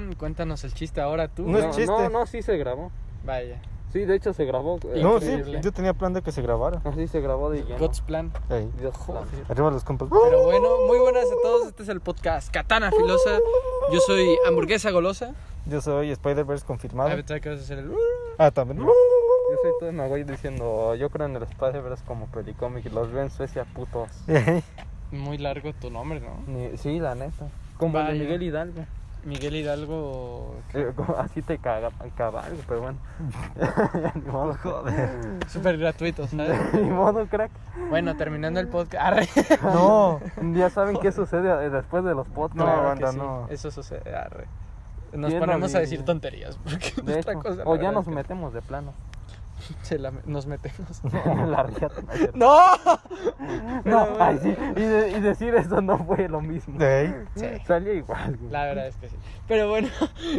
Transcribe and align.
bien, 0.00 0.14
cuéntanos 0.14 0.64
el 0.64 0.72
chiste 0.74 1.00
ahora 1.00 1.28
tú. 1.28 1.46
No 1.46 1.58
es 1.58 1.66
chiste. 1.70 1.86
no, 1.86 2.08
no, 2.08 2.26
sí 2.26 2.42
se 2.42 2.56
grabó. 2.56 2.90
Vaya. 3.24 3.60
Sí, 3.92 4.00
de 4.00 4.16
hecho 4.16 4.34
se 4.34 4.44
grabó. 4.44 4.78
eh, 4.94 5.00
No, 5.02 5.18
sí, 5.18 5.28
Increíble. 5.30 5.60
yo 5.62 5.72
tenía 5.72 5.94
plan 5.94 6.12
de 6.12 6.20
que 6.20 6.30
se 6.30 6.42
grabara. 6.42 6.82
Así 6.84 7.06
se 7.08 7.20
grabó 7.22 7.48
de 7.50 7.62
lleno. 7.64 7.78
God's 7.78 8.02
plan. 8.02 8.30
Dios 8.78 8.94
Arriba 9.48 9.70
los 9.70 9.82
compas. 9.82 10.08
Pero 10.24 10.44
bueno, 10.44 10.68
muy 10.86 10.98
buenas 10.98 11.24
a 11.24 11.42
todos. 11.42 11.68
Este 11.68 11.84
es 11.84 11.88
el 11.88 12.00
podcast 12.00 12.52
Katana 12.52 12.90
Filosa. 12.90 13.38
Yo 13.90 14.00
soy 14.00 14.36
hamburguesa 14.46 14.90
golosa. 14.90 15.34
Yo 15.66 15.80
soy 15.80 16.10
Spider-Verse 16.10 16.66
confirmado. 16.66 17.10
A 17.10 17.14
ver, 17.14 17.26
¿sabes 17.26 17.42
qué 17.42 17.48
vas 17.48 17.60
a 17.60 17.62
hacer 17.62 17.78
el... 17.78 17.92
Ah, 18.36 18.50
también. 18.50 18.78
Yo 18.78 18.92
soy 19.62 19.70
todo 19.80 19.88
una 19.90 20.06
güey 20.06 20.24
diciendo, 20.24 20.94
yo 20.94 21.08
creo 21.08 21.26
en 21.26 21.36
el 21.36 21.42
Spider-Verse 21.44 22.04
como 22.06 22.26
pelicómic 22.26 22.84
y 22.84 22.90
los 22.90 23.10
veo 23.10 23.22
en 23.22 23.30
Suecia 23.30 23.64
putos. 23.64 24.10
Muy 25.10 25.38
largo 25.38 25.72
tu 25.72 25.90
nombre, 25.90 26.20
¿no? 26.20 26.76
Sí, 26.76 26.98
la 27.00 27.14
neta. 27.14 27.48
Como 27.78 27.98
el 27.98 28.06
de. 28.18 28.24
Miguel 28.24 28.42
Hidalgo. 28.42 28.84
Miguel 29.24 29.56
Hidalgo. 29.56 30.54
Eh, 30.74 30.92
así 31.18 31.42
te 31.42 31.58
caga, 31.58 31.90
cabalgo, 32.16 32.58
pero 32.66 32.80
bueno. 32.80 32.98
Ni 34.14 34.22
modo, 34.22 34.54
joder. 34.62 35.10
Súper 35.48 35.78
gratuito, 35.78 36.26
¿sabes? 36.28 36.74
Ni 36.74 36.88
modo, 36.90 37.26
crack. 37.26 37.50
Bueno, 37.90 38.16
terminando 38.16 38.60
el 38.60 38.68
podcast. 38.68 39.02
Arre. 39.04 39.28
No. 39.62 40.20
Ya 40.54 40.70
saben 40.70 40.98
qué 40.98 41.12
sucede 41.12 41.66
eh, 41.66 41.70
después 41.70 42.04
de 42.04 42.14
los 42.14 42.26
podcasts. 42.28 42.56
No, 42.56 42.64
Claro 42.64 42.82
banda, 42.88 43.12
sí, 43.12 43.18
no. 43.18 43.46
Eso 43.50 43.70
sucede. 43.70 44.14
Arre. 44.14 44.46
Nos 45.12 45.30
¿Quién 45.30 45.40
ponemos 45.40 45.74
a 45.74 45.80
decir 45.80 46.04
tonterías. 46.04 46.58
Porque 46.58 46.92
De 47.02 47.12
nuestra 47.12 47.32
hecho, 47.32 47.42
cosa. 47.42 47.62
o 47.64 47.74
ya 47.76 47.80
verdad 47.82 47.92
nos 47.92 48.02
es 48.02 48.08
que 48.08 48.14
metemos 48.14 48.52
de 48.52 48.62
plano. 48.62 48.92
se 49.82 49.98
la- 49.98 50.12
nos 50.24 50.46
metemos. 50.46 51.00
En 51.24 51.50
la 51.50 51.62
riata. 51.64 52.02
¿no? 52.34 52.56
¡No! 52.84 52.98
No, 53.84 54.08
Pero 54.12 54.16
ay, 54.22 54.38
sí. 54.42 54.56
Y, 54.76 54.80
de- 54.82 55.10
y 55.10 55.20
decir 55.20 55.54
eso 55.54 55.80
no 55.80 55.98
fue 55.98 56.28
lo 56.28 56.40
mismo. 56.40 56.78
Sí. 57.34 57.46
Salía 57.66 57.92
igual, 57.94 58.36
güey. 58.36 58.50
La 58.50 58.64
verdad 58.64 58.86
es 58.86 58.96
que 58.96 59.08
sí. 59.08 59.16
Pero 59.46 59.68
bueno, 59.68 59.88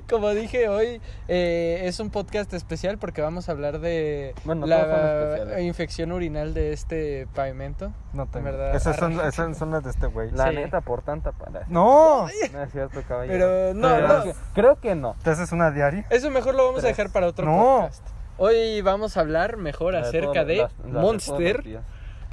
como 0.09 0.29
dije 0.29 0.69
hoy, 0.69 1.01
eh, 1.27 1.81
es 1.85 1.99
un 1.99 2.09
podcast 2.11 2.53
especial 2.53 2.97
porque 2.97 3.21
vamos 3.21 3.49
a 3.49 3.53
hablar 3.53 3.79
de 3.79 4.33
Bueno, 4.45 4.65
la 4.67 5.59
infección 5.61 6.11
urinal 6.11 6.53
de 6.53 6.73
este 6.73 7.27
pavimento. 7.33 7.91
no 8.13 8.27
tengo. 8.27 8.45
verdad, 8.45 8.75
Esas 8.75 8.95
son, 8.97 9.19
arre. 9.19 9.29
esas 9.29 9.57
son 9.57 9.71
las 9.71 9.83
de 9.83 9.89
este 9.91 10.07
güey. 10.07 10.31
La 10.31 10.49
Sí. 10.49 10.55
neta, 10.55 10.81
por 10.81 11.01
tanta 11.01 11.31
para. 11.31 11.65
No. 11.67 12.27
No 12.53 12.63
es 12.63 12.71
cierto, 12.71 13.01
caballero. 13.07 13.33
Pero 13.47 13.73
no, 13.73 13.95
creo, 13.95 14.07
no. 14.07 14.23
Que, 14.23 14.33
creo 14.53 14.79
que 14.79 14.95
no. 14.95 15.15
¿Te 15.23 15.29
haces 15.31 15.51
una 15.51 15.71
diaria? 15.71 16.05
Eso 16.09 16.29
mejor 16.29 16.55
lo 16.55 16.65
vamos 16.67 16.83
a 16.83 16.87
dejar 16.87 17.11
para 17.11 17.27
otro 17.27 17.45
No. 17.45 17.81
podcast. 17.81 18.07
Hoy 18.39 18.81
vamos 18.81 19.17
a 19.17 19.19
hablar 19.21 19.57
mejor 19.57 19.95
acerca 19.95 20.45
de 20.45 20.57
las- 20.57 20.73
las 20.79 20.91
Monster. 21.03 21.63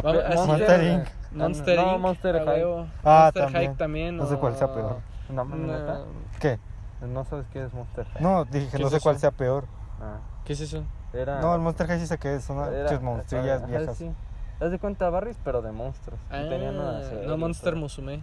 Vamos- 0.02 0.46
Monster 0.46 0.82
Inc. 0.84 1.06
Monster 1.32 1.76
No, 1.78 1.92
Inc. 1.92 2.00
Monster 2.00 2.36
a 2.36 2.44
High. 2.44 2.62
Ah, 3.04 3.22
Monster 3.24 3.42
también. 3.44 3.66
High 3.70 3.76
también. 3.76 4.16
No 4.16 4.26
sé 4.26 4.36
cuál 4.36 4.56
sea 4.56 4.72
peor. 4.72 4.96
No, 5.28 5.44
no. 5.44 6.04
¿Qué? 6.40 6.58
No 7.00 7.24
sabes 7.24 7.46
qué 7.52 7.64
es 7.64 7.72
Monster 7.74 8.06
High. 8.06 8.22
No, 8.22 8.44
dije 8.44 8.66
que 8.70 8.76
¿Qué 8.78 8.82
no 8.82 8.90
sé 8.90 9.00
cuál 9.00 9.18
sea 9.18 9.30
peor. 9.32 9.64
Ah, 10.00 10.18
¿Qué 10.44 10.52
es 10.52 10.60
eso? 10.60 10.84
era. 11.12 11.40
No, 11.40 11.54
el 11.54 11.60
Monster 11.60 11.86
High 11.86 12.00
sí 12.00 12.06
sé 12.06 12.18
que 12.18 12.36
es. 12.36 12.44
Son 12.44 12.56
muchas 12.56 13.02
monstrillas 13.02 13.66
viejas. 13.66 13.96
sí. 13.96 14.10
Haz 14.60 14.70
de 14.70 14.78
cuenta 14.78 15.10
Barris, 15.10 15.36
pero 15.44 15.60
de 15.60 15.70
monstruos. 15.72 16.18
Ah, 16.30 16.40
no 17.26 17.36
Monster 17.36 17.72
pero- 17.72 17.76
Musume. 17.80 18.22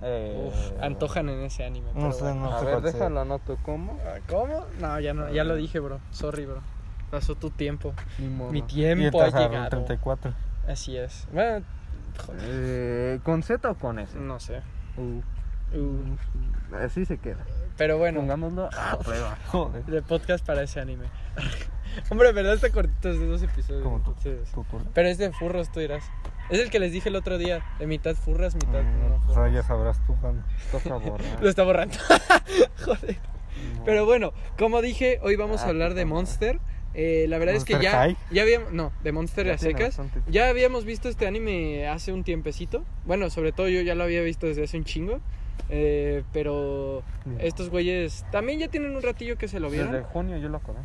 Eh, 0.00 0.44
Uf, 0.48 0.82
antojan 0.82 1.28
en 1.28 1.40
ese 1.42 1.64
anime. 1.64 1.90
No 1.94 2.12
sé, 2.12 2.22
bueno. 2.22 2.40
no 2.42 2.52
A 2.54 2.58
sé 2.60 2.64
ver, 2.66 2.74
cuál 2.74 2.84
sea. 2.84 2.92
déjalo, 2.92 3.20
anoto 3.20 3.58
cómo. 3.64 3.98
¿Cómo? 4.28 4.64
No, 4.80 5.00
ya 5.00 5.12
no, 5.12 5.28
ya 5.30 5.42
lo 5.42 5.56
dije, 5.56 5.80
bro. 5.80 5.98
Sorry, 6.12 6.46
bro. 6.46 6.60
Pasó 7.10 7.34
tu 7.34 7.50
tiempo. 7.50 7.94
Mi 8.18 8.58
Y 8.58 8.62
tiempo 8.62 9.20
ha 9.22 9.26
entras 9.26 9.34
a 9.42 9.48
llegado. 9.48 9.68
34. 9.70 10.34
Así 10.68 10.96
es. 10.96 11.26
Bueno, 11.32 11.64
joder, 12.26 12.40
Eh, 12.44 13.20
¿Con 13.24 13.42
Z 13.42 13.70
o 13.70 13.74
con 13.74 13.98
S? 13.98 14.16
no 14.18 14.38
sé. 14.40 14.62
Uh, 14.96 15.20
Uh, 15.70 16.16
así 16.82 17.04
se 17.04 17.18
queda. 17.18 17.44
pero 17.76 17.98
bueno, 17.98 18.20
Pongámoslo 18.20 18.70
a 18.74 18.98
prueba. 19.00 19.36
Joder. 19.48 19.84
de 19.84 20.00
podcast 20.00 20.44
para 20.46 20.62
ese 20.62 20.80
anime. 20.80 21.04
Hombre, 22.10 22.32
¿verdad? 22.32 22.54
Está 22.54 22.70
cortito, 22.70 23.10
es 23.10 23.18
de 23.20 23.26
dos 23.26 23.42
episodios. 23.42 23.82
Como 23.82 24.00
tú. 24.00 24.14
Tu 24.14 24.64
turno. 24.64 24.90
Pero 24.94 25.08
es 25.08 25.18
de 25.18 25.30
furros, 25.30 25.70
tú 25.70 25.80
dirás. 25.80 26.04
Es 26.48 26.60
el 26.60 26.70
que 26.70 26.78
les 26.78 26.92
dije 26.92 27.10
el 27.10 27.16
otro 27.16 27.36
día. 27.36 27.62
De 27.78 27.86
mitad 27.86 28.14
furras, 28.14 28.54
mitad 28.54 28.82
no 28.82 29.16
Mm, 29.16 29.20
furras. 29.20 29.36
ahora 29.36 29.50
ya 29.52 29.62
sabrás 29.62 30.00
tú, 30.06 30.14
borrada. 30.14 30.42
Lo 31.42 31.48
está 31.50 31.64
borrando. 31.64 31.96
Joder. 32.84 33.18
Pero 33.84 34.06
bueno, 34.06 34.32
como 34.58 34.80
dije, 34.80 35.18
hoy 35.22 35.36
vamos 35.36 35.60
a 35.62 35.66
Ah, 35.66 35.68
hablar 35.68 35.92
de 35.94 36.04
madre. 36.06 36.60
Eh, 36.94 37.26
la 37.28 37.38
verdad 37.38 37.54
es 37.54 37.64
que 37.64 37.74
¿Monster 37.74 37.92
ya, 37.92 37.98
High? 37.98 38.16
ya 38.30 38.42
habíamos, 38.42 38.72
no, 38.72 38.92
de 39.04 39.12
Monster 39.12 39.46
Ya 39.46 39.54
a 39.54 39.58
secas. 39.58 40.00
Ya 40.28 40.48
habíamos 40.48 40.84
visto 40.84 41.08
este 41.08 41.26
anime 41.26 41.86
hace 41.86 42.12
un 42.12 42.24
tiempecito. 42.24 42.84
Bueno, 43.04 43.30
sobre 43.30 43.52
todo 43.52 43.68
yo 43.68 43.82
ya 43.82 43.94
lo 43.94 44.04
había 44.04 44.22
visto 44.22 44.46
desde 44.46 44.64
hace 44.64 44.76
un 44.78 44.84
chingo. 44.84 45.20
Eh, 45.70 46.22
pero 46.32 47.02
estos 47.40 47.68
güeyes 47.68 48.24
también 48.32 48.58
ya 48.58 48.68
tienen 48.68 48.96
un 48.96 49.02
ratillo 49.02 49.36
que 49.36 49.48
se 49.48 49.60
lo 49.60 49.70
vieron. 49.70 49.92
Desde 49.92 50.04
junio 50.06 50.38
yo 50.38 50.48
lo 50.48 50.56
acordé. 50.56 50.80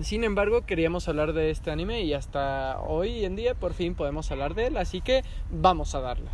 Sin 0.00 0.24
embargo, 0.24 0.62
queríamos 0.62 1.08
hablar 1.08 1.32
de 1.32 1.50
este 1.50 1.70
anime 1.70 2.02
y 2.02 2.12
hasta 2.14 2.80
hoy 2.80 3.24
en 3.24 3.36
día 3.36 3.54
por 3.54 3.72
fin 3.72 3.94
podemos 3.94 4.30
hablar 4.32 4.54
de 4.54 4.66
él, 4.66 4.76
así 4.76 5.00
que 5.00 5.22
vamos 5.50 5.94
a 5.94 6.00
darle. 6.00 6.26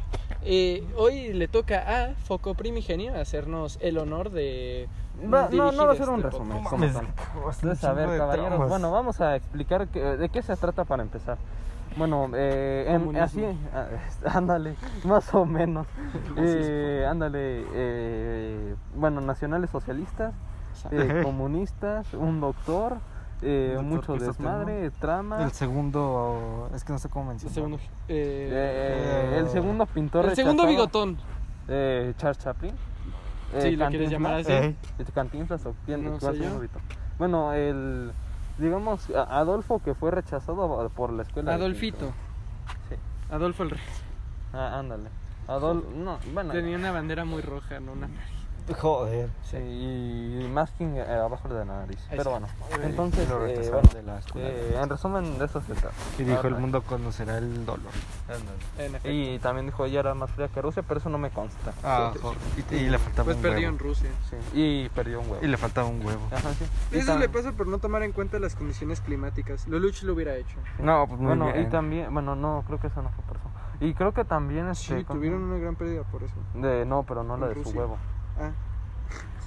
Eh, 0.43 0.85
hoy 0.97 1.33
le 1.35 1.49
toca 1.49 1.85
a 2.05 2.15
Foco 2.15 2.55
Primigenio 2.55 3.15
hacernos 3.19 3.79
el 3.83 3.99
honor 3.99 4.31
de... 4.31 4.89
Va- 5.23 5.49
no, 5.53 5.73
no 5.73 5.87
va 5.87 5.93
a 5.93 5.97
ser 5.97 6.09
un 6.09 6.17
este 6.21 6.31
resumen. 6.31 6.65
como 6.65 6.87
tal. 6.87 7.07
Entonces, 7.37 7.85
a 7.85 7.91
chingo 7.91 7.95
ver, 8.09 8.19
caballeros, 8.19 8.49
tramas. 8.51 8.69
bueno, 8.69 8.91
vamos 8.91 9.21
a 9.21 9.37
explicar 9.37 9.89
que- 9.89 10.01
de 10.01 10.29
qué 10.31 10.41
se 10.43 10.57
trata 10.57 10.85
para 10.85 11.03
empezar. 11.03 11.37
Bueno, 11.97 12.31
eh, 12.35 12.87
en- 12.89 13.17
así, 13.17 13.45
ah, 13.75 13.87
ándale, 14.35 14.77
más 15.05 15.35
o 15.35 15.45
menos. 15.45 15.87
Eh, 16.37 17.05
ándale, 17.09 17.65
eh, 17.75 18.75
bueno, 18.95 19.21
nacionales 19.21 19.69
socialistas, 19.71 20.33
eh, 20.93 21.21
comunistas, 21.25 22.15
un 22.15 22.41
doctor, 22.41 22.99
eh, 23.43 23.73
doctor 23.75 23.85
mucho 23.85 24.17
desmadre, 24.17 24.91
trama. 24.93 25.43
El 25.45 25.53
segundo, 25.53 26.71
es 26.75 26.85
que 26.85 26.93
no 26.93 26.99
sé 26.99 27.09
cómo 27.09 27.25
El 27.25 27.29
mencionar. 27.31 27.55
segundo, 27.55 27.77
eh, 27.77 27.81
eh, 28.09 29.37
el 29.39 29.49
segundo 29.51 29.87
pintor 29.87 30.27
el 30.27 30.35
segundo 30.37 30.67
bigotón. 30.67 31.19
eh, 31.69 32.15
Charles 32.17 32.39
Chaplin. 32.39 32.75
Eh, 33.55 33.61
Sí, 33.63 33.77
¿lo 33.77 33.89
quieres 33.89 34.11
llamar 34.11 34.35
así? 34.35 34.77
Cantinflas 35.15 35.65
o 35.67 35.75
quién 35.87 36.05
No 36.05 36.21
sé 36.21 36.29
el 36.29 36.39
yo. 36.43 36.61
Bueno, 37.19 37.53
el 37.55 38.13
digamos 38.59 39.09
Adolfo 39.11 39.81
que 39.83 39.95
fue 39.95 40.11
rechazado 40.11 40.91
por 40.95 41.13
la 41.13 41.23
escuela. 41.23 41.55
Adolfito. 41.55 42.13
Sí. 42.89 42.97
Adolfo 43.31 43.63
el 43.63 43.71
Rey. 43.71 43.81
Ah, 44.53 44.79
ándale. 44.79 45.09
Adol 45.47 45.83
no, 45.97 46.19
bueno. 46.35 46.53
Tenía 46.53 46.77
una 46.77 46.93
bandera 46.93 47.25
muy 47.25 47.41
roja, 47.41 47.81
no 47.81 47.93
una... 47.93 48.09
Joder. 48.75 49.29
Sí, 49.45 49.57
y 49.57 50.49
masking 50.53 50.97
eh, 50.97 51.03
abajo 51.03 51.49
de 51.49 51.55
la 51.55 51.65
nariz. 51.65 51.99
Pero 52.11 52.25
sí. 52.25 52.29
bueno, 52.31 52.47
entonces 52.83 53.29
Lo 53.29 53.47
eh, 53.47 53.55
rechazaron 53.57 53.83
bueno, 53.83 53.95
de 53.95 54.03
la 54.03 54.19
escuela. 54.19 54.49
eh, 54.49 54.79
en 54.83 54.89
resumen 54.91 55.39
de 55.39 55.45
eso 55.47 55.61
se 55.63 55.75
trata. 55.75 55.95
Y 56.19 56.25
dijo, 56.25 56.47
el 56.49 56.57
mundo 56.57 56.83
conocerá 56.83 57.39
el 57.39 57.65
dolor. 57.65 57.91
En. 58.79 58.99
Y 59.11 59.39
también 59.39 59.67
dijo 59.67 59.85
ella 59.87 60.01
era 60.01 60.15
más 60.15 60.31
fría 60.31 60.49
que 60.49 60.61
Rusia, 60.61 60.83
pero 60.87 61.01
eso 61.01 61.09
no 61.09 61.19
me 61.19 61.31
consta. 61.31 61.73
Ah, 61.83 62.11
Sí, 62.13 62.19
joder. 62.21 62.39
Y, 62.71 62.75
y 62.75 62.91
le 62.91 62.99
faltaba 62.99 63.25
Pues 63.25 63.37
un 63.37 63.43
perdió 63.43 63.59
huevo. 63.61 63.73
en 63.73 63.79
Rusia. 63.79 64.11
sí. 64.29 64.37
Y 64.53 64.89
perdió 64.91 65.21
un 65.21 65.31
huevo. 65.31 65.45
Y 65.45 65.49
le 65.49 65.57
faltaba 65.57 65.89
un 65.89 66.05
huevo. 66.05 66.23
Ajá, 66.31 66.53
sí. 66.55 66.65
Y 66.93 66.99
Eso 66.99 67.19
le 67.19 67.29
pasa 67.29 67.53
por 67.53 67.67
no 67.69 67.79
tomar 67.79 68.03
en 68.03 68.13
cuenta 68.13 68.39
las 68.39 68.55
condiciones 68.55 69.01
climáticas. 69.01 69.67
Loluch 69.67 70.03
lo 70.03 70.13
hubiera 70.15 70.37
hecho. 70.37 70.59
No, 70.79 71.07
pues 71.07 71.19
muy 71.19 71.29
Bueno, 71.29 71.53
bien. 71.53 71.67
y 71.67 71.71
también, 71.71 72.13
bueno, 72.13 72.35
no, 72.37 72.65
creo 72.67 72.79
que 72.81 72.89
eso 72.89 73.01
no 73.03 73.09
fue 73.11 73.25
por 73.25 73.37
eso. 73.39 73.49
Y 73.81 73.95
creo 73.95 74.13
que 74.13 74.25
también 74.25 74.69
este, 74.69 74.99
Sí, 74.99 75.05
tuvieron 75.05 75.43
una 75.43 75.57
gran 75.59 75.77
pérdida 75.77 76.03
por 76.03 76.23
eso. 76.23 76.35
de 76.55 76.85
no, 76.85 77.05
pero 77.05 77.23
no 77.23 77.37
la 77.37 77.49
de 77.49 77.63
su 77.63 77.71
huevo. 77.71 77.97
Ah. 78.41 78.51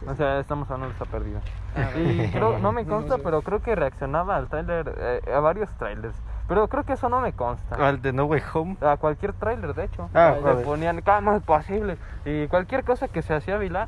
O 0.08 0.16
sea, 0.16 0.40
estamos 0.40 0.70
hablando 0.72 0.88
de 0.90 0.96
esa 0.96 1.06
pérdida. 1.06 1.40
Ah, 1.76 1.90
Y 1.98 2.32
creo, 2.32 2.58
no 2.60 2.72
me 2.72 2.86
consta, 2.86 3.12
no 3.12 3.18
sé. 3.18 3.24
pero 3.24 3.42
creo 3.44 3.62
que 3.62 3.76
reaccionaba 3.76 4.36
al 4.36 4.48
tráiler, 4.48 4.94
eh, 4.98 5.22
a 5.34 5.40
varios 5.40 5.70
trailers. 5.78 6.16
Pero 6.48 6.68
creo 6.68 6.84
que 6.84 6.94
eso 6.94 7.08
no 7.08 7.22
me 7.22 7.34
consta. 7.34 7.76
Al 7.76 8.02
de 8.02 8.12
No 8.12 8.26
Way 8.26 8.42
Home. 8.54 8.78
A 8.82 8.98
cualquier 8.98 9.34
tráiler, 9.34 9.74
de 9.76 9.86
hecho. 9.86 10.10
Ah, 10.14 10.34
le 10.36 10.42
joder. 10.42 10.66
ponían, 10.66 11.02
¿cómo 11.02 11.34
es 11.34 11.44
posible? 11.44 11.98
Y 12.26 12.48
cualquier 12.48 12.84
cosa 12.84 13.08
que 13.08 13.22
se 13.22 13.34
hacía 13.36 13.58
viral. 13.58 13.88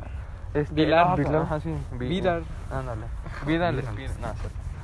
Este, 0.54 0.74
Vilar. 0.76 1.10
no, 1.10 1.16
Vilar. 1.18 1.42
Ajá, 1.42 1.60
sí. 1.60 1.76
vi- 1.94 2.08
Viral. 2.08 2.44
Ándale. 2.72 3.02
Sí. 3.46 3.48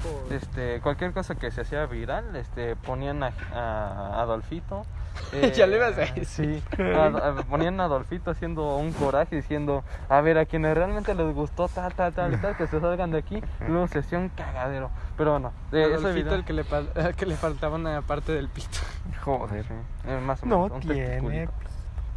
Joder. 0.01 0.33
este, 0.41 0.79
cualquier 0.81 1.13
cosa 1.13 1.35
que 1.35 1.51
se 1.51 1.61
hacía 1.61 1.85
viral, 1.85 2.35
este, 2.35 2.75
ponían 2.77 3.21
a, 3.21 3.31
a 3.53 4.21
Adolfito. 4.21 4.85
Ya 5.55 5.67
le 5.67 5.77
ibas 5.77 5.97
a 5.97 6.03
eh, 6.03 6.13
decir. 6.15 6.61
Sí, 6.75 6.81
a- 6.81 7.05
a- 7.29 7.35
ponían 7.43 7.79
a 7.79 7.85
Adolfito 7.85 8.31
haciendo 8.31 8.75
un 8.77 8.91
coraje 8.93 9.35
diciendo, 9.35 9.83
a 10.09 10.21
ver, 10.21 10.37
a 10.37 10.45
quienes 10.45 10.75
realmente 10.75 11.13
les 11.13 11.33
gustó 11.33 11.67
tal, 11.67 11.93
tal, 11.93 12.13
tal, 12.13 12.39
tal, 12.41 12.55
que 12.57 12.67
se 12.67 12.79
salgan 12.79 13.11
de 13.11 13.19
aquí, 13.19 13.41
luego 13.67 13.87
se 13.87 13.99
hacía 13.99 14.17
un 14.19 14.29
cagadero. 14.29 14.89
Pero 15.17 15.31
bueno, 15.31 15.51
ese 15.71 15.83
Adolfito, 15.85 16.13
video, 16.13 16.33
el 16.35 16.45
que 16.45 16.53
le, 16.53 16.63
que 17.17 17.25
le 17.25 17.35
faltaba 17.35 17.75
una 17.75 18.01
parte 18.01 18.31
del 18.31 18.49
pito. 18.49 18.79
Joder. 19.23 19.65
eh, 20.05 20.19
más 20.25 20.41
o 20.43 20.45
No 20.45 20.63
menos, 20.63 20.71
un 20.75 20.81
tiene. 20.81 21.47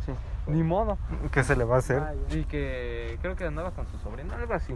Sí, 0.04 0.12
ni 0.48 0.64
modo. 0.64 0.98
¿Qué 1.30 1.44
se 1.44 1.54
le 1.54 1.62
va 1.64 1.76
a 1.76 1.78
hacer? 1.78 2.02
Y 2.30 2.42
que 2.44 3.16
creo 3.22 3.36
que 3.36 3.44
andaba 3.46 3.70
con 3.70 3.86
su 3.86 3.96
sobrino, 3.98 4.34
algo 4.34 4.52
así. 4.54 4.74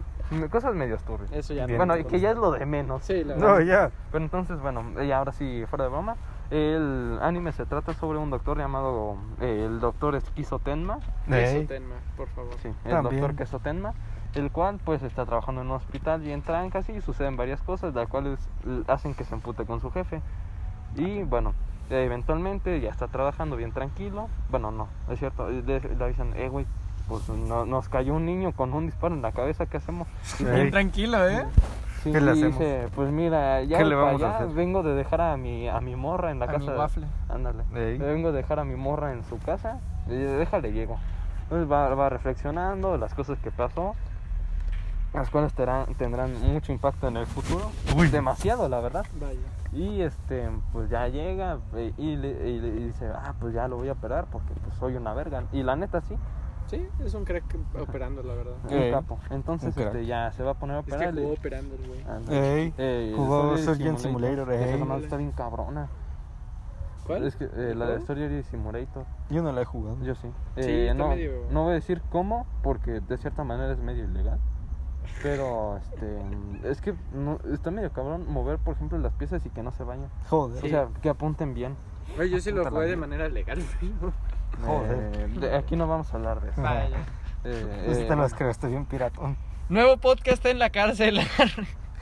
Cosas 0.49 0.73
medio 0.73 0.97
turbias. 0.99 1.29
Eso 1.33 1.53
ya 1.53 1.65
Bien. 1.65 1.77
Bueno, 1.77 1.95
no. 1.95 1.99
y 1.99 2.05
que 2.05 2.21
ya 2.21 2.31
es 2.31 2.37
lo 2.37 2.51
de 2.51 2.65
menos. 2.65 3.03
Sí, 3.03 3.25
la 3.25 3.35
No, 3.35 3.55
verdad. 3.55 3.65
ya. 3.89 3.91
Pero 4.11 4.23
entonces, 4.23 4.57
bueno, 4.61 5.03
y 5.03 5.11
ahora 5.11 5.33
sí, 5.33 5.65
fuera 5.69 5.83
de 5.85 5.89
broma, 5.89 6.15
El 6.49 7.19
anime 7.21 7.51
se 7.51 7.65
trata 7.65 7.93
sobre 7.93 8.17
un 8.19 8.29
doctor 8.29 8.57
llamado 8.57 9.17
eh, 9.41 9.65
el 9.67 9.79
doctor 9.81 10.15
Esquizo 10.15 10.59
Tenma. 10.59 10.99
Tenma, 11.67 11.95
por 12.15 12.27
favor. 12.29 12.53
Sí, 12.61 12.69
el 12.85 12.91
También. 12.91 13.03
doctor 13.21 13.35
Queso 13.35 13.59
Tenma, 13.59 13.93
el 14.33 14.49
cual 14.51 14.79
pues 14.83 15.03
está 15.03 15.25
trabajando 15.25 15.61
en 15.61 15.67
un 15.67 15.73
hospital 15.75 16.23
y 16.25 16.31
en 16.31 16.41
trancas 16.41 16.87
y 16.89 17.01
suceden 17.01 17.35
varias 17.35 17.61
cosas, 17.61 17.93
las 17.93 18.07
cuales 18.07 18.39
hacen 18.87 19.13
que 19.13 19.25
se 19.25 19.35
empute 19.35 19.65
con 19.65 19.81
su 19.81 19.91
jefe. 19.91 20.21
Y 20.95 21.23
bueno, 21.23 21.53
eventualmente 21.89 22.79
ya 22.79 22.91
está 22.91 23.07
trabajando 23.07 23.57
bien 23.57 23.73
tranquilo. 23.73 24.29
Bueno, 24.49 24.71
no, 24.71 24.87
es 25.09 25.19
cierto, 25.19 25.49
eh, 25.49 25.61
le, 25.65 25.81
le 25.81 26.03
avisan, 26.03 26.33
eh, 26.37 26.47
güey, 26.47 26.65
pues 27.09 27.27
no- 27.29 27.65
nos 27.65 27.89
cayó 27.89 28.13
un 28.13 28.25
niño 28.25 28.53
con 28.53 28.73
un 28.73 28.85
disparo 28.85 29.13
en 29.15 29.21
la 29.21 29.33
cabeza, 29.33 29.65
¿qué 29.65 29.77
hacemos? 29.77 30.07
Bien 30.39 30.71
tranquilo, 30.71 31.27
¿eh? 31.27 31.45
Sí, 32.07 32.13
¿Qué 32.13 32.21
le 32.21 32.27
y 32.27 32.33
hacemos? 32.33 32.59
dice, 32.59 32.87
pues 32.95 33.11
mira, 33.11 33.63
ya 33.63 33.77
vengo 34.53 34.83
de 34.83 34.93
dejar 34.95 35.21
a 35.21 35.37
mi, 35.37 35.67
a 35.69 35.79
mi 35.81 35.95
morra 35.95 36.31
en 36.31 36.39
la 36.39 36.45
A 36.45 36.47
casa. 36.49 36.59
mi 36.71 36.77
waffle. 36.77 37.07
Ándale. 37.29 37.63
Ey. 37.75 37.97
Vengo 37.97 38.31
de 38.31 38.37
dejar 38.37 38.59
a 38.59 38.63
mi 38.65 38.75
morra 38.75 39.13
en 39.13 39.23
su 39.25 39.37
casa. 39.39 39.79
y 40.07 40.15
déjale, 40.15 40.71
llego. 40.71 40.97
Entonces 41.43 41.71
va, 41.71 41.93
va 41.95 42.09
reflexionando 42.09 42.97
las 42.97 43.13
cosas 43.13 43.39
que 43.39 43.51
pasó, 43.51 43.95
las 45.13 45.29
cuales 45.29 45.53
tendrán, 45.53 45.85
tendrán 45.95 46.33
mucho 46.53 46.71
impacto 46.71 47.07
en 47.07 47.17
el 47.17 47.25
futuro. 47.25 47.71
Uy. 47.97 48.07
Demasiado, 48.09 48.67
la 48.69 48.79
verdad. 48.81 49.05
Vaya. 49.19 49.39
Y 49.73 50.01
este, 50.01 50.49
pues 50.73 50.89
ya 50.89 51.07
llega 51.07 51.57
y, 51.97 52.15
le- 52.15 52.29
y 52.49 52.59
le- 52.59 52.69
y 52.69 52.83
dice, 52.87 53.07
ah, 53.13 53.33
pues 53.39 53.53
ya 53.53 53.67
lo 53.67 53.77
voy 53.77 53.89
a 53.89 53.93
operar 53.93 54.25
porque 54.31 54.53
pues 54.63 54.75
soy 54.77 54.95
una 54.95 55.13
verga. 55.13 55.43
Y 55.51 55.63
la 55.63 55.75
neta 55.75 56.01
sí, 56.01 56.15
Sí, 56.67 56.85
es 57.03 57.13
un 57.13 57.23
crack 57.25 57.43
operando, 57.79 58.21
la 58.23 58.33
verdad. 58.33 58.53
un 58.65 58.73
Ey. 58.73 58.91
capo. 58.91 59.17
Entonces 59.29 59.75
Un 59.75 59.83
este, 59.83 60.05
ya 60.05 60.31
se 60.33 60.43
va 60.43 60.51
a 60.51 60.53
poner 60.55 60.75
a 60.77 60.79
Es 60.81 60.85
que 60.85 60.93
operar. 60.95 61.13
jugó 61.15 61.31
operando 61.33 61.75
el 61.75 61.87
güey. 61.87 62.03
Ey. 62.29 62.73
Eh, 62.77 63.13
Jugó 63.15 63.57
Surgeon 63.57 63.97
Simulator, 63.97 64.51
Esa 64.53 64.73
ey. 64.73 64.79
nomás 64.79 65.01
está 65.03 65.17
bien 65.17 65.31
cabrona. 65.31 65.87
¿Cuál? 67.05 67.25
Es 67.25 67.37
que 67.37 67.45
eh, 67.45 67.73
la 67.73 67.85
de 67.87 68.01
Surgery 68.01 68.43
Simulator. 68.43 69.05
Yo 69.29 69.41
no 69.41 69.53
la 69.53 69.61
he 69.61 69.65
jugado. 69.65 69.97
Yo 70.03 70.13
sí. 70.15 70.27
Sí, 70.57 70.63
Eh, 70.67 70.93
no, 70.93 71.07
medio- 71.07 71.45
no 71.51 71.63
voy 71.63 71.71
a 71.71 71.75
decir 71.75 72.01
cómo, 72.09 72.45
porque 72.63 72.99
de 72.99 73.17
cierta 73.17 73.45
manera 73.45 73.71
es 73.71 73.79
medio 73.79 74.03
ilegal. 74.03 74.39
Pero 75.23 75.77
este 75.77 76.19
es 76.65 76.81
que 76.81 76.93
no, 77.13 77.39
está 77.53 77.71
medio 77.71 77.93
cabrón 77.93 78.29
mover, 78.29 78.57
por 78.57 78.75
ejemplo, 78.75 78.97
las 78.97 79.13
piezas 79.13 79.45
y 79.45 79.49
que 79.49 79.63
no 79.63 79.71
se 79.71 79.85
vayan. 79.85 80.09
Joder. 80.29 80.65
O 80.65 80.67
sea, 80.67 80.89
que 81.01 81.07
apunten 81.07 81.53
bien. 81.53 81.77
Güey, 82.17 82.29
yo 82.29 82.39
sí 82.41 82.51
lo 82.51 82.69
jugué 82.69 82.87
de 82.87 82.97
manera 82.97 83.29
legal, 83.29 83.59
güey. 83.79 83.93
Joder. 84.65 85.11
Eh, 85.13 85.27
de- 85.39 85.55
aquí 85.55 85.75
no 85.75 85.87
vamos 85.87 86.11
a 86.13 86.17
hablar 86.17 86.41
de 86.41 86.49
eso. 86.51 86.61
Vaya. 86.61 86.97
Eh, 87.43 87.85
Este 87.87 88.03
eh, 88.03 88.07
te 88.07 88.15
los 88.15 88.33
bien 88.67 88.85
piratón. 88.85 89.37
Nuevo 89.69 89.97
podcast 89.97 90.45
en 90.45 90.59
la 90.59 90.69
cárcel. 90.69 91.19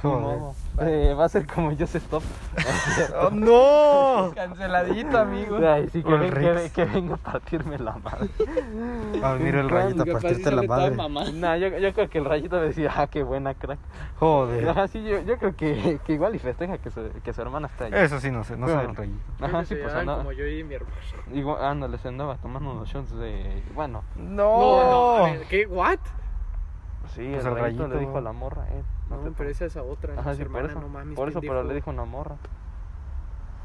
ni 0.05 0.11
Joder. 0.11 0.39
modo. 0.39 0.55
Eh, 0.81 1.13
va 1.17 1.23
a 1.25 1.29
ser 1.29 1.47
como 1.47 1.71
yo 1.71 1.85
stop. 1.85 2.21
¡Oh, 3.21 3.29
no! 3.31 4.31
Canceladito, 4.35 5.17
amigo. 5.17 5.57
Ay, 5.65 5.87
sí, 5.89 6.03
que, 6.03 6.13
ven- 6.13 6.31
que, 6.33 6.71
que 6.73 6.85
venga 6.85 7.13
a 7.15 7.17
partirme 7.17 7.77
la 7.79 7.93
madre. 7.97 8.27
Ah, 9.23 9.37
mira 9.39 9.61
el 9.61 9.69
rayito 9.69 10.03
a 10.03 10.05
partirte 10.05 10.51
la 10.51 10.63
madre. 10.63 10.95
No, 11.33 11.55
yo, 11.55 11.69
yo 11.77 11.93
creo 11.93 12.09
que 12.09 12.17
el 12.17 12.25
rayito 12.25 12.59
decía, 12.59 12.91
ah, 12.95 13.07
qué 13.07 13.23
buena 13.23 13.53
crack. 13.53 13.79
Joder. 14.19 14.67
Ajá, 14.67 14.87
sí, 14.89 15.01
yo, 15.03 15.21
yo 15.21 15.37
creo 15.37 15.55
que, 15.55 15.99
que 16.05 16.13
igual 16.13 16.35
y 16.35 16.39
festeja 16.39 16.77
que 16.77 16.89
su, 16.91 17.01
que 17.23 17.31
su 17.33 17.41
hermana 17.41 17.67
está 17.67 17.85
ahí. 17.85 17.91
Eso 17.95 18.19
sí, 18.19 18.29
no 18.31 18.43
sé, 18.43 18.57
no 18.57 18.67
sé 18.67 18.73
el 18.73 18.95
rayito. 18.95 19.19
Ajá, 19.41 19.63
sí, 19.65 19.75
pues 19.75 19.93
andaba. 19.93 20.19
como 20.19 20.33
yo 20.33 20.45
y 20.45 20.63
mi 20.65 20.75
hermano. 20.75 20.95
Igual, 21.33 21.63
ándale, 21.63 21.97
se 21.99 22.09
andaba 22.09 22.35
tomando 22.37 22.71
unos 22.71 22.89
shots 22.89 23.15
de. 23.17 23.63
Bueno, 23.73 24.03
No, 24.17 24.59
¡No! 24.59 25.17
no, 25.19 25.25
a 25.25 25.31
ver, 25.31 25.41
¿qué? 25.49 25.65
¿What? 25.67 25.99
Sí, 27.07 27.29
Pues 27.33 27.45
el, 27.45 27.51
el 27.53 27.59
rayito, 27.59 27.83
rayito. 27.83 27.87
le 27.87 27.99
dijo 27.99 28.17
a 28.17 28.21
la 28.21 28.31
morra, 28.33 28.67
eh. 28.69 28.83
No, 29.09 29.17
te 29.17 29.31
pero 29.31 29.49
esa 29.49 29.65
es 29.65 29.77
a 29.77 29.83
otra. 29.83 30.13
Ajá, 30.13 30.31
por 30.31 30.41
hermana, 30.41 30.67
eso. 30.69 30.79
no 30.81 30.87
mames. 30.89 31.15
por 31.15 31.29
eso, 31.29 31.41
pero 31.41 31.63
le 31.63 31.73
dijo 31.73 31.89
una 31.89 32.05
morra. 32.05 32.35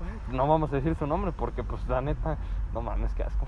What? 0.01 0.35
No 0.35 0.49
vamos 0.49 0.73
a 0.73 0.77
decir 0.77 0.95
su 0.97 1.07
nombre 1.07 1.33
porque, 1.33 1.63
pues, 1.63 1.87
la 1.89 2.01
neta, 2.01 2.39
no 2.73 2.81
mames, 2.83 3.15
qué 3.15 3.23
asco. 3.25 3.47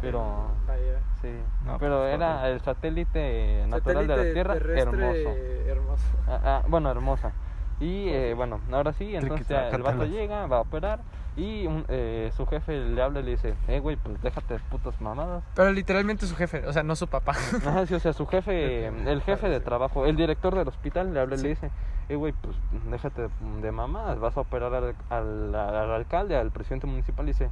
Pero, 0.00 0.46
Vaya. 0.66 0.98
sí. 1.20 1.28
No, 1.66 1.78
pero 1.78 1.98
pues, 1.98 2.14
era 2.14 2.48
el 2.48 2.60
satélite 2.62 3.66
natural 3.68 4.06
de 4.06 4.16
la 4.16 4.32
Tierra, 4.32 4.54
hermoso. 4.54 5.30
hermoso. 5.66 6.04
Ah, 6.26 6.40
ah, 6.44 6.62
bueno, 6.68 6.90
hermosa. 6.90 7.32
Y 7.80 8.08
eh, 8.08 8.32
bueno, 8.34 8.60
ahora 8.72 8.92
sí, 8.92 9.14
entonces 9.14 9.46
ya 9.48 9.68
el 9.68 9.82
vato 9.82 10.04
llega, 10.06 10.46
va 10.46 10.58
a 10.58 10.60
operar 10.60 11.00
y 11.36 11.66
un- 11.66 11.84
eh, 11.88 12.30
su 12.36 12.46
jefe 12.46 12.76
le 12.78 13.00
habla 13.02 13.20
y 13.20 13.22
le 13.22 13.30
dice, 13.32 13.54
eh, 13.68 13.78
güey, 13.80 13.96
pues 13.96 14.20
déjate 14.22 14.54
de 14.54 14.60
putas 14.70 15.00
mamadas. 15.00 15.42
Pero 15.54 15.72
literalmente 15.72 16.26
su 16.26 16.34
jefe, 16.36 16.66
o 16.66 16.72
sea, 16.72 16.82
no 16.82 16.96
su 16.96 17.06
papá. 17.06 17.32
Ajá, 17.66 17.86
sí, 17.86 17.94
o 17.94 18.00
sea, 18.00 18.12
su 18.12 18.26
jefe, 18.26 18.86
el 19.06 19.22
jefe 19.22 19.48
de 19.48 19.60
trabajo, 19.60 20.06
el 20.06 20.16
director 20.16 20.54
del 20.54 20.68
hospital 20.68 21.12
le 21.14 21.20
habla 21.20 21.36
y 21.36 21.42
le 21.42 21.48
dice, 21.50 21.70
eh, 22.08 22.16
güey, 22.16 22.32
pues 22.32 22.56
déjate 22.90 23.22
de, 23.22 23.28
de 23.62 23.72
mamadas, 23.72 24.18
vas 24.18 24.36
a 24.36 24.40
operar 24.40 24.74
al, 24.74 24.94
al, 25.10 25.54
al 25.54 25.90
alcalde, 25.92 26.36
al 26.36 26.50
presidente 26.50 26.86
municipal 26.86 27.24
y 27.26 27.32
dice, 27.32 27.48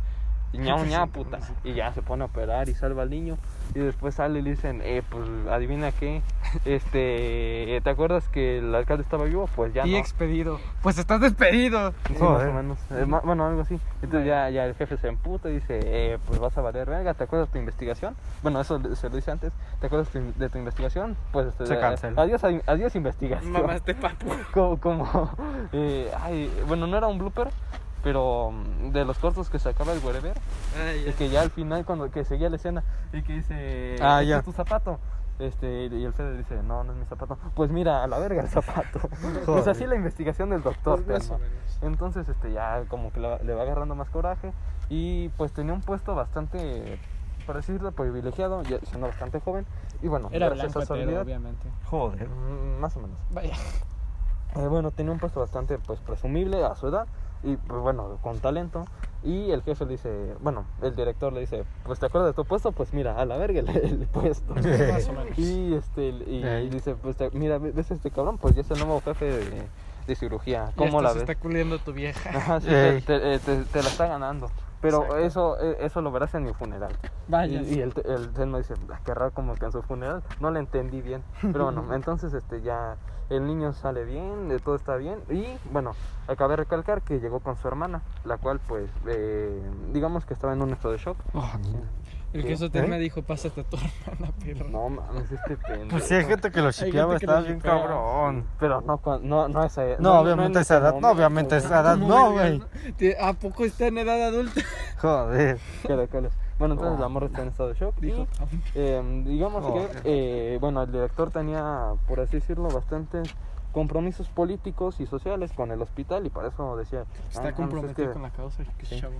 ñau, 0.52 0.84
ñau, 0.84 1.08
puta. 1.12 1.38
Y 1.64 1.74
ya 1.74 1.92
se 1.92 2.02
pone 2.02 2.22
a 2.22 2.26
operar 2.26 2.68
y 2.68 2.74
salva 2.74 3.02
al 3.02 3.10
niño. 3.10 3.36
Y 3.74 3.80
después 3.80 4.14
sale 4.14 4.38
y 4.38 4.42
le 4.42 4.50
dicen, 4.50 4.80
eh, 4.82 5.02
pues 5.10 5.24
adivina 5.50 5.92
qué, 5.92 6.22
este, 6.64 7.80
¿te 7.84 7.90
acuerdas 7.90 8.26
que 8.28 8.58
el 8.58 8.74
alcalde 8.74 9.02
estaba 9.02 9.24
vivo? 9.24 9.48
Pues 9.54 9.74
ya 9.74 9.86
y 9.86 9.92
no. 9.92 9.98
expedido. 9.98 10.58
Pues 10.82 10.96
estás 10.98 11.20
despedido. 11.20 11.92
Sí, 12.06 12.14
más 12.22 12.42
o 12.44 12.52
menos. 12.52 12.78
Eh, 12.90 13.04
ma- 13.06 13.20
bueno, 13.20 13.46
algo 13.46 13.60
así. 13.62 13.78
Entonces 14.02 14.26
ya, 14.26 14.48
ya 14.50 14.64
el 14.64 14.74
jefe 14.74 14.96
se 14.96 15.08
emputa 15.08 15.50
y 15.50 15.54
dice, 15.54 15.80
eh, 15.84 16.18
pues 16.26 16.38
vas 16.40 16.56
a 16.56 16.62
valer 16.62 16.88
verga, 16.88 17.12
¿te 17.14 17.24
acuerdas 17.24 17.48
de 17.48 17.52
tu 17.52 17.58
investigación? 17.58 18.16
Bueno, 18.42 18.60
eso 18.60 18.80
se 18.96 19.10
lo 19.10 19.16
dice 19.16 19.30
antes. 19.30 19.52
¿Te 19.80 19.86
acuerdas 19.86 20.12
de 20.12 20.20
tu- 20.20 20.38
de 20.38 20.48
tu 20.48 20.58
investigación? 20.58 21.16
Pues 21.32 21.48
este, 21.48 21.66
Se 21.66 21.74
eh, 21.74 21.80
cancela. 21.80 22.22
Adiós, 22.22 22.42
adiós 22.66 22.94
investigación. 22.96 23.52
Mamaste 23.52 23.94
papu. 23.94 24.26
Como, 24.52 24.78
como, 24.80 25.30
eh, 25.72 26.10
ay, 26.22 26.50
bueno, 26.66 26.86
no 26.86 26.96
era 26.96 27.06
un 27.06 27.18
blooper, 27.18 27.48
pero 28.02 28.50
mm, 28.52 28.90
de 28.92 29.04
los 29.04 29.18
cortos 29.18 29.50
que 29.50 29.58
sacaba 29.58 29.92
el 29.92 30.04
wherever, 30.04 30.38
Ay, 30.78 31.06
y 31.08 31.12
que 31.12 31.28
ya 31.28 31.42
al 31.42 31.50
final 31.50 31.84
cuando 31.84 32.10
que 32.10 32.24
seguía 32.24 32.48
la 32.50 32.56
escena 32.56 32.82
y 33.12 33.22
que 33.22 33.34
dice, 33.34 33.96
Ah, 34.00 34.20
"¿Este 34.20 34.30
ya. 34.30 34.38
es 34.38 34.44
tu 34.44 34.52
zapato? 34.52 34.98
Este, 35.38 35.86
y 35.86 36.04
el 36.04 36.12
Fede 36.12 36.36
dice, 36.36 36.60
no, 36.64 36.82
no 36.82 36.90
es 36.92 36.98
mi 36.98 37.04
zapato. 37.04 37.38
Pues 37.54 37.70
mira, 37.70 38.02
a 38.02 38.08
la 38.08 38.18
verga 38.18 38.42
el 38.42 38.48
zapato. 38.48 38.98
pues 39.46 39.68
así 39.68 39.86
la 39.86 39.94
investigación 39.94 40.50
del 40.50 40.62
doctor. 40.64 41.04
Pues. 41.04 41.32
Entonces, 41.80 42.28
este, 42.28 42.50
ya 42.52 42.82
como 42.88 43.12
que 43.12 43.20
le, 43.20 43.44
le 43.44 43.54
va 43.54 43.62
agarrando 43.62 43.94
más 43.94 44.10
coraje 44.10 44.52
y 44.88 45.28
pues 45.36 45.52
tenía 45.52 45.72
un 45.74 45.80
puesto 45.80 46.16
bastante, 46.16 46.98
para 47.46 47.60
decirlo, 47.60 47.92
privilegiado, 47.92 48.64
ya 48.64 48.80
siendo 48.80 49.06
bastante 49.06 49.38
joven. 49.38 49.64
Y 50.02 50.08
bueno, 50.08 50.28
Era 50.32 50.46
gracias 50.48 50.72
blanco 50.72 50.80
a 50.80 50.86
su 50.86 50.94
habilidad, 50.94 51.22
obviamente. 51.22 51.68
Joder. 51.84 52.28
más 52.80 52.96
o 52.96 53.00
menos. 53.00 53.16
Vaya. 53.30 53.54
Eh, 54.56 54.66
bueno, 54.66 54.90
tenía 54.90 55.12
un 55.12 55.20
puesto 55.20 55.38
bastante 55.38 55.78
pues 55.78 56.00
presumible 56.00 56.64
a 56.64 56.74
su 56.74 56.88
edad 56.88 57.06
y 57.48 57.56
pues 57.56 57.80
bueno, 57.80 58.18
con 58.22 58.38
talento. 58.38 58.84
Y 59.24 59.50
el 59.50 59.62
jefe 59.62 59.84
le 59.84 59.92
dice, 59.92 60.34
bueno, 60.40 60.64
el 60.80 60.94
director 60.94 61.32
le 61.32 61.40
dice, 61.40 61.64
pues 61.84 61.98
te 61.98 62.06
acuerdas 62.06 62.30
de 62.30 62.34
tu 62.34 62.44
puesto, 62.44 62.70
pues 62.70 62.94
mira, 62.94 63.16
a 63.20 63.24
la 63.24 63.36
verga 63.36 63.60
el, 63.60 63.68
el 63.68 64.06
puesto. 64.12 64.54
Y 65.36 65.74
este 65.74 66.08
y, 66.08 66.44
Ey. 66.44 66.68
dice, 66.70 66.94
pues 66.94 67.16
te- 67.16 67.30
mira, 67.32 67.58
ves 67.58 67.90
este 67.90 68.10
cabrón, 68.10 68.38
pues 68.38 68.54
ya 68.54 68.60
es 68.60 68.70
el 68.70 68.78
nuevo 68.78 69.00
jefe 69.00 69.24
de, 69.24 69.62
de 70.06 70.14
cirugía. 70.16 70.70
Y 70.74 70.78
¿Cómo 70.78 71.00
la 71.02 71.10
se 71.10 71.14
ves? 71.20 71.28
está 71.28 71.34
culiendo 71.40 71.78
tu 71.78 71.92
vieja. 71.92 72.30
Ajá, 72.36 72.60
sí, 72.60 72.66
te, 72.68 73.00
te- 73.02 73.38
te- 73.40 73.64
te 73.64 73.82
la 73.82 73.88
está 73.88 74.06
ganando. 74.06 74.50
Pero 74.80 74.98
Exacto. 75.02 75.18
eso 75.24 75.60
eh, 75.60 75.76
eso 75.80 76.00
lo 76.02 76.12
verás 76.12 76.32
en 76.34 76.44
mi 76.44 76.52
funeral. 76.54 76.92
Vaya. 77.26 77.60
Y, 77.62 77.74
y 77.74 77.80
el, 77.80 77.92
el 78.04 78.30
Telma 78.32 78.58
dice, 78.58 78.74
"Ah, 78.92 79.00
qué 79.04 79.12
raro 79.12 79.32
como 79.32 79.54
que 79.56 79.64
en 79.64 79.72
su 79.72 79.82
funeral. 79.82 80.22
No 80.38 80.52
le 80.52 80.60
entendí 80.60 81.02
bien. 81.02 81.24
Pero 81.42 81.64
bueno, 81.64 81.84
entonces 81.94 82.32
este 82.32 82.62
ya 82.62 82.96
el 83.30 83.46
niño 83.46 83.72
sale 83.72 84.04
bien, 84.04 84.50
eh, 84.50 84.58
todo 84.64 84.76
está 84.76 84.96
bien. 84.96 85.18
Y 85.30 85.44
bueno, 85.70 85.92
acabé 86.26 86.52
de 86.52 86.56
recalcar 86.56 87.02
que 87.02 87.20
llegó 87.20 87.40
con 87.40 87.56
su 87.56 87.68
hermana, 87.68 88.02
la 88.24 88.36
cual 88.38 88.60
pues 88.66 88.90
eh, 89.06 89.60
digamos 89.92 90.24
que 90.24 90.34
estaba 90.34 90.52
en 90.52 90.62
un 90.62 90.70
estado 90.72 90.92
de 90.92 90.98
shock. 90.98 91.16
Oh. 91.34 91.50
El 92.34 92.42
Sí. 92.42 92.48
queso 92.48 92.68
me 92.86 92.96
¿Eh? 92.96 93.00
dijo, 93.00 93.22
pásate 93.22 93.62
a 93.62 93.64
tu 93.64 93.76
hermana, 94.06 94.32
perro. 94.44 94.68
No 94.68 94.88
mames, 94.90 95.30
este 95.32 95.56
pendejo. 95.56 95.88
Pues 95.90 96.04
sí, 96.04 96.14
hay 96.14 96.26
gente 96.26 96.50
que 96.50 96.60
lo 96.60 96.70
que 96.70 97.14
estaba 97.14 97.40
bien 97.40 97.58
cabrón. 97.58 98.44
Pero 98.60 98.82
no, 98.82 99.00
no, 99.22 99.48
no 99.48 99.64
esa 99.64 99.84
edad. 99.84 99.98
No, 99.98 100.20
obviamente 100.20 100.58
en 100.58 100.62
esa 100.62 100.76
edad, 100.76 100.94
no, 101.00 101.10
obviamente 101.10 101.56
esa 101.56 101.80
edad, 101.80 101.94
¿Cómo 101.98 102.08
no, 102.08 102.32
güey. 102.32 102.58
no? 102.58 102.66
¿A 103.26 103.32
poco 103.32 103.64
está 103.64 103.86
en 103.86 103.96
edad 103.98 104.22
adulta? 104.28 104.60
Joder. 105.00 105.58
Caracoles. 105.86 106.32
Bueno, 106.58 106.74
entonces 106.74 106.98
Oh. 106.98 107.00
la 107.02 107.08
morra 107.08 107.26
está 107.26 107.42
en 107.42 107.48
estado 107.48 107.68
de 107.70 107.74
shock. 107.76 107.94
Dijo, 108.00 108.26
Y, 108.50 108.58
eh, 108.74 109.22
digamos 109.26 109.64
Oh. 109.64 109.74
que, 109.74 109.88
eh, 110.04 110.58
bueno, 110.60 110.82
el 110.82 110.90
director 110.92 111.30
tenía, 111.30 111.92
por 112.06 112.20
así 112.20 112.36
decirlo, 112.38 112.68
bastantes 112.68 113.34
compromisos 113.72 114.28
políticos 114.30 114.98
y 114.98 115.06
sociales 115.06 115.52
con 115.52 115.70
el 115.70 115.80
hospital 115.82 116.24
y 116.26 116.30
por 116.30 116.46
eso 116.46 116.74
decía, 116.78 117.04
está 117.28 117.48
"Ah, 117.48 117.52
comprometido 117.52 118.04
es 118.04 118.08
que, 118.08 118.12
con 118.14 118.22
la 118.22 118.30
causa. 118.30 118.62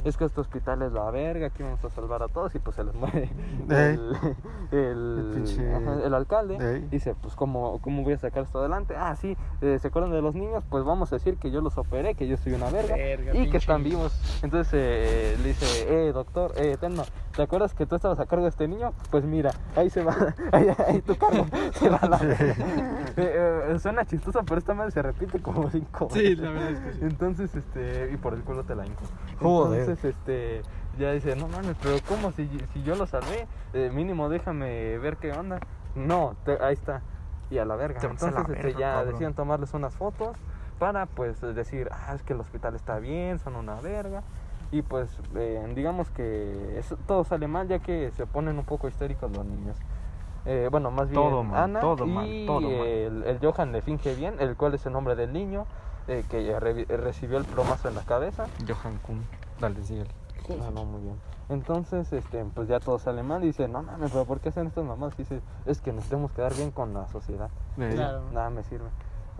es 0.04 0.16
que 0.16 0.24
este 0.24 0.40
hospital 0.40 0.82
es 0.82 0.90
la 0.92 1.10
verga, 1.10 1.48
aquí 1.48 1.62
vamos 1.62 1.84
a 1.84 1.90
salvar 1.90 2.22
a 2.22 2.28
todos 2.28 2.54
y 2.54 2.58
pues 2.58 2.74
se 2.74 2.82
les 2.82 2.94
muere 2.94 3.28
el, 3.68 4.16
el, 4.72 5.44
El 5.46 6.02
el 6.02 6.14
alcalde. 6.14 6.56
Ey. 6.76 6.88
Dice, 6.90 7.14
pues 7.20 7.34
¿cómo, 7.36 7.78
¿cómo 7.82 8.02
voy 8.02 8.14
a 8.14 8.18
sacar 8.18 8.44
esto 8.44 8.58
adelante? 8.58 8.94
Ah, 8.96 9.14
sí, 9.16 9.36
eh, 9.60 9.78
¿se 9.80 9.88
acuerdan 9.88 10.12
de 10.12 10.22
los 10.22 10.34
niños? 10.34 10.64
Pues 10.70 10.82
vamos 10.82 11.12
a 11.12 11.16
decir 11.16 11.36
que 11.36 11.50
yo 11.50 11.60
los 11.60 11.76
operé, 11.76 12.14
que 12.14 12.26
yo 12.26 12.36
soy 12.38 12.54
una 12.54 12.70
verga, 12.70 12.96
Verga, 12.96 13.34
y 13.36 13.50
que 13.50 13.58
están 13.58 13.84
vivos. 13.84 14.18
Entonces 14.42 14.72
eh, 14.72 15.36
le 15.42 15.48
dice, 15.48 15.86
eh, 16.08 16.12
doctor, 16.12 16.52
eh, 16.56 16.76
Telma, 16.80 17.04
¿te 17.38 17.44
acuerdas 17.44 17.72
que 17.72 17.86
tú 17.86 17.94
estabas 17.94 18.18
a 18.18 18.26
cargo 18.26 18.42
de 18.46 18.48
este 18.50 18.66
niño? 18.66 18.92
Pues 19.12 19.22
mira, 19.22 19.52
ahí 19.76 19.90
se 19.90 20.02
va, 20.02 20.12
ahí, 20.52 20.66
ahí 20.88 21.00
tu 21.02 21.14
cargo 21.16 21.46
se 21.72 21.88
va 21.88 21.98
a 21.98 22.08
la 22.08 22.18
Eh, 23.16 23.72
eh, 23.74 23.78
Suena 23.78 24.04
chistoso, 24.04 24.42
pero 24.44 24.58
esta 24.58 24.74
madre 24.74 24.90
se 24.90 25.00
repite 25.00 25.40
como 25.40 25.70
cinco 25.70 26.08
Sí, 26.12 26.34
la 26.34 26.50
verdad 26.50 26.70
es 26.70 26.80
que 26.80 26.92
sí. 26.94 26.98
Entonces, 27.02 27.54
este, 27.54 28.10
y 28.12 28.16
por 28.16 28.34
el 28.34 28.42
culo 28.42 28.64
te 28.64 28.74
la 28.74 28.84
hinco. 28.86 29.04
Joder. 29.40 29.80
Entonces, 29.82 30.04
este, 30.04 30.62
ya 30.98 31.12
dice, 31.12 31.36
no 31.36 31.46
mames, 31.46 31.76
pero 31.80 31.96
¿cómo? 32.08 32.32
Si, 32.32 32.48
si 32.72 32.82
yo 32.82 32.96
lo 32.96 33.06
salvé, 33.06 33.46
eh, 33.72 33.90
mínimo 33.94 34.28
déjame 34.28 34.98
ver 34.98 35.16
qué 35.16 35.30
onda. 35.32 35.60
No, 35.94 36.34
te- 36.44 36.58
ahí 36.60 36.74
está. 36.74 37.02
Y 37.50 37.58
a 37.58 37.64
la 37.64 37.76
verga. 37.76 38.00
Entonces, 38.02 38.32
la 38.32 38.40
este, 38.52 38.72
ya 38.74 38.94
cabrón. 38.94 39.12
decían 39.12 39.34
tomarles 39.34 39.74
unas 39.74 39.94
fotos 39.94 40.36
para, 40.80 41.06
pues, 41.06 41.40
decir, 41.40 41.88
ah, 41.92 42.14
es 42.16 42.22
que 42.24 42.32
el 42.32 42.40
hospital 42.40 42.74
está 42.74 42.98
bien, 42.98 43.38
son 43.38 43.54
una 43.54 43.80
verga. 43.80 44.22
Y 44.70 44.82
pues, 44.82 45.08
eh, 45.34 45.72
digamos 45.74 46.10
que 46.10 46.78
eso- 46.78 46.96
todo 47.06 47.24
sale 47.24 47.48
mal 47.48 47.68
ya 47.68 47.78
que 47.78 48.10
se 48.16 48.26
ponen 48.26 48.58
un 48.58 48.64
poco 48.64 48.88
histéricos 48.88 49.30
los 49.34 49.44
niños. 49.46 49.76
Eh, 50.44 50.68
bueno, 50.70 50.90
más 50.90 51.08
bien 51.10 51.20
Todo 51.22 51.42
mal, 51.42 51.62
Ana 51.64 51.80
todo 51.80 52.06
y 52.06 52.10
mal, 52.10 52.44
todo 52.46 52.60
mal. 52.60 52.70
El, 52.86 53.22
el 53.24 53.38
Johan 53.40 53.72
le 53.72 53.82
finge 53.82 54.14
bien, 54.14 54.36
el 54.38 54.56
cual 54.56 54.74
es 54.74 54.84
el 54.86 54.92
nombre 54.92 55.14
del 55.16 55.32
niño 55.32 55.66
eh, 56.06 56.24
que 56.30 56.54
revi- 56.58 56.86
recibió 56.86 57.36
el 57.38 57.44
plomazo 57.44 57.88
en 57.88 57.94
la 57.94 58.02
cabeza. 58.02 58.46
Johan 58.66 58.98
Kun. 58.98 59.24
Dale, 59.60 59.82
síguele. 59.82 60.10
Ah, 60.62 60.70
no, 60.72 60.84
muy 60.86 61.02
bien. 61.02 61.16
Entonces, 61.50 62.10
este, 62.12 62.44
pues 62.54 62.68
ya 62.68 62.80
todo 62.80 62.98
sale 62.98 63.22
mal 63.22 63.42
y 63.44 63.48
dice, 63.48 63.68
no 63.68 63.82
mames, 63.82 64.10
pero 64.12 64.24
¿por 64.24 64.40
qué 64.40 64.48
hacen 64.50 64.66
estas 64.66 64.84
mamás? 64.84 65.12
Y 65.14 65.22
dice, 65.24 65.40
es 65.66 65.80
que 65.82 65.92
necesitamos 65.92 66.30
quedar 66.32 66.54
bien 66.54 66.70
con 66.70 66.94
la 66.94 67.06
sociedad. 67.08 67.50
Claro. 67.76 68.22
Nada 68.32 68.48
me 68.48 68.62
sirve. 68.64 68.88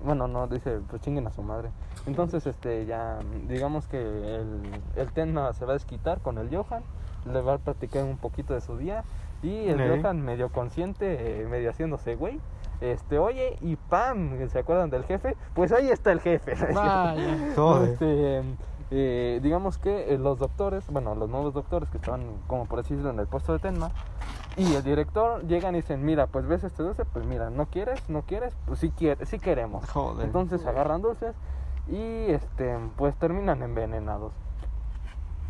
Bueno, 0.04 0.28
no, 0.28 0.46
dice, 0.46 0.80
pues 0.88 1.02
chinguen 1.02 1.26
a 1.26 1.32
su 1.32 1.42
madre. 1.42 1.70
Entonces, 2.06 2.46
este, 2.46 2.86
ya, 2.86 3.18
digamos 3.48 3.86
que 3.86 3.98
el, 3.98 4.60
el 4.96 5.12
Tenma 5.12 5.52
se 5.52 5.64
va 5.64 5.72
a 5.72 5.74
desquitar 5.74 6.20
con 6.20 6.38
el 6.38 6.54
Johan, 6.54 6.82
le 7.24 7.40
va 7.40 7.54
a 7.54 7.58
platicar 7.58 8.04
un 8.04 8.16
poquito 8.16 8.54
de 8.54 8.60
su 8.60 8.76
día 8.76 9.04
y 9.42 9.68
el. 9.68 10.00
Johan 10.00 10.22
medio 10.22 10.50
consciente, 10.50 11.42
eh, 11.42 11.46
medio 11.46 11.70
haciéndose 11.70 12.16
güey. 12.16 12.40
Este, 12.80 13.18
oye, 13.18 13.56
y 13.60 13.76
pam, 13.76 14.48
¿se 14.48 14.58
acuerdan 14.60 14.90
del 14.90 15.04
jefe? 15.04 15.36
Pues 15.54 15.72
ahí 15.72 15.90
está 15.90 16.12
el 16.12 16.20
jefe. 16.20 16.54
Vaya. 16.74 17.14
Este, 17.84 18.42
eh, 18.90 19.40
digamos 19.42 19.78
que 19.78 20.14
eh, 20.14 20.18
los 20.18 20.38
doctores, 20.38 20.84
bueno, 20.90 21.14
los 21.14 21.28
nuevos 21.28 21.54
doctores 21.54 21.90
que 21.90 21.98
estaban, 21.98 22.22
como 22.46 22.66
por 22.66 22.78
así 22.78 22.94
decirlo, 22.94 23.10
en 23.10 23.18
el 23.18 23.26
puesto 23.26 23.52
de 23.52 23.58
Tenma, 23.58 23.90
y 24.58 24.74
el 24.74 24.82
director 24.82 25.46
llegan 25.46 25.74
y 25.74 25.78
dicen, 25.78 26.04
mira, 26.04 26.26
pues 26.26 26.46
ves 26.46 26.64
este 26.64 26.82
dulce, 26.82 27.04
pues 27.04 27.24
mira, 27.26 27.48
no 27.50 27.66
quieres, 27.66 28.00
no 28.08 28.22
quieres, 28.22 28.52
pues 28.66 28.80
sí, 28.80 28.90
quiere, 28.90 29.24
sí 29.26 29.38
queremos. 29.38 29.88
Joder. 29.90 30.26
Entonces 30.26 30.66
agarran 30.66 31.00
dulces 31.00 31.34
y 31.88 32.30
este, 32.30 32.76
pues 32.96 33.14
terminan 33.16 33.62
envenenados. 33.62 34.32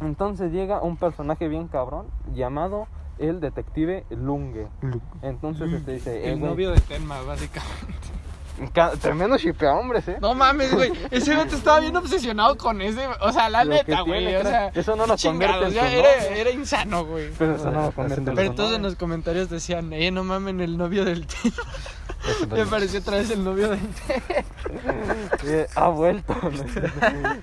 Entonces 0.00 0.53
llega 0.53 0.81
un 0.83 0.97
personaje 0.97 1.49
bien 1.49 1.67
cabrón 1.69 2.07
llamado 2.35 2.87
el 3.19 3.41
detective 3.41 4.05
Lunge. 4.11 4.69
Lu- 4.81 5.00
Entonces 5.23 5.73
este 5.73 5.93
dice, 5.95 6.25
eh, 6.25 6.33
El 6.33 6.38
güey, 6.38 6.53
novio 6.53 6.71
de 6.71 6.81
Tenma, 6.81 7.21
básicamente. 7.23 7.95
Tremendo 9.00 9.37
shipea 9.37 9.75
hombres, 9.75 10.07
eh. 10.09 10.19
No 10.21 10.35
mames, 10.35 10.75
güey. 10.75 10.93
Ese 11.11 11.35
vato 11.35 11.57
estaba 11.57 11.81
bien 11.81 11.97
obsesionado 11.97 12.57
con 12.57 12.81
ese. 12.83 13.07
O 13.21 13.33
sea, 13.33 13.49
la 13.49 13.65
Lo 13.65 13.75
neta, 13.75 14.00
güey. 14.03 14.27
tiene, 14.27 14.38
O 14.38 14.43
sea. 14.43 14.69
Eso 14.69 14.97
no 14.97 15.07
lo 15.07 15.17
chingados, 15.17 15.57
convierte 15.57 15.67
en 15.67 15.73
ya 15.75 15.91
su 15.91 15.97
era, 16.07 16.25
novio. 16.29 16.37
era 16.41 16.50
insano, 16.50 17.05
güey. 17.05 17.31
Pero 17.38 17.55
eso 17.57 17.71
no 17.71 17.83
lo 17.83 17.93
convierte 17.93 18.33
Pero 18.33 18.49
su 18.50 18.55
todos 18.57 18.73
en 18.75 18.83
los 18.83 18.95
comentarios 18.97 19.49
decían, 19.50 19.93
eh, 19.93 20.11
no 20.11 20.25
mamen, 20.25 20.61
el 20.61 20.77
novio 20.77 21.05
del. 21.05 21.27
Eso 22.29 22.49
Me 22.49 22.67
pareció 22.67 22.99
otra 22.99 23.17
vez 23.19 23.31
el 23.31 23.45
novio 23.45 23.69
del. 23.71 23.79
Eh, 25.45 25.67
ha 25.77 25.88
vuelto. 25.88 26.35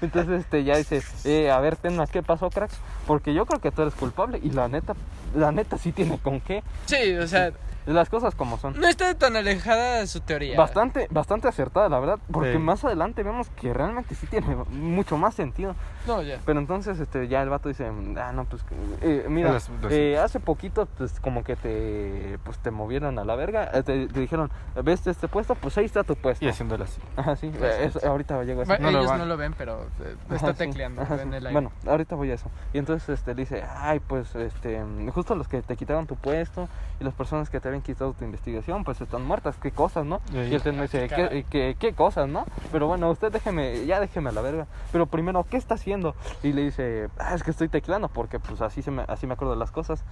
Entonces 0.01 0.41
este 0.41 0.63
ya 0.65 0.75
dice, 0.77 1.01
eh, 1.23 1.49
a 1.49 1.59
ver, 1.59 1.77
Tenma, 1.77 2.07
¿qué 2.07 2.21
pasó, 2.21 2.49
crack? 2.49 2.71
Porque 3.07 3.33
yo 3.33 3.45
creo 3.45 3.61
que 3.61 3.71
tú 3.71 3.83
eres 3.83 3.93
culpable 3.95 4.39
y 4.43 4.49
la 4.51 4.67
neta, 4.67 4.93
la 5.33 5.51
neta 5.53 5.77
sí 5.77 5.91
tiene 5.93 6.19
con 6.19 6.41
qué. 6.41 6.61
Sí, 6.87 7.15
o 7.15 7.25
sea, 7.25 7.51
Las 7.85 8.09
cosas 8.09 8.33
como 8.35 8.57
son. 8.57 8.79
no 8.79 8.87
está 8.87 9.13
tan 9.15 9.35
alejada 9.35 9.99
de 9.99 10.07
su 10.07 10.19
teoría. 10.19 10.57
Bastante, 10.57 11.07
bastante 11.11 11.47
acertada, 11.47 11.87
la 11.89 11.99
verdad, 11.99 12.19
porque 12.31 12.53
Sí. 12.53 12.57
más 12.57 12.83
adelante 12.83 13.21
vemos 13.23 13.49
que 13.51 13.73
realmente 13.73 14.15
sí 14.15 14.25
tiene 14.27 14.55
mucho 14.69 15.17
más 15.17 15.35
sentido. 15.35 15.75
No, 16.07 16.21
ya. 16.21 16.39
Pero 16.45 16.59
entonces 16.59 16.99
este 16.99 17.27
ya 17.27 17.41
el 17.41 17.49
vato 17.49 17.69
dice, 17.69 17.85
ah, 18.17 18.31
no, 18.33 18.45
pues, 18.45 18.63
eh, 19.01 19.25
mira, 19.29 19.51
Los- 19.51 19.69
los- 19.81 19.91
eh, 19.91 20.17
hace 20.17 20.39
poquito, 20.39 20.87
pues, 20.97 21.19
como 21.19 21.43
que 21.43 21.55
te, 21.55 22.37
pues, 22.43 22.57
te 22.59 22.71
movieron 22.71 23.17
a 23.19 23.25
la 23.25 23.35
verga, 23.35 23.69
eh, 23.73 23.83
te, 23.83 24.07
te 24.07 24.19
dijeron, 24.19 24.51
¿ves 24.83 25.05
este 25.07 25.27
puesto? 25.27 25.55
Pues 25.55 25.77
ahí 25.77 25.85
está 25.85 26.03
tu 26.03 26.15
puesto. 26.15 26.43
Y 26.45 26.49
haciéndole 26.49 26.83
así. 26.85 26.99
Ajá, 27.15 27.35
sí, 27.35 27.51
eso- 27.81 27.99
ahorita 28.07 28.43
llego 28.43 28.61
a 28.61 28.63
eso. 28.63 28.69
Bueno, 28.71 28.85
No 28.85 28.91
lo 28.91 28.97
ellos 28.99 29.09
van. 29.11 29.19
no 29.19 29.25
lo 29.25 29.37
ven, 29.37 29.53
pero 29.57 29.81
eh, 30.01 30.15
Ajá, 30.27 30.35
está 30.35 30.51
sí, 30.53 30.57
tecleando 30.59 31.01
ajá, 31.01 31.15
en 31.21 31.29
sí. 31.31 31.35
el 31.37 31.45
aire. 31.47 31.51
Bueno, 31.53 31.71
ahorita 31.87 32.15
voy 32.15 32.31
a 32.31 32.35
eso. 32.35 32.49
Y 32.73 32.77
entonces 32.77 33.09
este, 33.09 33.33
le 33.35 33.41
dice, 33.41 33.63
ay, 33.77 33.99
pues, 33.99 34.33
este, 34.35 34.83
justo 35.13 35.35
los 35.35 35.47
que 35.47 35.61
te 35.61 35.75
quitaron 35.75 36.07
tu 36.07 36.15
puesto 36.15 36.67
y 36.99 37.03
las 37.03 37.13
personas 37.13 37.49
que 37.49 37.59
te 37.59 37.74
habían 37.75 37.81
quitado 37.81 38.13
tu 38.13 38.23
investigación, 38.23 38.83
pues 38.83 39.01
están 39.01 39.25
muertas, 39.25 39.57
qué 39.61 39.71
cosas, 39.71 40.05
¿no? 40.05 40.21
Sí. 40.31 40.37
Y 40.37 40.55
el 40.55 40.61
tema 40.61 40.83
dice. 40.83 41.07
¿qué, 41.09 41.45
qué, 41.49 41.75
qué 41.77 41.93
cosas, 41.93 42.27
no? 42.29 42.45
Pero 42.71 42.87
bueno, 42.87 43.09
usted 43.09 43.31
déjeme, 43.31 43.85
ya 43.85 43.99
déjeme 43.99 44.29
a 44.29 44.33
la 44.33 44.41
verga. 44.41 44.67
Pero 44.91 45.05
primero, 45.05 45.43
¿qué 45.49 45.57
está 45.57 45.75
haciendo? 45.75 46.15
Y 46.41 46.53
le 46.53 46.63
dice, 46.63 47.09
ah, 47.19 47.35
es 47.35 47.43
que 47.43 47.51
estoy 47.51 47.67
teclando, 47.67 48.07
porque 48.07 48.39
pues 48.39 48.61
así, 48.61 48.81
se 48.81 48.91
me, 48.91 49.03
así 49.07 49.27
me 49.27 49.33
acuerdo 49.33 49.53
de 49.53 49.59
las 49.59 49.71
cosas. 49.71 50.03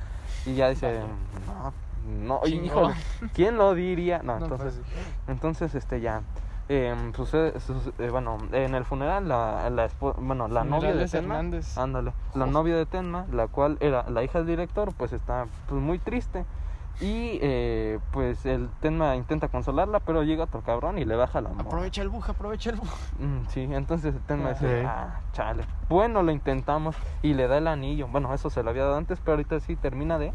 Y 0.46 0.56
ya 0.56 0.70
dice, 0.70 1.00
no, 1.48 1.74
no, 2.42 2.48
híjole, 2.48 2.94
¿quién 3.34 3.58
lo 3.58 3.74
diría? 3.74 4.22
No, 4.24 4.34
No, 4.40 4.46
entonces... 4.46 4.74
pues, 4.94 5.06
Entonces, 5.28 5.74
este 5.76 6.02
ya. 6.02 6.22
em, 6.68 7.14
sucede, 7.14 7.58
suce- 7.62 7.94
eh, 8.00 8.10
bueno, 8.10 8.38
en 8.52 8.76
el 8.76 8.84
funeral, 8.84 9.28
la, 9.30 9.70
la 9.70 9.90
bueno, 10.18 10.50
la 10.50 10.64
novia 10.66 10.94
de 10.94 11.08
Tenma, 11.08 11.40
ándale, 11.78 12.14
la 12.36 12.46
novia 12.46 12.76
de 12.76 12.86
Tenma, 12.86 13.26
la 13.32 13.48
cual 13.48 13.78
era 13.80 14.10
la 14.10 14.22
hija 14.24 14.40
del 14.40 14.48
director, 14.48 14.94
pues 14.98 15.14
está 15.14 15.46
pues, 15.70 15.82
muy 15.82 15.98
triste. 16.00 16.46
Y 17.02 17.40
eh, 17.42 18.00
pues 18.12 18.46
el 18.46 18.70
Tenma 18.80 19.16
intenta 19.16 19.48
consolarla, 19.48 20.00
pero 20.00 20.24
llega 20.24 20.44
otro 20.46 20.62
cabrón 20.62 20.98
y 21.00 21.06
le 21.06 21.16
baja 21.16 21.42
la 21.42 21.50
morra. 21.50 21.64
Aprovecha 21.68 22.02
el 22.02 22.10
buje, 22.10 22.32
aprovecha 22.32 22.70
el 22.70 22.76
buje. 22.78 22.94
Mm, 23.20 23.46
sí, 23.50 23.62
entonces 23.72 24.14
el 24.16 24.22
Tenma 24.22 24.50
dice, 24.54 24.82
Sí. 24.82 24.86
ah, 24.88 25.20
chale. 25.34 25.64
Bueno, 25.90 26.22
lo 26.24 26.32
intentamos 26.32 26.96
y 27.22 27.34
le 27.34 27.48
da 27.48 27.58
el 27.58 27.68
anillo. 27.68 28.08
Bueno, 28.08 28.34
eso 28.34 28.50
se 28.50 28.64
lo 28.64 28.70
había 28.70 28.84
dado 28.84 28.98
antes, 28.98 29.20
pero 29.20 29.34
ahorita 29.34 29.60
sí 29.60 29.76
termina 29.76 30.18
de 30.20 30.34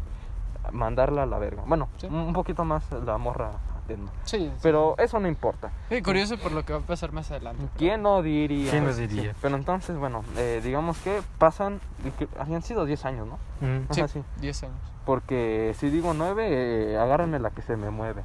mandarla 0.71 1.23
a 1.23 1.25
la 1.25 1.39
verga. 1.39 1.63
Bueno, 1.65 1.87
Sí. 1.97 2.07
un 2.07 2.33
poquito 2.33 2.65
más 2.65 2.83
la 2.91 3.17
morra 3.17 3.49
a 3.49 3.87
Tenma. 3.87 4.11
Sí, 4.23 4.51
Pero 4.61 4.95
eso 4.99 5.19
no 5.19 5.27
importa. 5.27 5.71
sí. 5.89 6.01
curioso 6.01 6.37
por 6.37 6.51
lo 6.51 6.63
que 6.65 6.73
va 6.73 6.79
a 6.79 6.83
pasar 6.83 7.11
más 7.11 7.31
adelante. 7.31 7.63
pero- 7.63 7.77
¿Quién 7.77 8.01
no 8.03 8.21
diría? 8.21 8.69
¿Quién 8.69 8.85
lo 8.85 8.93
diría? 8.93 9.33
Pero 9.41 9.55
entonces, 9.55 9.97
bueno, 9.97 10.23
eh, 10.37 10.61
digamos 10.63 10.97
que 10.99 11.21
pasan, 11.37 11.79
que 12.19 12.27
habían 12.39 12.61
sido 12.61 12.85
10 12.85 13.05
años, 13.05 13.27
¿no? 13.27 13.35
Mm. 13.65 13.87
Sí. 13.91 14.23
10 14.41 14.63
años. 14.63 14.75
Porque 15.09 15.73
si 15.75 15.89
digo 15.89 16.13
9, 16.13 16.45
eh, 16.93 16.97
agárrenme 16.99 17.39
la 17.39 17.49
que 17.49 17.63
se 17.63 17.75
me 17.75 17.89
mueve. 17.89 18.21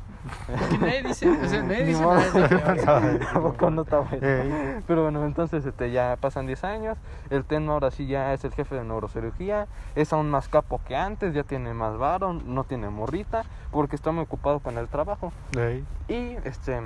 Que 0.69 0.77
nadie 0.77 1.03
dice, 1.03 1.31
o 1.31 1.49
sea, 1.49 1.63
nadie 1.63 1.79
Ni 1.85 1.87
dice 1.93 2.03
modo. 2.03 2.17
nada 2.17 2.31
de 2.43 2.49
que- 2.51 2.57
Pensaba- 2.59 3.11
¿A 3.33 3.41
poco 3.41 3.71
no 3.71 3.83
está 3.85 4.01
bueno? 4.01 4.27
Ey. 4.27 4.83
Pero 4.87 5.05
bueno, 5.05 5.25
entonces 5.25 5.65
este, 5.65 5.93
ya 5.93 6.19
pasan 6.21 6.47
10 6.47 6.63
años. 6.65 6.99
El 7.31 7.47
Tenma 7.47 7.73
ahora 7.73 7.91
sí 7.91 8.07
ya 8.07 8.35
es 8.35 8.45
el 8.45 8.53
jefe 8.53 8.75
de 8.75 8.85
neurocirugía. 8.85 9.67
Es 9.95 10.13
aún 10.13 10.31
más 10.31 10.49
capo 10.51 10.79
que 10.87 10.95
antes. 10.95 11.33
Ya 11.33 11.43
tiene 11.45 11.73
más 11.73 11.97
varo. 11.97 12.35
No 12.35 12.65
tiene 12.65 12.91
morrita. 12.91 13.45
Porque 13.71 13.97
está 13.97 14.13
muy 14.13 14.25
ocupado 14.25 14.61
con 14.61 14.77
el 14.77 14.87
trabajo. 14.89 15.33
Ey. 15.57 15.87
Y 16.09 16.37
este 16.47 16.83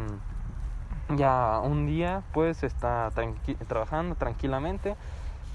ya 1.16 1.58
un 1.60 1.86
día 1.88 2.22
pues 2.32 2.62
está 2.62 3.10
tranqui- 3.10 3.56
trabajando 3.66 4.14
tranquilamente 4.14 4.94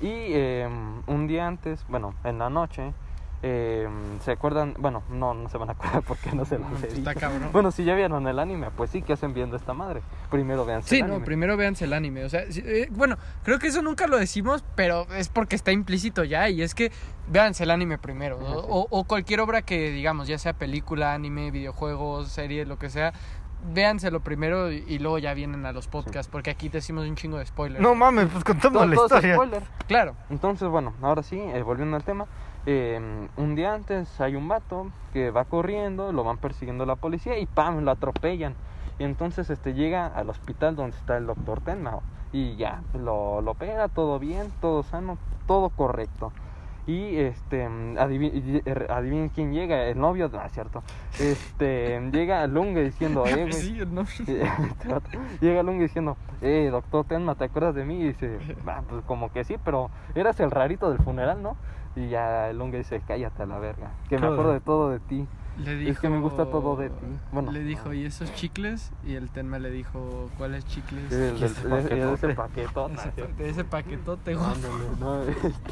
y 0.02 0.10
eh, 0.12 0.68
un 1.08 1.28
día 1.28 1.48
antes, 1.48 1.86
bueno, 1.88 2.14
en 2.26 2.40
la 2.40 2.50
noche, 2.50 2.92
eh, 3.46 3.90
se 4.24 4.32
acuerdan, 4.32 4.74
bueno, 4.80 5.04
no, 5.10 5.34
no 5.34 5.50
se 5.50 5.58
van 5.58 5.68
a 5.70 5.74
acordar 5.74 6.02
porque 6.08 6.32
no 6.32 6.46
se 6.46 6.58
los 6.58 6.82
he 6.84 6.88
Está 6.88 7.14
cabrón. 7.14 7.50
Bueno, 7.52 7.72
si 7.72 7.84
ya 7.84 7.94
vieron 7.94 8.26
el 8.28 8.40
anime, 8.40 8.70
pues 8.76 8.90
sí, 8.90 9.02
que 9.02 9.14
hacen 9.14 9.34
viendo 9.34 9.58
esta 9.58 9.74
madre? 9.74 10.02
Primero 10.32 10.66
vean 10.66 10.82
Sí, 10.82 10.96
el 11.00 11.02
no, 11.08 11.14
anime. 11.16 11.26
primero 11.26 11.58
véanse 11.58 11.84
el 11.86 11.92
anime. 11.94 12.24
O 12.24 12.30
sea, 12.30 12.50
sí, 12.50 12.64
eh, 12.66 12.88
bueno, 12.92 13.18
creo 13.44 13.60
que 13.60 13.68
eso 13.68 13.82
nunca 13.82 14.08
lo 14.08 14.18
decimos, 14.18 14.64
pero 14.76 15.06
es 15.14 15.28
porque 15.28 15.56
está 15.58 15.72
implícito 15.74 16.24
ya. 16.24 16.48
Y 16.50 16.62
es 16.62 16.74
que 16.74 16.92
véanse 17.28 17.64
el 17.66 17.72
anime 17.72 17.98
primero. 17.98 18.38
O, 18.40 18.62
sí. 18.62 18.68
o- 18.70 18.88
o 18.90 19.04
cualquier 19.04 19.42
obra 19.42 19.62
que, 19.62 19.92
digamos, 19.92 20.28
ya 20.30 20.38
sea 20.38 20.54
película, 20.54 21.14
anime, 21.14 21.52
videojuegos, 21.52 22.30
serie, 22.30 22.66
lo 22.66 22.80
que 22.80 22.90
sea. 22.90 23.12
Véanselo 23.74 24.20
primero 24.20 24.72
y, 24.74 24.84
y 24.88 25.00
luego 25.00 25.20
ya 25.20 25.34
vienen 25.34 25.66
a 25.66 25.72
los 25.72 25.88
podcasts, 25.88 26.30
porque 26.30 26.50
aquí 26.52 26.68
decimos 26.68 27.08
un 27.08 27.16
chingo 27.16 27.38
de 27.38 27.46
spoilers. 27.46 27.82
No 27.82 27.96
mames, 27.96 28.28
pues 28.30 28.44
contamos 28.44 28.82
Todo- 28.82 28.86
la 28.90 28.96
todo 28.96 29.06
historia. 29.06 29.36
spoiler. 29.36 29.64
Claro. 29.88 30.16
Entonces, 30.30 30.68
bueno, 30.68 30.94
ahora 31.02 31.24
sí, 31.24 31.40
eh, 31.40 31.62
volviendo 31.62 31.96
al 31.96 32.04
tema. 32.04 32.26
Eh, 32.66 33.28
un 33.36 33.56
día 33.56 33.74
antes 33.74 34.20
hay 34.22 34.36
un 34.36 34.48
vato 34.48 34.92
que 35.12 35.32
va 35.32 35.46
corriendo, 35.46 36.12
lo 36.12 36.24
van 36.24 36.38
persiguiendo 36.38 36.86
la 36.86 36.96
policía 36.96 37.38
y 37.38 37.46
¡pam! 37.46 37.84
lo 37.84 37.92
atropellan. 37.92 38.56
Y 39.00 39.04
entonces 39.04 39.50
este 39.50 39.74
llega 39.74 40.08
al 40.08 40.30
hospital 40.30 40.76
donde 40.76 40.96
está 40.96 41.18
el 41.18 41.26
doctor 41.26 41.62
Tenma 41.62 42.00
y 42.32 42.56
ya, 42.56 42.82
lo, 42.94 43.42
lo 43.42 43.52
opera, 43.52 43.88
todo 43.88 44.20
bien, 44.20 44.52
todo 44.62 44.84
sano, 44.84 45.18
todo 45.46 45.70
correcto. 45.70 46.32
Y 46.86 47.16
este, 47.18 47.64
adivinen, 47.98 48.62
adivinen 48.90 49.30
quién 49.30 49.54
llega, 49.54 49.86
el 49.86 49.98
novio, 49.98 50.30
no, 50.34 50.44
es 50.44 50.52
cierto. 50.52 50.84
Este, 51.18 52.02
llega 52.12 52.46
Lunge 52.48 52.84
diciendo, 52.84 53.26
eh. 53.28 53.52
Sí, 53.54 53.80
no. 53.90 54.02
Este 54.20 54.44
Llega 55.40 55.64
Lunga 55.64 55.84
diciendo, 55.84 56.18
eh, 56.42 56.68
doctor 56.72 57.06
Tenma, 57.06 57.36
¿te 57.36 57.46
acuerdas 57.46 57.76
de 57.76 57.86
mí? 57.86 58.02
Y 58.02 58.08
dice, 58.08 58.38
"Ah, 58.68 58.82
pues 58.88 59.04
como 59.06 59.32
que 59.32 59.46
sí, 59.46 59.56
pero 59.64 59.92
eras 60.14 60.40
el 60.42 60.52
rarito 60.52 60.90
del 60.90 61.00
funeral, 61.00 61.42
¿no? 61.42 61.56
Y 61.96 62.10
ya 62.10 62.50
el 62.50 62.58
Lunga 62.58 62.78
dice, 62.78 63.02
cállate 63.08 63.44
a 63.44 63.46
la 63.46 63.60
verga. 63.60 63.92
Que 64.10 64.18
me 64.18 64.28
acuerdo 64.28 64.54
de 64.54 64.60
todo 64.62 64.90
de 64.90 65.00
ti. 65.00 65.28
Le 65.60 65.88
Es 65.88 66.00
que 66.00 66.10
me 66.10 66.20
gusta 66.20 66.48
todo 66.48 66.76
de 66.76 66.90
ti. 66.90 67.06
Bueno. 67.32 67.52
le 67.52 67.60
dijo, 67.60 67.94
¿y 67.94 68.06
esos 68.06 68.34
chicles? 68.34 68.92
Y 69.06 69.14
el 69.14 69.30
Tenma 69.30 69.60
le 69.60 69.70
dijo, 69.70 70.32
¿cuáles 70.40 70.66
chicles? 70.66 71.12
El- 71.12 71.36
ese 71.44 71.46
el- 71.46 71.52
ese 71.54 71.68
paquetote. 71.84 72.34
paquetón. 72.34 72.94
Ese- 72.94 73.34
de 73.38 73.50
ese 73.50 73.64
paquetote, 73.64 74.34
güey. 74.34 74.48
Ándale, 74.48 74.86
no. 75.00 75.22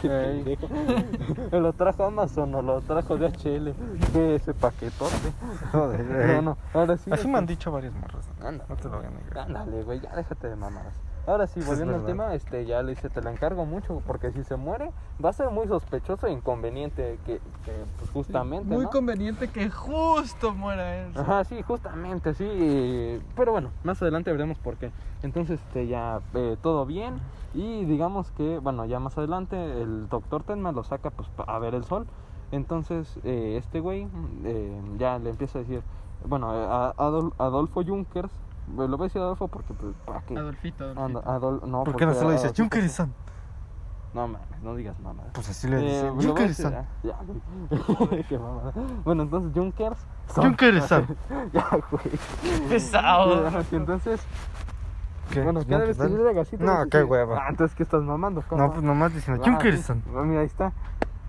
Me 1.51 1.59
lo 1.59 1.73
trajo 1.73 2.05
Amazon 2.05 2.53
o 2.53 2.61
lo 2.61 2.81
trajo 2.81 3.17
DHL. 3.17 3.73
¿Qué 4.13 4.35
ese 4.35 4.53
paquetote? 4.53 5.31
Joder, 5.71 6.05
No, 6.35 6.41
no, 6.43 6.57
ahora 6.75 6.97
sí. 6.97 7.09
Así 7.11 7.27
me 7.27 7.39
han 7.39 7.47
dicho 7.47 7.71
varias 7.71 7.93
morras. 7.95 8.29
Ándale, 8.39 8.63
No 8.69 8.75
te 8.75 8.87
lo 8.87 8.97
voy 8.97 9.05
a 9.05 9.09
negar. 9.09 9.39
Ándale, 9.39 9.83
güey, 9.83 9.99
ya 9.99 10.15
déjate 10.15 10.47
de 10.47 10.55
mamadas. 10.55 10.93
Ahora 11.27 11.45
sí, 11.47 11.61
volviendo 11.61 11.95
al 11.95 12.05
tema, 12.05 12.33
este, 12.33 12.65
ya 12.65 12.81
le 12.81 12.91
dice, 12.91 13.09
te 13.09 13.21
la 13.21 13.31
encargo 13.31 13.65
mucho, 13.65 14.01
porque 14.07 14.31
si 14.31 14.43
se 14.43 14.55
muere, 14.55 14.91
va 15.23 15.29
a 15.29 15.33
ser 15.33 15.49
muy 15.51 15.67
sospechoso 15.67 16.27
e 16.27 16.31
inconveniente 16.31 17.19
que, 17.25 17.39
que, 17.63 17.71
pues 17.99 18.09
justamente, 18.11 18.73
Muy 18.73 18.85
¿no? 18.85 18.89
conveniente 18.89 19.47
que 19.47 19.69
justo 19.69 20.53
muera 20.53 21.05
él. 21.05 21.13
Ajá, 21.15 21.43
sí, 21.43 21.61
justamente, 21.61 22.33
sí. 22.33 22.45
eh, 22.47 23.21
Pero 23.35 23.51
bueno, 23.51 23.71
más 23.83 24.01
adelante 24.01 24.31
veremos 24.31 24.57
por 24.57 24.77
qué. 24.77 24.91
Entonces, 25.21 25.59
este, 25.59 25.87
ya 25.87 26.21
eh, 26.33 26.57
todo 26.61 26.85
bien. 26.85 27.21
Y 27.53 27.85
digamos 27.85 28.31
que, 28.31 28.57
bueno, 28.59 28.85
ya 28.85 28.99
más 28.99 29.17
adelante 29.17 29.55
el 29.81 30.07
doctor 30.09 30.43
Tenma 30.43 30.71
lo 30.71 30.83
saca 30.83 31.11
pues 31.11 31.29
a 31.47 31.59
ver 31.59 31.75
el 31.75 31.83
sol. 31.83 32.07
Entonces, 32.51 33.19
eh, 33.23 33.55
este 33.57 33.79
güey 33.79 34.07
eh, 34.43 34.81
ya 34.97 35.19
le 35.19 35.29
empieza 35.29 35.59
a 35.59 35.61
decir, 35.61 35.83
bueno, 36.25 36.49
a 36.51 36.93
Adol- 36.95 37.33
Adolfo 37.37 37.83
Junkers, 37.83 38.31
lo 38.75 38.97
voy 38.97 39.05
a 39.05 39.07
decir 39.07 39.21
Adolfo 39.21 39.47
porque, 39.47 39.73
pues, 39.73 39.95
¿para 40.05 40.21
qué? 40.21 40.37
Adolfito, 40.37 40.83
Adolfito. 40.83 41.19
Anda, 41.19 41.21
Adol- 41.39 41.61
no, 41.67 41.83
¿Por 41.83 41.95
qué 41.95 42.05
no 42.05 42.13
se 42.13 42.23
lo 42.23 42.31
dices? 42.31 42.51
Adolfito- 42.51 42.63
Junkerson. 42.63 43.13
No 44.13 44.27
mames, 44.27 44.61
no 44.61 44.75
digas 44.75 44.99
mamadas. 44.99 45.31
Pues 45.33 45.49
así 45.49 45.69
le 45.69 45.77
Eh, 45.77 45.81
dicen. 45.83 46.07
lo 46.07 46.13
voy 46.15 46.25
a 46.43 46.47
decir, 46.47 46.65
Junkerson. 46.65 46.73
ah, 46.75 46.85
ya, 47.01 47.19
güey. 48.09 48.23
Qué 48.27 48.37
mamada. 48.37 48.73
Bueno, 49.05 49.23
entonces 49.23 49.51
Junkers. 49.55 49.97
son- 50.33 50.43
Junkerson. 50.43 51.17
ya, 51.53 51.65
güey. 51.89 52.67
Pesado. 52.69 53.49
Y 53.71 53.75
entonces, 53.75 54.21
¿Qué? 55.31 55.41
bueno, 55.41 55.61
No, 55.61 55.65
cada 55.65 55.85
vez 55.85 55.95
pues 55.97 56.09
que 56.09 56.17
dale. 56.17 56.33
gasito. 56.33 56.63
No, 56.65 56.85
qué 56.89 57.03
hueva. 57.03 57.37
Ah, 57.45 57.47
entonces, 57.51 57.73
¿qué 57.75 57.83
estás 57.83 58.01
mamando? 58.03 58.43
¿Cómo? 58.49 58.61
No, 58.61 58.71
pues 58.71 58.83
nomás 58.83 59.13
diciendo 59.13 59.41
Ah, 59.45 59.49
Junkerson. 59.49 60.01
sí. 60.03 60.11
Ah, 60.15 60.21
mira, 60.23 60.41
ahí 60.41 60.45
está. 60.47 60.73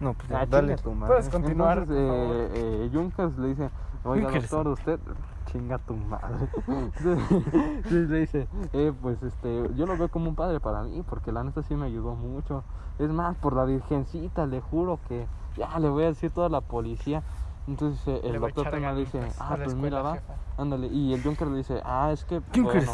No, 0.00 0.14
pues 0.14 0.32
Ah, 0.32 0.40
ya, 0.40 0.46
dale. 0.46 0.68
chinga 0.74 0.82
tu 0.82 0.92
madre. 0.92 1.14
Puedes 1.14 1.28
continuar, 1.28 1.78
Entonces, 1.78 2.06
por 2.08 2.58
eh, 2.58 2.84
eh, 2.86 2.90
Junkers 2.92 3.38
le 3.38 3.48
dice, 3.48 3.70
oiga, 4.02 4.30
doctor, 4.32 4.66
usted... 4.68 4.98
Chinga 5.46 5.78
tu 5.78 5.94
madre. 5.94 6.48
Sí, 7.88 7.94
le 8.06 8.20
dice, 8.20 8.48
eh, 8.72 8.92
pues, 9.00 9.22
este, 9.22 9.68
yo 9.74 9.86
lo 9.86 9.96
veo 9.96 10.08
como 10.08 10.28
un 10.28 10.34
padre 10.34 10.60
para 10.60 10.82
mí, 10.82 11.02
porque 11.02 11.32
la 11.32 11.42
neta 11.44 11.62
sí 11.62 11.74
me 11.74 11.86
ayudó 11.86 12.14
mucho. 12.14 12.64
Es 12.98 13.10
más, 13.10 13.36
por 13.36 13.54
la 13.54 13.64
virgencita, 13.64 14.46
le 14.46 14.60
juro 14.60 14.98
que 15.08 15.26
ya 15.56 15.78
le 15.78 15.88
voy 15.88 16.04
a 16.04 16.06
decir 16.08 16.30
toda 16.30 16.48
la 16.48 16.60
policía. 16.60 17.22
Entonces 17.66 18.06
eh, 18.08 18.20
el 18.24 18.40
doctor 18.40 18.72
le 18.74 18.94
dice, 18.94 19.20
ah, 19.38 19.54
pues 19.56 19.68
escuela, 19.68 19.76
mira, 19.76 20.02
va, 20.02 20.12
jefa". 20.14 20.34
ándale. 20.58 20.88
Y 20.88 21.14
el 21.14 21.22
Junker 21.22 21.48
le 21.48 21.58
dice, 21.58 21.80
ah, 21.84 22.10
es 22.12 22.24
que, 22.24 22.40
bueno, 22.60 22.92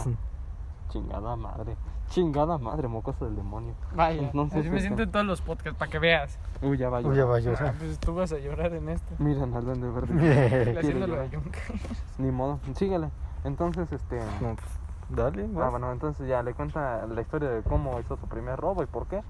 chingada 0.89 1.37
madre, 1.37 1.77
chingada 2.09 2.59
madre, 2.59 2.89
mocoso 2.89 3.25
del 3.25 3.37
demonio. 3.37 3.75
Vaya, 3.95 4.23
Entonces, 4.23 4.61
así 4.61 4.71
me 4.71 4.81
siento 4.81 5.03
en 5.03 5.11
todos 5.11 5.27
los 5.27 5.41
podcasts, 5.41 5.79
para 5.79 5.91
que 5.91 5.99
veas. 5.99 6.39
Uy, 6.63 6.77
ya 6.77 6.89
va 6.89 6.99
a 6.99 7.01
Uy, 7.01 7.17
ya 7.17 7.25
va 7.25 7.37
a 7.37 7.41
Ah, 7.41 7.75
pues 7.79 7.99
tú 7.99 8.15
vas 8.15 8.33
a 8.33 8.39
llorar 8.39 8.73
en 8.75 8.89
este. 8.89 9.15
Miren 9.19 9.55
al 9.55 9.65
duende 9.65 9.91
verde. 9.91 10.79
Haciéndolo 10.79 11.17
Junker. 11.17 11.63
Ni 12.19 12.31
modo, 12.31 12.61
síguele. 12.75 13.11
Entonces, 13.45 13.91
este... 13.93 14.19
No, 14.41 14.55
pues 14.57 14.69
dale. 15.11 15.45
Ah, 15.45 15.59
vas. 15.59 15.71
bueno, 15.71 15.93
entonces 15.93 16.27
ya 16.29 16.43
le 16.43 16.55
cuenta 16.55 17.07
la 17.07 17.21
historia 17.21 17.51
de 17.51 17.63
cómo 17.63 18.01
hizo 18.01 18.17
su 18.17 18.27
primer 18.27 18.59
robo 18.59 18.83
y 18.83 18.87
por 18.87 19.07
qué. 19.07 19.23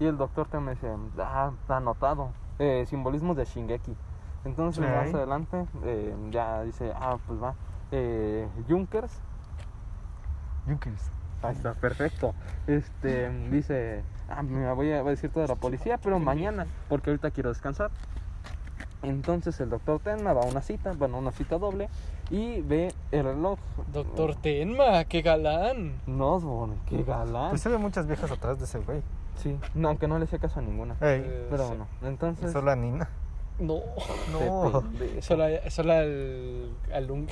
Y 0.00 0.06
el 0.06 0.16
doctor 0.16 0.46
te 0.46 0.60
me 0.60 0.72
dice, 0.72 0.90
ah, 1.18 1.50
está 1.60 1.78
anotado. 1.78 2.30
Eh, 2.58 2.84
simbolismos 2.86 3.36
de 3.36 3.44
Shingeki. 3.44 3.96
Entonces 4.44 4.82
más 4.82 5.12
adelante 5.12 5.66
eh, 5.84 6.14
ya 6.30 6.62
dice, 6.62 6.92
ah, 6.94 7.18
pues 7.26 7.42
va. 7.42 7.54
Eh, 7.90 8.48
Junkers. 8.68 9.20
Junkerson. 10.66 11.17
Ahí 11.42 11.54
está, 11.54 11.74
perfecto. 11.74 12.34
Este 12.66 13.30
dice, 13.50 14.02
ah, 14.28 14.42
me 14.42 14.72
voy 14.72 14.92
a, 14.92 15.02
voy 15.02 15.08
a 15.08 15.10
decir 15.10 15.30
toda 15.30 15.46
la 15.46 15.54
policía, 15.54 15.98
pero 15.98 16.18
mañana, 16.18 16.66
porque 16.88 17.10
ahorita 17.10 17.30
quiero 17.30 17.50
descansar. 17.50 17.90
Entonces 19.02 19.60
el 19.60 19.70
doctor 19.70 20.00
Tenma 20.00 20.32
va 20.32 20.42
a 20.42 20.46
una 20.46 20.60
cita, 20.60 20.92
bueno, 20.92 21.18
una 21.18 21.30
cita 21.30 21.56
doble, 21.58 21.88
y 22.30 22.60
ve 22.62 22.92
el 23.12 23.24
reloj. 23.24 23.58
Doctor 23.92 24.34
Tenma, 24.34 25.04
qué 25.04 25.22
galán. 25.22 26.00
Nosborn, 26.06 26.74
qué 26.86 27.04
galán. 27.04 27.50
Pues 27.50 27.60
se 27.62 27.68
ve 27.68 27.78
muchas 27.78 28.06
viejas 28.08 28.30
atrás 28.30 28.58
de 28.58 28.64
ese 28.64 28.80
güey. 28.80 29.02
Sí, 29.36 29.56
no, 29.74 29.88
aunque 29.88 30.08
no 30.08 30.18
le 30.18 30.24
hacía 30.24 30.40
caso 30.40 30.58
a 30.58 30.62
ninguna. 30.62 30.94
Ey, 31.00 31.22
Pero 31.48 31.62
sí. 31.62 31.68
bueno, 31.68 31.86
entonces. 32.02 32.50
eso 32.50 32.60
la 32.60 32.74
Nina. 32.74 33.08
No, 33.58 33.80
No. 34.32 34.84
solo, 35.20 35.44
solo 35.68 35.92
al, 35.92 36.70
al. 36.92 37.08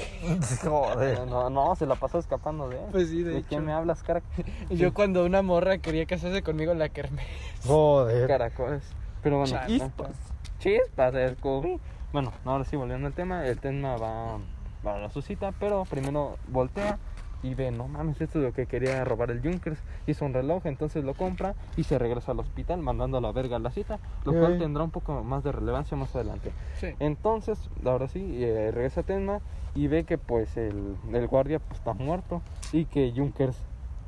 Joder. 0.65 1.21
No, 1.29 1.51
no, 1.51 1.77
se 1.77 1.87
la 1.87 1.95
pasó 1.95 2.19
escapando 2.19 2.69
de 2.69 2.77
él. 2.77 2.85
Pues 2.91 3.09
sí, 3.11 3.23
de 3.23 3.33
¿De 3.33 3.39
hecho. 3.39 3.49
quién 3.49 3.65
me 3.65 3.73
hablas, 3.73 4.03
carac? 4.03 4.25
Yo 4.71 4.93
cuando 4.93 5.25
una 5.25 5.43
morra 5.43 5.79
quería 5.79 6.07
casarse 6.07 6.43
conmigo 6.43 6.73
en 6.73 6.79
la 6.79 6.89
kermés. 6.89 7.27
Joder. 7.67 8.27
Caracoles. 8.27 8.83
Pero 9.23 9.39
bueno, 9.39 9.59
chispas. 9.67 10.11
Chispas, 10.59 11.13
descubrí. 11.13 11.79
Bueno, 12.13 12.33
ahora 12.45 12.65
sí, 12.65 12.77
volviendo 12.77 13.07
al 13.07 13.13
tema, 13.15 13.47
el 13.47 13.59
tema 13.59 13.97
va, 13.97 14.39
va 14.87 15.05
a 15.05 15.11
su 15.11 15.23
cita, 15.23 15.53
pero 15.59 15.85
primero 15.85 16.37
voltea 16.49 16.99
y 17.43 17.55
ve, 17.55 17.71
no 17.71 17.87
mames, 17.89 18.21
esto 18.21 18.39
es 18.39 18.45
lo 18.47 18.53
que 18.53 18.67
quería 18.67 19.05
robar 19.05 19.31
el 19.31 19.41
Junkers. 19.43 19.79
Hizo 20.07 20.25
un 20.25 20.33
reloj, 20.35 20.67
entonces 20.67 21.05
lo 21.05 21.15
compra 21.15 21.55
y 21.77 21.85
se 21.85 21.99
regresa 21.99 22.33
al 22.33 22.41
hospital 22.41 22.81
mandando 22.81 23.19
a 23.19 23.21
la 23.21 23.33
verga 23.33 23.59
la 23.59 23.71
cita, 23.71 23.99
lo 24.25 24.33
cual 24.33 24.59
tendrá 24.59 24.83
un 24.85 24.91
poco 24.91 25.23
más 25.23 25.45
de 25.45 25.53
relevancia 25.53 25.97
más 25.97 26.15
adelante. 26.17 26.51
Sí. 26.81 26.89
Entonces, 26.99 27.59
ahora 27.85 28.09
sí, 28.09 28.43
eh, 28.43 28.71
regresa 28.73 29.01
a 29.03 29.05
Tenma 29.05 29.41
y 29.75 29.87
ve 29.89 30.05
que 30.05 30.19
pues 30.19 30.57
el, 30.57 30.97
el 31.13 31.27
guardia 31.29 31.59
pues, 31.61 31.79
está 31.79 31.93
muerto 31.93 32.43
y 32.73 32.87
que 32.87 33.13
Junkers 33.15 33.57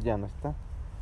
ya 0.00 0.16
no 0.16 0.26
está. 0.26 0.54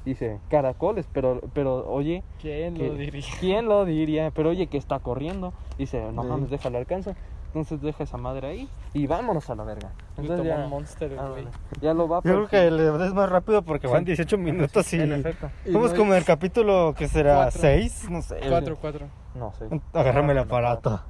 Dice, 0.04 0.38
caracoles, 0.50 1.08
pero, 1.12 1.40
pero 1.52 1.84
oye, 1.88 2.22
¿Quién 2.40 2.74
que- 2.74 2.86
lo 2.88 2.94
diría? 2.94 3.22
¿quién 3.40 3.66
lo 3.66 3.84
diría? 3.84 4.30
Pero 4.30 4.50
oye, 4.50 4.68
que 4.68 4.78
está 4.78 5.00
corriendo. 5.00 5.52
Dice, 5.78 6.12
no 6.12 6.22
Sí. 6.22 6.28
mames, 6.28 6.50
déjalo 6.50 6.78
alcanza. 6.78 7.16
Entonces 7.56 7.80
deja 7.80 8.04
esa 8.04 8.18
madre 8.18 8.48
ahí 8.48 8.68
y 8.92 9.06
vámonos 9.06 9.48
a 9.48 9.54
la 9.54 9.64
verga. 9.64 9.88
Entonces 10.10 10.36
tomó 10.36 10.44
ya, 10.44 10.56
un 10.64 10.68
monster, 10.68 11.16
ah, 11.18 11.28
güey. 11.30 11.48
ya 11.80 11.94
lo 11.94 12.06
va 12.06 12.18
a 12.18 12.20
Yo 12.22 12.32
creo 12.34 12.48
que 12.48 12.70
le 12.70 12.82
des 12.98 13.14
más 13.14 13.30
rápido 13.30 13.62
porque 13.62 13.86
van 13.86 14.00
Sí. 14.00 14.08
18 14.08 14.36
minutos 14.36 14.92
y. 14.92 15.00
En 15.00 15.12
efecto. 15.14 15.48
Y 15.64 15.72
Vamos 15.72 15.92
no 15.92 15.96
como 15.96 16.12
en 16.12 16.18
el 16.18 16.24
capítulo 16.26 16.92
que 16.94 17.08
será 17.08 17.36
Cuatro. 17.36 17.60
6, 17.62 18.10
no 18.10 18.20
sé. 18.20 18.40
Cuatro, 18.46 18.76
cuatro. 18.78 19.06
No 19.34 19.52
sé. 19.54 19.70
Agárrame 19.94 20.32
el 20.32 20.40
aparato. 20.40 21.00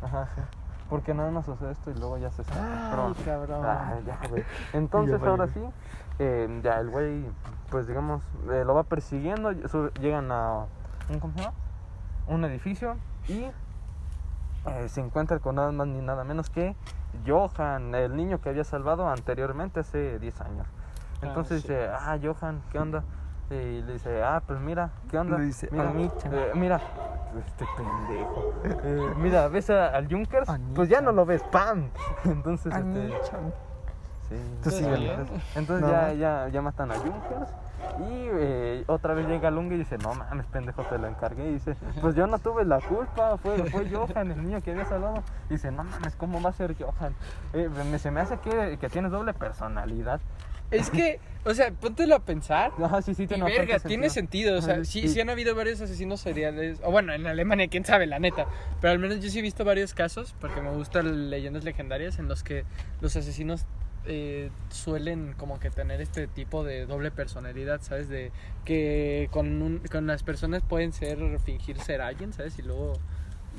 Ajá, 0.00 0.28
sí. 0.36 0.42
Porque 0.88 1.12
nada 1.12 1.32
más 1.32 1.48
hace 1.48 1.72
esto 1.72 1.90
y 1.90 1.94
luego 1.94 2.18
ya 2.18 2.30
se. 2.30 2.44
Pero- 2.44 3.08
Ay, 3.08 3.24
cabrón. 3.24 3.60
Ah, 3.66 3.96
ya, 4.06 4.20
güey. 4.30 4.44
Entonces, 4.74 5.20
ahora 5.20 5.48
sí, 5.48 5.60
eh, 6.20 6.60
ya 6.62 6.78
el 6.78 6.88
güey, 6.90 7.24
pues 7.68 7.88
digamos, 7.88 8.22
eh, 8.52 8.62
lo 8.64 8.74
va 8.74 8.84
persiguiendo. 8.84 9.52
su- 9.68 9.90
Llegan 10.00 10.30
a. 10.30 10.66
¿Cómo 11.20 11.32
se 11.34 11.40
llama? 11.40 11.54
Un 12.28 12.44
edificio 12.44 12.96
y 13.26 13.46
eh, 14.66 14.88
se 14.88 15.00
encuentra 15.00 15.38
con 15.38 15.56
nada 15.56 15.72
más 15.72 15.86
ni 15.86 16.00
nada 16.00 16.24
menos 16.24 16.50
que 16.50 16.74
Johan, 17.26 17.94
el 17.94 18.16
niño 18.16 18.40
que 18.40 18.48
había 18.50 18.64
salvado 18.64 19.08
anteriormente 19.08 19.80
hace 19.80 20.18
10 20.18 20.40
años. 20.40 20.66
Ah, 21.22 21.26
Entonces 21.26 21.62
sí. 21.62 21.68
dice, 21.68 21.88
ah, 21.88 22.18
Johan, 22.22 22.62
¿qué 22.70 22.78
onda? 22.78 23.02
Y 23.50 23.80
le 23.82 23.94
dice, 23.94 24.22
ah, 24.22 24.42
pues 24.46 24.60
mira, 24.60 24.90
¿qué 25.10 25.18
onda? 25.18 25.38
Le 25.38 25.44
dice, 25.46 25.68
mira, 25.72 25.88
"Anita". 25.90 26.28
eh, 26.30 26.50
mira, 26.54 26.80
este 27.46 27.64
pendejo. 27.76 28.52
Eh, 28.84 29.14
mira, 29.16 29.48
¿ves 29.48 29.70
a- 29.70 29.88
al 29.88 30.06
Junkers? 30.08 30.48
Pues 30.74 30.88
ya 30.90 31.00
no 31.00 31.12
lo 31.12 31.24
ves, 31.24 31.42
¡pam! 31.50 31.88
Entonces, 32.24 32.74
este, 32.74 33.10
Sí. 34.28 34.34
Entonces, 34.34 34.84
entonces 35.54 35.80
No. 35.86 35.90
ya, 35.90 36.12
ya, 36.12 36.48
ya 36.48 36.60
matan 36.60 36.90
a 36.92 36.96
Junkers. 36.96 37.48
Y 38.00 38.28
eh, 38.32 38.84
otra 38.86 39.14
vez 39.14 39.26
llega 39.28 39.50
Lunga 39.50 39.74
y 39.74 39.78
dice, 39.78 39.98
no 39.98 40.14
mames, 40.14 40.46
pendejo, 40.46 40.82
te 40.84 40.98
lo 40.98 41.06
encargué. 41.06 41.48
Y 41.48 41.52
dice, 41.54 41.76
pues 42.00 42.14
yo 42.14 42.26
no 42.26 42.38
tuve 42.38 42.64
la 42.64 42.80
culpa, 42.80 43.36
fue, 43.38 43.56
fue 43.70 43.88
Johan, 43.90 44.30
el 44.30 44.42
niño 44.42 44.60
que 44.62 44.72
había 44.72 44.84
salvado. 44.84 45.22
Y 45.48 45.54
dice, 45.54 45.70
no 45.70 45.84
mames, 45.84 46.14
¿cómo 46.16 46.40
va 46.40 46.50
a 46.50 46.52
ser 46.52 46.76
Johan? 46.76 47.14
Eh, 47.52 47.68
me, 47.90 47.98
se 47.98 48.10
me 48.10 48.20
hace 48.20 48.38
que, 48.38 48.78
que 48.80 48.88
tienes 48.88 49.10
doble 49.10 49.34
personalidad. 49.34 50.20
Es 50.70 50.90
que, 50.90 51.18
o 51.44 51.54
sea, 51.54 51.70
póntelo 51.70 52.14
a 52.14 52.20
pensar. 52.20 52.72
Ajá, 52.82 53.00
sí, 53.00 53.14
sí, 53.14 53.22
Y 53.22 53.26
tiene 53.26 53.44
verga, 53.44 53.74
bastante 53.74 53.88
tiene 53.88 54.10
sentido. 54.10 54.58
O 54.58 54.62
sea, 54.62 54.84
sí, 54.84 55.02
sí. 55.02 55.08
sí 55.08 55.20
han 55.20 55.30
habido 55.30 55.54
varios 55.54 55.80
asesinos 55.80 56.20
seriales. 56.20 56.80
O 56.84 56.90
bueno, 56.90 57.12
en 57.14 57.26
Alemania, 57.26 57.68
quién 57.68 57.84
sabe, 57.84 58.06
la 58.06 58.18
neta. 58.18 58.46
Pero 58.80 58.92
al 58.92 58.98
menos 58.98 59.20
yo 59.20 59.30
sí 59.30 59.38
he 59.38 59.42
visto 59.42 59.64
varios 59.64 59.94
casos, 59.94 60.34
porque 60.40 60.60
me 60.60 60.70
gustan 60.70 61.30
leyendas 61.30 61.64
legendarias, 61.64 62.18
en 62.18 62.28
los 62.28 62.42
que 62.42 62.64
los 63.00 63.16
asesinos 63.16 63.64
eh, 64.08 64.50
suelen 64.70 65.34
como 65.38 65.60
que 65.60 65.70
tener 65.70 66.00
este 66.00 66.26
tipo 66.26 66.64
de 66.64 66.86
doble 66.86 67.10
personalidad, 67.10 67.80
¿sabes? 67.82 68.08
De 68.08 68.32
que 68.64 69.28
con, 69.30 69.62
un- 69.62 69.82
con 69.92 70.06
las 70.06 70.22
personas 70.22 70.62
pueden 70.62 70.92
ser, 70.92 71.18
fingir 71.40 71.78
ser 71.80 72.00
alguien, 72.00 72.32
¿sabes? 72.32 72.58
Y 72.58 72.62
luego 72.62 72.94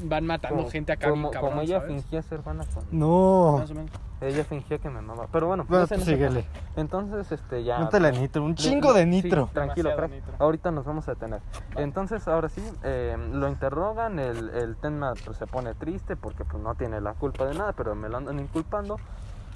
van 0.01 0.25
matando 0.25 0.57
Como- 0.59 0.69
gente 0.71 0.91
acá 0.93 1.07
bien 1.07 1.21
como, 1.21 1.31
cabrón, 1.31 1.49
como 1.51 1.61
ella 1.61 1.79
¿sabes? 1.81 2.01
fingía 2.01 2.21
ser 2.21 2.39
buena 2.39 2.65
con... 2.65 2.83
No. 2.91 3.57
Más 3.59 3.71
o 3.71 3.75
menos. 3.75 3.91
Ella 4.21 4.43
fingía 4.43 4.77
que 4.79 4.89
me 4.89 4.99
amaba. 4.99 5.27
Pero 5.31 5.47
bueno, 5.47 5.65
Bueno, 5.67 5.85
ese 5.85 5.95
tú 5.95 5.99
no 5.99 6.03
es 6.03 6.09
el 6.09 6.15
síguele. 6.17 6.45
Entonces, 6.77 7.31
este, 7.31 7.63
ya... 7.63 7.79
Métele 7.79 8.11
nitro, 8.13 8.43
un 8.43 8.55
chingo 8.55 8.93
de 8.93 9.03
sí, 9.03 9.09
nitro. 9.09 9.49
tranquilo, 9.53 9.89
Demasiado 9.89 9.97
crack. 9.97 10.11
nitro. 10.11 10.33
Ahorita 10.45 10.71
nos 10.71 10.85
vamos 10.85 11.07
a 11.07 11.13
detener. 11.13 11.41
Entonces, 11.77 12.27
ahora 12.27 12.49
sí, 12.49 12.61
eh, 12.83 13.15
lo 13.33 13.47
interrogan. 13.47 14.19
El, 14.19 14.49
el 14.49 14.75
Tenma 14.77 15.13
pues, 15.25 15.37
se 15.37 15.47
pone 15.47 15.73
triste 15.75 16.15
porque 16.17 16.43
pues, 16.45 16.61
no 16.63 16.75
tiene 16.75 16.99
la 17.01 17.13
culpa 17.13 17.45
de 17.45 17.55
nada, 17.55 17.73
pero 17.73 17.93
me 17.95 18.09
lo 18.09 18.17
andan 18.17 18.39
inculpando. 18.39 18.97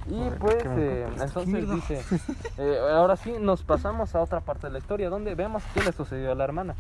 Y 0.10 0.30
pues, 0.40 0.56
eh, 0.66 1.06
culpas, 1.10 1.28
entonces 1.28 1.70
dice: 1.72 2.02
eh, 2.58 2.80
Ahora 2.92 3.16
sí, 3.16 3.34
nos 3.40 3.64
pasamos 3.64 4.14
a 4.16 4.22
otra 4.22 4.42
parte 4.42 4.68
de 4.68 4.74
la 4.74 4.80
historia 4.80 5.10
donde 5.10 5.36
vemos 5.36 5.64
qué 5.74 5.82
le 5.82 5.92
sucedió 5.92 6.32
a 6.32 6.36
la 6.36 6.44
hermana. 6.44 6.76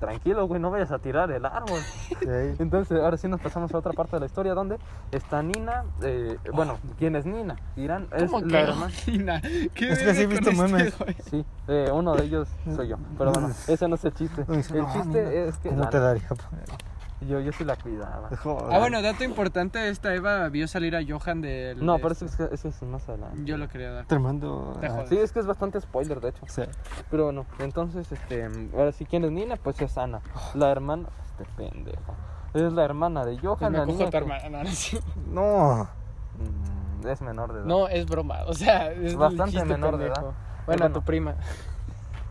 Tranquilo, 0.00 0.48
güey, 0.48 0.60
no 0.60 0.68
vayas 0.72 0.90
a 0.90 0.98
tirar 0.98 1.30
el 1.30 1.46
árbol. 1.46 1.78
Entonces, 2.58 2.98
ahora 3.00 3.16
sí 3.16 3.28
nos 3.28 3.40
pasamos 3.40 3.72
a 3.72 3.78
otra 3.78 3.92
parte 3.92 4.16
de 4.16 4.20
la 4.20 4.26
historia 4.26 4.52
donde 4.52 4.76
está 5.12 5.44
Nina. 5.44 5.84
eh, 6.02 6.38
bueno, 6.52 6.78
¿quién 6.98 7.14
es 7.14 7.24
Nina? 7.24 7.54
Irán 7.76 8.08
es 8.12 8.24
¿Cómo 8.24 8.40
la 8.44 8.48
que 8.48 8.60
hermana. 8.64 8.92
Nina? 9.06 9.40
¿Qué 9.40 9.92
Es 9.92 9.98
que 10.00 10.14
sí 10.14 10.22
he 10.22 10.26
visto 10.26 10.50
este 10.50 10.60
memes. 10.62 10.98
güey? 10.98 11.14
Sí, 11.30 11.44
eh, 11.68 11.88
uno 11.94 12.16
de 12.16 12.24
ellos 12.24 12.48
soy 12.74 12.88
yo. 12.88 12.96
Pero 13.16 13.30
bueno, 13.30 13.50
ese 13.68 13.86
no 13.86 13.94
es 13.94 14.04
el 14.04 14.12
chiste. 14.14 14.44
El 14.48 14.62
chiste 14.64 15.48
es 15.48 15.56
que. 15.58 15.68
¿Cómo 15.68 15.82
la- 15.84 15.90
te 15.90 16.00
daría? 16.00 16.28
Yo, 17.28 17.40
yo 17.40 17.52
sí 17.52 17.64
la 17.64 17.76
cuidaba. 17.76 18.28
Joder. 18.42 18.74
Ah, 18.74 18.78
bueno, 18.78 19.00
dato 19.02 19.22
importante, 19.24 19.88
esta 19.88 20.14
Eva 20.14 20.48
vio 20.48 20.66
salir 20.66 20.96
a 20.96 21.00
Johan 21.06 21.40
del... 21.40 21.84
No, 21.84 21.94
de 21.94 21.98
pero 22.00 22.12
este. 22.14 22.26
ese 22.52 22.68
es, 22.68 22.82
más 22.82 23.08
adelante. 23.08 23.40
Yo 23.44 23.56
lo 23.56 23.68
quería 23.68 23.90
dar. 23.92 24.06
Te 24.06 24.18
mando. 24.18 24.76
Te 24.80 24.86
ah. 24.86 25.04
Sí, 25.08 25.16
es 25.18 25.32
que 25.32 25.40
es 25.40 25.46
bastante 25.46 25.80
spoiler, 25.80 26.20
de 26.20 26.30
hecho. 26.30 26.42
sí. 26.48 26.62
Pero 27.10 27.24
bueno, 27.24 27.46
entonces, 27.58 28.10
este. 28.10 28.48
Ahora 28.76 28.92
sí, 28.92 29.04
¿quién 29.04 29.24
es 29.24 29.30
Nina? 29.30 29.56
Pues 29.56 29.80
es 29.80 29.96
Ana. 29.98 30.20
La 30.54 30.70
hermana. 30.70 31.08
Este 31.30 31.44
pendejo. 31.56 32.14
Es 32.54 32.72
la 32.72 32.84
hermana 32.84 33.24
de 33.24 33.32
Pues 33.38 33.44
Johan. 33.44 33.72
me 33.72 33.78
la 33.78 33.84
cojo 33.84 33.96
niña 33.98 34.04
tu 34.06 34.10
que- 34.10 34.16
hermana. 34.18 34.48
No, 34.50 34.62
no, 34.64 34.70
sí. 34.70 34.98
No. 35.30 35.88
Mm, 37.02 37.06
es 37.08 37.22
menor 37.22 37.52
de 37.52 37.58
edad. 37.60 37.66
No, 37.66 37.88
es 37.88 38.06
broma. 38.06 38.42
O 38.46 38.52
sea, 38.54 38.92
es 38.92 39.16
Bastante 39.16 39.64
menor 39.64 39.96
de 39.96 40.06
edad. 40.06 40.22
Bueno, 40.22 40.34
Bueno. 40.66 40.92
tu 40.92 41.02
prima. 41.02 41.34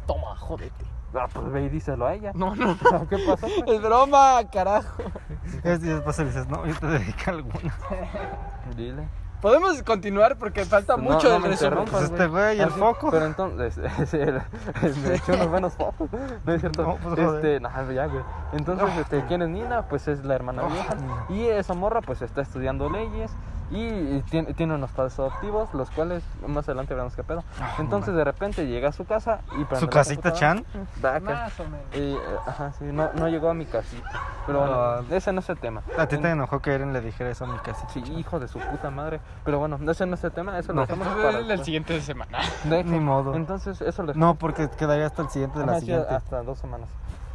Toma, 0.08 0.36
jódete. 0.38 0.86
Ah, 1.14 1.28
pues 1.34 1.52
ve 1.52 1.64
y 1.66 1.70
díselo 1.70 2.06
a 2.08 2.14
ella. 2.14 2.32
No, 2.34 2.56
no. 2.56 2.78
¿Qué 3.10 3.18
pasó? 3.28 3.48
pues? 3.48 3.64
Es 3.68 3.82
broma, 3.82 4.40
carajo. 4.52 5.04
Es, 5.64 5.84
y 5.84 5.88
después 5.88 6.18
le 6.20 6.26
dices, 6.26 6.48
no, 6.48 6.66
yo 6.66 6.76
te 6.76 6.88
dedico 6.88 7.22
alguna. 7.28 7.76
Dile. 8.76 9.08
Podemos 9.42 9.82
continuar 9.82 10.38
porque 10.38 10.66
falta 10.66 10.96
No, 10.98 11.04
mucho 11.04 11.28
no 11.28 11.34
del 11.34 11.42
me 11.42 11.48
resumen. 11.50 11.86
Pues 11.90 12.04
este 12.04 12.28
güey, 12.28 12.58
¿y 12.58 12.62
el 12.62 12.70
Ah, 12.70 12.74
foco? 12.78 13.10
Pero 13.10 13.26
entonces, 13.26 13.76
es, 14.00 14.14
el- 14.14 14.40
es- 14.84 14.98
me 14.98 15.16
eché 15.16 15.34
unos 15.34 15.48
buenos 15.50 15.74
focos. 15.74 16.10
No 16.46 16.54
es 16.54 16.62
cierto. 16.62 16.84
No, 16.84 16.96
pues, 16.98 17.20
este, 17.20 17.60
nah, 17.60 17.92
ya, 17.92 18.06
güey. 18.06 18.24
Entonces, 18.54 18.88
este, 19.00 19.26
¿quién 19.26 19.42
es 19.42 19.50
Nina? 19.50 19.88
Pues 19.88 20.08
es 20.08 20.24
la 20.24 20.36
hermana 20.36 20.62
Oh. 20.64 20.70
vieja. 20.70 20.96
Y 21.30 21.48
esa 21.48 21.74
morra, 21.74 22.02
pues 22.02 22.22
está 22.22 22.42
estudiando 22.42 22.88
leyes. 22.90 23.32
Y 23.72 24.20
tiene, 24.30 24.54
tiene 24.54 24.76
unos 24.76 24.92
padres 24.92 25.18
adoptivos, 25.18 25.74
los 25.74 25.90
cuales 25.92 26.22
más 26.46 26.68
adelante 26.68 26.94
veremos 26.94 27.16
qué 27.16 27.24
pedo. 27.24 27.44
Entonces, 27.80 28.14
de 28.14 28.24
repente 28.26 28.68
llega 28.68 28.90
a 28.90 28.92
su 28.92 29.06
casa 29.06 29.40
y 29.54 29.64
prende 29.64 29.80
¿Su 29.80 29.88
casita. 29.88 30.34
Chan? 30.34 30.66
Más 31.24 31.58
o 31.60 31.64
menos. 31.64 31.86
Y, 31.94 32.14
eh, 32.16 32.20
ajá, 32.46 32.74
sí, 32.74 32.84
no, 32.86 33.10
no 33.14 33.30
llegó 33.30 33.50
a 33.50 33.54
mi 33.54 33.66
casita. 33.66 34.10
Pero 34.46 34.60
bueno, 34.60 35.16
ese 35.16 35.32
no 35.32 35.40
es 35.40 35.50
el 35.50 35.58
tema. 35.58 35.84
A 35.98 36.06
ti 36.08 36.18
te 36.18 36.28
En- 36.28 36.34
enojó 36.34 36.60
que 36.60 36.74
Eren 36.74 36.92
le 36.92 37.00
dijera 37.00 37.30
eso 37.30 37.46
a 37.46 37.48
mi 37.48 37.58
casa. 37.60 37.88
Sí, 37.90 38.02
hijo 38.18 38.40
de 38.42 38.48
su 38.50 38.60
puta 38.60 38.90
madre. 38.90 39.22
Pero 39.46 39.60
bueno, 39.60 39.80
ese 39.90 40.06
no 40.06 40.16
es 40.16 40.24
el 40.26 40.32
tema, 40.32 40.58
eso 40.60 40.74
lo 40.74 40.82
No. 40.82 40.88
dejamos 40.88 41.08
para 41.08 41.18
Entonces, 41.20 41.42
el 41.42 41.48
después. 41.48 41.66
siguiente 41.66 42.02
semana. 42.02 42.40
De 42.66 42.80
hecho, 42.82 42.90
Ni 42.90 43.00
modo. 43.00 43.36
Entonces, 43.36 43.80
eso 43.82 44.04
lo 44.04 44.14
No, 44.16 44.36
porque 44.36 44.70
quedaría 44.70 45.06
hasta 45.06 45.22
el 45.22 45.30
siguiente 45.30 45.60
de 45.60 45.66
la 45.66 45.72
Ajá, 45.74 45.80
siguiente. 45.80 46.14
hasta 46.14 46.44
dos 46.44 46.60
semanas. 46.60 46.90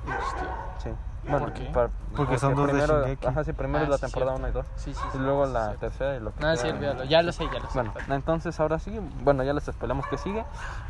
Hostia. 0.04 0.48
Sí. 0.82 0.90
Bueno, 1.28 1.46
¿Por 1.46 1.54
qué? 1.54 1.64
para- 1.72 1.90
Porque 2.16 2.38
son 2.38 2.54
dos 2.54 2.66
de 2.66 2.72
primero, 2.72 3.00
Shingeki. 3.02 3.26
Ajá, 3.26 3.44
sí, 3.44 3.52
primero 3.52 3.80
Ah, 3.80 3.84
es 3.84 3.88
la 3.90 3.96
sí, 3.96 4.00
temporada 4.02 4.32
cierto. 4.36 4.46
1 4.46 4.48
y 4.48 4.52
2. 4.52 4.66
Sí, 4.76 4.94
sí, 4.94 5.00
sí. 5.12 5.18
Y 5.18 5.20
luego 5.22 5.46
la 5.46 5.74
tercera 5.74 6.16
y 6.16 6.20
lo 6.20 6.32
que 6.34 6.40
No, 6.42 6.56
sí, 6.56 6.62
queda. 6.62 6.74
olvídalo. 6.74 7.04
Ya 7.04 7.22
lo 7.22 7.32
sé, 7.32 7.44
ya 7.52 7.58
lo 7.58 7.68
sé. 7.68 7.74
Bueno, 7.74 7.92
entonces 8.10 8.58
ahora 8.60 8.78
sí, 8.78 8.98
bueno, 9.22 9.42
ya 9.42 9.52
les 9.52 9.66
esperamos 9.68 10.06
que 10.06 10.18
sigue. 10.18 10.44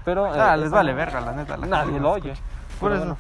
Pero. 0.04 0.26
Ah, 0.26 0.54
eh, 0.54 0.58
les 0.58 0.66
esa- 0.68 0.76
vale 0.76 0.92
verga, 0.94 1.20
la 1.20 1.32
neta. 1.32 1.56
la 1.56 1.66
Nadie 1.66 1.94
lo 1.94 2.00
no 2.00 2.10
oye. 2.12 2.34
Por 2.80 2.92
eso. 2.92 3.00
bueno, 3.00 3.16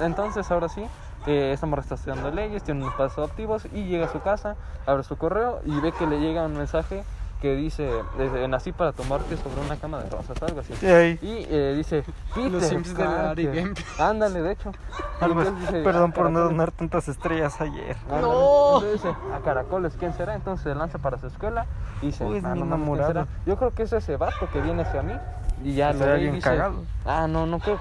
entonces 0.00 0.48
ahora 0.50 0.68
sí, 0.68 0.86
eh, 1.26 1.50
esta 1.52 1.66
morra 1.66 1.82
está 1.82 1.96
estudiando 1.96 2.30
leyes, 2.30 2.62
tiene 2.62 2.82
unos 2.82 2.94
padres 2.94 3.18
adoptivos 3.18 3.64
y 3.72 3.84
llega 3.86 4.06
a 4.06 4.08
su 4.08 4.20
casa, 4.20 4.54
abre 4.86 5.02
su 5.02 5.16
correo 5.16 5.60
y 5.64 5.78
ve 5.80 5.90
que 5.92 6.06
le 6.06 6.20
llega 6.20 6.44
un 6.44 6.56
mensaje 6.56 7.04
que 7.40 7.56
dice, 7.56 7.88
eh, 8.18 8.48
nací 8.48 8.72
para 8.72 8.92
tomarte 8.92 9.36
sobre 9.36 9.60
una 9.62 9.76
cama 9.76 9.98
de 10.02 10.10
rosas, 10.10 10.40
algo 10.42 10.60
así. 10.60 10.74
Ey. 10.84 11.18
Y 11.22 11.46
eh, 11.48 11.74
dice, 11.76 12.04
Peter 12.34 12.50
Los 12.52 12.64
Sims 12.64 12.94
de 12.96 13.04
Larry 13.04 13.44
Parker". 13.46 13.54
Game. 13.64 13.74
Ándale, 13.98 14.42
de 14.42 14.52
hecho. 14.52 14.72
Entonces 15.20 15.58
dice, 15.60 15.82
Perdón 15.82 16.10
"Ah, 16.10 16.14
por 16.14 16.24
no 16.24 16.30
caracoles". 16.30 16.50
donar 16.50 16.70
tantas 16.72 17.08
estrellas 17.08 17.60
ayer. 17.60 17.96
Ándale. 18.04 18.22
No. 18.22 18.74
Entonces 18.74 18.92
dice, 19.02 19.14
a 19.34 19.40
caracoles, 19.40 19.94
¿quién 19.98 20.12
será? 20.14 20.34
Entonces 20.34 20.64
se 20.64 20.74
lanza 20.74 20.98
para 20.98 21.18
su 21.18 21.26
escuela 21.28 21.66
y 22.02 22.06
dice, 22.06 22.24
Uy, 22.24 22.36
es 22.38 22.44
"Ah, 22.44 22.54
mi 22.54 22.60
no 22.60 22.66
mames, 22.66 22.84
¿quién 22.86 22.94
enamorado". 23.00 23.08
será? 23.26 23.26
Yo 23.46 23.56
creo 23.56 23.74
que 23.74 23.82
es 23.84 23.92
ese 23.92 24.16
vato 24.16 24.48
que 24.52 24.60
viene 24.60 24.82
hacia 24.82 25.02
mí. 25.02 25.14
Y 25.62 25.74
ya 25.74 25.92
lo 25.92 25.98
ve 26.06 26.22
y 26.22 26.30
dice, 26.30 26.40
cagado. 26.48 26.84
ah, 27.04 27.26
no, 27.28 27.46
no 27.46 27.58
creo. 27.58 27.78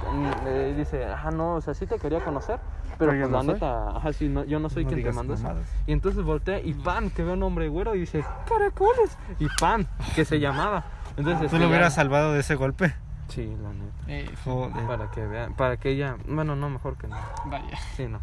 eh, 0.47 0.73
dice, 0.77 1.05
ah, 1.05 1.31
no, 1.31 1.55
o 1.55 1.61
sea, 1.61 1.73
sí 1.73 1.85
te 1.85 1.97
quería 1.99 2.19
conocer. 2.21 2.59
Pero, 2.99 3.11
pues 3.11 3.21
no 3.29 3.37
la 3.37 3.43
soy. 3.43 3.53
neta, 3.55 3.97
ajá, 3.97 4.13
sí, 4.13 4.29
no, 4.29 4.43
yo 4.43 4.59
no 4.59 4.69
soy 4.69 4.83
No 4.85 4.91
quien 4.91 5.03
te 5.03 5.11
mandó 5.11 5.33
eso. 5.33 5.51
Y 5.87 5.93
entonces 5.93 6.23
voltea 6.23 6.59
y 6.59 6.73
¡pam! 6.73 7.09
que 7.09 7.23
ve 7.23 7.31
a 7.31 7.33
un 7.33 7.41
hombre 7.43 7.67
güero 7.69 7.95
y 7.95 8.01
dice, 8.01 8.23
caracoles. 8.47 9.17
Y 9.39 9.47
¡pam! 9.59 9.85
que 10.15 10.25
se 10.25 10.39
llamaba. 10.39 10.83
Entonces, 11.17 11.39
¿Tú 11.39 11.45
este, 11.45 11.57
lo 11.57 11.63
ya- 11.63 11.69
hubieras 11.69 11.93
salvado 11.95 12.33
de 12.33 12.41
ese 12.41 12.53
golpe? 12.55 12.93
Sí, 13.29 13.45
la 13.61 13.69
neta. 13.73 13.93
Eh, 14.07 14.35
Joder. 14.43 14.85
Para 14.87 15.11
que 15.11 15.23
vean, 15.25 15.53
para 15.53 15.77
que 15.77 15.91
ella, 15.91 16.17
bueno, 16.27 16.55
no, 16.55 16.69
mejor 16.69 16.97
que 16.97 17.07
no. 17.07 17.15
vaya. 17.45 17.77
Sí, 17.95 18.07
no. 18.07 18.19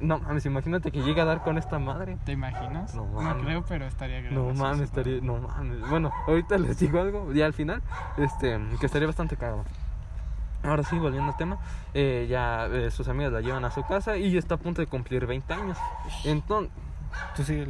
No, 0.00 0.18
mames, 0.18 0.44
imagínate 0.46 0.90
que 0.90 1.00
llega 1.02 1.22
a 1.22 1.26
dar 1.26 1.42
con 1.44 1.56
esta 1.58 1.78
madre. 1.78 2.18
¿Te 2.24 2.32
imaginas? 2.32 2.94
No 2.96 3.06
No, 3.06 3.22
mames. 3.22 3.44
creo, 3.44 3.64
pero 3.68 3.86
estaría 3.86 4.20
No 4.22 4.46
gracioso. 4.46 4.62
mames, 4.62 4.80
estaría, 4.82 5.20
no 5.22 5.36
mames. 5.38 5.88
Bueno, 5.88 6.10
ahorita 6.26 6.58
les 6.58 6.76
digo 6.80 7.00
algo, 7.00 7.32
ya 7.32 7.46
al 7.46 7.52
final, 7.52 7.80
este, 8.18 8.58
que 8.80 8.86
estaría 8.86 9.06
bastante 9.06 9.36
cagado. 9.36 9.64
Ahora 10.62 10.82
sí, 10.82 10.98
volviendo 10.98 11.30
al 11.32 11.36
tema, 11.36 11.58
eh, 11.94 12.26
ya 12.28 12.66
eh, 12.66 12.90
sus 12.90 13.06
amigas 13.08 13.32
la 13.32 13.40
llevan 13.40 13.64
a 13.64 13.70
su 13.70 13.84
casa 13.84 14.16
y 14.16 14.36
está 14.36 14.56
a 14.56 14.58
punto 14.58 14.80
de 14.80 14.86
cumplir 14.86 15.26
20 15.26 15.52
años. 15.54 15.78
Entonces, 16.24 16.72
Tú 17.34 17.44
sí. 17.44 17.64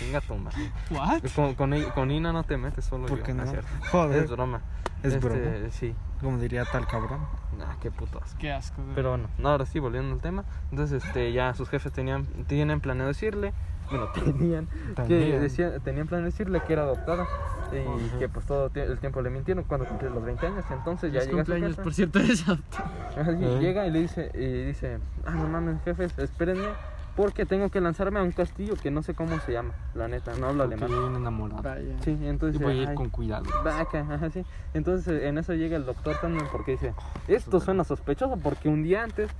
venga, 0.00 0.20
toma. 0.20 0.50
¿What? 0.90 1.22
Con, 1.34 1.54
con, 1.54 1.82
con 1.90 2.10
Ina 2.10 2.32
no 2.32 2.44
te 2.44 2.56
metes 2.56 2.84
solo 2.84 3.06
¿Por 3.06 3.18
yo, 3.18 3.24
qué 3.24 3.34
no? 3.34 3.42
es. 3.42 3.52
Joder. 3.90 4.24
Es 4.24 4.30
broma. 4.30 4.60
Es 5.02 5.14
Este, 5.14 5.28
broma. 5.28 5.70
Sí. 5.70 5.94
Como 6.20 6.38
diría 6.38 6.64
tal 6.64 6.86
cabrón. 6.86 7.20
Ah, 7.60 7.76
qué 7.82 7.90
puto 7.90 8.18
asco. 8.22 8.38
Qué 8.38 8.52
asco. 8.52 8.82
de 8.82 8.94
Pero 8.94 9.10
bueno, 9.10 9.28
no, 9.38 9.48
ahora 9.50 9.66
sí, 9.66 9.78
volviendo 9.80 10.14
al 10.14 10.20
tema. 10.20 10.44
Entonces, 10.70 11.04
este, 11.04 11.32
ya 11.32 11.52
sus 11.54 11.68
jefes 11.68 11.92
tenían, 11.92 12.24
tienen 12.46 12.80
planeado 12.80 13.08
decirle, 13.08 13.52
bueno, 13.90 14.08
tenían, 14.14 14.66
que 14.96 15.02
Tenían. 15.02 15.40
decían, 15.40 15.80
tenían 15.82 16.06
planeado 16.06 16.30
decirle 16.30 16.60
que 16.66 16.72
era 16.72 16.82
adoptada 16.82 17.26
y 17.72 18.18
que 18.18 18.28
pues 18.28 18.46
todo 18.46 18.70
el 18.74 18.98
tiempo 18.98 19.20
le 19.22 19.30
mintieron 19.30 19.64
cuando 19.64 19.86
cumplió 19.86 20.10
los 20.10 20.24
20 20.24 20.46
años. 20.46 20.64
Entonces 20.70 21.12
ya 21.12 21.20
Los 21.20 21.28
llega 21.28 21.42
a 21.42 21.44
su 21.44 21.50
cumpleaños, 21.52 21.70
casa, 21.76 21.82
por 21.82 21.94
cierto, 21.94 22.18
es 22.20 22.44
Así, 23.16 23.44
Eh. 23.44 23.58
llega 23.60 23.86
y 23.86 23.90
le 23.90 24.00
dice, 24.00 24.30
y 24.34 24.64
dice, 24.66 24.98
ah, 25.24 25.32
no 25.32 25.46
mames, 25.48 25.82
jefes, 25.84 26.16
espérenme, 26.18 26.68
porque 27.16 27.46
tengo 27.46 27.68
que 27.70 27.80
lanzarme 27.80 28.18
a 28.18 28.22
un 28.24 28.32
castillo 28.32 28.74
que 28.74 28.90
no 28.90 29.02
sé 29.02 29.14
cómo 29.14 29.38
se 29.40 29.52
llama, 29.52 29.72
la 29.94 30.08
neta, 30.08 30.32
no 30.38 30.48
hablo 30.48 30.64
Porque 30.68 30.84
alemán. 30.84 31.00
bien 31.02 31.16
enamorado. 31.16 31.62
Vaya. 31.62 31.96
Sí, 32.04 32.16
entonces 32.22 32.60
Y 32.60 32.64
voy 32.64 32.78
a 32.78 32.82
ir 32.82 32.88
"Ay, 32.88 32.94
con 32.96 33.08
cuidado. 33.08 33.44
Vaca, 33.64 34.00
ajá, 34.00 34.30
sí. 34.30 34.44
Entonces 34.74 35.22
en 35.22 35.38
eso 35.38 35.54
llega 35.54 35.76
el 35.76 35.84
doctor 35.86 36.16
también 36.20 36.44
porque 36.50 36.72
dice, 36.72 36.92
esto 37.28 37.60
suena 37.60 37.84
sospechoso 37.84 38.36
porque 38.36 38.68
un 38.68 38.82
día 38.82 39.04
antes, 39.04 39.30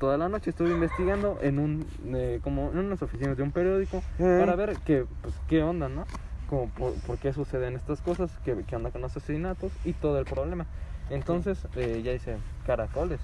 toda 0.00 0.16
la 0.18 0.28
noche 0.28 0.50
estuve 0.50 0.70
investigando 0.70 1.38
en 1.42 1.58
un, 1.60 1.86
eh, 2.16 2.40
como 2.42 2.72
en 2.72 2.78
unas 2.78 3.02
oficinas 3.02 3.36
de 3.36 3.44
un 3.44 3.52
periódico 3.52 4.02
Eh. 4.18 4.38
para 4.40 4.56
ver 4.56 4.78
qué, 4.84 5.04
pues, 5.22 5.34
qué 5.46 5.62
onda, 5.62 5.88
¿no? 5.88 6.06
Como 6.48 6.68
por, 6.70 6.94
por 7.02 7.18
qué 7.18 7.32
suceden 7.32 7.76
estas 7.76 8.00
cosas, 8.00 8.32
qué, 8.42 8.64
qué 8.66 8.74
onda 8.74 8.90
con 8.90 9.02
los 9.02 9.16
asesinatos 9.16 9.72
y 9.84 9.92
todo 9.92 10.18
el 10.18 10.24
problema. 10.26 10.66
Entonces 11.10 11.68
eh, 11.76 12.00
ya 12.02 12.12
dice, 12.12 12.38
caracoles, 12.66 13.20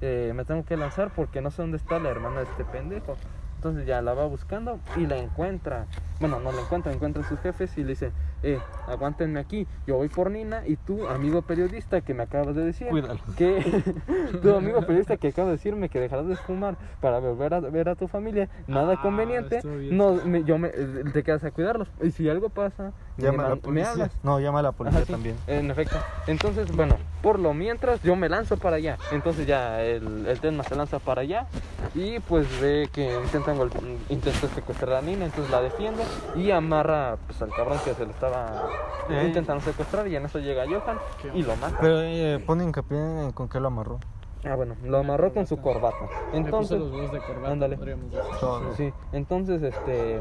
eh, 0.00 0.32
me 0.34 0.44
tengo 0.44 0.64
que 0.64 0.76
lanzar 0.76 1.10
porque 1.10 1.42
no 1.42 1.50
sé 1.50 1.60
dónde 1.62 1.76
está 1.76 1.98
la 1.98 2.08
hermana 2.08 2.38
de 2.38 2.44
este 2.44 2.64
pendejo. 2.64 3.18
Entonces 3.56 3.84
ya 3.84 4.00
la 4.00 4.14
va 4.14 4.24
buscando 4.26 4.78
y 4.96 5.06
la 5.06 5.18
encuentra. 5.18 5.86
Bueno, 6.20 6.38
no 6.38 6.52
la 6.52 6.60
encuentra, 6.62 6.92
encuentra 6.92 7.22
a 7.22 7.26
sus 7.28 7.40
jefes 7.40 7.76
y 7.78 7.82
le 7.82 7.90
dice, 7.90 8.12
eh, 8.42 8.62
aguántenme 8.86 9.38
aquí, 9.40 9.68
yo 9.86 9.96
voy 9.96 10.08
por 10.08 10.30
Nina 10.30 10.62
y 10.66 10.76
tú, 10.76 11.06
amigo 11.08 11.42
periodista 11.42 12.00
que 12.00 12.14
me 12.14 12.22
acabas 12.24 12.54
de 12.56 12.64
decir, 12.64 12.88
Cuídalo. 12.90 13.20
que 13.36 13.60
tu 14.42 14.54
amigo 14.54 14.80
periodista 14.80 15.16
que 15.16 15.28
acaba 15.28 15.48
de 15.48 15.56
decirme 15.56 15.88
que 15.88 16.00
dejarás 16.00 16.26
de 16.26 16.36
fumar 16.36 16.76
para 17.00 17.18
volver 17.20 17.54
a 17.54 17.60
ver 17.60 17.88
a 17.88 17.94
tu 17.96 18.08
familia, 18.08 18.48
nada 18.66 18.94
Ah, 18.94 19.02
conveniente, 19.02 19.60
no, 19.64 20.14
me- 20.24 20.44
yo 20.44 20.58
me, 20.58 20.68
eh, 20.68 21.04
te 21.12 21.22
quedas 21.22 21.44
a 21.44 21.50
cuidarlos. 21.52 21.92
Y 22.02 22.10
si 22.10 22.28
algo 22.28 22.50
pasa, 22.50 22.94
Llama 23.22 23.46
a 23.46 23.48
la 23.50 23.56
policía. 23.56 23.90
hablas. 23.90 24.10
No, 24.22 24.40
llama 24.40 24.58
a 24.58 24.62
la 24.62 24.72
policía 24.72 24.98
Ajá, 24.98 25.06
sí, 25.06 25.12
también. 25.12 25.36
En 25.46 25.70
efecto. 25.70 25.96
Entonces, 26.26 26.74
bueno, 26.74 26.96
por 27.22 27.38
lo 27.38 27.54
mientras 27.54 28.02
yo 28.02 28.16
me 28.16 28.28
lanzo 28.28 28.56
para 28.56 28.76
allá. 28.76 28.98
Entonces 29.12 29.46
ya 29.46 29.82
el, 29.82 30.26
el 30.26 30.40
Tenma 30.40 30.64
se 30.64 30.74
lanza 30.74 30.98
para 30.98 31.22
allá 31.22 31.46
y 31.94 32.20
pues 32.20 32.46
ve 32.60 32.88
que 32.92 33.18
intentan 33.24 33.58
intenta 34.08 34.48
secuestrar 34.48 34.96
a 34.96 35.02
Nina, 35.02 35.26
entonces 35.26 35.50
la 35.50 35.60
defiende 35.60 36.02
y 36.34 36.50
amarra 36.50 37.16
pues 37.26 37.40
al 37.42 37.50
cabrón 37.50 37.78
que 37.84 37.94
se 37.94 38.04
le 38.04 38.12
estaba 38.12 38.68
intentando 39.24 39.62
secuestrar 39.62 40.06
y 40.08 40.16
en 40.16 40.24
eso 40.24 40.38
llega 40.38 40.64
Johan 40.66 40.98
y 41.34 41.42
lo 41.42 41.56
mata. 41.56 41.78
Pero 41.80 42.00
eh, 42.00 42.42
pone 42.46 42.64
hincapié 42.64 42.98
en 42.98 43.32
con 43.32 43.48
qué 43.48 43.60
lo 43.60 43.68
amarró. 43.68 43.98
Ah, 44.44 44.56
bueno, 44.56 44.74
lo 44.84 44.98
amarró 44.98 45.32
con 45.32 45.46
su 45.46 45.60
corbata. 45.60 46.08
Entonces, 46.32 46.80
los 46.80 47.12
de 47.12 47.20
corbata, 47.20 47.52
ándale. 47.52 47.76
podríamos 47.76 48.10
decir. 48.10 48.30
Todo. 48.40 48.74
sí, 48.74 48.92
entonces, 49.12 49.62
este, 49.62 50.20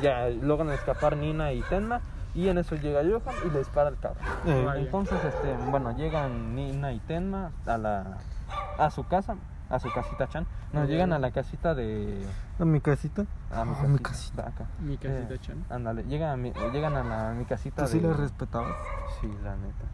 ya 0.00 0.28
logran 0.28 0.70
escapar 0.70 1.16
Nina 1.16 1.52
y 1.52 1.60
Tenma. 1.62 2.00
Y 2.34 2.48
en 2.48 2.58
eso 2.58 2.76
llega 2.76 3.00
Johan 3.02 3.34
y 3.46 3.50
le 3.50 3.58
dispara 3.60 3.88
el 3.90 3.98
carro. 3.98 4.16
Eh. 4.46 4.66
Entonces, 4.76 5.18
este, 5.24 5.54
bueno, 5.70 5.96
llegan 5.96 6.54
Nina 6.54 6.92
y 6.92 7.00
Tenma 7.00 7.50
a 7.66 7.76
la 7.78 8.18
a 8.78 8.90
su 8.90 9.04
casa, 9.06 9.36
a 9.70 9.78
su 9.78 9.92
casita 9.92 10.28
Chan. 10.28 10.46
No, 10.72 10.84
llegan 10.84 11.12
a 11.12 11.18
la 11.18 11.30
casita 11.30 11.74
de 11.74 12.22
¿A 12.58 12.64
mi 12.64 12.80
casita? 12.80 13.24
a 13.52 13.64
mi 13.64 13.70
Ah, 13.72 13.74
casita, 13.74 13.88
mi 13.88 13.98
casita. 13.98 14.42
acá. 14.48 14.64
Mi 14.80 14.96
casita 14.98 15.34
Eh, 15.34 15.38
chan. 15.40 15.64
Ándale, 15.70 16.04
llegan 16.04 16.30
a 16.30 16.36
mi, 16.36 16.52
llegan 16.72 16.96
a 16.96 17.02
la, 17.02 17.32
mi 17.32 17.44
casita 17.44 17.82
¿Tú 17.84 17.88
sí 17.92 17.98
de 18.00 18.08
la 18.08 18.14
respetabas? 18.14 18.76
Sí, 19.20 19.26
la 19.42 19.56
neta. 19.56 19.84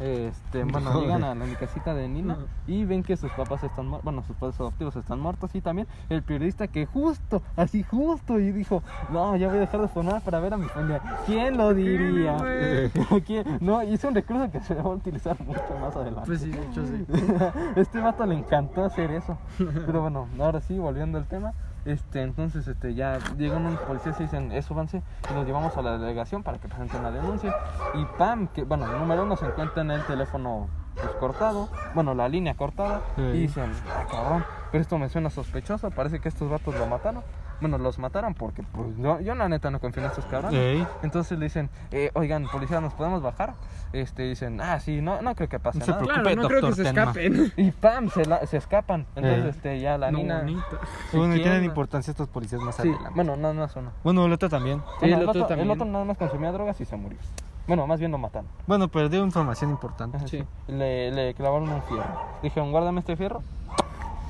Este, 0.00 0.64
bueno, 0.64 1.00
llegan 1.00 1.22
a 1.22 1.34
la 1.34 1.44
mi 1.44 1.54
casita 1.54 1.94
de 1.94 2.08
Nina 2.08 2.36
y 2.66 2.84
ven 2.84 3.02
que 3.04 3.16
sus 3.16 3.30
papás 3.32 3.62
están 3.62 3.86
muertos, 3.86 4.04
bueno, 4.04 4.24
sus 4.26 4.36
padres 4.36 4.58
adoptivos 4.58 4.96
están 4.96 5.20
muertos 5.20 5.54
y 5.54 5.60
también 5.60 5.86
el 6.08 6.22
periodista 6.22 6.66
que 6.66 6.86
justo, 6.86 7.42
así 7.56 7.84
justo, 7.84 8.40
y 8.40 8.50
dijo, 8.50 8.82
no, 9.10 9.36
ya 9.36 9.48
voy 9.48 9.58
a 9.58 9.60
dejar 9.60 9.80
de 9.80 9.88
formar 9.88 10.22
para 10.22 10.40
ver 10.40 10.54
a 10.54 10.56
mi 10.56 10.66
familia. 10.66 11.00
¿Quién 11.26 11.56
lo 11.56 11.72
diría? 11.74 12.36
¿Quién? 13.26 13.58
No, 13.60 13.82
hizo 13.84 14.08
un 14.08 14.14
recurso 14.14 14.50
que 14.50 14.60
se 14.60 14.74
va 14.74 14.82
a 14.82 14.88
utilizar 14.88 15.40
mucho 15.44 15.62
más 15.80 15.94
adelante. 15.94 16.26
Pues 16.26 16.40
sí, 16.40 16.50
hecho 16.50 16.84
sí. 16.86 17.06
este 17.76 18.00
vato 18.00 18.26
le 18.26 18.34
encantó 18.34 18.84
hacer 18.84 19.10
eso. 19.12 19.38
Pero 19.58 20.02
bueno, 20.02 20.26
ahora 20.40 20.60
sí, 20.60 20.78
volviendo 20.78 21.18
al 21.18 21.26
tema. 21.26 21.52
Este, 21.84 22.22
entonces, 22.22 22.66
este, 22.66 22.94
ya 22.94 23.18
llegan 23.36 23.66
unos 23.66 23.80
policías 23.80 24.18
y 24.20 24.24
dicen, 24.24 24.52
eso 24.52 24.68
súbanse 24.68 25.02
y 25.30 25.34
los 25.34 25.44
llevamos 25.46 25.76
a 25.76 25.82
la 25.82 25.98
delegación 25.98 26.42
para 26.42 26.58
que 26.58 26.68
presenten 26.68 27.02
la 27.02 27.10
denuncia. 27.10 27.54
Y 27.94 28.04
pam, 28.18 28.48
que, 28.48 28.64
bueno, 28.64 28.86
número 28.86 29.24
uno 29.24 29.36
se 29.36 29.46
encuentra 29.46 29.82
en 29.82 29.90
el 29.90 30.02
teléfono 30.04 30.68
pues, 30.94 31.08
cortado, 31.20 31.68
bueno, 31.94 32.14
la 32.14 32.28
línea 32.28 32.54
cortada, 32.54 33.02
Sí. 33.16 33.22
y 33.22 33.40
dicen, 33.40 33.70
ah, 33.90 34.04
cabrón, 34.10 34.44
pero 34.72 34.80
esto 34.82 34.96
me 34.98 35.08
suena 35.08 35.28
sospechoso, 35.30 35.90
parece 35.90 36.20
que 36.20 36.28
estos 36.28 36.48
vatos 36.50 36.74
lo 36.78 36.86
mataron. 36.86 37.22
Bueno, 37.60 37.78
los 37.78 37.98
mataron 37.98 38.34
porque, 38.34 38.62
pues, 38.62 38.96
yo, 38.98 39.20
yo 39.20 39.34
la 39.34 39.48
neta 39.48 39.70
no 39.70 39.80
confío 39.80 40.02
en 40.02 40.08
estos 40.10 40.24
cabrones. 40.26 40.58
Ey. 40.58 40.86
Entonces 41.02 41.38
le 41.38 41.46
dicen, 41.46 41.70
eh, 41.92 42.10
oigan, 42.14 42.46
policía, 42.48 42.80
¿nos 42.80 42.92
podemos 42.94 43.22
bajar? 43.22 43.54
Este, 43.92 44.24
dicen, 44.24 44.60
ah, 44.60 44.80
sí, 44.80 45.00
no, 45.00 45.22
no 45.22 45.34
creo 45.36 45.48
que 45.48 45.60
pase 45.60 45.78
No 45.78 45.84
se 45.84 45.90
nada. 45.92 46.02
preocupe. 46.02 46.22
Claro, 46.32 46.42
no 46.42 46.48
creo 46.48 46.60
que 46.60 46.66
doctor 46.66 46.84
se 46.86 46.92
Tenma. 46.92 47.02
escapen. 47.12 47.52
Y 47.56 47.70
pam, 47.70 48.10
se, 48.10 48.26
la- 48.26 48.44
se 48.46 48.56
escapan. 48.56 49.06
Entonces, 49.14 49.44
Eh. 49.44 49.48
este, 49.50 49.80
ya 49.80 49.96
la 49.96 50.10
No, 50.10 50.18
Nina. 50.18 50.38
bonita. 50.40 50.64
Bueno, 51.12 51.34
tienen 51.34 51.64
importancia 51.64 52.10
estos 52.10 52.28
policías 52.28 52.60
más 52.60 52.74
Sí, 52.74 52.82
adelante. 52.88 53.10
bueno, 53.14 53.36
nada 53.36 53.54
más 53.54 53.76
uno. 53.76 53.90
Bueno, 54.02 54.26
el 54.26 54.32
otro 54.32 54.48
también. 54.48 54.78
Sí, 54.80 54.84
Bueno, 55.00 55.16
el 55.16 55.22
el, 55.22 55.28
otro 55.28 55.42
otro, 55.42 55.42
el 55.42 55.48
también. 55.60 55.70
otro 55.80 55.84
nada 55.92 56.04
más 56.04 56.18
consumía 56.18 56.50
drogas 56.52 56.80
y 56.80 56.84
se 56.84 56.96
murió. 56.96 57.18
Bueno, 57.66 57.86
más 57.86 57.98
bien 57.98 58.10
lo 58.10 58.18
mataron. 58.18 58.48
Bueno, 58.66 58.88
perdió 58.88 59.24
información 59.24 59.70
importante. 59.70 60.18
Sí. 60.28 60.44
Le, 60.66 61.10
le 61.12 61.32
clavaron 61.34 61.68
un 61.68 61.82
fierro. 61.84 62.20
Dijeron, 62.42 62.72
guárdame 62.72 63.00
este 63.00 63.16
fierro. 63.16 63.42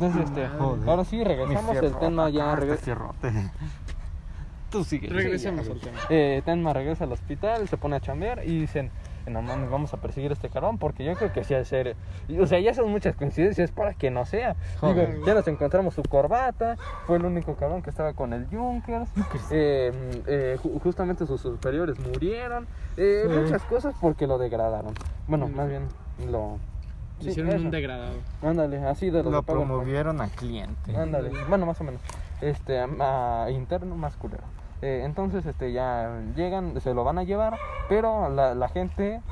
Entonces, 0.00 0.22
este, 0.24 0.48
Madre. 0.48 0.90
ahora 0.90 1.04
sí, 1.04 1.22
regresamos. 1.24 1.76
El 1.76 1.94
tema 1.98 2.28
ya 2.30 2.54
regresa. 2.56 2.82
fierrote. 2.84 3.32
Tú 4.70 4.82
sigue. 4.82 5.08
Regresemos 5.08 5.68
al 5.68 5.78
tema. 5.80 5.98
Eh, 6.10 6.42
Tenma 6.44 6.72
regresa 6.72 7.04
al 7.04 7.12
hospital, 7.12 7.68
se 7.68 7.76
pone 7.76 7.94
a 7.96 8.00
chambear 8.00 8.42
y 8.44 8.58
dicen, 8.58 8.90
no 9.28 9.40
mames, 9.40 9.70
vamos 9.70 9.94
a 9.94 9.98
perseguir 9.98 10.32
a 10.32 10.34
este 10.34 10.48
cabrón 10.48 10.78
porque 10.78 11.04
yo 11.04 11.14
creo 11.14 11.32
que 11.32 11.44
sí 11.44 11.54
ha 11.54 11.58
de 11.58 11.64
ser... 11.64 11.96
O 12.40 12.46
sea, 12.46 12.58
ya 12.58 12.74
son 12.74 12.90
muchas 12.90 13.14
coincidencias 13.14 13.70
para 13.70 13.94
que 13.94 14.10
no 14.10 14.24
sea. 14.26 14.56
Digo, 14.82 15.24
ya 15.24 15.34
nos 15.34 15.46
encontramos 15.46 15.94
su 15.94 16.02
corbata, 16.02 16.76
fue 17.06 17.18
el 17.18 17.24
único 17.24 17.54
cabrón 17.54 17.82
que 17.82 17.90
estaba 17.90 18.14
con 18.14 18.32
el 18.32 18.46
Junkers, 18.48 19.08
eh, 19.52 19.92
eh, 20.26 20.58
ju- 20.60 20.80
justamente 20.82 21.24
sus 21.24 21.40
superiores 21.40 21.96
murieron, 22.00 22.66
eh, 22.96 23.26
Sí. 23.28 23.32
muchas 23.32 23.62
cosas 23.62 23.94
porque 24.00 24.26
lo 24.26 24.38
degradaron. 24.38 24.92
Bueno, 25.28 25.46
Mm. 25.46 25.54
más 25.54 25.68
bien 25.68 25.82
lo... 26.28 26.58
sí, 27.20 27.30
Hicieron 27.30 27.52
eso. 27.52 27.64
un 27.64 27.70
degradado. 27.70 28.14
Ándale, 28.42 28.84
así 28.86 29.10
de 29.10 29.22
los 29.22 29.32
Lo 29.32 29.42
pago. 29.42 29.60
promovieron 29.60 30.20
a 30.20 30.28
cliente. 30.28 30.96
Ándale, 30.96 31.30
bueno, 31.48 31.66
más 31.66 31.80
o 31.80 31.84
menos. 31.84 32.00
Este, 32.40 32.78
a, 32.80 33.44
a 33.44 33.50
interno 33.50 33.94
más 33.96 34.16
culero. 34.16 34.42
Eh, 34.82 35.02
entonces, 35.04 35.46
este, 35.46 35.72
ya 35.72 36.20
llegan, 36.36 36.78
se 36.80 36.92
lo 36.92 37.04
van 37.04 37.18
a 37.18 37.22
llevar, 37.22 37.56
pero 37.88 38.28
la, 38.28 38.54
la 38.54 38.68
gente 38.68 39.22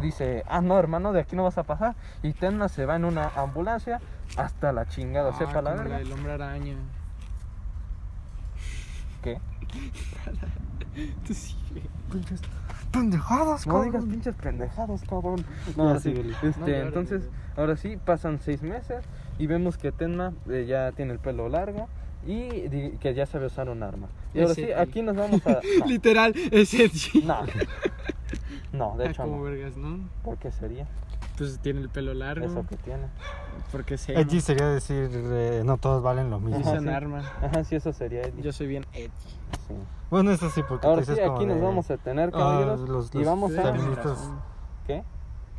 dice, 0.00 0.44
ah, 0.48 0.62
no, 0.62 0.78
hermano, 0.78 1.12
de 1.12 1.20
aquí 1.20 1.36
no 1.36 1.42
vas 1.44 1.58
a 1.58 1.64
pasar. 1.64 1.94
Y 2.22 2.32
Tenma 2.32 2.68
se 2.68 2.86
va 2.86 2.96
en 2.96 3.04
una 3.04 3.28
ambulancia 3.36 4.00
hasta 4.36 4.72
la 4.72 4.86
chingada, 4.86 5.30
Ah, 5.34 5.36
sepa 5.38 5.60
la 5.60 5.74
verga. 5.74 5.98
El 5.98 6.10
hombre 6.12 6.32
araña. 6.32 6.76
¿Qué? 9.22 9.38
Tú 11.26 11.34
sigue. 11.34 11.82
Pendejadas, 12.94 13.66
No 13.66 13.72
cabrón. 13.74 13.90
digas 13.92 14.04
pinches 14.06 14.34
pendejados, 14.36 15.02
cabrón. 15.08 15.44
No, 15.76 15.94
sí. 16.00 16.10
síguele. 16.10 16.34
Este, 16.42 16.60
No 16.60 16.66
entonces, 16.86 17.28
ahora 17.56 17.76
sí, 17.76 17.96
pasan 18.02 18.38
seis 18.40 18.62
meses 18.62 19.04
y 19.38 19.46
vemos 19.46 19.76
que 19.76 19.92
Tenma 19.92 20.32
eh, 20.48 20.64
ya 20.68 20.92
tiene 20.92 21.12
el 21.12 21.18
pelo 21.18 21.48
largo 21.48 21.88
y 22.26 22.68
di- 22.68 22.92
que 23.00 23.12
ya 23.14 23.26
sabe 23.26 23.46
usar 23.46 23.68
un 23.68 23.82
arma. 23.82 24.08
Y 24.32 24.40
ahora 24.40 24.54
sí, 24.54 24.72
aquí 24.72 25.02
nos 25.02 25.16
vamos 25.16 25.46
a... 25.46 25.60
no. 25.80 25.86
Literal, 25.86 26.32
ese 26.50 26.88
sí. 26.88 27.22
No. 27.24 27.40
No, 28.72 28.96
de 28.96 29.04
Ah, 29.06 29.10
hecho 29.10 29.22
como 29.22 29.36
no. 29.36 29.42
vergas, 29.44 29.76
¿no? 29.76 30.00
¿Por 30.24 30.36
qué 30.38 30.50
sería 30.50 30.86
Pues 31.36 31.58
tiene 31.60 31.80
el 31.80 31.88
pelo 31.88 32.14
largo. 32.14 32.46
eso 32.46 32.64
que 32.68 32.76
tiene? 32.76 33.04
Porque 33.72 33.98
se 33.98 34.12
Edgy 34.18 34.40
sería 34.40 34.68
decir, 34.68 35.10
eh, 35.12 35.62
no 35.64 35.78
todos 35.78 36.02
valen 36.02 36.30
lo 36.30 36.38
mismo. 36.38 36.60
Ajá, 36.60 36.70
Usan 36.72 36.84
sí. 36.84 36.88
arma. 36.90 37.32
Ajá, 37.42 37.64
sí, 37.64 37.74
eso 37.76 37.92
sería 37.92 38.22
Eddie. 38.22 38.42
Yo 38.42 38.52
soy 38.52 38.68
bien 38.68 38.84
edgy. 38.92 39.10
Sí. 39.66 39.74
Bueno, 40.10 40.30
eso 40.30 40.48
sí, 40.50 40.62
porque 40.68 40.86
Ahora 40.86 41.02
sí, 41.04 41.12
aquí 41.12 41.46
nos 41.46 41.56
de- 41.56 41.62
vamos 41.62 41.90
a 41.90 41.96
tener, 41.96 42.28
Ah, 42.28 42.38
caballeros. 42.38 42.80
los- 42.88 43.14
y 43.14 43.24
vamos 43.24 43.56
a... 43.58 43.62
feministas. 43.72 44.30
¿Qué? 44.86 45.02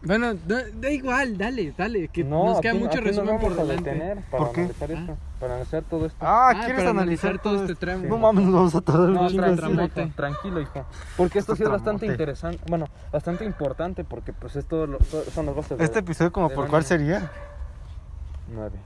Bueno, 0.04 0.34
da, 0.36 0.62
da 0.76 0.90
igual, 0.92 1.38
dale, 1.38 1.74
dale, 1.76 2.08
que 2.10 2.24
no, 2.24 2.46
nos 2.46 2.62
queda 2.62 2.72
aquí- 2.74 2.80
mucho 2.80 2.92
aquí 3.00 3.08
nos 3.08 3.16
resumen 3.18 3.40
por 3.40 3.50
vamos 3.50 3.60
a 3.60 3.64
delante. 3.64 3.90
detener 3.92 4.24
para 4.30 4.44
¿Por 4.46 4.54
qué? 4.54 4.62
esto. 4.64 5.18
Para 5.46 5.56
analizar 5.58 5.84
todo 5.84 6.06
esto. 6.08 6.18
Ah, 6.22 6.50
Ah, 6.50 6.54
¿quieres 6.54 6.76
para 6.78 6.90
analizar, 6.90 7.30
analizar 7.32 7.40
todo 7.44 7.62
este 7.62 7.76
tramo. 7.76 8.04
No 8.08 8.18
mames, 8.18 8.46
nos 8.46 8.54
vamos 8.54 8.76
a 8.76 8.82
tardar 8.82 9.10
No, 9.10 9.22
un 9.22 9.36
tranquilo, 9.36 9.84
hijo, 9.84 10.10
tranquilo, 10.16 10.62
hijo. 10.62 10.86
Porque 11.18 11.38
esto 11.40 11.54
Esto 11.54 11.56
sí 11.56 11.64
es 11.64 11.70
bastante 11.70 12.08
interesante. 12.08 12.60
Bueno, 12.68 12.88
bastante 13.12 13.46
importante 13.46 14.04
porque 14.04 14.34
pues 14.34 14.56
esto 14.56 14.88
lo- 14.88 14.98
son 15.34 15.46
las 15.46 15.56
bases 15.56 15.78
de... 15.78 15.84
Este 15.84 16.00
episodio, 16.00 16.32
como 16.32 16.50
por 16.50 16.68
cuál 16.68 16.84
sería? 16.84 17.30
Nueve. 18.52 18.80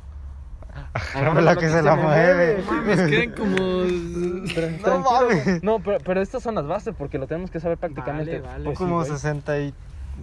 Déjame 1.15 1.41
la 1.41 1.55
que 1.55 1.69
se 1.69 1.81
la 1.81 1.95
mueve. 1.95 2.63
Mames, 2.69 3.01
quedan 3.09 3.31
como. 3.31 3.55
Pero, 4.55 4.69
No 4.85 4.99
mames. 4.99 5.63
No, 5.63 5.79
pero, 5.79 5.97
pero 6.03 6.21
estas 6.21 6.43
son 6.43 6.55
las 6.55 6.65
bases 6.67 6.93
porque 6.97 7.17
lo 7.17 7.27
tenemos 7.27 7.49
que 7.51 7.59
saber 7.59 7.77
prácticamente. 7.77 8.39
Vale, 8.39 8.51
vale. 8.53 8.63
Pues 8.65 8.77
sí, 8.77 8.83
Como 8.83 8.95
güey. 8.97 9.09
60 9.09 9.59
y... 9.59 9.73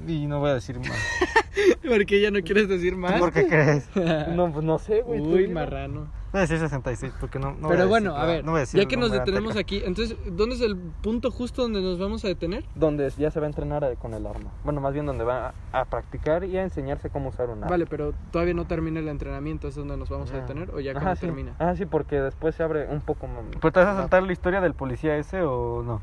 Y 0.06 0.26
no 0.26 0.40
voy 0.40 0.50
a 0.50 0.54
decir 0.54 0.78
más. 0.78 0.90
Porque 1.88 2.20
ya 2.20 2.30
no 2.30 2.40
quieres 2.42 2.68
decir 2.68 2.92
¿Tú 2.94 2.98
más. 2.98 3.18
por 3.18 3.32
qué 3.32 3.46
crees? 3.46 3.88
No, 4.34 4.52
pues 4.52 4.64
no 4.64 4.78
sé, 4.78 5.02
güey. 5.02 5.20
Uy, 5.20 5.48
marrano. 5.48 6.08
Voy 6.32 6.40
a 6.40 6.42
decir 6.42 6.58
66 6.58 7.14
porque 7.18 7.38
no, 7.38 7.52
no 7.52 7.60
voy 7.68 7.70
Pero 7.70 7.84
a 7.84 7.86
bueno, 7.86 8.10
decir 8.12 8.24
a 8.24 8.26
ver, 8.26 8.44
no 8.44 8.50
voy 8.50 8.58
a 8.58 8.60
decir 8.60 8.80
ya 8.82 8.86
que 8.86 8.96
nos 8.98 9.10
detenemos 9.10 9.56
aquí, 9.56 9.80
entonces, 9.86 10.18
¿dónde 10.32 10.56
es 10.56 10.60
el 10.60 10.76
punto 10.76 11.30
justo 11.30 11.62
donde 11.62 11.80
nos 11.80 11.98
vamos 11.98 12.24
a 12.26 12.28
detener? 12.28 12.64
Donde 12.74 13.08
ya 13.16 13.30
se 13.30 13.40
va 13.40 13.46
a 13.46 13.48
entrenar 13.48 13.84
a- 13.84 13.94
con 13.94 14.12
el 14.12 14.26
arma. 14.26 14.50
Bueno, 14.62 14.82
más 14.82 14.92
bien 14.92 15.06
donde 15.06 15.24
va 15.24 15.54
a, 15.72 15.80
a 15.80 15.84
practicar 15.86 16.44
y 16.44 16.58
a 16.58 16.62
enseñarse 16.62 17.08
cómo 17.08 17.30
usar 17.30 17.46
un 17.48 17.58
arma. 17.58 17.68
Vale, 17.68 17.86
pero 17.86 18.12
todavía 18.32 18.52
no 18.52 18.66
termina 18.66 19.00
el 19.00 19.08
entrenamiento, 19.08 19.68
¿es 19.68 19.76
donde 19.76 19.96
nos 19.96 20.10
vamos 20.10 20.30
a 20.32 20.34
Ah. 20.34 20.40
detener? 20.40 20.70
¿O 20.74 20.80
ya 20.80 20.90
Ajá, 20.90 21.00
cuando 21.00 21.20
sí. 21.20 21.26
termina? 21.26 21.54
Ah, 21.58 21.74
sí, 21.74 21.86
porque 21.86 22.20
después 22.20 22.54
se 22.54 22.62
abre 22.64 22.86
un 22.88 23.00
poco 23.00 23.28
más. 23.28 23.42
¿Pero 23.58 23.72
te 23.72 23.80
vas 23.80 23.88
a 23.88 23.96
saltar 23.96 24.22
la 24.24 24.32
historia 24.32 24.60
del 24.60 24.74
policía 24.74 25.16
ese 25.16 25.40
o 25.40 25.82
no? 25.82 26.02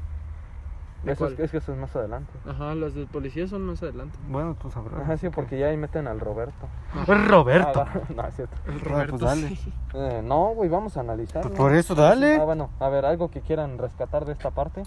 ¿De 1.03 1.11
Eso 1.11 1.27
es, 1.27 1.51
que 1.51 1.57
eso 1.57 1.73
es 1.73 1.77
más 1.77 1.93
adelante. 1.95 2.31
Ajá, 2.47 2.75
los 2.75 2.95
del 2.95 3.07
policía 3.07 3.47
son 3.47 3.63
más 3.63 3.83
adelante. 3.83 4.17
Bueno, 4.29 4.55
tú 4.61 4.69
sabrás. 4.71 5.01
Ajá, 5.01 5.17
sí, 5.17 5.29
porque 5.29 5.59
ya 5.59 5.67
ahí 5.67 5.77
meten 5.77 6.07
al 6.07 6.19
Roberto. 6.19 6.67
Es 7.01 7.27
Roberto. 7.27 7.81
Ah, 7.81 8.01
no, 8.15 8.27
es 8.27 8.35
cierto. 8.35 8.55
El 8.67 8.79
Roberto. 8.79 9.17
pues 9.17 9.21
dale. 9.21 9.49
sí. 9.55 9.73
Eh, 9.95 10.21
no, 10.23 10.55
güey, 10.55 10.69
vamos 10.69 10.97
a 10.97 11.01
analizar. 11.01 11.43
Pues 11.43 11.53
por 11.53 11.75
eso, 11.75 11.93
dale. 11.93 12.37
Ah, 12.37 12.45
bueno, 12.45 12.71
a 12.79 12.89
ver, 12.89 13.05
algo 13.05 13.29
que 13.29 13.41
quieran 13.41 13.77
rescatar 13.77 14.25
de 14.25 14.31
esta 14.31 14.49
parte. 14.49 14.81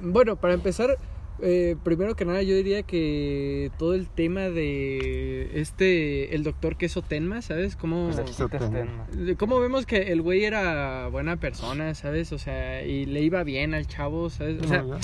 Bueno, 0.00 0.36
para 0.36 0.54
empezar, 0.54 0.96
eh, 1.40 1.76
primero 1.84 2.16
que 2.16 2.24
nada 2.24 2.42
yo 2.42 2.54
diría 2.56 2.82
que 2.82 3.70
todo 3.78 3.94
el 3.94 4.08
tema 4.08 4.42
de 4.48 5.60
este, 5.60 6.34
el 6.34 6.42
doctor 6.42 6.76
queso 6.76 7.02
Tenma, 7.02 7.42
¿sabes? 7.42 7.76
Cómo, 7.76 8.08
de 8.08 9.36
cómo 9.36 9.60
vemos 9.60 9.86
que 9.86 10.12
el 10.12 10.22
güey 10.22 10.44
era 10.44 11.08
buena 11.08 11.36
persona, 11.36 11.94
¿sabes? 11.94 12.32
O 12.32 12.38
sea, 12.38 12.82
y 12.82 13.04
le 13.04 13.20
iba 13.20 13.44
bien 13.44 13.74
al 13.74 13.86
chavo, 13.86 14.30
¿sabes? 14.30 14.62
O 14.62 14.66
sea, 14.66 14.82
No. 14.82 14.96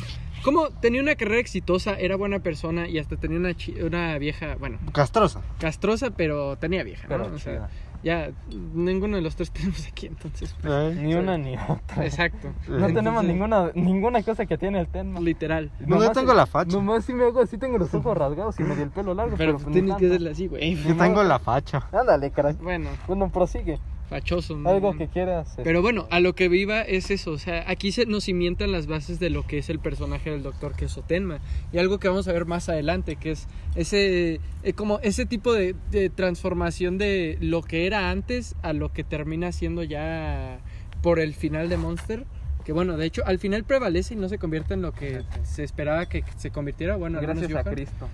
Cómo 0.45 0.69
tenía 0.81 1.01
una 1.03 1.15
carrera 1.17 1.41
exitosa, 1.41 1.95
era 1.99 2.17
buena 2.17 2.39
persona 2.41 2.87
y 2.89 2.99
hasta 2.99 3.17
tenía 3.17 3.39
una, 3.39 3.55
chi- 3.55 3.81
una 3.83 4.17
vieja, 4.19 4.57
bueno, 4.61 4.79
Castrosa. 4.93 5.41
castrosa, 5.59 6.11
pero 6.11 6.57
tenía 6.57 6.83
vieja, 6.85 7.09
¿no? 7.09 7.17
Pero 7.25 7.35
o 7.35 7.39
sea, 7.39 7.69
ya 8.03 8.31
ninguno 8.75 9.17
de 9.17 9.23
los 9.23 9.35
tres 9.35 9.51
tenemos 9.53 9.87
aquí, 9.89 10.07
entonces. 10.07 10.55
Eh, 10.63 10.95
Ni 11.01 11.15
una 11.15 11.39
ni 11.39 11.55
otra. 11.57 12.05
Exacto. 12.05 12.53
No 12.69 12.75
Entonces- 12.75 12.95
tenemos 12.95 13.25
ninguna, 13.25 13.71
ninguna 13.75 14.23
cosa 14.23 14.45
que 14.47 14.59
tiene 14.59 14.79
el 14.81 14.89
tema. 14.89 15.21
Literal. 15.21 15.71
No, 15.87 16.03
yo 16.03 16.13
tengo 16.13 16.35
la 16.35 16.45
facha. 16.47 16.77
Nomás 16.77 17.05
si 17.07 17.15
me 17.15 17.25
hago 17.25 17.41
así, 17.41 17.57
tengo 17.57 17.79
los 17.79 17.93
ojos 17.95 18.17
rasgados 18.17 18.61
y 18.61 18.63
me 18.63 18.75
dio 18.75 18.85
el 18.85 18.91
pelo 18.91 19.15
largo. 19.15 19.37
Pero 19.39 19.53
Pero, 19.55 19.65
pues, 19.65 19.73
tienes 19.73 19.95
que 19.97 20.01
tanto. 20.03 20.07
hacerle 20.15 20.31
así, 20.31 20.47
güey. 20.49 20.75
Yo 20.77 20.97
tengo 20.97 21.23
la 21.23 21.39
facha. 21.39 21.89
Ándale, 21.93 22.31
caray. 22.31 22.55
Bueno, 22.61 22.91
Bueno, 23.07 23.31
prosigue. 23.31 23.79
Fachoso. 24.09 24.57
¿no? 24.57 24.69
Algo 24.71 24.97
que 24.97 25.09
quieras. 25.09 25.51
este, 25.51 25.62
Pero 25.62 25.83
bueno, 25.83 26.07
a 26.11 26.21
lo 26.21 26.35
que 26.35 26.49
viva 26.49 26.83
es 26.83 27.11
eso, 27.11 27.33
o 27.33 27.38
sea, 27.38 27.64
aquí 27.69 27.90
se 27.93 28.07
nos 28.07 28.25
cimientan 28.25 28.71
las 28.73 28.87
bases 28.87 29.19
de 29.19 29.31
lo 29.31 29.47
que 29.47 29.59
es 29.59 29.71
el 29.71 29.79
personaje 29.79 30.31
del 30.31 30.43
doctor 30.43 30.75
que 30.77 30.85
es 30.87 30.97
Otenma 30.99 31.38
y 31.73 31.79
algo 31.79 31.99
que 31.99 32.09
vamos 32.09 32.29
a 32.29 32.33
ver 32.33 32.45
más 32.47 32.69
adelante, 32.69 33.17
que 33.17 33.31
es 33.33 33.47
ese 33.75 34.40
eh, 34.62 34.73
como 34.75 34.99
ese 35.01 35.27
tipo 35.27 35.53
de, 35.53 35.75
de 35.90 36.11
transformación 36.11 36.99
de 36.99 37.38
lo 37.40 37.62
que 37.62 37.87
era 37.87 38.11
antes 38.11 38.55
a 38.62 38.73
lo 38.73 38.93
que 38.93 39.05
termina 39.05 39.53
siendo 39.53 39.83
ya 39.83 40.59
por 41.03 41.19
el 41.19 41.35
final 41.35 41.69
de 41.69 41.77
Monster, 41.77 42.25
que 42.64 42.73
bueno, 42.73 42.97
de 42.97 43.05
hecho 43.07 43.23
al 43.27 43.38
final 43.38 43.64
prevalece 43.64 44.14
y 44.14 44.17
no 44.17 44.29
se 44.29 44.38
convierte 44.38 44.73
en 44.75 44.81
lo 44.81 44.93
que 44.93 45.23
se 45.43 45.64
esperaba 45.64 46.07
que 46.07 46.25
se 46.37 46.51
convirtiera, 46.51 46.97
bueno, 46.97 47.21
Gracias 47.21 47.51
a 47.55 47.62
Johan. 47.62 47.75
Cristo. 47.75 48.09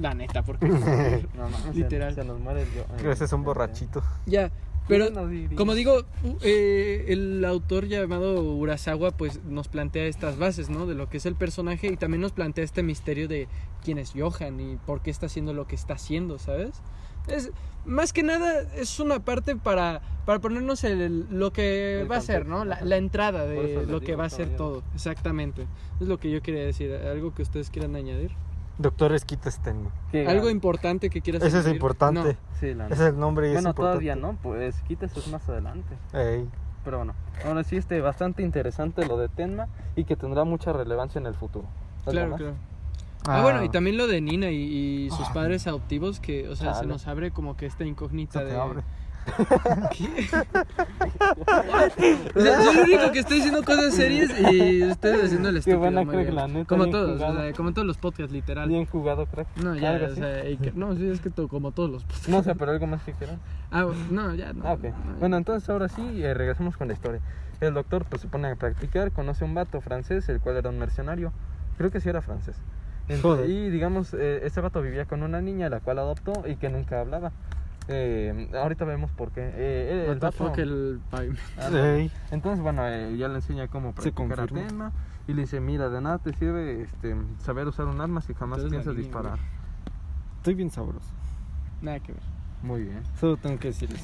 La 0.00 0.14
neta, 0.14 0.42
porque 0.42 0.66
No, 1.36 1.48
no, 1.48 1.56
se- 1.72 1.74
Literal. 1.78 2.14
Se, 2.14 2.24
nos 2.24 2.40
muere 2.40 2.62
el 2.62 2.68
yo- 2.74 2.86
el- 2.98 3.06
Ese 3.12 3.24
es 3.26 3.32
un 3.32 3.40
el- 3.40 3.44
borrachito. 3.46 4.02
ya, 4.26 4.50
pero. 4.88 5.08
Como 5.56 5.74
digo, 5.74 6.04
eh, 6.42 7.06
el 7.08 7.44
autor 7.44 7.86
llamado 7.86 8.42
Urasawa 8.42 9.10
pues 9.12 9.42
nos 9.44 9.68
plantea 9.68 10.06
estas 10.06 10.38
bases, 10.38 10.68
¿no? 10.68 10.86
De 10.86 10.94
lo 10.94 11.08
que 11.08 11.16
es 11.16 11.26
el 11.26 11.34
personaje 11.34 11.88
y 11.88 11.96
también 11.96 12.20
nos 12.20 12.32
plantea 12.32 12.64
este 12.64 12.82
misterio 12.82 13.28
de 13.28 13.48
quién 13.82 13.98
es 13.98 14.12
Johan 14.16 14.60
y 14.60 14.76
por 14.76 15.00
qué 15.00 15.10
está 15.10 15.26
haciendo 15.26 15.52
lo 15.54 15.66
que 15.66 15.74
está 15.74 15.94
haciendo, 15.94 16.38
¿sabes? 16.38 16.72
Es 17.28 17.50
más 17.86 18.12
que 18.12 18.22
nada 18.22 18.62
es 18.76 19.00
una 19.00 19.20
parte 19.20 19.56
para, 19.56 20.02
para 20.26 20.40
ponernos 20.40 20.84
el, 20.84 21.26
lo 21.30 21.52
que 21.52 22.02
El 22.02 22.10
va 22.10 22.16
a 22.16 22.20
ser, 22.20 22.46
¿no? 22.46 22.64
La, 22.64 22.80
la 22.82 22.96
entrada 22.96 23.46
de 23.46 23.86
lo 23.86 24.00
que 24.00 24.16
va 24.16 24.24
a 24.24 24.30
ser 24.30 24.56
todo, 24.56 24.82
exactamente. 24.94 25.66
Es 26.00 26.08
lo 26.08 26.18
que 26.18 26.30
yo 26.30 26.42
quería 26.42 26.64
decir, 26.64 26.92
algo 26.92 27.34
que 27.34 27.42
ustedes 27.42 27.70
quieran 27.70 27.96
añadir. 27.96 28.32
Doctor 28.78 29.12
Esquita 29.12 29.50
Stenma. 29.50 29.90
Qué 30.10 30.20
Algo 30.22 30.32
grande. 30.32 30.50
importante 30.52 31.10
que 31.10 31.20
quieras 31.20 31.42
Ese 31.42 31.60
es 31.60 31.68
importante. 31.68 32.36
Sí, 32.58 32.74
la 32.74 32.86
Ese 32.86 32.94
es 32.94 33.00
el 33.00 33.18
nombre 33.18 33.48
y 33.48 33.52
Bueno, 33.52 33.68
es 33.70 33.72
importante. 33.72 33.90
todavía 34.04 34.16
no, 34.16 34.36
pues 34.42 34.80
quítese 34.82 35.20
eso 35.20 35.30
más 35.30 35.48
adelante. 35.48 35.96
Ey. 36.12 36.48
Pero 36.84 36.98
bueno, 36.98 37.14
ahora 37.46 37.64
sí, 37.64 37.76
este, 37.76 38.00
bastante 38.00 38.42
interesante 38.42 39.06
lo 39.06 39.16
de 39.16 39.28
Tenma 39.28 39.68
y 39.96 40.04
que 40.04 40.16
tendrá 40.16 40.44
mucha 40.44 40.72
relevancia 40.72 41.18
en 41.18 41.26
el 41.26 41.34
futuro. 41.34 41.64
No, 42.06 42.10
¿Algo 42.10 42.12
claro, 42.12 42.30
más? 42.30 42.40
claro. 42.40 42.54
Ah, 43.26 43.40
bueno, 43.42 43.64
y 43.64 43.70
también 43.70 43.96
lo 43.96 44.06
de 44.06 44.20
Nina 44.20 44.50
y, 44.50 45.06
y 45.06 45.10
sus 45.10 45.26
padres 45.30 45.66
adoptivos, 45.66 46.20
que, 46.20 46.46
o 46.48 46.56
sea, 46.56 46.74
se 46.74 46.84
nos 46.84 47.06
abre 47.06 47.30
como 47.30 47.56
que 47.56 47.64
esta 47.64 47.84
incógnita 47.84 48.40
Se 48.40 48.44
te 48.44 48.52
de... 48.52 48.60
abre. 48.60 48.82
¿Qué? 49.92 50.28
O 52.34 52.40
sea, 52.40 52.62
soy 52.62 52.76
el 52.76 52.82
único 52.84 53.12
que 53.12 53.18
estoy 53.20 53.36
diciendo 53.36 53.62
cosas 53.64 53.94
serias 53.94 54.30
y 54.52 54.82
ustedes 54.84 55.24
haciendo 55.24 55.48
el 55.48 55.56
estúpido. 55.58 55.78
buena 55.80 56.02
muy 56.02 56.12
crack, 56.14 56.24
bien. 56.24 56.34
la 56.36 56.48
neta, 56.48 56.64
como 56.66 56.84
bien 56.84 56.92
todos, 56.92 57.20
o 57.20 57.34
sea, 57.34 57.52
como 57.52 57.72
todos 57.72 57.86
los 57.86 57.96
podcasts, 57.98 58.32
literal. 58.32 58.68
Bien 58.68 58.86
jugado, 58.86 59.26
crack. 59.26 59.46
No, 59.56 59.74
ya, 59.74 59.92
o 60.10 60.14
sea, 60.14 60.48
y 60.48 60.56
que- 60.56 60.72
no, 60.72 60.94
sí, 60.96 61.08
es 61.08 61.20
que 61.20 61.30
to- 61.30 61.48
como 61.48 61.72
todos 61.72 61.90
los 61.90 62.02
podcasts. 62.04 62.28
No 62.28 62.42
sé, 62.42 62.54
pero 62.54 62.72
algo 62.72 62.86
más 62.86 63.02
que 63.02 63.12
quieran. 63.12 63.38
Ah, 63.70 63.86
no, 64.10 64.34
ya, 64.34 64.52
no. 64.52 64.64
Ah, 64.66 64.72
ok. 64.74 64.84
no, 64.84 65.14
Bueno, 65.20 65.36
entonces 65.36 65.68
ahora 65.68 65.88
sí, 65.88 66.22
eh, 66.22 66.34
regresamos 66.34 66.76
con 66.76 66.88
la 66.88 66.94
historia. 66.94 67.20
El 67.60 67.74
doctor 67.74 68.04
pues 68.04 68.20
se 68.22 68.28
pone 68.28 68.48
a 68.48 68.56
practicar, 68.56 69.12
conoce 69.12 69.44
a 69.44 69.46
un 69.46 69.54
vato 69.54 69.80
francés, 69.80 70.28
el 70.28 70.40
cual 70.40 70.56
era 70.56 70.70
un 70.70 70.78
mercenario. 70.78 71.32
Creo 71.78 71.90
que 71.90 72.00
sí 72.00 72.08
era 72.08 72.20
francés. 72.22 72.56
Ent- 73.08 73.20
Joder. 73.20 73.48
y 73.50 73.68
digamos, 73.68 74.14
eh, 74.14 74.40
este 74.44 74.60
vato 74.62 74.80
vivía 74.80 75.04
con 75.04 75.22
una 75.22 75.40
niña, 75.42 75.68
la 75.68 75.80
cual 75.80 75.98
adoptó 75.98 76.32
y 76.46 76.56
que 76.56 76.68
nunca 76.70 77.00
hablaba. 77.00 77.32
Eh, 77.88 78.50
ahorita 78.54 78.84
vemos 78.84 79.10
por 79.10 79.30
qué. 79.30 79.42
Eh, 79.54 80.06
el 80.10 80.18
vato- 80.18 80.36
fuck, 80.48 80.58
el 80.58 81.00
pavimento. 81.10 81.42
Ah. 81.58 82.06
Entonces, 82.30 82.62
bueno, 82.62 82.86
eh, 82.86 83.16
ya 83.16 83.28
le 83.28 83.36
enseña 83.36 83.68
cómo 83.68 83.88
Se 83.98 84.10
practicar 84.12 84.40
a 84.40 84.46
confirma. 84.46 84.68
tema 84.68 84.92
y 85.28 85.32
le 85.34 85.42
dice, 85.42 85.60
mira, 85.60 85.88
de 85.90 86.00
nada 86.00 86.18
te 86.18 86.32
sirve 86.32 86.82
este, 86.82 87.14
saber 87.38 87.66
usar 87.68 87.86
un 87.86 88.00
arma 88.00 88.20
si 88.22 88.32
jamás 88.34 88.60
piensas 88.64 88.96
disparar. 88.96 89.38
Estoy 90.36 90.54
bien 90.54 90.70
sabroso. 90.70 91.08
Nada 91.82 92.00
que 92.00 92.12
ver. 92.12 92.22
Muy 92.62 92.82
bien. 92.84 93.02
Solo 93.20 93.36
tengo 93.36 93.58
que 93.58 93.68
decirles. 93.68 94.02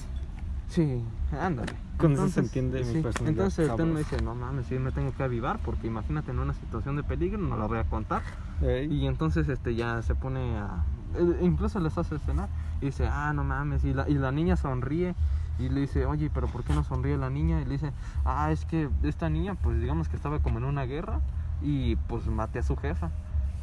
Sí, 0.69 1.03
ándale. 1.39 1.73
Con 1.99 2.13
eso 2.13 2.29
se 2.29 2.41
entiende 2.41 2.85
mi 2.85 3.03
personalidad 3.03 3.29
Entonces 3.29 3.59
el 3.69 3.77
tema 3.77 3.89
sabrosa. 3.95 4.11
dice, 4.11 4.23
no 4.25 4.35
mames, 4.35 4.67
sí 4.67 4.79
me 4.79 4.93
tengo 4.93 5.13
que 5.15 5.23
avivar 5.23 5.59
porque 5.65 5.87
imagínate 5.89 6.31
en 6.31 6.39
una 6.39 6.55
situación 6.55 6.97
de 6.97 7.03
peligro, 7.03 7.39
no 7.39 7.57
la 7.57 7.67
voy 7.67 7.79
a 7.79 7.85
contar. 7.85 8.23
Ey. 8.63 8.87
Y 8.93 9.07
entonces 9.07 9.49
este 9.49 9.75
ya 9.75 10.01
se 10.03 10.15
pone 10.15 10.57
a... 10.59 10.85
eh, 11.17 11.39
Incluso 11.43 11.81
les 11.81 11.97
hace 11.99 12.19
cenar 12.21 12.49
y 12.81 12.87
dice, 12.87 13.09
ah, 13.11 13.33
no 13.35 13.45
mames, 13.45 13.85
y 13.85 13.93
la, 13.93 14.09
y 14.09 14.15
la 14.15 14.33
niña 14.33 14.57
sonríe 14.57 15.15
y 15.59 15.69
le 15.69 15.83
dice, 15.83 16.07
oye, 16.07 16.31
pero 16.33 16.47
¿por 16.47 16.65
qué 16.65 16.73
no 16.73 16.83
sonríe 16.85 17.17
la 17.19 17.29
niña? 17.29 17.61
Y 17.61 17.65
le 17.65 17.73
dice, 17.73 17.93
ah, 18.25 18.51
es 18.51 18.65
que 18.65 18.89
esta 19.03 19.29
niña, 19.29 19.55
pues 19.55 19.79
digamos 19.79 20.09
que 20.09 20.17
estaba 20.17 20.39
como 20.39 20.59
en 20.59 20.65
una 20.65 20.85
guerra 20.85 21.21
y 21.63 21.97
pues 21.97 22.27
maté 22.27 22.61
a 22.61 22.63
su 22.63 22.77
jefa. 22.77 23.11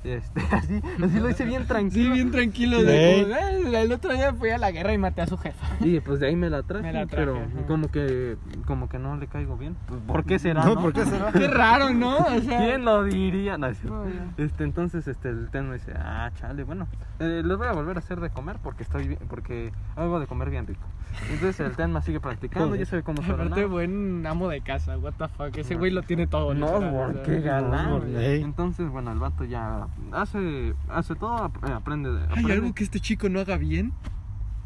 Este, 0.04 0.42
así, 0.52 0.82
así 1.04 1.20
lo 1.20 1.28
dice 1.28 1.46
bien 1.46 1.64
Sí, 1.64 1.68
tranquilo. 1.68 2.14
bien 2.14 2.32
tranquilo. 2.32 2.84
De, 2.84 3.24
como, 3.24 3.36
"Eh, 3.78 3.82
el 3.82 3.92
otro 3.92 4.14
día 4.14 4.34
fui 4.34 4.50
a 4.52 4.58
la 4.58 4.72
guerra 4.72 4.94
y 4.94 4.98
maté 4.98 5.22
a 5.22 5.28
su 5.28 5.38
jefa. 5.38 5.66
Y 5.82 6.00
pues 6.00 6.20
de 6.20 6.28
ahí 6.28 6.36
me 6.36 6.50
la 6.50 6.64
traje, 6.64 6.84
Me 6.84 6.94
la 6.94 7.06
traje, 7.08 7.16
pero 7.26 7.38
ajá. 7.38 7.68
como 7.68 7.90
que 7.90 8.38
como 8.66 8.88
que 8.90 9.00
no 9.00 9.18
le 9.18 9.28
caigo 9.28 9.58
bien. 9.58 9.76
Pues, 9.88 10.00
¿Por 10.08 10.24
qué 10.26 10.40
será? 10.40 10.64
No, 10.66 10.76
no? 10.76 10.82
¿por 10.82 10.94
qué 10.94 11.06
será? 11.06 11.32
Qué 11.32 11.48
raro, 11.48 11.90
¿no? 11.94 12.18
O 12.18 12.40
sea, 12.42 12.60
¿Quién 12.60 12.86
lo 12.86 13.04
diría? 13.04 13.58
No, 13.58 13.70
ya. 13.70 13.76
este, 14.38 14.64
entonces 14.64 15.08
este, 15.08 15.30
el 15.30 15.50
Ten 15.50 15.68
me 15.70 15.76
dice, 15.76 15.94
ah, 15.98 16.32
chale, 16.36 16.64
bueno, 16.64 16.88
eh, 17.20 17.42
les 17.44 17.58
voy 17.58 17.68
a 17.68 17.72
volver 17.74 17.96
a 17.98 18.00
hacer 18.00 18.20
de 18.20 18.30
comer 18.30 18.58
porque 18.64 18.84
estoy 18.84 19.08
bien- 19.08 19.20
porque 19.30 19.72
hago 19.96 20.20
de 20.20 20.28
comer 20.28 20.50
bien 20.50 20.68
rico. 20.68 20.86
Entonces 21.32 21.60
el 21.62 21.72
Tenma 21.76 22.02
sigue 22.02 22.20
practicando, 22.20 22.76
ya 22.76 22.86
sabe 22.86 23.02
cómo 23.02 23.22
Aparte, 23.24 23.46
usar 23.54 23.66
buen 23.68 24.26
amo 24.28 24.50
de 24.50 24.62
casa, 24.62 24.98
what 25.00 25.14
the 25.18 25.28
fuck. 25.30 25.58
Ese 25.58 25.74
No. 25.74 25.80
güey 25.80 25.92
lo 25.92 26.04
tiene 26.04 26.28
todo. 26.28 26.54
No, 26.54 26.66
literal, 26.80 27.14
por 27.14 27.22
o 27.22 27.26
sea, 27.26 27.40
galán. 27.62 27.90
no. 28.14 28.20
Entonces, 28.20 28.90
bueno, 28.90 29.12
el 29.14 29.18
vato 29.20 29.44
ya 29.46 29.87
hace, 30.12 30.74
hace 30.90 31.16
todo, 31.16 31.52
eh, 31.68 31.72
aprende. 31.72 32.12
de- 32.12 32.22
¿Hay 32.22 32.26
aprende 32.30 32.54
algo 32.54 32.74
que 32.74 32.84
este 32.84 33.00
chico 33.00 33.30
no 33.30 33.40
haga 33.40 33.58
bien? 33.58 33.94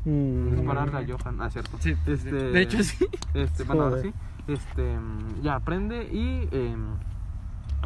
Mm. 0.04 0.56
dispararle 0.56 0.98
a 0.98 1.06
Johan, 1.18 1.42
ah, 1.42 1.50
cierto. 1.52 1.78
Sí, 1.80 1.96
Este, 2.08 2.32
de 2.32 2.62
hecho 2.62 2.82
sí. 2.84 3.06
Este, 3.36 3.64
bueno, 3.64 3.84
ahora 3.84 4.02
sí. 4.02 4.12
Este, 4.48 4.98
mm, 4.98 5.42
ya 5.44 5.56
aprende 5.56 6.04
y 6.12 6.48
em, 6.52 6.88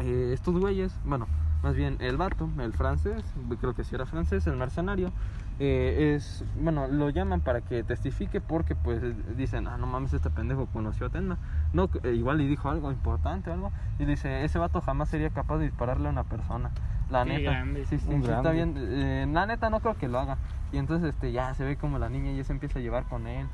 eh, 0.00 0.30
estos 0.32 0.58
güeyes, 0.58 0.94
bueno, 1.04 1.26
más 1.62 1.74
bien 1.74 1.96
el 2.00 2.16
vato, 2.16 2.48
el 2.58 2.72
francés, 2.72 3.22
creo 3.60 3.74
que 3.74 3.84
sí 3.84 3.94
era 3.94 4.06
francés, 4.06 4.46
el 4.46 4.56
mercenario, 4.56 5.12
eh, 5.58 6.14
es, 6.16 6.44
bueno, 6.60 6.86
lo 6.88 7.08
llaman 7.10 7.40
para 7.42 7.60
que 7.62 7.82
testifique 7.82 8.40
porque 8.40 8.74
pues 8.74 9.02
dicen, 9.36 9.66
ah, 9.66 9.76
no 9.78 9.86
mames, 9.86 10.12
este 10.14 10.30
pendejo 10.30 10.66
conoció 10.66 11.06
a 11.06 11.10
Tenma. 11.10 11.38
No, 11.74 11.88
eh, 12.02 12.12
igual 12.12 12.38
le 12.38 12.46
dijo 12.46 12.68
algo 12.70 12.90
importante 12.92 13.48
o 13.50 13.54
algo. 13.54 13.72
Y 13.98 14.04
dice, 14.04 14.44
ese 14.44 14.58
vato 14.58 14.80
jamás 14.82 15.08
sería 15.08 15.30
capaz 15.30 15.56
de 15.58 15.64
dispararle 15.64 16.08
a 16.08 16.10
una 16.10 16.24
persona. 16.24 16.70
La 17.10 17.24
Qué 17.24 17.30
neta. 17.38 17.50
grande. 17.50 17.86
Sí, 17.86 17.98
sí, 17.98 18.08
Un 18.08 18.24
sí, 18.24 18.30
está 18.30 18.50
bien. 18.50 18.74
Eh, 18.76 19.26
la 19.30 19.46
neta 19.46 19.70
no 19.70 19.80
creo 19.80 19.96
que 19.96 20.08
lo 20.08 20.18
haga. 20.18 20.38
Y 20.72 20.78
entonces 20.78 21.14
este 21.14 21.30
ya 21.30 21.54
se 21.54 21.64
ve 21.64 21.76
como 21.76 21.98
la 21.98 22.08
niña 22.08 22.32
ya 22.32 22.42
se 22.42 22.52
empieza 22.52 22.80
a 22.80 22.82
llevar 22.82 23.04
con 23.04 23.26
él. 23.26 23.46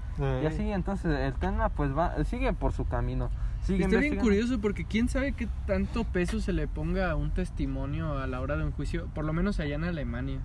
Y 0.42 0.46
así 0.46 0.70
entonces 0.70 1.18
el 1.20 1.34
tema 1.34 1.68
pues 1.68 1.96
va, 1.96 2.24
sigue 2.24 2.52
por 2.54 2.72
su 2.72 2.86
camino. 2.86 3.30
Sigue 3.62 3.84
Está 3.84 3.98
bien 3.98 4.16
curioso 4.16 4.60
porque 4.60 4.84
quién 4.84 5.08
sabe 5.08 5.32
qué 5.32 5.46
tanto 5.66 6.02
peso 6.04 6.40
se 6.40 6.52
le 6.52 6.66
ponga 6.66 7.10
a 7.10 7.14
un 7.14 7.30
testimonio 7.30 8.18
a 8.18 8.26
la 8.26 8.40
hora 8.40 8.56
de 8.56 8.64
un 8.64 8.72
juicio, 8.72 9.06
por 9.14 9.24
lo 9.24 9.32
menos 9.32 9.60
allá 9.60 9.76
en 9.76 9.84
Alemania. 9.84 10.40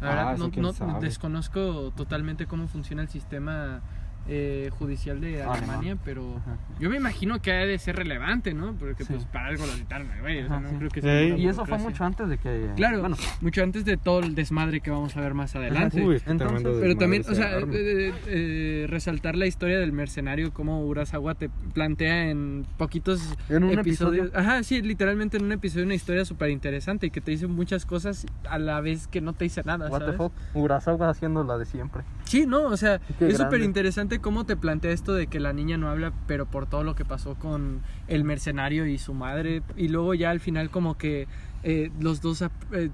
Ah, 0.00 0.36
no, 0.38 1.00
desconozco 1.00 1.90
totalmente 1.96 2.46
cómo 2.46 2.68
funciona 2.68 3.02
el 3.02 3.08
sistema 3.08 3.80
eh, 4.28 4.70
judicial 4.78 5.20
de 5.20 5.42
Alemán. 5.42 5.56
Alemania, 5.58 5.96
pero 6.04 6.36
Ajá. 6.36 6.56
yo 6.78 6.88
me 6.90 6.96
imagino 6.98 7.40
que 7.40 7.52
ha 7.52 7.66
de 7.66 7.78
ser 7.78 7.96
relevante, 7.96 8.54
¿no? 8.54 8.74
Porque 8.74 9.04
Sí. 9.04 9.12
pues 9.14 9.24
para 9.26 9.46
algo 9.48 9.66
lo 9.66 9.72
citaron 9.72 10.08
güey, 10.20 10.42
o 10.42 10.46
sea, 10.46 10.56
Ajá, 10.56 10.60
no 10.60 10.70
sí. 10.70 10.76
creo 10.76 10.90
que 10.90 11.00
sea 11.02 11.20
Ey. 11.20 11.30
una 11.32 11.40
Y 11.40 11.48
eso 11.48 11.66
fue 11.66 11.78
mucho 11.78 12.04
antes 12.04 12.28
de 12.28 12.38
que 12.38 12.70
Claro, 12.76 13.00
bueno, 13.00 13.16
mucho 13.40 13.62
antes 13.62 13.84
de 13.84 13.96
todo 13.96 14.20
el 14.20 14.34
desmadre 14.34 14.80
que 14.80 14.90
vamos 14.90 15.16
a 15.16 15.20
ver 15.20 15.34
más 15.34 15.56
adelante. 15.56 16.00
Uy, 16.04 16.20
Entonces- 16.26 16.76
Pero 16.80 16.96
también, 16.96 17.24
o 17.28 17.34
sea, 17.34 17.56
arma. 17.56 17.72
eh, 17.74 18.12
eh, 18.26 18.86
resaltar 18.88 19.36
la 19.36 19.46
historia 19.46 19.78
del 19.78 19.92
mercenario, 19.92 20.52
como 20.52 20.84
Urasawa 20.86 21.34
te 21.34 21.48
plantea 21.74 22.30
en 22.30 22.66
poquitos 22.76 23.20
En 23.48 23.64
un 23.64 23.78
episodios. 23.78 24.26
episodio. 24.28 24.38
Ajá, 24.50 24.62
sí, 24.62 24.80
literalmente 24.82 25.38
en 25.38 25.44
un 25.44 25.52
episodio 25.52 25.84
una 25.86 25.94
historia 25.94 26.24
súper 26.24 26.50
interesante 26.50 27.06
y 27.06 27.10
que 27.10 27.20
te 27.20 27.30
dice 27.32 27.46
muchas 27.46 27.84
cosas 27.86 28.26
a 28.48 28.58
la 28.58 28.80
vez 28.80 29.06
que 29.06 29.20
no 29.20 29.32
te 29.32 29.44
dice 29.44 29.62
nada, 29.64 29.88
what 29.90 29.98
the 30.00 30.04
¿sabes? 30.04 30.16
fuck, 30.18 30.32
Urasawa 30.54 31.08
haciendo 31.10 31.42
la 31.44 31.58
de 31.58 31.64
siempre. 31.64 32.02
Sí, 32.30 32.46
no, 32.46 32.62
o 32.68 32.76
sea, 32.76 33.00
Qué 33.18 33.26
es 33.26 33.36
súper 33.38 33.60
interesante 33.62 34.20
cómo 34.20 34.46
te 34.46 34.56
plantea 34.56 34.92
esto 34.92 35.14
de 35.14 35.26
que 35.26 35.40
la 35.40 35.52
niña 35.52 35.76
no 35.78 35.88
habla, 35.88 36.12
pero 36.28 36.46
por 36.46 36.66
todo 36.68 36.84
lo 36.84 36.94
que 36.94 37.04
pasó 37.04 37.34
con 37.34 37.80
el 38.06 38.22
mercenario 38.22 38.86
y 38.86 38.98
su 38.98 39.14
madre, 39.14 39.62
y 39.76 39.88
luego 39.88 40.14
ya 40.14 40.30
al 40.30 40.38
final 40.38 40.70
como 40.70 40.96
que 40.96 41.26
eh, 41.64 41.90
los 42.00 42.20
dos, 42.20 42.42
eh, 42.72 42.90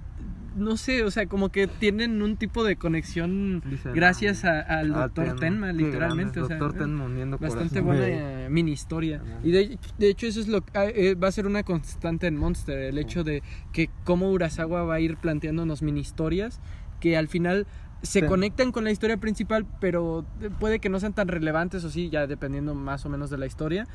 no 0.57 0.79
sé, 0.79 1.03
o 1.05 1.11
sea, 1.11 1.27
como 1.27 1.51
que 1.51 1.67
tienen 1.67 2.23
un 2.23 2.39
tipo 2.39 2.65
de 2.65 2.77
conexión 2.77 3.63
Dicen, 3.69 3.93
gracias 3.93 4.47
a- 4.47 4.61
al 4.63 4.95
ah, 4.95 5.03
doctor 5.03 5.37
Tenma, 5.39 5.71
literalmente. 5.71 6.41
o 6.41 6.47
sea, 6.47 6.57
Doctor 6.57 6.79
Tenma 6.79 7.05
uniendo 7.05 7.37
Bastante 7.37 7.83
corazones. 7.83 8.11
buena 8.11 8.45
eh, 8.47 8.49
mini 8.49 8.73
historia. 8.73 9.21
Y 9.45 9.51
de, 9.51 9.79
de 9.99 10.09
hecho 10.09 10.27
eso 10.27 10.41
es 10.41 10.49
lo 10.49 10.65
ah, 10.73 10.87
eh, 10.87 11.15
va 11.15 11.29
a 11.29 11.33
ser 11.33 11.47
una 11.47 11.63
constante 11.63 12.27
en 12.27 12.39
Monster, 12.39 12.79
el 12.79 12.97
hecho 12.97 13.23
de 13.23 13.43
que 13.75 13.91
cómo 14.05 14.31
Urasawa 14.31 14.83
va 14.85 14.95
a 14.95 15.01
ir 15.01 15.19
planteándonos 15.19 15.83
mini 15.83 16.01
historias 16.01 16.59
que 17.01 17.19
al 17.19 17.29
final 17.29 17.67
se 18.03 18.21
Sí. 18.21 18.27
conectan 18.27 18.73
con 18.73 18.85
la 18.85 18.91
historia 18.91 19.17
principal, 19.17 19.67
pero 19.81 20.25
puede 20.61 20.79
que 20.79 20.89
no 20.89 21.01
sean 21.01 21.13
tan 21.15 21.29
relevantes 21.29 21.83
o 21.85 21.91
sí, 21.91 22.11
ya 22.11 22.27
dependiendo 22.27 22.75
más 22.75 23.05
o 23.07 23.09
menos 23.09 23.31
de 23.31 23.39
la 23.39 23.47
historia. 23.47 23.87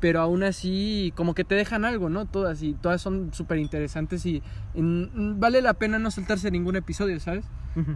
Pero 0.00 0.20
aún 0.22 0.42
así, 0.42 1.12
como 1.14 1.34
que 1.34 1.44
te 1.44 1.54
dejan 1.54 1.84
algo, 1.84 2.08
¿no? 2.08 2.24
Todas 2.24 2.62
y 2.62 2.72
todas 2.72 3.02
son 3.02 3.34
súper 3.34 3.58
interesantes 3.58 4.24
y 4.24 4.42
mm, 4.74 5.38
vale 5.38 5.60
la 5.60 5.74
pena 5.74 5.98
no 5.98 6.10
saltarse 6.10 6.50
ningún 6.50 6.76
episodio, 6.76 7.20
¿sabes? 7.20 7.44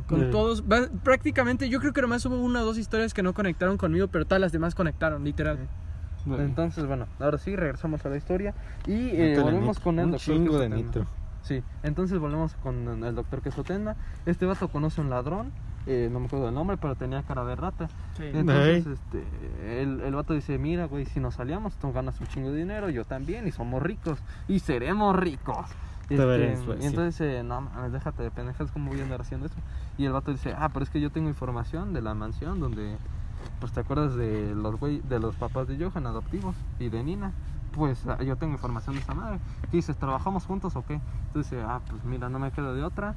Con 0.07 0.31
todos, 0.31 0.65
va- 0.71 0.89
prácticamente, 1.03 1.69
yo 1.71 1.81
creo 1.81 1.93
que 1.95 2.03
nomás 2.03 2.25
hubo 2.27 2.37
una 2.37 2.61
o 2.61 2.65
dos 2.67 2.77
historias 2.79 3.15
que 3.15 3.23
no 3.23 3.33
conectaron 3.33 3.79
conmigo, 3.79 4.09
pero 4.09 4.27
todas 4.27 4.41
las 4.41 4.53
demás 4.53 4.75
conectaron, 4.75 5.25
literal. 5.25 5.59
Entonces, 6.39 6.87
bueno, 6.87 7.07
ahora 7.19 7.39
sí, 7.39 7.57
regresamos 7.57 8.05
a 8.07 8.09
la 8.11 8.17
historia 8.17 8.55
y 8.87 9.09
eh, 9.13 9.39
volvemos 9.43 9.81
con 9.81 9.99
el 9.99 10.07
un 10.07 10.17
chingo 10.17 10.59
de 10.59 10.69
nitro. 10.69 11.07
Sí, 11.45 11.63
entonces 11.83 12.19
volvemos 12.19 12.55
con 12.55 13.05
el 13.05 13.15
doctor 13.15 13.43
Quesotenda. 13.43 13.97
Este 14.25 14.47
vato 14.47 14.69
conoce 14.69 15.03
a 15.03 15.05
un 15.05 15.11
ladrón, 15.11 15.53
eh, 15.87 16.09
no 16.11 16.19
me 16.19 16.27
acuerdo 16.27 16.47
del 16.47 16.55
nombre, 16.55 16.79
pero 16.79 16.95
tenía 16.95 17.23
cara 17.23 17.45
de 17.45 17.55
rata. 17.55 17.89
Entonces, 18.19 18.87
este, 18.87 19.83
el, 19.83 20.01
el 20.01 20.15
vato 20.15 20.33
dice, 20.33 20.57
mira, 20.57 20.87
güey, 20.87 21.05
si 21.05 21.21
nos 21.21 21.35
salíamos, 21.35 21.77
tú 21.77 21.93
ganas 21.93 22.19
un 22.19 22.27
chingo 22.29 22.51
de 22.51 22.57
dinero, 22.57 22.89
yo 22.89 23.05
también, 23.05 23.47
y 23.47 23.53
somos 23.53 23.83
ricos, 23.83 24.19
y 24.49 24.61
seremos 24.61 25.15
ricos. 25.15 25.67
Te 26.09 26.17
Este, 26.53 26.83
y 26.83 26.87
entonces, 26.87 27.21
eh, 27.21 27.43
no 27.43 27.61
mames, 27.63 27.93
déjate 27.93 28.23
de 28.23 28.31
pendejas, 28.31 28.71
¿cómo 28.71 28.91
voy 28.91 29.01
a 29.01 29.03
andar 29.03 29.21
haciendo 29.21 29.47
eso? 29.47 29.57
Y 29.99 30.07
el 30.07 30.13
vato 30.13 30.33
dice, 30.33 30.55
ah, 30.57 30.71
pero 30.73 30.83
es 30.83 30.91
que 30.91 31.01
yo 31.01 31.11
tengo 31.11 31.29
información 31.29 31.93
de 31.93 32.01
la 32.03 32.15
mansión 32.15 32.61
donde, 32.61 32.97
pues 33.61 33.73
te 33.73 33.81
acuerdas 33.81 34.15
de 34.15 34.55
los 34.55 34.79
güey, 34.79 35.01
de 35.01 35.19
los 35.19 35.37
papás 35.37 35.69
de 35.69 35.83
Johan 35.83 36.07
adoptivos 36.07 36.57
y 36.79 36.89
de 36.89 37.03
Nina. 37.03 37.33
Pues 37.75 38.07
ah, 38.07 38.23
yo 38.23 38.37
tengo 38.37 38.53
información 38.53 38.95
de 38.95 39.03
esa 39.03 39.15
madre. 39.15 39.41
¿Qué 39.71 39.77
dices? 39.79 39.97
¿Trabajamos 39.97 40.47
juntos 40.47 40.77
o 40.77 40.85
qué? 40.85 41.01
Entonces, 41.29 41.63
ah, 41.67 41.81
pues 41.89 42.05
mira, 42.05 42.29
no 42.29 42.39
me 42.39 42.51
quedo 42.53 42.75
de 42.75 42.83
otra. 42.83 43.15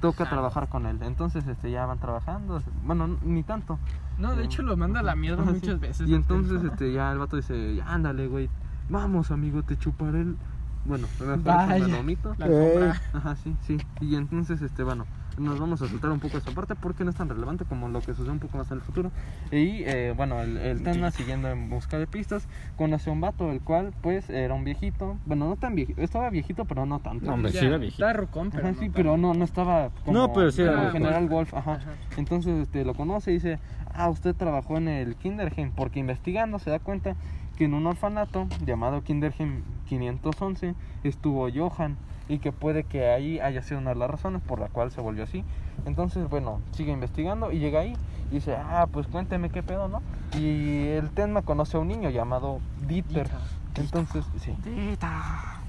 Toca 0.00 0.28
trabajar 0.28 0.68
con 0.68 0.86
él. 0.86 0.98
Entonces, 1.02 1.46
este, 1.46 1.70
ya 1.70 1.86
van 1.86 2.00
trabajando. 2.00 2.60
Bueno, 2.84 3.18
ni 3.22 3.44
tanto. 3.44 3.78
No, 4.18 4.34
de 4.34 4.44
hecho 4.44 4.62
lo 4.62 4.76
manda 4.76 5.00
a 5.00 5.02
la 5.04 5.14
mierda 5.14 5.44
muchas 5.52 5.78
veces. 5.78 6.08
Y 6.08 6.14
entonces 6.14 6.64
este, 6.64 6.92
ya 6.92 7.12
el 7.12 7.18
vato 7.18 7.36
dice, 7.36 7.76
ya 7.76 7.92
ándale, 7.92 8.26
güey. 8.26 8.50
Vamos, 8.88 9.30
amigo, 9.30 9.62
te 9.62 9.76
chuparé 9.76 10.22
el... 10.22 10.36
Bueno, 10.84 11.06
me 11.20 11.36
me 11.36 11.88
lo 11.88 12.00
omito. 12.00 12.34
La. 12.38 13.00
Ajá, 13.12 13.36
sí, 13.36 13.56
sí. 13.60 13.78
Y 14.00 14.16
entonces, 14.16 14.60
este, 14.62 14.82
bueno, 14.82 15.06
nos 15.38 15.58
vamos 15.58 15.80
a 15.82 15.88
soltar 15.88 16.10
un 16.10 16.20
poco 16.20 16.36
esa 16.38 16.50
parte 16.50 16.74
porque 16.74 17.04
no 17.04 17.10
es 17.10 17.16
tan 17.16 17.28
relevante 17.28 17.64
como 17.64 17.88
lo 17.88 18.00
que 18.00 18.14
sucede 18.14 18.30
un 18.32 18.38
poco 18.38 18.58
más 18.58 18.70
en 18.70 18.78
el 18.78 18.82
futuro. 18.82 19.10
Y 19.50 19.82
eh, 19.84 20.12
bueno, 20.16 20.40
el, 20.42 20.56
el 20.58 20.82
tema 20.82 21.10
siguiendo 21.10 21.48
en 21.48 21.70
busca 21.70 21.98
de 21.98 22.06
pistas, 22.06 22.46
conoce 22.76 23.10
a 23.10 23.12
un 23.12 23.20
vato, 23.20 23.50
el 23.50 23.60
cual 23.60 23.92
pues 24.02 24.28
era 24.30 24.54
un 24.54 24.64
viejito. 24.64 25.16
Bueno, 25.26 25.48
no 25.48 25.56
tan 25.56 25.74
viejito, 25.74 26.00
estaba 26.02 26.28
viejito, 26.30 26.64
pero 26.64 26.86
no 26.86 26.98
tanto. 27.00 27.26
No, 27.26 27.34
hombre, 27.34 27.52
sí 27.52 27.64
era 27.64 27.78
viejito. 27.78 28.04
Está 28.06 28.18
rucón, 28.18 28.50
pero 28.50 28.62
Ajá, 28.64 28.72
no 28.74 28.78
sí, 28.80 28.86
tan- 28.86 28.92
pero 28.92 29.16
no, 29.16 29.34
no 29.34 29.44
estaba 29.44 29.90
como, 30.04 30.18
No, 30.18 30.32
pero 30.32 30.50
sí 30.50 30.62
era 30.62 30.76
como. 30.76 30.90
General 30.90 31.28
Wolf, 31.28 31.54
ajá. 31.54 31.72
Ajá. 31.74 31.90
Entonces 32.16 32.58
este, 32.62 32.84
lo 32.84 32.94
conoce 32.94 33.30
y 33.30 33.34
dice, 33.34 33.58
ah, 33.94 34.08
usted 34.10 34.34
trabajó 34.34 34.76
en 34.76 34.88
el 34.88 35.16
Kinderheim, 35.16 35.70
porque 35.72 35.98
investigando 36.00 36.58
se 36.58 36.70
da 36.70 36.78
cuenta 36.78 37.16
que 37.56 37.64
en 37.66 37.74
un 37.74 37.86
orfanato 37.86 38.48
llamado 38.64 39.02
Kinderheim 39.02 39.62
511 39.88 40.74
estuvo 41.04 41.48
Johan 41.54 41.96
y 42.32 42.38
que 42.38 42.50
puede 42.50 42.84
que 42.84 43.10
ahí 43.10 43.38
haya 43.40 43.60
sido 43.60 43.78
una 43.78 43.90
de 43.90 43.96
las 43.96 44.10
razones 44.10 44.40
por 44.40 44.58
la 44.58 44.68
cual 44.68 44.90
se 44.90 45.02
volvió 45.02 45.24
así. 45.24 45.44
Entonces, 45.84 46.26
bueno, 46.30 46.60
sigue 46.72 46.90
investigando 46.90 47.52
y 47.52 47.58
llega 47.58 47.80
ahí 47.80 47.94
y 48.30 48.36
dice, 48.36 48.56
ah, 48.56 48.86
pues 48.90 49.06
cuénteme 49.06 49.50
qué 49.50 49.62
pedo, 49.62 49.86
¿no? 49.88 50.00
Y 50.38 50.86
el 50.88 51.10
Tenma 51.10 51.42
conoce 51.42 51.76
a 51.76 51.80
un 51.80 51.88
niño 51.88 52.08
llamado 52.08 52.60
Dieter. 52.88 53.28
Entonces, 53.76 54.24
sí. 54.38 54.56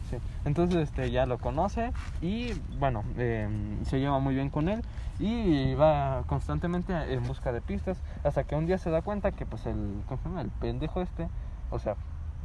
Sí. 0.10 0.18
Entonces 0.46 0.84
este, 0.84 1.12
ya 1.12 1.26
lo 1.26 1.38
conoce 1.38 1.92
y 2.22 2.54
bueno, 2.78 3.04
eh, 3.18 3.50
se 3.84 4.00
lleva 4.00 4.20
muy 4.20 4.36
bien 4.36 4.50
con 4.50 4.70
él 4.70 4.84
y 5.20 5.74
va 5.74 6.24
constantemente 6.28 6.94
en 7.12 7.24
busca 7.24 7.52
de 7.52 7.62
pistas 7.62 7.98
hasta 8.24 8.44
que 8.44 8.56
un 8.56 8.68
día 8.68 8.78
se 8.78 8.90
da 8.90 9.02
cuenta 9.02 9.32
que 9.32 9.46
pues 9.46 9.66
el, 9.66 10.04
¿cómo 10.08 10.22
se 10.22 10.30
llama? 10.30 10.42
el 10.42 10.50
pendejo 10.52 11.02
este, 11.02 11.28
o 11.72 11.80
sea, 11.80 11.96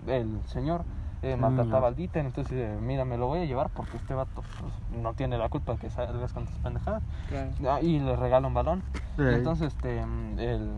el 0.07 0.41
señor 0.47 0.85
eh, 1.23 1.37
maltrataba 1.37 1.89
al 1.89 1.97
Dieter, 1.97 2.25
entonces 2.25 2.57
dice, 2.57 2.77
mira, 2.81 3.05
me 3.05 3.17
lo 3.19 3.27
voy 3.27 3.41
a 3.41 3.45
llevar 3.45 3.71
porque 3.71 3.97
este 3.97 4.15
vato 4.15 4.45
pues, 4.61 4.73
no 4.91 5.15
tiene 5.15 5.37
la 5.39 5.49
culpa 5.49 5.73
de 5.73 5.79
que 5.79 5.91
salgas 5.91 6.33
con 6.33 6.47
tus 6.47 6.57
pendejadas 6.59 7.03
Claro. 7.29 7.51
Ah, 7.69 7.81
y 7.83 7.99
le 7.99 8.17
regala 8.17 8.47
un 8.47 8.55
balón. 8.55 8.83
Y 9.19 9.23
entonces 9.23 9.75
este 9.75 10.05
mm, 10.05 10.39
el, 10.39 10.71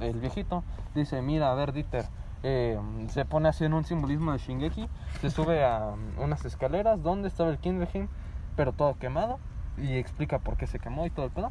el 0.00 0.20
viejito 0.20 0.62
dice, 0.94 1.22
mira, 1.22 1.50
a 1.50 1.54
ver 1.54 1.72
Dieter, 1.72 2.04
eh, 2.42 2.78
se 3.08 3.24
pone 3.24 3.48
así 3.48 3.64
en 3.64 3.72
un 3.72 3.84
simbolismo 3.84 4.32
de 4.32 4.38
Shingeki, 4.38 4.88
se 5.20 5.30
sube 5.30 5.64
a 5.64 5.94
mm, 5.96 6.22
unas 6.22 6.44
escaleras 6.44 7.02
donde 7.02 7.28
estaba 7.28 7.50
el 7.50 7.58
Kinderheim, 7.58 8.08
pero 8.54 8.72
todo 8.72 8.94
quemado, 8.98 9.38
y 9.78 9.94
explica 9.96 10.38
por 10.38 10.56
qué 10.56 10.66
se 10.66 10.78
quemó 10.78 11.06
y 11.06 11.10
todo 11.10 11.24
el 11.26 11.32
pedo. 11.32 11.50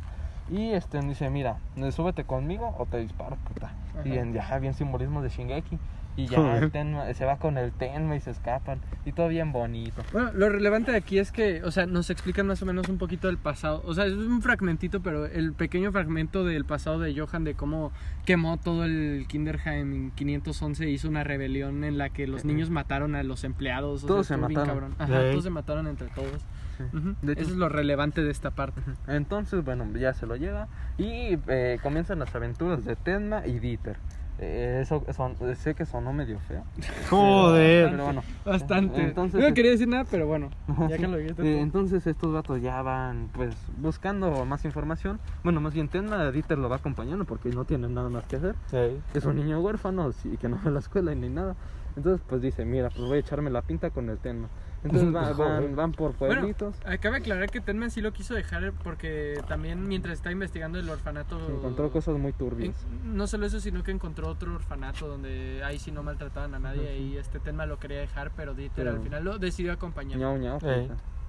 Y 0.50 0.72
este 0.72 1.02
dice, 1.02 1.30
mira, 1.30 1.58
súbete 1.92 2.24
conmigo 2.24 2.74
o 2.78 2.86
te 2.86 2.98
disparo, 3.00 3.38
puta. 3.38 3.74
Y 4.06 4.12
Ajá. 4.12 4.20
en, 4.22 4.34
ya 4.34 4.60
bien 4.60 4.74
simbolismo 4.74 5.22
de 5.22 5.30
Shingeki. 5.30 5.80
Y 6.18 6.26
ya 6.26 6.58
el 6.58 6.72
Tenma- 6.72 7.14
se 7.14 7.26
va 7.26 7.38
con 7.38 7.58
el 7.60 7.72
Tenma 7.72 8.16
y 8.16 8.20
se 8.20 8.32
escapan. 8.32 8.80
Y 9.06 9.12
todo 9.12 9.28
bien 9.28 9.52
bonito. 9.52 10.02
Bueno, 10.12 10.32
lo 10.34 10.50
relevante 10.50 10.92
de 10.92 10.98
aquí 10.98 11.20
es 11.20 11.32
que, 11.32 11.64
o 11.64 11.70
sea, 11.72 11.86
nos 11.86 12.10
explican 12.10 12.48
más 12.48 12.60
o 12.62 12.66
menos 12.66 12.90
un 12.90 12.98
poquito 12.98 13.28
del 13.28 13.38
pasado. 13.38 13.84
O 13.86 13.94
sea, 13.94 14.06
es 14.06 14.14
un 14.14 14.42
fragmentito, 14.42 15.00
pero 15.02 15.28
el 15.28 15.54
pequeño 15.54 15.92
fragmento 15.92 16.44
del 16.44 16.66
pasado 16.66 17.00
de 17.00 17.18
Johan, 17.18 17.44
de 17.44 17.54
cómo 17.54 17.92
quemó 18.26 18.58
todo 18.58 18.84
el 18.84 19.26
Kinderheim 19.30 19.94
en 19.94 20.12
511, 20.12 20.90
hizo 20.90 21.08
una 21.08 21.24
rebelión 21.24 21.84
en 21.84 21.98
la 22.00 22.10
que 22.10 22.26
los 22.26 22.44
niños 22.46 22.72
mataron 22.72 23.14
a 23.16 23.22
los 23.24 23.44
empleados. 23.44 24.04
o 24.04 24.08
Todos 24.08 24.26
sea, 24.28 24.38
se 24.38 24.42
mataron. 24.42 24.68
cabrón. 24.68 24.96
Ajá, 24.98 25.22
Ey. 25.24 25.32
todos 25.32 25.44
se 25.44 25.50
mataron 25.52 25.86
entre 25.88 26.08
todos. 26.08 26.44
Sí. 26.78 26.84
Ujú. 26.98 27.16
De 27.22 27.34
hecho- 27.34 27.42
Eso 27.44 27.52
es 27.52 27.58
lo 27.58 27.70
relevante 27.70 28.24
de 28.24 28.32
esta 28.32 28.52
parte. 28.52 28.82
Entonces, 29.08 29.64
bueno, 29.64 29.86
ya 29.98 30.14
se 30.14 30.26
lo 30.26 30.36
lleva 30.36 30.68
y 30.98 31.38
eh, 31.48 31.80
comienzan 31.84 32.20
las 32.20 32.34
aventuras 32.36 32.86
de 32.86 32.96
Tenma 32.96 33.46
y 33.48 33.60
Dieter. 33.60 33.98
Eh, 34.40 34.80
eso 34.84 35.04
son- 35.14 35.36
sé 35.56 35.74
que 35.74 35.86
sonó 35.86 36.14
medio 36.14 36.40
feo. 36.40 36.64
Joder. 37.10 37.90
Pero 37.92 38.04
bueno. 38.06 38.24
Bastante. 38.46 39.02
Entonces, 39.02 39.42
no 39.42 39.54
quería 39.54 39.72
decir 39.72 39.88
nada, 39.88 40.06
pero 40.10 40.28
bueno, 40.28 40.50
ya 40.90 40.96
Sí. 40.96 40.98
que 41.02 41.08
lo 41.08 41.18
dijiste. 41.18 41.42
Eh, 41.44 41.60
entonces 41.60 42.06
estos 42.06 42.32
vatos 42.34 42.62
ya 42.62 42.82
van 42.82 43.30
pues 43.34 43.56
buscando 43.80 44.46
más 44.46 44.64
información. 44.66 45.20
Bueno, 45.44 45.60
más 45.62 45.74
bien 45.74 45.88
Tenma, 45.88 46.32
Dieter 46.32 46.58
lo 46.60 46.70
va 46.70 46.76
acompañando 46.78 47.26
porque 47.26 47.50
no 47.50 47.66
tienen 47.66 47.94
nada 47.94 48.10
más 48.10 48.26
que 48.26 48.36
hacer. 48.36 48.56
Ey. 48.72 49.02
Es 49.14 49.26
un 49.26 49.38
niño 49.38 49.60
huérfano 49.60 50.12
sí, 50.12 50.38
que 50.38 50.48
no 50.50 50.58
va 50.64 50.70
a 50.70 50.74
la 50.74 50.80
escuela 50.80 51.14
ni 51.16 51.30
nada. 51.30 51.56
Entonces 51.96 52.24
pues 52.28 52.42
dice, 52.42 52.64
mira, 52.64 52.90
pues 52.90 53.02
voy 53.08 53.18
a 53.18 53.20
echarme 53.22 53.50
la 53.50 53.64
pinta 53.64 53.90
con 53.90 54.08
el 54.10 54.20
Tenma. 54.20 54.50
Entonces 54.90 55.16
va- 55.16 55.34
van, 55.34 55.76
van 55.76 55.92
por 55.92 56.16
Bueno, 56.18 56.36
pueblitos. 56.36 56.76
Acabe 56.86 57.18
aclarar 57.18 57.50
que 57.50 57.62
Tenman 57.62 57.92
sí 57.92 58.02
lo 58.02 58.12
quiso 58.14 58.34
dejar 58.34 58.74
porque 58.84 59.42
también 59.48 59.88
mientras 59.88 60.16
está 60.16 60.32
investigando 60.32 60.80
el 60.80 60.90
orfanato... 60.90 61.38
encontró 61.50 61.92
cosas 61.92 62.18
muy 62.18 62.32
En- 62.32 62.38
turbias. 62.38 62.76
no 63.04 63.28
solo 63.28 63.46
eso, 63.46 63.60
sino 63.60 63.84
que 63.84 63.92
encontró 63.92 64.28
otro 64.30 64.54
orfanato 64.56 65.08
donde 65.08 65.62
ahí 65.64 65.80
sí 65.80 65.92
no 65.92 66.04
maltrataban 66.04 66.54
a 66.56 66.60
nadie 66.60 66.98
y 66.98 67.18
este 67.18 67.40
tema 67.40 67.66
lo 67.66 67.80
quería 67.80 68.00
dejar, 68.00 68.32
pero 68.36 68.54
Dieter 68.54 68.86
Pero- 68.86 68.92
al 68.98 69.02
final 69.04 69.24
lo 69.24 69.38
decidió 69.40 69.72
acompañar. 69.74 70.18
Ñau, 70.18 70.38
ñau. 70.38 70.60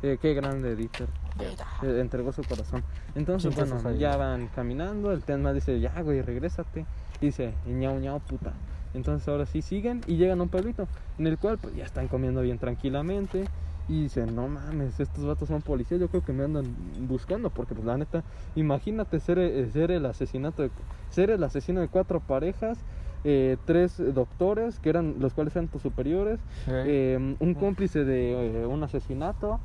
Eh, 0.01 0.17
qué 0.23 0.33
grande 0.33 0.77
Dieter. 0.77 1.09
Eh, 1.41 2.01
entregó 2.01 2.33
su 2.33 2.45
corazón. 2.45 2.85
Entonces, 3.17 3.53
bueno, 3.57 3.93
ya 3.95 4.17
van 4.17 4.47
caminando. 4.49 5.11
El 5.13 5.25
Tenma 5.25 5.53
dice, 5.53 5.81
ya, 5.81 6.01
güey, 6.03 6.23
regrésate. 6.23 6.87
Y 7.21 7.27
dice, 7.27 7.53
ñau, 7.67 7.99
ñau, 7.99 8.21
puta. 8.21 8.53
Entonces, 8.95 9.27
ahora 9.29 9.47
sí 9.47 9.63
siguen 9.63 10.03
y 10.07 10.17
llegan 10.17 10.41
a 10.41 10.43
un 10.45 10.49
pueblito 10.49 10.89
en 11.19 11.27
el 11.27 11.39
cual, 11.39 11.59
pues 11.59 11.75
ya 11.75 11.85
están 11.85 12.09
comiendo 12.09 12.41
bien 12.43 12.59
tranquilamente. 12.59 13.45
Y 13.91 14.03
dicen, 14.03 14.35
no 14.35 14.49
mames, 14.49 15.01
estos 15.01 15.25
vatos 15.25 15.49
son 15.49 15.63
policías. 15.63 15.99
Yo 15.99 16.09
creo 16.09 16.23
que 16.23 16.33
me 16.35 16.45
andan 16.45 16.65
buscando. 17.09 17.49
Porque, 17.51 17.75
pues, 17.75 17.87
la 17.87 17.97
neta, 17.97 18.23
imagínate 18.55 19.19
ser, 19.19 19.39
eh, 19.39 19.71
ser 19.71 19.91
el 19.91 20.05
asesinato, 20.05 20.63
de, 20.63 20.71
ser 21.09 21.31
el 21.31 21.43
asesino 21.43 21.81
de 21.81 21.89
cuatro 21.89 22.21
parejas. 22.21 22.79
eh, 23.25 23.57
tres 23.65 23.97
doctores 24.15 24.79
que 24.79 24.91
eran 24.91 25.17
los 25.19 25.35
cuales 25.35 25.55
eran 25.57 25.67
tus 25.69 25.83
superiores 25.83 26.39
eh, 26.69 27.19
un 27.41 27.55
cómplice 27.55 28.05
de 28.05 28.63
eh, 28.63 28.67
un 28.67 28.83
asesinato 28.85 29.59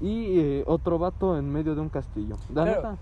y 0.00 0.62
otro 0.66 0.98
vato 0.98 1.38
en 1.38 1.50
medio 1.50 1.74
de 1.74 1.80
un 1.80 1.88
castillo. 1.88 2.36
La 2.52 2.64
neta, 2.64 2.98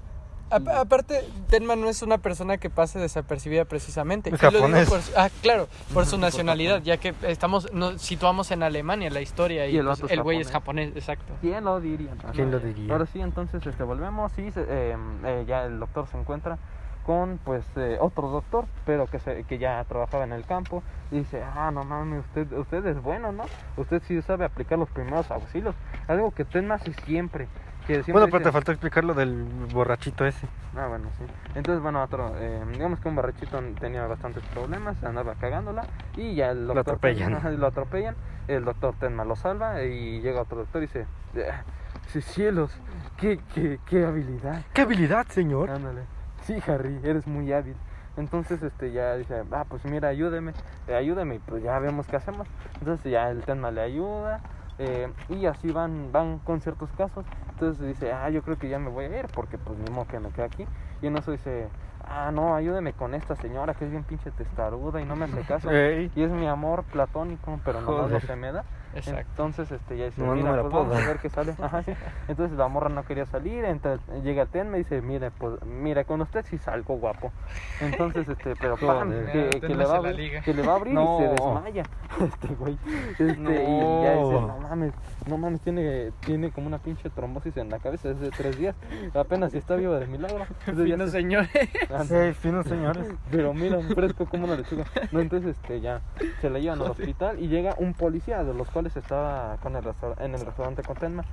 A- 0.50 0.80
aparte, 0.80 1.26
Tenma 1.48 1.74
no 1.76 1.88
es 1.88 2.02
una 2.02 2.18
persona 2.18 2.58
que 2.58 2.70
pase 2.70 2.98
desapercibida 2.98 3.64
precisamente. 3.64 4.30
Lo 4.30 4.36
digo 4.36 4.52
japonés. 4.52 4.88
por 4.88 5.00
ah, 5.16 5.28
claro, 5.42 5.68
por 5.92 6.06
su 6.06 6.18
nacionalidad, 6.18 6.82
ya 6.82 6.96
que 6.98 7.14
estamos 7.22 7.72
nos 7.72 8.00
situamos 8.00 8.50
en 8.50 8.62
Alemania 8.62 9.10
la 9.10 9.20
historia 9.20 9.66
y, 9.66 9.74
Y 9.74 9.78
el 9.78 9.86
pues, 9.86 10.02
el 10.10 10.22
güey 10.22 10.40
es 10.40 10.50
japonés. 10.50 10.94
exacto. 10.94 11.34
¿quién 11.40 11.64
lo 11.64 11.80
diría? 11.80 12.10
¿Quién 12.32 12.50
lo 12.50 12.60
diría? 12.60 12.92
Ahora 12.92 13.06
sí, 13.06 13.20
entonces 13.20 13.66
este, 13.66 13.82
volvemos 13.82 14.36
y 14.38 14.42
eh, 14.54 14.96
eh, 15.24 15.44
ya 15.46 15.64
el 15.64 15.78
doctor 15.80 16.06
se 16.08 16.18
encuentra 16.18 16.58
con 17.04 17.38
pues 17.44 17.64
eh, 17.76 17.98
otro 18.00 18.28
doctor, 18.28 18.64
pero 18.86 19.06
que, 19.06 19.18
se, 19.18 19.44
que 19.44 19.58
ya 19.58 19.84
trabajaba 19.84 20.24
en 20.24 20.32
el 20.32 20.44
campo 20.46 20.82
y 21.10 21.18
dice, 21.18 21.42
ah, 21.42 21.70
no 21.70 21.84
mames, 21.84 22.24
usted, 22.24 22.50
usted 22.56 22.86
es 22.86 23.02
bueno, 23.02 23.30
¿no? 23.30 23.44
Usted 23.76 24.02
sí 24.06 24.20
sabe 24.22 24.46
aplicar 24.46 24.78
los 24.78 24.88
primeros 24.88 25.30
auxilios, 25.30 25.74
algo 26.08 26.30
que 26.30 26.44
usted 26.44 26.68
hace 26.70 26.94
siempre. 27.04 27.46
Que 27.86 28.00
Bueno, 28.12 28.26
pero 28.26 28.38
dice- 28.38 28.44
te 28.44 28.52
faltó 28.52 28.72
explicar 28.72 29.04
lo 29.04 29.12
del 29.14 29.44
borrachito 29.72 30.24
ese. 30.24 30.46
Ah, 30.76 30.86
bueno, 30.86 31.08
sí. 31.18 31.24
Entonces, 31.54 31.82
bueno, 31.82 32.02
otro, 32.02 32.34
eh, 32.38 32.62
digamos 32.72 32.98
que 33.00 33.08
un 33.08 33.16
barrachito 33.16 33.60
tenía 33.78 34.06
bastantes 34.06 34.42
problemas, 34.54 35.02
andaba 35.04 35.34
cagándola 35.34 35.84
y 36.16 36.34
ya 36.34 36.50
el 36.50 36.66
doctor, 36.66 36.80
atropellan. 36.80 37.34
Ajá, 37.34 37.50
lo 37.50 37.66
atropellan 37.66 38.14
el 38.48 38.64
doctor 38.64 38.94
Tenma 38.98 39.24
lo 39.24 39.36
salva 39.36 39.82
y 39.82 40.20
llega 40.20 40.40
otro 40.42 40.58
doctor 40.58 40.82
y 40.82 40.86
dice, 40.86 41.06
"Ah, 41.50 41.62
sí, 42.08 42.20
cielos, 42.22 42.70
qué, 43.16 43.38
qué, 43.54 43.78
qué 43.86 44.04
habilidad. 44.06 44.62
¿Qué 44.72 44.82
habilidad, 44.82 45.26
señor? 45.28 45.70
Ándale. 45.70 46.02
Sí, 46.42 46.58
Harry, 46.66 47.00
eres 47.04 47.26
muy 47.26 47.52
hábil. 47.52 47.76
Entonces, 48.16 48.62
este, 48.62 48.92
ya 48.92 49.16
dice, 49.16 49.42
ah, 49.50 49.64
pues 49.68 49.84
mira, 49.86 50.08
ayúdeme, 50.08 50.52
eh, 50.88 50.94
ayúdeme, 50.94 51.34
y 51.36 51.38
pues 51.40 51.62
ya 51.62 51.78
vemos 51.80 52.06
qué 52.06 52.16
hacemos. 52.16 52.46
Entonces 52.78 53.10
ya 53.10 53.30
el 53.30 53.42
Tenma 53.42 53.70
le 53.70 53.80
ayuda, 53.80 54.40
eh, 54.78 55.08
y 55.28 55.46
así 55.46 55.70
van, 55.70 56.10
van 56.12 56.38
con 56.40 56.60
ciertos 56.60 56.90
casos. 56.96 57.24
Entonces 57.50 57.86
dice, 57.86 58.12
ah, 58.12 58.28
yo 58.30 58.42
creo 58.42 58.58
que 58.58 58.68
ya 58.68 58.78
me 58.78 58.90
voy 58.90 59.04
a 59.04 59.18
ir, 59.20 59.26
porque 59.28 59.58
pues 59.58 59.78
ni 59.78 59.90
modo 59.90 60.06
que 60.06 60.18
me 60.18 60.30
quede 60.30 60.46
aquí. 60.46 60.66
Y 61.00 61.06
en 61.06 61.16
eso 61.16 61.30
dice, 61.30 61.68
ah, 62.08 62.30
no, 62.32 62.54
ayúdeme 62.54 62.92
con 62.92 63.14
esta 63.14 63.36
señora 63.36 63.74
que 63.74 63.84
es 63.84 63.90
bien 63.90 64.04
pinche 64.04 64.30
testaruda 64.32 65.00
y 65.00 65.04
no 65.04 65.16
me 65.16 65.26
hace 65.26 65.42
caso. 65.42 65.70
Ey. 65.70 66.10
Y 66.14 66.22
es 66.22 66.30
mi 66.30 66.46
amor 66.46 66.84
platónico, 66.84 67.60
pero 67.64 67.80
no 67.80 68.08
lo 68.08 68.20
que 68.20 68.36
me 68.36 68.52
da. 68.52 68.64
Exacto. 68.96 69.30
Entonces, 69.30 69.70
este, 69.72 69.96
ya 69.96 70.04
dice, 70.06 70.20
No, 70.20 70.28
no 70.28 70.34
mira, 70.34 70.50
me 70.50 70.56
la 70.56 70.62
pues 70.62 70.70
puedo 70.72 70.84
vamos 70.84 70.96
a 70.96 71.00
dar". 71.00 71.08
ver 71.08 71.18
qué 71.20 71.28
sale. 71.30 71.54
Ajá, 71.62 71.82
sí. 71.82 71.92
Entonces 72.28 72.56
la 72.58 72.68
morra 72.68 72.88
no 72.88 73.04
quería 73.04 73.26
salir, 73.26 73.64
entonces 73.64 74.00
llega 74.22 74.42
el 74.42 74.48
ten, 74.48 74.70
me 74.70 74.78
dice, 74.78 75.00
mire, 75.02 75.30
pues, 75.30 75.62
mira, 75.64 76.04
con 76.04 76.20
usted 76.20 76.44
sí 76.48 76.58
salgo 76.58 76.96
guapo. 76.96 77.32
Entonces, 77.80 78.28
este, 78.28 78.54
pero 78.60 78.76
Joder. 78.76 79.50
que, 79.50 79.60
que 79.60 79.68
le 79.68 79.74
no 79.84 79.88
va 79.88 80.02
que 80.44 80.54
le 80.54 80.62
va 80.62 80.72
a 80.72 80.76
abrir 80.76 80.92
y 80.92 80.96
No. 80.96 81.18
se 81.18 81.28
desmaya. 81.28 81.82
Este 82.24 82.54
güey. 82.54 82.78
Este, 83.18 83.32
Y 83.32 83.36
ya 83.36 84.12
dice, 84.12 84.32
No. 84.32 84.46
no 84.46 84.58
mames, 84.60 84.92
no 85.26 85.36
mames, 85.38 85.60
tiene, 85.62 86.12
tiene 86.20 86.50
como 86.52 86.66
una 86.68 86.78
pinche 86.78 87.10
trombosis 87.10 87.56
en 87.56 87.70
la 87.70 87.78
cabeza 87.80 88.08
desde 88.10 88.30
tres 88.30 88.56
días. 88.58 88.76
Apenas 89.14 89.50
si 89.52 89.58
está 89.58 89.74
vivo 89.76 89.94
de 89.94 90.06
milagro. 90.06 90.44
Entonces, 90.66 90.88
ya 90.88 90.94
Fino 90.96 91.06
se- 91.06 91.10
señor. 91.12 91.46
Ah, 91.90 92.04
Ey, 92.10 92.32
finos 92.34 92.66
señores. 92.66 93.08
pero 93.30 93.52
mira, 93.52 93.80
fresco 93.94 94.26
como 94.26 94.44
una 94.44 94.56
lechuga. 94.56 94.84
No, 95.10 95.20
entonces 95.20 95.56
este 95.56 95.80
ya 95.80 96.00
se 96.40 96.50
la 96.50 96.58
llevan 96.58 96.80
al 96.82 96.90
hospital 96.92 97.40
y 97.40 97.48
llega 97.48 97.74
un 97.78 97.94
policía 97.94 98.44
de 98.44 98.54
los 98.54 98.70
cuales 98.70 98.83
estaba 98.86 99.56
con 99.62 99.76
el 99.76 99.84
en 100.18 100.34
el 100.34 100.44
restaurante 100.44 100.82
con 100.82 100.96
Tenma. 100.96 101.24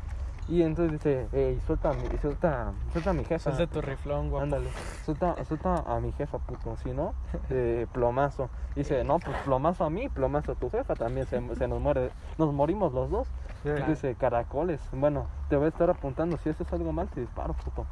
Y 0.48 0.64
entonces 0.64 0.92
dice, 0.92 1.28
ey, 1.32 1.60
suelta 1.66 1.92
a 1.92 1.94
mi, 1.94 2.08
suelta, 2.18 2.74
suelta 2.92 3.10
a 3.12 3.14
mi 3.14 3.24
jefa. 3.24 3.56
Suelta 3.56 3.74
tu 3.74 3.82
riflón, 3.82 4.30
guapo. 4.30 4.44
Ándale, 4.44 4.70
suelta, 5.06 5.36
suelta 5.46 5.84
a 5.86 6.00
mi 6.00 6.12
jefa, 6.14 6.40
puto, 6.40 6.76
si 6.78 6.90
no, 6.90 7.14
eh, 7.50 7.88
plomazo. 7.94 8.50
Dice, 8.76 9.04
no, 9.04 9.20
pues 9.20 9.38
plomazo 9.46 9.86
a 9.86 9.90
mí, 9.90 10.10
plomazo 10.10 10.54
a 10.54 10.56
tu 10.56 10.70
jefa, 10.70 10.96
también 10.96 11.26
se, 11.28 11.40
se 11.56 11.68
nos 11.68 11.80
muere, 11.80 12.12
nos 12.38 12.54
morimos 12.54 12.92
los 12.94 13.10
dos. 13.10 13.28
Claro. 13.64 13.86
Dice, 13.86 14.16
caracoles, 14.16 14.82
bueno, 14.92 15.28
te 15.48 15.56
voy 15.56 15.66
a 15.66 15.70
estar 15.70 15.90
apuntando, 15.90 16.38
si 16.38 16.50
haces 16.50 16.72
algo 16.74 16.92
mal 16.92 17.08
te 17.08 17.22
disparo, 17.22 17.54
puto. 17.54 17.86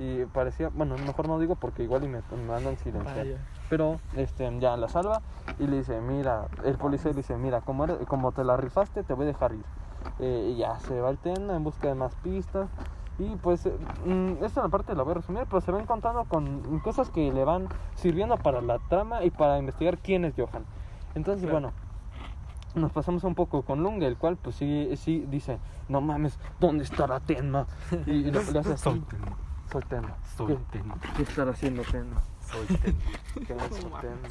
Y 0.00 0.24
parecía, 0.24 0.70
bueno, 0.74 0.96
mejor 0.96 1.28
no 1.28 1.38
digo 1.38 1.56
porque 1.56 1.82
igual 1.82 2.02
y 2.04 2.08
me, 2.08 2.22
me 2.30 2.42
mandan 2.48 2.78
silenciar. 2.78 3.18
Vaya. 3.18 3.38
Pero 3.68 4.00
este, 4.16 4.50
ya 4.58 4.74
la 4.78 4.88
salva 4.88 5.20
y 5.58 5.66
le 5.66 5.76
dice, 5.76 6.00
mira, 6.00 6.46
el 6.64 6.76
policía 6.76 7.10
le 7.10 7.18
dice, 7.18 7.36
mira, 7.36 7.60
como, 7.60 7.84
eres- 7.84 7.98
como 8.08 8.32
te 8.32 8.42
la 8.42 8.56
rifaste, 8.56 9.02
te 9.02 9.12
voy 9.12 9.24
a 9.24 9.28
dejar 9.28 9.52
ir. 9.52 9.64
Eh, 10.18 10.52
y 10.54 10.56
ya 10.56 10.78
se 10.80 10.98
va 11.02 11.10
el 11.10 11.18
Ten 11.18 11.50
en 11.50 11.62
busca 11.62 11.88
de 11.88 11.94
más 11.94 12.14
pistas. 12.16 12.70
Y 13.18 13.36
pues, 13.36 13.66
eh, 13.66 13.76
mm, 14.06 14.42
esta 14.42 14.66
parte 14.68 14.94
la 14.94 15.02
voy 15.02 15.10
a 15.12 15.14
resumir, 15.16 15.44
pero 15.50 15.60
se 15.60 15.70
va 15.70 15.78
encontrando 15.78 16.24
con 16.24 16.80
cosas 16.80 17.10
que 17.10 17.30
le 17.30 17.44
van 17.44 17.68
sirviendo 17.94 18.38
para 18.38 18.62
la 18.62 18.78
trama 18.88 19.22
y 19.22 19.30
para 19.30 19.58
investigar 19.58 19.98
quién 19.98 20.24
es 20.24 20.32
Johan. 20.34 20.64
Entonces, 21.14 21.42
Claro. 21.46 21.60
bueno, 21.60 21.72
nos 22.74 22.90
pasamos 22.92 23.22
un 23.24 23.34
poco 23.34 23.60
con 23.62 23.82
Lung, 23.82 24.02
el 24.02 24.16
cual 24.16 24.38
pues 24.38 24.56
sí, 24.56 24.88
sí 24.96 25.26
dice, 25.28 25.58
no 25.88 26.00
mames, 26.00 26.38
¿dónde 26.58 26.84
estará 26.84 27.20
Tenma? 27.20 27.66
Y, 28.06 28.12
y 28.12 28.30
lo, 28.30 28.40
le 28.50 28.58
hace 28.60 28.72
así, 28.72 29.02
Soy 29.70 29.82
Tenma. 29.82 30.16
soy 30.36 30.46
¿Qué, 30.48 30.58
Tenma. 30.72 30.96
¿Qué 31.16 31.22
estará 31.22 31.50
haciendo 31.52 31.82
Tenma? 31.82 32.22
Soy 32.50 32.66
Tenma. 32.76 32.98
¿Qué 33.46 33.52
es 33.54 33.84
No 33.84 33.90
mames. 33.90 34.00
Tenma? 34.00 34.28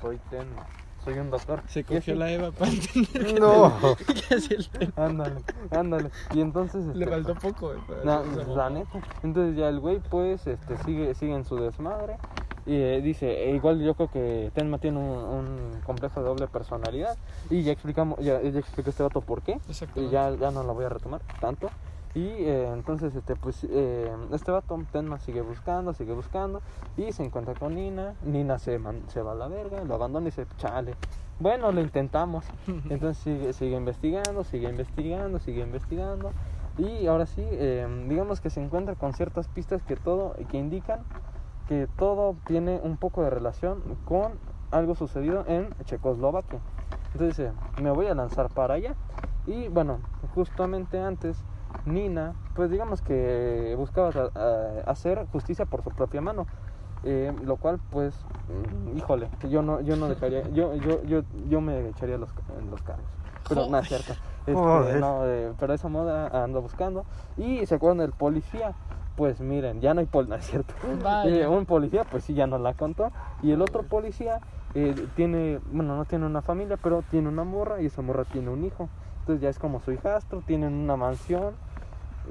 Soy 0.00 0.18
Tenma. 0.30 0.66
Soy 1.04 1.18
un 1.20 1.30
doctor. 1.30 1.62
Se 1.68 1.80
Y 1.80 1.84
cogió 1.84 2.14
la 2.16 2.30
Eva 2.32 2.50
para 2.50 2.70
entender 2.70 3.26
que 3.34 3.40
No. 3.40 3.72
que 3.96 4.34
hacía 4.34 4.56
el 4.56 4.68
tema. 4.68 4.92
Ándale, 4.96 5.40
ándale. 5.70 6.10
Y 6.34 6.40
entonces. 6.40 6.84
Le 6.86 7.04
este, 7.04 7.06
faltó 7.06 7.34
poco, 7.36 7.70
hacer 7.70 8.42
esa 8.42 8.50
la 8.54 8.70
neta. 8.70 9.00
Entonces 9.22 9.56
ya 9.56 9.68
el 9.68 9.78
güey 9.80 10.00
pues 10.00 10.46
este 10.46 10.76
sigue 10.78 11.14
sigue 11.14 11.34
en 11.34 11.44
su 11.44 11.56
desmadre 11.56 12.16
y 12.66 12.74
eh, 12.74 13.00
dice, 13.00 13.44
e 13.44 13.54
igual 13.54 13.80
yo 13.80 13.94
creo 13.94 14.10
que 14.10 14.50
Tenma 14.52 14.78
tiene 14.78 14.98
un, 14.98 15.06
un 15.06 15.80
complejo 15.86 16.20
de 16.20 16.26
doble 16.26 16.48
personalidad 16.48 17.16
y 17.48 17.62
ya 17.62 17.70
explicamos 17.70 18.18
ya, 18.18 18.42
ya 18.42 18.58
explicó 18.58 18.90
este 18.90 19.04
vato 19.04 19.20
por 19.20 19.42
qué 19.42 19.60
y 19.68 19.70
Exactamente. 19.70 20.12
ya 20.12 20.34
ya 20.34 20.50
no 20.50 20.64
la 20.64 20.72
voy 20.72 20.84
a 20.84 20.88
retomar 20.88 21.20
tanto. 21.40 21.70
Y 22.16 22.44
eh, 22.46 22.70
entonces 22.72 23.14
este 23.14 23.36
pues 23.36 23.62
eh, 23.68 24.10
este 24.32 24.50
vato 24.50 24.74
Tenma 24.90 25.18
sigue 25.18 25.42
buscando, 25.42 25.92
sigue 25.92 26.14
buscando 26.14 26.62
y 26.96 27.12
se 27.12 27.22
encuentra 27.22 27.56
con 27.56 27.74
Nina, 27.74 28.16
Nina 28.22 28.58
se 28.58 28.78
man- 28.78 29.04
se 29.10 29.20
va 29.20 29.32
a 29.32 29.34
la 29.34 29.48
verga, 29.48 29.84
lo 29.84 29.94
abandona 29.94 30.24
y 30.24 30.30
dice, 30.30 30.46
"Chale. 30.56 30.96
Bueno, 31.38 31.72
lo 31.72 31.80
intentamos." 31.82 32.46
Entonces 32.90 33.18
sigue, 33.22 33.52
sigue 33.52 33.76
investigando, 33.76 34.44
sigue 34.44 34.66
investigando, 34.70 35.38
sigue 35.38 35.60
investigando. 35.62 36.34
Y 36.78 37.06
ahora 37.06 37.26
sí, 37.26 37.46
eh, 37.52 37.86
digamos 38.08 38.40
que 38.40 38.48
se 38.48 38.62
encuentra 38.62 38.96
con 38.96 39.12
ciertas 39.12 39.48
pistas 39.48 39.82
que 39.82 39.96
todo, 39.98 40.34
que 40.48 40.56
indican 40.56 41.04
que 41.66 41.88
todo 41.88 42.38
tiene 42.46 42.80
un 42.82 42.96
poco 42.96 43.22
de 43.22 43.30
relación 43.30 43.98
con 44.04 44.40
algo 44.70 44.94
sucedido 44.94 45.44
en 45.46 45.74
Checoslovaquia. 45.84 46.62
Entonces 47.12 47.36
dice, 47.36 47.52
me 47.76 47.90
voy 47.90 48.06
a 48.06 48.14
lanzar 48.14 48.50
para 48.50 48.74
allá. 48.74 48.96
Y 49.44 49.68
bueno, 49.68 50.02
justamente 50.34 50.98
antes, 50.98 51.44
Nina, 51.84 52.34
pues 52.54 52.70
digamos 52.70 53.02
que 53.02 53.74
buscaba 53.76 54.30
eh, 54.34 54.82
hacer 54.86 55.26
justicia 55.32 55.66
por 55.66 55.82
su 55.82 55.90
propia 55.90 56.20
mano. 56.20 56.46
Eh, 57.04 57.32
lo 57.44 57.56
cual 57.56 57.78
pues 57.90 58.14
mm, 58.48 58.96
híjole 58.96 59.28
yo 59.48 59.62
no 59.62 59.80
yo 59.80 59.96
no 59.96 60.08
dejaría 60.08 60.48
yo 60.48 60.74
yo 60.74 61.04
yo 61.04 61.22
yo 61.48 61.60
me 61.60 61.90
echaría 61.90 62.16
los, 62.18 62.30
en 62.58 62.70
los 62.70 62.82
cargos. 62.82 63.04
Pero 63.48 63.68
no 63.68 63.78
es 63.78 63.88
cierto. 63.88 64.14
Este, 64.46 65.00
no, 65.00 65.26
eh, 65.26 65.52
pero 65.58 65.74
esa 65.74 65.88
moda 65.88 66.44
ando 66.44 66.62
buscando. 66.62 67.04
Y 67.36 67.66
se 67.66 67.74
acuerdan 67.74 67.98
del 67.98 68.12
policía 68.12 68.74
pues 69.16 69.40
miren 69.40 69.80
ya 69.80 69.92
no 69.92 70.00
hay 70.00 70.06
pol 70.06 70.28
no 70.28 70.36
es 70.36 70.46
cierto. 70.46 70.72
Eh, 71.26 71.46
un 71.48 71.66
policía 71.66 72.04
pues 72.04 72.24
sí 72.24 72.34
ya 72.34 72.46
nos 72.46 72.60
la 72.60 72.74
contó. 72.74 73.10
Y 73.42 73.50
el 73.50 73.60
otro 73.60 73.82
policía 73.82 74.40
eh, 74.74 74.94
tiene 75.16 75.58
bueno 75.72 75.96
no 75.96 76.04
tiene 76.04 76.26
una 76.26 76.42
familia 76.42 76.76
pero 76.80 77.02
tiene 77.10 77.28
una 77.28 77.42
morra 77.44 77.80
y 77.82 77.86
esa 77.86 78.02
morra 78.02 78.24
tiene 78.24 78.50
un 78.50 78.64
hijo. 78.64 78.88
Entonces 79.20 79.42
ya 79.42 79.48
es 79.48 79.58
como 79.58 79.80
su 79.80 79.90
hijastro 79.90 80.42
tienen 80.46 80.74
una 80.74 80.96
mansión 80.96 81.54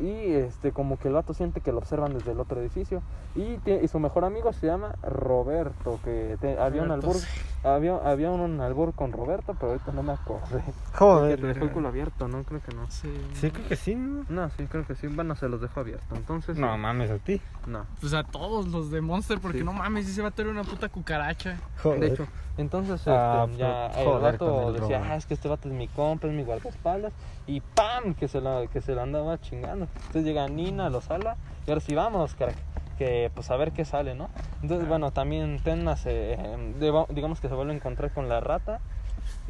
y 0.02 0.34
este 0.34 0.72
como 0.72 0.98
que 0.98 1.08
el 1.08 1.14
vato 1.14 1.34
siente 1.34 1.62
que 1.62 1.72
lo 1.72 1.78
observan 1.80 2.14
desde 2.14 2.32
el 2.32 2.39
otro 2.39 2.60
edificio 2.60 3.02
y, 3.36 3.58
y 3.70 3.88
su 3.88 4.00
mejor 4.00 4.26
amigo 4.26 4.52
se 4.54 4.68
llama 4.68 4.96
Roberto 5.04 6.00
que 6.04 6.38
te- 6.39 6.58
había 6.60 6.84
un 6.84 6.91
albur 6.91 7.16
sí. 7.16 7.28
había, 7.64 7.96
había 7.98 8.32
un 8.32 8.60
albur 8.62 8.93
con 8.93 9.12
Roberto 9.12 9.56
pero 9.60 9.72
ahorita 9.74 9.91
no 9.91 10.04
me 10.04 10.14
acordé 10.14 10.64
que 10.64 10.98
Joder. 10.98 11.39
te 11.39 11.48
dejó 11.48 11.66
el 11.66 11.72
culo 11.72 11.88
abierto 11.89 12.28
no 12.28 12.43
creo 12.43 12.62
que 12.62 12.76
no 12.76 12.89
Sí. 12.89 13.10
Sí, 13.34 13.52
creo 13.52 13.68
que 13.68 13.76
sí, 13.76 13.96
¿no? 13.96 14.26
no 14.30 14.50
sí 14.52 14.66
creo 14.68 14.86
que 14.86 14.96
sí 14.96 15.08
bueno 15.08 15.36
se 15.36 15.50
los 15.50 15.62
dejo 15.62 15.80
abierto 15.80 16.16
entonces 16.16 16.58
No 16.58 16.78
mames, 16.78 17.10
a 17.12 17.18
ti. 17.18 17.41
no 17.68 17.86
Pues 18.00 18.14
a 18.14 18.24
todos 18.24 18.68
los 18.68 18.91
de 18.91 19.02
Monster, 19.02 19.39
porque 19.39 19.60
Sí. 19.60 19.64
no 19.64 19.74
mames, 19.74 20.08
ese 20.08 20.22
va 20.22 20.30
a 20.30 20.32
tener 20.32 20.52
una 20.52 20.64
puta 20.64 20.89
cucaracha. 20.89 21.58
Joder. 21.82 22.00
De 22.00 22.08
hecho, 22.08 22.28
entonces 22.58 22.95
este, 22.95 23.12
Ah, 23.12 23.47
ya 23.58 23.88
pues, 23.88 23.97
el 23.99 24.06
joder 24.06 24.32
vato 24.34 24.45
con 24.56 24.64
el 24.68 24.74
decía, 24.80 24.97
Roman. 24.97 25.12
ah, 25.12 25.16
es 25.18 25.26
que 25.26 25.34
este 25.34 25.47
vato 25.47 25.68
es 25.68 25.74
mi 25.74 25.88
compa, 25.88 26.28
es 26.28 26.34
mi 26.34 26.43
guardaespaldas, 26.43 27.14
y 27.47 27.62
¡pam! 27.62 28.14
que 28.14 28.28
se 28.28 28.41
la, 28.41 28.68
que 28.68 28.82
se 28.82 28.95
la 28.95 29.03
andaba 29.03 29.39
chingando. 29.41 29.88
Entonces 29.95 30.24
llega 30.24 30.47
Nina, 30.47 30.89
lo 30.89 31.01
sala, 31.01 31.38
y 31.68 31.72
ahora 31.72 31.82
sí, 31.82 31.93
vámonos, 31.95 32.36
crack, 32.36 32.56
que 32.97 33.30
pues 33.34 33.51
a 33.51 33.58
ver 33.58 33.72
qué 33.72 33.84
sale, 33.86 34.16
¿no? 34.16 34.30
Entonces, 34.62 34.88
bueno, 34.88 35.12
también 35.12 35.60
Tenma 35.64 35.95
se, 35.97 36.34
eh, 36.34 37.06
digamos 37.10 37.39
que 37.41 37.49
se 37.49 37.56
vuelve 37.56 37.74
a 37.74 37.76
encontrar 37.76 38.12
con 38.12 38.30
la 38.30 38.39
rata, 38.39 38.80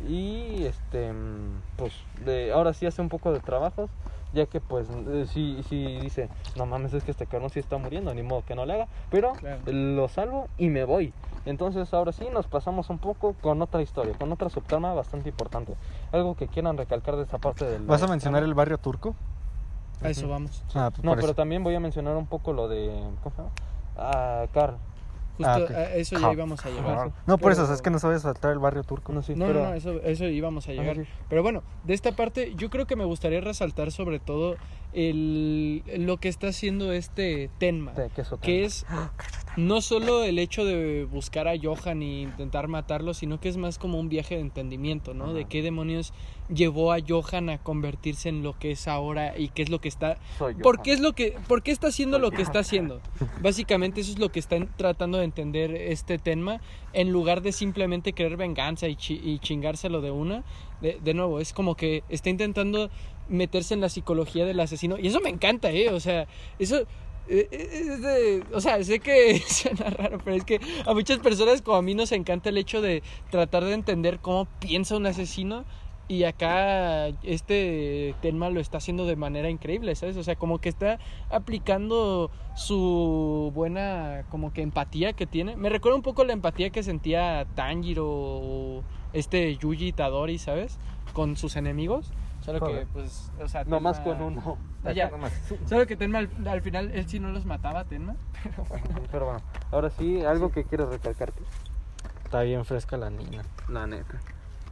y 0.08 0.66
este, 0.66 1.12
pues 1.78 1.94
de, 2.26 2.52
ahora 2.52 2.74
sí 2.74 2.86
hace 2.86 3.02
un 3.02 3.10
poco 3.10 3.32
de 3.32 3.40
trabajos, 3.40 3.90
ya 4.36 4.46
que 4.46 4.60
pues 4.60 4.88
eh, 4.90 5.26
sí, 5.28 5.62
sí 5.68 5.98
dice, 6.02 6.30
no 6.56 6.66
mames, 6.66 6.94
es 6.94 7.04
que 7.04 7.12
este 7.12 7.26
cabrón 7.26 7.50
sí 7.50 7.60
está 7.60 7.78
muriendo, 7.78 8.14
ni 8.14 8.22
modo 8.22 8.44
que 8.46 8.54
no 8.54 8.66
le 8.66 8.74
haga, 8.74 8.88
pero 9.10 9.34
Claro. 9.34 9.62
lo 9.66 10.08
salvo 10.08 10.48
y 10.58 10.70
me 10.70 10.84
voy. 10.84 11.14
Entonces 11.46 11.94
ahora 11.94 12.12
sí 12.12 12.28
nos 12.32 12.48
pasamos 12.48 12.90
un 12.90 13.00
poco 13.00 13.34
con 13.42 13.62
otra 13.62 13.82
historia, 13.82 14.14
con 14.18 14.32
otra 14.32 14.50
subtrama 14.50 14.94
bastante 14.94 15.30
importante. 15.30 15.76
Algo 16.12 16.36
que 16.36 16.48
quieran 16.48 16.78
recalcar 16.78 17.16
de 17.16 17.24
esa 17.24 17.38
parte 17.38 17.66
del... 17.66 17.86
¿Vas 17.86 18.04
a 18.04 18.08
mencionar 18.08 18.44
el 18.44 18.54
barrio 18.54 18.78
turco? 18.78 19.16
A 20.02 20.10
eso 20.10 20.28
vamos. 20.28 20.64
Ah, 20.74 20.92
pues 20.92 21.04
No, 21.04 21.16
pero 21.16 21.34
también 21.34 21.64
voy 21.64 21.76
a 21.76 21.80
mencionar 21.80 22.18
un 22.18 22.28
poco 22.28 22.52
lo 22.52 22.68
de... 22.68 22.90
¿Cómo 23.24 23.36
se 23.36 23.42
llama? 23.42 23.54
Ah, 23.98 24.46
Carl. 24.54 24.76
Justo 25.38 25.52
Ah, 25.52 25.58
ok. 25.64 25.72
a 25.72 25.94
eso 25.96 26.18
ya 26.20 26.32
íbamos 26.32 26.66
a 26.66 26.70
llegar. 26.70 27.12
No, 27.28 27.38
por 27.38 27.52
eso, 27.52 27.72
es 27.74 27.82
que 27.82 27.90
no 27.90 28.00
sabes 28.00 28.22
saltar 28.22 28.52
el 28.54 28.60
barrio 28.60 28.84
turco. 28.84 29.12
No, 29.12 29.22
sí, 29.22 29.34
No, 29.36 29.48
pero... 29.48 29.64
no, 29.64 29.70
no, 29.70 29.74
eso, 29.76 30.02
eso 30.04 30.26
íbamos 30.26 30.68
a 30.68 30.72
Ajá, 30.72 30.82
llegar. 30.82 30.96
sí. 30.98 31.04
Pero 31.30 31.44
bueno, 31.44 31.62
de 31.84 31.94
esta 31.94 32.14
parte 32.14 32.54
yo 32.56 32.70
creo 32.70 32.86
que 32.88 32.96
me 32.96 33.04
gustaría 33.06 33.42
resaltar 33.42 33.92
sobre 33.92 34.20
todo 34.20 34.56
el, 34.94 35.84
lo 36.06 36.18
que 36.18 36.30
está 36.30 36.48
haciendo 36.48 36.92
este 36.94 37.50
Tenma. 37.58 37.94
Te- 37.94 38.10
que 38.10 38.22
eso 38.22 38.40
Que 38.40 38.64
es 38.66 38.86
no 39.58 39.82
solo 39.82 40.24
el 40.24 40.40
hecho 40.40 40.66
de 40.66 41.06
buscar 41.06 41.48
a 41.48 41.54
Johan 41.62 42.02
y 42.04 42.22
intentar 42.24 42.68
matarlo, 42.68 43.14
sino 43.14 43.40
que 43.40 43.50
es 43.50 43.58
más 43.58 43.78
como 43.78 44.00
un 44.00 44.10
viaje 44.10 44.36
de 44.36 44.42
entendimiento, 44.42 45.14
¿no? 45.14 45.34
De 45.34 45.46
qué 45.46 45.62
demonios 45.62 46.14
llevó 46.54 46.92
a 46.92 46.98
Johan 47.06 47.50
a 47.50 47.58
convertirse 47.58 48.30
en 48.30 48.44
lo 48.44 48.58
que 48.58 48.72
es 48.72 48.88
ahora 48.88 49.38
y 49.38 49.50
qué 49.50 49.62
es 49.64 49.70
lo 49.70 49.80
que 49.82 49.88
está 49.88 50.18
Soy 50.38 50.54
¿Por 50.56 50.76
Johan. 50.78 50.84
qué 50.84 50.92
es 50.94 51.00
lo 51.00 51.14
que 51.14 51.36
por 51.48 51.64
qué 51.64 51.72
está 51.72 51.88
haciendo 51.88 52.20
lo 52.20 52.32
que 52.32 52.42
está 52.42 52.60
haciendo? 52.60 53.02
Básicamente 53.42 54.02
eso 54.02 54.12
es 54.12 54.20
lo 54.20 54.30
que 54.32 54.40
están 54.40 54.70
tratando 54.78 55.18
de 55.18 55.26
entender 55.26 55.72
este 55.74 56.18
Tenma 56.18 56.62
en 56.94 57.12
lugar 57.12 57.42
de 57.42 57.52
simplemente 57.52 58.14
querer 58.14 58.38
venganza 58.38 58.88
y, 58.88 58.96
chi- 58.96 59.22
y 59.24 59.40
chingárselo 59.40 60.02
de 60.02 60.12
una. 60.12 60.44
De, 60.82 61.00
de 61.02 61.14
nuevo, 61.14 61.40
es 61.40 61.54
como 61.54 61.76
que 61.76 62.04
está 62.10 62.30
intentando 62.30 62.90
meterse 63.30 63.74
en 63.74 63.82
la 63.82 63.90
psicología 63.90 64.46
del 64.46 64.60
asesino 64.60 64.98
y 65.00 65.08
eso 65.08 65.20
me 65.22 65.30
encanta, 65.30 65.72
eh, 65.72 65.90
o 65.90 66.00
sea, 66.00 66.28
eso 66.60 66.86
es 67.28 68.02
de- 68.02 68.44
o 68.54 68.62
sea, 68.62 68.84
sé 68.84 69.00
que 69.00 69.40
suena 69.48 69.90
raro, 69.90 70.20
pero 70.24 70.36
es 70.38 70.44
que 70.44 70.60
a 70.86 70.94
muchas 70.94 71.20
personas 71.20 71.62
como 71.62 71.78
a 71.78 71.82
mí 71.82 71.96
nos 71.96 72.12
encanta 72.12 72.50
el 72.50 72.58
hecho 72.58 72.82
de 72.82 73.04
tratar 73.32 73.64
de 73.64 73.74
entender 73.74 74.20
cómo 74.20 74.46
piensa 74.60 74.96
un 74.98 75.06
asesino 75.06 75.66
y 76.08 76.24
acá 76.24 77.08
este 77.24 78.14
Tenma 78.22 78.50
lo 78.52 78.60
está 78.60 78.78
haciendo 78.78 79.08
de 79.08 79.16
manera 79.16 79.50
increíble, 79.50 79.96
¿sabes? 79.96 80.18
O 80.18 80.24
sea, 80.24 80.36
como 80.36 80.60
que 80.60 80.70
está 80.70 81.00
aplicando 81.32 82.30
su 82.56 83.52
buena 83.56 84.24
como 84.30 84.54
que 84.54 84.62
empatía 84.62 85.14
que 85.14 85.26
tiene. 85.26 85.56
Me 85.56 85.70
recuerda 85.70 85.96
un 85.96 86.04
poco 86.04 86.24
la 86.24 86.34
empatía 86.34 86.70
que 86.70 86.84
sentía 86.84 87.48
Tanjiro 87.56 88.84
este 89.14 89.56
Yuji 89.58 89.94
Tadori, 89.94 90.38
¿sabes? 90.38 90.78
Con 91.14 91.38
sus 91.38 91.56
enemigos. 91.56 92.12
Solo 92.46 92.60
que, 92.60 92.66
Joder. 92.66 92.88
pues, 92.94 93.32
o 93.42 93.48
sea, 93.48 93.64
No 93.64 93.80
más 93.80 94.00
Tenma- 94.02 94.04
con 94.04 94.22
uno. 94.22 94.58
Ya. 94.96 95.10
Solo 95.68 95.88
que 95.88 95.96
Tenma 95.96 96.20
al, 96.20 96.30
al 96.48 96.62
final, 96.62 96.92
él 96.94 97.10
sí 97.10 97.20
no 97.20 97.30
los 97.32 97.46
mataba, 97.46 97.86
Tenma. 97.86 98.16
Pero 99.12 99.26
bueno, 99.26 99.42
ahora 99.72 99.90
sí, 99.90 100.24
algo 100.24 100.52
que 100.52 100.64
quieres 100.64 100.88
recalcar 100.90 101.32
tú. 101.32 101.44
Está 102.24 102.42
bien 102.42 102.64
fresca 102.66 102.96
la 102.98 103.10
niña. 103.10 103.42
La 103.68 103.88
neta. 103.88 104.20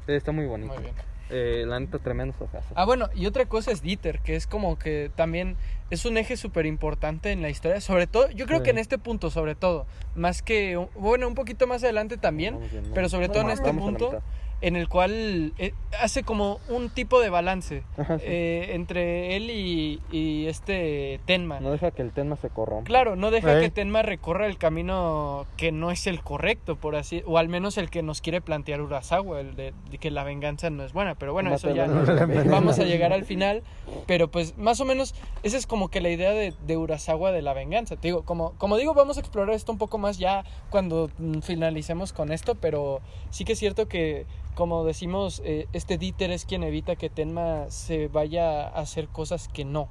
Está 0.07 0.31
muy 0.31 0.45
bonito. 0.45 0.73
Muy 0.73 0.83
bien. 0.83 0.95
Eh, 1.29 1.63
la 1.65 1.79
neta, 1.79 1.97
tremendo 1.97 2.35
sofás. 2.37 2.63
Ah, 2.75 2.85
bueno, 2.85 3.09
y 3.15 3.25
otra 3.25 3.45
cosa 3.47 3.71
es 3.71 3.81
Dieter, 3.81 4.19
que 4.19 4.35
es 4.35 4.45
como 4.45 4.77
que 4.77 5.09
también 5.15 5.55
es 5.89 6.05
un 6.05 6.17
eje 6.17 6.37
súper 6.37 6.65
importante 6.67 7.31
en 7.31 7.41
la 7.41 7.49
historia. 7.49 7.81
Sobre 7.81 8.05
todo, 8.05 8.29
yo 8.29 8.45
creo 8.45 8.59
Sí. 8.59 8.65
que 8.65 8.69
en 8.71 8.77
este 8.77 8.99
punto, 8.99 9.31
sobre 9.31 9.55
todo, 9.55 9.87
más 10.15 10.43
que, 10.43 10.75
bueno, 10.95 11.27
un 11.27 11.33
poquito 11.33 11.65
más 11.65 11.83
adelante 11.83 12.17
también, 12.17 12.59
bien, 12.69 12.89
¿no? 12.89 12.93
pero 12.93 13.09
sobre 13.09 13.29
todo 13.29 13.41
en 13.43 13.49
este 13.49 13.73
punto. 13.73 14.21
En 14.63 14.77
el 14.77 14.87
cual 14.87 15.53
eh, 15.57 15.73
hace 16.01 16.23
como 16.23 16.59
un 16.69 16.89
tipo 16.89 17.19
de 17.19 17.29
balance 17.29 17.83
Ajá, 17.97 18.17
sí. 18.17 18.25
eh, 18.25 18.69
entre 18.71 19.35
él 19.35 19.49
y, 19.49 20.01
y 20.09 20.47
este 20.47 21.19
Tenma. 21.25 21.59
No 21.59 21.69
deja 21.71 21.91
que 21.91 22.01
el 22.01 22.11
tema 22.11 22.37
se 22.37 22.49
corrompa. 22.49 22.85
Claro, 22.85 23.17
no 23.17 23.29
deja 23.29 23.59
que 23.59 23.69
Tenma 23.69 24.01
recorra 24.03 24.47
el 24.47 24.57
camino 24.57 25.45
que 25.57 25.73
no 25.73 25.91
es 25.91 26.07
el 26.07 26.21
correcto, 26.21 26.77
por 26.77 26.95
así, 26.95 27.23
o 27.25 27.37
al 27.37 27.49
menos 27.49 27.77
el 27.77 27.89
que 27.89 28.01
nos 28.03 28.21
quiere 28.21 28.39
plantear 28.39 28.81
Urasawa, 28.81 29.41
el 29.41 29.55
de, 29.55 29.73
de 29.91 29.97
que 29.97 30.11
la 30.11 30.23
venganza 30.23 30.69
no 30.69 30.83
es 30.85 30.93
buena. 30.93 31.15
Pero 31.15 31.33
bueno, 31.33 31.53
eso 31.53 31.69
ya 31.75 31.85
vamos 31.87 32.79
a 32.79 32.83
llegar 32.85 33.11
al 33.11 33.25
final. 33.25 33.63
Pero 34.07 34.29
pues 34.29 34.57
más 34.57 34.79
o 34.79 34.85
menos 34.85 35.13
esa 35.43 35.57
es 35.57 35.67
como 35.67 35.89
que 35.89 35.99
la 35.99 36.09
idea 36.09 36.31
de, 36.31 36.53
de 36.65 36.77
Urasawa 36.77 37.33
de 37.33 37.41
la 37.41 37.53
venganza. 37.53 37.97
Te 37.97 38.07
digo, 38.07 38.23
como, 38.23 38.53
como 38.57 38.77
digo, 38.77 38.93
vamos 38.93 39.17
a 39.17 39.19
explorar 39.19 39.53
esto 39.53 39.73
un 39.73 39.77
poco 39.77 39.97
más 39.97 40.17
ya 40.19 40.45
cuando 40.69 41.09
mm, 41.17 41.39
finalicemos 41.39 42.13
con 42.13 42.31
esto, 42.31 42.55
pero 42.55 43.01
sí 43.29 43.43
que 43.43 43.53
es 43.53 43.59
cierto 43.59 43.87
que 43.89 44.25
como 44.55 44.83
decimos, 44.83 45.41
eh, 45.45 45.67
este 45.73 45.97
Dieter 45.97 46.31
es 46.31 46.45
quien 46.45 46.63
evita 46.63 46.95
que 46.95 47.09
Tenma 47.09 47.69
se 47.69 48.07
vaya 48.07 48.67
a 48.67 48.79
hacer 48.79 49.07
cosas 49.09 49.47
que 49.47 49.65
no, 49.65 49.87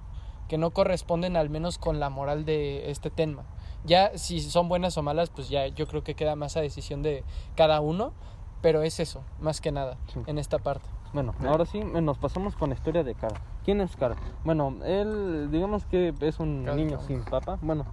que 0.49 0.59
no 0.59 0.71
corresponden 0.71 1.37
al 1.37 1.51
menos 1.51 1.79
con 1.79 2.01
la 2.01 2.11
moral 2.11 2.45
de 2.45 2.91
este 2.91 3.11
Tenma. 3.11 3.45
Ya 3.85 4.17
si 4.17 4.41
son 4.41 4.69
buenas 4.69 4.97
o 4.99 5.03
malas, 5.03 5.31
pues 5.31 5.49
ya 5.49 5.67
yo 5.67 5.87
creo 5.87 6.05
que 6.05 6.15
queda 6.15 6.37
más 6.37 6.57
a 6.57 6.61
decisión 6.61 7.03
de 7.03 7.25
cada 7.57 7.81
uno, 7.81 8.13
pero 8.61 8.83
es 8.83 9.01
eso, 9.01 9.23
más 9.41 9.61
que 9.61 9.73
nada, 9.73 9.97
Sí. 10.13 10.21
en 10.27 10.39
esta 10.39 10.59
parte. 10.59 10.89
Bueno, 11.13 11.35
ahora 11.47 11.67
sí, 11.67 11.79
eh, 11.79 12.01
nos 12.01 12.17
pasamos 12.17 12.55
con 12.57 12.71
la 12.71 12.75
historia 12.77 13.03
de 13.03 13.15
Cara. 13.15 13.41
¿Quién 13.65 13.81
es 13.81 13.97
Cara? 13.97 14.17
Bueno, 14.45 14.77
él, 14.85 15.51
digamos 15.51 15.85
que 15.85 16.15
es 16.21 16.39
un 16.39 16.65
niño 16.65 17.01
sin 17.07 17.23
papá. 17.25 17.59
Bueno, 17.61 17.85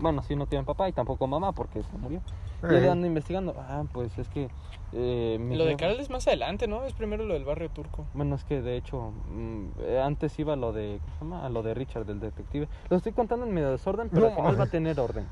bueno, 0.00 0.22
sí 0.22 0.34
no 0.36 0.46
tiene 0.46 0.64
papá 0.64 0.88
y 0.88 0.92
tampoco 0.92 1.26
mamá 1.26 1.52
porque 1.52 1.82
se 1.82 1.98
murió. 1.98 2.20
Y 2.62 2.66
Ey. 2.74 2.76
él 2.84 2.88
anda 2.88 3.06
investigando. 3.06 3.54
Ah, 3.58 3.84
pues 3.92 4.16
es 4.18 4.28
que... 4.28 4.48
eh, 4.92 5.38
Lo 5.52 5.64
de 5.64 5.76
Carl 5.76 5.98
es 6.00 6.10
más 6.10 6.26
adelante, 6.26 6.66
¿no? 6.66 6.84
Es 6.84 6.92
primero 6.92 7.24
lo 7.24 7.34
del 7.34 7.44
barrio 7.44 7.70
turco. 7.70 8.04
Bueno, 8.14 8.34
es 8.34 8.44
que 8.44 8.60
de 8.60 8.76
hecho, 8.76 9.12
mm, 9.30 9.64
eh, 9.80 10.00
antes 10.02 10.38
iba 10.38 10.56
lo 10.56 10.72
de, 10.72 11.00
¿cómo 11.00 11.12
se 11.18 11.24
llama? 11.24 11.46
A 11.46 11.48
lo 11.48 11.62
de 11.62 11.74
Richard, 11.74 12.04
del 12.06 12.20
detective. 12.20 12.68
Lo 12.88 12.96
estoy 12.96 13.12
contando 13.12 13.46
en 13.46 13.54
medio 13.54 13.70
desorden, 13.70 14.08
pero 14.10 14.22
No 14.22 14.26
al 14.28 14.34
final 14.36 14.60
va 14.60 14.64
a 14.64 14.70
tener 14.70 14.98
orden. 15.00 15.26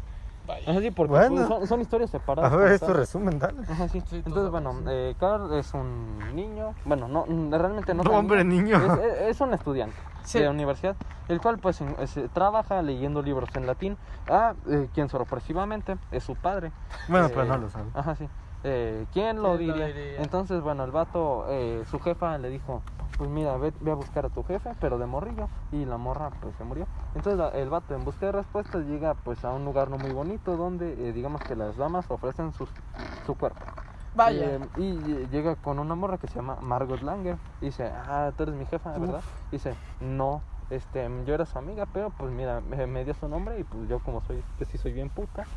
Vaya. 0.49 0.71
Ajá, 0.71 0.81
sí, 0.81 0.91
porque 0.91 1.13
Bueno. 1.13 1.47
son, 1.47 1.67
son 1.67 1.81
historias 1.83 2.11
separadas. 2.11 2.51
A 2.51 2.57
ver, 2.57 2.73
esto 2.73 2.93
resumen, 2.95 3.39
dale. 3.39 3.61
Ajá, 3.69 3.87
sí. 3.89 4.01
Sí, 4.09 4.17
Entonces, 4.25 4.51
bueno, 4.51 4.75
eh, 4.89 5.15
Carl 5.21 5.53
es 5.55 5.75
un 5.75 6.35
niño, 6.35 6.75
bueno, 6.87 7.07
no, 7.07 7.27
realmente 7.57 7.93
no. 7.95 8.03
Hombre, 8.05 8.43
niño. 8.45 8.77
Es, 8.79 9.05
es- 9.05 9.21
es 9.29 9.41
un 9.43 9.53
estudiante 9.53 9.95
Sí. 10.25 10.39
de 10.39 10.47
la 10.47 10.51
universidad, 10.51 10.97
el 11.29 11.41
cual 11.41 11.59
pues 11.59 11.81
en- 11.83 11.95
es- 12.01 12.19
trabaja 12.33 12.81
leyendo 12.83 13.21
libros 13.23 13.55
en 13.57 13.67
latín, 13.67 13.99
a 14.27 14.55
eh, 14.69 14.89
quien 14.95 15.09
sorpresivamente 15.11 15.97
es 16.11 16.25
su 16.25 16.35
padre. 16.35 16.73
Bueno, 17.09 17.27
Eh, 17.27 17.31
pero 17.35 17.45
no 17.45 17.59
lo 17.59 17.69
sabe. 17.69 17.91
Ajá, 17.95 18.15
sí. 18.17 18.27
Eh, 18.65 19.07
¿Quién 19.13 19.41
lo 19.43 19.57
¿Quién 19.59 19.69
lo 19.69 19.75
diría? 19.87 20.21
Entonces, 20.23 20.63
bueno, 20.63 20.83
el 20.85 20.91
vato, 20.91 21.45
eh, 21.51 21.85
su 21.91 22.01
jefa 22.01 22.39
le 22.39 22.49
dijo, 22.49 22.83
pues 23.19 23.31
mira, 23.31 23.57
ve, 23.59 23.75
ve 23.81 23.91
a 23.91 23.95
buscar 23.95 24.27
a 24.27 24.31
tu 24.31 24.45
jefe, 24.45 24.75
pero 24.77 24.99
de 24.99 25.07
morrillo. 25.07 25.51
Y 25.71 25.85
la 25.85 25.99
morra, 25.99 26.31
pues 26.41 26.57
se 26.57 26.65
murió. 26.65 26.89
Entonces 27.15 27.51
el 27.55 27.71
vato 27.71 27.95
en 27.95 28.05
busca 28.05 28.27
de 28.27 28.33
respuestas 28.33 28.87
llega 28.87 29.15
pues 29.17 29.45
a 29.45 29.53
un 29.53 29.65
lugar 29.67 29.91
no 29.91 29.99
muy 29.99 30.13
bonito 30.13 30.57
donde 30.57 31.09
eh, 31.09 31.13
digamos 31.13 31.45
que 31.45 31.57
las 31.57 31.77
damas 31.77 32.11
ofrecen 32.11 32.53
sus, 32.53 32.75
su 33.21 33.37
cuerpo. 33.37 33.71
Vaya. 34.13 34.53
Eh, 34.53 34.71
y 34.75 34.83
lle- 35.05 35.29
llega 35.29 35.57
con 35.57 35.79
una 35.79 35.95
morra 35.95 36.19
que 36.19 36.29
se 36.29 36.37
llama 36.37 36.59
Margot 36.61 37.03
Langer. 37.03 37.41
Y 37.61 37.67
dice, 37.67 37.91
ah, 37.95 38.33
tú 38.37 38.45
eres 38.45 38.55
mi 38.55 38.67
jefa, 38.67 38.99
¿verdad? 38.99 39.25
Dice, 39.51 39.79
no, 39.99 40.47
este, 40.69 41.09
yo 41.25 41.35
era 41.35 41.47
su 41.47 41.59
amiga, 41.59 41.87
pero 41.87 42.11
pues 42.11 42.33
mira, 42.33 42.61
me, 42.61 42.87
me 42.87 43.05
dio 43.05 43.15
su 43.15 43.29
nombre 43.29 43.59
y 43.59 43.65
pues 43.65 43.89
yo 43.89 44.01
como 44.01 44.21
soy, 44.21 44.45
que 44.57 44.65
sí 44.65 44.79
soy 44.79 44.93
bien 44.93 45.11
puta. 45.11 45.49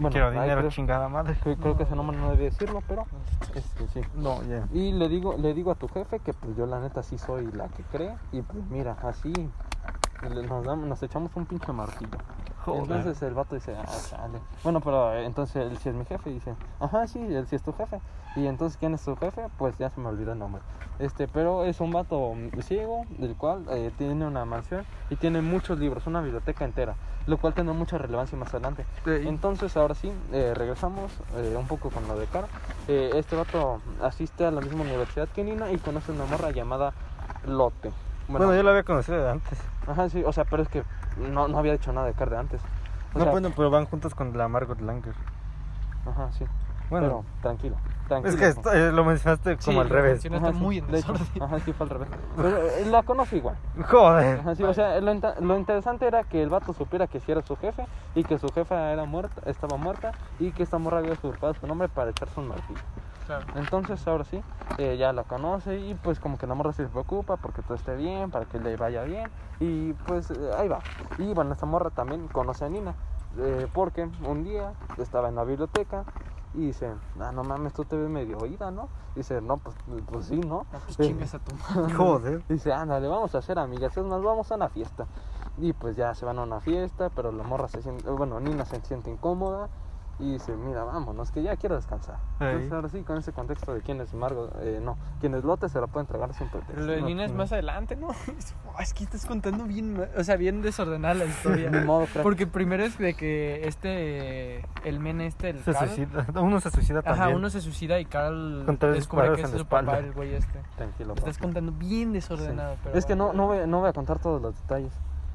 Bueno, 0.00 0.12
Quiero 0.14 0.30
dinero, 0.30 0.58
creo, 0.60 0.70
chingada 0.70 1.08
madre. 1.08 1.36
creo- 1.42 1.56
creo 1.56 1.76
que 1.76 1.82
ese 1.84 1.94
nombre 1.94 2.16
no 2.16 2.30
debía 2.30 2.46
decirlo, 2.46 2.82
pero 2.88 3.06
este, 3.54 3.86
sí. 3.88 4.00
No, 4.14 4.42
ya. 4.44 4.66
Y 4.72 4.92
le 4.92 5.08
digo, 5.08 5.36
le 5.36 5.52
digo 5.54 5.70
a 5.70 5.74
tu 5.74 5.88
jefe 5.88 6.18
que 6.20 6.32
pues 6.32 6.56
yo 6.56 6.66
la 6.66 6.80
neta 6.80 7.02
sí 7.02 7.18
soy 7.18 7.50
la 7.52 7.68
que 7.68 7.82
cree. 7.84 8.14
Y 8.32 8.40
pues 8.42 8.64
mira, 8.70 8.96
así 9.02 9.32
nos, 10.48 10.64
damos- 10.64 10.86
nos 10.88 11.02
echamos 11.02 11.30
un 11.36 11.46
pinche 11.46 11.72
martillo. 11.72 12.18
Joder. 12.64 12.82
Entonces 12.82 13.22
el 13.22 13.34
vato 13.34 13.54
dice, 13.54 13.74
ah, 13.76 13.84
chale. 14.08 14.38
Bueno, 14.62 14.80
pero 14.80 15.14
eh, 15.14 15.24
entonces 15.24 15.56
él 15.70 15.78
sí 15.78 15.88
es 15.88 15.94
mi 15.94 16.04
jefe. 16.04 16.30
Y 16.30 16.34
dice, 16.34 16.54
ajá, 16.78 17.06
sí, 17.06 17.18
él 17.18 17.46
sí 17.46 17.56
es 17.56 17.62
tu 17.62 17.72
jefe. 17.72 18.00
Y 18.36 18.46
entonces, 18.46 18.76
¿quién 18.78 18.94
es 18.94 19.04
tu 19.04 19.16
jefe? 19.16 19.42
Pues 19.58 19.76
ya 19.78 19.90
se 19.90 20.00
me 20.00 20.08
olvidó 20.08 20.32
el 20.32 20.38
nombre. 20.38 20.62
Este, 20.98 21.26
pero 21.26 21.64
es 21.64 21.80
un 21.80 21.92
vato 21.92 22.34
ciego, 22.60 23.04
del 23.18 23.34
cual 23.34 23.64
eh, 23.70 23.90
tiene 23.96 24.26
una 24.26 24.44
mansión 24.44 24.84
y 25.08 25.16
tiene 25.16 25.40
muchos 25.40 25.78
libros, 25.78 26.06
una 26.06 26.20
biblioteca 26.20 26.64
entera, 26.64 26.94
lo 27.26 27.38
cual 27.38 27.54
tendrá 27.54 27.74
mucha 27.74 27.96
relevancia 27.98 28.36
más 28.38 28.52
adelante. 28.54 28.84
Entonces, 29.06 29.76
ahora 29.76 29.94
sí, 29.94 30.12
eh, 30.32 30.52
regresamos 30.54 31.10
eh, 31.36 31.56
un 31.58 31.66
poco 31.66 31.90
con 31.90 32.06
lo 32.06 32.18
de 32.18 32.26
Cara. 32.26 32.46
Eh, 32.86 33.12
este 33.14 33.34
vato 33.34 33.80
asiste 34.02 34.44
a 34.44 34.50
la 34.50 34.60
misma 34.60 34.82
universidad 34.82 35.28
que 35.28 35.42
Nina 35.42 35.72
y 35.72 35.78
conoce 35.78 36.12
una 36.12 36.26
morra 36.26 36.50
llamada 36.50 36.92
Lotte. 37.46 37.90
Bueno, 38.28 38.54
yo 38.54 38.62
lo 38.62 38.70
había 38.70 38.84
conocido 38.84 39.22
de 39.24 39.30
antes. 39.30 39.58
Ajá, 39.88 40.08
sí, 40.08 40.22
o 40.24 40.32
sea, 40.32 40.44
pero 40.44 40.62
es 40.62 40.68
que 40.68 40.84
no, 41.32 41.48
no 41.48 41.58
había 41.58 41.72
dicho 41.72 41.92
nada 41.92 42.06
de 42.06 42.12
Cara 42.12 42.32
de 42.32 42.38
antes. 42.38 42.60
O 43.14 43.18
No, 43.18 43.24
sea, 43.24 43.32
bueno, 43.32 43.50
pero 43.56 43.70
van 43.70 43.86
juntos 43.86 44.14
con 44.14 44.36
la 44.38 44.46
Margot 44.46 44.80
Langer. 44.80 45.14
Ajá, 46.06 46.30
sí. 46.32 46.44
Bueno, 46.90 47.06
Pero, 47.06 47.24
tranquilo, 47.42 47.76
tranquilo. 48.10 48.34
es 48.34 48.40
que 48.40 48.46
esto- 48.48 48.72
eh, 48.72 48.92
lo 48.92 49.04
mencionaste 49.04 49.56
como 49.56 49.72
Sí, 49.72 49.78
al 49.78 49.88
lo 49.88 49.94
revés. 49.94 50.12
mencionaste 50.12 50.46
Ajá, 50.48 50.52
sí, 50.58 50.62
muy 50.64 50.78
en 50.78 50.94
hecho. 50.94 51.14
Ajá, 51.40 51.60
sí, 51.60 51.72
fue 51.72 51.84
al 51.84 51.90
revés. 51.90 52.08
Pero 52.36 52.56
eh, 52.58 52.86
la 52.86 53.02
conoce 53.02 53.36
igual. 53.36 53.56
Joder. 53.88 54.40
Ajá, 54.40 54.54
sí, 54.54 54.62
o 54.64 54.74
sea, 54.74 55.00
lo, 55.00 55.14
lo 55.14 55.56
interesante 55.56 56.06
era 56.06 56.22
que 56.24 56.42
el 56.42 56.48
vato 56.50 56.72
supiera 56.72 57.06
que 57.06 57.20
sí 57.20 57.30
era 57.32 57.42
su 57.42 57.56
jefe 57.56 57.86
y 58.14 58.24
que 58.24 58.38
su 58.38 58.48
jefa 58.52 58.92
era 58.92 59.04
muerta, 59.04 59.40
estaba 59.48 59.76
muerta 59.76 60.12
y 60.38 60.50
que 60.52 60.62
esta 60.64 60.78
morra 60.78 60.98
había 60.98 61.12
usurpado 61.12 61.54
su 61.54 61.66
nombre 61.66 61.88
para 61.88 62.10
echarse 62.10 62.38
un 62.40 62.48
martillo. 62.48 62.80
Claro. 63.26 63.44
Entonces, 63.54 64.04
ahora 64.08 64.24
sí, 64.24 64.42
eh, 64.78 64.96
ya 64.98 65.12
la 65.12 65.22
conoce 65.22 65.78
y 65.78 65.94
pues 65.94 66.18
como 66.18 66.36
que 66.36 66.46
la 66.48 66.54
morra 66.54 66.72
sí 66.72 66.82
se 66.82 66.88
preocupa 66.88 67.36
porque 67.36 67.62
todo 67.62 67.74
esté 67.76 67.94
bien, 67.94 68.30
para 68.30 68.44
que 68.46 68.58
le 68.58 68.76
vaya 68.76 69.04
bien 69.04 69.30
y 69.60 69.92
pues 69.92 70.30
eh, 70.32 70.34
ahí 70.58 70.66
va. 70.68 70.80
Y 71.18 71.32
bueno, 71.32 71.52
esta 71.52 71.64
morra 71.66 71.90
también 71.90 72.26
conoce 72.28 72.64
a 72.64 72.68
Nina 72.68 72.92
eh, 73.38 73.68
porque 73.72 74.08
un 74.24 74.42
día 74.42 74.72
estaba 74.98 75.28
en 75.28 75.36
la 75.36 75.44
biblioteca 75.44 76.04
y 76.54 76.66
dice, 76.66 76.92
ah, 77.20 77.32
no 77.32 77.44
mames, 77.44 77.72
tú 77.72 77.84
te 77.84 77.96
ves 77.96 78.10
medio 78.10 78.38
oída, 78.38 78.70
¿no? 78.70 78.88
Dice, 79.14 79.40
no, 79.40 79.58
pues, 79.58 79.76
pues 80.06 80.26
sí, 80.26 80.38
¿no? 80.38 80.66
No, 80.72 80.78
pues 80.84 80.96
chingas 80.96 81.34
a 81.34 81.38
tu 81.38 81.54
madre. 81.54 81.94
Joder. 81.96 82.44
Dice, 82.48 82.72
ándale, 82.72 83.06
vamos 83.08 83.34
a 83.34 83.38
hacer 83.38 83.58
amigas, 83.58 83.96
es 83.96 84.04
más, 84.04 84.22
vamos 84.22 84.50
a 84.50 84.56
una 84.56 84.68
fiesta. 84.68 85.06
Y 85.58 85.72
pues 85.72 85.96
ya 85.96 86.14
se 86.14 86.24
van 86.24 86.38
a 86.38 86.42
una 86.42 86.60
fiesta, 86.60 87.10
pero 87.10 87.32
la 87.32 87.42
morra 87.42 87.68
se 87.68 87.82
siente, 87.82 88.08
bueno, 88.10 88.40
Nina 88.40 88.64
se 88.64 88.80
siente 88.80 89.10
incómoda 89.10 89.68
y 90.20 90.32
dice, 90.32 90.54
mira, 90.54 90.84
vámonos, 90.84 91.30
que 91.30 91.42
ya 91.42 91.56
quiero 91.56 91.76
descansar. 91.76 92.18
Entonces 92.40 92.70
ahora 92.72 92.88
sí, 92.88 93.02
con 93.02 93.18
ese 93.18 93.32
contexto 93.32 93.72
de 93.74 93.80
quién 93.80 94.00
es 94.00 94.12
Margot, 94.14 94.54
eh, 94.60 94.80
no, 94.82 94.98
quién 95.20 95.34
es 95.34 95.44
Lotte 95.44 95.68
se 95.68 95.80
la 95.80 95.86
puede 95.86 96.04
entregar 96.04 96.32
sin 96.34 96.48
pretexto. 96.48 96.74
Pero 96.74 96.86
lo 96.86 96.92
de 96.92 97.00
No, 97.00 97.06
Nina 97.06 97.24
es 97.24 97.32
no. 97.32 97.38
más 97.38 97.52
adelante, 97.52 97.96
¿no? 97.96 98.08
Oh, 98.72 98.80
es 98.80 98.94
que 98.94 99.02
estás 99.02 99.26
contando 99.26 99.64
bien, 99.64 100.00
o 100.16 100.22
sea, 100.22 100.36
bien 100.36 100.62
desordenada 100.62 101.14
la 101.14 101.24
historia. 101.24 101.70
Ni 101.72 101.80
modo, 101.84 102.06
crack. 102.06 102.22
Porque 102.22 102.46
primero 102.46 102.84
es 102.84 102.96
de 102.98 103.14
que 103.14 103.66
este, 103.66 104.64
el 104.84 105.00
men 105.00 105.20
este, 105.20 105.50
el 105.50 105.58
Se 105.64 105.72
Carl, 105.72 105.88
suicida. 105.88 106.26
Uno 106.40 106.60
se 106.60 106.70
suicida 106.70 107.02
también. 107.02 107.22
Ajá, 107.24 107.34
uno 107.34 107.50
se 107.50 107.60
suicida 107.60 107.98
y 107.98 108.04
Carl 108.04 108.62
Con 108.66 108.76
tres 108.76 108.94
descubre 108.94 109.32
que 109.32 109.40
en 109.40 109.46
es 109.46 109.58
su 109.58 109.66
papá, 109.66 109.98
el 109.98 110.12
güey 110.12 110.34
este. 110.34 110.60
Tranquilo, 110.76 111.14
Estás 111.14 111.38
contando 111.38 111.72
bien 111.72 112.08
Sí. 112.10 112.14
desordenado, 112.14 112.76
pero 112.84 112.96
Es 112.96 113.06
que 113.06 113.16
no, 113.16 113.32
no, 113.32 113.48
voy, 113.48 113.66
no 113.66 113.80
voy 113.80 113.88
a 113.88 113.92
contar 113.92 114.18
todos 114.20 114.40
los 114.40 114.54
detalles, 114.60 114.92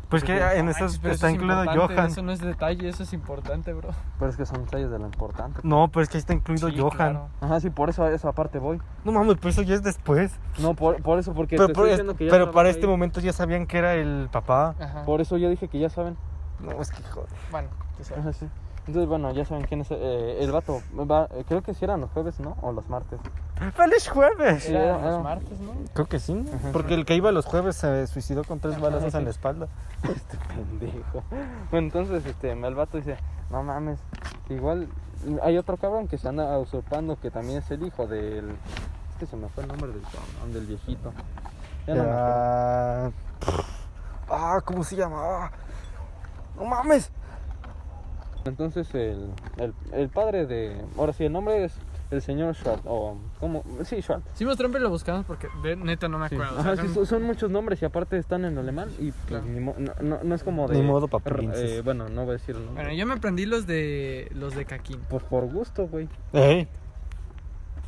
Pues 0.10 0.24
que 0.24 0.34
en 0.38 0.68
pero 1.02 1.14
está 1.14 1.28
eso 1.28 1.30
incluido 1.30 1.66
Johan. 1.66 2.06
Eso 2.08 2.22
no 2.22 2.32
es 2.32 2.40
detalle, 2.40 2.88
eso 2.88 3.04
es 3.04 3.14
importante, 3.14 3.74
bro. 3.74 3.90
pero 4.20 4.30
es 4.30 4.38
que 4.38 4.46
son 4.46 4.64
detalles 4.66 4.92
de 4.92 5.00
lo 5.00 5.06
importante. 5.06 5.60
No, 5.64 5.88
pero 5.88 6.04
es 6.04 6.10
que 6.10 6.18
ahí 6.18 6.20
está 6.20 6.34
incluido 6.34 6.70
Sí, 6.70 6.78
Johan. 6.80 6.92
claro. 6.96 7.30
Ajá, 7.42 7.60
sí, 7.60 7.70
por 7.70 7.90
eso 7.90 8.04
a 8.04 8.12
esa 8.12 8.32
parte 8.32 8.60
voy. 8.60 8.80
No 9.04 9.12
mames, 9.12 9.36
pero 9.38 9.50
eso 9.50 9.62
ya 9.64 9.76
es 9.76 9.84
después. 9.84 10.32
No, 10.60 10.74
por, 10.76 11.02
por 11.02 11.18
eso, 11.20 11.34
porque 11.34 11.56
Pero, 11.56 11.68
te 11.68 11.74
por 11.74 11.86
estoy 11.86 11.90
es- 11.92 11.98
diciendo 11.98 12.16
que 12.16 12.26
ya 12.26 12.32
pero 12.32 12.46
trabaja 12.46 12.56
para 12.56 12.70
este 12.70 12.84
ahí. 12.86 12.90
momento 12.90 13.20
ya 13.20 13.34
sabían 13.34 13.66
que 13.66 13.78
era 13.78 13.96
el 13.96 14.30
papá. 14.32 14.76
Ajá. 14.80 15.04
Por 15.06 15.22
eso 15.22 15.38
yo 15.38 15.50
dije 15.50 15.68
que 15.68 15.80
ya 15.80 15.90
saben. 15.90 16.18
No, 16.60 16.72
es 16.82 16.92
que 16.92 17.04
joder. 17.04 17.30
Bueno, 17.52 17.68
tú 17.98 18.04
sabes. 18.04 18.22
Ajá, 18.24 18.34
sí. 18.34 18.48
Entonces, 18.88 19.08
bueno, 19.10 19.32
ya 19.32 19.46
saben 19.46 19.66
quién 19.66 19.82
es 19.82 19.88
eh, 19.90 20.38
el 20.42 20.52
vato. 20.52 20.82
Va, 20.96 21.28
eh, 21.32 21.44
creo 21.48 21.64
que 21.64 21.74
si 21.74 21.84
eran 21.86 22.02
los 22.02 22.12
jueves, 22.12 22.40
¿no? 22.40 22.56
O 22.62 22.72
los 22.72 22.88
martes. 22.88 23.20
¡Feliz 23.76 24.08
jueves! 24.08 24.70
Era 24.70 24.84
era- 24.84 24.94
los 24.98 25.04
era- 25.06 25.20
martes, 25.20 25.60
¿no? 25.60 25.72
Creo 25.94 26.06
que 26.08 26.20
sí, 26.20 26.46
Ajá. 26.54 26.70
porque 26.72 26.94
el 26.94 27.04
que 27.06 27.16
iba 27.16 27.32
los 27.32 27.46
jueves 27.46 27.76
se 27.78 28.06
suicidó 28.08 28.44
con 28.44 28.60
tres 28.60 28.80
balazos 28.80 29.12
sí. 29.12 29.18
en 29.18 29.24
la 29.26 29.30
espalda. 29.32 29.68
Este 30.04 30.38
pendejo. 30.38 31.24
Bueno, 31.72 31.88
entonces, 31.88 32.26
este, 32.28 32.52
el 32.52 32.76
vato 32.76 32.98
dice, 32.98 33.18
no 33.50 33.64
mames, 33.64 34.00
igual 34.50 34.88
hay 35.42 35.58
otro 35.58 35.78
cabrón 35.78 36.08
que 36.08 36.20
se 36.20 36.28
anda 36.28 36.58
usurpando 36.60 37.20
que 37.20 37.32
también 37.32 37.58
es 37.60 37.72
el 37.72 37.84
hijo 37.88 38.06
del... 38.06 38.52
Es 38.52 39.16
que 39.20 39.26
se 39.26 39.36
me 39.36 39.48
fue 39.50 39.64
el 39.64 39.70
nombre 39.70 39.92
del 39.92 40.04
cabrón, 40.04 40.54
del 40.54 40.66
viejito. 40.68 41.12
Ya 41.88 41.96
no 41.96 42.04
me 42.04 42.10
acuerdo. 42.10 42.34
Ah, 42.36 43.12
ah, 44.30 44.62
¿cómo 44.64 44.84
se 44.84 44.96
llama? 44.96 45.18
Ah, 45.24 45.52
¡No 46.58 46.66
mames! 46.66 47.10
Entonces, 48.46 48.94
el, 48.94 49.30
el, 49.58 49.74
el 49.94 50.10
padre 50.10 50.46
de... 50.46 50.76
Ahora 50.98 51.14
sí, 51.14 51.26
el 51.26 51.34
nombre 51.34 51.66
es 51.66 51.76
el 52.12 52.22
señor 52.22 52.54
Schwartz, 52.56 52.84
o... 52.86 53.18
¿Cómo? 53.40 53.64
Sí, 53.84 54.02
Schwartz. 54.02 54.24
Sí, 54.36 54.46
mostramos 54.46 54.80
lo 54.80 54.90
buscamos 54.92 55.26
porque 55.26 55.48
de- 55.64 55.76
neta 55.76 56.08
no 56.08 56.20
me 56.20 56.30
Sí. 56.30 56.36
acuerdo. 56.36 56.60
o 56.60 56.64
sea, 56.64 57.06
son- 57.06 57.24
muchos 57.24 57.50
nombres 57.50 57.82
y 57.82 57.86
aparte 57.86 58.18
están 58.18 58.46
en 58.46 58.58
alemán 58.58 58.90
y 59.00 59.12
pues, 59.12 59.44
ni 59.46 59.60
mo- 59.60 59.76
no, 59.78 59.92
no, 60.02 60.20
no 60.24 60.36
es 60.36 60.44
como 60.44 60.68
de... 60.68 60.76
Ni 60.78 60.84
modo 60.84 61.08
pa' 61.08 61.18
r- 61.26 61.36
princes. 61.36 61.72
eh, 61.72 61.82
bueno, 61.82 62.08
no 62.10 62.22
voy 62.22 62.32
a 62.32 62.34
decir 62.34 62.56
el 62.56 62.64
nombre. 62.66 62.84
Bueno, 62.84 62.98
yo 62.98 63.06
me 63.08 63.14
aprendí 63.16 63.46
los 63.48 63.66
de 63.66 64.30
los 64.36 64.56
de 64.56 64.66
Caquín. 64.66 65.00
Pues 65.10 65.24
por 65.24 65.46
gusto, 65.48 65.88
güey. 65.88 66.08
Ey, 66.34 66.68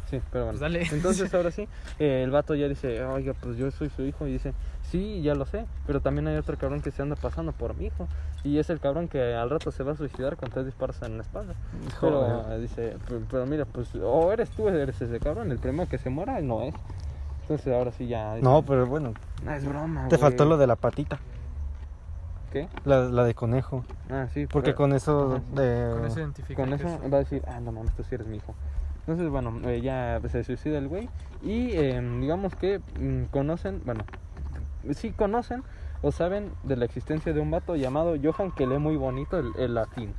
Sí, 0.09 0.21
pero 0.31 0.45
bueno. 0.45 0.59
Pues 0.59 0.61
dale. 0.61 0.83
Entonces 0.91 1.33
ahora 1.33 1.51
sí, 1.51 1.67
eh, 1.99 2.21
el 2.23 2.31
vato 2.31 2.55
ya 2.55 2.67
dice, 2.67 3.03
oiga, 3.03 3.33
pues 3.41 3.57
yo 3.57 3.69
soy 3.71 3.89
su 3.89 4.03
hijo. 4.03 4.25
Y 4.27 4.33
dice, 4.33 4.53
sí, 4.89 5.21
ya 5.21 5.35
lo 5.35 5.45
sé, 5.45 5.65
pero 5.85 5.99
también 6.01 6.27
hay 6.27 6.37
otro 6.37 6.57
cabrón 6.57 6.81
que 6.81 6.91
se 6.91 7.01
anda 7.01 7.15
pasando 7.15 7.51
por 7.51 7.75
mi 7.75 7.85
hijo. 7.87 8.07
Y 8.43 8.57
es 8.59 8.69
el 8.69 8.79
cabrón 8.79 9.07
que 9.09 9.33
al 9.35 9.49
rato 9.49 9.71
se 9.71 9.83
va 9.83 9.91
a 9.91 9.95
suicidar 9.95 10.37
con 10.37 10.49
tres 10.49 10.65
disparos 10.65 11.01
en 11.01 11.17
la 11.17 11.23
espalda. 11.23 11.55
Pero 11.99 12.21
Joder. 12.21 12.57
eh, 12.57 12.61
dice, 12.61 12.97
pero, 13.07 13.21
pero 13.29 13.45
mira, 13.45 13.65
pues 13.65 13.89
o 13.95 14.31
eres 14.31 14.49
tú, 14.51 14.67
eres 14.69 15.01
ese 15.01 15.19
cabrón. 15.19 15.51
El 15.51 15.59
primero 15.59 15.89
que 15.89 15.97
se 15.97 16.09
muera 16.09 16.39
no 16.39 16.61
es. 16.63 16.73
Entonces 17.41 17.73
ahora 17.73 17.91
sí 17.91 18.07
ya... 18.07 18.35
dice, 18.35 18.43
No, 18.45 18.61
pero 18.61 18.85
bueno, 18.87 19.13
"No, 19.43 19.53
es 19.53 19.65
broma, 19.65 20.03
te 20.09 20.15
güey". 20.17 20.21
faltó 20.21 20.43
lo 20.45 20.57
de 20.57 20.67
la 20.67 20.75
patita, 20.75 21.17
¿Qué? 22.51 22.67
la, 22.85 23.05
la 23.05 23.23
de 23.23 23.33
conejo. 23.33 23.83
Ah, 24.09 24.27
sí. 24.33 24.47
Porque 24.47 24.67
pero- 24.71 24.77
con 24.77 24.93
eso 24.93 25.35
Ajá, 25.35 25.41
sí. 25.49 25.55
de... 25.55 25.91
Con 25.93 26.05
eso 26.05 26.19
identifica. 26.19 26.61
Con 26.63 26.73
eso 26.73 26.87
es- 26.87 27.11
va 27.13 27.17
a 27.17 27.19
decir, 27.19 27.41
ah, 27.47 27.59
no 27.61 27.71
mames, 27.71 27.93
tú 27.95 28.03
sí 28.03 28.15
eres 28.15 28.27
mi 28.27 28.37
hijo. 28.37 28.53
Entonces, 29.07 29.29
bueno, 29.29 29.61
eh, 29.69 29.79
ya 29.79 30.19
se 30.27 30.43
suicida 30.43 30.77
el 30.77 30.89
güey. 30.89 31.07
Y 31.41 31.71
eh, 31.71 32.01
digamos 32.19 32.53
que 32.55 32.79
mm, 32.99 33.23
conocen, 33.31 33.81
bueno, 33.85 34.03
sí 34.91 35.11
conocen 35.11 35.63
o 36.01 36.11
saben 36.11 36.51
de 36.63 36.75
la 36.75 36.83
existencia 36.83 37.31
de 37.31 37.39
un 37.39 37.49
vato 37.49 37.77
llamado 37.77 38.15
Johan 38.21 38.51
que 38.51 38.67
lee 38.67 38.77
muy 38.79 38.97
bonito 38.97 39.39
el, 39.39 39.53
el 39.57 39.75
latín. 39.75 40.13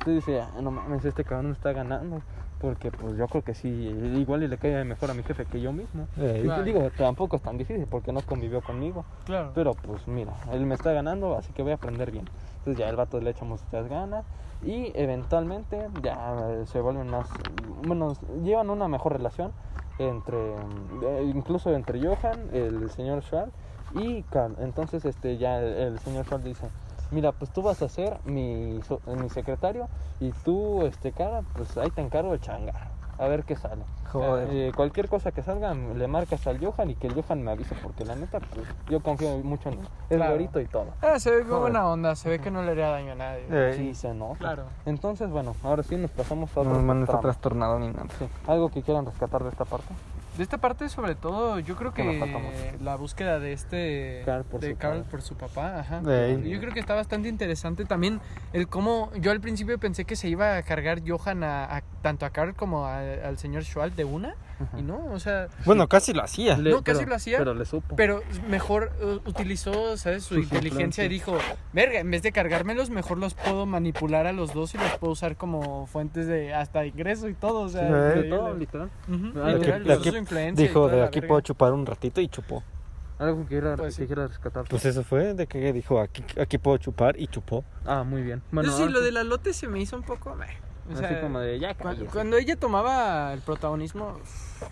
Entonces 0.00 0.26
dice, 0.26 0.40
ah, 0.42 0.50
no 0.60 0.70
mames, 0.70 1.02
este 1.06 1.24
cabrón 1.24 1.52
está 1.52 1.72
ganando. 1.72 2.20
Porque 2.60 2.90
pues 2.90 3.16
yo 3.18 3.26
creo 3.26 3.42
que 3.42 3.54
sí, 3.54 3.68
igual 3.68 4.42
y 4.42 4.48
le 4.48 4.56
cae 4.58 4.84
mejor 4.84 5.10
a 5.10 5.14
mi 5.14 5.22
jefe 5.22 5.44
que 5.46 5.60
yo 5.60 5.72
mismo. 5.72 6.06
Y 6.16 6.42
Claro. 6.42 6.62
digo, 6.62 6.90
tampoco 6.96 7.36
es 7.36 7.42
tan 7.42 7.56
difícil 7.56 7.86
porque 7.86 8.12
no 8.12 8.20
convivió 8.20 8.60
conmigo. 8.60 9.04
Claro. 9.24 9.52
Pero 9.54 9.74
pues 9.74 10.06
mira, 10.08 10.32
él 10.52 10.64
me 10.66 10.74
está 10.74 10.92
ganando, 10.92 11.36
así 11.36 11.52
que 11.54 11.62
voy 11.62 11.72
a 11.72 11.74
aprender 11.76 12.10
bien. 12.10 12.26
Entonces 12.58 12.78
ya 12.78 12.88
el 12.90 12.96
vato 12.96 13.18
le 13.20 13.30
echa 13.30 13.44
muchas 13.46 13.88
ganas 13.88 14.24
y 14.64 14.92
eventualmente 14.94 15.88
ya 16.02 16.36
eh, 16.50 16.66
se 16.66 16.80
vuelven 16.80 17.08
más, 17.08 17.28
bueno, 17.86 18.14
llevan 18.42 18.70
una 18.70 18.88
mejor 18.88 19.12
relación 19.12 19.52
entre, 19.98 20.54
eh, 21.02 21.32
incluso 21.34 21.72
entre 21.72 22.00
Johan, 22.04 22.50
el 22.52 22.90
señor 22.90 23.22
Schwartz 23.22 23.52
y 23.94 24.22
Carl. 24.24 24.56
Entonces 24.58 25.04
este 25.04 25.38
ya 25.38 25.60
el, 25.60 25.98
señor 26.00 26.24
Schwartz 26.24 26.44
dice, 26.44 26.68
mira, 27.10 27.32
pues 27.32 27.50
tú 27.52 27.62
vas 27.62 27.82
a 27.82 27.88
ser 27.88 28.18
mi, 28.24 28.80
mi 29.06 29.28
secretario 29.30 29.88
y 30.20 30.30
tú, 30.30 30.82
este 30.82 31.12
cara, 31.12 31.42
pues 31.54 31.76
ahí 31.78 31.90
te 31.90 32.00
encargo 32.00 32.32
el 32.32 32.40
changar. 32.40 32.95
A 33.18 33.28
ver 33.28 33.44
qué 33.44 33.56
sale. 33.56 33.82
Joder. 34.12 34.48
Eh, 34.50 34.72
cualquier 34.74 35.08
cosa 35.08 35.32
que 35.32 35.42
salga, 35.42 35.74
le 35.74 36.06
marcas 36.06 36.46
al 36.46 36.58
Johan 36.64 36.90
y 36.90 36.94
que 36.94 37.06
el 37.06 37.14
Johan 37.14 37.42
me 37.42 37.50
avise, 37.50 37.74
porque 37.82 38.04
la 38.04 38.14
neta, 38.14 38.40
pues, 38.40 38.66
yo 38.88 39.00
confío 39.00 39.38
mucho 39.38 39.68
en 39.70 39.80
él. 39.80 39.88
Es 40.10 40.16
Claro. 40.16 40.40
y 40.40 40.66
todo. 40.66 40.86
Ah, 41.02 41.18
se 41.18 41.30
ve 41.30 41.44
muy 41.44 41.58
buena 41.58 41.86
onda, 41.88 42.14
se 42.14 42.28
ve 42.28 42.38
que 42.38 42.50
no 42.50 42.62
le 42.62 42.72
haría 42.72 42.88
daño 42.88 43.12
a 43.12 43.16
nadie. 43.16 43.74
Sí, 43.74 43.94
se 43.94 44.14
nota. 44.14 44.38
Claro. 44.38 44.64
Entonces, 44.84 45.30
bueno, 45.30 45.54
ahora 45.62 45.82
sí 45.82 45.96
nos 45.96 46.10
pasamos 46.10 46.54
a 46.56 46.60
otro 46.60 46.72
No, 46.72 46.80
man, 46.82 46.98
no 47.00 47.04
está 47.04 47.20
trastornado 47.20 47.78
ni 47.78 47.88
nada. 47.88 48.06
Sí, 48.18 48.26
Algo 48.46 48.70
que 48.70 48.82
quieran 48.82 49.06
rescatar 49.06 49.42
de 49.42 49.50
esta 49.50 49.64
parte. 49.64 49.92
De 50.36 50.42
esta 50.42 50.58
parte, 50.58 50.88
sobre 50.88 51.14
todo, 51.14 51.58
yo 51.60 51.76
creo 51.76 51.94
Que 51.94 52.02
la 52.82 52.96
búsqueda 52.96 53.38
de 53.38 53.52
este. 53.52 54.22
Carl 54.26 54.44
por 54.44 54.60
de 54.60 54.72
su 54.72 54.76
Carl 54.76 54.98
padre. 54.98 55.10
por 55.10 55.22
su 55.22 55.34
papá, 55.36 55.80
ajá. 55.80 56.00
Yo 56.44 56.60
creo 56.60 56.72
que 56.74 56.80
está 56.80 56.94
bastante 56.94 57.28
interesante 57.28 57.84
también 57.84 58.20
el 58.52 58.68
cómo. 58.68 59.10
Yo 59.20 59.30
al 59.30 59.40
principio 59.40 59.78
pensé 59.78 60.04
que 60.04 60.14
se 60.16 60.28
iba 60.28 60.56
a 60.56 60.62
cargar 60.62 61.00
Johan 61.06 61.42
a, 61.42 61.64
a- 61.76 61.82
tanto 62.02 62.26
a 62.26 62.30
Carl 62.30 62.54
como 62.54 62.84
a- 62.86 62.98
al 63.00 63.38
señor 63.38 63.64
Schwal 63.64 63.94
de 63.96 64.04
una. 64.04 64.34
Ajá. 64.58 64.78
Y 64.78 64.82
no, 64.82 65.04
o 65.12 65.18
sea. 65.18 65.48
Bueno, 65.64 65.86
casi 65.88 66.12
lo 66.14 66.22
hacía. 66.22 66.56
Le- 66.56 66.70
No, 66.70 66.82
casi 66.82 67.00
pero- 67.00 67.10
lo 67.10 67.14
hacía, 67.16 67.38
Pero 67.38 67.54
le 67.54 67.64
supo. 67.64 67.94
Pero 67.96 68.22
mejor 68.48 68.92
eh, 69.00 69.18
utilizó, 69.26 69.96
¿sabes? 69.96 70.24
Su 70.24 70.38
inteligencia 70.38 71.04
y 71.04 71.08
dijo, 71.08 71.36
verga, 71.72 72.00
en 72.00 72.10
vez 72.10 72.22
de 72.22 72.32
cargármelos, 72.32 72.88
mejor 72.90 73.18
los 73.18 73.34
puedo 73.34 73.66
manipular 73.66 74.26
a 74.26 74.32
los 74.32 74.54
dos 74.54 74.74
y 74.74 74.78
los 74.78 74.96
puedo 74.98 75.12
usar 75.12 75.36
como 75.36 75.86
fuentes 75.86 76.26
de 76.26 76.54
hasta 76.54 76.86
ingreso 76.86 77.28
y 77.28 77.34
todo. 77.34 77.60
O 77.60 77.68
sea, 77.68 78.12
Sí, 78.14 78.20
de 78.22 78.28
todo, 78.30 78.54
literal. 78.54 78.90
Dijo, 80.54 80.88
de 80.88 81.02
aquí 81.02 81.20
puedo 81.20 81.40
chupar 81.40 81.72
un 81.72 81.86
ratito 81.86 82.20
y 82.20 82.28
chupó. 82.28 82.62
Algo 83.18 83.42
que 83.42 83.46
quiera, 83.48 83.76
Pues 83.76 83.94
sí. 83.94 84.06
quiera 84.06 84.26
rescatar. 84.26 84.64
Pues 84.68 84.84
eso 84.84 85.02
fue, 85.02 85.32
de 85.32 85.46
que 85.46 85.72
dijo, 85.72 86.00
aquí, 86.00 86.22
aquí 86.38 86.58
puedo 86.58 86.76
chupar 86.76 87.18
y 87.18 87.28
chupó. 87.28 87.64
Ah, 87.86 88.04
muy 88.04 88.22
bien. 88.22 88.42
Bueno, 88.50 88.70
sí, 88.72 88.82
ahora 88.82 88.92
lo 88.92 88.98
sí. 88.98 89.04
de 89.06 89.12
la 89.12 89.24
lote 89.24 89.54
se 89.54 89.68
me 89.68 89.80
hizo 89.80 89.96
un 89.96 90.02
poco... 90.02 90.34
meh. 90.34 90.46
O 90.88 90.98
Así 91.04 91.14
como 91.20 91.40
de, 91.40 91.58
ya 91.58 91.74
cuando 92.12 92.36
ella 92.36 92.56
tomaba 92.56 93.32
el 93.32 93.40
protagonismo, 93.40 94.18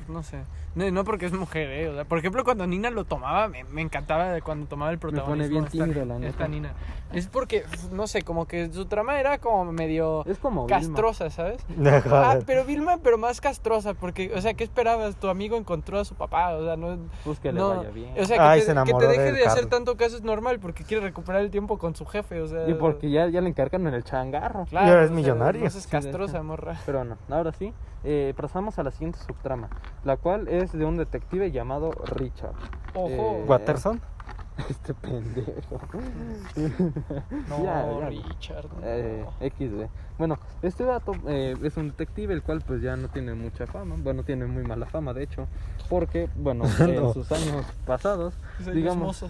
no 0.08 0.22
sé. 0.22 0.38
No, 0.74 0.90
no 0.90 1.04
porque 1.04 1.26
es 1.26 1.32
mujer, 1.32 1.70
¿eh? 1.70 1.88
O 1.88 1.94
sea, 1.94 2.04
por 2.04 2.18
ejemplo, 2.18 2.42
cuando 2.42 2.66
Nina 2.66 2.90
lo 2.90 3.04
tomaba, 3.04 3.46
me, 3.46 3.62
me 3.62 3.80
encantaba 3.80 4.30
de 4.32 4.42
cuando 4.42 4.66
tomaba 4.66 4.90
el 4.90 4.98
pone 4.98 5.12
protagonismo. 5.12 5.50
bien 5.52 5.64
esta- 5.66 5.84
tímido, 5.84 6.04
la 6.04 6.14
neta. 6.18 6.28
esta 6.30 6.48
Nina. 6.48 6.72
Es 7.12 7.28
porque, 7.28 7.64
no 7.92 8.08
sé, 8.08 8.22
como 8.22 8.46
que 8.46 8.72
su 8.72 8.86
trama 8.86 9.20
era 9.20 9.38
como 9.38 9.70
medio 9.72 10.24
Es 10.26 10.38
como 10.38 10.66
Vilma. 10.66 10.80
castrosa, 10.80 11.30
¿sabes? 11.30 11.64
Ah, 12.10 12.38
pero 12.44 12.64
Vilma, 12.64 12.96
pero 13.04 13.18
más 13.18 13.40
castrosa, 13.40 13.94
porque, 13.94 14.32
o 14.34 14.40
sea, 14.40 14.54
¿qué 14.54 14.64
esperabas? 14.64 15.14
Tu 15.14 15.28
amigo 15.28 15.56
encontró 15.56 16.00
a 16.00 16.04
su 16.04 16.16
papá, 16.16 16.54
o 16.54 16.64
sea, 16.64 16.76
no... 16.76 16.98
Pues 17.24 17.38
que 17.38 17.52
le 17.52 17.60
no, 17.60 17.76
vaya 17.76 17.90
bien. 17.90 18.10
O 18.18 18.24
sea, 18.24 18.36
que, 18.38 18.42
Ay, 18.42 18.60
te, 18.60 18.66
se 18.66 18.72
que 18.72 18.74
te 18.74 18.80
enamoró 18.90 19.08
deje 19.08 19.32
de 19.32 19.44
hacer 19.46 19.66
tanto 19.66 19.96
caso 19.96 20.16
es 20.16 20.22
normal, 20.22 20.58
porque 20.58 20.82
quiere 20.82 21.04
recuperar 21.04 21.42
el 21.42 21.52
tiempo 21.52 21.78
con 21.78 21.94
su 21.94 22.04
jefe, 22.04 22.40
o 22.40 22.48
sea... 22.48 22.68
y 22.68 22.74
porque 22.74 23.08
ya, 23.10 23.28
ya 23.28 23.40
le 23.40 23.48
encargan 23.48 23.86
en 23.86 23.94
el 23.94 24.02
changarro. 24.02 24.64
Claro, 24.66 24.86
Y 24.86 24.90
ahora 24.90 25.04
es 25.04 25.10
o 25.10 25.14
sea, 25.14 25.16
millonario. 25.22 25.62
No 25.62 25.70
Sí, 25.70 25.78
de 25.80 25.88
castrosa, 25.88 26.42
morra. 26.42 26.80
Pero 26.84 27.04
no, 27.04 27.16
ahora 27.30 27.52
sí, 27.52 27.72
eh, 28.02 28.34
pasamos 28.36 28.76
a 28.78 28.82
la 28.82 28.90
siguiente 28.90 29.18
subtrama, 29.20 29.68
la 30.04 30.16
cual 30.16 30.48
es 30.48 30.72
de 30.72 30.84
un 30.84 30.96
detective 30.96 31.50
llamado 31.50 31.90
Richard. 32.16 32.54
Ojo. 32.94 33.08
Eh, 33.08 33.44
Watterson. 33.46 34.00
Este 34.68 34.94
pendejo. 34.94 35.80
No, 37.48 37.64
Ya, 37.64 37.86
ya. 38.00 38.08
Richard. 38.08 38.68
no. 38.72 38.80
Eh, 38.84 39.26
XD. 39.40 39.90
Bueno, 40.16 40.38
este 40.62 40.84
dato 40.84 41.12
es 41.26 41.76
un 41.76 41.88
detective 41.88 42.32
el 42.32 42.42
cual 42.42 42.62
pues 42.64 42.80
ya 42.80 42.96
no 42.96 43.08
tiene 43.08 43.34
mucha 43.34 43.66
fama, 43.66 43.96
bueno, 43.98 44.22
tiene 44.22 44.46
muy 44.46 44.62
mala 44.62 44.86
fama 44.86 45.12
de 45.12 45.24
hecho, 45.24 45.48
porque 45.88 46.28
bueno, 46.36 46.64
en 46.78 47.12
sus 47.12 47.32
años 47.32 47.66
pasados, 47.84 48.34
digamos, 48.72 49.24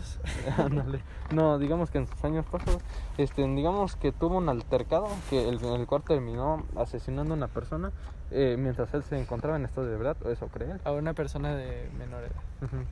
ándale, 0.58 1.00
no, 1.32 1.58
digamos 1.58 1.90
que 1.90 1.98
en 1.98 2.06
sus 2.06 2.22
años 2.22 2.44
pasados, 2.44 2.82
este, 3.16 3.46
digamos 3.48 3.96
que 3.96 4.12
tuvo 4.12 4.36
un 4.36 4.50
altercado 4.50 5.08
que 5.30 5.48
el, 5.48 5.64
el 5.64 5.86
cual 5.86 6.02
terminó 6.02 6.64
asesinando 6.76 7.32
a 7.32 7.36
una 7.38 7.48
persona 7.48 7.90
eh, 8.30 8.56
mientras 8.58 8.92
él 8.94 9.02
se 9.04 9.18
encontraba 9.18 9.56
en 9.56 9.64
estado 9.64 9.86
de 9.86 9.96
verdad, 9.96 10.16
o 10.24 10.30
eso 10.30 10.48
cree 10.48 10.72
él. 10.72 10.80
A 10.84 10.92
una 10.92 11.14
persona 11.14 11.54
de 11.54 11.88
menor 11.98 12.24
edad. 12.24 12.42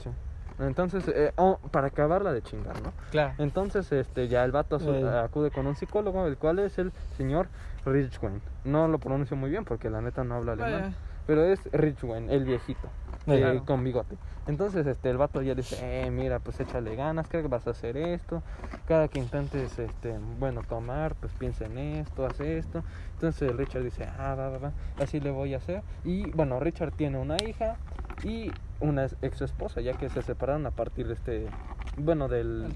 Sí. 0.02 0.10
Entonces, 0.58 1.04
eh, 1.08 1.32
oh, 1.36 1.58
para 1.70 1.88
acabarla 1.88 2.32
de 2.32 2.42
chingar, 2.42 2.80
¿no? 2.82 2.92
Claro. 3.10 3.34
Entonces, 3.38 3.90
este, 3.92 4.28
ya 4.28 4.44
el 4.44 4.52
vato 4.52 4.76
acude 4.76 5.50
con 5.50 5.66
un 5.66 5.76
psicólogo, 5.76 6.26
el 6.26 6.36
cual 6.36 6.58
es 6.58 6.78
el 6.78 6.92
señor 7.16 7.48
Richwin. 7.84 8.40
No 8.64 8.88
lo 8.88 8.98
pronuncio 8.98 9.36
muy 9.36 9.50
bien 9.50 9.64
porque 9.64 9.90
la 9.90 10.00
neta 10.00 10.24
no 10.24 10.36
habla 10.36 10.52
alemán. 10.52 10.82
Vaya. 10.82 10.94
Pero 11.26 11.44
es 11.44 11.60
Richwin, 11.72 12.30
el 12.30 12.44
viejito, 12.44 12.88
eh, 13.28 13.38
Claro. 13.38 13.64
con 13.64 13.84
bigote. 13.84 14.16
Entonces, 14.48 14.84
este, 14.88 15.08
el 15.08 15.18
vato 15.18 15.40
ya 15.40 15.54
dice, 15.54 15.78
eh, 15.80 16.10
mira, 16.10 16.40
pues 16.40 16.58
échale 16.58 16.96
ganas, 16.96 17.28
creo 17.28 17.42
que 17.42 17.48
vas 17.48 17.64
a 17.68 17.70
hacer 17.70 17.96
esto. 17.96 18.42
Cada 18.88 19.06
que 19.06 19.20
intentes, 19.20 19.78
este, 19.78 20.18
bueno, 20.40 20.62
tomar, 20.68 21.14
pues 21.14 21.32
piensa 21.34 21.66
en 21.66 21.78
esto, 21.78 22.26
haz 22.26 22.40
esto. 22.40 22.82
Entonces 23.14 23.48
el 23.48 23.56
Richard 23.56 23.84
dice, 23.84 24.04
ah, 24.18 24.34
va, 24.34 24.48
va, 24.48 24.58
va, 24.58 24.72
así 24.98 25.20
le 25.20 25.30
voy 25.30 25.54
a 25.54 25.58
hacer. 25.58 25.82
Y 26.02 26.28
bueno, 26.32 26.58
Richard 26.58 26.90
tiene 26.90 27.18
una 27.18 27.36
hija 27.36 27.76
y 28.24 28.50
una 28.82 29.06
ex 29.22 29.40
esposa, 29.40 29.80
ya 29.80 29.94
que 29.94 30.08
se 30.08 30.22
separaron 30.22 30.66
a 30.66 30.70
partir 30.72 31.06
de 31.06 31.14
este, 31.14 31.46
bueno, 31.96 32.28
del, 32.28 32.74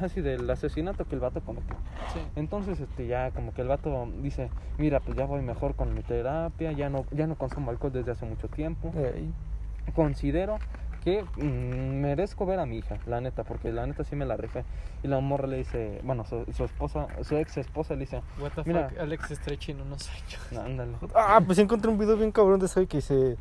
así 0.00 0.20
del 0.20 0.48
asesinato 0.48 1.04
que 1.06 1.14
el 1.14 1.20
vato 1.20 1.40
cometió. 1.40 1.74
Sí. 2.12 2.20
Entonces, 2.36 2.78
este, 2.80 3.06
ya 3.06 3.30
como 3.32 3.52
que 3.54 3.62
el 3.62 3.68
vato 3.68 4.08
dice, 4.22 4.50
mira, 4.78 5.00
pues 5.00 5.16
ya 5.16 5.24
voy 5.24 5.42
mejor 5.42 5.74
con 5.74 5.94
mi 5.94 6.02
terapia, 6.02 6.72
ya 6.72 6.88
no, 6.90 7.04
ya 7.10 7.26
no 7.26 7.34
consumo 7.36 7.70
alcohol 7.70 7.92
desde 7.92 8.12
hace 8.12 8.26
mucho 8.26 8.48
tiempo. 8.48 8.92
Ey. 8.96 9.32
Considero 9.94 10.58
que 11.02 11.24
mm, 11.36 12.00
merezco 12.02 12.44
ver 12.44 12.58
a 12.60 12.66
mi 12.66 12.76
hija, 12.78 12.98
la 13.06 13.22
neta, 13.22 13.42
porque 13.44 13.72
la 13.72 13.86
neta 13.86 14.04
sí 14.04 14.14
me 14.16 14.26
la 14.26 14.36
rifé. 14.36 14.64
Y 15.02 15.08
la 15.08 15.18
morra 15.20 15.46
le 15.46 15.56
dice, 15.56 16.00
bueno, 16.04 16.26
su, 16.26 16.44
su 16.52 16.64
esposa, 16.64 17.06
su 17.22 17.36
ex 17.38 17.56
esposa 17.56 17.94
le 17.94 18.00
dice, 18.00 18.20
What 18.38 18.52
the 18.54 18.62
Mira. 18.66 18.90
fuck, 18.90 18.98
Alex 18.98 19.30
Stretch 19.30 19.70
en 19.70 19.80
unos 19.80 20.08
años. 20.10 20.48
"No, 20.52 20.60
ándale. 20.66 20.92
Ah, 21.14 21.40
pues 21.44 21.58
encontré 21.58 21.90
un 21.90 21.98
video 21.98 22.16
bien 22.16 22.30
cabrón 22.30 22.60
de 22.60 22.66
eso 22.66 22.86
que 22.86 22.98
dice... 22.98 23.36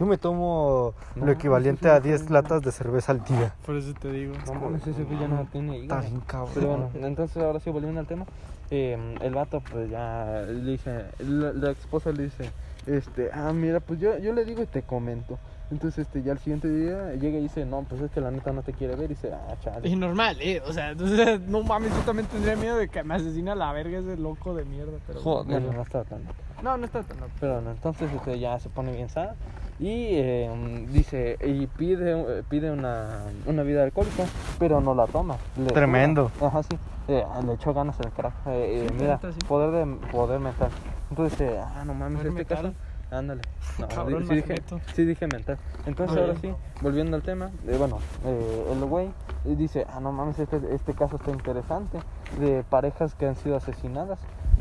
Yo 0.00 0.06
me 0.06 0.16
tomo 0.16 0.94
No, 1.14 1.26
lo 1.26 1.32
equivalente 1.32 1.86
eso 1.86 1.94
sí 1.94 1.96
a 1.96 1.98
no 2.00 2.04
10 2.06 2.22
fue- 2.22 2.32
latas 2.32 2.62
de 2.62 2.72
cerveza 2.72 3.12
al 3.12 3.22
día. 3.22 3.54
Por 3.66 3.76
eso 3.76 3.92
te 3.92 4.10
digo. 4.10 4.32
No 4.46 4.54
mames, 4.54 4.86
ese 4.86 5.04
ya 5.04 5.28
no 5.28 5.46
tiene 5.52 5.82
Está 5.82 6.00
bien 6.00 6.20
cabrón. 6.20 6.50
Pero 6.54 6.68
bueno, 6.68 6.90
entonces 6.94 7.36
ahora 7.42 7.60
sí 7.60 7.68
volviendo 7.68 8.00
al 8.00 8.06
tema, 8.06 8.24
eh, 8.70 8.96
el 9.20 9.34
vato 9.34 9.62
pues 9.70 9.90
ya 9.90 10.42
le 10.48 10.70
dice, 10.72 11.04
la, 11.18 11.52
la 11.52 11.70
esposa 11.72 12.12
le 12.12 12.24
dice, 12.24 12.50
este, 12.86 13.30
ah 13.32 13.52
mira, 13.52 13.80
pues 13.80 14.00
yo, 14.00 14.16
yo 14.18 14.32
le 14.32 14.46
digo 14.46 14.62
y 14.62 14.66
te 14.66 14.82
comento. 14.82 15.38
Entonces 15.70 16.06
este 16.06 16.22
ya 16.22 16.32
el 16.32 16.38
siguiente 16.38 16.68
día 16.68 17.12
llega 17.12 17.38
y 17.38 17.42
dice, 17.42 17.66
no, 17.66 17.82
pues 17.82 18.00
es 18.00 18.10
que 18.10 18.22
la 18.22 18.30
neta 18.30 18.52
no 18.52 18.62
te 18.62 18.72
quiere 18.72 18.96
ver 18.96 19.04
y 19.04 19.14
dice, 19.14 19.32
ah, 19.34 19.54
chale. 19.60 19.86
Y 19.86 19.96
normal, 19.96 20.38
¿eh? 20.40 20.62
O 20.66 20.72
sea, 20.72 20.90
entonces, 20.92 21.40
no 21.42 21.62
mames, 21.62 21.94
yo 21.94 22.00
también 22.06 22.26
tendría 22.26 22.56
miedo 22.56 22.78
de 22.78 22.88
que 22.88 23.04
me 23.04 23.16
asesine 23.16 23.50
a 23.50 23.54
la 23.54 23.70
verga 23.74 23.98
ese 23.98 24.16
loco 24.16 24.54
de 24.54 24.64
mierda. 24.64 24.98
Pero 25.06 25.20
Joder. 25.20 25.60
Bueno, 25.60 25.72
no 25.76 25.82
está 25.82 26.04
tan. 26.04 26.22
No, 26.62 26.76
no 26.78 26.86
está 26.86 27.02
tan 27.02 27.20
loco. 27.20 27.32
Pero 27.38 27.54
bueno, 27.56 27.70
entonces 27.70 28.10
este, 28.12 28.38
ya 28.38 28.58
se 28.58 28.70
pone 28.70 28.92
bien 28.92 29.10
sad 29.10 29.34
y 29.80 30.10
eh, 30.18 30.86
dice, 30.90 31.36
y 31.44 31.66
pide, 31.66 32.42
pide 32.50 32.70
una, 32.70 33.22
una 33.46 33.62
vida 33.62 33.82
alcohólica, 33.82 34.24
pero 34.58 34.80
no 34.80 34.94
la 34.94 35.06
toma. 35.06 35.36
Le- 35.56 35.70
Tremendo. 35.70 36.30
Ajá, 36.40 36.62
sí. 36.62 36.78
Eh, 37.08 37.24
le 37.46 37.54
echó 37.54 37.72
ganas 37.74 37.98
al 38.00 38.12
crack. 38.12 38.34
Eh, 38.46 38.84
eh, 38.84 38.86
Sí, 38.88 38.94
mira, 39.00 39.18
sí. 39.18 39.38
poder 39.48 39.70
de 39.72 39.96
poder 40.12 40.38
mental. 40.38 40.68
Entonces, 41.10 41.40
eh, 41.40 41.58
ah, 41.58 41.82
no 41.84 41.94
mames, 41.94 42.18
¿Poder 42.18 42.26
este 42.40 42.54
metal? 42.54 42.74
caso. 42.74 42.74
Ándale. 43.10 43.42
No, 43.78 43.88
Cabrón, 43.88 44.24
sí, 44.28 44.34
dije, 44.36 44.54
sí 44.94 45.04
dije 45.04 45.26
mental. 45.26 45.58
Entonces, 45.86 46.16
Ah, 46.16 46.20
ahora 46.20 46.36
sí, 46.40 46.52
volviendo 46.80 47.16
al 47.16 47.22
tema, 47.22 47.50
eh, 47.66 47.74
bueno, 47.76 47.98
eh, 48.24 48.66
el 48.72 48.84
güey 48.84 49.10
dice, 49.44 49.84
ah, 49.92 49.98
no 49.98 50.12
mames, 50.12 50.38
este, 50.38 50.60
este 50.72 50.92
caso 50.94 51.16
está 51.16 51.32
interesante, 51.32 51.98
de 52.38 52.62
parejas 52.62 53.14
que 53.16 53.26
han 53.26 53.34
sido 53.34 53.56
asesinadas. 53.56 54.20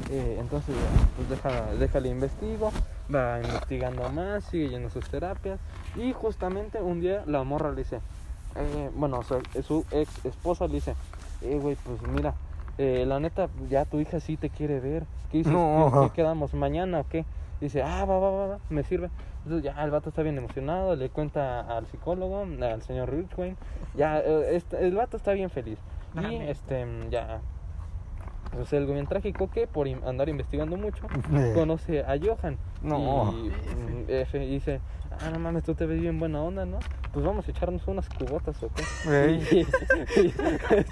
Eh, 0.09 0.37
entonces, 0.39 0.75
pues 1.15 1.29
deja, 1.29 1.65
déjale 1.79 2.09
investigo, 2.09 2.71
va 3.13 3.39
investigando 3.43 4.09
más, 4.09 4.43
sigue 4.45 4.69
yendo 4.69 4.89
sus 4.89 5.07
terapias. 5.09 5.59
Y 5.95 6.13
justamente 6.13 6.81
un 6.81 6.99
día 7.01 7.23
la 7.25 7.43
morra 7.43 7.69
le 7.71 7.77
dice, 7.77 7.99
eh, 8.55 8.89
bueno, 8.95 9.21
su, 9.23 9.41
su 9.63 9.85
ex 9.91 10.25
esposa 10.25 10.67
le 10.67 10.75
dice, 10.75 10.95
eh, 11.41 11.57
güey, 11.61 11.75
pues 11.83 12.01
mira, 12.07 12.33
eh, 12.77 13.05
la 13.05 13.19
neta, 13.19 13.49
ya 13.69 13.85
tu 13.85 13.99
hija 13.99 14.19
sí 14.19 14.37
te 14.37 14.49
quiere 14.49 14.79
ver. 14.79 15.03
¿Qué 15.31 15.39
dices? 15.39 15.53
No. 15.53 15.91
¿Qué, 15.93 16.07
qué 16.09 16.13
quedamos? 16.15 16.53
¿Mañana 16.53 17.01
o 17.01 17.05
qué? 17.07 17.25
Dice, 17.61 17.83
ah, 17.83 18.05
va, 18.05 18.19
va, 18.19 18.29
va, 18.31 18.47
va, 18.47 18.57
me 18.69 18.83
sirve. 18.83 19.09
Entonces 19.43 19.63
ya 19.63 19.83
el 19.83 19.91
vato 19.91 20.09
está 20.09 20.21
bien 20.21 20.37
emocionado, 20.37 20.95
le 20.95 21.09
cuenta 21.09 21.61
al 21.61 21.85
psicólogo, 21.87 22.45
al 22.61 22.81
señor 22.83 23.09
Richwayne. 23.11 23.55
Ya, 23.95 24.19
eh, 24.19 24.55
este- 24.55 24.85
el 24.85 24.95
vato 24.95 25.17
está 25.17 25.33
bien 25.33 25.49
feliz. 25.49 25.77
Y 26.31 26.35
este, 26.49 26.85
ya, 27.11 27.39
pues 28.51 28.73
algo 28.73 28.93
bien 28.93 29.07
trágico 29.07 29.49
que 29.49 29.67
por 29.67 29.87
andar 29.87 30.29
investigando 30.29 30.75
mucho, 30.77 31.05
Eh. 31.33 31.51
conoce 31.53 32.01
a 32.01 32.17
Johan. 32.21 32.57
No. 32.81 33.33
Y, 33.33 33.49
mm, 33.49 34.05
F, 34.09 34.39
dice, 34.39 34.79
ah, 35.11 35.29
no 35.31 35.39
mames, 35.39 35.63
tú 35.63 35.73
te 35.75 35.85
ves 35.85 35.99
bien 36.01 36.19
buena 36.19 36.41
onda, 36.41 36.65
¿no? 36.65 36.79
Pues 37.11 37.25
vamos 37.25 37.47
a 37.47 37.51
echarnos 37.51 37.87
unas 37.87 38.07
cubotas 38.09 38.61
o 38.61 38.69
qué. 38.69 38.83
Ey. 39.25 39.47
Y, 39.51 39.55
y- 40.19 40.27
y- 40.27 40.33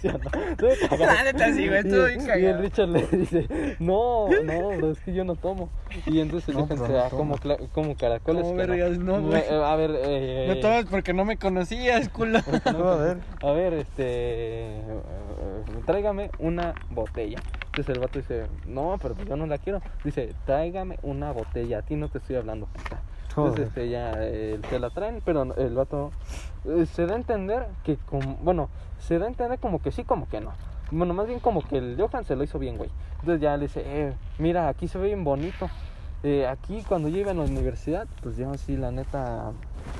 no. 0.07 0.97
La 1.05 1.23
neta 1.23 1.53
sí, 1.53 1.67
güey, 1.67 1.83
Y 1.83 1.87
estuvo 1.87 2.07
el- 2.07 2.43
Y 2.43 2.53
Richard 2.53 2.89
le 2.89 3.05
dice, 3.07 3.47
no, 3.79 4.27
no, 4.43 4.69
bro, 4.77 4.91
es 4.91 4.99
que 5.01 5.13
yo 5.13 5.23
no 5.23 5.35
tomo. 5.35 5.69
Y 6.05 6.19
entonces 6.19 6.55
No, 6.55 6.67
pero 6.67 6.87
no 6.87 6.93
da 6.93 7.09
toma. 7.09 7.17
como, 7.17 7.37
cla- 7.37 7.69
como 7.71 7.95
caracoles. 7.95 8.43
¿Cómo 8.43 8.57
que 8.57 8.65
vergas? 8.65 8.97
No, 8.97 9.21
güey. 9.21 9.43
A 9.49 9.75
ver, 9.75 9.91
eh, 9.95 10.45
No 10.47 10.59
tomas 10.59 10.85
porque 10.85 11.13
no 11.13 11.23
me 11.25 11.37
conocías, 11.37 12.09
culo. 12.09 12.39
Joder. 12.65 13.17
a 13.43 13.51
ver, 13.51 13.73
este. 13.73 14.03
eh, 14.77 14.81
tráigame 15.85 16.31
una 16.39 16.73
botella. 16.89 17.39
Entonces 17.67 17.93
el 17.95 17.99
vato 18.01 18.17
dice, 18.19 18.47
no, 18.65 18.97
pero 19.01 19.13
pues 19.13 19.27
yo 19.27 19.35
no 19.35 19.45
la 19.45 19.59
quiero. 19.59 19.81
Dice, 20.03 20.33
tráigame 20.47 20.97
una 21.03 21.31
botella. 21.31 21.79
A 21.79 21.81
ti 21.83 21.95
no 21.95 22.09
te 22.09 22.17
estoy 22.17 22.35
hablando, 22.37 22.65
puta. 22.67 23.01
Entonces 23.37 23.67
este, 23.67 23.89
ya 23.89 24.13
eh, 24.17 24.59
te 24.69 24.79
la 24.79 24.89
traen, 24.89 25.21
pero 25.23 25.43
el 25.55 25.75
vato 25.75 26.11
eh, 26.65 26.85
se 26.87 27.05
da 27.05 27.13
a 27.13 27.17
entender 27.17 27.67
que, 27.83 27.97
como, 27.97 28.35
bueno, 28.41 28.69
se 28.99 29.19
da 29.19 29.25
a 29.25 29.29
entender 29.29 29.59
como 29.59 29.81
que 29.81 29.91
sí, 29.91 30.03
como 30.03 30.27
que 30.27 30.41
no. 30.41 30.51
Bueno, 30.89 31.13
más 31.13 31.27
bien 31.27 31.39
como 31.39 31.61
que 31.61 31.77
el 31.77 31.97
Johan 31.99 32.25
se 32.25 32.35
lo 32.35 32.43
hizo 32.43 32.57
bien, 32.59 32.77
güey. 32.77 32.89
Entonces 33.19 33.41
ya 33.41 33.55
le 33.57 33.63
dice, 33.63 33.83
eh, 33.85 34.13
mira, 34.39 34.69
aquí 34.69 34.87
se 34.87 34.97
ve 34.97 35.07
bien 35.07 35.23
bonito. 35.23 35.69
Eh, 36.23 36.47
aquí 36.47 36.83
cuando 36.87 37.09
yo 37.09 37.19
iba 37.19 37.31
a 37.31 37.33
la 37.35 37.43
universidad, 37.43 38.07
pues 38.23 38.37
yo 38.37 38.51
sí, 38.55 38.75
la 38.75 38.89
neta, 38.89 39.51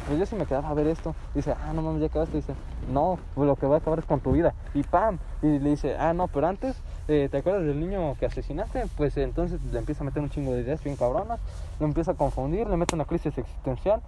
pues 0.07 0.17
yo 0.17 0.25
sí 0.25 0.35
me 0.35 0.45
quedaba 0.45 0.69
a 0.69 0.73
ver 0.73 0.87
esto. 0.87 1.13
Dice, 1.35 1.51
ah, 1.51 1.73
no 1.73 1.81
mames, 1.81 2.01
ya 2.01 2.07
acabaste. 2.07 2.37
Dice, 2.37 2.53
no, 2.91 3.19
pues 3.35 3.47
lo 3.47 3.55
que 3.55 3.67
va 3.67 3.75
a 3.75 3.77
acabar 3.79 3.99
es 3.99 4.05
con 4.05 4.19
tu 4.19 4.31
vida. 4.31 4.53
Y 4.73 4.83
pam, 4.83 5.19
y 5.41 5.59
le 5.59 5.71
dice, 5.71 5.95
ah, 5.97 6.13
no, 6.13 6.27
pero 6.27 6.47
antes, 6.47 6.81
eh, 7.07 7.27
¿te 7.31 7.37
acuerdas 7.37 7.63
del 7.63 7.79
niño 7.79 8.15
que 8.19 8.25
asesinaste? 8.25 8.85
Pues 8.97 9.15
eh, 9.17 9.23
entonces 9.23 9.59
le 9.71 9.79
empieza 9.79 10.03
a 10.03 10.05
meter 10.05 10.21
un 10.21 10.29
chingo 10.29 10.53
de 10.53 10.61
ideas 10.61 10.83
bien 10.83 10.95
cabronas, 10.95 11.39
lo 11.79 11.85
empieza 11.85 12.11
a 12.11 12.15
confundir, 12.15 12.67
le 12.67 12.77
mete 12.77 12.95
una 12.95 13.05
crisis 13.05 13.37
existencial 13.37 14.01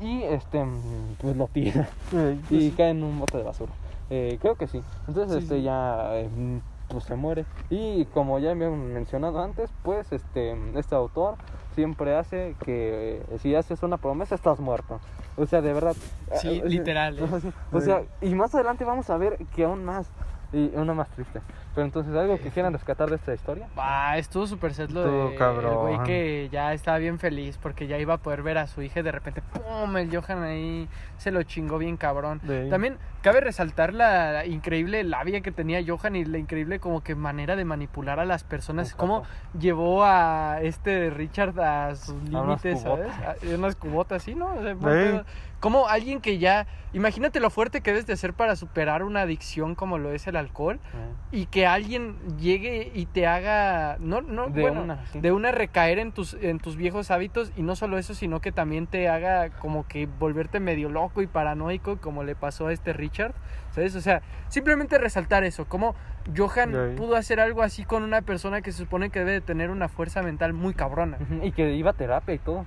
y 0.00 0.22
este, 0.22 0.62
mm, 0.64 1.16
pues 1.20 1.36
lo 1.36 1.46
tira 1.48 1.88
Ey. 2.12 2.40
y 2.50 2.70
cae 2.70 2.90
en 2.90 3.02
un 3.02 3.18
bote 3.18 3.38
de 3.38 3.44
basura. 3.44 3.72
Eh, 4.10 4.38
creo 4.40 4.54
que 4.54 4.66
sí. 4.66 4.80
Entonces, 5.06 5.38
Sí, 5.38 5.42
este 5.44 5.56
sí. 5.56 5.62
ya 5.62 6.16
eh, 6.16 6.28
mm, 6.28 6.58
pues 6.88 7.04
se 7.04 7.14
muere. 7.16 7.44
Y 7.68 8.06
como 8.06 8.38
ya 8.38 8.54
me 8.54 8.64
han 8.66 8.92
mencionado 8.94 9.40
antes, 9.42 9.70
pues 9.82 10.10
este 10.12 10.56
este 10.78 10.94
autor 10.94 11.34
siempre 11.74 12.16
hace 12.16 12.56
que 12.64 13.22
eh, 13.30 13.38
si 13.40 13.54
haces 13.54 13.82
una 13.82 13.98
promesa 13.98 14.34
estás 14.34 14.58
muerto. 14.58 14.98
O 15.36 15.44
sea, 15.46 15.60
de 15.60 15.72
verdad. 15.72 15.94
Sí, 16.40 16.48
eh, 16.48 16.62
eh, 16.64 16.68
literal, 16.68 17.18
eh. 17.18 17.26
sí. 17.42 17.50
O 17.72 17.80
sea, 17.80 18.02
y 18.22 18.34
más 18.34 18.54
adelante 18.54 18.84
vamos 18.84 19.10
a 19.10 19.18
ver 19.18 19.36
que 19.54 19.64
aún 19.64 19.84
más 19.84 20.08
y 20.52 20.74
una 20.74 20.94
más 20.94 21.08
triste. 21.10 21.40
Pero 21.78 21.86
entonces 21.86 22.12
algo 22.16 22.40
que 22.40 22.50
quieran 22.50 22.72
rescatar 22.72 23.08
de 23.08 23.14
esta 23.14 23.32
historia. 23.32 23.68
Ah, 23.76 24.18
estuvo 24.18 24.48
súper 24.48 24.74
set 24.74 24.90
lo 24.90 25.28
de 25.28 25.36
cabrón. 25.36 25.70
el 25.70 25.78
güey 25.78 26.02
que 26.02 26.48
ya 26.50 26.72
estaba 26.72 26.98
bien 26.98 27.20
feliz 27.20 27.56
porque 27.56 27.86
ya 27.86 27.96
iba 27.98 28.14
a 28.14 28.16
poder 28.18 28.42
ver 28.42 28.58
a 28.58 28.66
su 28.66 28.82
hija 28.82 28.98
y 28.98 29.04
de 29.04 29.12
repente 29.12 29.42
¡pum! 29.42 29.96
el 29.96 30.10
Johan 30.12 30.42
ahí 30.42 30.88
se 31.18 31.30
lo 31.30 31.40
chingó 31.44 31.78
bien 31.78 31.96
cabrón. 31.96 32.40
También 32.68 32.96
cabe 33.22 33.40
resaltar 33.42 33.94
la 33.94 34.44
increíble 34.44 35.04
labia 35.04 35.40
que 35.40 35.52
tenía 35.52 35.80
Johan 35.86 36.16
y 36.16 36.24
la 36.24 36.38
increíble 36.38 36.80
como 36.80 37.04
que 37.04 37.14
manera 37.14 37.54
de 37.54 37.64
manipular 37.64 38.18
a 38.18 38.24
las 38.24 38.42
personas. 38.42 38.88
Exacto. 38.88 39.00
Cómo 39.06 39.22
llevó 39.56 40.02
a 40.02 40.58
este 40.62 41.10
Richard 41.10 41.60
a 41.60 41.94
sus 41.94 42.20
límites, 42.24 42.80
¿sabes? 42.80 43.06
A 43.24 43.36
unas 43.54 43.76
cubotas, 43.76 44.24
sí, 44.24 44.34
¿no? 44.34 44.46
O 44.52 44.62
sea, 44.62 44.74
Sí. 44.74 45.20
como 45.60 45.86
alguien 45.86 46.20
que 46.20 46.38
ya... 46.38 46.66
Imagínate 46.94 47.38
lo 47.38 47.50
fuerte 47.50 47.82
que 47.82 47.90
debes 47.90 48.06
de 48.06 48.14
hacer 48.14 48.32
para 48.32 48.56
superar 48.56 49.02
una 49.02 49.20
adicción 49.20 49.74
como 49.74 49.98
lo 49.98 50.10
es 50.12 50.26
el 50.26 50.36
alcohol 50.36 50.76
eh, 50.76 51.12
y 51.32 51.44
que 51.44 51.66
alguien 51.74 52.16
llegue 52.38 52.90
y 52.94 53.06
te 53.06 53.26
haga 53.26 53.96
no 54.00 54.20
no 54.20 54.48
De 54.48 54.62
bueno, 54.62 54.82
una, 54.82 55.06
sí. 55.06 55.20
de 55.20 55.32
una 55.32 55.52
recaer 55.52 55.98
en 55.98 56.12
tus 56.12 56.34
en 56.34 56.58
tus 56.58 56.76
viejos 56.76 57.10
hábitos 57.10 57.52
y 57.56 57.62
no 57.62 57.76
solo 57.76 57.98
eso 57.98 58.14
sino 58.14 58.40
que 58.40 58.52
también 58.52 58.86
te 58.86 59.08
haga 59.08 59.50
como 59.50 59.86
que 59.86 60.06
volverte 60.06 60.60
medio 60.60 60.88
loco 60.88 61.22
y 61.22 61.26
paranoico 61.26 61.98
como 61.98 62.24
le 62.24 62.34
pasó 62.34 62.68
a 62.68 62.72
este 62.72 62.92
Richard 62.92 63.34
sabes 63.72 63.94
o 63.96 64.00
sea 64.00 64.22
simplemente 64.48 64.98
resaltar 64.98 65.44
eso 65.44 65.66
como 65.66 65.94
Johan 66.36 66.94
pudo 66.96 67.16
hacer 67.16 67.40
algo 67.40 67.62
así 67.62 67.84
con 67.84 68.02
una 68.02 68.22
persona 68.22 68.60
que 68.60 68.72
se 68.72 68.78
supone 68.78 69.10
que 69.10 69.20
debe 69.20 69.32
de 69.32 69.40
tener 69.40 69.70
una 69.70 69.88
fuerza 69.88 70.22
mental 70.22 70.52
muy 70.52 70.74
cabrona 70.74 71.18
Y 71.42 71.52
que 71.52 71.74
iba 71.74 71.90
a 71.90 71.94
terapia 71.94 72.34
y 72.34 72.38
todo. 72.38 72.66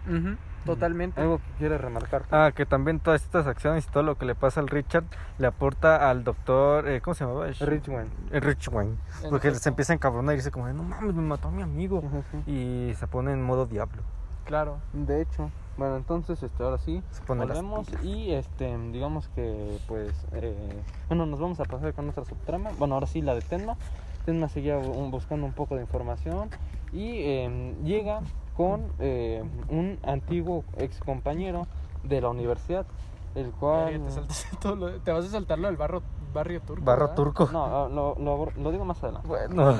Totalmente 0.66 1.20
Algo 1.20 1.38
que 1.39 1.43
quieres 1.57 1.82
remarcar. 1.82 2.24
Ah, 2.30 2.51
que 2.55 2.68
también 2.68 2.99
todas 2.99 3.24
estas 3.24 3.47
acciones 3.47 3.88
y 3.88 3.91
todo 3.91 4.03
lo 4.03 4.16
que 4.16 4.26
le 4.26 4.36
pasa 4.36 4.59
al 4.59 4.68
Richard 4.68 5.05
le 5.39 5.47
aporta 5.47 6.09
al 6.09 6.24
doctor, 6.24 6.88
eh, 6.88 7.01
¿cómo 7.01 7.16
se 7.16 7.26
llamaba? 7.26 7.47
Richmond. 7.47 8.09
El 8.32 8.41
Rich 8.41 8.70
Wayne. 8.70 8.95
En 9.24 9.30
Porque 9.32 9.53
se 9.55 9.70
empieza 9.70 9.93
a 9.93 9.95
encabronar 9.95 10.36
y 10.36 10.38
dice 10.38 10.51
como, 10.51 10.68
no 10.68 10.84
mames, 10.84 11.16
me 11.16 11.24
mató 11.24 11.47
a 11.47 11.51
mi 11.51 11.64
amigo. 11.64 12.03
Y 12.45 12.93
se 12.95 13.07
pone 13.07 13.32
en 13.32 13.41
modo 13.41 13.66
diablo. 13.66 14.03
claro 14.45 14.78
De 14.93 15.22
hecho, 15.22 15.49
Bueno, 15.78 15.95
entonces, 15.97 16.41
este, 16.43 16.63
ahora 16.63 16.78
sí, 16.78 17.01
volvemos 17.55 17.88
y, 18.03 18.32
este, 18.32 18.78
digamos 18.91 19.28
que, 19.30 19.80
pues, 19.88 20.13
eh, 20.34 20.53
bueno, 21.07 21.26
nos 21.26 21.39
vamos 21.39 21.59
a 21.59 21.65
pasar 21.65 21.93
con 21.93 22.05
nuestra 22.05 22.26
subtrama. 22.26 22.72
Bueno, 22.78 22.95
ahora 22.95 23.07
sí, 23.07 23.22
la 23.22 23.34
de 23.36 23.41
Tenma. 23.41 23.78
Tenma 24.26 24.49
seguía 24.49 24.78
bu- 24.78 25.09
buscando 25.09 25.45
un 25.47 25.53
poco 25.53 25.76
de 25.76 25.82
información 25.82 26.49
y 26.93 27.15
eh, 27.24 27.76
llega 27.84 28.22
con 28.55 28.86
eh, 28.99 29.43
un 29.69 29.97
antiguo 30.03 30.63
ex 30.78 30.99
compañero 30.99 31.65
de 32.03 32.22
la 32.22 32.30
universidad, 32.30 32.86
el 33.34 33.51
cual... 33.51 34.03
Te, 34.03 34.11
saltas 34.11 34.45
todo 34.61 34.76
lo- 34.76 34.99
te 34.99 35.11
vas 35.11 35.26
a 35.26 35.30
saltar 35.30 35.57
lo 35.57 35.67
del 35.67 35.78
barro, 35.78 36.03
barrio 36.34 36.61
turco. 36.61 36.84
Barro 36.86 37.01
¿verdad? 37.05 37.15
turco. 37.15 37.49
No, 37.51 37.89
lo, 37.89 38.15
lo, 38.19 38.51
lo 38.55 38.72
digo 38.72 38.86
más 38.86 39.01
adelante. 39.03 39.28
Bueno. 39.28 39.74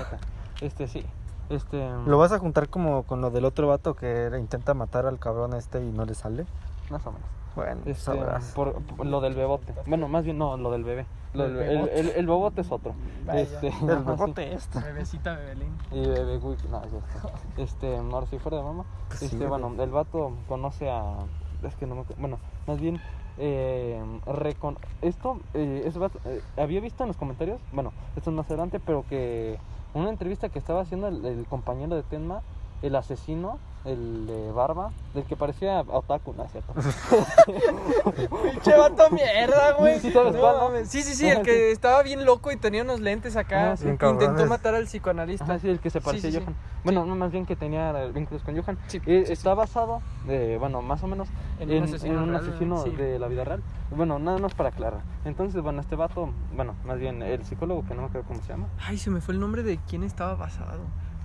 Este, 0.62 0.88
sí. 0.88 1.06
Este, 1.52 1.90
¿Lo 2.06 2.18
vas 2.18 2.32
a 2.32 2.40
juntar 2.40 2.70
como 2.70 3.04
con 3.04 3.22
lo 3.22 3.30
del 3.30 3.46
otro 3.46 3.68
vato 3.68 3.94
que 3.96 4.32
intenta 4.40 4.74
matar 4.74 5.06
al 5.06 5.20
cabrón 5.20 5.54
este 5.54 5.84
y 5.84 5.92
no 5.92 6.06
le 6.06 6.14
sale? 6.16 6.46
Más 6.90 7.06
o 7.06 7.12
menos. 7.12 7.28
Bueno, 7.56 7.82
Este, 7.86 7.96
sabrás. 7.96 8.54
por, 8.56 8.82
por 8.82 9.06
lo 9.06 9.20
del 9.20 9.36
bebote. 9.36 9.74
Bueno, 9.86 10.08
más 10.08 10.24
bien 10.24 10.38
no, 10.38 10.56
lo 10.56 10.72
del 10.72 10.86
bebé. 10.86 11.06
Lo 11.34 11.46
El 11.46 11.54
del- 11.54 11.64
el, 11.64 11.76
bebote. 11.78 12.00
el, 12.00 12.10
el 12.10 12.28
bebote 12.28 12.62
es 12.62 12.72
otro. 12.72 12.94
Vaya. 13.26 13.42
Este, 13.42 13.68
El 13.68 13.74
sí. 13.74 13.86
bebote 13.86 14.54
este. 14.54 14.80
Bebecita 14.80 15.36
Bebelín. 15.36 15.74
Y 15.92 16.08
bebé, 16.08 16.40
no, 16.40 16.56
ya 16.56 16.98
está. 16.98 17.30
Este, 17.58 17.98
ahora 17.98 18.26
sí 18.28 18.40
fuera 18.40 18.58
de 18.58 18.64
mamá. 18.64 18.86
Pues 19.10 19.24
Este, 19.24 19.46
bueno, 19.46 19.74
el 19.84 19.90
vato 19.92 20.32
conoce 20.48 20.90
a. 20.90 21.16
Es 21.64 21.76
que 21.76 21.86
no 21.86 21.96
me. 21.96 22.04
Bueno, 22.18 22.40
más 22.68 22.80
bien. 22.80 23.02
Eh, 23.38 24.00
recon- 24.26 24.78
esto, 25.02 25.40
eh, 25.54 25.90
eh, 26.26 26.42
había 26.58 26.82
visto 26.82 27.04
en 27.04 27.08
los 27.08 27.18
comentarios, 27.18 27.62
bueno, 27.72 27.94
esto 28.16 28.30
es 28.30 28.36
más 28.36 28.48
adelante, 28.50 28.80
pero 28.80 29.04
que 29.08 29.58
una 29.94 30.10
entrevista 30.10 30.50
que 30.50 30.60
estaba 30.60 30.82
haciendo 30.82 31.08
el 31.08 31.48
compañero 31.48 31.96
de 31.96 32.04
Tenma, 32.04 32.44
el 32.82 32.96
asesino, 32.96 33.60
el 33.86 34.28
de 34.28 34.52
barba, 34.52 34.92
del 35.16 35.24
que 35.26 35.36
parecía 35.36 35.82
otaku, 35.82 36.34
¿no 36.34 36.44
es 36.44 36.52
cierto? 36.52 36.74
Pinche 38.44 38.78
vato 38.78 39.10
mierda, 39.12 39.74
güey. 39.74 40.00
Sí, 40.00 40.12
¿sabes 40.12 40.34
No 40.34 40.40
cuál, 40.40 40.58
no? 40.58 40.64
mames. 40.70 40.90
sí, 40.90 41.02
sí, 41.04 41.28
el 41.28 41.42
que 41.42 41.72
estaba 41.72 42.04
bien 42.04 42.26
loco 42.26 42.52
y 42.52 42.58
tenía 42.58 42.84
unos 42.84 43.00
lentes 43.00 43.36
acá. 43.36 43.72
Ah, 43.72 43.78
sí. 43.78 43.88
Intentó 43.88 44.46
matar 44.48 44.76
al 44.76 44.86
psicoanalista. 44.86 45.44
Ajá, 45.46 45.60
sí, 45.60 45.70
el 45.70 45.80
que 45.80 45.90
se 45.90 46.00
parecía 46.02 46.30
sí, 46.32 46.38
a 46.38 46.40
sí. 46.40 46.46
Johan. 46.46 46.56
Bueno, 46.84 47.06
no, 47.06 47.16
más 47.16 47.32
bien 47.32 47.46
que 47.46 47.56
tenía 47.56 47.92
vínculos 48.08 48.44
con 48.44 48.60
Johan. 48.60 48.78
Sí, 48.88 49.02
Eh, 49.06 49.24
sí, 49.28 49.34
está 49.34 49.54
basado, 49.54 50.02
eh, 50.28 50.58
bueno, 50.60 50.82
más 50.82 51.02
o 51.04 51.08
menos, 51.08 51.28
En 51.60 51.72
en, 51.72 51.78
un 51.80 51.84
asesino 51.90 52.14
en 52.14 52.20
un 52.20 52.30
real, 52.30 52.42
asesino 52.50 52.84
sí. 52.84 52.90
de 52.92 53.20
la 53.20 53.28
vida 53.28 53.44
real. 53.46 53.64
Bueno, 53.96 54.20
nada 54.20 54.38
más 54.38 54.54
para 54.54 54.70
aclarar. 54.70 55.02
Entonces, 55.26 55.62
bueno, 55.62 55.82
este 55.82 55.96
vato, 55.96 56.30
bueno, 56.56 56.76
más 56.86 57.00
bien 57.00 57.22
el 57.22 57.44
psicólogo, 57.46 57.84
que 57.88 57.94
no 57.96 58.02
me 58.04 58.08
acuerdo 58.08 58.28
cómo 58.28 58.42
se 58.42 58.50
llama. 58.50 58.68
Ay, 58.86 58.98
se 58.98 59.10
me 59.10 59.22
fue 59.22 59.34
el 59.34 59.40
nombre 59.40 59.64
de 59.64 59.80
quién 59.90 60.04
estaba 60.04 60.36
basado. 60.36 60.82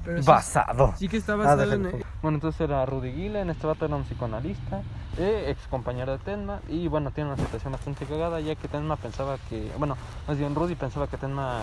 Pero 0.06 0.22
Basado. 0.24 0.94
sí 0.96 1.08
que 1.08 1.16
está 1.18 1.34
Ah, 1.34 1.36
basado 1.36 1.72
en. 1.72 1.82
Bueno, 2.22 2.36
entonces 2.36 2.60
era 2.62 2.86
Rudy 2.86 3.12
Gillen, 3.12 3.50
este 3.50 3.66
vato 3.66 3.84
era 3.84 3.96
un 3.96 4.04
psicoanalista, 4.04 4.82
ex 5.18 5.66
compañero 5.68 6.12
de 6.12 6.18
Tenma, 6.18 6.60
y 6.68 6.88
bueno, 6.88 7.10
tiene 7.10 7.30
una 7.32 7.38
situación 7.42 7.72
bastante 7.72 8.04
cagada, 8.06 8.40
ya 8.40 8.54
que 8.54 8.68
Tenma 8.68 8.96
pensaba 8.96 9.38
que, 9.48 9.70
bueno, 9.78 9.96
más 10.28 10.38
bien 10.38 10.54
Rudy 10.54 10.74
pensaba 10.74 11.06
que 11.06 11.16
Tenma, 11.16 11.60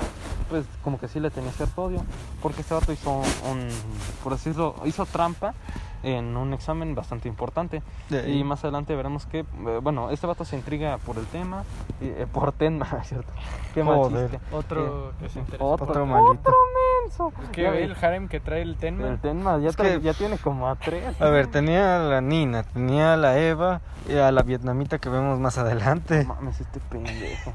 pues 0.50 0.66
como 0.84 1.00
que 1.00 1.08
sí 1.08 1.20
le 1.20 1.30
tenía 1.30 1.52
cierto 1.52 1.84
odio, 1.84 2.04
porque 2.42 2.62
este 2.62 2.74
vato 2.74 2.92
hizo 2.92 3.12
un, 3.50 3.68
por 4.24 4.34
decirlo, 4.34 4.76
hizo 4.86 5.06
trampa 5.06 5.54
en 6.04 6.36
un 6.36 6.54
examen 6.54 6.96
bastante 6.96 7.30
importante. 7.30 7.82
De- 8.10 8.30
Y 8.30 8.44
más 8.44 8.62
adelante 8.66 8.94
veremos 8.94 9.26
que, 9.26 9.40
eh, 9.40 9.46
bueno, 9.82 10.10
este 10.10 10.28
vato 10.28 10.44
se 10.44 10.58
intriga 10.58 10.98
por 10.98 11.18
el 11.18 11.26
tema, 11.28 11.64
y, 12.02 12.08
eh, 12.08 12.28
por 12.32 12.52
Tenma, 12.52 12.86
¿cierto? 13.06 13.32
Qué 13.74 13.84
mal 13.84 13.96
Joder. 13.96 14.30
chiste. 14.32 14.46
Otro 14.56 15.10
Eh, 15.10 15.12
que 15.22 15.28
se 15.30 15.34
sí, 15.36 15.40
interesa. 15.40 15.64
otro, 15.64 15.88
Otro 15.88 16.06
malito. 16.06 16.52
menso. 17.06 17.32
Es 17.44 17.50
que 17.50 17.62
Ya 17.64 17.72
ve 17.72 17.88
ves, 17.88 17.98
el 17.98 18.06
harem 18.06 18.28
que 18.28 18.40
trae 18.42 18.62
el 18.64 18.76
Tenma. 18.76 19.08
el 19.08 19.20
Tenma 19.20 19.58
ya, 19.60 19.70
trae- 19.72 19.98
que- 20.00 20.02
ya 20.02 20.14
tiene 20.14 20.38
como 20.38 20.68
a 20.68 20.76
tres. 20.76 21.20
A 21.22 21.30
ver, 21.30 21.48
tenía 21.48 21.96
a 21.96 22.00
la 22.00 22.22
Nina, 22.22 22.64
tenía 22.64 23.14
a 23.14 23.18
la 23.18 23.38
Eva 23.50 23.82
y 24.08 24.16
a 24.18 24.32
la 24.32 24.42
vietnamita 24.44 25.00
que 25.00 25.10
vemos 25.10 25.40
más 25.40 25.58
adelante. 25.58 26.24
No 26.26 26.36
mames, 26.36 26.60
este 26.62 26.80
pendejo. 26.80 27.54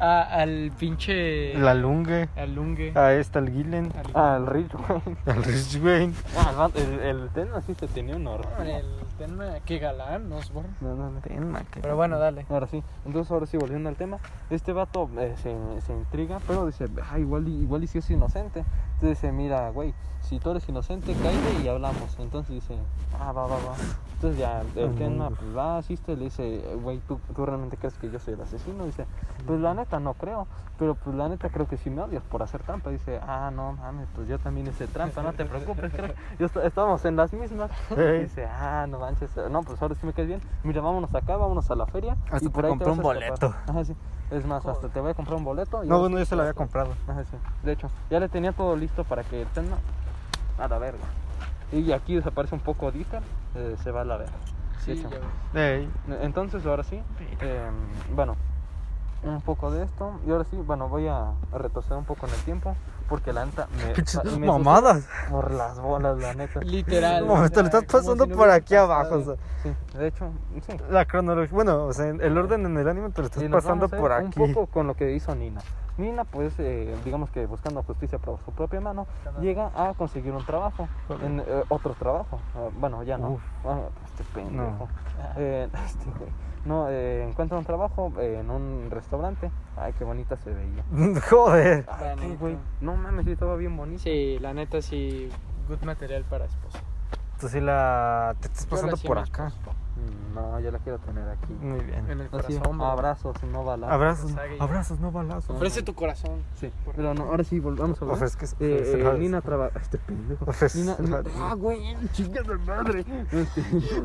A- 0.00 0.20
al 0.42 0.70
pinche. 0.78 1.54
La 1.54 1.72
Lunge, 1.74 2.28
Al 2.36 2.54
Lunge. 2.54 2.92
a 2.94 3.14
esta, 3.14 3.38
el 3.38 3.50
Gillen, 3.50 3.90
al- 3.96 4.10
Ah, 4.14 4.38
Rich, 4.46 4.72
güey. 4.72 5.00
al 5.26 5.42
Rich 5.44 5.82
Wayne. 5.82 6.12
Ah, 6.36 6.68
el 6.74 7.00
el, 7.00 7.28
Tenma 7.30 7.60
sí 7.62 7.74
se 7.74 7.88
tenía 7.88 8.16
un 8.16 8.26
horror. 8.26 8.48
El 8.66 8.84
Tenma. 9.16 9.60
Qué 9.64 9.78
galán, 9.78 10.30
Osborne. 10.32 10.68
No, 10.82 10.94
no, 10.94 11.10
no. 11.10 11.20
Tenma, 11.20 11.62
que- 11.64 11.80
Pero 11.80 11.96
bueno, 11.96 12.18
dale. 12.18 12.44
Ahora 12.50 12.66
sí, 12.66 12.82
entonces 13.06 13.30
ahora 13.32 13.46
sí, 13.46 13.56
volviendo 13.56 13.88
al 13.88 13.96
tema, 13.96 14.18
este 14.50 14.72
vato 14.74 15.08
eh, 15.18 15.34
se, 15.42 15.56
se 15.86 15.92
intriga, 15.94 16.38
pero 16.46 16.66
dice, 16.66 16.86
ah, 17.10 17.18
igual, 17.18 17.48
igual 17.48 17.82
y 17.82 17.86
si 17.86 17.98
es 17.98 18.10
inocente. 18.10 18.64
Entonces 18.94 19.20
dice, 19.22 19.32
mira, 19.32 19.70
güey, 19.70 19.94
si 20.20 20.38
tú 20.38 20.50
eres 20.50 20.68
inocente, 20.68 21.14
cállate 21.14 21.64
y 21.64 21.68
hablamos. 21.68 22.16
Entonces 22.18 22.54
dice, 22.54 22.76
ah, 23.18 23.32
va, 23.32 23.46
va, 23.46 23.56
va. 23.56 23.74
Entonces 24.22 24.38
ya 24.38 24.60
el 24.80 24.94
tema, 24.94 25.30
no. 25.30 25.34
pues 25.34 25.56
va, 25.56 25.78
asiste, 25.78 26.14
le 26.16 26.26
dice, 26.26 26.62
güey, 26.80 27.00
¿tú, 27.08 27.18
¿tú 27.34 27.44
realmente 27.44 27.76
crees 27.76 27.94
que 27.98 28.08
yo 28.08 28.20
soy 28.20 28.34
el 28.34 28.40
asesino? 28.42 28.84
Dice, 28.86 29.04
pues 29.48 29.58
la 29.58 29.74
neta 29.74 29.98
no 29.98 30.14
creo, 30.14 30.46
pero 30.78 30.94
pues 30.94 31.16
la 31.16 31.28
neta 31.28 31.48
creo 31.48 31.66
que 31.66 31.76
sí 31.76 31.90
me 31.90 32.02
odias 32.02 32.22
por 32.22 32.40
hacer 32.40 32.62
trampa. 32.62 32.90
Dice, 32.90 33.18
ah, 33.26 33.50
no 33.52 33.72
mames, 33.72 34.06
pues 34.14 34.28
yo 34.28 34.38
también 34.38 34.68
hice 34.68 34.86
trampa, 34.86 35.22
no 35.24 35.32
te 35.32 35.44
preocupes, 35.44 35.92
crack. 35.92 36.14
Yo 36.38 36.46
est- 36.46 36.56
estamos 36.58 37.04
en 37.04 37.16
las 37.16 37.32
mismas. 37.32 37.68
Dice, 37.90 38.46
ah, 38.46 38.86
no 38.88 39.00
manches, 39.00 39.28
no, 39.50 39.62
pues 39.62 39.82
ahora 39.82 39.96
sí 39.96 40.06
me 40.06 40.12
caes 40.12 40.28
bien. 40.28 40.40
Mira, 40.62 40.80
vámonos 40.80 41.12
acá, 41.12 41.36
vámonos 41.36 41.68
a 41.72 41.74
la 41.74 41.86
feria. 41.86 42.16
Hasta 42.30 42.46
y 42.46 42.48
por 42.48 42.62
te 42.62 42.66
ahí 42.68 42.78
compré 42.78 42.92
un 42.92 42.98
a 43.00 43.02
escapar". 43.02 43.40
boleto. 43.40 43.54
Ajá, 43.72 43.84
sí. 43.84 43.96
Es 44.30 44.46
más, 44.46 44.64
hasta 44.64 44.88
te 44.88 45.00
voy 45.00 45.10
a 45.10 45.14
comprar 45.14 45.36
un 45.36 45.44
boleto. 45.44 45.82
y 45.82 45.88
No, 45.88 45.98
bueno, 45.98 46.16
yo 46.20 46.24
se 46.24 46.36
lo 46.36 46.42
había 46.42 46.54
comprado. 46.54 46.92
Ajá, 47.08 47.24
sí. 47.24 47.36
De 47.64 47.72
hecho, 47.72 47.90
ya 48.08 48.20
le 48.20 48.28
tenía 48.28 48.52
todo 48.52 48.76
listo 48.76 49.02
para 49.02 49.24
que 49.24 49.42
el 49.42 49.48
tema 49.48 49.78
a 50.58 50.68
la 50.68 50.78
verga. 50.78 51.04
Y 51.72 51.90
aquí 51.90 52.14
desaparece 52.14 52.54
un 52.54 52.60
poco 52.60 52.92
Dieter, 52.92 53.20
eh, 53.54 53.76
se 53.82 53.90
va 53.90 54.02
a 54.02 54.04
la 54.04 54.16
verga. 54.16 54.32
Sí. 54.84 55.04
Ey, 55.54 55.88
Entonces, 56.22 56.66
ahora 56.66 56.82
sí, 56.82 57.00
eh, 57.40 57.70
bueno, 58.14 58.36
un 59.22 59.40
poco 59.42 59.70
de 59.70 59.84
esto. 59.84 60.12
Y 60.26 60.30
ahora 60.30 60.44
sí, 60.44 60.56
bueno, 60.56 60.88
voy 60.88 61.06
a 61.06 61.32
retroceder 61.52 61.98
un 61.98 62.04
poco 62.04 62.26
en 62.26 62.34
el 62.34 62.40
tiempo. 62.40 62.74
Porque 63.08 63.32
la 63.32 63.44
neta 63.44 63.68
me. 63.76 64.30
me 64.38 64.46
mamadas. 64.46 65.06
Por 65.30 65.50
las 65.52 65.78
bolas, 65.78 66.16
la 66.18 66.34
neta. 66.34 66.60
Literal. 66.60 67.26
No, 67.26 67.48
te 67.50 67.60
lo 67.60 67.66
estás 67.66 67.84
pasando 67.84 68.24
si 68.24 68.30
no 68.30 68.36
por 68.36 68.44
hubiera 68.46 68.54
aquí 68.54 68.74
abajo. 68.74 69.16
o 69.16 69.22
sea, 69.22 69.34
Sí, 69.62 69.72
de 69.98 70.06
hecho, 70.08 70.30
sí. 70.66 70.72
la 70.90 71.04
cronología, 71.04 71.54
bueno, 71.54 71.84
o 71.84 71.92
sea, 71.92 72.06
el 72.08 72.38
orden 72.38 72.64
en 72.66 72.76
el 72.76 72.88
anime 72.88 73.10
te 73.10 73.20
lo 73.20 73.26
estás 73.26 73.44
pasando 73.44 73.88
por 73.88 74.10
Un 74.12 74.26
aquí. 74.28 74.40
poco 74.40 74.66
con 74.66 74.86
lo 74.86 74.94
que 74.94 75.12
hizo 75.14 75.34
Nina. 75.34 75.60
Nina, 75.98 76.24
pues, 76.24 76.54
eh, 76.58 76.94
digamos 77.04 77.30
que 77.30 77.44
buscando 77.46 77.82
justicia 77.82 78.18
por 78.18 78.38
su 78.44 78.52
propia 78.52 78.80
mano, 78.80 79.06
llega 79.40 79.70
a 79.74 79.92
conseguir 79.94 80.32
un 80.32 80.44
trabajo, 80.44 80.88
en 81.22 81.40
eh, 81.40 81.64
otro 81.68 81.94
trabajo. 81.94 82.40
Ah, 82.54 82.68
bueno, 82.78 83.02
ya 83.02 83.18
no. 83.18 83.32
Uf. 83.32 83.42
Ah, 83.64 83.80
este 84.04 84.24
pendejo. 84.34 84.88
No. 84.88 84.88
Eh, 85.36 85.68
este, 85.84 86.10
güey. 86.18 86.30
no, 86.64 86.88
eh, 86.88 87.24
encuentra 87.28 87.58
un 87.58 87.64
trabajo 87.64 88.12
eh, 88.18 88.38
en 88.40 88.50
un 88.50 88.88
restaurante. 88.90 89.50
Ay, 89.76 89.92
qué 89.98 90.04
bonita 90.04 90.36
se 90.36 90.52
veía. 90.52 90.84
Joder. 91.30 91.86
Ay, 91.88 92.16
Bonito. 92.16 92.38
güey. 92.40 92.58
No 92.80 92.96
mames, 92.96 93.26
sí, 93.26 93.32
estaba 93.32 93.56
bien 93.56 93.76
bonita. 93.76 94.02
Sí, 94.02 94.38
la 94.40 94.54
neta 94.54 94.80
sí. 94.80 95.30
Good 95.68 95.82
material 95.82 96.24
para 96.24 96.46
esposa. 96.46 96.80
Tú 97.38 97.48
sí 97.48 97.60
la. 97.60 98.34
Te 98.40 98.48
estás 98.48 98.66
pasando 98.66 98.96
por 98.96 99.18
acá. 99.18 99.52
No, 100.34 100.58
yo 100.60 100.70
la 100.70 100.78
quiero 100.78 100.98
tener 100.98 101.28
aquí. 101.28 101.52
Muy 101.60 101.80
bien. 101.80 101.98
En 102.10 102.20
el 102.20 102.26
Así, 102.32 102.54
corazón. 102.56 102.78
bro. 102.78 102.86
abrazos, 102.86 103.36
no 103.44 103.64
balazos. 103.64 103.92
Abrazos, 103.92 104.32
abrazos, 104.60 105.00
no 105.00 105.12
balazos. 105.12 105.54
Ofrece 105.56 105.82
tu 105.82 105.94
corazón. 105.94 106.42
Sí, 106.54 106.72
pero 106.96 107.12
no, 107.12 107.24
ahora 107.24 107.44
sí, 107.44 107.60
volvamos 107.60 108.00
a 108.00 108.04
hablar. 108.06 108.18
Ofrezques- 108.18 108.56
Eh, 108.58 109.02
eh, 109.04 109.18
Nina 109.18 109.42
trabaja. 109.42 109.78
Este 109.78 109.98
pendejo. 109.98 110.46
Nina, 110.74 110.96
ah, 111.38 111.54
güey, 111.54 111.94
chingada 112.12 112.56
madre. 112.66 113.04
Este, 113.30 113.62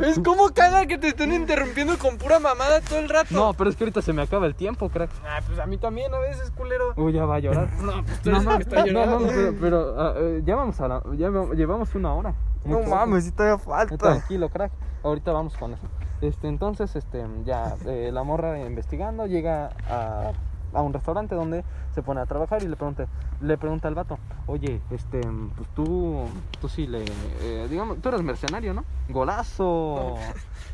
Es 0.10 0.20
como 0.20 0.50
caga 0.50 0.86
que 0.86 0.98
te 0.98 1.08
estén 1.10 1.32
interrumpiendo 1.32 1.98
con 1.98 2.18
pura 2.18 2.39
mamada 2.39 2.82
todo 2.82 3.00
el 3.00 3.08
rato. 3.08 3.34
No, 3.34 3.54
pero 3.54 3.70
es 3.70 3.78
que 3.78 3.86
ahorita 3.86 4.02
se 4.02 4.12
me 4.12 4.22
acaba 4.22 4.48
el 4.48 4.56
tiempo, 4.56 4.89
crack. 4.89 5.10
Ah, 5.26 5.39
pues 5.48 5.58
a 5.60 5.66
mí 5.66 5.78
también 5.78 6.14
a 6.14 6.20
veces, 6.20 6.52
culero. 6.52 6.93
Uy, 6.98 7.14
ya 7.14 7.26
va 7.26 7.36
a 7.36 7.39
llorar. 7.39 7.70
No, 7.82 8.04
pues 8.04 8.22
tú 8.22 8.32
No, 8.32 8.36
eres 8.38 8.48
no, 8.50 8.58
que 8.58 8.64
está 8.64 8.86
llorando. 8.86 9.20
no, 9.20 9.28
pero, 9.28 9.56
pero, 9.62 9.95
ah, 10.02 10.14
eh, 10.18 10.41
ya 10.43 10.56
vamos 10.58 10.80
a 10.82 10.88
la, 10.89 11.04
ya 11.16 11.30
va- 11.30 11.54
llevamos 11.54 11.95
una 11.95 12.14
hora. 12.14 12.34
No 12.66 12.82
mames, 12.84 13.26
sí 13.26 13.32
todavía 13.32 13.55
Eh, 13.55 13.66
falta. 13.66 13.97
Tranquilo, 13.97 14.49
crack. 14.49 14.72
Ahorita 15.03 15.32
vamos 15.32 15.55
con 15.58 15.74
eso. 15.74 15.88
Este, 16.22 16.47
entonces, 16.47 16.95
este, 16.95 17.26
ya 17.45 17.76
eh, 17.86 18.10
la 18.12 18.24
morra 18.24 18.60
investigando 18.60 19.28
llega 19.28 19.70
a, 19.89 20.32
a 20.74 20.82
un 20.82 20.93
restaurante 20.93 21.36
donde 21.36 21.63
se 21.93 22.01
pone 22.01 22.22
a 22.22 22.26
trabajar 22.26 22.61
y 22.63 22.68
le 22.68 22.76
pregunta, 22.76 23.07
le 23.41 23.57
pregunta 23.57 23.88
al 23.88 23.95
vato, 23.95 24.20
oye, 24.45 24.82
este, 24.91 25.22
pues 25.55 25.68
tú, 25.76 26.26
tú 26.59 26.70
sí 26.70 26.88
le, 26.88 27.05
eh, 27.41 27.68
digamos, 27.70 27.99
tú 28.01 28.09
eres 28.09 28.22
mercenario, 28.22 28.74
¿no? 28.74 28.84
Golazo. 29.09 30.15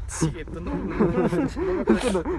Sí, 0.06 0.32
tú 0.52 0.62
no. 0.62 0.72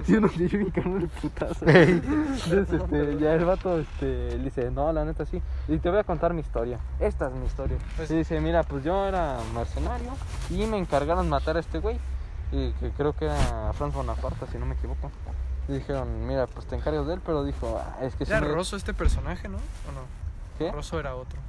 Yo 0.07 0.21
no 0.21 0.29
vi 0.29 0.71
carnal 0.71 1.01
el 1.01 1.09
putazo. 1.09 1.65
Entonces, 1.67 2.71
este, 2.71 3.17
ya 3.19 3.33
el 3.33 3.43
vato 3.43 3.79
este, 3.79 4.37
le 4.37 4.43
dice, 4.43 4.71
no, 4.71 4.93
la 4.93 5.03
neta 5.03 5.25
sí. 5.25 5.41
Y 5.67 5.79
te 5.79 5.89
voy 5.89 5.99
a 5.99 6.03
contar 6.03 6.33
mi 6.33 6.41
historia. 6.41 6.79
Esta 6.99 7.27
es 7.27 7.33
mi 7.33 7.45
historia. 7.45 7.77
Pues- 7.97 8.09
y 8.11 8.17
dice, 8.17 8.39
mira, 8.39 8.63
pues 8.63 8.83
yo 8.83 9.05
era 9.05 9.39
mercenario 9.53 10.11
y 10.49 10.65
me 10.67 10.77
encargaron 10.77 11.27
matar 11.27 11.57
a 11.57 11.59
este 11.59 11.79
güey. 11.79 11.99
Y 12.51 12.71
que 12.73 12.91
creo 12.91 13.13
que 13.13 13.25
era 13.25 13.73
Franz 13.73 13.93
Bonaparte, 13.93 14.45
si 14.51 14.57
no 14.57 14.65
me 14.65 14.75
equivoco. 14.75 15.11
Y 15.67 15.73
dijeron, 15.73 16.27
mira, 16.27 16.47
pues 16.47 16.65
te 16.67 16.75
encargas 16.75 17.07
de 17.07 17.15
él, 17.15 17.21
pero 17.25 17.43
dijo, 17.43 17.79
"Ah, 17.83 18.03
es 18.03 18.15
que 18.15 18.25
si 18.25 18.31
Era 18.31 18.41
me... 18.41 18.47
Rosso 18.49 18.75
este 18.75 18.93
personaje, 18.93 19.47
¿no? 19.47 19.57
¿O 19.57 19.91
no? 19.93 20.01
¿Qué? 20.59 20.71
Rosso 20.71 20.99
era 20.99 21.15
otro. 21.15 21.39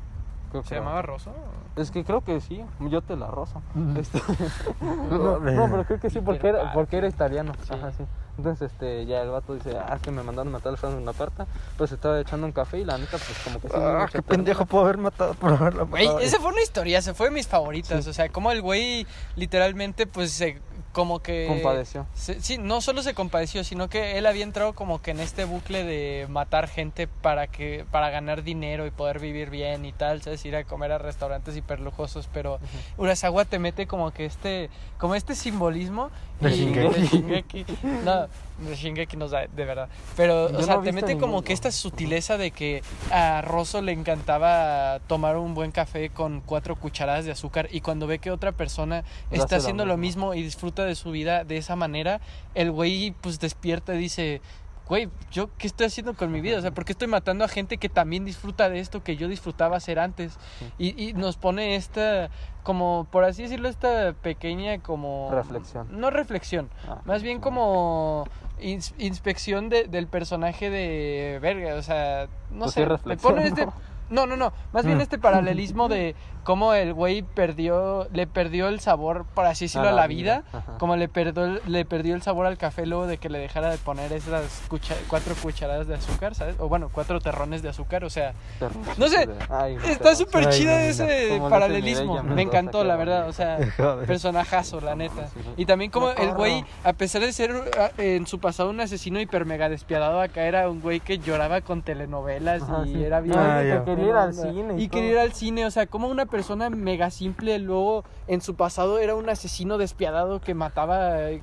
Creo 0.51 0.63
¿Se 0.63 0.71
que- 0.71 0.75
llamaba 0.77 1.03
Rosso? 1.03 1.33
Es 1.75 1.91
que 1.91 2.05
creo 2.05 2.23
que 2.23 2.41
sí, 2.41 2.65
yo 2.81 3.03
te 3.03 3.17
la. 3.17 3.29
Ujú. 3.29 3.53
Este, 3.99 4.23
no, 4.81 5.39
no, 5.39 5.41
pero 5.71 5.85
creo 5.85 6.01
que 6.01 6.09
sí, 6.09 6.21
porque 6.21 6.49
era, 6.49 6.73
porque 6.73 6.97
era 6.97 7.09
italiano. 7.09 7.53
Sí. 7.63 7.75
Ajá, 7.75 7.93
sí. 7.93 8.05
Entonces, 8.39 8.71
este, 8.71 9.05
ya 9.07 9.23
el 9.23 9.31
vato 9.31 9.55
dice, 9.55 9.77
ah, 9.79 9.95
es 9.97 10.03
que 10.03 10.11
me 10.11 10.23
mandaron 10.23 10.53
matar 10.53 10.71
al 10.71 10.79
Franz 10.79 10.95
Bonaparte. 10.95 11.45
Pues 11.77 11.93
estaba 11.93 12.19
echando 12.21 12.47
un 12.47 12.53
café 12.53 12.79
y 12.79 12.85
la 12.85 12.97
neta, 12.97 13.13
pues 13.19 13.39
como 13.45 13.61
que 13.61 13.69
sí. 13.69 13.75
Ah, 13.77 14.07
qué 14.11 14.23
pendejo 14.23 14.65
puedo 14.67 14.85
haber 14.85 14.99
matado 14.99 15.35
por 15.35 15.53
haberla 15.53 15.83
Güey, 15.85 16.07
matado. 16.07 16.21
esa 16.21 16.39
fue 16.39 16.53
una 16.53 16.63
historia, 16.63 17.03
se 17.03 17.13
fue 17.15 17.29
de 17.29 17.35
mis 17.35 17.49
favoritas. 17.49 18.05
Sí. 18.05 18.11
O 18.11 18.13
sea, 18.15 18.29
como 18.31 18.51
el 18.53 18.63
güey 18.63 19.07
literalmente, 19.37 20.07
pues, 20.07 20.33
se, 20.33 20.61
como 20.97 21.21
que... 21.21 21.45
Compadeció. 21.47 22.07
se- 22.15 22.41
sí, 22.41 22.57
no 22.57 22.81
solo 22.81 23.03
se 23.03 23.13
compadeció, 23.13 23.65
sino 23.65 23.91
que 23.91 24.17
él 24.17 24.25
había 24.25 24.45
entrado 24.45 24.73
como 24.73 25.03
que 25.03 25.11
en 25.11 25.21
este 25.21 25.45
bucle 25.45 25.85
de 25.85 26.27
matar 26.31 26.69
gente 26.69 27.07
para 27.07 27.49
que 27.49 27.85
para 27.91 28.09
ganar 28.09 28.43
dinero 28.43 28.87
y 28.87 28.91
poder 28.91 29.19
vivir 29.19 29.51
bien 29.51 29.85
y 29.85 29.93
tal, 29.93 30.23
¿sabes? 30.23 30.43
Ir 30.47 30.57
a 30.57 30.65
comer 30.65 30.93
a 30.93 30.97
restaurantes 30.99 31.55
hiperlujosos, 31.55 32.31
pero 32.33 32.59
Urasawa 32.97 33.45
te 33.45 33.59
mete 33.59 33.87
como 33.87 34.11
que 34.11 34.25
este 34.25 34.71
como 34.97 35.15
este 35.15 35.35
simbolismo 35.35 36.09
De 36.41 36.49
y- 36.51 36.55
Shingeki. 36.57 36.89
de 37.01 37.07
Shingeki. 37.07 37.67
No, 38.03 38.23
de 38.67 38.75
Shingeki 38.75 39.17
no 39.19 39.29
de 39.29 39.47
verdad. 39.67 39.89
Pero, 40.17 40.49
Yo 40.51 40.57
o 40.57 40.61
no 40.61 40.67
sea, 40.67 40.77
he 40.77 40.81
te 40.83 40.93
mete 40.93 41.19
como 41.19 41.43
que 41.43 41.53
esta 41.53 41.71
sutileza 41.71 42.39
de 42.39 42.53
que 42.53 42.83
a 43.11 43.43
Rosso 43.43 43.83
le 43.83 43.93
encantaba 43.93 44.99
tomar 45.09 45.37
un 45.37 45.53
buen 45.53 45.73
café 45.73 46.09
con 46.09 46.41
cuatro 46.41 46.77
cucharadas 46.77 47.27
de 47.27 47.33
azúcar 47.33 47.69
y 47.71 47.83
cuando 47.83 48.07
ve 48.07 48.19
que 48.19 48.31
otra 48.31 48.53
persona 48.53 49.05
Lo 49.31 49.43
está 49.43 49.57
haciendo 49.57 49.85
lo 49.85 49.99
mismo. 49.99 50.07
mismo 50.07 50.35
y 50.35 50.43
disfruta 50.45 50.85
de 50.87 50.95
su 50.95 51.11
vida 51.11 51.45
de 51.45 51.57
esa 51.59 51.77
manera, 51.77 52.21
el 52.55 52.71
güey 52.71 53.15
pues 53.21 53.39
despierta 53.41 53.95
y 53.95 53.99
dice, 53.99 54.41
güey, 54.89 55.09
¿yo 55.33 55.51
qué 55.59 55.67
estoy 55.67 55.87
haciendo 55.89 56.15
con 56.15 56.31
mi 56.31 56.41
vida? 56.41 56.59
O 56.59 56.61
sea, 56.61 56.71
¿por 56.71 56.85
qué 56.85 56.93
estoy 56.93 57.09
matando 57.09 57.45
a 57.45 57.49
gente 57.49 57.77
que 57.79 57.89
también 57.89 58.25
disfruta 58.25 58.69
de 58.71 58.79
esto 58.79 59.03
que 59.03 59.17
yo 59.17 59.27
disfrutaba 59.29 59.77
hacer 59.77 59.99
antes? 59.99 60.39
Y, 60.79 61.09
y 61.09 61.13
nos 61.13 61.37
pone 61.37 61.75
esta, 61.77 62.31
como, 62.63 63.07
por 63.11 63.25
así 63.25 63.43
decirlo, 63.43 63.69
esta 63.69 64.13
pequeña 64.13 64.79
como... 64.79 65.29
Reflexión. 65.33 65.89
No 65.91 66.11
reflexión, 66.11 66.71
Ah, 66.89 67.01
más 67.05 67.23
bien 67.25 67.41
como 67.41 68.27
ins- 68.61 68.95
inspección 68.99 69.69
de- 69.69 69.85
del 69.89 70.07
personaje 70.07 70.71
de 70.71 71.41
verga, 71.43 71.75
o 71.75 71.83
sea, 71.83 72.29
no 72.53 72.61
Pues 72.67 72.73
sé, 72.75 72.81
sí, 72.83 72.87
reflexión, 72.87 73.35
pone 73.35 73.49
este... 73.49 73.67
¿no? 73.67 73.73
No, 74.11 74.27
no, 74.27 74.37
no, 74.37 74.53
más 74.73 74.85
bien 74.85 74.99
Mm. 74.99 75.03
este 75.03 75.19
paralelismo 75.19 75.89
de 75.89 76.15
cómo 76.45 76.75
el 76.75 76.95
güey 76.95 77.23
perdió, 77.23 78.07
le 78.13 78.29
perdió 78.29 78.69
el 78.69 78.79
sabor, 78.79 79.27
por 79.35 79.47
así 79.47 79.65
decirlo, 79.65 79.89
a 79.89 79.93
la, 79.93 80.07
vida, 80.07 80.45
como 80.79 80.95
le 80.95 81.09
perdió, 81.09 81.59
le 81.67 81.85
perdió 81.85 82.15
el 82.15 82.23
sabor 82.23 82.47
al 82.47 82.57
café 82.57 82.87
luego 82.87 83.09
de 83.09 83.19
que 83.19 83.29
le 83.29 83.41
dejara 83.41 83.69
de 83.69 83.79
poner 83.79 84.13
esas 84.13 84.63
cucha- 84.69 84.95
cuatro 85.09 85.35
cucharadas 85.43 85.89
de 85.89 85.97
azúcar, 85.97 86.37
¿sabes? 86.37 86.55
O 86.61 86.69
bueno, 86.69 86.89
cuatro 86.93 87.19
terrones 87.21 87.63
de 87.63 87.71
azúcar, 87.71 88.05
o 88.05 88.11
sea, 88.11 88.33
Terror. 88.61 88.77
no 88.97 89.09
sé, 89.09 89.29
Ay, 89.51 89.75
no, 89.75 89.83
está 89.87 90.15
súper 90.15 90.49
chido 90.51 90.71
no, 90.71 90.79
ese 90.79 91.41
paralelismo, 91.51 92.23
me 92.23 92.43
encantó, 92.43 92.85
la 92.85 92.95
verdad, 92.95 93.29
o 93.29 93.33
sea, 93.33 93.59
personajazo, 94.07 94.81
la 94.81 94.95
neta. 94.95 95.29
Y 95.57 95.67
también 95.67 95.91
como 95.91 96.11
el 96.11 96.33
güey, 96.33 96.65
a 96.85 96.93
pesar 96.93 97.23
de 97.23 97.33
ser 97.33 97.53
ah, 97.79 97.91
en 97.99 98.27
su 98.29 98.39
pasado 98.39 98.71
un 98.71 98.81
asesino 98.81 99.21
hiper 99.21 99.47
mega 99.47 99.69
despiadado, 99.69 100.21
acá 100.21 100.43
era 100.45 100.71
un 100.71 100.81
güey 100.81 101.01
que 101.01 101.19
lloraba 101.19 101.61
con 101.61 101.83
telenovelas 101.83 102.63
Ajá, 102.63 102.85
y 102.87 102.93
sí. 102.95 103.05
era 103.05 103.21
bien... 103.21 103.37
Ah, 103.37 103.63
ir 104.05 104.13
al 104.15 104.35
cine 104.35 104.75
Y, 104.79 104.83
y 104.85 104.89
quería 104.89 105.11
todo. 105.11 105.13
ir 105.13 105.19
al 105.31 105.33
cine, 105.33 105.67
o 105.67 105.71
sea, 105.71 105.87
como 105.87 106.09
una 106.09 106.27
persona 106.27 106.71
mega 106.71 107.11
simple 107.11 107.59
luego 107.59 108.05
en 108.27 108.41
su 108.41 108.55
pasado 108.55 108.99
era 108.99 109.15
un 109.15 109.29
asesino 109.29 109.79
despiadado 109.79 110.41
que 110.41 110.55
mataba 110.55 111.31
eh, 111.31 111.41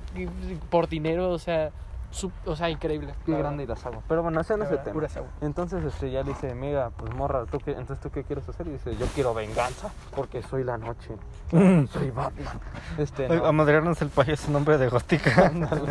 por 0.70 0.88
dinero, 0.88 1.30
o 1.30 1.38
sea, 1.38 1.70
su- 2.10 2.30
o 2.46 2.54
sea, 2.54 2.70
increíble. 2.70 3.12
Qué 3.26 3.36
grande 3.36 3.64
Irasawa. 3.64 3.98
Pero 4.06 4.22
bueno, 4.22 4.40
ese 4.40 4.56
no 4.56 4.62
es 4.62 4.70
el 4.70 4.76
verdad, 4.76 4.84
tema. 4.84 4.96
Urasawa. 4.98 5.26
Entonces 5.40 5.82
este, 5.84 6.12
ya 6.12 6.22
le 6.22 6.28
dice, 6.28 6.54
mira, 6.54 6.90
pues 6.90 7.12
morra, 7.12 7.44
¿tú 7.50 7.58
qué, 7.58 7.72
entonces 7.72 7.98
tú 8.00 8.10
qué 8.10 8.22
quieres 8.22 8.48
hacer? 8.48 8.68
Y 8.68 8.70
dice, 8.70 8.94
yo 8.96 9.06
quiero 9.16 9.34
venganza, 9.34 9.90
porque 10.14 10.40
soy 10.44 10.62
la 10.62 10.78
noche. 10.78 11.10
Soy 11.92 12.10
Batman. 12.10 12.60
Este, 12.98 13.28
no. 13.28 13.44
A 13.46 13.50
madrearnos 13.52 14.00
el 14.00 14.08
payo 14.10 14.32
es 14.34 14.46
un 14.46 14.52
nombre 14.54 14.78
de 14.78 14.88
gótica. 14.88 15.50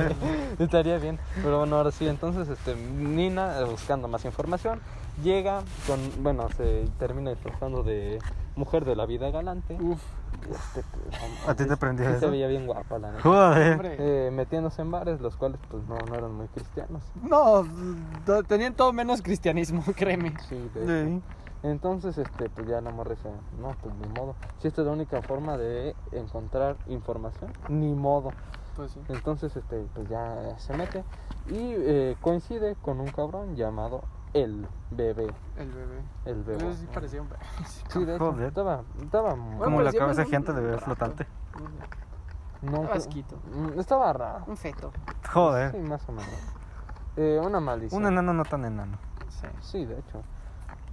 Estaría 0.60 0.98
bien. 0.98 1.20
Pero 1.44 1.60
bueno, 1.60 1.76
ahora 1.78 1.92
sí, 1.92 2.08
entonces 2.08 2.48
este, 2.48 2.74
Nina, 2.76 3.60
eh, 3.60 3.64
buscando 3.66 4.08
más 4.08 4.24
información, 4.26 4.80
llega 5.22 5.64
con, 5.88 6.00
bueno, 6.24 6.50
se 6.58 6.86
termina 6.98 7.32
disfrazando 7.32 7.84
de 7.84 8.20
mujer 8.56 8.86
de 8.86 8.96
la 8.96 9.06
vida 9.06 9.30
galante. 9.32 9.78
Uf, 9.82 10.02
Este, 10.50 10.84
pues, 10.92 11.48
¿A 11.48 11.56
ti 11.56 11.66
te 11.66 11.74
eso? 11.74 12.20
Se 12.20 12.28
veía 12.28 12.48
bien 12.48 12.66
guapa, 12.66 12.98
la 13.00 13.12
neta. 13.12 13.24
Joder. 13.24 13.96
Eh, 14.00 14.30
metiéndose 14.32 14.82
en 14.82 14.92
bares, 14.92 15.22
los 15.22 15.36
cuales 15.36 15.60
pues 15.70 15.84
no, 15.88 15.98
no 15.98 16.16
eran 16.16 16.34
muy 16.34 16.48
cristianos. 16.48 17.04
No, 17.22 17.66
tenían 18.48 18.74
todo 18.74 18.94
menos 18.94 19.22
cristianismo, 19.22 19.84
créeme. 19.96 20.34
Sí, 20.50 20.70
de 20.74 20.84
hecho. 20.84 21.10
Sí. 21.10 21.22
Entonces, 21.64 22.18
este, 22.18 22.50
pues 22.50 22.68
ya 22.68 22.82
la 22.82 22.92
morra 22.92 23.12
dice, 23.12 23.30
no, 23.62 23.74
pues 23.82 23.96
ni 23.96 24.08
modo. 24.20 24.36
Si 24.60 24.68
esta 24.68 24.82
es 24.82 24.88
la 24.88 24.94
única 24.94 25.22
forma 25.22 25.58
de 25.58 25.96
encontrar 26.12 26.76
información, 26.88 27.54
ni 27.70 27.94
modo. 27.94 28.32
Pues 28.76 28.92
sí. 28.92 29.00
Entonces, 29.08 29.56
este, 29.56 29.86
pues 29.94 30.10
ya 30.10 30.58
se 30.58 30.74
mete 30.74 31.06
y 31.48 31.74
eh, 31.78 32.18
coincide 32.20 32.76
con 32.82 33.00
un 33.00 33.08
cabrón 33.08 33.56
llamado 33.56 34.04
el 34.34 34.68
bebé. 34.92 35.34
El 35.58 35.72
bebé. 35.72 36.02
El 36.26 36.44
bebé. 36.44 36.74
Sí 36.76 36.88
parecía 36.94 37.22
un 37.22 37.30
bebé. 37.30 37.42
Sí, 37.90 38.04
de 38.06 38.16
hecho, 38.16 38.32
Joder. 38.32 38.48
estaba, 38.48 38.84
estaba, 39.02 39.30
Como 39.32 39.58
Bueno, 39.58 39.82
la 39.82 39.94
cabeza 39.94 40.26
gigante 40.26 40.54
de 40.54 40.62
bebé 40.62 40.78
flotante. 40.80 41.28
no, 42.62 42.84
asquito. 42.92 43.38
mm, 43.54 43.80
estaba 43.80 44.12
raro. 44.14 44.46
Un 44.48 44.58
feto. 44.58 44.92
Sí, 44.96 45.30
Joder. 45.34 45.78
más 45.84 46.08
o 46.08 46.12
menos. 46.14 46.30
Eh, 47.18 47.40
una 47.44 47.60
maldición. 47.60 48.02
Un 48.02 48.08
enano 48.12 48.34
no 48.34 48.44
tan 48.44 48.66
enano. 48.66 48.98
Sí. 49.30 49.48
Sí, 49.62 49.86
de 49.86 50.00
hecho. 50.00 50.22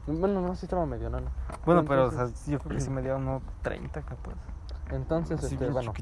Bueno, 0.07 0.41
no, 0.41 0.55
sí 0.57 0.67
estaba 0.67 0.85
medio 0.87 1.07
enano. 1.07 1.31
Bueno, 1.65 1.85
pero 1.85 2.07
o 2.07 2.11
Entonces- 2.11 2.39
sea, 2.41 2.53
yo 2.53 2.59
creo 2.59 2.77
que 2.77 2.81
sí 2.83 2.91
me 2.91 3.01
dio 3.03 3.17
unos 3.17 3.43
30 3.63 4.03
capaz. 4.03 4.33
Entonces, 4.91 5.39
Así 5.45 5.55
este, 5.55 5.71
bueno, 5.71 5.93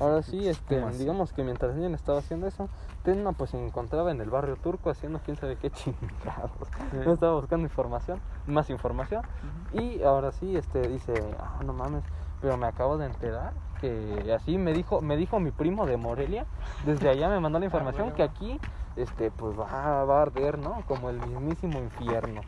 ahora 0.00 0.22
sí, 0.22 0.48
este, 0.48 0.80
digamos 0.92 1.34
que 1.34 1.44
mientras 1.44 1.74
Nian 1.74 1.92
estaba 1.94 2.20
haciendo 2.20 2.46
eso, 2.46 2.70
Tenma 3.02 3.32
pues 3.32 3.50
se 3.50 3.64
encontraba 3.64 4.10
en 4.10 4.20
el 4.20 4.30
barrio 4.30 4.56
turco 4.56 4.90
haciendo 4.90 5.20
quién 5.24 5.36
sabe 5.36 5.56
qué 5.56 5.70
chingados. 5.72 6.68
Sí. 6.90 7.10
Estaba 7.10 7.34
buscando 7.34 7.64
información, 7.66 8.20
más 8.46 8.70
información, 8.70 9.24
y 9.72 10.02
ahora 10.02 10.32
sí, 10.32 10.56
este, 10.56 10.88
dice, 10.88 11.34
ah, 11.38 11.60
no 11.64 11.72
mames, 11.72 12.04
pero 12.40 12.56
me 12.56 12.66
acabo 12.66 12.98
de 12.98 13.06
enterar 13.06 13.52
que 13.80 14.32
así 14.34 14.58
me 14.58 14.72
dijo, 14.72 15.00
me 15.00 15.16
dijo 15.16 15.38
mi 15.38 15.52
primo 15.52 15.86
de 15.86 15.96
Morelia, 15.96 16.46
desde 16.84 17.08
allá 17.08 17.28
me 17.28 17.38
mandó 17.38 17.58
la 17.60 17.64
información 17.66 18.06
huevo. 18.06 18.16
que 18.16 18.22
aquí, 18.24 18.60
este, 18.96 19.30
pues 19.30 19.56
va, 19.56 20.04
va 20.04 20.18
a 20.18 20.22
arder, 20.22 20.58
¿no? 20.58 20.82
Como 20.88 21.10
el 21.10 21.20
mismísimo 21.20 21.78
infierno. 21.80 22.42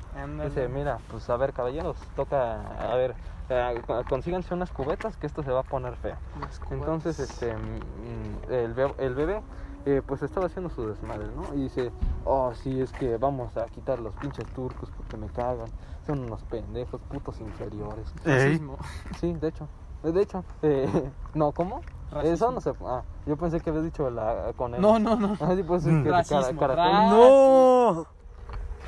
Dice, 0.49 0.67
mira, 0.69 0.99
pues 1.09 1.31
a 1.31 1.37
ver, 1.37 1.53
caballeros, 1.53 1.97
toca, 2.17 2.61
a 2.93 2.97
ver, 2.97 3.15
eh, 3.49 3.81
co- 3.87 4.03
consíganse 4.05 4.53
unas 4.55 4.73
cubetas 4.73 5.17
que 5.17 5.29
esto 5.29 5.45
se 5.45 5.53
va 5.53 5.61
a 5.61 5.65
poner 5.65 5.95
feo. 5.97 6.17
Entonces, 6.75 7.21
este, 7.21 7.57
mm, 7.57 8.51
el, 8.51 8.95
el 8.99 9.15
bebé, 9.15 9.43
eh, 9.87 10.03
pues 10.07 10.23
estaba 10.23 10.47
haciendo 10.47 10.71
su 10.71 10.87
desmadre, 10.87 11.27
¿no? 11.35 11.55
Y 11.55 11.63
dice, 11.65 11.91
oh, 12.25 12.53
sí, 12.55 12.81
es 12.81 12.93
que 12.93 13.17
vamos 13.17 13.57
a 13.57 13.67
quitar 13.67 13.99
los 13.99 14.15
pinches 14.15 14.47
turcos 14.49 14.91
porque 14.97 15.17
me 15.17 15.27
cagan, 15.29 15.69
son 16.07 16.21
unos 16.21 16.43
pendejos, 16.45 17.01
putos 17.11 17.41
inferiores. 17.41 18.13
Ey. 18.25 18.61
Sí, 19.19 19.33
de 19.35 19.49
hecho, 19.49 19.67
eh, 20.05 20.13
de 20.13 20.23
hecho, 20.23 20.45
eh, 20.63 21.11
no, 21.35 21.53
¿cómo? 21.53 21.81
Racismo. 22.11 22.35
Eso 22.35 22.51
no 22.51 22.61
se, 22.61 22.73
ah, 22.85 23.03
yo 23.27 23.37
pensé 23.37 23.61
que 23.61 23.71
habías 23.71 23.85
dicho 23.85 24.11
la, 24.11 24.53
con 24.57 24.75
él. 24.75 24.81
No, 24.81 24.99
no, 24.99 25.17
no. 25.17 25.37
Ah, 25.41 25.55
sí, 25.55 25.63
pues 25.63 25.87
es 25.87 25.93
Mm. 25.93 26.03
que 26.03 26.11
cara- 26.11 26.19
Racismo, 26.23 26.61
caracoles. 26.61 26.77
ra- 26.93 27.11
¡No! 27.11 28.07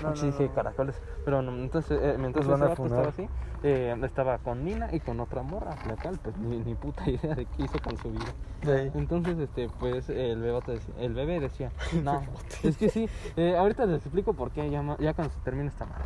No, 0.02 0.16
sí, 0.16 0.26
no, 0.26 0.32
dije 0.32 0.48
no. 0.48 0.54
caracoles. 0.54 1.00
Pero 1.24 1.40
no, 1.42 1.52
entonces, 1.62 1.98
eh, 2.02 2.16
mientras 2.18 2.46
Nos 2.46 2.58
van 2.58 2.62
ese 2.62 2.66
a 2.66 2.68
vato 2.70 2.86
estaba 2.86 3.08
así, 3.08 3.28
eh, 3.62 3.96
estaba 4.02 4.38
con 4.38 4.64
Nina 4.64 4.88
y 4.92 4.98
con 5.00 5.20
otra 5.20 5.42
morra, 5.42 5.76
la 5.86 5.96
cual, 5.96 6.18
pues 6.22 6.36
ni, 6.38 6.58
ni 6.58 6.74
puta 6.74 7.08
idea 7.10 7.34
de 7.34 7.46
qué 7.46 7.62
hizo 7.64 7.78
con 7.80 7.96
su 7.98 8.10
vida. 8.10 8.32
Ey. 8.66 8.90
Entonces, 8.94 9.38
este, 9.38 9.68
pues 9.80 10.08
el 10.08 10.40
bebé, 10.40 10.60
decía, 10.66 10.92
el 10.98 11.14
bebé 11.14 11.40
decía, 11.40 11.70
no, 12.02 12.22
es 12.62 12.76
que 12.76 12.88
sí, 12.88 13.08
eh, 13.36 13.56
ahorita 13.56 13.86
les 13.86 14.02
explico 14.02 14.32
por 14.34 14.50
qué, 14.50 14.68
ya, 14.70 14.82
ya 14.98 15.14
cuando 15.14 15.32
se 15.34 15.40
termine 15.40 15.68
esta 15.68 15.84
madre. 15.86 16.04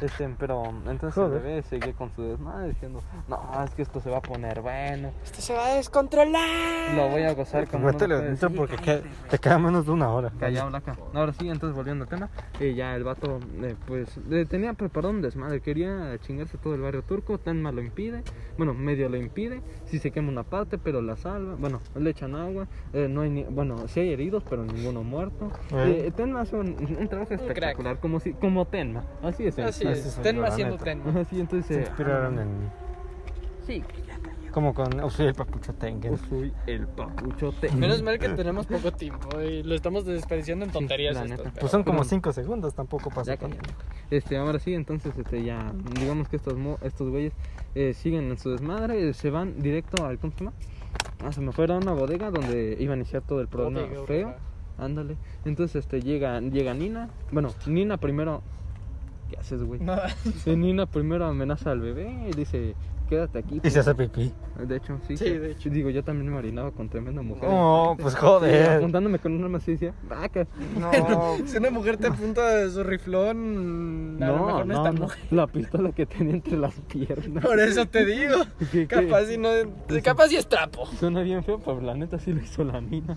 Este, 0.00 0.28
pero 0.38 0.64
entonces 0.88 1.14
Joder. 1.14 1.36
el 1.38 1.42
bebé 1.42 1.62
seguía 1.62 1.92
con 1.94 2.10
su 2.14 2.22
desmadre 2.22 2.68
diciendo, 2.68 3.00
no, 3.28 3.40
es 3.64 3.70
que 3.74 3.82
esto 3.82 4.00
se 4.00 4.10
va 4.10 4.18
a 4.18 4.22
poner 4.22 4.60
bueno, 4.60 5.10
Esto 5.24 5.40
se 5.42 5.54
va 5.54 5.66
a 5.66 5.74
descontrolar. 5.74 6.94
lo 6.94 7.08
voy 7.08 7.22
a 7.22 7.34
gozar 7.34 7.66
como 7.68 7.86
no 7.86 7.92
Métele 7.92 8.14
ustedes". 8.16 8.40
dentro 8.40 8.56
porque 8.56 8.76
que- 8.76 9.02
te 9.30 9.38
queda 9.38 9.58
menos 9.58 9.86
de 9.86 9.92
una 9.92 10.08
hora. 10.10 10.30
Callado, 10.38 10.68
Blanca. 10.70 10.96
Ahora 11.14 11.32
sí, 11.32 11.48
entonces 11.48 11.74
volviendo 11.76 12.04
al 12.04 12.08
tema, 12.10 12.28
eh, 12.60 12.74
ya 12.74 12.94
el 12.94 13.04
vato, 13.04 13.38
eh, 13.62 13.74
pues, 13.86 14.16
eh, 14.30 14.46
tenía 14.56 14.72
preparado 14.72 15.12
un 15.12 15.20
desmadre, 15.20 15.60
quería 15.60 16.18
chingarse 16.22 16.56
todo 16.56 16.74
el 16.74 16.80
barrio 16.80 17.02
turco, 17.02 17.36
Tenma 17.36 17.72
lo 17.72 17.82
impide, 17.82 18.22
bueno, 18.56 18.72
medio 18.72 19.10
lo 19.10 19.18
impide, 19.18 19.60
si 19.84 19.98
se 19.98 20.10
quema 20.10 20.30
una 20.30 20.44
parte, 20.44 20.78
pero 20.78 21.02
la 21.02 21.16
salva, 21.16 21.56
bueno, 21.56 21.82
le 21.94 22.08
echan 22.08 22.34
agua, 22.34 22.66
eh, 22.94 23.06
no 23.06 23.20
hay 23.20 23.28
ni, 23.28 23.44
bueno, 23.44 23.86
sí 23.86 24.00
hay 24.00 24.14
heridos, 24.14 24.44
pero 24.48 24.64
ninguno 24.64 25.02
muerto. 25.02 25.52
Eh. 25.72 26.04
Eh, 26.06 26.10
Tenma 26.10 26.40
hace 26.40 26.56
un, 26.56 26.74
un 26.98 27.08
trabajo 27.08 27.34
espectacular, 27.34 28.00
como 28.00 28.18
si, 28.18 28.32
como 28.32 28.64
Tenma, 28.64 29.04
así 29.22 29.46
es. 29.46 29.58
Así 29.58 29.86
Así 29.86 30.08
es. 30.08 30.22
Tenma 30.22 30.48
neta. 30.48 30.78
Tenma. 30.78 31.20
Así, 31.20 31.38
entonces, 31.38 31.66
Se 31.66 31.82
eh, 31.82 31.86
inspiraron 31.86 32.38
en 32.38 32.60
mí. 32.60 32.66
Sí. 33.66 33.84
Como 34.56 34.72
con 34.72 34.98
oh, 35.00 35.10
soy 35.10 35.26
el 35.26 35.34
papucho 35.34 35.74
Tengen. 35.74 36.16
soy 36.30 36.50
el 36.66 36.86
papuchote. 36.88 37.70
Menos 37.72 38.00
mal 38.02 38.18
que 38.18 38.30
tenemos 38.30 38.64
poco 38.64 38.90
tiempo 38.90 39.38
y 39.42 39.62
lo 39.62 39.74
estamos 39.74 40.06
desperdiciando 40.06 40.64
en 40.64 40.70
tonterías. 40.70 41.14
la 41.14 41.24
esto, 41.24 41.30
neta. 41.36 41.42
pero- 41.50 41.60
Pues 41.60 41.70
son 41.70 41.84
como 41.84 41.98
Pero- 41.98 42.08
5 42.08 42.32
segundos, 42.32 42.74
tampoco 42.74 43.10
pasa 43.10 43.36
tanto. 43.36 43.58
Este, 44.10 44.38
ahora 44.38 44.58
sí, 44.58 44.72
entonces, 44.72 45.12
este, 45.18 45.44
ya, 45.44 45.74
digamos 46.00 46.30
que 46.30 46.36
estos, 46.36 46.56
mo- 46.56 46.78
estos 46.80 47.10
güeyes 47.10 47.34
eh, 47.74 47.92
siguen 47.92 48.30
en 48.30 48.38
su 48.38 48.48
desmadre, 48.50 49.10
eh, 49.10 49.12
se 49.12 49.28
van 49.28 49.60
directo 49.60 50.06
al, 50.06 50.18
¿cómo 50.18 50.32
se 50.32 50.38
llama? 50.38 50.52
Ah, 51.22 51.32
se 51.32 51.42
me 51.42 51.52
fueron 51.52 51.76
a 51.76 51.80
una 51.82 51.92
bodega 51.92 52.30
donde 52.30 52.78
iba 52.80 52.94
a 52.94 52.96
iniciar 52.96 53.20
todo 53.20 53.42
el 53.42 53.48
problema 53.48 53.80
Bodega, 53.82 54.06
feo. 54.06 54.34
Ándale. 54.78 55.18
Entonces, 55.44 55.76
este, 55.84 56.00
llega, 56.00 56.40
llega 56.40 56.72
Nina. 56.72 57.10
Bueno, 57.30 57.50
Nina 57.66 57.98
primero. 57.98 58.40
¿Qué 59.28 59.36
haces, 59.36 59.62
güey? 59.62 59.80
Nada. 59.80 60.08
Nina 60.46 60.86
primero 60.86 61.26
amenaza 61.26 61.72
al 61.72 61.80
bebé 61.80 62.28
y 62.30 62.34
dice, 62.34 62.74
quédate 63.06 63.38
aquí. 63.38 63.60
Y 63.62 63.70
se 63.70 63.80
hace 63.80 63.94
pues". 63.94 64.08
pipí. 64.10 64.32
De 64.66 64.76
hecho, 64.76 64.98
sí. 65.06 65.16
Sí, 65.16 65.30
de 65.30 65.52
hecho. 65.52 65.68
Digo, 65.70 65.90
yo 65.90 66.02
también 66.02 66.28
me 66.28 66.34
marinaba 66.34 66.70
con 66.70 66.88
tremenda 66.88 67.22
mujer. 67.22 67.48
Oh, 67.50 67.96
pues 67.98 68.14
Sí, 68.14 68.20
joder. 68.20 68.76
apuntándome 68.78 69.18
con 69.18 69.32
una 69.32 69.48
masilla. 69.48 69.92
Vaca. 70.08 70.46
No, 70.78 70.90
Si 71.46 71.56
una 71.58 71.70
mujer 71.70 71.96
te 71.98 72.06
apunta 72.08 72.46
de 72.56 72.70
su 72.70 72.82
riflón, 72.84 74.18
a 74.22 74.26
lo 74.28 74.36
No, 74.38 74.46
mejor 74.46 74.66
no, 74.66 74.74
no, 74.74 74.78
está 74.80 74.92
no. 74.92 75.00
mujer. 75.02 75.24
La 75.30 75.46
pistola 75.46 75.92
que 75.92 76.06
tenía 76.06 76.34
entre 76.34 76.56
las 76.56 76.74
piernas. 76.88 77.44
Por 77.44 77.60
eso 77.60 77.86
te 77.86 78.04
digo. 78.04 78.36
¿Qué- 78.72 78.86
qué? 78.86 79.06
Capaz 79.06 79.24
si 79.26 79.38
no. 79.38 79.48
Capaz 80.02 80.28
si 80.28 80.36
es 80.36 80.46
trapo. 80.48 80.86
Suena 80.86 81.22
bien 81.22 81.42
feo, 81.44 81.58
pero 81.58 81.80
la 81.80 81.94
neta 81.94 82.18
sí 82.18 82.32
lo 82.32 82.40
hizo 82.42 82.64
la 82.64 82.80
mina. 82.80 83.16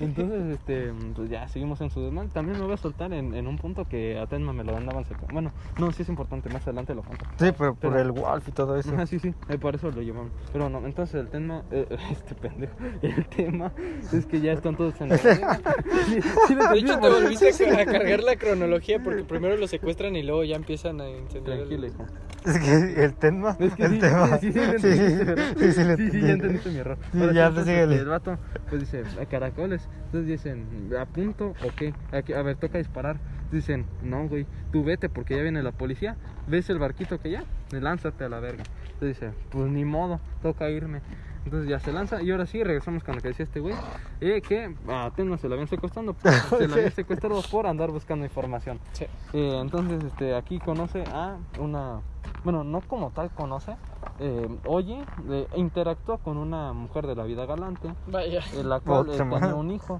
Entonces, 0.00 0.46
este, 0.54 0.92
pues 1.14 1.28
ya 1.30 1.46
seguimos 1.48 1.80
en 1.80 1.90
su 1.90 2.00
desmadre. 2.02 2.28
También 2.30 2.58
me 2.58 2.64
voy 2.64 2.74
a 2.74 2.78
soltar 2.78 3.12
en, 3.12 3.34
en 3.34 3.46
un 3.46 3.58
punto 3.58 3.84
que 3.86 4.18
a 4.18 4.26
Tenma 4.26 4.52
me 4.52 4.64
lo 4.64 4.76
andaban 4.76 5.04
sacando. 5.04 5.28
Bueno, 5.32 5.52
no, 5.78 5.92
sí 5.92 6.02
es 6.02 6.08
importante, 6.08 6.48
más 6.48 6.62
adelante 6.62 6.94
lo 6.94 7.02
cuento. 7.02 7.26
Sí, 7.38 7.52
pero 7.56 7.74
por 7.74 7.96
el 7.96 8.10
Wolf 8.12 8.48
y 8.48 8.52
todo 8.52 8.76
eso. 8.76 8.92
Ajá, 8.94 9.06
sí, 9.06 9.18
sí, 9.18 9.29
eh, 9.48 9.58
por 9.58 9.74
eso 9.74 9.90
lo 9.90 10.02
llevamos. 10.02 10.32
Pero 10.52 10.68
no, 10.68 10.84
entonces 10.86 11.14
el 11.16 11.28
tema, 11.28 11.62
eh, 11.70 11.86
este 12.12 12.34
pendejo, 12.34 12.74
el 13.02 13.26
tema 13.26 13.72
es 14.12 14.26
que 14.26 14.40
ya 14.40 14.52
están 14.52 14.76
todos 14.76 15.00
en 15.00 15.08
la. 15.10 15.18
Sí, 16.06 16.20
sí 16.48 16.54
De 16.54 16.78
hecho, 16.78 16.98
te 16.98 17.08
volviste 17.08 17.48
a 17.48 17.74
ca- 17.76 17.82
a 17.82 17.84
cargar 17.84 18.22
la 18.22 18.36
cronología 18.36 19.02
porque 19.02 19.22
primero 19.24 19.56
lo 19.56 19.66
secuestran 19.66 20.16
y 20.16 20.22
luego 20.22 20.44
ya 20.44 20.56
empiezan 20.56 21.00
a 21.00 21.08
incendiar. 21.08 21.58
el- 21.60 21.68
Tranquilo, 21.68 21.86
hijo. 21.86 22.06
Es 22.44 22.58
que 22.58 23.04
el 23.04 23.14
tema. 23.14 23.56
Es 23.60 23.74
que 23.74 23.84
el 23.84 23.92
sí, 23.92 23.98
tema. 23.98 24.38
sí, 24.38 24.52
sí, 24.52 24.60
sí, 24.60 24.78
sí, 24.78 24.78
sí, 24.78 25.14
sí, 25.58 25.72
sí, 25.72 25.96
sí, 25.96 26.10
sí, 26.10 26.20
ya 26.22 26.30
entendiste 26.32 26.70
mi 26.70 26.78
error. 26.78 26.96
Sí, 27.12 27.20
Ahora 27.20 27.32
ya, 27.34 27.48
sí, 27.48 27.54
pues, 27.54 27.66
síguele. 27.66 27.96
El 27.96 28.06
vato, 28.06 28.38
pues 28.70 28.80
dice, 28.80 29.02
¿a 29.20 29.26
caracoles? 29.26 29.86
Entonces 30.06 30.26
dicen, 30.26 30.66
¿a 30.98 31.04
punto 31.04 31.48
o 31.62 31.70
qué? 31.76 31.92
¿A, 32.12 32.22
qué? 32.22 32.34
a 32.34 32.42
ver, 32.42 32.56
toca 32.56 32.78
disparar. 32.78 33.18
Dicen, 33.52 33.84
no, 34.02 34.26
güey, 34.28 34.46
tú 34.72 34.84
vete 34.84 35.08
porque 35.08 35.36
ya 35.36 35.42
viene 35.42 35.62
la 35.62 35.72
policía. 35.72 36.16
¿Ves 36.46 36.70
el 36.70 36.78
barquito 36.78 37.20
que 37.20 37.30
ya? 37.30 37.44
Lánzate 37.72 38.24
a 38.24 38.28
la 38.28 38.40
verga. 38.40 38.62
Entonces 39.00 39.18
dice, 39.18 39.32
pues 39.50 39.70
ni 39.70 39.82
modo, 39.86 40.20
toca 40.42 40.68
irme. 40.68 41.00
Entonces 41.46 41.70
ya 41.70 41.80
se 41.80 41.90
lanza 41.90 42.20
y 42.20 42.30
ahora 42.30 42.44
sí 42.44 42.62
regresamos 42.62 43.02
con 43.02 43.14
lo 43.14 43.22
que 43.22 43.28
decía 43.28 43.44
este 43.44 43.60
güey, 43.60 43.74
eh, 44.20 44.42
que 44.42 44.76
a 44.88 45.10
Tenma 45.16 45.38
se 45.38 45.48
la 45.48 45.54
habían 45.54 45.68
secuestrado, 45.68 46.14
se 46.50 46.68
la 46.68 46.74
habían 46.74 46.92
secuestrado 46.92 47.40
por 47.50 47.66
andar 47.66 47.90
buscando 47.90 48.26
información. 48.26 48.78
Sí. 48.92 49.06
Eh, 49.32 49.58
entonces, 49.58 50.04
este, 50.04 50.34
aquí 50.34 50.58
conoce 50.58 51.02
a 51.04 51.38
una, 51.58 52.02
bueno, 52.44 52.62
no 52.62 52.82
como 52.82 53.10
tal 53.10 53.30
conoce, 53.30 53.74
eh, 54.18 54.48
oye, 54.66 55.02
eh, 55.30 55.46
interactúa 55.56 56.18
con 56.18 56.36
una 56.36 56.74
mujer 56.74 57.06
de 57.06 57.14
la 57.14 57.24
vida 57.24 57.46
galante, 57.46 57.94
Vaya. 58.06 58.42
en 58.54 58.68
la 58.68 58.80
cual 58.80 59.08
eh, 59.08 59.16
tenía 59.16 59.54
un 59.54 59.70
hijo 59.70 59.98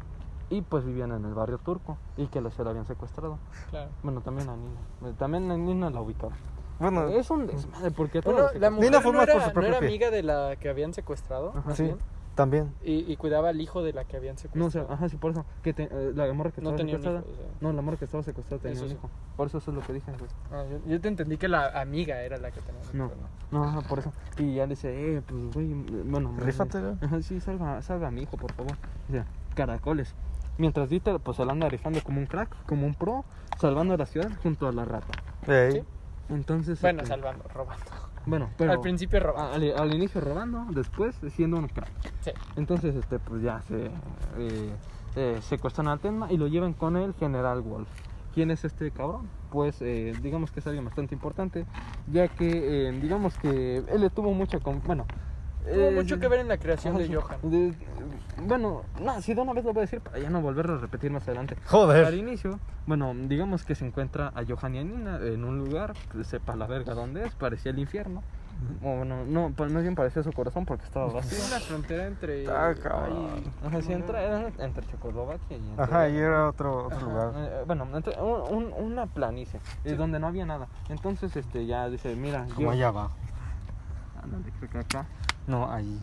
y 0.51 0.63
pues 0.63 0.85
vivían 0.85 1.13
en 1.13 1.25
el 1.25 1.33
barrio 1.33 1.59
turco 1.59 1.97
y 2.17 2.27
que 2.27 2.43
se 2.51 2.65
la 2.65 2.71
habían 2.71 2.87
secuestrado. 2.87 3.39
Claro. 3.71 3.91
Bueno, 4.03 4.21
también 4.21 4.49
a 4.49 4.57
Nina, 4.57 4.81
eh, 5.07 5.15
también 5.17 5.51
a 5.51 5.57
Nina 5.57 5.91
la 5.91 6.01
ubicaron. 6.01 6.37
Bueno, 6.81 7.09
Es 7.09 7.31
un 7.31 7.47
desmadre 7.47 7.91
porque 7.91 8.21
Bueno, 8.21 8.49
que- 8.53 8.59
la 8.59 8.71
mujer 8.71 8.91
fue 9.03 9.13
no 9.13 9.19
más 9.19 9.27
por 9.27 9.37
era, 9.37 9.41
su 9.43 9.47
no 9.49 9.53
propio 9.53 9.69
era 9.69 9.79
pie. 9.81 9.89
amiga 9.89 10.11
de 10.11 10.23
la 10.23 10.57
que 10.57 10.69
habían 10.69 10.95
secuestrado. 10.95 11.53
Ajá. 11.57 11.75
sí, 11.77 11.83
bien, 11.85 11.99
también. 12.35 12.75
y, 12.83 13.13
y 13.13 13.17
cuidaba 13.17 13.51
al 13.51 13.61
hijo 13.61 13.83
de 13.83 13.93
la 13.93 14.05
que 14.05 14.17
habían 14.17 14.37
No, 14.37 14.39
o 14.39 14.41
secuestrado. 14.71 14.87
sea, 14.87 14.95
ajá, 14.95 15.09
sí, 15.11 15.17
por 15.17 15.33
eso, 15.33 15.45
que 15.63 15.75
te- 15.75 15.85
eh, 15.93 16.13
la 16.15 16.33
morra 16.33 16.51
que 16.53 16.63
No 16.63 16.71
estaba 16.71 16.77
tenía 16.79 16.97
un 16.97 17.03
secuestrada, 17.03 17.21
hijo, 17.21 17.31
o 17.31 17.35
sea. 17.51 17.57
no, 17.61 17.73
la 17.75 17.83
morra 17.83 17.97
que 17.99 18.05
estaba 18.07 18.23
secuestrada 18.23 18.63
tenía 18.63 18.75
Eso 18.77 18.85
un 18.85 18.89
sí. 18.91 18.95
hijo, 18.97 19.11
por 19.37 19.47
eso 19.49 19.59
eso 19.59 19.71
es 19.71 19.75
lo 19.77 19.83
que 19.83 19.93
güey. 19.93 20.03
Ah, 20.53 20.65
yo, 20.71 20.79
yo 20.91 21.01
te 21.01 21.09
entendí 21.09 21.37
que 21.37 21.49
la 21.49 21.67
amiga 21.81 22.23
era 22.23 22.39
la 22.39 22.51
que 22.51 22.61
tenía. 22.63 22.81
No, 22.95 23.09
pero 23.09 23.21
no, 23.51 23.65
ajá, 23.65 23.81
por 23.83 23.99
eso. 23.99 24.13
Y 24.39 24.55
ya 24.55 24.63
le 24.65 24.71
dice, 24.71 25.17
eh, 25.17 25.23
pues, 25.27 25.53
güey, 25.53 25.75
bueno. 26.05 26.35
Ajá, 27.03 27.21
sí, 27.21 27.41
salva, 27.41 27.83
salva 27.83 28.09
a 28.09 28.11
mi 28.11 28.23
hijo, 28.23 28.39
por 28.39 28.53
favor. 28.53 28.73
Dice, 29.09 29.25
caracoles. 29.55 30.15
Mientras 30.57 30.89
Dieter, 30.89 31.19
pues, 31.21 31.39
él 31.41 31.51
anda 31.51 31.69
rifando 31.69 32.03
como 32.03 32.21
un 32.21 32.27
crack, 32.27 32.55
como 32.67 32.87
un 32.87 32.95
pro, 32.95 33.25
salvando 33.59 33.95
a 33.95 33.97
la 33.99 34.07
ciudad 34.07 34.31
junto 34.43 34.67
a 34.69 34.73
la 34.73 34.85
rata. 34.85 35.09
Ey. 35.47 35.73
Sí. 35.73 35.85
Entonces, 36.31 36.81
Bueno, 36.81 37.03
este, 37.03 37.11
salvando, 37.15 37.45
robando. 37.55 37.85
bueno, 38.27 38.51
pero 38.57 38.73
Al 38.73 38.81
principio 38.81 39.21
robando. 39.21 39.55
al, 39.55 39.79
al 39.79 39.95
inicio 39.95 40.21
robando, 40.21 40.65
después 40.71 41.17
siendo 41.35 41.59
un 41.59 41.69
crack. 41.69 41.91
Sí. 42.21 42.31
Entonces, 42.57 42.95
este, 42.95 43.19
pues 43.19 43.43
ya 43.43 43.61
se 43.63 43.87
eh, 44.39 44.71
eh, 45.17 45.39
secuestran 45.43 45.89
al 45.89 45.99
Tenma 46.01 46.31
y 46.33 46.37
lo 46.37 46.47
llevan 46.47 46.73
con 46.73 46.97
el 46.97 47.15
General 47.15 47.61
Wolf. 47.61 47.89
¿Quién 48.35 48.53
es 48.53 48.65
este 48.65 48.91
cabrón? 48.93 49.29
Pues 49.51 49.83
eh, 49.83 50.13
digamos 50.23 50.53
que 50.53 50.61
es 50.61 50.67
alguien 50.69 50.85
bastante 50.85 51.15
importante, 51.17 51.67
ya 52.13 52.29
que 52.29 52.89
eh, 52.89 52.93
digamos 52.93 53.37
que 53.39 53.79
él 53.79 54.01
le 54.01 54.09
tuvo 54.11 54.33
mucha... 54.33 54.59
Bueno, 54.87 55.05
Tuvo 55.65 55.89
eh, 55.89 55.91
mucho 55.95 56.19
que 56.19 56.29
ver 56.29 56.41
en 56.41 56.49
la 56.49 56.57
creación 56.59 56.97
de 56.97 57.07
sí. 57.07 57.15
Johan. 57.15 57.39
De- 57.43 57.75
bueno, 58.43 58.83
no, 59.01 59.21
si 59.21 59.35
de 59.35 59.41
una 59.43 59.53
vez 59.53 59.65
lo 59.65 59.73
voy 59.75 59.81
a 59.81 59.83
decir 59.83 60.01
para 60.01 60.19
ya 60.19 60.31
no 60.31 60.41
volverlo 60.41 60.75
a 60.75 60.79
repetir 60.79 61.11
más 61.11 61.23
adelante. 61.25 61.57
Al 61.61 61.69
Joder. 61.69 62.15
inicio, 62.15 62.59
bueno, 62.87 63.13
digamos 63.15 63.65
que 63.65 63.75
se 63.75 63.87
encuentra 63.87 64.29
a 64.35 64.43
Johan 64.49 64.75
y 64.75 64.79
a 64.79 64.85
Nina 64.85 65.17
en 65.23 65.45
un 65.45 65.59
lugar, 65.59 65.93
sepa 66.25 66.57
la 66.57 66.67
verga 66.67 66.95
dónde 66.95 67.27
es, 67.27 67.35
parecía 67.35 67.71
el 67.73 67.79
infierno. 67.79 68.23
O 68.83 68.95
bueno, 68.97 69.25
no, 69.27 69.53
pues, 69.57 69.73
más 69.73 69.83
bien 69.83 69.95
parecía 69.95 70.23
su 70.23 70.33
corazón 70.33 70.67
porque 70.67 70.85
estaba 70.85 71.07
vacío. 71.13 71.39
Es 71.39 71.51
una 71.51 71.61
frontera 71.61 72.07
entre. 72.07 72.47
Ah, 72.49 72.75
Ajá, 73.67 73.81
sí, 73.83 73.93
era 73.93 74.49
entre 74.59 74.87
Checoslovaquia 74.87 75.57
y 75.57 75.69
entre- 75.71 75.85
Ajá, 75.85 76.09
y 76.09 76.17
era 76.17 76.49
otro, 76.49 76.87
otro 76.87 76.97
Ajá, 76.99 77.07
lugar. 77.07 77.33
eh, 77.37 77.63
bueno, 77.67 77.87
entre- 77.97 78.21
un- 78.21 78.53
un- 78.67 78.73
una 78.93 79.07
planicie, 79.07 79.61
eh, 79.85 79.95
donde 79.95 80.19
no 80.19 80.27
había 80.27 80.45
nada. 80.47 80.69
Entonces, 80.91 81.35
este, 81.37 81.65
ya 81.67 81.89
dice, 81.89 82.15
mira, 82.17 82.45
Como 82.55 82.69
yo... 82.69 82.71
allá 82.73 82.89
abajo. 82.89 83.13
Ándale, 84.23 84.45
creo 84.59 84.71
que 84.71 84.79
acá. 84.79 85.07
No, 85.51 85.71
allí. 85.71 85.99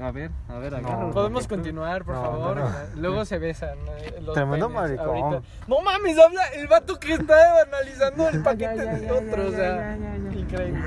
A 0.00 0.10
ver, 0.10 0.30
a 0.48 0.58
ver, 0.58 0.82
No. 0.82 1.10
Podemos 1.12 1.46
continuar, 1.46 2.04
por 2.04 2.16
No, 2.16 2.20
favor. 2.22 2.56
no, 2.56 2.68
no. 2.68 2.74
Luego 2.96 3.24
se 3.24 3.38
besan. 3.38 3.78
eh, 3.98 4.20
los 4.24 4.34
Tremendo 4.34 4.66
penes 4.66 4.82
maricón. 4.82 5.06
ahorita. 5.08 5.42
No 5.68 5.80
mames, 5.82 6.18
habla 6.18 6.42
el 6.48 6.66
vato 6.66 6.98
que 6.98 7.12
está 7.14 7.62
analizando 7.62 8.28
el 8.28 8.42
paquete 8.42 8.76
ya, 8.76 8.94
de 8.96 9.06
ya, 9.06 9.12
otro. 9.14 9.42
ya, 9.42 9.48
o 9.48 9.50
sea, 9.52 9.96
ya, 9.96 10.16
ya, 10.16 10.16
ya. 10.32 10.38
increíble. 10.38 10.80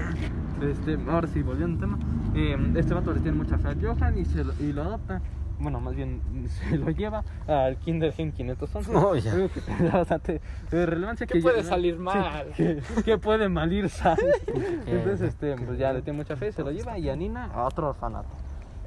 Este, 0.61 0.97
ahora 1.09 1.27
sí, 1.27 1.41
volviendo 1.41 1.85
al 1.85 1.91
tema. 1.91 1.99
eh, 2.35 2.73
este 2.79 2.93
vato 2.93 3.13
le 3.13 3.21
tiene 3.21 3.37
mucha 3.37 3.57
fe 3.57 3.69
a 3.69 3.75
Johan 3.81 4.17
y, 4.17 4.25
se 4.25 4.43
lo, 4.43 4.53
y 4.59 4.73
lo 4.73 4.81
adopta. 4.83 5.21
Bueno, 5.59 5.79
más 5.79 5.95
bien 5.95 6.21
se 6.49 6.77
lo 6.77 6.89
lleva 6.91 7.23
al 7.47 7.77
Kinder 7.77 8.13
Gen 8.13 8.31
511. 8.31 8.91
No, 8.91 9.15
ya. 9.15 9.31
Que 9.49 9.61
tiene 9.61 9.89
bastante 9.89 10.41
de 10.71 10.85
relevancia. 10.85 11.25
¿Qué 11.27 11.35
que 11.35 11.41
puede 11.41 11.63
ya- 11.63 11.69
salir 11.69 11.95
sí, 11.95 11.99
mal? 12.01 12.47
que, 12.55 12.81
que 13.03 13.17
puede 13.17 13.49
mal 13.49 13.71
ir 13.73 13.89
sal. 13.89 14.17
Entonces, 14.85 15.29
este, 15.29 15.55
pues 15.55 15.77
ya 15.79 15.93
le 15.93 16.01
tiene 16.01 16.17
mucha 16.17 16.35
fe, 16.35 16.51
se 16.51 16.63
lo 16.63 16.71
lleva 16.71 16.97
y 16.99 17.09
a 17.09 17.15
Nina 17.15 17.45
a 17.53 17.63
otro 17.65 17.89
orfanato. 17.89 18.29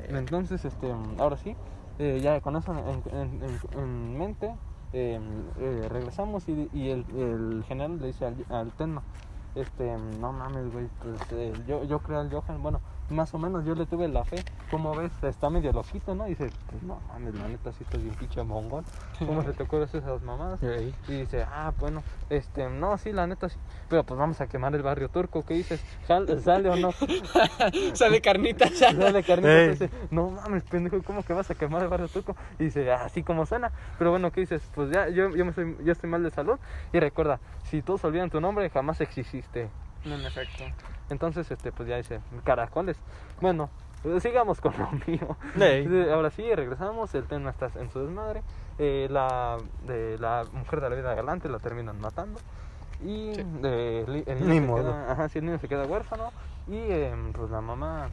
Entonces, 0.09 0.65
este, 0.65 0.93
ahora 1.19 1.37
sí, 1.37 1.55
eh, 1.99 2.21
ya 2.23 2.41
con 2.41 2.57
eso 2.57 2.73
en, 2.73 3.03
en- 3.15 3.43
en- 3.43 3.79
en 3.79 4.19
mente, 4.19 4.55
eh, 4.93 5.21
eh, 5.61 5.87
regresamos 5.89 6.49
y, 6.49 6.69
y 6.73 6.91
el, 6.91 7.05
el 7.17 7.65
general 7.69 8.01
le 8.01 8.09
dice 8.09 8.25
al, 8.27 8.35
al 8.49 8.73
Tenma, 8.73 9.03
este, 9.55 9.97
no 10.19 10.33
mames, 10.33 10.73
güey, 10.73 10.89
pues 11.03 11.21
eh, 11.33 11.53
yo, 11.69 11.85
yo 11.85 11.99
creo 12.01 12.21
al 12.21 12.31
Johan, 12.33 12.63
bueno, 12.63 12.81
más 13.11 13.33
o 13.35 13.39
menos 13.39 13.65
yo 13.65 13.75
le 13.75 13.87
tuve 13.87 14.09
la 14.09 14.25
fe, 14.25 14.43
como 14.71 14.95
ves, 14.95 15.13
está 15.23 15.51
medio 15.51 15.73
loquito, 15.73 16.15
¿no? 16.15 16.27
Y 16.27 16.31
dice, 16.31 16.51
pues 16.71 16.83
no 16.83 17.01
mames, 17.09 17.35
la 17.35 17.49
neta 17.49 17.73
sí 17.73 17.83
estás 17.85 18.01
bien 18.01 18.15
pinche 18.15 18.43
mongol, 18.43 18.85
¿cómo 19.19 19.43
se 19.43 19.53
te 19.53 19.63
ocurren 19.65 19.89
esas 19.93 20.23
mamadas? 20.23 20.61
Y 21.09 21.13
dice, 21.13 21.43
ah, 21.43 21.73
bueno, 21.79 22.03
este, 22.29 22.69
no, 22.69 22.97
sí, 22.99 23.13
la 23.13 23.27
neta 23.27 23.49
sí, 23.49 23.59
pero 23.89 24.05
pues 24.05 24.19
vamos 24.19 24.41
a 24.41 24.47
quemar 24.47 24.75
el 24.75 24.83
barrio 24.83 25.09
turco, 25.09 25.43
¿qué 25.45 25.55
dices? 25.55 25.81
¿Sal- 26.07 26.41
¿Sale 26.41 26.71
o 26.71 26.77
no? 26.77 26.91
Sale 27.95 28.21
carnita 28.21 28.69
ya. 28.71 28.93
Dale 28.93 29.23
carnita, 29.23 29.51
Ey. 29.51 29.71
dice, 29.71 29.91
no 30.11 30.31
mames, 30.31 30.63
pendejo, 30.65 31.03
¿cómo 31.03 31.23
que 31.23 31.33
vas 31.33 31.51
a 31.51 31.55
quemar 31.55 31.83
el 31.83 31.89
barrio 31.89 32.09
turco? 32.09 32.37
Y 32.59 32.65
dice, 32.65 32.91
así 32.93 33.23
como 33.23 33.47
suena. 33.47 33.73
Pero 33.99 34.11
bueno, 34.11 34.31
¿qué 34.31 34.41
dices? 34.41 34.63
Pues 34.75 34.91
ya, 34.91 35.09
yo, 35.09 35.35
yo, 35.35 35.45
me 35.45 35.51
estoy, 35.51 35.77
yo 35.83 35.93
estoy 35.93 36.09
mal 36.11 36.23
de 36.23 36.31
salud. 36.31 36.59
Y 36.93 37.01
recuerda, 37.01 37.41
si 37.65 37.83
todos 37.83 38.05
olvidan 38.05 38.31
tu 38.31 38.41
nombre, 38.41 38.69
jamás 38.71 39.01
exististe. 39.01 39.69
En 40.05 40.25
efecto. 40.25 40.65
Entonces, 41.11 41.51
este, 41.51 41.73
pues 41.73 41.89
ya 41.89 41.97
dice, 41.97 42.21
caracoles. 42.45 42.97
Bueno, 43.41 43.69
sigamos 44.21 44.61
con 44.61 44.73
lo 44.79 44.89
mío. 45.07 45.37
Ahora 46.15 46.31
sí, 46.31 46.55
regresamos, 46.55 47.15
el 47.15 47.25
tema 47.25 47.51
está 47.51 47.71
en 47.79 47.91
su 47.91 48.01
desmadre. 48.01 48.43
Eh, 48.79 49.09
la, 49.11 49.59
de 49.87 50.17
la 50.19 50.45
mujer 50.53 50.81
de 50.81 50.89
la 50.91 50.97
vida 50.97 51.15
galante 51.15 51.49
la 51.49 51.59
terminan 51.59 52.01
matando. 52.01 52.41
Y 53.05 53.35
Sí. 53.35 53.45
eh, 53.65 54.05
li- 54.09 54.25
el 54.27 54.41
niño 54.41 54.53
Ni 54.53 54.61
modo. 54.61 54.83
queda- 54.85 55.13
ajá, 55.13 55.29
sí, 55.29 55.39
el 55.39 55.47
niño 55.47 55.59
se 55.59 55.69
queda 55.69 55.87
huérfano. 55.87 56.33
Y 56.69 56.77
eh, 56.77 57.15
pues 57.35 57.51
la 57.51 57.61
mamá, 57.61 58.09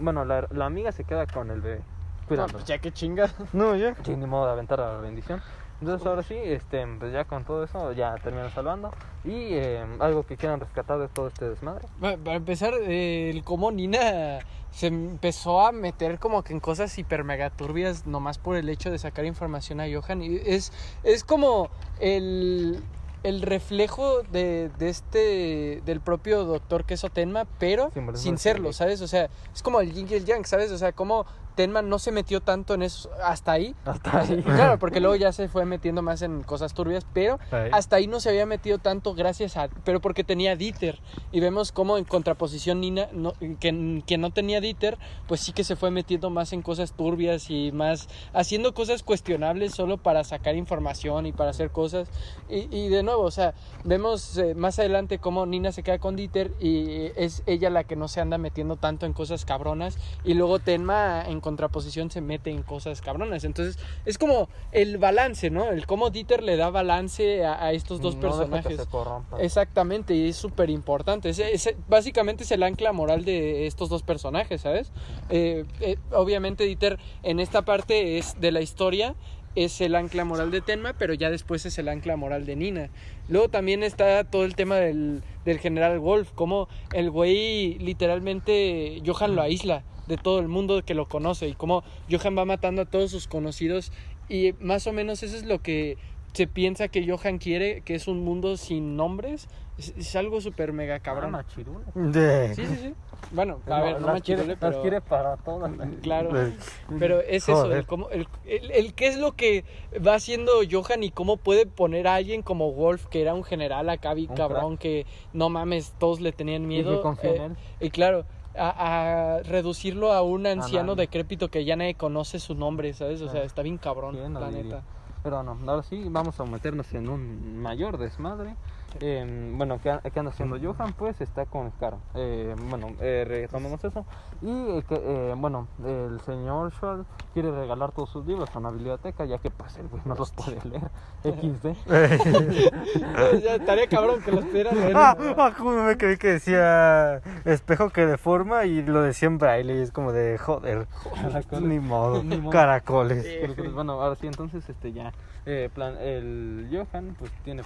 bueno, 0.00 0.24
la, 0.24 0.46
la 0.50 0.66
amiga 0.66 0.90
se 0.92 1.04
queda 1.04 1.26
con 1.26 1.50
el 1.50 1.60
bebé, 1.60 1.78
No, 1.78 2.26
cuidando. 2.28 2.52
pues 2.54 2.64
ya 2.64 2.78
que 2.78 2.92
chinga. 2.92 3.30
No, 3.52 3.76
ya. 3.76 3.94
Sí, 4.02 4.16
ni 4.16 4.26
modo 4.26 4.46
de 4.46 4.52
aventar 4.52 4.80
a 4.80 4.94
la 4.94 4.98
bendición. 5.00 5.40
Entonces 5.82 6.06
ahora 6.06 6.22
sí, 6.22 6.36
este, 6.36 6.86
pues 7.00 7.12
ya 7.12 7.24
con 7.24 7.44
todo 7.44 7.64
eso 7.64 7.90
ya 7.90 8.14
terminan 8.22 8.52
salvando. 8.52 8.92
Y 9.24 9.54
eh, 9.54 9.84
algo 9.98 10.22
que 10.24 10.36
quieran 10.36 10.60
rescatar 10.60 11.00
de 11.00 11.08
todo 11.08 11.26
este 11.26 11.48
desmadre. 11.48 11.88
Para 12.00 12.34
empezar, 12.34 12.72
eh, 12.74 13.30
el 13.30 13.42
cómo 13.42 13.72
Nina 13.72 14.38
se 14.70 14.86
empezó 14.86 15.66
a 15.66 15.72
meter 15.72 16.20
como 16.20 16.44
que 16.44 16.52
en 16.52 16.60
cosas 16.60 16.96
hiper 16.96 17.24
mega 17.24 17.50
turbias 17.50 18.06
nomás 18.06 18.38
por 18.38 18.54
el 18.54 18.68
hecho 18.68 18.92
de 18.92 18.98
sacar 18.98 19.24
información 19.24 19.80
a 19.80 19.86
Johan. 19.92 20.22
Y 20.22 20.36
es, 20.46 20.72
es 21.02 21.24
como 21.24 21.68
el, 21.98 22.80
el 23.24 23.42
reflejo 23.42 24.22
de, 24.22 24.70
de 24.78 24.88
este, 24.88 25.82
del 25.84 26.00
propio 26.00 26.44
doctor 26.44 26.84
que 26.84 26.94
es 26.94 27.02
Otenma, 27.02 27.44
pero 27.58 27.90
sin 28.14 28.38
serlo. 28.38 28.72
¿sabes? 28.72 29.00
O 29.00 29.08
sea, 29.08 29.28
es 29.52 29.62
como 29.64 29.80
el 29.80 29.92
yin 29.92 30.06
y 30.08 30.14
el 30.14 30.24
yang, 30.26 30.44
¿sabes? 30.46 30.70
O 30.70 30.78
sea, 30.78 30.92
como 30.92 31.26
Tenma 31.54 31.82
no 31.82 31.98
se 31.98 32.12
metió 32.12 32.40
tanto 32.40 32.74
en 32.74 32.82
eso 32.82 33.10
hasta 33.24 33.52
ahí. 33.52 33.74
Hasta 33.84 34.20
ahí. 34.20 34.42
Claro, 34.62 34.78
porque 34.78 35.00
luego 35.00 35.16
ya 35.16 35.32
se 35.32 35.48
fue 35.48 35.64
metiendo 35.64 36.02
más 36.02 36.22
en 36.22 36.42
cosas 36.42 36.74
turbias, 36.74 37.06
pero 37.12 37.38
Ahí. 37.50 37.70
hasta 37.72 37.96
ahí 37.96 38.06
no 38.06 38.20
se 38.20 38.28
había 38.28 38.46
metido 38.46 38.78
tanto 38.78 39.14
gracias 39.14 39.56
a, 39.56 39.68
pero 39.84 40.00
porque 40.00 40.24
tenía 40.24 40.56
Dieter. 40.56 41.00
Y 41.32 41.40
vemos 41.40 41.72
cómo 41.72 41.98
en 41.98 42.04
contraposición 42.04 42.80
Nina, 42.80 43.08
no, 43.12 43.32
que, 43.60 44.02
que 44.06 44.18
no 44.18 44.30
tenía 44.30 44.60
Dieter, 44.60 44.98
pues 45.26 45.40
sí 45.40 45.52
que 45.52 45.64
se 45.64 45.76
fue 45.76 45.90
metiendo 45.90 46.30
más 46.30 46.52
en 46.52 46.62
cosas 46.62 46.92
turbias 46.92 47.50
y 47.50 47.72
más 47.72 48.08
haciendo 48.32 48.74
cosas 48.74 49.02
cuestionables 49.02 49.74
solo 49.74 49.98
para 49.98 50.24
sacar 50.24 50.54
información 50.56 51.26
y 51.26 51.32
para 51.32 51.50
hacer 51.50 51.70
cosas. 51.70 52.08
Y, 52.48 52.68
y 52.76 52.88
de 52.88 53.02
nuevo, 53.02 53.22
o 53.22 53.30
sea, 53.30 53.54
vemos 53.84 54.36
eh, 54.38 54.54
más 54.54 54.78
adelante 54.78 55.18
cómo 55.18 55.46
Nina 55.46 55.72
se 55.72 55.82
queda 55.82 55.98
con 55.98 56.16
Dieter 56.16 56.52
y 56.60 57.10
es 57.16 57.42
ella 57.46 57.70
la 57.70 57.84
que 57.84 57.96
no 57.96 58.08
se 58.08 58.20
anda 58.20 58.38
metiendo 58.38 58.76
tanto 58.76 59.06
en 59.06 59.12
cosas 59.12 59.44
cabronas. 59.44 59.98
Y 60.24 60.34
luego 60.34 60.58
Tenma 60.58 61.22
en 61.26 61.40
contraposición 61.42 62.10
se 62.10 62.22
mete 62.22 62.48
en 62.50 62.62
cosas 62.62 63.02
cabronas. 63.02 63.44
Entonces 63.44 63.78
es 64.06 64.16
como 64.16 64.48
el 64.72 64.96
balance, 64.96 65.50
¿no? 65.50 65.68
El 65.70 65.86
cómo 65.86 66.08
Dieter 66.08 66.42
le 66.42 66.56
da 66.56 66.70
balance 66.70 67.44
a, 67.44 67.62
a 67.62 67.72
estos 67.72 68.00
dos 68.00 68.16
No 68.16 68.22
deja 68.38 68.62
que 68.62 68.76
personajes. 68.76 68.88
se. 69.36 69.44
Exactamente, 69.44 70.14
y 70.14 70.28
es 70.30 70.36
súper 70.36 70.70
importante. 70.70 71.28
Ese- 71.28 71.76
básicamente 71.88 72.44
es 72.44 72.50
el 72.52 72.62
ancla 72.62 72.92
moral 72.92 73.26
de 73.26 73.66
estos 73.66 73.90
dos 73.90 74.02
personajes, 74.02 74.62
¿sabes? 74.62 74.90
Eh, 75.28 75.66
eh, 75.80 75.96
obviamente 76.12 76.64
Dieter 76.64 76.98
en 77.22 77.40
esta 77.40 77.62
parte 77.62 78.16
es 78.16 78.40
de 78.40 78.52
la 78.52 78.62
historia 78.62 79.14
es 79.54 79.82
el 79.82 79.94
ancla 79.96 80.24
moral 80.24 80.50
de 80.50 80.62
Tenma, 80.62 80.94
pero 80.94 81.12
ya 81.12 81.28
después 81.28 81.66
es 81.66 81.76
el 81.76 81.90
ancla 81.90 82.16
moral 82.16 82.46
de 82.46 82.56
Nina. 82.56 82.88
Luego 83.28 83.50
también 83.50 83.82
está 83.82 84.24
todo 84.24 84.46
el 84.46 84.54
tema 84.56 84.76
del, 84.76 85.22
del 85.44 85.58
general 85.58 85.98
Wolf, 85.98 86.32
como 86.34 86.68
el 86.94 87.10
güey 87.10 87.78
literalmente 87.78 89.02
Johan 89.04 89.36
lo 89.36 89.42
aísla 89.42 89.82
de 90.06 90.16
todo 90.16 90.38
el 90.40 90.48
mundo 90.48 90.82
que 90.84 90.94
lo 90.94 91.06
conoce 91.08 91.48
y 91.48 91.54
como 91.54 91.84
Johan 92.10 92.36
va 92.36 92.44
matando 92.44 92.82
a 92.82 92.84
todos 92.86 93.10
sus 93.10 93.26
conocidos 93.28 93.92
y 94.28 94.52
más 94.60 94.86
o 94.86 94.92
menos 94.92 95.22
eso 95.22 95.36
es 95.36 95.44
lo 95.44 95.60
que 95.60 95.96
se 96.32 96.46
piensa 96.46 96.88
que 96.88 97.06
Johan 97.06 97.36
quiere, 97.38 97.82
que 97.82 97.94
es 97.94 98.08
un 98.08 98.24
mundo 98.24 98.56
sin 98.56 98.96
nombres. 98.96 99.48
Es, 99.78 99.92
es 99.98 100.16
algo 100.16 100.40
súper 100.40 100.72
mega 100.72 100.94
Ah, 100.94 101.00
cabrón. 101.00 101.32
machirula. 101.32 101.80
De- 101.94 102.54
Sí, 102.54 102.64
sí, 102.64 102.76
sí. 102.80 102.94
Bueno, 103.32 103.60
a 103.66 103.80
ver, 103.82 104.00
no 104.00 104.06
las 104.06 104.14
machirule, 104.16 104.44
quiere, 104.44 104.56
pero... 104.58 104.72
las 104.72 104.80
quiere 104.80 105.00
para 105.02 105.36
todas. 105.36 105.70
Claro. 106.00 106.32
de- 106.32 106.54
Pero 106.98 107.20
es 107.20 107.46
eso, 107.48 107.70
el, 107.70 107.84
cómo- 107.84 108.08
el, 108.08 108.26
el- 108.46 108.70
el 108.70 108.94
qué 108.94 109.08
es 109.08 109.18
lo 109.18 109.32
que 109.32 109.64
va 110.06 110.14
haciendo 110.14 110.52
Johan 110.70 111.02
y 111.02 111.10
cómo 111.10 111.36
puede 111.36 111.66
poner 111.66 112.06
a 112.08 112.14
alguien 112.14 112.40
como 112.40 112.72
Wolf, 112.72 113.06
que 113.08 113.20
era 113.20 113.34
un 113.34 113.44
general 113.44 113.90
acá, 113.90 114.12
Un 114.12 114.26
cabrón, 114.28 114.78
que 114.78 115.04
no 115.34 115.50
mames, 115.50 115.92
todos 115.98 116.20
le 116.22 116.32
tenían 116.32 116.66
miedo. 116.66 117.02
en 117.22 117.28
eh, 117.28 117.44
él. 117.46 117.52
y 117.80 117.90
claro, 117.90 118.24
a, 118.56 119.36
a 119.36 119.42
reducirlo 119.42 120.12
a 120.12 120.22
un 120.22 120.46
anciano 120.46 120.92
nadie. 120.94 121.02
decrépito 121.06 121.48
que 121.48 121.64
ya 121.64 121.76
nadie 121.76 121.94
conoce 121.94 122.38
su 122.38 122.54
nombre, 122.54 122.92
¿sabes? 122.94 123.20
O 123.20 123.24
sea, 123.24 123.32
Claro. 123.32 123.46
está 123.46 123.62
bien 123.62 123.78
cabrón, 123.78 124.14
¿Quién 124.16 124.34
lo 124.34 124.40
la 124.40 124.48
diría? 124.48 124.62
neta. 124.64 124.82
Pero 125.22 125.42
no, 125.42 125.56
ahora 125.70 125.82
sí 125.84 126.04
vamos 126.08 126.38
a 126.40 126.44
meternos 126.44 126.92
en 126.94 127.08
un 127.08 127.58
mayor 127.62 127.96
desmadre. 127.98 128.54
Eh, 129.00 129.52
bueno, 129.56 129.80
¿qué, 129.82 129.98
qué 130.12 130.18
anda 130.20 130.30
haciendo 130.32 130.58
Johan? 130.62 130.92
Pues 130.92 131.20
está 131.20 131.46
con 131.46 131.70
Caro. 131.72 131.98
Eh, 132.14 132.54
bueno, 132.68 132.92
eh, 133.00 133.24
retomemos 133.26 133.82
eso. 133.84 134.04
Y 134.42 134.50
eh, 134.50 134.84
que, 134.88 134.94
eh, 134.96 135.34
bueno, 135.36 135.66
el 135.84 136.20
señor 136.20 136.72
Schwal 136.72 137.04
quiere 137.32 137.50
regalar 137.50 137.92
todos 137.92 138.10
sus 138.10 138.26
libros 138.26 138.48
a 138.54 138.58
una 138.58 138.70
biblioteca, 138.70 139.24
ya 139.24 139.38
que 139.38 139.50
pues 139.50 139.76
el 139.78 139.88
güey 139.88 140.02
no 140.04 140.14
los 140.14 140.30
puede 140.32 140.58
leer. 140.68 140.90
XD. 141.24 141.66
Estaría 143.44 143.86
cabrón 143.88 144.20
que 144.22 144.32
los 144.32 144.44
pudieran 144.44 144.74
leer. 144.76 144.96
Ah, 144.96 145.16
ah, 145.38 145.52
como 145.56 145.70
me 145.84 145.96
quedé 145.96 146.18
que 146.18 146.28
decía 146.28 147.22
espejo 147.44 147.90
que 147.90 148.06
deforma 148.06 148.64
y 148.66 148.82
lo 148.82 149.02
decía 149.02 149.28
en 149.28 149.38
braille 149.38 149.78
y 149.78 149.82
es 149.82 149.90
como 149.92 150.12
de 150.12 150.38
joder, 150.38 150.86
Caracoles. 151.14 151.62
ni 151.68 151.78
modo, 151.80 152.22
Ni 152.22 152.36
modo. 152.38 152.50
caracoles. 152.50 153.24
Pero, 153.40 153.54
pues, 153.54 153.72
bueno, 153.72 153.92
ahora 154.00 154.16
sí, 154.16 154.26
entonces 154.26 154.68
este 154.68 154.92
ya 154.92 155.12
eh, 155.46 155.70
plan, 155.74 155.96
el 156.00 156.68
Johan 156.70 157.16
pues 157.18 157.30
tiene 157.44 157.62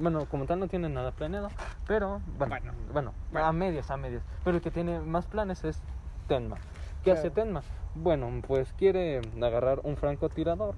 bueno, 0.00 0.26
como 0.26 0.46
tal 0.46 0.60
no 0.60 0.68
tiene 0.68 0.88
nada 0.88 1.12
planeado, 1.12 1.50
pero 1.86 2.20
bueno, 2.26 2.56
Bueno. 2.60 2.72
bueno, 2.92 3.14
Bueno. 3.30 3.46
a 3.46 3.52
medias, 3.52 3.90
a 3.90 3.96
medias. 3.96 4.22
Pero 4.44 4.56
el 4.56 4.62
que 4.62 4.70
tiene 4.70 5.00
más 5.00 5.26
planes 5.26 5.64
es 5.64 5.82
Tenma. 6.26 6.56
¿Qué 7.02 7.10
Claro. 7.12 7.18
hace 7.20 7.30
Tenma? 7.30 7.62
Bueno, 7.94 8.30
pues 8.46 8.72
quiere 8.72 9.18
agarrar 9.42 9.80
un 9.84 9.96
francotirador 9.96 10.76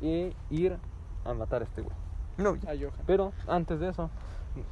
y 0.00 0.34
ir 0.50 0.78
a 1.24 1.34
matar 1.34 1.62
a 1.62 1.64
este 1.64 1.82
güey. 1.82 1.94
No. 2.36 2.58
Pero 3.06 3.32
antes 3.46 3.78
de 3.80 3.90
eso, 3.90 4.10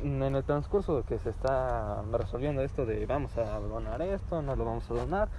en 0.00 0.22
el 0.22 0.44
transcurso 0.44 0.96
de 0.96 1.02
que 1.04 1.18
se 1.18 1.30
está 1.30 2.02
resolviendo 2.10 2.62
esto 2.62 2.84
de 2.84 3.06
vamos 3.06 3.36
a 3.38 3.58
donar 3.60 4.02
esto, 4.02 4.42
no 4.42 4.56
lo 4.56 4.64
vamos 4.64 4.90
a 4.90 4.94
donar, 4.94 5.30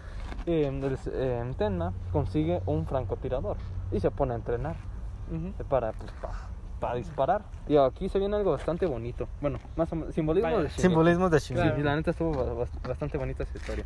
eh, 0.46 0.68
el- 0.68 0.98
eh, 1.14 1.54
Tenma 1.58 1.94
consigue 2.12 2.62
un 2.66 2.86
francotirador 2.86 3.58
y 3.92 4.00
se 4.00 4.12
pone 4.12 4.34
a 4.34 4.38
entrenar 4.38 4.78
Ujú. 5.28 5.54
para, 5.68 5.94
pues, 5.94 6.12
para 6.14 6.51
disparar. 6.96 7.44
Y 7.68 7.78
aquí 7.78 8.10
se 8.10 8.20
viene 8.20 8.36
algo 8.36 8.52
bastante 8.52 8.86
bonito. 8.86 9.28
Bueno, 9.40 9.60
más 9.76 9.92
o 9.94 9.96
menos, 9.96 10.14
simbolismo 10.14 10.50
Vaya. 10.50 10.64
de 10.64 10.70
simbolismo 10.70 11.30
de 11.30 11.40
Sí, 11.40 11.54
Shingeki. 11.54 11.78
sí, 11.78 11.84
la 11.84 11.96
neta 11.96 12.12
estuvo 12.12 12.32
ba- 12.32 12.54
bast- 12.66 12.88
bastante 12.88 13.18
bonita 13.18 13.44
esa 13.44 13.58
historia. 13.58 13.86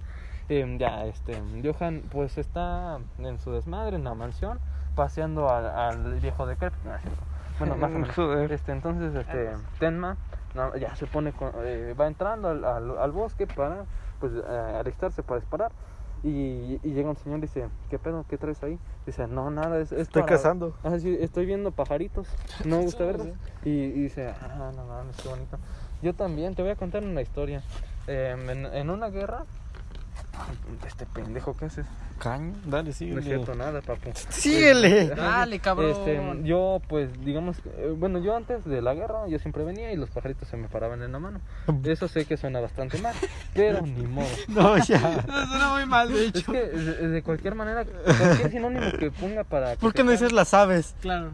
Eh, 0.50 0.76
ya, 0.80 1.06
este, 1.06 1.42
Johan 1.64 2.04
pues 2.12 2.38
está 2.38 3.00
en 3.20 3.40
su 3.40 3.52
desmadre 3.52 3.98
en 3.98 4.04
la 4.04 4.14
mansión, 4.14 4.60
paseando 4.96 5.50
al, 5.50 5.66
al 5.66 6.20
viejo 6.20 6.46
de 6.46 6.54
es 6.54 6.60
cierto. 6.60 7.22
Bueno, 7.60 7.76
más 7.76 7.92
o 7.92 8.28
menos. 8.28 8.52
Este, 8.52 8.72
entonces, 8.72 9.14
este, 9.16 9.52
Tenma 9.80 10.18
no, 10.54 10.76
ya 10.78 10.96
se 10.96 11.06
pone, 11.06 11.34
con- 11.34 11.52
eh, 11.64 11.94
va 12.00 12.08
entrando 12.08 12.50
al, 12.50 12.64
al- 12.64 12.98
al 12.98 13.12
bosque 13.12 13.46
para, 13.46 13.84
pues, 14.20 14.32
eh, 14.34 14.78
alistarse 14.80 15.22
para 15.22 15.40
disparar. 15.42 15.72
Y, 16.26 16.80
y 16.82 16.94
llega 16.94 17.08
un 17.12 17.18
señor 17.18 17.38
y 17.38 17.42
dice, 17.42 17.68
¿qué 17.88 18.00
pedo? 18.00 18.26
¿Qué 18.28 18.40
traes 18.40 18.64
ahí? 18.64 18.80
Dice, 19.06 19.28
no, 19.28 19.52
nada, 19.52 19.80
es, 19.80 19.92
es 19.92 20.00
Estoy 20.02 20.24
para- 20.24 20.34
cazando. 20.36 20.74
Ah, 20.84 20.98
sí, 20.98 21.16
estoy 21.20 21.46
viendo 21.46 21.70
pajaritos, 21.72 22.28
no 22.64 22.78
me 22.80 22.84
gusta 22.86 23.04
verlos. 23.06 23.28
Y, 23.64 23.70
y 23.70 23.92
dice, 23.92 24.30
ah, 24.42 24.72
no 24.76 24.86
mames, 24.88 25.16
qué 25.18 25.30
bonito. 25.30 25.60
Yo 26.02 26.14
también, 26.16 26.56
te 26.56 26.64
voy 26.64 26.72
a 26.72 26.76
contar 26.76 27.04
una 27.04 27.22
historia. 27.22 27.62
Eh, 28.08 28.36
en, 28.36 28.66
en 28.66 28.90
una 28.90 29.10
guerra, 29.10 29.46
este 30.88 31.06
pendejo, 31.06 31.56
¿qué 31.58 31.66
haces? 31.66 31.86
Caño, 32.20 32.54
dale, 32.66 32.90
No 32.90 32.96
síguele. 32.96 33.20
es 33.20 33.26
cierto 33.26 33.56
nada, 33.56 33.82
papu. 33.82 34.10
Síguele. 34.30 35.10
Dale, 35.10 35.60
cabrón. 35.60 35.92
Este, 35.92 36.22
yo, 36.44 36.82
pues, 36.88 37.10
digamos, 37.26 37.58
eh, 37.78 37.94
bueno, 37.98 38.20
yo 38.20 38.36
antes 38.36 38.64
de 38.66 38.82
la 38.82 38.94
guerra, 38.94 39.28
yo 39.28 39.38
siempre 39.40 39.64
venía 39.64 39.92
y 39.92 39.98
los 39.98 40.10
pajaritos 40.10 40.48
se 40.48 40.56
me 40.58 40.68
paraban 40.68 41.02
en 41.02 41.12
la 41.12 41.20
mano. 41.20 41.42
Eso 41.84 42.08
sé 42.08 42.26
que 42.26 42.38
suena 42.38 42.60
bastante 42.62 42.98
mal, 43.00 43.14
pero 43.54 43.82
ni 43.82 44.04
modo. 44.08 44.28
No, 44.48 44.78
ya. 44.78 45.00
Suena 45.24 45.74
muy 45.74 45.86
mal, 45.86 46.12
de 46.12 46.28
Es 46.28 46.44
que 46.46 46.52
de, 46.70 47.08
de 47.10 47.22
cualquier 47.24 47.56
manera, 47.56 47.84
cualquier 47.86 48.52
sinónimo 48.52 48.92
que 48.98 49.12
ponga 49.12 49.44
para. 49.44 49.72
que 49.72 49.78
¿Por 49.82 49.94
qué 49.94 50.04
no 50.04 50.12
dices 50.12 50.32
las 50.32 50.54
aves? 50.54 50.96
Claro. 51.02 51.32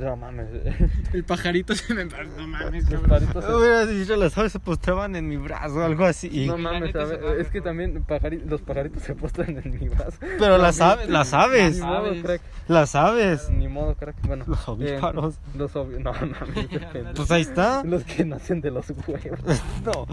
No 0.00 0.16
mames. 0.16 0.48
El 1.12 1.24
pajarito 1.24 1.74
se 1.74 1.92
me... 1.94 2.04
No 2.04 2.46
mames, 2.48 2.84
Los 2.90 3.00
cabrón. 3.02 3.08
pajaritos 3.10 3.44
se- 3.44 3.54
Hubieras 3.54 3.88
dicho 3.88 4.16
las 4.16 4.36
aves 4.38 4.52
se 4.52 4.58
postraban 4.60 5.14
en 5.16 5.28
mi 5.28 5.36
brazo, 5.36 5.82
algo 5.84 6.04
así. 6.04 6.46
No 6.46 6.56
mames, 6.58 6.94
es 7.38 7.48
que 7.48 7.60
también 7.60 8.04
pajari- 8.06 8.42
los 8.44 8.62
pajaritos 8.62 9.02
se 9.02 9.14
postran 9.14 9.58
en 9.58 9.78
mi 9.78 9.88
brazo. 9.88 10.18
Pero 10.38 10.58
las 10.58 10.80
aves, 10.80 11.08
las 11.08 11.32
Ni 11.32 11.38
aves, 11.38 11.78
modo, 11.80 11.96
Aves. 11.96 12.22
crack. 12.22 12.40
las 12.68 12.94
aves. 12.94 13.50
Ni 13.50 13.68
modo, 13.68 13.94
crack. 13.94 14.16
Bueno, 14.26 14.44
Los 14.46 14.68
ovíparos. 14.68 15.34
eh, 15.34 15.38
los 15.58 15.72
ovi- 15.74 15.98
No 16.02 16.12
mames. 16.12 16.68
Pues 17.16 17.30
ahí 17.30 17.42
está. 17.42 17.82
Los 17.84 18.04
que 18.04 18.24
nacen 18.24 18.60
de 18.60 18.70
los 18.70 18.86
huevos. 19.06 19.40
No, 19.84 20.06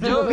Yo... 0.00 0.28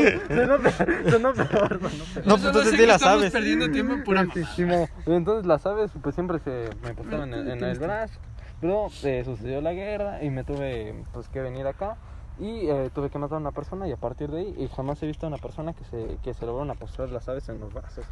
Sonó 1.10 1.34
peor, 1.34 1.82
no, 1.82 1.90
Yo 1.90 2.24
pues 2.26 2.46
entonces 2.46 2.76
que 2.76 2.88
las 2.88 2.96
estamos 2.98 3.20
aves. 3.22 3.32
perdiendo 3.32 3.70
tiempo 3.72 3.96
modo. 4.06 4.88
Entonces 5.06 5.46
las 5.46 5.66
aves 5.66 5.92
pues 6.02 6.16
siempre 6.16 6.40
se 6.40 6.70
me 6.84 6.94
postaban 6.94 7.34
en, 7.34 7.50
en 7.50 7.64
el 7.72 7.80
brazo. 7.80 8.20
Pero 8.62 8.88
eh, 9.04 9.24
sucedió 9.24 9.62
la 9.62 9.74
guerra 9.74 10.24
y 10.24 10.30
me 10.30 10.44
tuve 10.44 11.04
pues 11.14 11.30
que 11.30 11.40
venir 11.41 11.66
acá. 11.68 11.98
Y 12.40 12.70
eh, 12.70 12.90
tuve 12.94 13.10
que 13.10 13.18
matar 13.20 13.36
a 13.36 13.41
una 13.41 13.52
persona 13.52 13.86
y 13.88 13.91
a 13.91 13.98
partir 13.98 14.32
de 14.32 14.40
ahí 14.40 14.56
y 14.58 14.68
jamás 14.70 15.04
he 15.04 15.08
visto 15.08 15.26
a 15.26 15.30
una 15.30 15.38
persona 15.38 15.74
que 15.74 15.84
se, 15.84 16.18
que 16.24 16.34
se 16.34 16.46
lograron 16.46 16.72
apostrar 16.72 17.10
las 17.10 17.28
aves 17.28 17.50
en 17.50 17.60
los 17.60 17.74
brazos. 17.74 18.06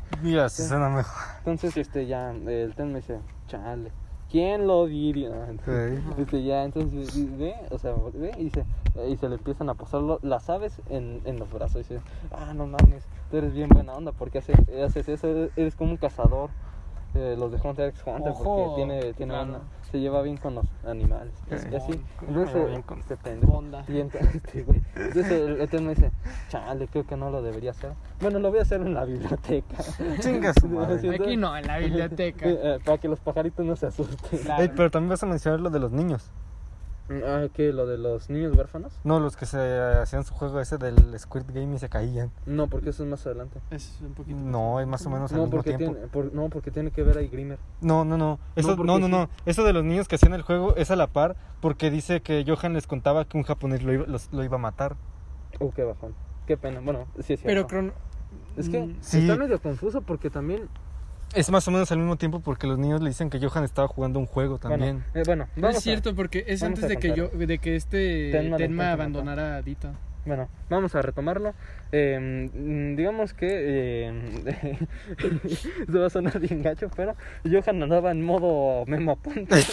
Suena 0.67 0.89
mejor. 0.89 1.13
Entonces 1.39 1.77
este 1.77 2.07
ya 2.07 2.31
el 2.31 2.73
ten 2.75 2.89
me 2.91 2.95
dice, 2.99 3.19
chale, 3.47 3.89
¿quién 4.29 4.67
lo 4.67 4.85
diría? 4.85 5.47
Entonces, 5.49 5.99
Sí. 6.03 6.21
este, 6.21 6.43
ya, 6.43 6.65
entonces 6.65 7.37
ve, 7.37 7.55
o 7.71 7.77
sea, 7.77 7.93
ve 8.13 8.31
y 8.37 8.49
se, 8.49 8.65
y 9.07 9.15
se 9.15 9.29
le 9.29 9.35
empiezan 9.35 9.69
a 9.69 9.75
posar 9.75 10.01
lo- 10.01 10.19
las 10.21 10.49
aves 10.49 10.81
en, 10.89 11.21
en 11.23 11.39
los 11.39 11.49
brazos. 11.49 11.75
Y 11.89 11.93
dice, 11.93 12.01
ah, 12.31 12.53
no 12.53 12.67
mames, 12.67 13.07
tú 13.31 13.37
eres 13.37 13.53
bien 13.53 13.69
buena 13.69 13.93
onda 13.93 14.11
porque 14.11 14.39
haces, 14.39 14.57
haces 14.85 15.07
eso, 15.07 15.27
eres, 15.29 15.51
eres 15.55 15.75
como 15.77 15.91
un 15.91 15.97
cazador. 15.97 16.49
Eh, 17.17 17.35
los 17.37 17.51
de 17.51 17.59
Hunter 17.67 17.89
x 17.89 18.01
Hunter, 18.05 18.31
Ojo, 18.31 18.43
porque 18.43 18.75
tiene, 18.75 19.13
tiene 19.13 19.33
claro. 19.33 19.49
una- 19.49 19.59
se 19.91 19.99
lleva 20.01 20.21
bien 20.21 20.35
con 20.37 20.55
los 20.55 20.65
animales. 20.85 21.33
Es 21.49 21.65
y 21.71 21.75
así. 21.75 22.01
Entonces, 22.27 22.83
este 22.99 23.15
pendejo. 23.15 23.63
Y 23.87 23.99
entonces, 24.01 24.35
este, 24.53 24.59
entonces 25.63 25.73
el, 25.73 25.87
dice, 25.87 26.11
chale, 26.49 26.87
creo 26.89 27.07
que 27.07 27.15
no 27.15 27.29
lo 27.29 27.41
debería 27.41 27.71
hacer. 27.71 27.93
Bueno, 28.19 28.39
lo 28.39 28.49
voy 28.49 28.59
a 28.59 28.63
hacer 28.63 28.81
en 28.81 28.93
la 28.93 29.05
biblioteca. 29.05 29.77
Chinga 30.19 30.53
su 30.53 30.67
madre. 30.67 30.95
Así, 30.95 31.07
entonces- 31.07 31.27
Aquí 31.27 31.37
no, 31.37 31.55
en 31.57 31.67
la 31.67 31.77
biblioteca. 31.79 32.45
Eh, 32.67 32.79
para 32.83 32.97
que 32.97 33.07
los 33.07 33.19
pajaritos 33.19 33.65
no 33.65 33.75
se 33.75 33.85
asusten. 33.87 34.39
Claro. 34.39 34.71
Pero 34.75 34.91
también 34.91 35.09
vas 35.09 35.23
a 35.23 35.25
mencionar 35.25 35.59
lo 35.61 35.69
de 35.69 35.79
los 35.79 35.91
niños. 35.91 36.31
Ah, 37.09 37.47
¿qué? 37.53 37.71
¿Lo 37.71 37.85
de 37.87 37.97
los 37.97 38.29
niños 38.29 38.55
huérfanos? 38.57 38.99
No, 39.05 39.19
los 39.19 39.37
que 39.37 39.45
se 39.45 39.57
hacían 40.01 40.23
su 40.25 40.33
juego 40.33 40.59
ese 40.59 40.77
del 40.77 41.17
Squid 41.17 41.43
Game 41.53 41.75
y 41.75 41.79
se 41.79 41.87
caían. 41.87 42.31
No, 42.45 42.67
porque 42.67 42.89
eso 42.89 43.03
es 43.03 43.09
más 43.09 43.25
adelante. 43.25 43.59
Es 43.71 43.99
un 44.01 44.13
poquito. 44.13 44.37
No, 44.37 44.79
es 44.81 44.87
más 44.87 45.05
o 45.05 45.09
menos 45.09 45.31
al 45.31 45.37
No 45.37 45.43
mismo 45.45 45.57
porque, 45.57 45.77
tiempo. 45.77 45.93
tiene, 45.95 46.07
por- 46.09 46.33
no, 46.33 46.49
porque 46.49 46.69
tiene 46.71 46.91
que 46.91 47.03
ver 47.03 47.17
ahí 47.17 47.29
Grimer. 47.29 47.59
No, 47.79 48.03
no, 48.03 48.17
no. 48.17 48.39
Eso, 48.55 48.75
no, 48.75 48.99
no, 48.99 49.05
sí. 49.05 49.11
no. 49.11 49.29
Eso 49.45 49.63
de 49.63 49.71
los 49.73 49.83
niños 49.85 50.07
que 50.07 50.15
hacían 50.15 50.33
el 50.33 50.41
juego 50.41 50.75
es 50.75 50.91
a 50.91 50.95
la 50.97 51.07
par 51.07 51.37
porque 51.61 51.89
dice 51.89 52.21
que 52.21 52.43
Johan 52.45 52.73
les 52.73 52.87
contaba 52.87 53.23
que 53.25 53.37
un 53.37 53.43
japonés 53.43 53.83
lo 53.83 53.93
iba, 53.93 54.05
los- 54.05 54.31
lo 54.33 54.43
iba 54.43 54.55
a 54.55 54.59
matar. 54.59 54.97
Uh, 55.59 55.71
qué 55.71 55.83
bajón. 55.83 56.13
Qué 56.45 56.57
pena. 56.57 56.81
Bueno, 56.81 57.05
sí 57.19 57.33
es 57.33 57.41
Pero 57.41 57.61
cierto. 57.61 57.67
crono... 57.67 57.91
Es 58.57 58.67
que 58.69 58.81
Mm, 58.81 58.97
Sí. 59.01 59.19
está 59.21 59.35
medio 59.37 59.61
confuso 59.61 60.01
porque 60.01 60.29
también... 60.29 60.67
Es 61.33 61.49
más 61.51 61.67
o 61.67 61.71
menos 61.71 61.91
al 61.91 61.97
mismo 61.97 62.15
tiempo 62.15 62.39
porque 62.39 62.67
los 62.67 62.77
niños 62.77 63.01
le 63.01 63.09
dicen 63.09 63.29
que 63.29 63.39
Johan 63.39 63.63
estaba 63.63 63.87
jugando 63.87 64.19
un 64.19 64.25
juego 64.25 64.57
también. 64.57 65.03
Bueno, 65.13 65.21
eh, 65.21 65.23
bueno, 65.25 65.47
No 65.55 65.69
es 65.69 65.81
cierto, 65.81 66.15
porque 66.15 66.45
es 66.47 66.63
antes 66.63 66.87
de 66.87 66.97
que 66.97 67.13
yo, 67.15 67.27
de 67.29 67.57
que 67.59 67.75
este 67.75 68.31
Tenma 68.57 68.91
abandonara 68.91 69.57
a 69.57 69.61
Dita. 69.61 69.93
Bueno, 70.25 70.49
vamos 70.69 70.93
a 70.93 71.01
retomarlo. 71.01 71.53
Eh, 71.91 72.49
mm, 72.53 72.95
digamos 72.95 73.33
que... 73.33 73.47
Eh, 73.49 74.77
se 75.91 75.97
va 75.97 76.07
a 76.07 76.09
sonar 76.09 76.39
bien 76.39 76.61
gacho, 76.61 76.89
pero 76.95 77.15
Johan 77.49 77.81
andaba 77.83 78.11
en 78.11 78.23
modo 78.23 78.85
memo 78.85 79.11
apunte. 79.13 79.55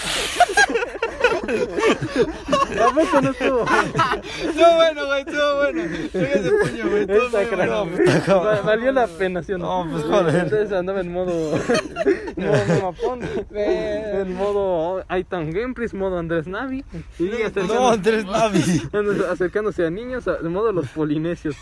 ¿A 1.44 2.94
poco 2.94 3.20
no 3.20 3.30
estuvo? 3.30 3.64
Estuvo 3.64 4.74
bueno, 4.76 5.06
güey, 5.06 5.20
estuvo 5.20 5.56
bueno. 5.56 5.82
Fíjate, 6.12 6.50
puño, 6.50 6.90
güey, 6.90 7.02
estuvo 7.02 7.28
bueno. 7.56 7.86
Va- 8.44 8.60
Valió 8.62 8.92
la 8.92 9.06
pena, 9.06 9.42
¿sí 9.42 9.52
o 9.52 9.58
no? 9.58 9.84
No, 9.84 9.90
pues, 9.90 10.04
joder. 10.04 10.34
Entonces 10.44 10.72
andaba 10.72 11.00
en 11.00 11.12
modo. 11.12 11.32
modo 12.36 12.64
Memo 12.68 12.88
Apunte, 12.88 14.20
En 14.20 14.34
modo 14.34 15.04
Aitan 15.08 15.50
Gameplays, 15.50 15.94
modo 15.94 16.18
Andrés 16.18 16.46
Navi. 16.46 16.84
Y 17.18 17.30
No, 17.68 17.90
Andrés 17.90 18.24
Navi. 18.24 18.82
Acercándose 19.30 19.84
a 19.86 19.90
niños, 19.90 20.24
de 20.24 20.48
modo 20.48 20.72
los 20.72 20.88
polinesios, 20.88 21.56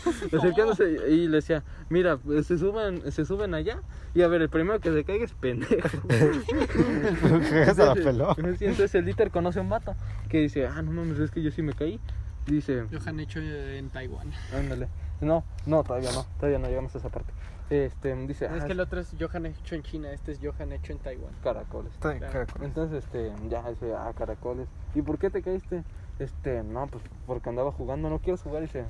acercándose 0.47 1.09
y 1.11 1.27
le 1.27 1.37
decía, 1.37 1.63
mira, 1.89 2.17
pues, 2.17 2.47
se 2.47 2.57
suben, 2.57 3.11
se 3.11 3.25
suben 3.25 3.53
allá 3.53 3.79
y 4.13 4.21
a 4.21 4.27
ver, 4.27 4.41
el 4.41 4.49
primero 4.49 4.79
que 4.79 4.91
se 4.91 5.03
caiga 5.03 5.25
es 5.25 5.33
pendejo. 5.33 5.97
Juegas 7.49 7.79
a 7.79 7.85
la 7.85 7.93
pelota. 7.95 8.35
Sí, 8.57 8.65
entonces 8.65 8.95
el 8.95 9.05
Dieter 9.05 9.31
conoce 9.31 9.59
a 9.59 9.61
un 9.61 9.69
vato 9.69 9.95
que 10.29 10.39
dice, 10.39 10.67
ah, 10.67 10.81
no 10.81 10.91
mames, 10.91 11.19
es 11.19 11.31
que 11.31 11.41
yo 11.41 11.51
sí 11.51 11.61
me 11.61 11.73
caí. 11.73 11.99
Dice, 12.45 12.85
Johan 12.91 13.19
hecho 13.21 13.39
en 13.39 13.89
Taiwán. 13.89 14.29
ándale, 14.53 14.89
no, 15.21 15.45
no, 15.65 15.83
todavía 15.83 16.11
no, 16.11 16.25
todavía 16.37 16.59
no 16.59 16.67
llegamos 16.67 16.93
a 16.93 16.97
esa 16.97 17.09
parte. 17.09 17.31
Este, 17.69 18.13
dice, 18.27 18.45
Es 18.45 18.63
ah, 18.63 18.65
que 18.65 18.73
el 18.73 18.81
otro 18.81 18.99
es 18.99 19.15
Johan 19.17 19.45
hecho 19.45 19.75
en 19.75 19.83
China, 19.83 20.11
este 20.11 20.33
es 20.33 20.39
Johan 20.43 20.73
hecho 20.73 20.91
en 20.91 20.99
Taiwán. 20.99 21.33
caracoles. 21.41 21.93
Está- 21.93 22.19
caracoles. 22.19 22.67
Entonces, 22.67 23.05
este, 23.05 23.31
ya 23.49 23.67
dice, 23.69 23.93
ah, 23.95 24.11
caracoles. 24.17 24.67
¿Y 24.93 25.01
por 25.01 25.17
qué 25.17 25.29
te 25.29 25.41
caíste? 25.41 25.83
Este, 26.19 26.61
no, 26.63 26.85
pues 26.87 27.01
porque 27.25 27.49
andaba 27.49 27.71
jugando, 27.71 28.09
no 28.09 28.19
quieres 28.19 28.41
jugar. 28.41 28.61
Y 28.63 28.65
dice, 28.65 28.83
"Mm, 28.83 28.85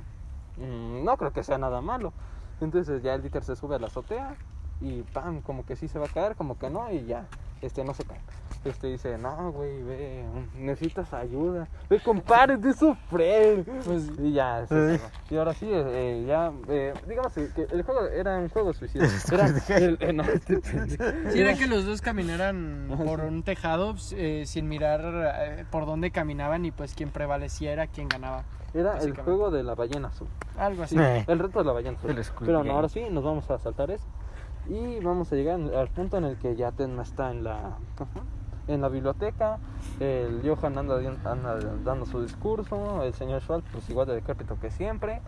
no 0.58 1.16
creo 1.16 1.32
que 1.32 1.42
sea 1.42 1.58
nada 1.58 1.80
malo. 1.80 2.12
Entonces 2.60 3.02
ya 3.02 3.14
el 3.14 3.20
Dieter 3.22 3.42
se 3.44 3.56
sube 3.56 3.76
a 3.76 3.78
la 3.78 3.88
azotea 3.88 4.36
y 4.80 5.02
pam, 5.02 5.40
como 5.40 5.64
que 5.64 5.76
sí 5.76 5.88
se 5.88 5.98
va 5.98 6.06
a 6.06 6.08
caer, 6.08 6.34
como 6.36 6.58
que 6.58 6.68
no, 6.70 6.90
y 6.92 7.04
ya, 7.06 7.26
este, 7.62 7.84
no 7.84 7.94
se 7.94 8.04
cae. 8.04 8.20
Este 8.64 8.86
dice, 8.86 9.18
no, 9.18 9.52
güey, 9.52 9.82
ve, 9.82 10.24
necesitas 10.56 11.12
ayuda. 11.12 11.68
Ve, 11.90 12.00
compadre, 12.00 12.56
de 12.56 12.72
sufrir. 12.72 13.64
Pues, 13.84 14.10
Y 14.18 14.32
ya, 14.32 14.66
se 14.66 14.96
Sí. 14.98 15.04
Y 15.30 15.36
ahora 15.36 15.52
sí, 15.52 15.68
eh, 15.70 16.24
ya, 16.26 16.50
eh, 16.68 16.94
digamos 17.06 17.32
que 17.34 17.66
el 17.70 17.82
juego 17.82 18.06
era 18.06 18.38
un 18.38 18.48
juego 18.48 18.72
suicida. 18.72 19.04
Era, 19.32 19.46
el- 19.76 19.98
eh, 20.00 20.12
no, 20.14 20.22
este 20.22 20.58
pendejo. 20.60 21.04
Si 21.30 21.40
era 21.40 21.54
que 21.54 21.66
los 21.66 21.84
dos 21.84 22.00
caminaran 22.00 22.88
por 23.04 23.20
sí. 23.20 23.26
un 23.26 23.42
tejado 23.42 23.94
eh, 24.12 24.44
sin 24.46 24.68
mirar 24.68 25.02
eh, 25.04 25.64
por 25.70 25.84
dónde 25.84 26.10
caminaban 26.10 26.64
y 26.64 26.70
pues 26.70 26.94
quién 26.94 27.10
prevaleciera, 27.10 27.86
quién 27.86 28.08
ganaba. 28.08 28.44
Era 28.74 28.98
el 28.98 29.16
juego 29.16 29.50
de 29.50 29.62
la 29.62 29.74
ballena 29.74 30.08
azul. 30.08 30.26
Algo 30.58 30.82
así. 30.82 30.96
Eh. 30.98 31.24
El 31.28 31.38
reto 31.38 31.60
de 31.60 31.64
la 31.64 31.72
ballena 31.72 31.96
azul. 31.96 32.14
Pero 32.40 32.64
no, 32.64 32.72
ahora 32.72 32.88
sí, 32.88 33.04
nos 33.10 33.22
vamos 33.24 33.48
a 33.50 33.58
saltar 33.58 33.90
eso. 33.90 34.04
Y 34.68 34.98
vamos 35.00 35.30
a 35.32 35.36
llegar 35.36 35.60
al 35.60 35.88
punto 35.88 36.16
en 36.16 36.24
el 36.24 36.36
que 36.38 36.56
ya 36.56 36.72
Tenma 36.72 37.02
está 37.02 37.30
en 37.30 37.44
la, 37.44 37.76
en 38.66 38.80
la 38.80 38.88
biblioteca. 38.88 39.58
El 40.00 40.40
Johan 40.44 40.78
anda, 40.78 40.96
anda 41.24 41.58
dando 41.84 42.06
su 42.06 42.22
discurso. 42.22 43.02
El 43.02 43.14
señor 43.14 43.42
Schwartz, 43.42 43.66
pues 43.70 43.88
igual 43.90 44.06
de 44.06 44.14
decrépito 44.14 44.58
que 44.58 44.70
siempre. 44.70 45.20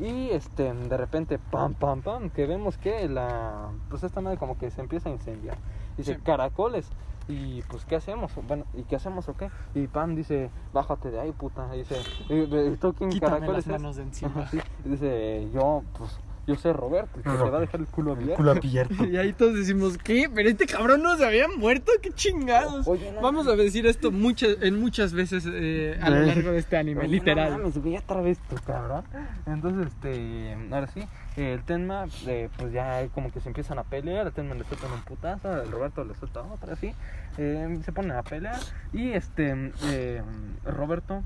Y 0.00 0.30
este, 0.30 0.72
de 0.74 0.96
repente, 0.96 1.38
pam, 1.38 1.74
pam, 1.74 2.02
pam, 2.02 2.28
que 2.30 2.46
vemos 2.46 2.76
que 2.78 3.08
la. 3.08 3.68
Pues 3.88 4.02
esta 4.02 4.20
madre 4.20 4.38
como 4.38 4.58
que 4.58 4.70
se 4.72 4.80
empieza 4.80 5.08
a 5.08 5.12
incendiar. 5.12 5.56
Dice, 5.96 6.16
Sí. 6.16 6.20
caracoles. 6.20 6.90
Y 7.28 7.62
pues, 7.62 7.84
¿qué 7.86 7.96
hacemos? 7.96 8.32
Bueno, 8.46 8.64
¿y 8.74 8.82
qué 8.82 8.96
hacemos 8.96 9.28
o 9.28 9.34
qué? 9.34 9.50
Y 9.74 9.86
pam 9.86 10.14
dice, 10.14 10.50
bájate 10.72 11.10
de 11.10 11.20
ahí, 11.20 11.32
puta. 11.32 11.74
Y 11.74 11.78
dice, 11.78 11.96
"Eh, 12.28 12.48
eh, 12.50 12.76
¿tú 12.80 12.92
quién 12.92 13.10
Quítame 13.10 13.32
caracoles 13.36 13.66
las 13.66 13.76
es?" 13.76 13.82
manos 13.82 13.96
de 13.96 14.02
encima. 14.02 14.46
Sí. 14.50 14.58
Y 14.84 14.88
dice, 14.90 15.48
yo, 15.52 15.82
pues, 15.96 16.18
yo 16.46 16.54
sé 16.56 16.72
Roberto, 16.72 17.20
que 17.22 17.28
se 17.30 17.36
va 17.36 17.56
a 17.56 17.60
dejar 17.60 17.80
el 17.80 17.86
culo 17.86 18.12
abierto. 18.12 18.36
Culo 18.36 18.50
abierto. 18.52 19.04
Y 19.06 19.16
ahí 19.16 19.32
todos 19.32 19.54
decimos, 19.54 19.98
¿qué? 19.98 20.30
Pero 20.34 20.48
este 20.48 20.66
cabrón 20.66 21.02
no 21.02 21.16
se 21.16 21.24
había 21.24 21.48
muerto, 21.48 21.92
qué 22.02 22.10
chingados. 22.12 22.86
Oye, 22.86 23.12
no, 23.12 23.20
Vamos 23.20 23.46
a 23.48 23.56
decir 23.56 23.86
esto 23.86 24.10
muchas, 24.10 24.56
en 24.62 24.78
muchas 24.80 25.12
veces 25.12 25.44
eh, 25.50 25.98
a 26.02 26.10
lo 26.10 26.16
Eh. 26.22 26.26
largo 26.26 26.50
de 26.52 26.58
este 26.58 26.76
anime, 26.76 27.00
Oye, 27.00 27.08
literal. 27.08 27.52
No 27.52 27.58
mames, 27.58 27.78
güey, 27.78 27.96
otra 27.96 28.20
vez 28.20 28.38
tu 28.48 28.56
cabrón. 28.56 29.04
Entonces, 29.46 29.86
este, 29.88 30.56
ahora 30.72 30.86
sí, 30.88 31.02
el 31.36 31.62
Tenma, 31.64 32.06
eh, 32.26 32.48
pues 32.58 32.72
ya 32.72 33.06
como 33.08 33.32
que 33.32 33.40
se 33.40 33.48
empiezan 33.48 33.78
a 33.78 33.84
pelear. 33.84 34.26
El 34.26 34.32
Tenma 34.32 34.54
le 34.54 34.64
suelta 34.64 34.86
un 34.92 35.02
putazo, 35.02 35.62
el 35.62 35.70
Roberto 35.70 36.04
le 36.04 36.14
suelta 36.14 36.42
otra, 36.42 36.74
así. 36.74 36.92
Eh, 37.38 37.78
se 37.84 37.92
ponen 37.92 38.12
a 38.12 38.22
pelear. 38.22 38.58
Y 38.92 39.10
este, 39.10 39.72
eh, 39.86 40.22
Roberto, 40.64 41.22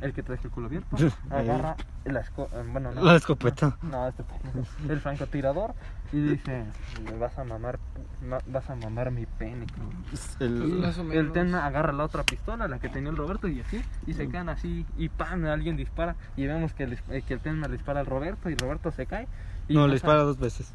el 0.00 0.12
que 0.12 0.22
te 0.22 0.32
deja 0.32 0.44
el 0.44 0.50
culo 0.50 0.66
abierto, 0.66 0.96
agarra 1.30 1.76
la 2.04 2.20
esco 2.20 2.48
eh, 2.52 2.64
bueno, 2.70 2.92
no, 2.92 3.02
La 3.02 3.16
escopeta. 3.16 3.76
No, 3.82 4.08
este. 4.08 4.22
El 4.88 5.00
francotirador 5.00 5.74
y 6.12 6.20
dice, 6.20 6.64
"Me 7.04 7.16
vas 7.18 7.38
a 7.38 7.44
mamar, 7.44 7.78
ma- 8.26 8.38
vas 8.46 8.68
a 8.70 8.74
mamar 8.76 9.10
mi 9.10 9.26
pene. 9.26 9.66
cabrón". 9.66 11.12
El, 11.12 11.36
El 11.36 11.54
agarra 11.54 11.92
la 11.92 12.04
otra 12.04 12.22
pistola, 12.22 12.68
la 12.68 12.78
que 12.78 12.88
tenía 12.88 13.10
el 13.10 13.16
Roberto, 13.16 13.48
y 13.48 13.60
así, 13.60 13.82
y 14.06 14.14
se 14.14 14.28
caen 14.28 14.48
así, 14.48 14.86
y 14.96 15.08
¡pam! 15.08 15.44
alguien 15.46 15.76
dispara, 15.76 16.16
y 16.36 16.46
vemos 16.46 16.72
que 16.72 16.84
el, 16.84 16.98
eh, 17.10 17.22
que 17.26 17.34
el 17.34 17.40
Tenma 17.40 17.66
le 17.66 17.74
dispara 17.74 18.00
al 18.00 18.06
Roberto, 18.06 18.48
y 18.50 18.54
Roberto 18.54 18.90
se 18.90 19.06
cae. 19.06 19.28
Y 19.68 19.74
no, 19.74 19.80
pasa- 19.80 19.86
le 19.88 19.92
dispara 19.94 20.22
dos 20.22 20.38
veces. 20.38 20.72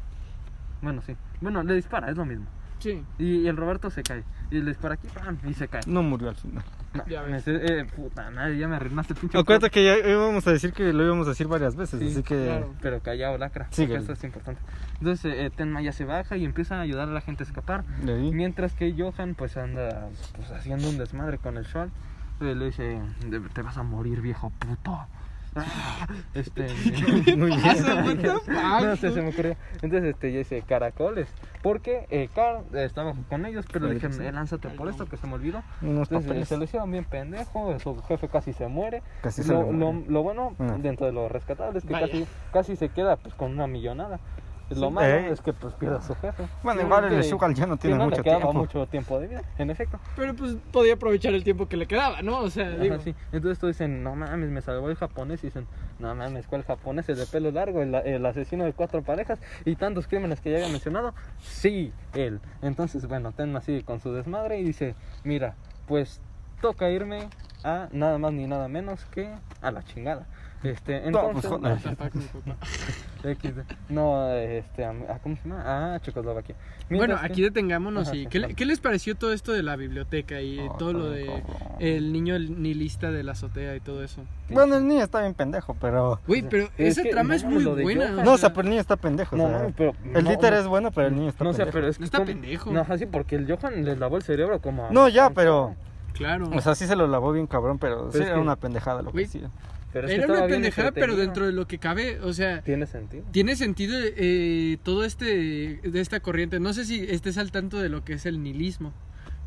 Bueno, 0.82 1.02
sí. 1.02 1.16
Bueno, 1.40 1.62
le 1.62 1.74
dispara, 1.74 2.10
es 2.10 2.16
lo 2.16 2.24
mismo. 2.24 2.46
Sí, 2.78 3.02
Y 3.18 3.46
el 3.46 3.56
Roberto 3.56 3.88
se 3.90 4.02
cae, 4.02 4.24
y 4.50 4.60
le 4.60 4.66
dispara 4.70 4.94
aquí, 4.94 5.08
¡pam! 5.08 5.38
y 5.48 5.54
se 5.54 5.68
cae. 5.68 5.80
No 5.86 6.02
murió 6.02 6.28
al 6.28 6.36
final. 6.36 6.62
No, 6.92 7.06
Ya 7.06 7.22
ves. 7.22 7.44
eh, 7.46 7.86
puta 7.96 8.30
madre, 8.30 8.58
ya 8.58 8.68
me 8.68 8.76
arruinaste 8.76 9.14
el 9.14 9.18
pinche. 9.20 9.38
Acuérdate 9.38 9.70
que 9.70 9.84
ya 9.84 9.96
íbamos 10.08 10.46
a 10.46 10.52
decir 10.52 10.72
que 10.72 10.92
lo 10.92 11.02
íbamos 11.04 11.26
a 11.26 11.30
decir 11.30 11.46
varias 11.48 11.76
veces, 11.76 11.98
Sí, 12.00 12.08
así 12.08 12.22
que... 12.22 12.44
claro. 12.44 12.74
Pero 12.82 13.00
callado, 13.00 13.38
lacra. 13.38 13.66
Sí, 13.70 13.82
porque 13.82 13.94
que- 13.94 14.00
esto 14.00 14.12
es 14.12 14.24
importante. 14.24 14.60
Entonces, 15.00 15.34
eh, 15.36 15.50
Tenma 15.54 15.80
ya 15.82 15.92
se 15.92 16.04
baja 16.04 16.36
y 16.36 16.44
empieza 16.44 16.76
a 16.76 16.80
ayudar 16.82 17.08
a 17.08 17.12
la 17.12 17.20
gente 17.20 17.42
a 17.42 17.46
escapar. 17.46 17.84
Mientras 18.02 18.74
que 18.74 18.94
Johan 18.96 19.34
pues 19.34 19.56
anda 19.56 20.08
pues, 20.36 20.50
haciendo 20.50 20.88
un 20.88 20.98
desmadre 20.98 21.38
con 21.38 21.56
el 21.56 21.64
Schwal. 21.66 21.90
Eh, 22.40 22.54
le 22.54 22.66
dice, 22.66 23.00
"De- 23.28 23.40
te 23.40 23.62
vas 23.62 23.76
a 23.78 23.82
morir 23.82 24.20
viejo 24.20 24.50
puto. 24.58 25.06
Este 26.34 26.66
Muy 27.36 27.50
pasa, 27.58 28.02
bien. 28.02 28.22
no 28.26 28.96
sé, 28.96 29.10
se 29.12 29.22
me 29.22 29.28
ocurrió. 29.30 29.56
Entonces 29.82 30.04
este 30.04 30.32
ya 30.32 30.38
dice 30.38 30.62
caracoles. 30.62 31.28
Porque 31.62 32.06
eh, 32.10 32.28
Carl 32.34 32.64
eh, 32.74 32.84
estaba 32.84 33.14
con 33.28 33.46
ellos, 33.46 33.64
pero 33.72 33.86
le 33.86 33.94
dijeron, 33.94 34.20
eh, 34.20 34.32
lánzate 34.32 34.68
por 34.70 34.88
esto 34.88 35.06
que 35.06 35.16
se 35.16 35.26
me 35.26 35.34
olvidó. 35.34 35.62
Unos 35.80 36.08
Entonces 36.08 36.26
papeles. 36.28 36.48
se 36.48 36.56
lo 36.56 36.64
hicieron 36.64 36.90
bien 36.90 37.04
pendejo, 37.04 37.78
su 37.78 38.02
jefe 38.02 38.28
casi 38.28 38.52
se 38.52 38.66
muere. 38.68 39.02
Casi 39.22 39.42
se 39.42 39.52
lo, 39.52 39.70
le 39.72 39.78
lo, 39.78 39.92
lo 40.08 40.22
bueno, 40.22 40.54
Ah. 40.58 40.76
dentro 40.78 41.06
de 41.06 41.12
lo 41.12 41.28
rescatable, 41.28 41.78
es 41.78 41.84
que 41.84 41.92
Vaya. 41.92 42.06
casi, 42.08 42.26
casi 42.52 42.76
se 42.76 42.88
queda 42.90 43.16
pues 43.16 43.34
con 43.34 43.52
una 43.52 43.66
millonada. 43.66 44.18
Lo 44.70 44.90
malo 44.90 45.06
Eh. 45.06 45.28
es 45.30 45.40
que 45.40 45.52
pues 45.52 45.74
pierde 45.74 45.96
a 45.98 46.02
su 46.02 46.14
jefe. 46.16 46.44
Bueno, 46.62 46.82
igual 46.82 47.12
el 47.12 47.22
Sugal 47.24 47.54
ya 47.54 47.66
no 47.66 47.76
tiene 47.76 47.96
no 47.96 48.04
le 48.04 48.10
mucho 48.10 48.22
quedaba 48.22 48.40
tiempo. 48.42 48.58
mucho 48.58 48.86
tiempo 48.86 49.20
de 49.20 49.26
vida, 49.28 49.42
en 49.58 49.70
efecto. 49.70 49.98
pero 50.16 50.34
pues 50.34 50.56
podía 50.72 50.94
aprovechar 50.94 51.34
el 51.34 51.44
tiempo 51.44 51.68
que 51.68 51.76
le 51.76 51.86
quedaba, 51.86 52.22
¿no? 52.22 52.40
O 52.40 52.50
sea, 52.50 52.68
Ajá, 52.68 52.76
digo, 52.78 52.98
sí. 52.98 53.14
Entonces 53.32 53.58
todos 53.58 53.74
dicen, 53.74 54.02
no 54.02 54.16
mames, 54.16 54.50
me 54.50 54.60
salvó 54.62 54.88
el 54.90 54.96
japonés. 54.96 55.42
Y 55.44 55.48
dicen, 55.48 55.66
no 55.98 56.14
mames, 56.14 56.46
¿cuál 56.46 56.62
japonés? 56.64 57.08
El 57.08 57.16
de 57.16 57.26
pelo 57.26 57.50
largo, 57.50 57.82
el, 57.82 57.94
el 57.94 58.24
asesino 58.26 58.64
de 58.64 58.72
cuatro 58.72 59.02
parejas 59.02 59.38
y 59.64 59.76
tantos 59.76 60.06
crímenes 60.08 60.40
que 60.40 60.50
ya 60.50 60.56
había 60.56 60.68
mencionado. 60.70 61.14
Sí, 61.40 61.92
él. 62.14 62.40
Entonces, 62.62 63.06
bueno, 63.06 63.32
Tenma 63.32 63.60
sigue 63.60 63.84
con 63.84 64.00
su 64.00 64.12
desmadre 64.12 64.58
y 64.58 64.64
dice, 64.64 64.94
mira, 65.24 65.54
pues 65.86 66.20
toca 66.62 66.88
irme 66.88 67.28
a 67.62 67.88
nada 67.92 68.18
más 68.18 68.32
ni 68.32 68.46
nada 68.46 68.68
menos 68.68 69.04
que 69.06 69.28
a 69.60 69.70
la 69.70 69.82
chingada. 69.82 70.26
Este, 70.64 71.10
No, 71.10 71.28
entonces, 71.28 71.50
pues, 71.50 72.14
no. 72.46 72.54
XD. 73.34 73.58
No, 73.90 74.30
este, 74.34 74.84
ah, 74.84 75.18
¿cómo 75.22 75.36
se 75.36 75.48
llama? 75.48 75.62
Ah, 75.94 75.98
Checoslovaquia. 76.00 76.54
Bueno, 76.90 77.16
aquí 77.20 77.40
detengámonos 77.42 78.08
Ajá, 78.08 78.16
y 78.16 78.26
¿qué, 78.26 78.38
le- 78.38 78.46
vale. 78.46 78.54
qué 78.54 78.66
les 78.66 78.78
pareció 78.80 79.14
todo 79.14 79.32
esto 79.32 79.52
de 79.52 79.62
la 79.62 79.76
biblioteca 79.76 80.42
y 80.42 80.58
Oh, 80.60 80.76
todo 80.78 80.92
lo 80.92 81.08
de 81.10 81.42
el 81.80 82.12
niño 82.12 82.38
nihilista 82.38 83.10
de 83.10 83.22
la 83.22 83.32
azotea 83.32 83.74
y 83.76 83.80
todo 83.80 84.02
eso? 84.04 84.22
Bueno, 84.50 84.76
el 84.76 84.86
niño 84.86 85.02
está 85.02 85.20
bien 85.22 85.32
pendejo, 85.32 85.74
pero... 85.80 86.20
Güey, 86.26 86.42
pero 86.42 86.64
Es 86.76 86.98
esa 86.98 87.02
que, 87.02 87.10
trama 87.10 87.28
no 87.30 87.34
es 87.34 87.44
muy 87.44 87.64
buena. 87.64 88.10
No, 88.10 88.34
o 88.34 88.38
sea, 88.38 88.50
pero 88.50 88.62
el 88.62 88.68
niño 88.70 88.80
está 88.82 88.96
pendejo. 88.96 89.36
No, 89.36 89.44
o 89.44 89.48
sea, 89.48 89.68
pero. 89.76 89.94
el 90.14 90.24
no. 90.24 90.30
es 90.30 90.66
bueno, 90.66 90.90
pero 90.90 91.08
el 91.08 91.14
niño 91.14 91.28
está 91.30 91.44
No, 91.44 91.50
o 91.50 91.52
sea, 91.54 91.64
pendejo. 91.64 91.78
pero 91.78 91.88
es 91.88 91.96
que. 91.96 92.00
No 92.00 92.04
está 92.04 92.18
como- 92.18 92.26
pendejo. 92.26 92.72
No, 92.72 92.86
así 92.88 93.06
porque 93.06 93.36
el 93.36 93.50
Johan 93.50 93.84
le 93.84 93.96
lavó 93.96 94.16
el 94.18 94.22
cerebro 94.22 94.60
como. 94.60 94.86
a- 94.86 94.90
No, 94.90 95.08
ya, 95.08 95.30
pero... 95.30 95.74
Claro. 96.12 96.50
O 96.54 96.60
sea, 96.60 96.74
sí 96.74 96.86
se 96.86 96.94
lo 96.94 97.08
lavó 97.08 97.32
bien 97.32 97.46
cabrón, 97.48 97.78
pero, 97.78 98.12
sí 98.12 98.18
era 98.18 98.34
que- 98.34 98.40
una 98.40 98.54
pendejada 98.56 99.00
lo 99.02 99.08
que 99.08 99.12
Güey, 99.14 99.24
hacía. 99.24 99.48
Pero 99.94 100.08
es 100.08 100.14
que 100.14 100.20
Era 100.22 100.32
una 100.32 100.46
pendejada, 100.46 100.92
pero 100.92 101.16
dentro 101.16 101.46
de 101.46 101.52
lo 101.52 101.66
que 101.66 101.78
cabe, 101.78 102.20
o 102.20 102.34
sea, 102.34 102.60
Tiene 102.62 102.84
sentido. 102.86 103.24
tiene 103.32 103.56
sentido 103.56 103.96
eh, 103.98 104.76
todo 104.82 105.04
este 105.04 105.80
de 105.82 106.00
esta 106.00 106.20
corriente. 106.20 106.60
No 106.60 106.74
sé 106.74 106.84
si 106.84 107.00
estés 107.00 107.38
al 107.38 107.50
tanto 107.50 107.78
de 107.80 107.88
lo 107.88 108.04
que 108.04 108.12
es 108.14 108.26
el 108.26 108.42
nihilismo. 108.42 108.92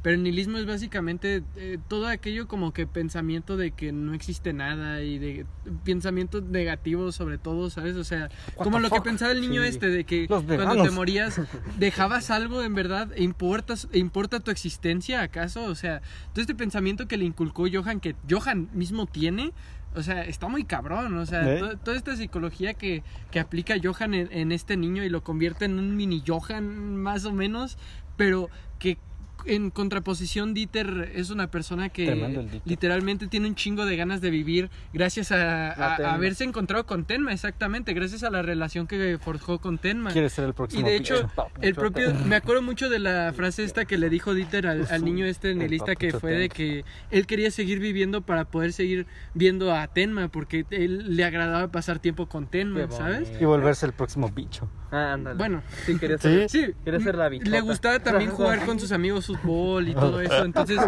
Pero 0.04 0.16
el 0.16 0.24
nihilismo 0.24 0.58
es 0.60 0.66
básicamente 0.68 1.44
eh, 1.58 1.80
todo 1.90 2.08
aquello 2.08 2.48
como 2.48 2.72
que 2.72 2.86
pensamiento 2.88 3.58
de 3.58 3.72
que 3.72 3.92
no 3.92 4.14
existe 4.14 4.54
nada 4.54 5.02
y 5.02 5.18
de 5.18 5.46
pensamientos 5.84 6.44
negativos 6.44 7.16
sobre 7.16 7.38
todo, 7.40 7.70
¿sabes? 7.72 7.96
O 7.98 8.04
sea, 8.04 8.30
como 8.56 8.78
the 8.78 8.84
lo 8.84 8.90
que 8.90 8.98
fuck? 8.98 9.04
pensaba 9.06 9.32
el 9.34 9.42
niño 9.42 9.64
Sí. 9.64 9.68
este 9.70 9.88
de 9.90 10.04
que 10.06 10.28
cuando 10.28 10.84
te 10.84 10.92
morías 10.92 11.42
dejabas 11.78 12.30
algo 12.30 12.64
en 12.64 12.76
verdad, 12.76 13.10
¿E 13.16 13.24
importas, 13.24 13.90
e 13.92 13.98
importa 13.98 14.40
tu 14.40 14.52
existencia 14.52 15.24
acaso? 15.24 15.66
O 15.66 15.76
sea, 15.76 16.02
todo 16.32 16.42
este 16.42 16.56
pensamiento 16.56 17.08
que 17.08 17.18
le 17.18 17.26
inculcó 17.26 17.66
Johan, 17.70 18.00
que 18.00 18.16
Johan 18.30 18.70
mismo 18.74 19.08
tiene, 19.08 19.52
o 19.98 20.04
sea, 20.04 20.22
está 20.24 20.48
muy 20.48 20.64
cabrón, 20.64 21.18
o 21.18 21.26
sea, 21.26 21.56
¿Eh? 21.56 21.60
to- 21.60 21.78
toda 21.78 21.98
esta 21.98 22.16
psicología 22.16 22.74
que, 22.76 23.04
que 23.32 23.40
aplica 23.40 23.76
Johan 23.84 24.14
en, 24.14 24.30
en 24.32 24.52
este 24.52 24.78
niño 24.78 25.04
y 25.04 25.10
lo 25.10 25.24
convierte 25.24 25.66
en 25.66 25.80
un 25.80 25.96
mini 25.96 26.24
Johan 26.26 26.96
más 26.98 27.26
o 27.26 27.34
menos, 27.34 27.78
pero 28.16 28.50
que 28.80 28.98
en 29.48 29.72
contraposición 29.72 30.54
Dieter 30.54 31.12
es 31.16 31.30
una 31.30 31.50
persona 31.50 31.90
que 31.90 32.62
literalmente 32.66 33.28
tiene 33.28 33.48
un 33.48 33.56
chingo 33.56 33.86
de 33.86 33.96
ganas 33.96 34.22
de 34.22 34.30
vivir 34.30 34.70
gracias 34.94 35.32
a, 35.32 35.96
haberse 36.14 36.44
encontrado 36.44 36.86
con 36.86 37.06
Tenma, 37.06 37.34
exactamente, 37.34 37.94
gracias 37.94 38.24
a 38.24 38.30
la 38.30 38.42
relación 38.42 38.88
que 38.88 39.18
forjó 39.20 39.60
con 39.60 39.78
Tenma. 39.78 40.12
Quiere 40.12 40.30
ser 40.30 40.46
el 40.46 40.52
Y 40.52 40.54
próximo 40.54 40.88
de 40.88 40.96
hecho, 40.96 41.30
el 41.62 41.76
propio, 41.76 42.14
me 42.26 42.36
acuerdo 42.36 42.62
mucho 42.62 42.90
de 42.90 43.00
la 43.00 43.34
frase 43.34 43.64
esta 43.64 43.86
que 43.86 43.98
le 43.98 44.10
dijo 44.10 44.34
Dieter 44.34 44.68
al, 44.68 44.88
al 44.90 45.04
niño 45.04 45.26
este 45.26 45.52
El 45.52 45.60
nihilista 45.60 45.96
que 45.96 46.12
fue 46.12 46.34
de 46.34 46.50
que 46.50 46.84
él 47.12 47.26
quería 47.26 47.52
seguir 47.52 47.80
viviendo 47.80 48.22
para 48.22 48.46
poder 48.46 48.74
seguir 48.74 49.08
viendo 49.34 49.74
a 49.74 49.88
Tenma, 49.88 50.28
porque 50.28 50.66
él 50.72 51.16
le 51.16 51.24
agradaba 51.24 51.72
pasar 51.72 52.00
tiempo 52.00 52.28
con 52.28 52.48
Tenma, 52.48 52.90
¿sabes? 52.92 53.32
Y 53.40 53.46
volverse 53.46 53.86
el 53.86 53.94
próximo 53.94 54.30
bicho. 54.30 54.70
Ah, 54.92 55.14
ándale. 55.14 55.38
Bueno, 55.38 55.62
sí, 55.86 55.98
quería 55.98 56.18
ser. 56.18 56.50
Sí, 56.50 56.74
Quería 56.86 57.00
ser 57.02 57.16
la 57.16 57.28
bichota. 57.30 57.50
le 57.52 57.62
gustaba 57.62 58.00
también 58.00 58.32
jugar 58.32 58.66
con 58.66 58.80
sus 58.80 58.92
amigos 58.92 59.26
fútbol 59.28 59.90
y 59.90 59.94
todo 59.94 60.22
eso. 60.22 60.46
Entonces, 60.46 60.80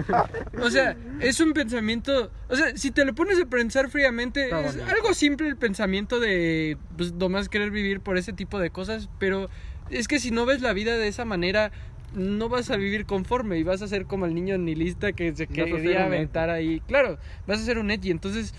o 0.61 0.69
sea, 0.69 0.95
es 1.19 1.39
un 1.39 1.53
pensamiento. 1.53 2.31
O 2.47 2.55
sea, 2.55 2.75
si 2.77 2.91
te 2.91 3.03
lo 3.03 3.13
pones 3.13 3.41
a 3.41 3.45
pensar 3.45 3.89
fríamente, 3.89 4.49
es 4.49 4.77
algo 4.87 5.13
simple 5.13 5.47
el 5.47 5.57
pensamiento 5.57 6.19
de, 6.19 6.77
pues, 6.97 7.13
nomás 7.13 7.49
querer 7.49 7.71
vivir 7.71 7.99
por 7.99 8.17
ese 8.17 8.31
tipo 8.31 8.57
de 8.59 8.69
cosas. 8.69 9.09
Pero 9.19 9.49
es 9.89 10.07
que 10.07 10.19
si 10.19 10.31
no 10.31 10.45
ves 10.45 10.61
la 10.61 10.73
vida 10.73 10.97
de 10.97 11.07
esa 11.07 11.25
manera. 11.25 11.71
No 12.11 12.49
vas 12.49 12.71
a 12.71 12.75
vivir 12.75 13.05
conforme 13.05 13.59
y 13.59 13.63
vas 13.63 13.83
a 13.83 13.87
ser 13.87 14.05
como 14.07 14.25
el 14.25 14.33
niño 14.33 14.57
nihilista 14.57 15.11
que 15.11 15.35
se 15.35 15.45
quería 15.45 16.05
aventar 16.05 16.49
ahí. 16.49 16.81
Claro, 16.87 17.19
vas 17.45 17.59
a 17.61 17.63
ser 17.63 17.77
un 17.77 17.91
edgy. 17.91 18.09
Entonces, 18.09 18.55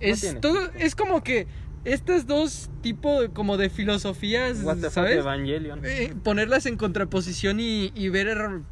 es 0.00 0.20
tiene 0.20 0.40
todo. 0.40 0.58
Es 0.74 0.96
como 0.96 1.22
que 1.22 1.46
estas 1.92 2.26
dos 2.26 2.70
tipos 2.82 3.28
como 3.34 3.56
de 3.56 3.70
filosofías, 3.70 4.62
What 4.62 4.76
the 4.76 4.82
fuck, 4.84 4.92
¿sabes? 4.92 5.16
Evangelion. 5.18 5.80
eh, 5.84 6.14
ponerlas 6.22 6.66
en 6.66 6.76
contraposición 6.76 7.58
y, 7.60 7.92
y 7.94 8.08
ver 8.08 8.28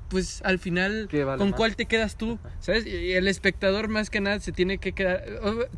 pues 0.09 0.41
al 0.45 0.59
final 0.59 1.09
¿Qué 1.11 1.25
vale 1.25 1.39
con 1.39 1.51
más? 1.51 1.57
cuál 1.57 1.77
te 1.77 1.87
quedas 1.87 2.17
tú, 2.17 2.39
¿sabes? 2.61 2.87
Y 2.87 3.13
el 3.13 3.27
espectador 3.29 3.89
más 3.89 4.11
que 4.11 4.21
nada 4.21 4.39
se 4.41 4.53
tiene 4.53 4.79
que 4.79 4.93
quedar, 4.93 5.25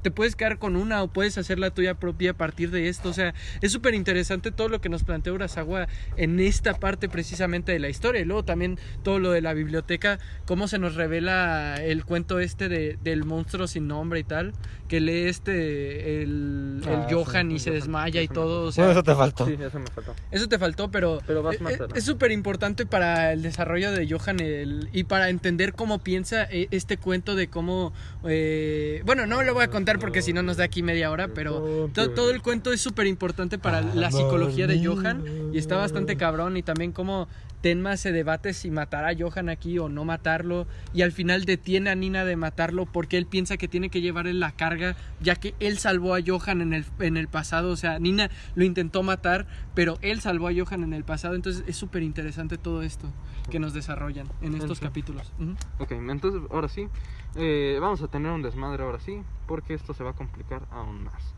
te 0.02 0.10
puedes 0.10 0.36
quedar 0.36 0.58
con 0.58 0.76
una 0.76 1.02
o 1.02 1.08
puedes 1.08 1.38
hacer 1.38 1.58
la 1.58 1.70
tuya 1.70 1.94
propia 1.94 2.32
a 2.32 2.34
partir 2.34 2.70
de 2.70 2.88
esto, 2.88 3.08
o 3.08 3.12
sea, 3.14 3.34
es 3.62 3.72
súper 3.72 3.94
interesante 3.94 4.50
todo 4.50 4.68
lo 4.68 4.80
que 4.80 4.88
nos 4.88 5.04
plantea 5.04 5.32
Urasawa 5.32 5.88
en 6.16 6.40
esta 6.40 6.74
parte 6.74 7.08
precisamente 7.08 7.72
de 7.72 7.78
la 7.78 7.88
historia 7.88 8.20
y 8.20 8.24
luego 8.24 8.44
también 8.44 8.78
todo 9.02 9.18
lo 9.18 9.30
de 9.30 9.40
la 9.40 9.54
biblioteca, 9.54 10.18
cómo 10.44 10.68
se 10.68 10.78
nos 10.78 10.94
revela 10.96 11.76
el 11.82 12.04
cuento 12.04 12.40
este 12.40 12.68
de, 12.68 12.98
del 13.02 13.24
monstruo 13.24 13.66
sin 13.66 13.88
nombre 13.88 14.20
y 14.20 14.24
tal, 14.24 14.52
que 14.88 15.00
lee 15.00 15.26
este, 15.28 16.22
el, 16.22 16.82
el 16.86 16.92
Ah, 16.98 17.06
sí, 17.08 17.14
Johan 17.28 17.50
y 17.52 17.58
se 17.58 17.70
desmaya 17.70 18.22
y 18.22 18.28
todo, 18.28 18.66
o 18.66 18.72
sea, 18.72 18.84
Bueno, 18.84 18.98
eso 19.00 19.04
te 19.04 19.14
faltó. 19.14 19.46
Sí, 19.46 19.52
eso 19.60 19.78
me 19.78 19.86
faltó. 19.86 20.14
eso 20.30 20.48
te 20.48 20.58
faltó, 20.58 20.90
pero, 20.90 21.20
Pero 21.26 21.42
vas 21.42 21.56
eh, 21.56 21.60
más 21.60 21.72
eh, 21.74 21.78
es 21.94 22.04
súper 22.04 22.30
importante 22.32 22.86
para 22.86 23.32
el 23.32 23.42
desarrollo 23.42 23.92
de 23.92 24.08
Johan 24.08 24.40
el- 24.40 24.88
y 24.92 25.04
para 25.04 25.28
entender 25.28 25.72
cómo 25.74 25.98
piensa 25.98 26.44
eh, 26.50 26.68
este 26.70 26.96
cuento 26.96 27.34
de 27.34 27.48
cómo... 27.48 27.92
eh, 28.24 29.02
bueno, 29.04 29.26
no 29.26 29.42
lo 29.42 29.54
voy 29.54 29.64
a 29.64 29.68
contar 29.70 29.98
porque 29.98 30.22
si 30.22 30.32
no 30.32 30.42
nos 30.42 30.56
da 30.56 30.64
aquí 30.64 30.82
media 30.82 31.10
hora, 31.10 31.28
pero 31.28 31.90
to- 31.92 32.10
todo 32.10 32.30
el 32.30 32.42
cuento 32.42 32.72
es 32.72 32.80
súper 32.80 33.06
importante 33.06 33.58
para 33.58 33.80
la 33.82 34.10
psicología 34.10 34.66
de 34.66 34.84
Johan 34.84 35.24
y 35.52 35.58
está 35.58 35.76
bastante 35.76 36.16
cabrón 36.16 36.56
y 36.56 36.62
también 36.62 36.92
cómo 36.92 37.28
Tenma 37.60 37.96
se 37.96 38.12
debate 38.12 38.54
si 38.54 38.70
matar 38.70 39.04
a 39.04 39.16
Johan 39.18 39.48
aquí 39.48 39.78
o 39.78 39.88
no 39.88 40.04
matarlo 40.04 40.66
y 40.94 41.02
al 41.02 41.10
final 41.12 41.44
detiene 41.44 41.90
a 41.90 41.94
Nina 41.94 42.24
de 42.24 42.36
matarlo 42.36 42.86
porque 42.86 43.18
él 43.18 43.26
piensa 43.26 43.56
que 43.56 43.66
tiene 43.66 43.90
que 43.90 44.00
llevarle 44.00 44.32
la 44.34 44.52
carga 44.52 44.94
ya 45.20 45.34
que 45.34 45.54
él 45.58 45.78
salvó 45.78 46.14
a 46.14 46.20
Johan 46.24 46.60
en 46.60 46.72
el, 46.72 46.84
en 47.00 47.16
el 47.16 47.26
pasado, 47.28 47.70
o 47.70 47.76
sea, 47.76 47.98
Nina 47.98 48.30
lo 48.54 48.64
intentó 48.64 49.02
matar, 49.02 49.46
pero 49.74 49.98
él 50.02 50.20
salvó 50.20 50.48
a 50.48 50.52
Johan 50.56 50.84
en 50.84 50.92
el 50.92 51.02
pasado, 51.04 51.34
entonces 51.34 51.64
es 51.66 51.76
súper 51.76 52.02
interesante 52.04 52.58
todo 52.58 52.82
esto 52.82 53.12
que 53.50 53.58
nos 53.58 53.72
desarrollan 53.74 54.28
en 54.40 54.54
estos 54.54 54.78
Sí. 54.78 54.84
capítulos. 54.84 55.32
Ok, 55.78 55.92
entonces 55.92 56.42
ahora 56.50 56.68
sí, 56.68 56.86
eh, 57.34 57.78
vamos 57.80 58.02
a 58.02 58.08
tener 58.08 58.30
un 58.30 58.42
desmadre 58.42 58.84
ahora 58.84 59.00
sí, 59.00 59.22
porque 59.46 59.74
esto 59.74 59.94
se 59.94 60.04
va 60.04 60.10
a 60.10 60.14
complicar 60.14 60.62
aún 60.70 61.02
más. 61.04 61.34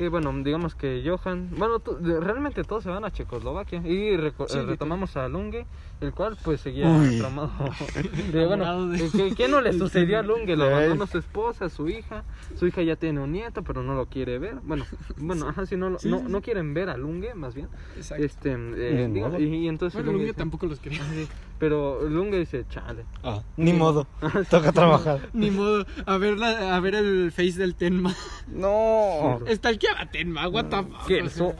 Eh, 0.00 0.08
bueno, 0.08 0.32
digamos 0.42 0.74
que 0.74 1.02
Johan, 1.04 1.50
bueno, 1.58 1.76
realmente 2.00 2.64
todos 2.64 2.84
se 2.84 2.88
van 2.88 3.04
a 3.04 3.10
Checoslovaquia. 3.10 3.80
Y 3.80 4.16
Sí, 4.48 4.58
eh, 4.58 4.62
retomamos 4.66 5.14
a 5.18 5.28
Lunge, 5.28 5.66
el 6.00 6.12
cual 6.14 6.36
pues 6.42 6.60
seguía 6.62 6.88
de, 8.32 8.46
bueno, 8.46 8.90
¿qué, 9.12 9.34
qué 9.34 9.48
no 9.48 9.60
le 9.60 9.72
sucedió 9.72 10.18
a 10.18 10.22
Lunge? 10.22 10.56
Lo 10.56 10.64
abandonó 10.64 11.06
su 11.06 11.18
esposa, 11.18 11.68
su 11.68 11.88
hija, 11.88 12.24
su 12.58 12.66
hija 12.66 12.82
ya 12.82 12.96
tiene 12.96 13.20
un 13.20 13.32
nieto, 13.32 13.62
pero 13.62 13.82
no 13.82 13.94
lo 13.94 14.06
quiere 14.06 14.38
ver. 14.38 14.56
Bueno, 14.62 14.84
bueno, 15.18 15.48
ajá, 15.48 15.66
sí, 15.66 15.76
no, 15.76 15.90
lo- 15.90 15.98
no, 16.04 16.22
no 16.28 16.40
quieren 16.42 16.72
ver 16.74 16.88
a 16.90 16.96
Lunge, 16.96 17.34
más 17.34 17.54
bien. 17.54 17.68
Exacto. 17.96 18.24
Este, 18.24 18.52
eh, 18.52 19.08
modo. 19.08 19.38
y, 19.38 19.44
y 19.44 19.68
entonces 19.68 20.02
Bueno, 20.02 20.16
Lunge 20.18 20.32
tampoco 20.34 20.66
los 20.66 20.80
quería. 20.80 21.02
Sí, 21.12 21.28
Pero 21.58 22.08
Lunge 22.08 22.38
dice, 22.38 22.64
chale. 22.70 23.04
Ah, 23.22 23.42
ni 23.56 23.72
modo. 23.72 24.06
Toca 24.50 24.72
trabajar. 24.72 25.20
Ni 25.34 25.50
modo, 25.50 25.84
a 26.06 26.16
ver, 26.18 26.38
la- 26.38 26.76
a 26.76 26.80
ver 26.80 26.94
el 26.94 27.30
face 27.32 27.58
del 27.58 27.74
Tenma. 27.74 28.14
No. 28.48 29.40
Estalqueaba 29.46 30.06
Tenma, 30.10 30.48
what 30.48 30.66
the 30.66 30.76
fuck. 30.82 31.06
que 31.06 31.18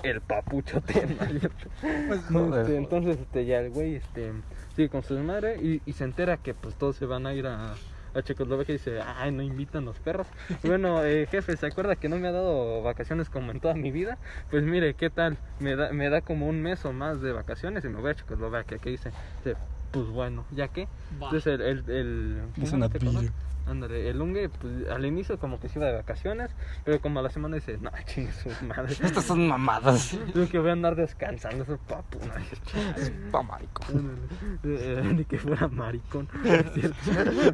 el, 0.09 0.21
papucho 0.23 0.81
tema. 0.81 1.29
Joder. 2.31 2.61
Este, 2.63 2.77
entonces 2.77 3.19
este 3.19 3.45
ya 3.47 3.59
el 3.61 3.71
güey 3.71 3.97
este 3.97 4.30
sigue 4.77 4.89
con 4.89 5.03
su 5.03 5.15
madre 5.19 5.57
y, 5.63 5.83
y 5.85 5.93
se 5.93 6.05
entera 6.05 6.37
que 6.37 6.55
pues 6.55 6.75
todos 6.77 6.97
se 6.97 7.07
van 7.07 7.27
a 7.27 7.35
ir 7.35 7.47
a, 7.47 7.75
a 8.15 8.23
Checoslovaquia 8.23 8.75
y 8.75 8.79
dice 8.79 9.01
ay 9.01 9.31
no 9.33 9.43
invitan 9.43 9.85
los 9.85 9.99
perros 9.99 10.27
bueno 10.65 11.05
eh, 11.05 11.27
jefe 11.31 11.57
se 11.57 11.67
acuerda 11.67 11.97
que 11.97 12.09
no 12.09 12.17
me 12.19 12.29
ha 12.29 12.33
dado 12.33 12.83
vacaciones 12.83 13.29
como 13.29 13.53
en 13.53 13.61
toda 13.61 13.75
mi 13.75 13.91
vida 13.91 14.19
pues 14.51 14.65
mire 14.65 14.95
qué 14.95 15.11
tal 15.11 15.37
me 15.59 15.77
da 15.77 15.93
me 15.93 16.09
da 16.11 16.21
como 16.21 16.49
un 16.49 16.61
mes 16.63 16.85
o 16.85 16.93
más 16.93 17.21
de 17.21 17.33
vacaciones 17.33 17.85
y 17.85 17.89
me 17.89 18.01
voy 18.01 18.11
a 18.11 18.15
Checoslovaquia 18.15 18.79
que 18.79 18.91
dice 18.91 19.11
Dice, 19.45 19.57
pues 19.93 20.07
bueno 20.07 20.45
ya 20.51 20.69
que 20.69 20.87
Va. 21.21 21.27
entonces 21.27 21.47
el 21.47 21.61
el, 21.63 21.91
el 21.91 22.39
Es 22.63 22.71
¿cómo 22.71 23.21
Ándale, 23.67 24.09
el 24.11 24.21
Unge, 24.21 24.49
pues 24.49 24.89
al 24.91 25.05
inicio 25.07 25.39
como 25.39 25.61
que 25.61 25.69
se 25.69 25.79
iba 25.79 25.87
de 25.87 25.95
vacaciones, 25.95 26.51
pero 26.85 27.01
como 27.01 27.21
a 27.21 27.23
la 27.23 27.31
semana 27.31 27.55
dice, 27.57 27.79
no, 27.81 27.91
chingue 28.05 28.33
su 28.33 28.49
madre. 28.65 28.93
Estas 29.01 29.25
son 29.25 29.47
mamadas. 29.47 30.17
Tengo 30.33 30.49
que 30.49 30.59
voy 30.59 30.71
a 30.71 30.73
andar 30.73 30.97
descansando, 30.97 31.63
esos 31.65 31.79
papu. 31.81 32.19
No, 32.27 32.35
Es 33.01 33.13
pa' 33.31 33.43
marico. 33.43 33.83
Eh, 34.65 35.03
Ni 35.15 35.25
que 35.25 35.39
fuera 35.39 35.69
maricón. 35.69 36.29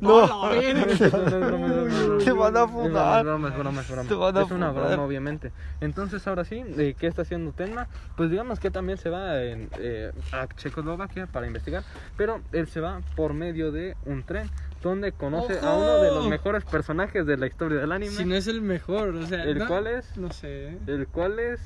No. 0.00 0.26
No. 0.26 0.50
Te 0.50 2.32
van 2.32 2.56
a 2.56 2.64
Es 2.64 2.70
funar. 2.70 3.24
broma, 3.24 3.48
es 3.48 3.58
broma, 3.58 3.80
es 3.80 3.88
broma. 3.90 4.08
Te 4.08 4.14
van 4.14 4.36
a 4.36 4.42
Es 4.42 4.50
una 4.50 4.70
broma, 4.70 5.02
obviamente. 5.02 5.52
Entonces, 5.80 6.26
ahora 6.26 6.44
sí, 6.44 6.62
eh, 6.78 6.94
¿qué 6.98 7.06
está 7.06 7.22
haciendo 7.22 7.52
Tenma? 7.52 7.88
Pues 8.16 8.30
digamos 8.30 8.60
que 8.60 8.70
también 8.70 8.98
se 8.98 9.10
va 9.10 9.42
en, 9.42 9.68
eh, 9.78 10.12
a 10.32 10.46
Checoslovaquia 10.54 11.26
para 11.26 11.46
investigar, 11.46 11.82
pero 12.16 12.40
él 12.52 12.68
se 12.68 12.80
va 12.80 13.00
por 13.16 13.34
medio 13.34 13.72
de 13.72 13.96
un 14.04 14.22
tren 14.22 14.48
donde 14.82 15.12
conoce 15.12 15.58
a 15.60 15.74
uno 15.74 15.98
de 16.02 16.10
los 16.10 16.28
mejores 16.28 16.64
personajes 16.64 17.26
de 17.26 17.36
la 17.36 17.46
historia 17.46 17.78
del 17.80 17.92
anime, 17.92 18.12
Si 18.14 18.24
no 18.24 18.34
es 18.34 18.46
el 18.46 18.60
mejor, 18.62 19.08
o 19.16 19.26
sea. 19.26 19.42
el 19.44 19.58
no- 19.58 19.66
cual 19.66 19.86
es 19.88 20.16
No 20.16 20.30
sé. 20.30 20.78
el 20.86 21.06
cual 21.08 21.38
es 21.38 21.60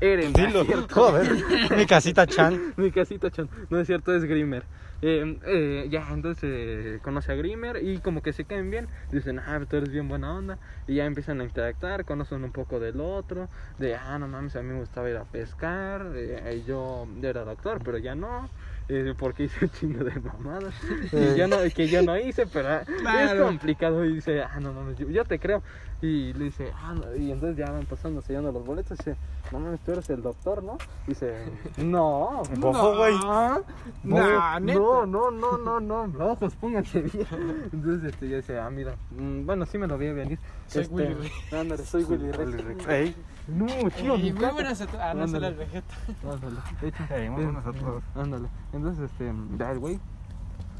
Eren. 0.00 0.32
Dilo, 0.32 0.48
¿no 0.50 0.60
es 0.62 0.66
cierto? 0.66 0.94
joder. 0.94 1.30
Mi 1.76 1.86
casita 1.86 2.26
Chan. 2.26 2.74
Mi 2.76 2.90
casita, 2.90 3.30
Chan. 3.30 3.48
No 3.70 3.78
es 3.78 3.86
cierto, 3.86 4.14
es 4.14 4.24
Grimer. 4.24 4.64
Eh, 5.04 5.38
eh, 5.46 5.88
ya, 5.90 6.06
entonces 6.12 6.50
eh, 6.52 6.98
conoce 7.02 7.30
a 7.32 7.34
Grimer 7.36 7.82
y 7.84 7.98
como 7.98 8.20
que 8.20 8.32
se 8.32 8.44
caen 8.44 8.70
bien. 8.70 8.88
Dicen, 9.12 9.38
ah, 9.38 9.60
tú 9.68 9.76
eres 9.76 9.90
bien 9.90 10.08
buena 10.08 10.34
onda. 10.36 10.58
Y 10.88 10.96
ya 10.96 11.06
empiezan 11.06 11.40
a 11.40 11.44
interactuar, 11.44 12.04
conocen 12.04 12.42
un 12.42 12.50
poco 12.52 12.80
del 12.80 13.00
otro. 13.00 13.48
De, 13.78 13.94
ah, 13.94 14.18
no 14.18 14.26
mames, 14.26 14.56
a 14.56 14.62
mí 14.62 14.72
me 14.72 14.80
gustaba 14.80 15.08
ir 15.08 15.16
a 15.16 15.24
pescar. 15.24 16.06
eh, 16.16 16.62
yo 16.66 17.06
era 17.22 17.44
doctor, 17.44 17.80
pero 17.84 17.98
ya 17.98 18.14
no. 18.16 18.48
Eh, 18.88 19.14
porque 19.16 19.44
hice 19.44 19.64
un 19.66 19.70
chingo 19.70 20.04
de 20.04 20.18
mamadas. 20.20 20.74
Y 21.12 21.36
ya 21.36 21.46
no, 21.46 21.56
que 21.74 21.88
yo 21.88 22.02
no 22.02 22.16
hice, 22.18 22.46
pero 22.46 22.68
ah, 22.68 22.82
es 22.82 23.00
Claro. 23.00 23.46
complicado. 23.46 24.04
Y 24.04 24.14
dice, 24.14 24.42
ah, 24.42 24.58
no 24.60 24.72
mames, 24.72 24.96
yo, 24.98 25.08
yo 25.08 25.24
te 25.24 25.38
creo. 25.38 25.62
Y 26.00 26.32
le 26.32 26.46
dice, 26.46 26.68
ah, 26.74 26.94
no", 26.94 27.14
y 27.14 27.30
entonces 27.30 27.56
ya 27.56 27.70
van 27.70 27.86
pasando, 27.86 28.20
sellando 28.22 28.50
los 28.50 28.64
boletos. 28.66 28.98
Y 28.98 29.04
dice, 29.04 29.16
no 29.52 29.60
mames, 29.60 29.80
tú 29.80 29.92
eres 29.92 30.10
el 30.10 30.20
doctor, 30.22 30.62
¿no? 30.64 30.76
Dice, 31.06 31.32
no. 31.78 32.42
Bofo, 32.58 32.96
güey. 32.96 33.14
No, 33.14 33.64
Nah, 34.02 34.58
no, 34.58 35.06
no, 35.06 35.30
no, 35.30 35.56
no, 35.58 35.80
no, 35.80 36.06
no, 36.08 36.26
ojos, 36.32 36.54
pónganse 36.56 37.02
bien. 37.02 37.26
Entonces 37.72 38.12
este, 38.12 38.28
yo 38.28 38.36
decía, 38.36 38.66
ah, 38.66 38.70
mira, 38.70 38.96
mm, 39.16 39.46
bueno, 39.46 39.64
sí 39.66 39.78
me 39.78 39.86
lo 39.86 39.96
vi 39.96 40.10
venir. 40.12 40.38
Soy 40.66 40.82
Este, 40.82 40.94
Willy 40.94 41.14
Rex. 41.14 41.88
Soy 41.88 42.02
Willy 42.04 42.30
Rex. 42.32 43.14
No, 43.48 43.66
tío, 43.90 44.16
Y 44.16 44.22
mi 44.24 44.32
muy 44.32 44.50
buenas 44.50 44.80
a 44.80 44.86
tu- 44.86 44.96
Ah, 44.98 45.14
no, 45.14 45.24
Ándale. 45.24 45.30
será 45.32 45.48
el 45.48 45.54
Vegeta. 45.54 45.94
Ándale, 46.32 46.56
de 46.80 46.88
hecho. 46.88 47.04
Eh, 47.10 47.28
buenos 47.30 47.66
a 47.66 47.72
todos. 47.72 48.02
Ándale. 48.14 48.48
Entonces, 48.72 49.10
este, 49.10 49.32
ya 49.58 49.70
el 49.72 49.78
güey, 49.80 49.98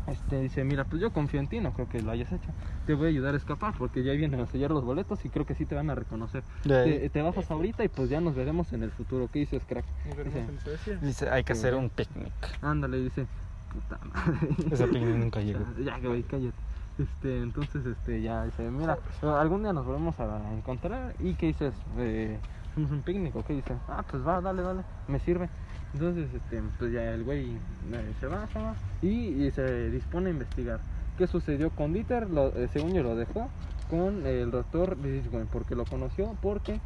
este, 0.07 0.41
dice, 0.41 0.65
mira, 0.65 0.85
pues 0.85 1.01
yo 1.03 1.13
confío 1.13 1.41
en 1.41 1.49
ti, 1.49 1.61
no 1.61 1.73
creo 1.73 1.89
que 1.89 2.01
lo 2.03 2.11
hayas 2.13 2.31
hecho. 2.33 2.49
Te 2.87 2.95
voy 2.95 3.07
a 3.07 3.09
ayudar 3.11 3.35
a 3.35 3.37
escapar 3.37 3.75
porque 3.79 4.03
ya 4.03 4.13
vienen 4.13 4.41
a 4.41 4.47
sellar 4.47 4.71
los 4.71 4.85
boletos 4.85 5.25
y 5.25 5.29
creo 5.29 5.47
que 5.47 5.55
sí 5.55 5.65
te 5.67 5.75
van 5.75 5.91
a 5.91 5.95
reconocer. 5.95 6.43
Te, 6.63 7.09
te 7.11 7.23
bajas 7.23 7.51
ahorita 7.51 7.85
y 7.85 7.89
pues 7.89 8.09
ya 8.11 8.21
nos 8.21 8.35
veremos 8.35 8.73
en 8.73 8.83
el 8.83 8.91
futuro. 8.91 9.29
¿Qué 9.33 9.41
dices, 9.41 9.63
crack? 9.69 9.85
Nos 10.09 10.17
veremos 10.17 10.65
Dice. 10.65 10.97
Dice, 11.01 11.31
hay 11.31 11.45
que 11.45 11.53
hacer 11.53 11.75
un 11.75 11.89
picnic. 11.91 12.33
Ándale, 12.63 12.99
dice, 13.01 13.27
puta 13.73 13.99
madre. 14.05 14.49
Ese 14.73 14.87
picnic 14.89 15.17
nunca 15.17 15.41
llegó. 15.43 15.61
Ya, 15.85 15.99
güey, 15.99 16.23
cállate. 16.25 16.57
Este, 16.99 17.43
entonces, 17.43 17.85
este, 17.87 18.21
ya 18.23 18.45
dice, 18.45 18.71
mira, 18.71 18.99
algún 19.23 19.63
día 19.63 19.73
nos 19.73 19.87
volvemos 19.87 20.19
a 20.21 20.53
encontrar 20.53 21.15
y 21.19 21.35
¿qué 21.35 21.47
dices? 21.47 21.75
Eh, 21.99 22.39
hacemos 22.71 22.91
un 22.91 23.03
picnic 23.03 23.35
o 23.35 23.43
qué 23.43 23.55
dice, 23.55 23.75
ah, 23.89 24.05
pues 24.11 24.25
va, 24.27 24.41
dale, 24.41 24.63
dale, 24.63 24.83
me 25.07 25.19
sirve. 25.21 25.49
Entonces, 25.95 26.33
este, 26.35 26.63
pues 26.79 26.93
ya 26.93 27.13
el 27.15 27.25
güey 27.25 27.57
eh, 27.93 28.15
se 28.21 28.27
va, 28.27 28.47
se 28.49 28.59
va 28.59 28.77
y, 29.01 29.45
y 29.47 29.51
se 29.51 29.91
dispone 29.91 30.29
a 30.29 30.33
investigar. 30.33 30.81
¿Qué 31.17 31.27
sucedió 31.27 31.71
con 31.71 31.93
Dieter? 31.93 32.31
Lo, 32.31 32.55
eh, 32.55 32.69
según 32.69 32.95
yo 32.95 33.03
lo 33.03 33.17
dejó 33.17 33.51
con 33.89 34.27
el 34.27 34.51
doctor 34.51 34.99
Ridgway, 35.01 35.47
porque 35.47 35.75
lo 35.75 35.87
conoció 35.87 36.37
porque 36.41 36.81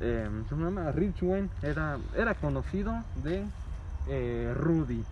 eh, 0.00 0.28
su 0.48 0.56
nombre 0.56 0.92
Ridgway 0.92 1.50
era, 1.62 1.98
era 2.14 2.34
conocido 2.34 2.92
de 3.14 3.48
eh, 4.06 4.52
Rudy. 4.54 5.04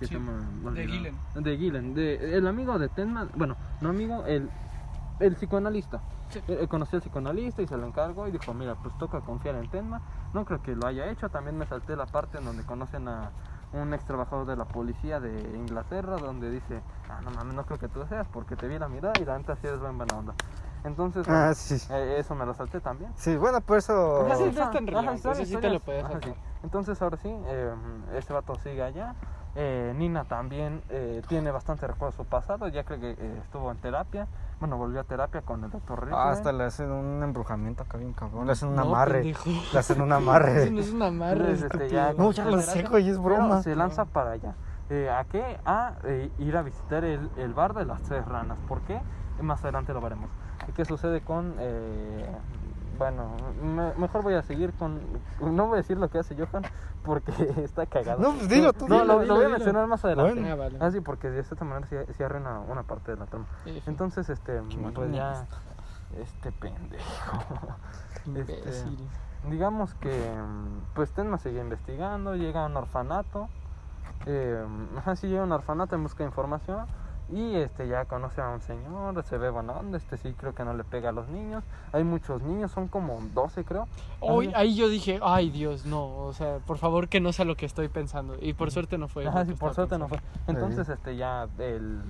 Que 0.00 0.06
Sí, 0.06 0.14
se 0.14 0.18
llama- 0.18 0.72
de. 0.72 0.86
Gillen. 0.88 1.16
De 1.34 1.56
Gillen, 1.58 1.94
de, 1.94 2.36
el 2.36 2.46
amigo 2.46 2.78
de 2.78 2.88
Tenma, 2.88 3.28
bueno, 3.36 3.54
no 3.82 3.90
amigo, 3.90 4.24
el, 4.26 4.50
el 5.20 5.34
psicoanalista. 5.36 6.00
Sí. 6.30 6.38
Eh, 6.48 6.58
eh, 6.62 6.68
conoció 6.68 6.96
al 6.96 7.02
psicoanalista 7.02 7.60
y 7.60 7.66
se 7.66 7.76
lo 7.76 7.86
encargó 7.86 8.26
y 8.26 8.30
dijo, 8.30 8.54
mira, 8.54 8.76
pues 8.76 8.96
toca 8.98 9.20
confiar 9.20 9.56
en 9.56 9.68
Tenma. 9.68 10.00
No 10.32 10.44
creo 10.44 10.62
que 10.62 10.74
lo 10.74 10.86
haya 10.86 11.10
hecho. 11.10 11.28
También 11.28 11.58
me 11.58 11.66
salté 11.66 11.96
la 11.96 12.06
parte 12.06 12.38
en 12.38 12.44
donde 12.44 12.62
conocen 12.64 13.08
a 13.08 13.30
un 13.72 13.92
ex 13.94 14.04
trabajador 14.04 14.46
de 14.46 14.56
la 14.56 14.64
policía 14.64 15.20
de 15.20 15.38
Inglaterra, 15.56 16.16
donde 16.16 16.50
dice, 16.50 16.80
ah, 17.10 17.20
no 17.22 17.30
mames, 17.32 17.54
no 17.54 17.64
creo 17.66 17.78
que 17.78 17.88
tú 17.88 18.04
seas 18.08 18.26
porque 18.32 18.56
te 18.56 18.66
vi 18.68 18.78
la 18.78 18.88
mirada 18.88 19.12
y 19.20 19.24
la 19.24 19.36
neta 19.38 19.54
sí 19.56 19.66
eres 19.66 19.80
buen 19.80 19.96
buena 19.98 20.16
onda. 20.16 20.34
Entonces, 20.84 21.28
Ah, 21.28 21.52
sí. 21.54 21.76
eh, 21.90 22.16
eso 22.18 22.34
me 22.34 22.46
lo 22.46 22.54
salté 22.54 22.80
también. 22.80 23.12
Sí, 23.16 23.36
bueno, 23.36 23.60
por 23.60 23.76
eso. 23.78 24.24
Ajá, 24.24 24.36
sí, 24.36 24.44
no 24.44 24.48
es 24.50 24.56
Ajá, 24.58 24.70
tan 24.70 24.84
ajá, 24.88 24.96
relevante, 24.96 25.22
son 25.22 25.32
eso 25.32 25.40
sí 25.44 25.50
te 25.50 25.54
historias. 25.56 25.72
lo 25.74 25.80
puedes 25.80 26.04
Ajá, 26.04 26.12
saltar. 26.12 26.32
sí. 26.32 26.40
Entonces 26.62 27.02
ahora 27.02 27.16
sí, 27.18 27.28
eh, 27.28 27.74
este 28.14 28.32
vato 28.32 28.54
sigue 28.62 28.82
allá. 28.82 29.14
Eh, 29.56 29.92
Nina 29.96 30.24
también 30.24 30.80
eh, 30.90 31.22
tiene 31.28 31.50
bastante 31.50 31.86
recuerdo 31.86 32.12
de 32.12 32.16
su 32.18 32.24
pasado, 32.24 32.68
ya 32.68 32.84
creo 32.84 33.00
que 33.00 33.10
eh, 33.10 33.40
estuvo 33.42 33.70
en 33.72 33.78
terapia. 33.78 34.28
Bueno, 34.60 34.76
volvió 34.76 35.00
a 35.00 35.04
terapia 35.04 35.42
con 35.42 35.64
el 35.64 35.70
doctor 35.70 36.04
Ridgway. 36.04 36.22
Ah, 36.22 36.30
hasta 36.30 36.52
le 36.52 36.64
hacen 36.64 36.90
un 36.92 37.22
embrujamiento 37.22 37.82
acá 37.82 37.98
bien 37.98 38.12
cabrón. 38.12 38.46
Le 38.46 38.52
hacen 38.52 38.68
un 38.68 38.76
No, 38.76 38.82
amarre. 38.82 39.14
pendejo. 39.22 39.50
Le 39.72 39.78
hacen 39.78 40.00
un 40.02 40.08
Eso 40.08 40.16
amarre. 40.16 40.70
no 40.70 40.80
es 40.80 40.92
un 40.92 41.02
amarre, 41.02 41.40
Entonces, 41.40 41.64
este, 41.64 41.88
ya- 41.88 42.12
No, 42.12 42.30
ya 42.30 42.44
lo 42.44 42.60
sé, 42.60 42.82
güey, 42.84 43.08
es 43.08 43.18
Pero 43.18 43.22
broma. 43.36 43.62
se 43.62 43.74
lanza 43.74 44.04
para 44.04 44.32
allá. 44.32 44.54
Eh, 44.90 45.08
¿A 45.10 45.24
qué? 45.24 45.58
A 45.64 45.94
eh, 46.04 46.30
ir 46.38 46.56
a 46.56 46.62
visitar 46.62 47.04
el, 47.04 47.28
el 47.36 47.54
bar 47.54 47.74
de 47.74 47.84
las 47.86 48.02
tres 48.02 48.24
ranas. 48.26 48.58
¿Por 48.68 48.80
qué? 48.82 49.00
Más 49.40 49.62
adelante 49.64 49.92
lo 49.94 50.00
veremos. 50.00 50.28
¿Y 50.68 50.72
¿Qué 50.72 50.84
sucede 50.84 51.22
con.? 51.22 51.54
Bueno, 53.00 53.34
me- 53.62 53.94
mejor 53.94 54.22
voy 54.22 54.34
a 54.34 54.42
seguir 54.42 54.74
con. 54.74 55.00
No 55.40 55.66
voy 55.68 55.74
a 55.74 55.76
decir 55.78 55.96
lo 55.96 56.08
que 56.10 56.18
hace 56.18 56.36
Johan 56.36 56.62
porque 57.02 57.32
está 57.64 57.86
cagado. 57.86 58.20
No, 58.20 58.34
pues 58.34 58.46
dilo 58.50 58.74
tú, 58.74 58.86
No, 58.88 59.00
dilo, 59.00 59.06
lo, 59.06 59.14
lo 59.14 59.20
dilo, 59.22 59.34
voy 59.36 59.44
a 59.44 59.46
dilo. 59.46 59.58
mencionar 59.58 59.86
más 59.86 60.04
adelante. 60.04 60.34
Bueno. 60.34 60.52
Ah, 60.52 60.54
vale. 60.56 60.76
Ah, 60.80 60.90
sí, 60.90 61.00
porque 61.00 61.30
de 61.30 61.40
esta 61.40 61.64
manera 61.64 61.86
sí, 61.88 61.96
sí 62.14 62.22
arruina 62.22 62.60
una 62.60 62.82
parte 62.82 63.12
de 63.12 63.16
la 63.16 63.24
trama. 63.24 63.46
Sí. 63.64 63.82
Entonces, 63.86 64.28
este, 64.28 64.60
pues 64.94 65.12
ya. 65.12 65.46
Este 66.20 66.52
pendejo. 66.52 67.38
Este, 68.36 68.70
digamos 69.48 69.94
que 69.94 70.12
pues 70.94 71.10
Tenma 71.12 71.38
sigue 71.38 71.58
investigando, 71.58 72.36
llega 72.36 72.64
a 72.64 72.66
un 72.66 72.76
orfanato, 72.76 73.48
eh, 74.26 74.62
ajá, 74.98 75.16
sí 75.16 75.26
llega 75.28 75.40
a 75.40 75.44
un 75.44 75.52
orfanato 75.52 75.96
en 75.96 76.02
busca 76.02 76.18
de 76.22 76.28
información 76.28 76.84
y 77.32 77.56
este 77.56 77.88
ya 77.88 78.04
conoce 78.04 78.40
a 78.40 78.48
un 78.48 78.60
señor, 78.60 79.22
se 79.24 79.38
ve 79.38 79.50
bueno, 79.50 79.80
este 79.94 80.16
sí 80.16 80.34
creo 80.36 80.54
que 80.54 80.64
no 80.64 80.74
le 80.74 80.84
pega 80.84 81.10
a 81.10 81.12
los 81.12 81.28
niños, 81.28 81.64
hay 81.92 82.04
muchos 82.04 82.42
niños, 82.42 82.70
son 82.72 82.88
como 82.88 83.20
12 83.34 83.64
creo. 83.64 83.86
Hoy, 84.20 84.52
ahí 84.54 84.74
yo 84.74 84.88
dije, 84.88 85.20
ay 85.22 85.50
Dios, 85.50 85.86
no, 85.86 86.16
o 86.18 86.32
sea, 86.32 86.58
por 86.58 86.78
favor 86.78 87.08
que 87.08 87.20
no 87.20 87.32
sea 87.32 87.44
lo 87.44 87.56
que 87.56 87.66
estoy 87.66 87.88
pensando. 87.88 88.36
Y 88.40 88.54
por 88.54 88.70
suerte 88.70 88.98
no 88.98 89.08
fue. 89.08 89.26
Ajá, 89.26 89.44
sí, 89.44 89.54
por 89.54 89.74
suerte 89.74 89.98
no 89.98 90.08
fue. 90.08 90.20
Entonces 90.46 90.88
este 90.88 91.16
ya 91.16 91.48
el 91.58 92.00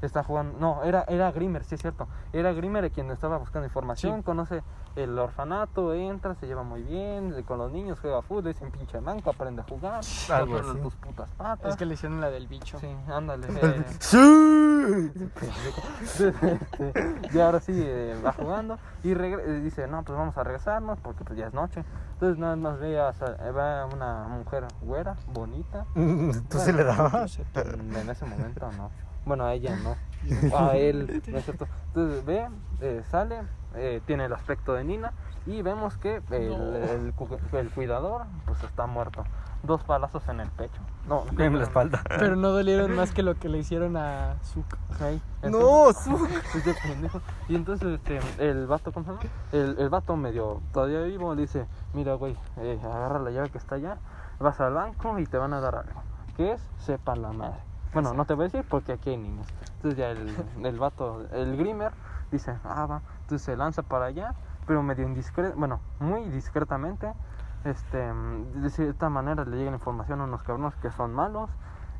está 0.00 0.22
jugando, 0.22 0.56
no, 0.60 0.84
era 0.84 1.04
era 1.08 1.32
Grimer, 1.32 1.64
sí 1.64 1.74
es 1.74 1.80
cierto. 1.80 2.06
Era 2.32 2.52
Grimer 2.52 2.90
quien 2.92 3.10
estaba 3.10 3.36
buscando 3.38 3.66
información, 3.66 4.18
Sí. 4.18 4.22
conoce 4.22 4.62
el 4.98 5.18
orfanato, 5.18 5.94
entra, 5.94 6.34
se 6.34 6.46
lleva 6.46 6.62
muy 6.62 6.82
bien, 6.82 7.42
con 7.44 7.58
los 7.58 7.70
niños 7.70 7.98
juega 8.00 8.22
fútbol, 8.22 8.48
es 8.48 8.60
un 8.60 8.70
pinche 8.70 9.00
manco, 9.00 9.30
aprende 9.30 9.62
a 9.62 9.64
jugar, 9.64 10.00
Algo 10.30 10.58
así. 10.58 10.78
tus 10.80 10.94
putas 10.96 11.30
patas. 11.32 11.72
Es 11.72 11.76
que 11.76 11.86
le 11.86 11.94
hicieron 11.94 12.20
la 12.20 12.30
del 12.30 12.46
bicho. 12.46 12.78
Sí, 12.78 12.88
ándale. 13.08 13.46
eh, 13.62 13.84
¡Sí! 14.00 14.48
y 17.32 17.38
ahora 17.38 17.60
sí 17.60 17.72
eh, 17.74 18.20
va 18.24 18.32
jugando 18.32 18.78
y 19.02 19.12
eh, 19.12 19.60
dice, 19.62 19.86
no, 19.86 20.02
pues 20.02 20.18
vamos 20.18 20.36
a 20.36 20.44
regresarnos 20.44 20.98
porque 21.00 21.24
pues 21.24 21.38
ya 21.38 21.48
es 21.48 21.54
noche. 21.54 21.84
Entonces 22.14 22.38
nada 22.38 22.56
más 22.56 22.78
ve 22.78 22.98
a, 22.98 23.10
eh, 23.10 23.50
va 23.50 23.86
una 23.86 24.28
mujer 24.28 24.66
güera, 24.82 25.16
bonita. 25.32 25.86
¿Tú 25.94 26.58
sí 26.58 26.72
le 26.72 26.84
dabas? 26.84 27.38
En 27.54 28.10
ese 28.10 28.24
momento 28.24 28.70
no. 28.76 28.90
Bueno, 29.24 29.44
a 29.44 29.54
ella 29.54 29.76
no. 29.76 29.96
A 30.56 30.76
él, 30.76 31.22
¿no 31.28 31.38
es 31.38 31.44
cierto? 31.44 31.66
Entonces 31.88 32.24
ve, 32.24 32.48
eh, 32.80 33.02
sale, 33.10 33.42
eh, 33.74 34.00
tiene 34.06 34.24
el 34.26 34.32
aspecto 34.32 34.74
de 34.74 34.84
Nina 34.84 35.12
y 35.46 35.62
vemos 35.62 35.96
que 35.96 36.22
el, 36.30 36.48
No. 36.50 36.76
el 36.76 37.12
cu- 37.14 37.38
el 37.52 37.70
cuidador 37.70 38.22
pues 38.46 38.62
está 38.64 38.86
muerto. 38.86 39.24
Dos 39.64 39.82
palazos 39.82 40.22
en 40.28 40.38
el 40.38 40.48
pecho. 40.50 40.80
No, 41.08 41.24
En 41.36 41.58
la 41.58 41.64
espalda. 41.64 42.00
Pero 42.18 42.36
no 42.36 42.50
dolieron 42.50 42.94
más 42.94 43.10
que 43.10 43.24
lo 43.24 43.34
que 43.34 43.48
le 43.48 43.58
hicieron 43.58 43.96
a 43.96 44.36
Zuko. 44.44 44.76
No, 45.42 45.86
pendejo. 46.82 47.20
Y 47.48 47.56
entonces 47.56 47.88
este, 47.98 48.20
el 48.38 48.66
vato, 48.68 48.92
¿cómo 48.92 49.04
se 49.04 49.10
llama? 49.12 49.22
El, 49.52 49.76
el 49.80 49.88
vato 49.88 50.16
medio 50.16 50.60
todavía 50.72 51.00
vivo 51.02 51.34
le 51.34 51.42
dice, 51.42 51.66
mira 51.92 52.14
güey, 52.14 52.36
eh, 52.58 52.78
agarra 52.84 53.18
la 53.18 53.30
llave 53.30 53.50
que 53.50 53.58
está 53.58 53.74
allá, 53.76 53.96
vas 54.38 54.60
al 54.60 54.74
banco 54.74 55.18
y 55.18 55.26
te 55.26 55.38
van 55.38 55.52
a 55.54 55.60
dar 55.60 55.74
algo. 55.74 56.02
¿Qué 56.36 56.52
es? 56.52 56.60
Sepa 56.78 57.16
la 57.16 57.32
madre. 57.32 57.58
Bueno, 57.92 58.12
no 58.14 58.24
te 58.24 58.34
voy 58.34 58.44
a 58.44 58.48
decir 58.48 58.64
porque 58.68 58.92
aquí 58.92 59.10
hay 59.10 59.16
niños. 59.16 59.46
Entonces 59.76 59.96
ya 59.98 60.10
el, 60.10 60.34
el 60.64 60.78
vato, 60.78 61.26
el 61.32 61.56
Grimer, 61.56 61.92
dice, 62.30 62.56
ah, 62.64 62.86
va. 62.86 63.02
Entonces 63.22 63.44
se 63.44 63.56
lanza 63.56 63.82
para 63.82 64.06
allá, 64.06 64.34
pero 64.66 64.82
medio 64.82 65.06
indiscreto, 65.06 65.54
bueno, 65.56 65.80
muy 66.00 66.28
discretamente. 66.28 67.12
Este, 67.64 67.98
de 67.98 68.70
cierta 68.70 69.08
manera 69.08 69.44
le 69.44 69.56
llega 69.56 69.70
la 69.70 69.76
información 69.76 70.20
a 70.20 70.24
unos 70.24 70.42
cabrones 70.42 70.74
que 70.76 70.90
son 70.90 71.12
malos. 71.14 71.50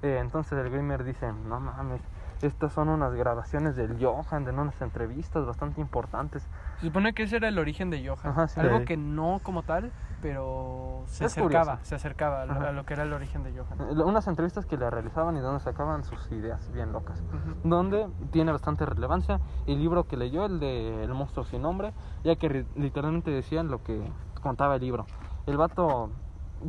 Eh, 0.03 0.19
entonces 0.21 0.53
el 0.53 0.71
Grimer 0.71 1.03
dice, 1.03 1.33
no 1.33 1.59
mames, 1.59 2.01
estas 2.43 2.73
son 2.73 2.89
unas 2.89 3.13
grabaciones 3.15 3.75
del 3.75 3.97
Johan, 4.01 4.45
de 4.45 4.53
unas 4.53 4.81
entrevistas 4.81 5.45
bastante 5.45 5.81
importantes. 5.81 6.47
Se 6.79 6.87
supone 6.87 7.13
que 7.13 7.25
ese 7.25 7.37
era 7.37 7.49
el 7.49 7.59
origen 7.59 7.91
de 7.91 8.07
Johan. 8.07 8.33
Ajá, 8.33 8.47
sí. 8.47 8.61
Algo 8.61 8.85
que 8.85 8.97
no 8.97 9.41
como 9.43 9.65
tal, 9.65 9.91
pero 10.21 11.03
se 11.07 11.25
Es 11.25 11.33
acercaba, 11.33 11.65
curioso. 11.73 11.85
se 11.89 11.95
acercaba 11.95 12.43
a 12.43 12.47
lo, 12.47 12.53
Ajá. 12.53 12.69
a 12.69 12.73
lo 12.73 12.85
que 12.85 12.95
era 12.95 13.03
el 13.05 13.13
origen 13.13 13.43
de 13.45 13.53
Johan. 13.53 13.81
Eh, 13.99 14.03
Unas 14.03 14.27
entrevistas 14.27 14.67
que 14.67 14.77
le 14.77 14.89
realizaban 14.91 15.37
y 15.37 15.41
donde 15.41 15.61
sacaban 15.61 16.05
sus 16.05 16.31
ideas 16.33 16.71
bien 16.73 16.93
locas. 16.93 17.23
Donde 17.65 18.09
tiene 18.31 18.53
bastante 18.53 18.85
relevancia 18.87 19.41
el 19.67 19.79
libro 19.79 20.05
que 20.05 20.17
leyó, 20.17 20.47
el 20.47 20.61
de 20.61 21.05
El 21.05 21.15
monstruo 21.15 21.45
sin 21.45 21.63
nombre, 21.63 21.93
ya 22.25 22.37
que 22.37 22.67
literalmente 22.77 23.31
decían 23.31 23.69
lo 23.69 23.83
que 23.83 24.03
contaba 24.43 24.77
el 24.77 24.81
libro. 24.83 25.07
El 25.47 25.57
vato 25.57 26.11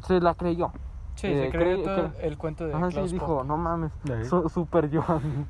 se 0.03 0.19
la 0.21 0.35
creyó. 0.35 0.71
Sí, 1.15 1.27
Eh, 1.27 1.49
se 1.51 1.57
creyó 1.57 1.83
todo 1.83 2.11
el 2.21 2.37
cuento 2.37 2.65
de 2.65 2.73
Ajá, 2.73 2.91
sí, 2.91 3.01
dijo, 3.11 3.43
no 3.43 3.57
mames, 3.57 3.91
su- 4.29 4.47
super 4.47 4.89
Johan. 4.95 5.47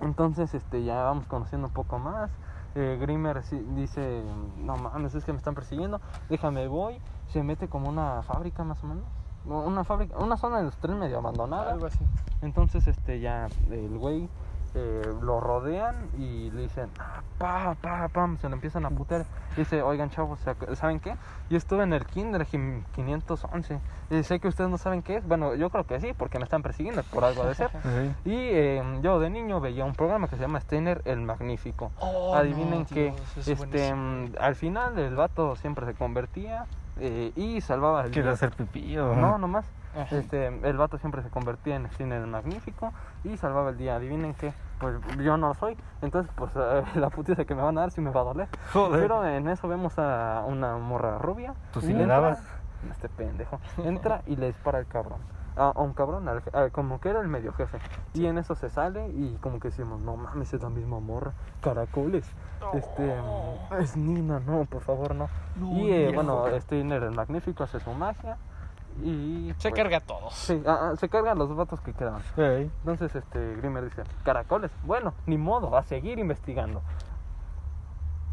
Entonces, 0.00 0.52
este, 0.54 0.84
ya 0.84 1.02
vamos 1.02 1.26
conociendo 1.26 1.68
un 1.68 1.72
poco 1.72 1.98
más. 1.98 2.30
Eh, 2.78 2.98
Grimer 3.00 3.42
dice, 3.74 4.22
no 4.58 4.76
mames, 4.76 5.14
es 5.14 5.24
que 5.24 5.32
me 5.32 5.38
están 5.38 5.54
persiguiendo, 5.54 5.98
déjame 6.28 6.68
voy. 6.68 7.00
se 7.28 7.42
mete 7.42 7.68
como 7.68 7.88
una 7.88 8.22
fábrica 8.22 8.64
más 8.64 8.84
o 8.84 8.86
menos. 8.86 9.04
Una 9.46 9.82
fábrica, 9.84 10.18
una 10.18 10.36
zona 10.36 10.58
industrial 10.58 10.98
medio 10.98 11.18
abandonada. 11.18 11.72
Algo 11.72 11.86
así. 11.86 12.04
Entonces, 12.42 12.86
este, 12.86 13.20
ya 13.20 13.48
el 13.70 13.96
güey 13.96 14.28
eh, 14.78 15.02
lo 15.22 15.40
rodean 15.40 15.96
y 16.18 16.50
le 16.50 16.62
dicen, 16.62 16.90
"Ah, 16.98 17.22
pa, 17.38 17.74
pa, 17.80 18.08
pam, 18.08 18.36
se 18.36 18.46
lo 18.48 18.54
empiezan 18.54 18.84
a 18.84 18.90
putear. 18.90 19.24
Dice, 19.56 19.80
oigan, 19.80 20.10
chavos, 20.10 20.38
¿se 20.40 20.50
ac- 20.54 20.74
¿saben 20.74 21.00
qué? 21.00 21.16
Yo 21.48 21.56
estuve 21.56 21.82
en 21.84 21.94
el 21.94 22.04
Kinder 22.04 22.44
Gim- 22.46 22.84
511. 22.94 23.80
Y 24.10 24.22
sé 24.22 24.38
que 24.38 24.48
ustedes 24.48 24.68
no 24.68 24.76
saben 24.76 25.02
qué 25.02 25.16
es. 25.16 25.26
Bueno, 25.26 25.54
yo 25.54 25.70
creo 25.70 25.84
que 25.84 25.98
sí, 25.98 26.12
porque 26.16 26.38
me 26.38 26.44
están 26.44 26.62
persiguiendo 26.62 27.02
por 27.04 27.24
algo 27.24 27.44
de 27.44 27.54
ser. 27.54 27.70
Sí. 27.82 28.14
Y 28.30 28.34
eh, 28.36 28.82
yo 29.02 29.18
de 29.18 29.30
niño 29.30 29.60
veía 29.60 29.84
un 29.86 29.94
programa 29.94 30.28
que 30.28 30.36
se 30.36 30.42
llama 30.42 30.60
Steiner 30.60 31.00
el 31.06 31.20
Magnífico. 31.22 31.90
Oh, 31.98 32.34
Adivinen 32.34 32.80
no, 32.80 32.86
que 32.86 33.04
Dios, 33.12 33.36
es 33.38 33.48
este, 33.48 33.54
buenísimo. 33.94 33.96
mm, 33.96 34.26
al 34.38 34.54
final 34.56 34.98
el 34.98 35.16
vato 35.16 35.56
siempre 35.56 35.86
se 35.86 35.94
convertía 35.94 36.66
eh, 36.98 37.32
y 37.34 37.60
salvaba 37.62 38.02
el 38.04 38.10
¿Quiere 38.10 38.28
día. 38.28 38.34
hacer 38.34 38.50
pipí 38.52 38.98
o 38.98 39.14
No, 39.14 39.38
nomás. 39.38 39.64
Ajá. 39.94 40.14
Este, 40.16 40.48
el 40.48 40.76
vato 40.76 40.98
siempre 40.98 41.22
se 41.22 41.30
convertía 41.30 41.76
en 41.76 41.88
Steiner 41.90 42.20
el 42.20 42.26
Magnífico 42.26 42.92
y 43.24 43.38
salvaba 43.38 43.70
el 43.70 43.78
día. 43.78 43.96
Adivinen 43.96 44.34
que, 44.34 44.52
pues 44.78 44.96
yo 45.18 45.36
no 45.36 45.48
lo 45.48 45.54
soy. 45.54 45.76
Entonces, 46.02 46.32
pues 46.36 46.52
eh, 46.56 46.82
la 46.96 47.10
putiza 47.10 47.44
que 47.44 47.54
me 47.54 47.62
van 47.62 47.76
a 47.78 47.82
dar 47.82 47.90
sí 47.90 48.00
me 48.00 48.10
va 48.10 48.20
a 48.20 48.24
doler. 48.24 48.48
Joder. 48.72 49.00
Pero 49.00 49.24
en 49.26 49.48
eso 49.48 49.68
vemos 49.68 49.98
a 49.98 50.44
una 50.46 50.76
morra 50.76 51.18
rubia. 51.18 51.54
¿Tú 51.72 51.80
sí 51.80 51.90
y 51.90 51.94
le 51.94 52.02
entra- 52.02 52.14
dabas? 52.20 52.42
Este 52.90 53.08
pendejo. 53.08 53.58
Entra 53.78 54.22
y 54.26 54.36
le 54.36 54.46
dispara 54.48 54.78
al 54.78 54.86
cabrón. 54.86 55.18
A, 55.56 55.70
a 55.74 55.80
un 55.80 55.94
cabrón, 55.94 56.28
al- 56.28 56.70
como 56.70 57.00
que 57.00 57.08
era 57.08 57.20
el 57.20 57.28
medio 57.28 57.52
jefe. 57.54 57.78
Y 58.12 58.26
en 58.26 58.36
eso 58.36 58.54
se 58.54 58.68
sale 58.68 59.08
y 59.08 59.38
como 59.40 59.58
que 59.58 59.68
decimos, 59.68 59.98
no 60.00 60.14
mames, 60.16 60.52
es 60.52 60.62
la 60.62 60.68
misma 60.68 61.00
morra. 61.00 61.32
Caracoles. 61.62 62.30
Este, 62.74 63.14
es 63.78 63.96
Nina, 63.96 64.40
no, 64.40 64.64
por 64.66 64.82
favor, 64.82 65.14
no. 65.14 65.28
No, 65.54 65.72
y 65.72 65.90
eh, 65.92 66.12
bueno, 66.14 66.44
Steiner 66.60 67.02
el 67.04 67.12
magnífico 67.12 67.64
hace 67.64 67.80
su 67.80 67.90
magia. 67.92 68.36
Y 69.02 69.52
Se 69.58 69.70
pues, 69.70 69.74
carga 69.74 69.98
a 69.98 70.00
todos. 70.00 70.34
Sí, 70.34 70.62
se 70.96 71.08
cargan 71.08 71.38
los 71.38 71.54
vatos 71.54 71.80
que 71.80 71.92
quedan. 71.92 72.20
Sí. 72.34 72.42
Entonces, 72.42 73.14
este, 73.14 73.56
Grimmer 73.56 73.84
dice, 73.84 74.02
caracoles, 74.24 74.70
bueno, 74.84 75.14
ni 75.26 75.36
modo, 75.38 75.76
a 75.76 75.82
seguir 75.82 76.18
investigando. 76.18 76.82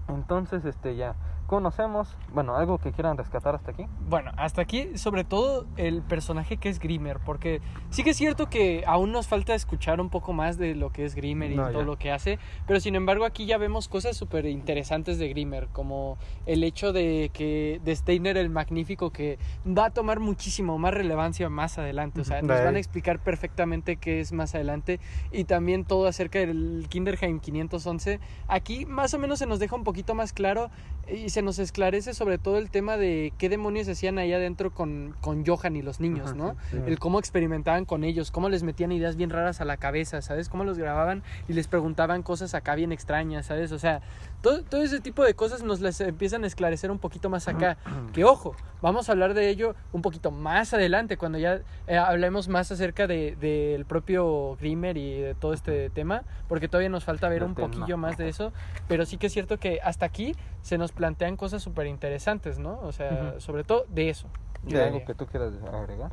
Entonces, 0.07 0.63
este, 0.65 0.95
ya 0.95 1.15
conocemos, 1.53 2.17
bueno, 2.33 2.55
algo 2.55 2.79
que 2.79 2.91
quieran 2.91 3.15
rescatar 3.15 3.53
hasta 3.53 3.69
aquí. 3.69 3.85
Bueno, 4.09 4.31
hasta 4.37 4.63
aquí, 4.63 4.97
sobre 4.97 5.23
todo 5.23 5.67
el 5.77 6.01
personaje 6.01 6.57
que 6.57 6.67
es 6.67 6.79
Grimmer, 6.79 7.19
porque 7.19 7.61
sí 7.91 8.03
que 8.03 8.09
es 8.09 8.17
cierto 8.17 8.49
que 8.49 8.83
aún 8.87 9.11
nos 9.11 9.27
falta 9.27 9.53
escuchar 9.53 10.01
un 10.01 10.09
poco 10.09 10.33
más 10.33 10.57
de 10.57 10.73
lo 10.73 10.91
que 10.91 11.05
es 11.05 11.13
Grimmer 11.13 11.51
y 11.51 11.55
No, 11.55 11.67
todo 11.67 11.81
ya. 11.81 11.85
lo 11.85 11.99
que 11.99 12.11
hace, 12.11 12.39
pero 12.65 12.79
sin 12.79 12.95
embargo 12.95 13.23
aquí 13.23 13.45
ya 13.45 13.59
vemos 13.59 13.87
cosas 13.87 14.17
súper 14.17 14.47
interesantes 14.47 15.19
de 15.19 15.29
Grimmer, 15.29 15.67
como 15.67 16.17
el 16.47 16.63
hecho 16.63 16.91
de 16.91 17.29
que 17.31 17.79
de 17.83 17.95
Steiner 17.95 18.35
el 18.37 18.49
Magnífico 18.49 19.11
que 19.11 19.37
va 19.67 19.85
a 19.85 19.89
tomar 19.91 20.19
muchísimo 20.19 20.79
más 20.79 20.95
relevancia 20.95 21.49
más 21.49 21.77
adelante, 21.77 22.21
o 22.21 22.23
sea, 22.23 22.41
nos 22.41 22.63
van 22.63 22.77
a 22.77 22.79
explicar 22.79 23.19
perfectamente 23.19 23.97
qué 23.97 24.21
es 24.21 24.31
más 24.31 24.55
adelante 24.55 24.99
y 25.31 25.43
también 25.43 25.85
todo 25.85 26.07
acerca 26.07 26.39
del 26.39 26.87
Kinderheim 26.89 27.39
511. 27.39 28.19
Aquí 28.47 28.87
más 28.87 29.13
o 29.13 29.19
menos 29.19 29.37
se 29.37 29.45
nos 29.45 29.59
deja 29.59 29.75
un 29.75 29.83
poquito 29.83 30.15
más 30.15 30.33
claro 30.33 30.71
y 31.11 31.29
se 31.29 31.41
nos 31.41 31.59
esclarece 31.59 32.13
sobre 32.13 32.37
todo 32.37 32.57
el 32.57 32.69
tema 32.69 32.97
de 32.97 33.33
qué 33.37 33.49
demonios 33.49 33.87
hacían 33.89 34.17
ahí 34.17 34.31
adentro 34.31 34.73
con, 34.73 35.15
con 35.21 35.45
Johan 35.45 35.75
y 35.75 35.81
los 35.81 35.99
niños, 35.99 36.27
Ajá, 36.29 36.35
¿no? 36.35 36.51
sí, 36.71 36.77
sí. 36.77 36.83
El 36.85 36.99
cómo 36.99 37.19
experimentaban 37.19 37.85
con 37.85 38.03
ellos, 38.03 38.31
cómo 38.31 38.49
les 38.49 38.63
metían 38.63 38.91
ideas 38.91 39.15
bien 39.15 39.29
raras 39.29 39.59
a 39.59 39.65
la 39.65 39.77
cabeza, 39.77 40.21
¿sabes? 40.21 40.49
Cómo 40.49 40.63
los 40.63 40.77
grababan 40.77 41.23
y 41.47 41.53
les 41.53 41.67
preguntaban 41.67 42.23
cosas 42.23 42.53
acá 42.53 42.75
bien 42.75 42.91
extrañas, 42.91 43.47
¿sabes? 43.47 43.71
O 43.71 43.79
sea, 43.79 44.01
todo, 44.43 44.61
todo 44.61 44.83
ese 44.83 44.99
tipo 44.99 45.23
de 45.23 45.33
cosas 45.33 45.63
nos 45.63 45.79
las 45.79 45.99
empiezan 46.01 46.43
a 46.43 46.47
esclarecer 46.47 46.91
un 46.91 46.99
poquito 46.99 47.29
más 47.29 47.47
acá. 47.47 47.77
Que 48.11 48.25
ojo, 48.25 48.55
vamos 48.81 49.07
a 49.07 49.13
hablar 49.13 49.33
de 49.33 49.47
ello 49.49 49.73
un 49.93 50.01
poquito 50.01 50.29
más 50.31 50.73
adelante, 50.73 51.15
cuando 51.17 51.37
ya 51.39 51.61
eh, 51.87 51.97
hablemos 51.97 52.49
más 52.49 52.69
acerca 52.71 53.07
de- 53.07 53.35
del 53.37 53.85
propio 53.85 54.55
Grimmer 54.57 54.97
y 54.97 55.21
de 55.21 55.33
todo 55.33 55.53
este 55.53 55.89
tema, 55.89 56.23
porque 56.49 56.67
todavía 56.67 56.89
nos 56.89 57.05
falta 57.05 57.29
ver 57.29 57.39
Del 57.39 57.49
un 57.49 57.55
tema. 57.55 57.67
poquillo 57.69 57.97
más 57.97 58.17
de 58.17 58.27
eso, 58.27 58.51
pero 58.89 59.05
sí 59.05 59.17
que 59.17 59.27
es 59.27 59.33
cierto 59.33 59.57
que 59.57 59.79
hasta 59.81 60.05
aquí 60.05 60.35
se 60.61 60.77
nos 60.77 60.91
plantean 60.91 61.37
cosas 61.37 61.63
súper 61.63 61.87
interesantes, 61.87 62.59
¿no? 62.59 62.79
O 62.81 62.91
sea, 62.91 63.29
Ujú. 63.31 63.39
sobre 63.41 63.63
todo 63.63 63.85
de 63.87 64.09
eso. 64.09 64.27
¿Y 64.67 64.71
yo 64.73 64.79
algo 64.79 64.91
diría. 64.91 65.05
que 65.07 65.15
tú 65.15 65.25
quieras 65.25 65.53
agregar? 65.73 66.11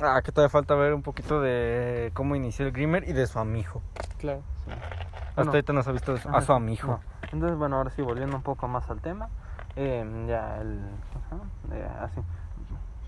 Ah, 0.00 0.22
que 0.24 0.30
todavía 0.30 0.50
falta 0.50 0.74
ver 0.76 0.94
un 0.94 1.02
poquito 1.02 1.40
de 1.40 2.12
cómo 2.14 2.36
inició 2.36 2.64
el 2.64 2.72
Grimmer 2.72 3.06
y 3.08 3.12
de 3.12 3.26
su 3.26 3.38
amigo. 3.40 3.82
Claro. 4.18 4.42
Hasta 5.32 5.42
Bueno. 5.42 5.50
ahorita 5.52 5.72
no 5.72 5.82
se 5.82 5.90
ha 5.90 5.92
visto 5.92 6.14
a 6.30 6.40
su 6.42 6.52
amigo. 6.52 6.86
no. 6.88 7.00
Entonces, 7.32 7.56
bueno, 7.58 7.76
ahora 7.76 7.90
sí, 7.90 8.02
volviendo 8.02 8.36
un 8.36 8.42
poco 8.42 8.68
más 8.68 8.88
al 8.90 9.00
tema. 9.00 9.28
eh, 9.76 10.26
ya 10.28 10.60
el. 10.60 10.78
eh, 11.72 11.88
así. 12.00 12.20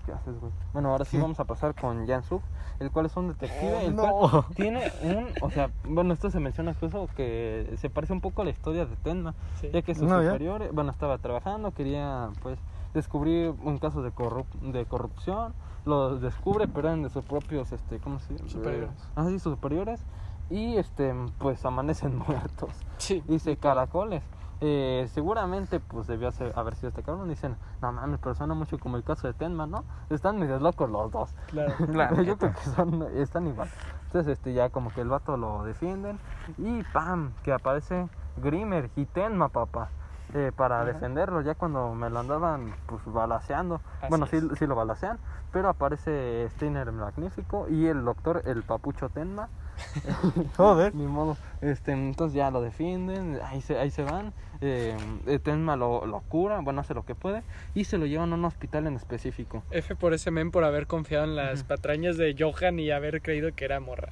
¿Qué 0.05 0.11
haces, 0.11 0.39
güey? 0.39 0.51
Bueno, 0.73 0.91
ahora 0.91 1.03
sí 1.05 1.17
vamos 1.17 1.39
a 1.39 1.45
pasar 1.45 1.73
con 1.73 2.05
Jan 2.07 2.21
Suk, 2.23 2.41
el 2.79 2.91
cual 2.91 3.07
es 3.07 3.15
un 3.17 3.27
detective. 3.29 3.73
Oh, 3.75 3.79
el 3.87 3.95
no. 3.95 4.03
cual 4.19 4.45
tiene 4.55 4.91
un. 5.03 5.27
O 5.41 5.49
sea, 5.49 5.69
bueno, 5.87 6.13
esto 6.13 6.29
se 6.29 6.39
menciona 6.39 6.71
incluso 6.71 7.07
que 7.15 7.73
se 7.77 7.89
parece 7.89 8.13
un 8.13 8.21
poco 8.21 8.41
a 8.43 8.45
la 8.45 8.51
historia 8.51 8.85
de 8.85 8.95
Tenma. 8.97 9.33
Sí. 9.61 9.69
Ya 9.73 9.81
que 9.81 9.95
su 9.95 10.05
No, 10.05 10.21
ya. 10.21 10.27
superior, 10.29 10.61
eh, 10.63 10.69
bueno, 10.71 10.91
estaba 10.91 11.17
trabajando, 11.17 11.71
quería, 11.71 12.29
pues, 12.43 12.59
descubrir 12.93 13.53
un 13.63 13.77
caso 13.79 14.01
de, 14.03 14.11
corrup- 14.13 14.59
de 14.71 14.85
corrupción. 14.85 15.53
Lo 15.85 16.17
descubre, 16.17 16.67
pero 16.67 16.87
eran 16.87 17.01
de 17.03 17.09
sus 17.09 17.23
propios, 17.25 17.71
este, 17.71 17.99
¿cómo 17.99 18.19
se 18.19 18.33
dice? 18.33 18.47
Superiores. 18.49 18.89
Ah, 19.15 19.25
sí, 19.25 19.39
sus 19.39 19.53
superiores. 19.53 20.03
Y, 20.49 20.77
este, 20.77 21.13
pues, 21.39 21.63
amanecen 21.65 22.17
muertos. 22.27 22.69
Sí. 22.97 23.23
Dice 23.27 23.57
caracoles. 23.57 24.23
Eh, 24.61 25.09
seguramente 25.11 25.81
pues 25.81 26.07
debió 26.07 26.31
ser- 26.31 26.53
haber 26.57 26.75
sido 26.75 26.87
este 26.89 27.03
cabrón. 27.03 27.27
Dicen, 27.27 27.57
no 27.81 27.91
mames, 27.91 28.19
pero 28.23 28.35
suena 28.35 28.53
mucho 28.53 28.79
como 28.79 28.95
el 28.95 29.03
caso 29.03 29.27
de 29.27 29.33
Tenma, 29.33 29.67
¿no? 29.67 29.83
Están 30.09 30.39
medio 30.39 30.57
locos 30.59 30.89
los 30.89 31.11
dos. 31.11 31.35
Claro. 31.47 31.73
La 31.89 32.09
Yo 32.23 32.37
creo 32.37 32.53
que 32.53 32.61
son, 32.61 33.03
están 33.17 33.47
igual. 33.47 33.67
Entonces 34.05 34.31
este 34.37 34.53
ya 34.53 34.69
como 34.69 34.91
que 34.91 35.01
el 35.01 35.09
vato 35.09 35.35
lo 35.35 35.63
defienden. 35.65 36.19
Y 36.57 36.83
pam, 36.93 37.33
que 37.43 37.51
aparece 37.51 38.07
Grimmer 38.37 38.89
y 38.95 39.05
Tenma, 39.05 39.49
papá. 39.49 39.89
eh, 40.33 40.53
para 40.55 40.77
Ajá. 40.77 40.85
defenderlo, 40.85 41.41
ya 41.41 41.55
cuando 41.55 41.93
me 41.93 42.09
lo 42.09 42.19
andaban 42.19 42.73
pues 42.85 43.01
balaceando. 43.05 43.81
Así 43.99 44.07
bueno, 44.09 44.25
sí, 44.25 44.39
sí 44.57 44.65
lo 44.65 44.75
balacean, 44.75 45.19
pero 45.51 45.67
aparece 45.67 46.47
Steiner 46.51 46.87
el 46.87 46.93
Magnífico 46.95 47.67
y 47.69 47.87
el 47.87 48.05
doctor, 48.05 48.41
el 48.45 48.63
papucho 48.63 49.09
Tenma. 49.09 49.49
Joder. 50.57 50.93
Ni 50.95 51.05
modo. 51.05 51.37
Este, 51.61 51.91
entonces 51.93 52.35
ya 52.35 52.51
lo 52.51 52.61
defienden, 52.61 53.39
ahí 53.43 53.61
se, 53.61 53.77
ahí 53.77 53.91
se 53.91 54.03
van. 54.03 54.33
Eh, 54.61 54.95
eh, 55.27 55.39
Tenma 55.39 55.75
lo, 55.75 56.05
lo 56.05 56.21
cura, 56.21 56.59
bueno, 56.61 56.81
hace 56.81 56.93
lo 56.93 57.05
que 57.05 57.15
puede. 57.15 57.43
Y 57.73 57.85
se 57.85 57.97
lo 57.97 58.05
llevan 58.05 58.31
a 58.31 58.35
un 58.35 58.45
hospital 58.45 58.87
en 58.87 58.95
específico. 58.95 59.63
F 59.71 59.95
por 59.95 60.13
ese 60.13 60.31
men 60.31 60.51
por 60.51 60.63
haber 60.63 60.87
confiado 60.87 61.25
en 61.25 61.35
las 61.35 61.63
patrañas 61.63 62.17
de 62.17 62.35
Johan 62.37 62.79
y 62.79 62.91
haber 62.91 63.21
creído 63.21 63.53
que 63.53 63.65
era 63.65 63.79
morra. 63.79 64.09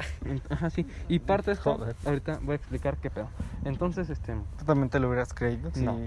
Ajá, 0.50 0.70
sí. 0.70 0.86
Y 1.08 1.20
parte 1.20 1.52
de 1.52 1.54
esto, 1.54 1.78
Joder. 1.78 1.96
ahorita 2.06 2.40
voy 2.42 2.54
a 2.54 2.56
explicar 2.56 2.98
qué 2.98 3.10
pedo. 3.10 3.30
Entonces, 3.66 4.10
este, 4.10 4.34
¿Tú 4.58 4.66
también 4.66 4.90
te 4.90 5.00
lo 5.00 5.08
hubieras 5.08 5.34
creído? 5.34 5.72
No. 5.76 6.00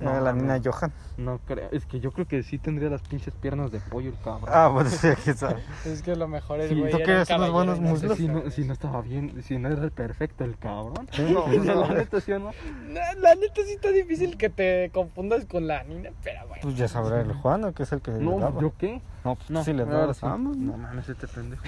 No, 0.00 0.20
la 0.20 0.32
no. 0.32 0.42
niña 0.42 0.60
Johan. 0.64 0.92
no 1.16 1.38
creo. 1.46 1.68
Es 1.72 1.84
que 1.86 1.98
yo 2.00 2.12
creo 2.12 2.26
que 2.26 2.42
sí 2.42 2.58
tendría 2.58 2.88
las 2.88 3.02
pinches 3.02 3.34
piernas 3.34 3.72
de 3.72 3.80
pollo 3.80 4.10
el 4.10 4.18
cabrón. 4.20 4.48
Ah, 4.52 4.68
bueno, 4.68 4.88
sí, 4.90 5.08
quién 5.24 5.36
sabe. 5.36 5.62
Es 5.84 6.02
que 6.02 6.14
lo 6.14 6.28
mejor 6.28 6.60
es 6.60 6.68
Sí, 6.68 6.74
güey. 6.78 6.92
¿tú 6.92 6.98
un 6.98 7.04
unos 7.40 7.52
buenos 7.52 7.80
muslos? 7.80 8.16
si, 8.16 8.28
no, 8.28 8.50
si 8.50 8.64
no 8.64 8.72
estaba 8.72 9.00
bien, 9.02 9.42
si 9.42 9.58
no 9.58 9.68
era 9.68 9.82
el 9.82 9.90
perfecto 9.90 10.44
el 10.44 10.56
cabrón. 10.56 11.08
No, 11.32 11.44
O 11.46 11.50
sea, 11.64 11.74
no. 11.74 11.80
la 11.88 11.94
neta, 11.94 12.20
¿sí 12.20 12.32
o 12.32 12.38
no? 12.38 12.52
La, 12.88 13.14
la 13.14 13.34
neta 13.34 13.62
sí 13.64 13.72
está 13.72 13.90
difícil 13.90 14.36
que 14.36 14.48
te 14.50 14.90
confundas 14.94 15.44
con 15.46 15.66
la 15.66 15.82
niña, 15.84 16.10
pero 16.22 16.46
bueno. 16.46 16.62
Pues 16.62 16.76
ya 16.76 16.86
sabrá 16.88 17.20
el 17.20 17.32
Juan, 17.32 17.64
¿o 17.64 17.72
que 17.72 17.82
es 17.82 17.92
el 17.92 18.00
que 18.00 18.12
le 18.12 18.18
No, 18.20 18.38
daba? 18.38 18.60
¿yo 18.60 18.72
qué? 18.78 19.00
No, 19.28 19.34
pues 19.36 19.50
No, 19.50 19.64
sí 19.64 19.72
le 19.72 19.82
ahora 19.82 19.98
daba. 19.98 20.14
sí. 20.14 20.20
Vamos, 20.22 20.56
No 20.56 20.76
mames, 20.78 21.08
este 21.08 21.26
pendejo. 21.28 21.62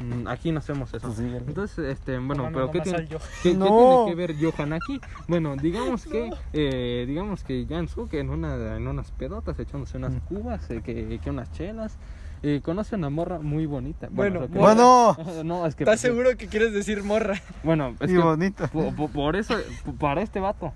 Mm, 0.00 0.28
Aquí 0.28 0.52
no 0.52 0.58
hacemos 0.58 0.92
eso. 0.92 1.06
Pues 1.06 1.16
síguele. 1.18 1.38
Entonces, 1.38 1.78
este, 1.86 2.18
bueno, 2.18 2.42
No, 2.44 2.50
no, 2.50 2.52
pero 2.52 2.66
no 2.66 2.72
¿qué, 2.72 2.78
más 2.78 2.84
tiene, 2.84 2.98
al 2.98 3.08
yo. 3.08 3.18
qué- 3.42 3.50
qué 3.52 3.54
No. 3.56 3.66
tiene 3.66 4.06
que 4.10 4.14
ver 4.14 4.34
Johan 4.38 4.72
aquí? 4.74 5.00
Bueno, 5.28 5.56
digamos 5.56 6.04
que, 6.04 6.30
eh, 6.52 7.04
digamos 7.06 7.42
que 7.44 7.66
Jansu, 7.68 8.08
que 8.08 8.20
en, 8.20 8.30
una, 8.30 8.76
en 8.76 8.86
unas 8.86 9.10
pedotas, 9.12 9.58
echándose 9.58 9.96
unas 9.96 10.12
Mm. 10.12 10.18
cubas, 10.20 10.70
eh, 10.70 10.82
que, 10.84 11.18
que 11.22 11.30
unas 11.30 11.50
chelas, 11.52 11.96
eh, 12.42 12.60
conoce 12.62 12.94
una 12.96 13.08
morra 13.08 13.38
muy 13.38 13.64
bonita. 13.64 14.08
Bueno, 14.10 14.40
que- 14.48 14.58
Bueno, 14.58 15.16
no, 15.44 15.66
es 15.66 15.74
que... 15.74 15.84
¿Estás 15.84 16.00
seguro 16.00 16.36
que 16.36 16.46
quieres 16.48 16.74
decir 16.74 17.02
morra? 17.02 17.40
Bueno, 17.64 17.94
es 18.00 18.10
y 18.10 18.14
que 18.14 18.18
bonita. 18.20 18.66
po- 18.68 18.92
po- 18.94 19.08
por, 19.08 19.34
eso, 19.36 19.54
para 19.98 20.20
este 20.20 20.40
vato, 20.40 20.74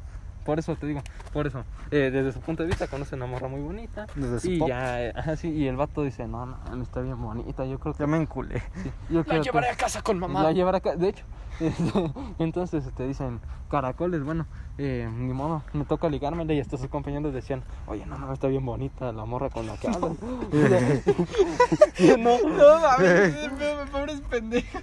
por 0.51 0.59
eso 0.59 0.75
te 0.75 0.85
digo, 0.89 1.01
por 1.33 1.47
eso, 1.47 1.63
eh, 1.93 2.11
desde 2.13 2.33
su 2.33 2.41
punto 2.41 2.65
de 2.65 2.69
vista 2.71 2.89
conoce 2.89 3.15
a 3.15 3.17
una 3.17 3.27
morra 3.27 3.47
muy 3.47 3.61
bonita. 3.61 4.09
Desde 4.17 4.41
su 4.41 4.51
Y 4.51 4.59
pop. 4.59 4.69
ya, 4.69 5.01
eh, 5.05 5.13
ajá, 5.15 5.37
sí, 5.37 5.49
y 5.49 5.69
el 5.69 5.77
vato 5.77 6.03
dice, 6.03 6.27
no, 6.27 6.45
no, 6.45 6.83
está 6.83 7.01
bien 7.03 7.23
bonita, 7.23 7.65
yo 7.67 7.79
creo 7.79 7.95
que... 7.95 8.01
Ya 8.01 8.09
me 8.09 8.17
enculé. 8.17 8.59
sí, 8.83 8.91
yo 9.11 9.19
La 9.21 9.25
creo 9.25 9.41
que- 9.43 9.45
llevaré 9.45 9.69
a 9.71 9.77
casa 9.77 10.03
con 10.03 10.19
mamá. 10.19 10.43
la 10.43 10.51
llevará 10.51 10.79
acá, 10.79 10.97
de 10.97 11.11
hecho. 11.11 11.25
Entonces 12.39 12.85
te 12.95 13.07
dicen, 13.07 13.41
caracoles, 13.71 14.23
bueno, 14.25 14.47
eh, 14.79 15.09
ni 15.15 15.33
modo, 15.33 15.63
me 15.75 15.85
toca 15.85 16.09
ligármela 16.09 16.53
y 16.55 16.61
hasta 16.61 16.77
sus 16.79 16.89
compañeros 16.89 17.33
decían, 17.35 17.63
oye, 17.87 18.07
no, 18.07 18.19
no, 18.19 18.33
está 18.33 18.49
bien 18.49 18.65
bonita 18.65 19.13
la 19.13 19.25
morra 19.27 19.51
con 19.51 19.67
la 19.67 19.77
que 19.77 19.89
hablas. 19.89 20.13
Y 21.99 22.09
no, 22.19 22.39
No 22.49 22.81
mames, 22.81 23.35
pobres 23.93 24.21
pendejos. 24.23 24.83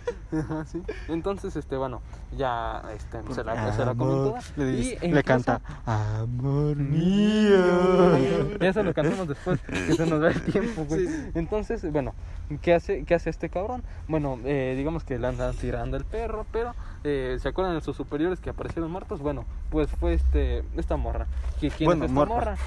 Sí. 0.68 0.82
Entonces, 1.08 1.56
este, 1.56 1.78
bueno, 1.78 2.02
ya 2.38 2.84
este, 2.96 3.22
se 3.34 3.44
la, 3.44 3.74
se 3.74 3.86
la 3.86 3.92
Amor, 3.92 4.34
comentó. 4.34 4.38
le, 4.58 4.72
y 4.72 4.76
dice- 4.76 4.98
le 5.02 5.08
incluso- 5.08 5.24
canta 5.26 5.62
Amor 5.86 6.76
mío. 6.78 8.18
Eso 8.60 8.84
lo 8.84 8.94
cantamos 8.94 9.28
después, 9.30 9.60
que 9.62 9.94
se 9.94 10.06
nos 10.06 10.20
da 10.22 10.30
el 10.30 10.42
tiempo, 10.44 10.86
güey. 10.86 11.08
Sí. 11.08 11.32
Entonces, 11.36 11.92
bueno, 11.92 12.14
¿qué 12.62 12.74
hace, 12.74 13.04
¿qué 13.06 13.16
hace 13.16 13.30
este 13.30 13.50
cabrón? 13.50 13.84
Bueno, 14.08 14.38
eh, 14.46 14.76
digamos 14.78 15.04
que 15.04 15.18
le 15.18 15.28
andan 15.28 15.56
tirando 15.56 15.98
el 15.98 16.06
perro, 16.06 16.46
pero 16.52 16.67
eh, 17.04 17.38
¿se 17.42 17.48
acuerdan 17.50 17.76
de 17.76 17.82
sus 17.82 17.96
superiores 17.98 18.40
que 18.40 18.50
aparecieron 18.50 18.90
muertos? 18.92 19.20
Bueno, 19.20 19.46
pues 19.70 19.90
fue 20.00 20.14
este 20.14 20.64
esta 20.76 20.98
morra. 20.98 21.28
¿Qui- 21.62 21.72
¿Quién 21.72 21.88
Bueno, 21.88 22.06
es 22.06 22.12
esta 22.12 22.26
morra? 22.26 22.58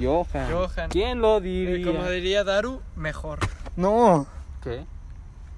Johan. 0.00 0.50
Johan. 0.52 0.90
¿Quién 0.90 1.20
lo 1.20 1.38
Eh, 1.38 1.40
diría? 1.40 1.86
como 1.86 2.08
diría 2.10 2.44
Daru, 2.44 2.80
mejor. 2.96 3.38
No. 3.76 4.26
¿Qué? 4.62 4.84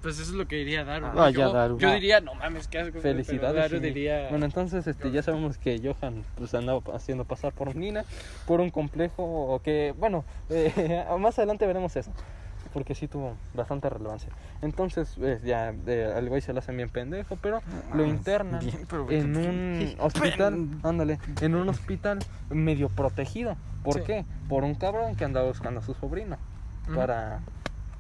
Pues 0.03 0.17
eso 0.19 0.33
es 0.33 0.37
lo 0.37 0.49
que 0.49 0.57
diría 0.57 0.85
Daru. 0.85 1.07
Ah, 1.17 1.31
yo, 1.31 1.53
Daru. 1.53 1.79
yo 1.79 1.93
diría, 1.93 2.21
no 2.21 2.35
mames, 2.35 2.67
qué 2.67 2.79
asco. 2.81 2.91
pero 2.95 3.03
Felicidades. 3.03 3.55
Daru 3.55 3.77
sí. 3.77 3.83
diría. 3.85 4.29
Bueno, 4.31 4.47
entonces 4.47 4.85
este, 4.89 5.13
ya 5.13 5.23
sabemos 5.23 5.59
que 5.59 5.81
Johan 5.81 6.25
pues 6.35 6.53
andaba 6.55 6.81
haciendo 6.93 7.25
pasar 7.25 7.53
por 7.53 7.77
Nina, 7.77 8.05
por 8.45 8.61
un 8.61 8.71
complejo 8.71 9.23
o 9.23 9.61
que, 9.63 9.95
bueno, 9.97 10.25
eh, 10.51 11.05
más 11.21 11.39
adelante 11.39 11.67
veremos 11.69 11.95
eso, 11.95 12.11
porque 12.73 12.95
sí 12.95 13.09
tuvo 13.09 13.37
bastante 13.55 13.89
relevancia. 13.89 14.31
Entonces 14.63 15.15
eh, 15.19 15.41
ya 15.45 15.75
eh, 15.87 16.13
al 16.15 16.29
güey 16.29 16.41
se 16.41 16.53
lo 16.53 16.59
hacen 16.61 16.77
bien 16.77 16.89
pendejo, 16.89 17.37
pero 17.37 17.61
lo 17.95 18.05
internan 18.05 18.61
Bien, 18.61 18.87
pero 18.89 19.11
en 19.11 19.37
un 19.37 19.95
hospital, 20.01 20.69
ándale, 20.83 21.19
en 21.41 21.55
un 21.55 21.69
hospital 21.69 22.19
medio 22.51 22.89
protegido. 22.89 23.57
¿Por 23.83 23.95
Sí. 23.97 24.01
qué? 24.07 24.25
Por 24.49 24.65
un 24.65 24.75
cabrón 24.75 25.17
que 25.17 25.25
andaba 25.25 25.49
buscando 25.49 25.81
a 25.81 25.83
su 25.83 25.95
sobrino 25.95 26.37
Ujú. 26.87 26.95
para... 26.95 27.41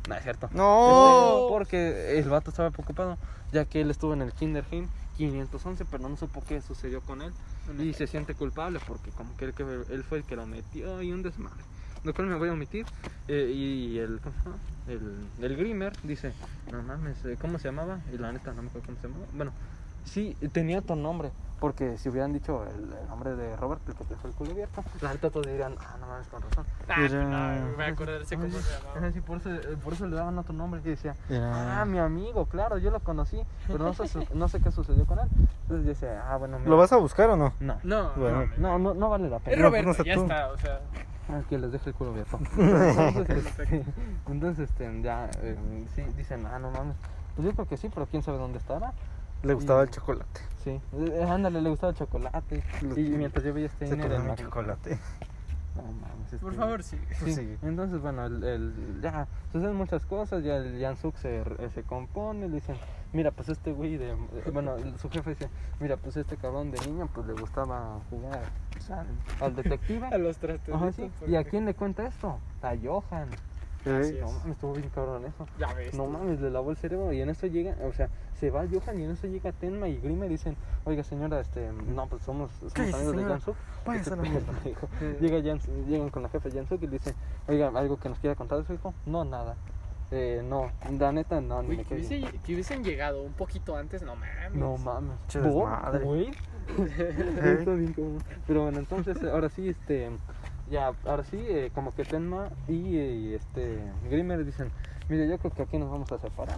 No, 0.09 0.15
es 0.16 0.23
cierto. 0.23 0.49
No. 0.53 0.89
Este, 0.89 1.49
porque 1.49 2.19
el 2.19 2.28
vato 2.28 2.51
estaba 2.51 2.70
preocupado, 2.70 3.19
ya 3.53 3.65
que 3.65 3.81
él 3.81 3.90
estuvo 3.90 4.15
en 4.15 4.23
el 4.23 4.32
Kinderheim 4.32 4.89
511, 5.16 5.85
pero 5.85 6.09
no 6.09 6.16
supo 6.16 6.43
qué 6.47 6.61
sucedió 6.61 7.01
con 7.03 7.23
él. 7.23 7.32
Y 7.78 7.93
se 7.93 8.07
siente 8.09 8.35
culpable 8.35 8.81
porque 8.86 9.11
como 9.11 9.36
que 9.36 9.44
él, 9.44 9.55
él 9.90 10.03
fue 10.03 10.19
el 10.19 10.24
que 10.24 10.35
lo 10.35 10.47
metió 10.47 11.01
y 11.03 11.12
un 11.12 11.23
desmadre. 11.23 11.62
Lo 12.04 12.14
cual 12.14 12.28
me 12.28 12.36
voy 12.36 12.48
a 12.48 12.52
omitir. 12.52 12.86
eh, 13.28 13.50
y 13.54 13.98
el, 13.98 14.20
el, 14.88 15.28
el 15.40 15.56
Grimer 15.56 15.94
dice, 16.02 16.32
no 16.70 16.82
mames, 16.82 17.24
eh, 17.24 17.36
¿cómo 17.40 17.58
se 17.58 17.68
llamaba? 17.68 18.00
Y 18.12 18.18
la 18.18 18.32
neta 18.32 18.52
no 18.52 18.62
me 18.62 18.68
acuerdo 18.68 18.86
cómo 18.86 18.98
se 19.00 19.08
llamaba. 19.08 19.26
Bueno, 19.32 19.52
sí, 20.04 20.36
tenía 20.52 20.80
otro 20.80 20.96
nombre. 20.96 21.30
Porque 21.60 21.96
si 21.96 22.08
hubieran 22.08 22.32
dicho 22.32 22.64
el, 22.66 22.92
el 22.92 23.06
nombre 23.08 23.36
de 23.36 23.54
Robert, 23.54 23.80
el 23.88 23.94
que 23.94 24.02
dejó 24.10 24.26
el 24.26 24.34
culo 24.34 24.50
abierto, 24.50 24.82
la 25.00 25.12
neta 25.12 25.30
todos 25.30 25.46
dirían, 25.46 25.76
ah, 25.78 25.96
no 26.00 26.08
mames, 26.08 26.26
con 26.26 26.42
razón. 26.42 26.66
Ah, 26.88 27.04
Era- 27.04 27.22
no, 27.60 27.66
me 27.68 27.74
voy 27.76 27.84
a 27.84 27.86
acordarse 27.86 28.36
cómo 28.36 28.48
se 28.58 28.68
llamaba. 28.72 29.12
sí, 29.12 29.20
por 29.20 29.36
eso, 29.38 29.54
eh, 29.54 29.76
por 29.84 29.92
eso 29.92 30.06
le 30.08 30.16
daban 30.16 30.36
otro 30.38 30.52
nombre 30.54 30.80
y 30.84 30.88
decía, 30.88 31.14
Era- 31.28 31.82
ah, 31.82 31.84
mi 31.84 32.00
amigo, 32.00 32.46
claro, 32.46 32.78
yo 32.78 32.90
lo 32.90 32.98
conocí, 32.98 33.40
pero 33.68 33.78
no 33.78 33.94
sé, 33.94 34.02
no 34.34 34.48
sé 34.48 34.60
qué 34.60 34.72
sucedió 34.72 35.06
con 35.06 35.20
él. 35.20 35.28
Entonces 35.62 35.84
yo 35.86 35.90
decía, 35.90 36.24
ah, 36.28 36.36
bueno, 36.36 36.58
mira. 36.58 36.68
¿Lo 36.70 36.76
vas 36.76 36.92
a 36.92 36.96
buscar 36.96 37.30
o 37.30 37.36
no? 37.36 37.54
No, 37.60 37.78
No, 37.84 38.12
Bueno. 38.16 38.48
no, 38.58 38.78
no, 38.80 38.94
no, 38.94 39.08
vale 39.10 39.30
la 39.30 39.36
Es 39.36 39.42
pena. 39.44 39.56
No, 39.58 39.62
Roberto, 39.68 39.86
pues 39.86 39.98
no 39.98 40.02
sé 40.02 40.08
ya 40.08 40.14
tú. 40.16 40.22
está, 40.22 40.48
o 40.48 40.58
sea. 40.58 40.80
Ah, 41.32 41.40
que 41.48 41.56
les 41.59 41.72
deje 41.72 41.90
el 41.90 41.94
culo 41.96 42.10
abierto. 42.10 42.38
Entonces, 42.59 43.46
este, 43.46 43.84
entonces 44.28 44.68
este, 44.70 45.02
ya, 45.02 45.30
eh, 45.42 45.56
sí, 45.94 46.02
dicen, 46.16 46.44
ah, 46.46 46.59
no 46.59 46.70
mames. 46.70 46.94
Pues 47.34 47.46
yo 47.46 47.54
creo 47.54 47.66
que 47.66 47.76
sí, 47.78 47.88
pero 47.92 48.06
quién 48.06 48.22
sabe 48.22 48.38
dónde 48.38 48.59
estará. 48.59 48.92
Le 49.42 49.54
gustaba 49.54 49.82
el 49.82 49.90
chocolate. 49.90 50.40
Sí, 50.62 50.80
Eh, 50.92 51.26
ándale, 51.28 51.60
le 51.62 51.70
gustaba 51.70 51.90
el 51.92 51.96
chocolate. 51.96 52.62
Y 52.96 53.00
mientras 53.10 53.44
yo 53.44 53.52
veía 53.54 53.66
este 53.66 53.86
Se 53.86 53.96
dinero 53.96 54.34
chocolate. 54.36 54.98
No 55.74 55.82
mames, 55.84 56.40
Por 56.40 56.52
este, 56.52 56.62
favor, 56.62 56.82
sí. 56.82 56.98
Sí, 57.24 57.34
Sí. 57.34 57.56
entonces 57.62 57.98
bueno, 58.02 58.26
el, 58.26 58.44
el- 58.44 59.00
ya 59.02 59.26
suceden 59.50 59.74
muchas 59.74 60.04
cosas, 60.04 60.44
ya 60.44 60.56
el 60.56 60.78
Jansuk 60.78 61.16
se, 61.16 61.42
se 61.74 61.82
compone, 61.82 62.46
le 62.48 62.56
dicen, 62.56 62.76
mira, 63.14 63.30
pues 63.30 63.48
este 63.48 63.72
güey 63.72 63.96
de, 63.96 64.10
eh, 64.10 64.50
bueno, 64.52 64.76
su 65.00 65.09
jefe 65.09 65.30
dice, 65.30 65.48
mira, 65.80 65.96
pues 65.96 66.18
este 66.18 66.36
cabrón 66.36 66.70
de 66.72 66.78
niño 66.86 67.09
pues 67.14 67.26
le 67.26 67.32
gustaba 67.32 68.00
jugar 68.10 68.42
pues, 68.86 68.98
al, 68.98 69.06
al 69.40 69.56
detective. 69.56 70.06
A 70.12 70.18
los 70.18 70.36
trastes. 70.38 70.74
Ajá, 70.74 70.92
sí. 70.92 71.10
¿Y 71.26 71.36
a 71.36 71.44
quién 71.44 71.64
le 71.64 71.74
cuenta 71.74 72.06
esto? 72.06 72.38
A 72.62 72.74
Johan. 72.82 73.28
No 73.84 73.98
es. 73.98 74.14
mames, 74.20 74.46
estuvo 74.46 74.74
bien 74.74 74.88
cabrón 74.90 75.24
eso. 75.24 75.44
Ya 75.59 75.72
ves. 75.74 75.92
No 75.94 76.06
mames, 76.06 76.40
le 76.40 76.50
lavó 76.50 76.70
el 76.70 76.76
cerebro 76.76 77.12
y 77.12 77.20
en 77.20 77.30
eso 77.30 77.48
llega, 77.48 77.74
o 77.84 77.92
sea, 77.92 78.09
se 78.38 78.48
va 78.48 78.64
Johan 78.70 79.00
y 79.00 79.04
en 79.04 79.10
eso 79.10 79.26
llega 79.26 79.50
Tenma 79.50 79.88
y 79.88 79.98
Grimer 79.98 80.28
y 80.28 80.34
dicen, 80.34 80.56
oiga 80.84 81.02
señora, 81.02 81.40
este, 81.40 81.68
no, 81.72 82.06
pues 82.06 82.22
somos, 82.22 82.52
somos 82.52 82.94
amigos 82.94 83.16
de. 83.16 83.24
Jansuk. 83.24 83.56
Váyase 83.84 84.10
Este 84.10 84.12
a 84.12 84.16
la 84.16 84.30
mierda. 84.30 84.52
pendejo. 84.52 84.88
Llega 85.20 85.38
Jans- 85.40 85.86
llegan 85.88 86.10
con 86.10 86.22
la 86.22 86.28
jefa 86.28 86.48
Jansuk 86.48 86.80
y 86.80 86.86
le 86.86 86.92
dicen, 86.92 87.14
oiga, 87.48 87.72
¿algo 87.74 87.96
que 87.98 88.09
nos 88.09 88.20
quiera 88.20 88.36
contar 88.36 88.59
de 88.59 88.64
su 88.66 88.72
hijo? 88.74 88.94
No, 89.04 89.24
nada. 89.24 89.56
Eh, 90.12 90.42
no, 90.46 90.70
la 91.00 91.10
neta, 91.10 91.40
no, 91.40 91.62
ni 91.62 91.70
Uy, 91.70 91.76
me 91.78 91.84
que, 91.84 91.94
hubiese- 91.96 92.40
que 92.44 92.52
hubiesen 92.52 92.84
llegado 92.84 93.22
un 93.22 93.32
poquito 93.32 93.74
antes, 93.76 94.02
no 94.02 94.14
mames. 94.14 94.54
No 94.54 94.76
mames. 94.76 95.16
Güey. 96.04 96.30
Está 97.59 97.73
bien 97.74 97.93
cabrón. 97.93 98.19
Pero 98.47 98.62
bueno, 98.62 98.78
entonces 98.78 99.23
ahora 99.24 99.49
sí, 99.49 99.69
este, 99.69 100.11
ya, 100.70 100.93
ahora 101.05 101.24
sí, 101.24 101.36
eh, 101.39 101.70
como 101.74 101.94
que 101.94 102.05
Tenma 102.05 102.49
y, 102.69 102.97
eh, 102.97 103.35
este 103.36 103.78
Grimer 104.11 104.44
dicen, 104.44 104.70
mire, 105.09 105.28
yo 105.28 105.39
creo 105.39 105.53
que 105.53 105.62
aquí 105.62 105.78
nos 105.78 105.90
vamos 105.90 106.11
a 106.12 106.19
separar. 106.19 106.57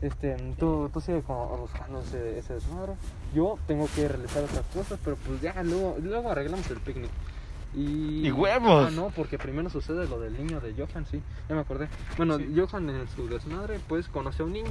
Este, 0.00 0.36
tú, 0.58 0.90
tú 0.92 1.00
sigue 1.00 1.22
como 1.22 1.46
buscando 1.58 2.00
ese, 2.00 2.38
ese 2.38 2.54
desmadre. 2.54 2.94
Yo 3.34 3.56
tengo 3.68 3.86
que 3.94 4.08
realizar 4.08 4.42
otras 4.42 4.66
cosas, 4.74 4.98
pero 5.04 5.16
pues 5.16 5.40
ya, 5.40 5.62
luego, 5.62 5.96
luego 6.02 6.30
arreglamos 6.30 6.68
el 6.70 6.78
picnic. 6.80 7.10
Y, 7.74 8.26
¡Y 8.26 8.32
huevos! 8.32 8.88
Ah, 8.88 8.90
no, 8.90 9.10
porque 9.10 9.38
primero 9.38 9.70
sucede 9.70 10.06
lo 10.06 10.20
del 10.20 10.36
niño 10.36 10.60
de 10.60 10.74
Johan, 10.74 11.06
sí, 11.06 11.22
ya 11.48 11.54
me 11.54 11.62
acordé. 11.62 11.88
Bueno, 12.16 12.36
Sí. 12.36 12.52
Johan 12.54 12.90
en 12.90 13.08
su 13.08 13.28
desmadre, 13.28 13.78
pues 13.88 14.08
conoce 14.08 14.42
a 14.42 14.44
un 14.44 14.52
niño, 14.52 14.70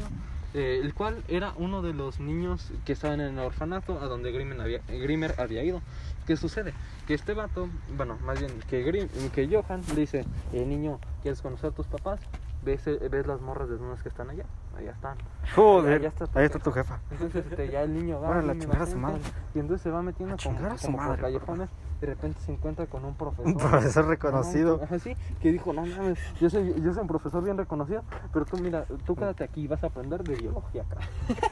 eh, 0.54 0.80
el 0.84 0.94
cual 0.94 1.24
era 1.28 1.54
uno 1.58 1.82
de 1.82 1.94
los 1.94 2.20
niños 2.20 2.72
que 2.86 2.94
estaban 2.94 3.22
en 3.22 3.38
el 3.38 3.46
orfanato 3.46 4.00
a 4.02 4.06
donde 4.06 4.32
Grimer 4.32 4.60
había, 4.62 4.80
Grimer 4.88 5.36
había 5.40 5.64
ido. 5.64 5.82
¿Qué 6.28 6.36
sucede? 6.38 6.74
Que 7.08 7.14
este 7.14 7.34
vato, 7.34 7.68
bueno, 7.98 8.18
más 8.24 8.40
bien 8.40 8.52
que, 8.70 8.84
Grim, 8.84 9.08
que 9.34 9.48
Johan 9.48 9.82
le 9.96 10.02
dice, 10.02 10.26
eh, 10.54 10.66
niño, 10.66 11.00
¿quieres 11.22 11.42
conocer 11.42 11.72
a 11.72 11.74
tus 11.74 11.88
papás? 11.88 12.20
¿Ves, 12.64 12.86
¿Ves 12.86 13.26
las 13.26 13.42
morras 13.42 13.70
desnudas 13.70 14.04
que 14.04 14.10
están 14.10 14.30
allá? 14.30 14.46
Allá 14.78 14.92
están. 14.92 15.18
Joder, 15.56 16.00
Ya 16.02 16.10
está 16.10 16.28
tu 16.28 16.38
ahí 16.38 16.46
está 16.46 16.60
jefa. 16.60 16.64
tu 16.70 16.72
jefa. 16.72 17.00
Entonces 17.10 17.46
este, 17.50 17.70
ya 17.72 17.82
el 17.82 17.94
niño 17.94 18.22
va 18.22 18.30
Órale, 18.30 18.54
bien 18.54 18.58
a 18.58 18.62
chingar 18.62 18.82
a 18.84 18.86
su 18.86 18.98
madre. 18.98 19.22
y 19.56 19.60
entonces 19.60 19.82
se 19.82 19.90
va 19.90 20.04
metiendo 20.04 20.36
chingar 20.38 20.74
a 20.74 20.78
su 20.78 20.86
como 20.86 20.98
por 21.00 21.08
madre, 21.08 21.22
callejones 21.24 21.70
de 22.02 22.08
repente 22.08 22.40
se 22.42 22.52
encuentra 22.52 22.88
con 22.88 23.06
un 23.06 23.14
profesor. 23.14 23.46
Un 23.46 23.58
profesor 23.58 24.08
reconocido. 24.08 24.82
Ajá, 24.84 24.98
sí, 24.98 25.16
que 25.40 25.52
dijo, 25.52 25.72
no 25.72 25.86
mames, 25.86 26.18
yo 26.40 26.50
soy, 26.50 26.74
yo 26.82 26.94
soy 26.94 27.02
un 27.04 27.08
profesor 27.08 27.44
bien 27.44 27.58
reconocido, 27.58 28.04
pero 28.34 28.46
tú 28.46 28.58
mira, 28.58 28.86
tú 29.06 29.16
quédate 29.16 29.44
aquí 29.44 29.62
y 29.62 29.68
vas 29.68 29.84
a 29.84 29.88
aprender 29.88 30.24
de 30.24 30.36
biología 30.36 30.82
acá. 30.82 30.98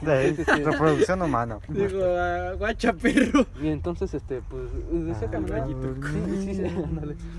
De 0.02 0.34
sí. 0.34 0.42
reproducción 0.64 1.22
humana. 1.22 1.60
Digo, 1.68 2.00
ah, 2.02 2.54
guacha 2.58 2.92
perro. 2.92 3.46
Y 3.62 3.68
entonces, 3.68 4.12
este, 4.12 4.42
pues, 4.42 4.64
de 4.90 5.14
cierta 5.14 5.36
Ah, 5.36 5.40
manera, 5.40 5.66
sí, 6.42 6.54
sí, 6.54 6.62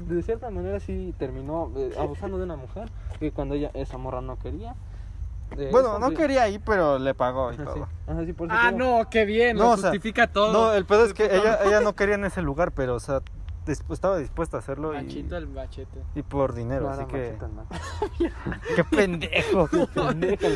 de 0.08 0.24
cierta 0.24 0.50
manera 0.50 0.80
sí 0.80 1.14
terminó 1.18 1.70
eh, 1.76 1.92
abusando 2.00 2.38
de 2.38 2.46
una 2.46 2.56
mujer, 2.56 2.90
que 3.20 3.32
cuando 3.32 3.56
ella, 3.56 3.72
esa 3.74 3.98
morra 3.98 4.22
no 4.22 4.40
quería. 4.40 4.76
Eh, 5.58 5.70
Bueno, 5.72 6.00
no 6.00 6.12
quería 6.12 6.48
ir, 6.48 6.62
pero 6.66 6.98
le 6.98 7.14
pagó 7.14 7.52
y 7.52 7.56
Ajá, 7.56 7.66
sí, 7.66 7.80
todo. 7.80 7.88
ajá, 8.08 8.26
sí, 8.26 8.34
por 8.34 8.48
eso 8.48 8.58
Ah, 8.60 8.72
digo. 8.72 8.78
no, 9.00 9.10
qué 9.10 9.26
bien, 9.26 9.58
No, 9.58 9.64
lo 9.64 9.70
o 9.72 9.78
sea, 9.78 9.90
justifica 9.90 10.28
todo. 10.28 10.54
No, 10.54 10.74
el 10.74 10.86
pedo 10.86 11.06
es 11.06 11.14
que 11.14 11.26
ella, 11.26 11.60
ella 11.66 11.82
no 11.82 11.94
quería 11.94 12.16
en 12.16 12.24
ese 12.26 12.42
lugar, 12.42 12.72
pero, 12.72 12.96
o 12.96 13.00
sea, 13.00 13.22
estaba 13.90 14.18
dispuesta 14.18 14.58
a 14.58 14.60
hacerlo 14.60 14.94
y, 14.94 15.04
Machito 15.04 15.38
el 15.38 15.48
machete. 15.48 16.00
y 16.16 16.22
por 16.24 16.54
dinero, 16.56 16.86
No, 16.86 16.90
así 16.90 17.06
que... 17.06 17.36
¡Qué 18.76 18.84
pendejo! 18.84 19.70
La 19.96 20.14
neta. 20.14 20.48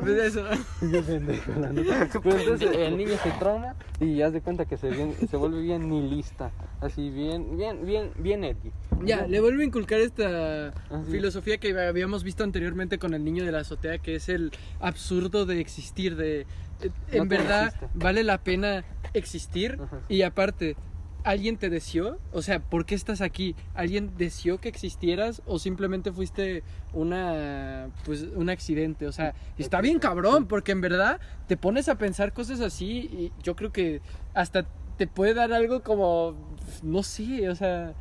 Pues 0.00 0.18
eso. 0.34 0.44
Qué 0.80 1.02
pendejo, 1.02 1.52
la 1.60 1.72
neta. 1.72 2.08
Pero 2.22 2.38
entonces 2.38 2.70
el 2.76 2.96
niño 2.96 3.14
se 3.22 3.30
trauma 3.32 3.74
y 4.00 4.16
ya 4.16 4.30
se 4.30 4.40
cuenta 4.40 4.64
que 4.66 4.76
se, 4.76 4.90
bien- 4.90 5.14
se 5.28 5.36
vuelve 5.36 5.60
bien 5.60 5.88
nihilista. 5.88 6.50
Así, 6.80 7.10
bien, 7.10 7.56
bien, 7.56 7.84
bien, 7.84 8.10
bien 8.18 8.44
Eddie. 8.44 8.72
Ya, 9.04 9.26
le 9.26 9.40
vuelvo 9.40 9.60
a 9.60 9.64
inculcar 9.64 10.00
esta 10.00 10.68
Ah, 10.90 11.02
filosofía 11.10 11.58
que 11.58 11.76
habíamos 11.78 12.22
visto 12.24 12.44
anteriormente 12.44 12.98
con 12.98 13.14
el 13.14 13.24
niño 13.24 13.44
de 13.44 13.52
la 13.52 13.60
azotea, 13.60 13.98
que 13.98 14.14
es 14.16 14.28
el 14.28 14.52
absurdo 14.80 15.44
de 15.46 15.60
existir, 15.60 16.16
de... 16.16 16.40
eh, 16.80 16.90
En 17.10 17.28
verdad, 17.28 17.66
existe. 17.68 17.88
vale 17.94 18.22
la 18.22 18.38
pena 18.38 18.84
existir 19.14 19.78
Ajá. 19.82 20.00
y 20.08 20.22
aparte... 20.22 20.76
¿Alguien 21.24 21.56
te 21.56 21.70
deseó? 21.70 22.18
O 22.32 22.42
sea, 22.42 22.60
¿por 22.60 22.84
qué 22.84 22.94
estás 22.94 23.20
aquí? 23.20 23.54
¿Alguien 23.74 24.12
deseó 24.16 24.58
que 24.58 24.68
existieras 24.68 25.42
o 25.46 25.58
simplemente 25.58 26.12
fuiste 26.12 26.62
una 26.92 27.88
pues 28.04 28.22
un 28.34 28.50
accidente? 28.50 29.06
O 29.06 29.12
sea, 29.12 29.34
está 29.58 29.80
bien 29.80 29.98
cabrón 29.98 30.46
porque 30.46 30.72
en 30.72 30.80
verdad 30.80 31.20
te 31.46 31.56
pones 31.56 31.88
a 31.88 31.96
pensar 31.96 32.32
cosas 32.32 32.60
así 32.60 33.10
y 33.12 33.32
yo 33.42 33.56
creo 33.56 33.72
que 33.72 34.00
hasta 34.34 34.66
te 34.96 35.06
puede 35.06 35.34
dar 35.34 35.52
algo 35.52 35.82
como 35.82 36.34
no 36.82 37.02
sé, 37.02 37.48
o 37.48 37.54
sea, 37.54 37.94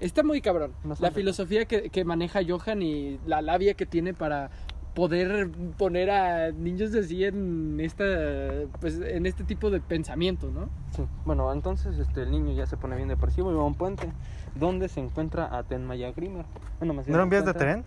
Está 0.00 0.22
muy 0.22 0.40
cabrón. 0.40 0.74
La 1.00 1.10
filosofía 1.10 1.64
que, 1.64 1.88
que 1.88 2.04
maneja 2.04 2.40
Johan 2.46 2.82
y 2.82 3.18
la 3.26 3.40
labia 3.40 3.74
que 3.74 3.86
tiene 3.86 4.12
para 4.12 4.50
poder 4.96 5.50
poner 5.76 6.10
a 6.10 6.50
niños 6.52 6.94
así 6.94 7.22
en 7.22 7.78
esta 7.80 8.04
pues 8.80 8.98
en 8.98 9.26
este 9.26 9.44
tipo 9.44 9.70
de 9.70 9.78
pensamiento, 9.78 10.50
¿no? 10.50 10.70
Sí. 10.96 11.02
Bueno, 11.26 11.52
entonces 11.52 11.98
este, 11.98 12.22
el 12.22 12.30
niño 12.30 12.54
ya 12.54 12.64
se 12.64 12.78
pone 12.78 12.96
bien 12.96 13.08
depresivo 13.08 13.52
y 13.52 13.54
va 13.54 13.60
a 13.60 13.66
un 13.66 13.74
puente 13.74 14.08
donde 14.54 14.88
se 14.88 15.00
encuentra 15.00 15.54
a 15.54 15.62
Tenma 15.64 15.96
y 15.96 16.04
a 16.04 16.12
Grimer. 16.12 16.46
Bueno, 16.78 16.94
más 16.94 17.06
¿No 17.06 17.14
eran 17.14 17.28
vías 17.28 17.44
de 17.44 17.52
tren? 17.52 17.84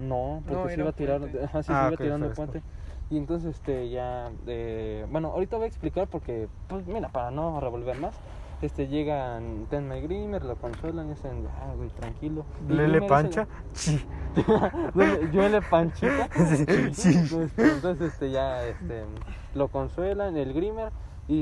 No, 0.00 0.42
porque 0.44 0.60
No, 0.60 0.68
se 0.68 0.80
iba 0.80 0.90
a 0.90 0.92
tirar, 0.92 1.20
ajá, 1.44 1.62
sí, 1.62 1.72
Ah, 1.72 1.82
se 1.82 1.86
iba 1.86 1.88
ok, 1.94 1.98
tirando 1.98 2.26
el 2.26 2.32
puente. 2.32 2.62
Y 3.10 3.16
entonces 3.16 3.54
este 3.54 3.90
ya 3.90 4.28
eh, 4.48 5.06
bueno, 5.08 5.28
ahorita 5.28 5.56
voy 5.56 5.66
a 5.66 5.68
explicar 5.68 6.08
porque 6.08 6.48
pues 6.66 6.84
mira, 6.88 7.10
para 7.10 7.30
no 7.30 7.60
revolver 7.60 7.96
más, 8.00 8.14
este 8.62 8.88
llegan 8.88 9.66
Tenma 9.68 9.96
y 9.98 10.02
Grimmer, 10.02 10.44
lo 10.44 10.56
consuelan 10.56 11.06
y 11.06 11.10
dicen, 11.10 11.46
"Ah, 11.60 11.72
güey, 11.76 11.88
tranquilo." 11.90 12.44
Lele 12.68 13.02
Pancha. 13.02 13.46
dice- 13.74 14.04
Lele- 14.94 15.60
Panchita. 15.62 16.28
Sí, 16.94 17.12
sí. 17.14 17.28
Entonces 17.56 18.12
este 18.12 18.30
ya 18.30 18.64
este 18.64 19.04
lo 19.54 19.68
consuelan 19.68 20.36
el 20.36 20.52
Grimmer 20.52 20.90
y, 21.28 21.36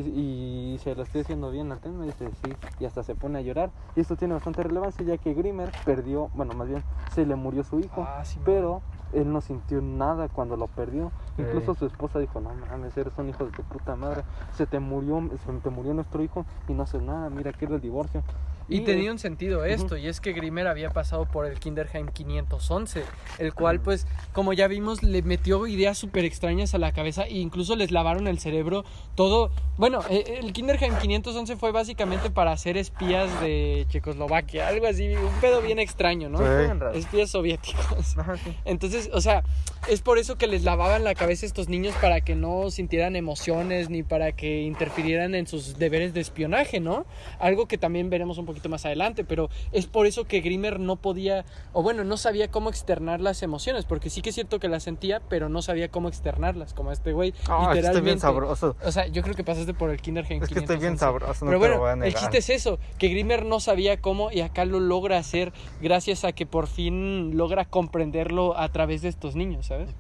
y 0.75 0.79
se 0.79 0.95
lo 0.95 1.03
estoy 1.03 1.23
haciendo 1.23 1.51
bien 1.51 1.73
al 1.73 1.81
tema 1.81 2.05
y 2.05 2.07
dice 2.07 2.31
sí 2.45 2.53
y 2.79 2.85
hasta 2.85 3.03
se 3.03 3.17
pone 3.17 3.39
a 3.41 3.43
llorar 3.43 3.71
y 3.97 4.01
esto 4.01 4.15
tiene 4.17 4.35
bastante 4.35 4.63
relevancia 4.63 5.05
ya 5.05 5.19
que 5.19 5.35
Grimmer 5.35 5.73
perdió 5.85 6.31
bueno 6.35 6.55
más 6.55 6.69
bien 6.69 6.85
se 7.13 7.27
le 7.27 7.35
murió 7.35 7.65
su 7.65 7.81
hijo 7.81 8.07
Ah, 8.09 8.25
sí, 8.25 8.39
pero 8.45 8.81
él 9.13 9.33
no 9.33 9.41
sintió 9.41 9.83
nada 9.83 10.29
cuando 10.29 10.57
lo 10.57 10.69
perdió 10.69 11.11
incluso 11.37 11.73
Eh. 11.73 11.75
su 11.75 11.87
esposa 11.87 12.19
dijo 12.19 12.41
no 12.41 12.55
mames 12.55 12.97
eres 12.97 13.17
un 13.19 13.29
hijo 13.29 13.45
de 13.47 13.53
tu 13.53 13.65
puta 13.65 13.97
madre. 13.97 14.25
Se 14.51 14.67
te 14.67 14.81
murió 14.81 15.21
se 15.39 15.53
te 15.61 15.71
murió 15.71 15.95
nuestro 15.95 16.23
hijo 16.23 16.47
y 16.67 16.75
no 16.75 16.83
haces 16.85 17.03
nada. 17.03 17.31
Mira 17.31 17.53
que 17.53 17.65
era 17.67 17.75
el 17.77 17.81
divorcio 17.81 18.25
Y 18.69 18.79
eh, 18.79 18.81
tenía 18.83 19.11
un 19.13 19.19
sentido 19.19 19.65
esto, 19.65 19.97
y 19.97 20.07
es 20.07 20.21
que 20.21 20.33
Grimmer 20.33 20.67
había 20.67 20.91
pasado 20.91 21.27
por 21.27 21.47
el 21.47 21.59
Kinderheim 21.59 22.09
511, 22.09 23.05
el 23.39 23.55
cual 23.55 23.81
pues 23.81 24.07
como 24.33 24.53
ya 24.53 24.69
vimos 24.69 25.03
le 25.03 25.23
metió 25.23 25.67
ideas 25.67 25.99
súper 25.99 26.25
extrañas 26.25 26.75
a 26.75 26.79
la 26.79 26.93
cabeza 26.93 27.25
e 27.25 27.39
incluso 27.39 27.77
les 27.77 27.91
lavaron 27.91 28.27
el 28.27 28.39
cerebro 28.39 28.85
todo. 29.15 29.51
Bueno, 29.77 30.01
eh, 30.11 30.39
el 30.43 30.53
Kinderheim 30.53 30.97
511 30.97 31.57
fue 31.57 31.73
básicamente 31.73 32.31
para 32.31 32.53
hacer 32.53 32.77
espías 32.77 33.41
de 33.41 33.87
Checoslovaquia, 33.89 34.69
algo 34.69 34.87
así, 34.87 35.15
un 35.15 35.41
pedo 35.41 35.61
bien 35.61 35.79
extraño, 35.79 36.29
¿no? 36.29 36.39
Sí. 36.39 36.99
Espías 36.99 37.31
soviéticos. 37.31 38.17
Ajá, 38.17 38.37
sí. 38.37 38.57
Entonces, 38.65 39.11
o 39.13 39.21
sea, 39.21 39.43
es 39.89 40.01
por 40.01 40.19
eso 40.19 40.37
que 40.37 40.47
les 40.47 40.63
lavaban 40.63 41.05
la 41.05 41.15
cabeza 41.15 41.45
a 41.45 41.49
estos 41.49 41.69
niños 41.69 41.95
para 42.01 42.21
que 42.21 42.35
no 42.35 42.71
sintieran 42.71 43.17
emociones 43.17 43.91
ni 43.91 44.03
para 44.03 44.33
que 44.33 44.63
interfirieran 44.63 45.35
en 45.35 45.47
sus 45.47 45.79
deberes 45.79 46.15
de 46.15 46.21
espionaje, 46.21 46.81
¿no? 46.81 47.07
Algo 47.39 47.67
que 47.67 47.79
también 47.79 48.11
veremos 48.11 48.39
un 48.39 48.47
poquito 48.53 48.69
más 48.69 48.85
adelante, 48.87 49.25
pero 49.25 49.49
es 49.73 49.87
por 49.87 50.07
eso 50.07 50.25
que 50.25 50.41
Grimmer 50.41 50.79
no 50.81 50.97
podía, 50.97 51.45
o 51.73 51.83
bueno, 51.83 52.05
no 52.05 52.17
sabía 52.17 52.49
cómo 52.51 52.69
externar 52.71 53.21
las 53.21 53.43
emociones, 53.43 53.85
porque 53.85 54.11
sí 54.11 54.23
que 54.23 54.29
es 54.31 54.35
cierto 54.35 54.59
que 54.61 54.69
las 54.69 54.83
sentía, 54.83 55.21
pero 55.29 55.49
no 55.49 55.63
sabía 55.63 55.89
cómo 55.91 56.09
externarlas, 56.09 56.75
como 56.75 56.93
este 56.93 57.13
güey, 57.13 57.35
Ah, 57.49 57.69
es 57.73 57.81
que 57.81 57.87
estoy 57.87 58.01
bien 58.03 58.17
literalmente. 58.17 58.21
sabroso. 58.21 58.77
O 58.85 58.93
sea, 58.93 59.07
yo 59.07 59.23
creo 59.23 59.35
que 59.35 59.45
pasaste 59.45 59.75
por 59.75 59.91
el 59.91 60.01
Kinderheim 60.01 60.43
Es 60.43 60.49
que 60.49 60.59
estoy 60.61 60.77
bien 60.79 60.97
511. 60.97 60.99
sabroso, 60.99 61.45
no 61.45 61.51
Pero 61.51 61.59
te 61.59 61.59
bueno, 61.59 61.75
lo 61.75 61.81
voy 61.81 61.91
a 61.91 61.93
el 61.95 61.99
negar. 62.01 62.21
chiste 62.21 62.39
es 62.39 62.51
eso, 62.51 62.79
que 62.99 63.09
Grimmer 63.09 63.45
no 63.45 63.61
sabía 63.61 64.01
cómo 64.01 64.31
y 64.31 64.41
acá 64.41 64.65
lo 64.65 64.81
logra 64.81 65.19
hacer 65.19 65.53
gracias 65.81 66.25
a 66.25 66.33
que 66.33 66.47
por 66.47 66.67
fin 66.67 67.37
logra 67.37 67.65
comprenderlo 67.65 68.57
a 68.59 68.69
través 68.71 69.03
de 69.03 69.09
estos 69.09 69.37
niños, 69.37 69.67
¿sabes? 69.67 69.91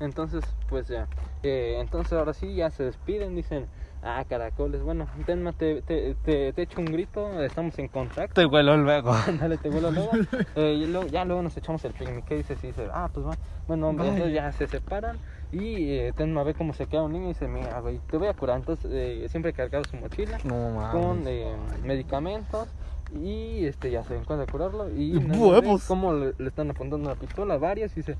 Entonces, 0.00 0.42
pues 0.68 0.88
ya. 0.88 1.06
Eh, 1.44 1.76
entonces 1.80 2.12
ahora 2.14 2.34
sí, 2.34 2.54
ya 2.54 2.70
se 2.70 2.82
despiden, 2.84 3.36
dicen, 3.36 3.66
ah, 4.02 4.24
caracoles, 4.28 4.82
bueno, 4.82 5.06
Tenma, 5.26 5.52
te, 5.52 5.82
te, 5.82 6.14
te, 6.24 6.52
te 6.52 6.62
echo 6.62 6.80
un 6.80 6.86
grito, 6.86 7.42
estamos 7.42 7.78
en 7.78 7.88
contacto. 7.88 8.34
Te 8.40 8.46
huelo 8.46 8.76
luego. 8.76 9.14
Dale, 9.40 9.56
te 9.58 9.68
vuelo 9.70 9.90
luego. 9.90 10.10
Eh, 10.56 10.74
y 10.82 10.86
luego- 10.86 11.06
ya 11.08 11.24
luego 11.24 11.42
nos 11.42 11.56
echamos 11.56 11.84
el 11.84 11.92
picnic. 11.92 12.24
¿Qué 12.26 12.36
dices? 12.36 12.62
Y 12.62 12.68
dice, 12.68 12.88
ah, 12.92 13.08
pues 13.12 13.26
va. 13.26 13.36
Bueno, 13.66 13.88
hombre, 13.88 14.08
entonces 14.08 14.34
ya 14.34 14.52
se 14.52 14.66
separan. 14.66 15.18
Y 15.52 15.90
eh, 15.98 16.12
Tenma 16.16 16.42
ve 16.42 16.54
cómo 16.54 16.72
se 16.72 16.86
queda 16.86 17.02
un 17.02 17.12
niño 17.12 17.26
y 17.26 17.28
dice, 17.28 17.46
mira, 17.48 17.78
güey, 17.80 18.00
te 18.10 18.16
voy 18.16 18.28
a 18.28 18.34
curar. 18.34 18.56
Entonces, 18.58 18.90
eh, 18.92 19.26
siempre 19.28 19.52
cargado 19.52 19.84
su 19.84 19.96
mochila 19.96 20.38
No 20.44 20.88
con 20.92 21.24
eh, 21.26 21.54
medicamentos. 21.84 22.68
Y 23.14 23.66
este 23.66 23.90
ya 23.90 24.02
se 24.04 24.16
encuentra 24.16 24.44
a 24.44 24.50
curarlo. 24.50 24.88
Y 24.90 25.12
ve 25.18 25.78
cómo 25.86 26.14
le, 26.14 26.32
le 26.38 26.48
están 26.48 26.70
apuntando 26.70 27.06
una 27.06 27.14
pistola, 27.18 27.58
varias. 27.58 27.92
Y 27.92 27.96
dice, 27.96 28.16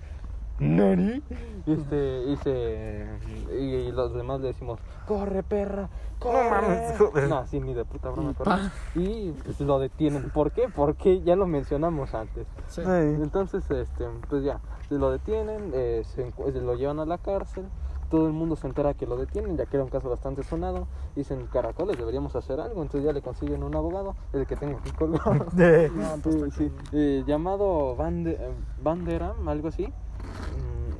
¿Nani? 0.59 1.23
Y, 1.67 1.73
este, 1.73 2.25
y, 2.29 2.37
se- 2.37 3.07
y, 3.53 3.57
y 3.89 3.93
los 3.93 4.13
demás 4.15 4.41
le 4.41 4.49
decimos, 4.49 4.81
corre 5.07 5.43
perra, 5.43 5.89
corre. 6.19 6.51
mames, 6.51 6.99
joder. 6.99 7.29
No, 7.29 7.47
sí, 7.47 7.61
ni 7.61 7.75
de 7.75 7.85
puta 7.85 8.11
broma, 8.11 8.35
corre. 8.35 8.51
Y 8.95 9.33
pues, 9.45 9.61
lo 9.61 9.79
detienen. 9.79 10.31
¿Por 10.31 10.53
qué? 10.53 10.69
Porque 10.75 11.23
ya 11.23 11.37
lo 11.37 11.47
mencionamos 11.47 12.15
antes. 12.15 12.47
Sí. 12.69 12.83
Entonces, 12.85 13.69
este, 13.71 14.07
pues 14.29 14.45
ya, 14.45 14.61
lo 14.91 15.11
detienen, 15.11 15.71
eh, 15.75 16.03
se 16.05 16.33
lo 16.61 16.75
llevan 16.75 17.01
a 17.01 17.07
la 17.07 17.19
cárcel. 17.19 17.65
Todo 18.11 18.27
el 18.27 18.35
mundo 18.35 18.57
se 18.57 18.67
entera 18.67 18.93
que 18.93 19.07
lo 19.07 19.17
detienen, 19.17 19.57
ya 19.57 19.65
que 19.65 19.79
era 19.79 19.85
un 19.85 19.89
caso 19.91 20.11
bastante 20.11 20.43
sonado. 20.43 20.87
Dicen, 21.17 21.47
caracoles, 21.51 21.97
deberíamos 21.97 22.37
hacer 22.37 22.61
algo. 22.61 22.83
Entonces 22.83 23.07
ya 23.07 23.13
le 23.15 23.23
consiguen 23.23 23.63
un 23.63 23.75
abogado, 23.75 24.15
el 24.35 24.47
que 24.47 24.55
tengo 24.57 24.79
aquí 24.79 24.91
colgado. 24.91 25.47
De- 25.55 25.91
Sí, 26.23 26.51
sí, 26.59 26.73
eh, 26.93 27.25
llamado 27.27 27.97
Van, 27.97 28.23
de, 28.25 28.33
eh, 28.33 28.51
Van 28.83 29.07
der 29.07 29.23
Am, 29.23 29.49
algo 29.49 29.69
así. 29.69 29.91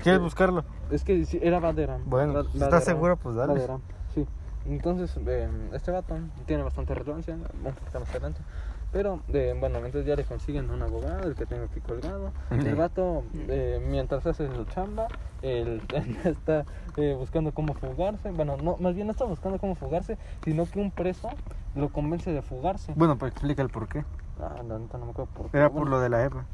¿Quieres 0.03 0.21
eh, 0.21 0.25
buscarlo? 0.25 0.65
Es 0.91 1.05
que 1.05 1.25
sí, 1.25 1.39
era 1.43 1.61
Van 1.61 1.77
der 1.77 1.91
Am. 1.93 2.03
Bueno, 2.07 2.35
Van 2.35 2.47
¿estás 2.55 2.85
seguro? 2.85 3.17
Pues 3.17 3.37
dale. 3.37 3.53
Van 3.53 3.61
der 3.61 3.71
Am, 3.71 3.81
sí. 4.15 4.27
Entonces, 4.67 5.19
eh, 5.27 5.49
este 5.73 5.91
vato 5.91 6.17
tiene 6.47 6.63
bastante 6.63 6.95
relevancia, 6.95 7.37
poquito 7.37 8.01
más 8.01 8.11
adelante. 8.11 8.41
Pero, 8.93 9.21
eh, 9.29 9.57
bueno, 9.59 9.79
entonces 9.79 10.05
ya 10.05 10.15
le 10.17 10.25
consiguen 10.25 10.69
un 10.69 10.83
abogado, 10.83 11.27
el 11.27 11.35
que 11.35 11.47
tengo 11.47 11.65
aquí 11.65 11.81
colgado. 11.81 12.31
El 12.51 12.75
vato, 12.75 13.25
eh, 13.49 13.83
mientras 13.89 14.27
hace 14.27 14.55
su 14.55 14.65
chamba, 14.67 15.09
él 15.43 15.81
está 16.25 16.67
eh, 16.99 17.17
buscando 17.19 17.53
cómo 17.53 17.73
fugarse. 17.73 18.31
Bueno, 18.31 18.59
no, 18.63 18.77
más 18.77 18.95
bien 18.95 19.07
no 19.07 19.13
está 19.13 19.25
buscando 19.25 19.59
cómo 19.59 19.77
fugarse, 19.77 20.19
sino 20.45 20.67
que 20.67 20.79
un 20.79 20.91
preso 20.91 21.31
lo 21.75 21.89
convence 21.89 22.31
de 22.33 22.43
fugarse. 22.43 22.93
Bueno, 22.95 23.17
pues 23.17 23.33
explica 23.33 23.63
el 23.63 23.71
por 23.71 23.89
qué. 23.89 24.05
Ah, 24.39 24.63
la 24.63 24.79
neta 24.79 24.99
no 24.99 25.07
me 25.07 25.13
acuerdo 25.13 25.33
por 25.33 25.51
qué. 25.51 25.57
Era 25.57 25.71
por 25.71 25.81
Bueno, 25.81 25.97
lo 25.97 26.01
de 26.01 26.11
la 26.11 26.25
Eva. 26.25 26.45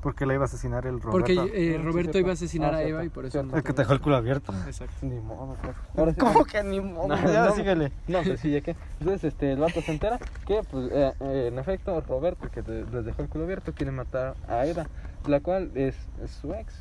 Porque 0.00 0.26
la 0.26 0.34
iba 0.34 0.44
a 0.44 0.46
asesinar 0.46 0.86
el 0.86 1.00
Roberto. 1.00 1.10
Porque 1.10 1.32
eh, 1.32 1.74
Ah, 1.76 1.78
sí, 1.80 1.84
Roberto 1.84 2.18
iba 2.18 2.30
a 2.30 2.32
asesinar 2.34 2.72
Ah, 2.72 2.76
a 2.76 2.80
cierto, 2.80 2.94
Eva 2.96 3.04
y 3.04 3.08
por 3.08 3.24
eso 3.24 3.32
cierto. 3.32 3.50
no. 3.50 3.56
El 3.56 3.64
que 3.64 3.72
te 3.72 3.82
dejó 3.82 3.92
el 3.94 4.00
culo 4.00 4.16
abierto. 4.16 4.52
Exacto. 4.66 4.94
Ni 5.02 5.18
modo, 5.20 5.56
pues. 5.60 5.76
Ahora 5.96 6.12
sí 6.12 6.18
¿Cómo 6.18 6.44
que- 6.44 6.62
ni 6.62 6.80
modo? 6.80 7.08
No, 7.08 7.16
Ya, 7.32 7.46
no. 7.46 7.54
síguele. 7.54 7.92
No, 8.06 8.22
pues 8.22 8.38
sí, 8.40 8.50
ya 8.52 8.60
que. 8.60 8.76
Entonces, 9.00 9.24
este, 9.24 9.52
el 9.52 9.58
vato 9.58 9.80
se 9.82 9.90
entera 9.90 10.18
que, 10.46 10.62
pues, 10.70 10.88
eh, 10.92 11.12
eh, 11.20 11.48
en 11.52 11.58
efecto, 11.58 12.00
Roberto, 12.02 12.48
que 12.50 12.62
te- 12.62 12.84
les 12.84 13.04
dejó 13.04 13.22
el 13.22 13.28
culo 13.28 13.44
abierto, 13.44 13.72
quiere 13.72 13.90
matar 13.90 14.34
a 14.46 14.64
Eva, 14.66 14.86
la 15.26 15.40
cual 15.40 15.72
es, 15.74 15.96
es 16.22 16.30
su 16.30 16.54
ex. 16.54 16.74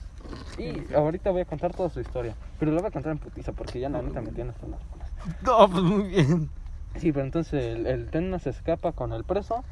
Y 0.60 0.94
ahorita 0.94 1.32
voy 1.32 1.42
a 1.42 1.46
contar 1.46 1.74
toda 1.74 1.90
su 1.90 2.00
historia, 2.02 2.36
pero 2.60 2.72
la 2.72 2.82
voy 2.82 2.90
a 2.90 2.92
contar 2.92 3.14
en 3.14 3.18
putiza 3.18 3.52
porque 3.54 3.80
ya 3.80 3.90
la 3.90 4.02
neta 4.02 4.22
me 4.22 4.32
tiene 4.32 4.50
hasta 4.52 4.68
las. 4.68 4.80
No, 5.42 5.70
pues 5.70 5.84
muy 5.84 6.04
bien. 6.08 6.50
Sí, 6.98 7.12
pero 7.12 7.26
entonces 7.26 7.64
el, 7.64 7.86
el 7.88 8.10
Tenma 8.10 8.40
se 8.40 8.50
escapa 8.50 8.92
con 8.92 9.14
el 9.14 9.24
preso. 9.24 9.64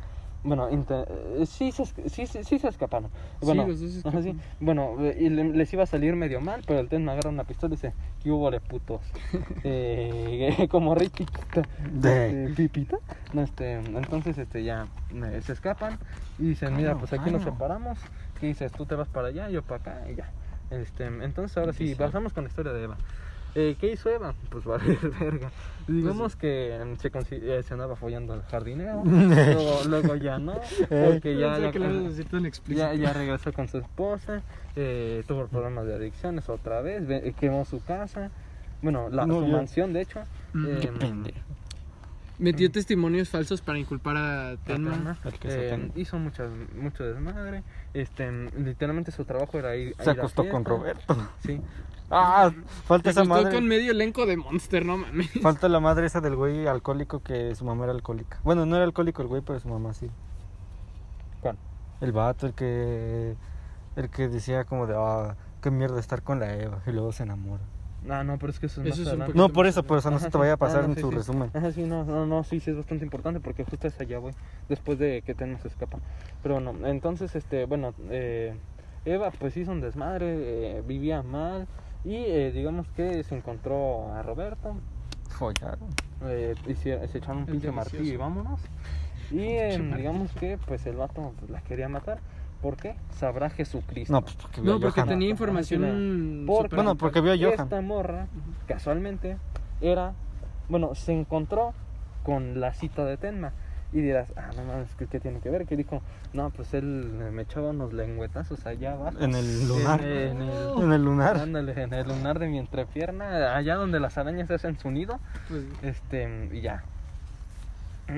Bueno, 0.45 0.69
eh, 0.69 1.45
sí, 1.45 1.71
se, 1.71 1.83
es- 1.83 1.93
sí, 2.07 2.27
sí, 2.27 2.43
sí 2.43 2.59
se 2.59 2.67
escaparon. 2.67 3.11
Bueno, 3.41 3.67
se 3.73 4.21
sí. 4.21 4.35
bueno 4.59 4.95
eh, 4.99 5.15
y 5.19 5.29
le- 5.29 5.43
les 5.49 5.73
iba 5.73 5.83
a 5.83 5.85
salir 5.87 6.15
medio 6.15 6.39
mal, 6.41 6.61
pero 6.65 6.79
el 6.79 6.89
Tenma 6.89 7.13
agarra 7.13 7.29
una 7.29 7.43
pistola 7.45 7.73
y 7.73 7.77
dice, 7.77 7.93
¿qué 8.21 8.31
hubo 8.31 8.51
de 8.51 8.59
putos? 8.59 9.01
eh, 9.63 10.67
como 10.69 10.95
chiquita. 10.95 11.67
De- 11.79 12.45
Este, 12.45 12.55
pipita. 12.55 12.97
No, 13.33 13.41
este, 13.41 13.73
entonces 13.73 14.37
este, 14.37 14.63
ya 14.63 14.87
se 15.41 15.51
escapan 15.53 15.99
y 16.37 16.47
dicen, 16.49 16.75
mira, 16.75 16.95
pues 16.95 17.13
aquí 17.13 17.31
nos 17.31 17.43
separamos. 17.43 17.99
¿Qué 18.39 18.47
dices? 18.47 18.71
Tú 18.73 18.85
te 18.85 18.95
vas 18.95 19.09
para 19.09 19.29
allá, 19.29 19.49
yo 19.49 19.63
para 19.63 19.77
acá 19.77 20.09
y 20.09 20.15
ya. 20.15 20.31
Este, 20.69 21.05
entonces 21.05 21.55
ahora 21.57 21.73
sí, 21.73 21.95
pasamos 21.95 22.33
con 22.33 22.43
la 22.43 22.47
historia 22.49 22.73
de 22.73 22.83
Eva. 22.83 22.99
Eh, 23.57 23.77
¿Qué 23.79 23.93
hizo 23.93 24.09
Eva? 24.09 24.33
Pues 24.49 24.65
valer 24.65 24.97
verga. 25.19 25.49
Digamos 25.87 26.35
que 26.35 26.75
em, 26.75 26.97
se, 26.97 27.11
consi- 27.11 27.39
eh, 27.41 27.63
se 27.63 27.73
andaba 27.73 27.95
follando 27.95 28.33
al 28.33 28.41
jardinero, 28.43 29.01
luego, 29.05 29.79
luego 29.87 30.15
ya 30.15 30.37
no, 30.39 30.53
porque 30.89 31.37
ya, 31.37 31.57
ya, 31.59 31.71
ya, 32.67 32.93
ya 32.95 33.13
regresó 33.13 33.53
con 33.53 33.67
su 33.67 33.77
esposa, 33.77 34.41
eh, 34.75 35.23
tuvo 35.27 35.47
problemas 35.47 35.85
de 35.85 35.95
adicciones 35.95 36.49
otra 36.49 36.81
vez, 36.81 37.07
ve- 37.07 37.21
eh, 37.27 37.33
quemó 37.39 37.63
su 37.65 37.81
casa, 37.83 38.29
bueno, 38.81 39.09
la, 39.09 39.25
No, 39.25 39.39
su 39.39 39.47
mansión 39.47 39.93
de 39.93 40.01
hecho. 40.01 40.21
Mm, 40.53 40.77
Qué 40.81 40.87
pendejo. 40.89 41.39
Metió 42.37 42.69
testimonios 42.69 43.29
falsos 43.29 43.61
para 43.61 43.79
inculpar 43.79 44.17
a 44.17 44.57
Tenma. 44.65 45.17
Que 45.39 45.47
eh, 45.69 45.91
hizo 45.95 46.17
muchas, 46.19 46.49
mucho 46.75 47.05
desmadre, 47.05 47.63
este, 47.93 48.29
literalmente 48.57 49.13
su 49.13 49.23
trabajo 49.23 49.57
era 49.57 49.77
ir, 49.77 49.95
Se 49.99 50.03
ir 50.03 50.09
a 50.09 50.11
acostó 50.13 50.41
con 50.49 50.65
fiesta. 50.65 50.69
Roberto. 50.69 51.15
Sí, 51.45 51.61
Ah, 52.11 52.51
falta 52.85 53.11
Se 53.11 53.21
esa 53.21 53.27
madre. 53.27 53.51
con 53.53 53.67
medio 53.67 53.91
elenco 53.91 54.25
de 54.25 54.37
Monster, 54.37 54.85
no 54.85 54.97
mames. 54.97 55.29
Falta 55.41 55.67
la 55.69 55.79
madre 55.79 56.05
esa 56.05 56.21
del 56.21 56.35
güey 56.35 56.67
alcohólico 56.67 57.21
que 57.21 57.55
su 57.55 57.65
mamá 57.65 57.85
era 57.85 57.93
alcohólica. 57.93 58.39
Bueno, 58.43 58.65
no 58.65 58.75
era 58.75 58.85
alcohólico 58.85 59.21
el 59.21 59.27
güey, 59.27 59.41
pero 59.41 59.59
su 59.59 59.67
mamá 59.69 59.93
sí. 59.93 60.09
¿cuál? 61.41 61.57
El 62.01 62.11
vato, 62.11 62.47
el 62.47 62.53
que 62.53 63.35
el 63.95 64.09
que 64.09 64.27
decía 64.27 64.65
como 64.65 64.87
de, 64.87 64.95
ah, 64.97 65.35
qué 65.61 65.71
mierda 65.71 65.99
estar 65.99 66.21
con 66.21 66.39
la 66.39 66.53
Eva 66.55 66.79
y 66.85 66.91
luego 66.91 67.11
se 67.11 67.23
enamora. 67.23 67.63
Ah, 68.07 68.23
no, 68.23 68.37
pero 68.37 68.51
es 68.51 68.59
que 68.59 68.67
eso 68.67 68.83
es 68.83 68.99
Eso 68.99 69.17
más 69.17 69.29
es 69.29 69.33
un 69.33 69.37
No, 69.41 69.49
por 69.49 69.65
eso, 69.65 69.81
por 69.81 69.97
eso 69.97 70.11
no 70.11 70.17
Ajá, 70.17 70.25
se 70.25 70.31
te 70.31 70.37
vaya 70.37 70.51
a 70.51 70.55
Ah, 70.55 70.57
pasar 70.57 70.83
no, 70.83 70.89
en 70.89 70.95
sí, 70.95 71.01
su 71.01 71.09
sí. 71.09 71.15
resumen. 71.15 71.49
Ajá, 71.55 71.71
sí, 71.71 71.83
no, 71.83 72.03
no, 72.03 72.27
no, 72.27 72.43
sí, 72.43 72.59
sí 72.59 72.69
es 72.69 72.77
bastante 72.77 73.03
importante 73.03 73.39
porque 73.39 73.63
justo 73.63 73.87
es 73.87 73.99
allá, 73.99 74.19
güey, 74.19 74.35
después 74.69 74.99
de 74.99 75.23
que 75.25 75.33
Tenma 75.33 75.57
se 75.57 75.69
escapa. 75.69 75.97
Pero 76.43 76.61
bueno, 76.61 76.87
entonces, 76.87 77.35
este, 77.35 77.65
bueno, 77.65 77.95
eh, 78.11 78.55
Eva 79.05 79.31
pues 79.31 79.57
hizo 79.57 79.71
un 79.71 79.81
desmadre, 79.81 80.77
eh, 80.77 80.83
vivía 80.85 81.23
mal 81.23 81.67
y 82.05 82.15
eh, 82.15 82.51
digamos 82.53 82.87
que 82.89 83.23
se 83.23 83.35
encontró 83.35 84.13
a 84.13 84.21
Roberto, 84.21 84.75
Follaron. 85.29 85.89
eh, 86.23 86.55
se 86.81 87.17
echaron 87.17 87.39
un 87.39 87.45
pinche 87.47 87.71
martillo 87.71 88.03
y 88.03 88.15
vámonos. 88.15 88.61
Y 89.31 89.39
eh, 89.41 89.93
digamos 89.97 90.31
que 90.33 90.57
pues 90.57 90.85
el 90.85 90.95
vato 90.97 91.33
pues, 91.39 91.49
la 91.51 91.61
quería 91.61 91.89
matar, 91.89 92.19
¿Por 92.61 92.77
qué? 92.77 92.95
Sabrá 93.11 93.49
Jesucristo. 93.51 94.11
No, 94.11 94.21
pues 94.21 94.33
porque 94.35 94.61
vio 94.61 94.71
No, 94.71 94.77
a 94.77 94.79
porque 94.79 95.03
tenía 95.03 95.29
información. 95.29 96.45
Porque- 96.47 96.63
súper- 96.63 96.75
Bueno, 96.77 96.95
porque 96.95 97.21
vio 97.21 97.33
a 97.33 97.37
Johan. 97.37 97.65
Esta 97.65 97.81
morra, 97.81 98.27
casualmente, 98.65 99.37
era, 99.81 100.13
bueno, 100.67 100.95
se 100.95 101.13
encontró 101.13 101.73
con 102.23 102.59
la 102.59 102.73
cita 102.73 103.05
de 103.05 103.17
Tenma. 103.17 103.51
Y 103.93 104.01
dirás, 104.01 104.33
ah, 104.35 104.49
no 104.57 104.63
mames, 104.65 104.93
¿qué, 104.97 105.07
qué 105.07 105.19
tiene 105.19 105.39
que 105.39 105.49
ver? 105.49 105.65
Que 105.65 105.77
dijo, 105.77 106.01
no, 106.33 106.49
pues 106.49 106.73
él 106.73 106.85
me 107.31 107.43
echaba 107.43 107.69
unos 107.69 107.93
lengüetazos 107.93 108.65
allá 108.65 108.93
abajo. 108.93 109.17
En 109.21 109.33
el 109.35 109.67
lunar. 109.67 110.01
En, 110.03 110.41
en 110.41 110.49
el, 110.49 110.83
En 110.83 110.91
el 110.93 111.03
lunar. 111.03 111.37
ándale, 111.37 111.81
en 111.81 111.93
el 111.93 112.07
lunar 112.07 112.39
de 112.39 112.47
mi 112.47 112.59
entrepierna, 112.59 113.55
allá 113.55 113.75
donde 113.75 113.99
las 113.99 114.17
arañas 114.17 114.51
hacen 114.51 114.77
su 114.79 114.91
nido. 114.91 115.19
Pues, 115.47 115.63
Este, 115.81 116.49
y 116.51 116.61
ya. 116.61 116.83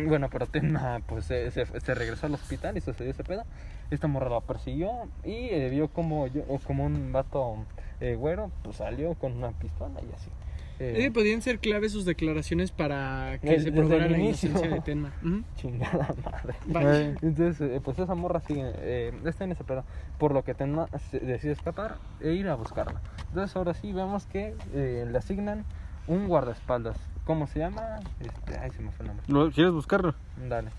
Bueno, 0.07 0.27
pero 0.29 0.47
Tenma 0.47 0.99
pues 1.07 1.25
se, 1.25 1.49
se, 1.51 1.65
se 1.65 1.93
regresó 1.95 2.25
al 2.25 2.33
hospital 2.33 2.75
y 2.75 2.81
sucedió 2.81 3.11
ese 3.11 3.23
pedo. 3.23 3.43
Esta 3.89 4.07
morra 4.07 4.29
la 4.29 4.41
persiguió 4.41 4.89
y 5.23 5.47
eh, 5.49 5.69
vio 5.69 5.87
como 5.87 6.27
yo, 6.27 6.41
o 6.49 6.59
como 6.59 6.83
un 6.85 7.13
vato 7.13 7.55
eh, 8.01 8.15
güero, 8.15 8.51
pues 8.63 8.77
salió 8.77 9.13
con 9.15 9.31
una 9.37 9.51
pistola 9.51 10.01
y 10.01 10.13
así. 10.13 10.29
Eh, 10.79 11.05
eh, 11.05 11.11
podían 11.11 11.41
ser 11.41 11.59
clave 11.59 11.89
sus 11.89 12.05
declaraciones 12.05 12.71
para 12.71 13.39
que 13.41 13.49
Desde- 13.49 13.71
se 13.71 13.79
el 13.79 14.11
la 14.11 14.17
inocencia 14.19 14.67
de 14.69 14.79
Tenma. 14.81 15.11
Ujú. 15.23 15.43
chingada 15.55 16.13
madre. 16.23 16.55
Vaya. 16.67 17.01
Eh, 17.01 17.15
Entonces, 17.21 17.61
eh, 17.61 17.81
pues 17.83 17.97
esa 17.97 18.13
morra 18.15 18.39
sigue, 18.41 18.71
eh, 18.77 19.13
está 19.25 19.43
en 19.43 19.51
ese 19.53 19.63
pedo. 19.63 19.83
Por 20.19 20.33
lo 20.33 20.43
que 20.43 20.53
Tenma 20.53 20.87
decide 21.11 21.51
escapar 21.53 21.95
e 22.21 22.33
ir 22.33 22.47
a 22.47 22.55
buscarla. 22.55 23.01
Entonces, 23.29 23.55
ahora 23.55 23.73
sí 23.73 23.91
vemos 23.91 24.25
que 24.27 24.53
eh, 24.73 25.07
le 25.11 25.17
asignan 25.17 25.65
un 26.07 26.27
guardaespaldas. 26.27 26.97
¿Cómo 27.25 27.47
se 27.47 27.59
llama? 27.59 27.99
Este, 28.19 28.57
ay, 28.57 28.71
se 28.71 28.81
me 28.81 28.91
fue 28.91 29.03
el 29.05 29.07
nombre. 29.07 29.25
¿lo- 29.27 29.51
¿Quieres 29.51 29.73
buscarlo? 29.73 30.15
Dale. 30.47 30.69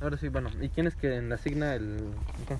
Ahora 0.00 0.16
sí, 0.16 0.28
bueno. 0.28 0.48
¿Y 0.60 0.68
quién 0.70 0.86
es 0.86 0.94
que 0.96 1.20
le 1.20 1.34
asigna 1.34 1.74
el. 1.74 1.84
El 1.84 2.58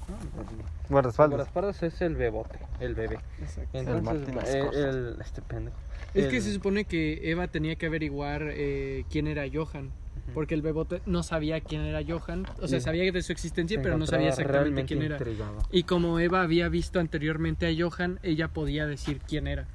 Guardaespaldas. 0.88 1.30
guardaespaldas 1.38 1.82
es 1.82 2.00
el 2.02 2.16
bebote, 2.16 2.58
el 2.80 2.94
bebé. 2.94 3.18
Exacto. 3.40 3.78
Entonces, 3.78 4.02
Martín 4.04 4.34
eh, 4.38 4.58
Escorza. 4.58 4.88
el, 4.90 5.16
este 5.20 5.42
pendejo. 5.42 5.76
Es 6.14 6.24
El- 6.24 6.30
que 6.30 6.40
se 6.40 6.52
supone 6.52 6.84
que 6.84 7.30
Eva 7.30 7.46
tenía 7.48 7.76
que 7.76 7.86
averiguar 7.86 8.42
eh, 8.50 9.04
quién 9.10 9.26
era 9.26 9.44
Johan. 9.52 9.90
Porque 10.34 10.54
el 10.54 10.62
bebote 10.62 11.02
no 11.06 11.24
sabía 11.24 11.60
quién 11.60 11.80
era 11.82 12.02
Johan. 12.06 12.46
O 12.60 12.68
sea, 12.68 12.78
Sí. 12.78 12.84
sabía 12.84 13.10
de 13.10 13.22
su 13.22 13.32
existencia, 13.32 13.78
se 13.78 13.82
pero 13.82 13.98
no 13.98 14.06
sabía 14.06 14.28
exactamente 14.28 14.84
quién 14.84 15.02
era. 15.02 15.16
intrigado. 15.16 15.58
Y 15.72 15.82
como 15.84 16.20
Eva 16.20 16.42
había 16.42 16.68
visto 16.68 17.00
anteriormente 17.00 17.66
a 17.66 17.70
Johan, 17.76 18.20
ella 18.22 18.46
podía 18.48 18.86
decir 18.86 19.20
quién 19.26 19.48
era. 19.48 19.66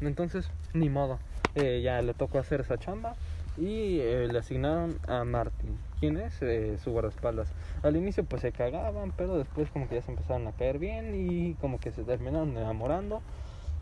Entonces, 0.00 0.48
ni 0.72 0.88
modo. 0.88 1.18
Eh, 1.56 1.80
ya 1.82 2.00
le 2.00 2.14
tocó 2.14 2.38
hacer 2.38 2.60
esa 2.60 2.78
chamba 2.78 3.16
y 3.58 3.98
eh, 3.98 4.28
le 4.30 4.38
asignaron 4.38 4.98
a 5.08 5.24
Martin. 5.24 5.76
¿Quién 6.02 6.16
es? 6.16 6.42
Eh, 6.42 6.78
su 6.82 6.90
guardaespaldas. 6.90 7.46
Al 7.84 7.94
inicio 7.94 8.24
pues 8.24 8.42
se 8.42 8.50
cagaban, 8.50 9.12
pero 9.16 9.38
después 9.38 9.70
como 9.70 9.88
que 9.88 9.94
ya 9.94 10.02
se 10.02 10.10
empezaron 10.10 10.48
a 10.48 10.50
caer 10.52 10.80
bien 10.80 11.14
y 11.14 11.54
como 11.60 11.78
que 11.78 11.92
se 11.92 12.02
terminaron 12.02 12.56
enamorando. 12.56 13.22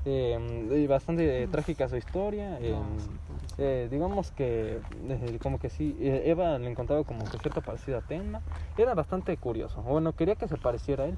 Eh, 0.05 0.39
y 0.71 0.87
bastante 0.87 1.43
eh, 1.43 1.49
trágica 1.49 1.89
su 1.89 1.97
historia. 1.97 2.59
eh, 2.61 2.75
eh, 3.57 3.89
digamos 3.91 4.33
que 4.33 4.81
como 5.41 5.59
que 5.59 5.71
sí, 5.71 5.97
Eva 5.99 6.59
le 6.59 6.71
encontraba 6.71 7.05
como 7.05 7.25
que 7.25 7.49
parecido 7.63 7.97
a 7.97 8.03
Tenma. 8.03 8.43
Era 8.77 8.93
bastante 8.95 9.35
curioso. 9.39 9.81
Bueno, 9.81 10.13
quería 10.13 10.35
que 10.35 10.47
se 10.47 10.59
pareciera 10.59 11.05
a 11.05 11.07
él. 11.07 11.17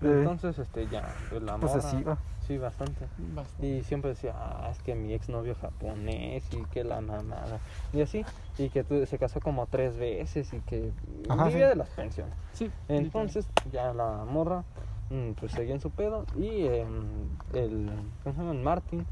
Entonces, 0.00 0.60
este, 0.60 0.86
ya, 0.86 1.12
pues, 1.28 1.42
la 1.42 1.56
morra- 1.56 1.72
Posesiva. 1.72 2.18
Sí, 2.46 2.58
bastante. 2.58 3.06
Bastante. 3.34 3.66
Y 3.66 3.82
siempre 3.84 4.10
decía, 4.10 4.32
ah, 4.36 4.68
es 4.70 4.80
que 4.82 4.94
mi 4.94 5.12
exnovio 5.12 5.54
japonés 5.56 6.44
y 6.52 6.62
que 6.66 6.84
la 6.84 7.00
mamada. 7.00 7.58
Y 7.92 8.00
así, 8.02 8.24
y 8.58 8.68
que 8.70 8.84
tu- 8.84 9.04
se 9.06 9.18
casó 9.18 9.40
como 9.40 9.66
tres 9.66 9.96
veces 9.96 10.52
y 10.52 10.60
que 10.60 10.92
Ajá, 11.28 11.46
vivía 11.48 11.66
sí. 11.66 11.70
de 11.70 11.76
las 11.76 11.88
pensiones. 11.90 12.34
Sí, 12.52 12.70
Entonces, 12.88 13.46
ya 13.72 13.92
la 13.92 14.24
morra, 14.24 14.62
mm, 15.10 15.32
pues 15.32 15.52
seguía 15.52 15.74
en 15.74 15.80
su 15.80 15.90
pedo 15.90 16.24
y 16.36 16.66
em, 16.66 17.28
el. 17.52 17.90
El 18.24 18.54
Martin, 18.62 19.04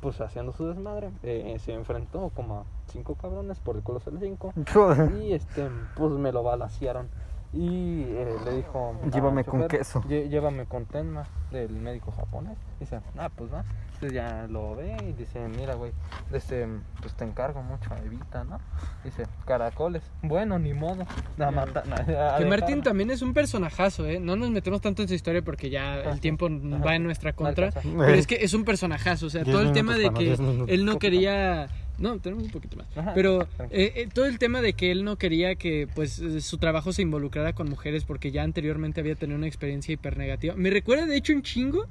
pues 0.00 0.20
haciendo 0.20 0.52
su 0.52 0.66
desmadre, 0.66 1.10
eh, 1.22 1.56
se 1.60 1.72
enfrentó 1.72 2.30
como 2.34 2.58
a 2.60 2.64
cinco 2.90 3.14
cabrones 3.14 3.58
por 3.60 3.76
el 3.76 3.82
Colosal 3.82 4.18
5 4.20 4.52
Joder. 4.72 5.12
y 5.22 5.32
este, 5.32 5.68
pues 5.96 6.12
me 6.12 6.30
lo 6.32 6.42
balacearon. 6.42 7.08
Y 7.54 8.04
eh, 8.08 8.34
le 8.46 8.56
dijo: 8.56 8.96
al 9.02 9.10
Llévame 9.10 9.44
con 9.44 9.68
queso. 9.68 10.00
"Lle- 10.04 10.28
Llévame 10.28 10.64
con 10.64 10.86
Tenma, 10.86 11.26
del 11.50 11.70
médico 11.72 12.10
japonés. 12.12 12.56
Dice: 12.80 13.00
Ah, 13.18 13.28
pues 13.34 13.52
va. 13.52 13.62
Entonces 13.94 14.12
ya 14.14 14.46
lo 14.48 14.74
ve 14.74 14.96
y 15.06 15.12
dice: 15.12 15.38
Mira, 15.48 15.74
güey, 15.74 15.92
este, 16.32 16.66
pues 17.02 17.14
te 17.14 17.24
encargo 17.24 17.62
mucho, 17.62 17.90
Evita, 18.04 18.42
¿no? 18.44 18.58
Dice: 19.04 19.26
Caracoles. 19.44 20.02
Bueno, 20.22 20.58
ni 20.58 20.72
modo. 20.72 21.04
La 21.36 21.50
mata, 21.50 21.80
a 21.80 22.04
Que 22.04 22.12
dejar- 22.12 22.46
Martín 22.48 22.82
también 22.82 23.10
es 23.10 23.20
un 23.20 23.34
personajazo, 23.34 24.06
¿eh? 24.06 24.18
No 24.18 24.34
nos 24.34 24.50
metemos 24.50 24.80
tanto 24.80 25.02
en 25.02 25.08
su 25.08 25.14
historia 25.14 25.42
porque 25.42 25.68
ya 25.68 25.96
el 25.96 26.20
tiempo 26.20 26.46
Ajá. 26.46 26.78
va 26.84 26.96
en 26.96 27.04
nuestra 27.04 27.34
contra. 27.34 27.70
Pero 27.70 28.14
es 28.14 28.26
que 28.26 28.36
es 28.36 28.54
un 28.54 28.64
personajazo, 28.64 29.26
o 29.26 29.30
sea, 29.30 29.44
todo 29.44 29.60
el 29.60 29.72
tema 29.72 29.96
de 29.98 30.10
que 30.10 30.32
él 30.68 30.84
no 30.86 30.98
quería... 30.98 31.68
No, 31.98 32.18
tenemos 32.18 32.44
un 32.44 32.50
poquito 32.50 32.76
más. 32.76 32.86
Ajá, 32.96 33.12
Pero 33.14 33.42
eh, 33.70 33.92
eh, 33.96 34.08
todo 34.12 34.26
el 34.26 34.38
tema 34.38 34.60
de 34.60 34.72
que 34.72 34.90
él 34.90 35.04
no 35.04 35.16
quería 35.16 35.54
que 35.54 35.88
pues 35.94 36.18
eh, 36.18 36.40
su 36.40 36.58
trabajo 36.58 36.92
se 36.92 37.02
involucrara 37.02 37.52
con 37.52 37.68
mujeres 37.68 38.04
porque 38.04 38.30
ya 38.30 38.42
anteriormente 38.42 39.00
había 39.00 39.14
tenido 39.14 39.38
una 39.38 39.46
experiencia 39.46 39.92
hiper 39.92 40.16
negativa. 40.16 40.54
Me 40.56 40.70
recuerda 40.70 41.06
de 41.06 41.16
hecho 41.16 41.32
un 41.32 41.42
chingo 41.42 41.86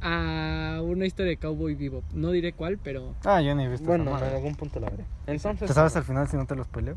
a 0.00 0.80
una 0.82 1.06
historia 1.06 1.30
de 1.30 1.36
Cowboy 1.36 1.74
Vivo. 1.74 2.02
No 2.12 2.32
diré 2.32 2.52
cuál, 2.52 2.78
pero... 2.78 3.14
Ah, 3.24 3.40
yo 3.40 3.54
ni 3.54 3.64
he 3.64 3.68
visto 3.68 3.86
Bueno, 3.86 4.18
en 4.18 4.24
algún 4.24 4.56
punto 4.56 4.80
la 4.80 4.90
veré. 4.90 5.04
Entonces. 5.26 5.68
¿Te 5.68 5.74
sabes 5.74 5.94
al 5.96 6.04
final 6.04 6.26
si 6.28 6.36
no 6.36 6.44
te 6.44 6.56
lo 6.56 6.64
spoileo? 6.64 6.96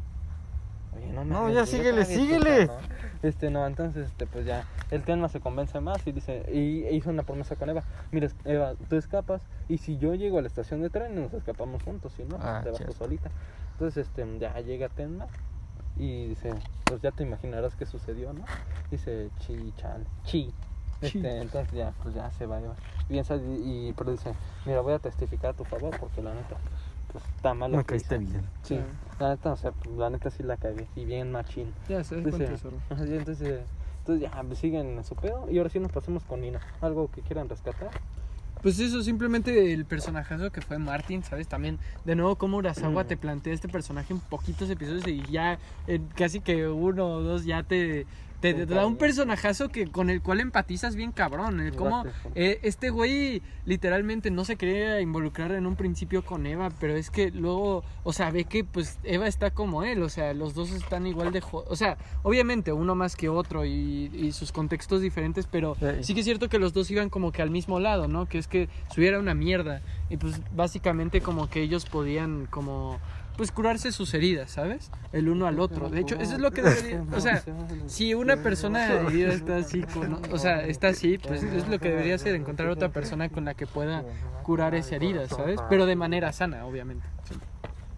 Oye, 0.96 1.08
no, 1.14 1.24
No, 1.24 1.42
mames, 1.42 1.56
ya 1.56 1.66
síguele, 1.66 2.06
síguele. 2.06 2.66
¿no? 2.66 2.74
Este, 3.22 3.50
no, 3.50 3.66
entonces, 3.66 4.08
este, 4.08 4.28
pues 4.28 4.46
ya, 4.46 4.66
el 4.92 5.04
tema 5.04 5.30
se 5.30 5.40
convence 5.40 5.80
más 5.80 6.06
y 6.06 6.12
dice, 6.12 6.46
y 6.52 6.84
e 6.86 6.94
hizo 6.94 7.10
una 7.10 7.24
promesa 7.24 7.56
con 7.56 7.70
Eva, 7.70 7.84
mira, 8.12 8.28
Eva, 8.46 8.76
tú 8.90 8.96
escapas 8.96 9.42
y 9.68 9.78
si 9.78 9.98
yo 9.98 10.14
llego 10.16 10.38
a 10.38 10.42
la 10.42 10.48
estación 10.48 10.82
de 10.82 10.90
tren 10.90 11.16
nos 11.16 11.34
escapamos 11.34 11.82
juntos, 11.84 12.14
si 12.14 12.24
no, 12.24 12.38
pues, 12.38 12.44
Ah, 12.44 12.62
te 12.64 12.72
vas 12.72 12.86
tú 12.86 12.92
solita. 12.94 13.32
Entonces, 13.74 14.08
este, 14.08 14.26
ya 14.40 14.60
llega 14.62 14.90
Tenma 14.90 15.28
y 15.98 16.28
dice, 16.28 16.54
pues 16.86 17.02
ya 17.02 17.12
te 17.12 17.24
imaginarás 17.24 17.76
qué 17.76 17.86
sucedió, 17.86 18.34
¿no? 18.34 18.46
Dice, 18.92 19.30
chi, 19.40 19.74
chan, 19.78 20.06
chi. 20.24 20.54
Chi. 21.02 21.18
Este, 21.18 21.42
entonces 21.42 21.74
ya, 21.74 21.94
pues 22.02 22.16
ya 22.16 22.32
se 22.32 22.46
va 22.46 22.60
Eva. 22.60 22.76
Piensa 23.08 23.36
y, 23.36 23.90
y 23.90 23.94
pero 23.98 24.12
dice, 24.12 24.34
mira, 24.66 24.82
voy 24.82 24.94
a 24.94 25.00
testificar 25.00 25.52
a 25.52 25.54
tu 25.54 25.64
favor 25.66 25.96
porque 26.00 26.22
la 26.22 26.34
neta, 26.34 26.56
pues 27.12 27.24
está 27.36 27.54
mal 27.54 27.72
Me 27.72 27.78
que 27.80 27.86
caíste 27.86 28.16
hice". 28.16 28.26
bien. 28.34 28.46
Sí, 28.64 28.80
la 29.20 29.30
neta, 29.30 29.52
o 29.54 29.58
sea, 29.58 29.74
la 29.98 30.10
neta 30.10 30.30
sí 30.30 30.44
la 30.44 30.58
cagué 30.58 30.88
y 30.96 31.06
bien 31.06 31.32
machín. 31.32 31.74
Ya 31.88 32.04
sabes 32.04 32.24
cuánto 32.24 32.40
Dice, 32.40 32.54
tesoro. 32.54 32.78
ajá, 32.90 33.06
sí, 33.06 33.14
entonces, 33.16 33.62
entonces 34.00 34.30
ya 34.30 34.44
pues, 34.44 34.60
siguen 34.60 34.98
en 34.98 35.04
su 35.04 35.16
pedo 35.16 35.48
y 35.50 35.58
ahora 35.58 35.70
sí 35.70 35.80
nos 35.80 35.92
pasamos 35.92 36.24
con 36.24 36.42
Nina. 36.42 36.60
¿Algo 36.82 37.10
que 37.12 37.22
quieran 37.22 37.48
rescatar? 37.50 37.90
Pues 38.62 38.80
eso, 38.80 39.04
simplemente 39.04 39.74
el 39.74 39.86
personajazo 39.86 40.52
que 40.52 40.60
fue 40.62 40.80
Martin, 40.80 41.24
¿sabes? 41.24 41.48
También, 41.48 41.78
de 42.04 42.16
nuevo, 42.16 42.36
como 42.36 42.58
Urasawa 42.58 43.04
Mm. 43.04 43.08
te 43.08 43.18
plantea 43.18 43.54
este 43.54 43.68
personaje 43.68 44.12
en 44.12 44.20
poquitos 44.20 44.68
episodios 44.72 45.06
y 45.08 45.22
ya, 45.32 45.60
en 45.86 46.08
casi 46.08 46.40
que 46.42 46.68
uno 46.68 47.06
o 47.08 47.22
dos, 47.22 47.46
ya 47.46 47.62
te, 47.62 48.08
te 48.54 48.66
Te 48.66 48.74
da 48.74 48.86
un 48.86 48.98
personajazo 48.98 49.70
que, 49.70 49.88
con 49.88 50.10
el 50.10 50.22
cual 50.22 50.40
empatizas 50.40 50.96
bien 50.96 51.12
cabrón. 51.12 51.60
El 51.60 51.76
cómo 51.76 52.06
eh, 52.36 52.60
este 52.64 52.90
güey 52.90 53.42
literalmente 53.66 54.32
no 54.32 54.46
se 54.46 54.56
quería 54.56 55.02
involucrar 55.02 55.52
en 55.54 55.66
un 55.66 55.76
principio 55.76 56.24
con 56.24 56.46
Eva, 56.46 56.70
pero 56.80 56.96
es 56.96 57.10
que 57.10 57.32
luego, 57.32 57.84
o 58.04 58.14
sea, 58.14 58.32
ve 58.32 58.44
que 58.46 58.64
pues 58.64 59.00
Eva 59.04 59.28
está 59.28 59.52
como 59.52 59.84
él, 59.84 60.04
o 60.04 60.10
sea, 60.10 60.34
los 60.34 60.54
dos 60.54 60.72
están 60.72 61.08
igual 61.08 61.32
de... 61.32 61.42
O 61.52 61.76
sea, 61.76 61.98
obviamente 62.24 62.72
uno 62.74 62.96
más 62.96 63.16
que 63.16 63.30
otro 63.30 63.66
y, 63.66 64.12
y 64.14 64.32
sus 64.32 64.52
contextos 64.52 65.02
diferentes, 65.02 65.48
pero 65.48 65.76
Sí. 65.80 65.86
sí 66.02 66.14
que 66.14 66.20
es 66.20 66.26
cierto 66.26 66.50
que 66.50 66.60
los 66.60 66.74
dos 66.74 66.90
iban 66.92 67.10
como 67.10 67.32
que 67.32 67.42
al 67.42 67.50
mismo 67.50 67.80
lado, 67.80 68.08
¿no? 68.08 68.28
Que 68.28 68.38
es 68.38 68.48
que 68.48 68.70
su 68.94 69.02
vida 69.02 69.12
era 69.12 69.20
una 69.20 69.34
mierda 69.34 69.82
y 70.10 70.18
pues 70.18 70.40
básicamente 70.56 71.22
como 71.22 71.50
que 71.50 71.62
ellos 71.62 71.86
podían 71.86 72.46
como 72.50 73.00
pues 73.38 73.52
curarse 73.52 73.92
sus 73.92 74.14
heridas, 74.14 74.52
¿sabes? 74.52 74.90
El 75.12 75.30
uno 75.30 75.48
al 75.48 75.60
otro. 75.60 75.90
De 75.90 76.00
hecho, 76.02 76.16
eso 76.16 76.34
es 76.36 76.40
lo 76.40 76.52
que 76.52 76.62
debería, 76.64 77.04
o 77.14 77.20
sea, 77.20 77.44
si 77.88 78.14
una 78.14 78.38
persona 78.38 78.88
herida 79.02 79.34
está 79.34 79.58
así, 79.58 79.82
con- 79.84 80.22
o 80.32 80.38
sea, 80.38 80.66
está 80.66 80.90
así, 80.90 81.18
pues 81.18 81.44
es 81.44 81.68
lo 81.68 81.80
que 81.80 81.90
debería 81.90 82.16
hacer, 82.16 82.36
encontrar 82.36 82.70
otra 82.70 82.90
persona 82.90 83.30
con 83.30 83.46
la 83.46 83.54
que 83.54 83.68
pueda 83.68 84.04
curar 84.44 84.76
esa 84.76 84.96
herida, 84.96 85.28
¿sabes? 85.28 85.60
Pero 85.70 85.86
de 85.86 85.96
manera 85.96 86.32
sana, 86.32 86.66
obviamente. 86.66 87.06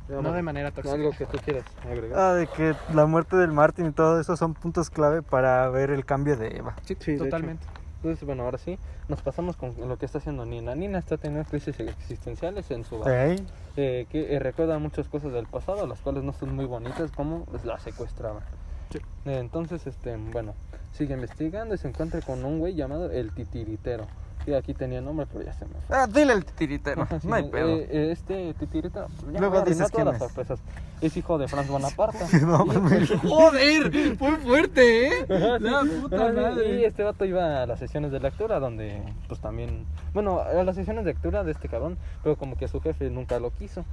No 0.09 0.31
de 0.31 0.41
manera 0.41 0.71
tóxica. 0.71 0.95
Algo 0.95 1.11
que 1.11 1.25
tú 1.25 1.37
quieras 1.43 1.65
agregar. 1.83 2.17
Ah, 2.17 2.33
de 2.33 2.47
que 2.47 2.73
la 2.93 3.05
muerte 3.05 3.35
del 3.35 3.51
Martin 3.51 3.87
y 3.87 3.91
todo 3.91 4.21
eso 4.21 4.37
son 4.37 4.53
puntos 4.53 4.89
clave 4.89 5.21
para 5.21 5.69
ver 5.69 5.89
el 5.89 6.05
cambio 6.05 6.37
de 6.37 6.47
Eva. 6.55 6.75
Sí, 6.85 6.95
Sí, 6.97 7.11
de 7.11 7.15
hecho. 7.17 7.25
totalmente. 7.25 7.65
Entonces, 7.97 8.25
bueno, 8.25 8.43
ahora 8.43 8.57
sí, 8.57 8.77
nos 9.07 9.21
pasamos 9.21 9.55
con 9.55 9.75
lo 9.87 9.97
que 9.97 10.05
está 10.05 10.19
haciendo 10.19 10.45
Nina. 10.45 10.75
Nina 10.75 10.99
está 10.99 11.17
teniendo 11.17 11.49
crisis 11.49 11.79
existenciales 11.79 12.69
en 12.71 12.83
su 12.83 12.99
barrio. 12.99 13.43
Eh, 13.75 14.07
que 14.09 14.35
eh, 14.35 14.39
recuerda 14.39 14.79
muchas 14.79 15.07
cosas 15.07 15.33
del 15.33 15.47
pasado, 15.47 15.85
las 15.87 15.99
cuales 16.01 16.23
no 16.23 16.33
son 16.33 16.55
muy 16.55 16.65
bonitas, 16.65 17.11
como 17.11 17.45
pues, 17.45 17.65
la 17.65 17.79
secuestraban. 17.79 18.43
Sí. 18.91 18.99
Eh, 19.25 19.39
entonces, 19.39 19.85
este, 19.87 20.15
bueno, 20.17 20.53
sigue 20.93 21.13
investigando 21.13 21.75
y 21.75 21.77
se 21.77 21.87
encuentra 21.87 22.21
con 22.21 22.43
un 22.45 22.59
güey 22.59 22.75
llamado 22.75 23.11
el 23.11 23.31
titiritero. 23.33 24.05
Sí, 24.45 24.53
aquí 24.53 24.73
tenía 24.73 25.01
nombre, 25.01 25.25
pero 25.31 25.43
ya 25.43 25.51
se 25.51 25.65
me 25.65 25.73
fue. 25.87 25.97
Ah, 25.97 26.07
dile 26.07 26.31
el 26.31 26.45
titiritero. 26.45 27.01
Ajá, 27.01 27.19
sí, 27.19 27.27
no 27.27 27.35
hay 27.35 27.43
eh, 27.43 27.49
pedo. 27.51 27.67
eh, 27.67 28.11
este 28.13 28.53
titirita, 28.53 29.07
ya 29.33 29.39
Luego 29.41 29.61
dices 29.63 29.91
quién 29.91 30.07
es. 30.07 30.17
sorpresas. 30.19 30.59
Es 31.01 31.17
hijo 31.17 31.37
de 31.37 31.49
Franz 31.49 31.67
Bonaparte. 31.69 32.19
No, 32.45 32.63
Y, 32.65 32.69
pues, 32.69 33.09
pues, 33.09 33.19
Joder, 33.23 34.17
muy 34.19 34.31
fuerte, 34.37 35.07
¿eh? 35.07 35.25
Ajá, 35.29 35.57
sí. 35.57 35.63
La 35.65 36.01
puta 36.01 36.31
madre. 36.31 36.79
Y 36.79 36.85
este 36.85 37.03
vato 37.03 37.25
iba 37.25 37.63
a 37.63 37.65
las 37.65 37.77
sesiones 37.79 38.11
de 38.13 38.21
lectura 38.21 38.61
donde, 38.61 39.01
pues 39.27 39.41
también, 39.41 39.85
bueno, 40.13 40.39
a 40.39 40.63
las 40.63 40.77
sesiones 40.77 41.03
de 41.03 41.11
lectura 41.11 41.43
de 41.43 41.51
este 41.51 41.67
cabrón, 41.67 41.97
pero 42.23 42.37
como 42.37 42.55
que 42.55 42.69
su 42.69 42.79
jefe 42.79 43.09
nunca 43.09 43.39
lo 43.39 43.51
quiso. 43.51 43.83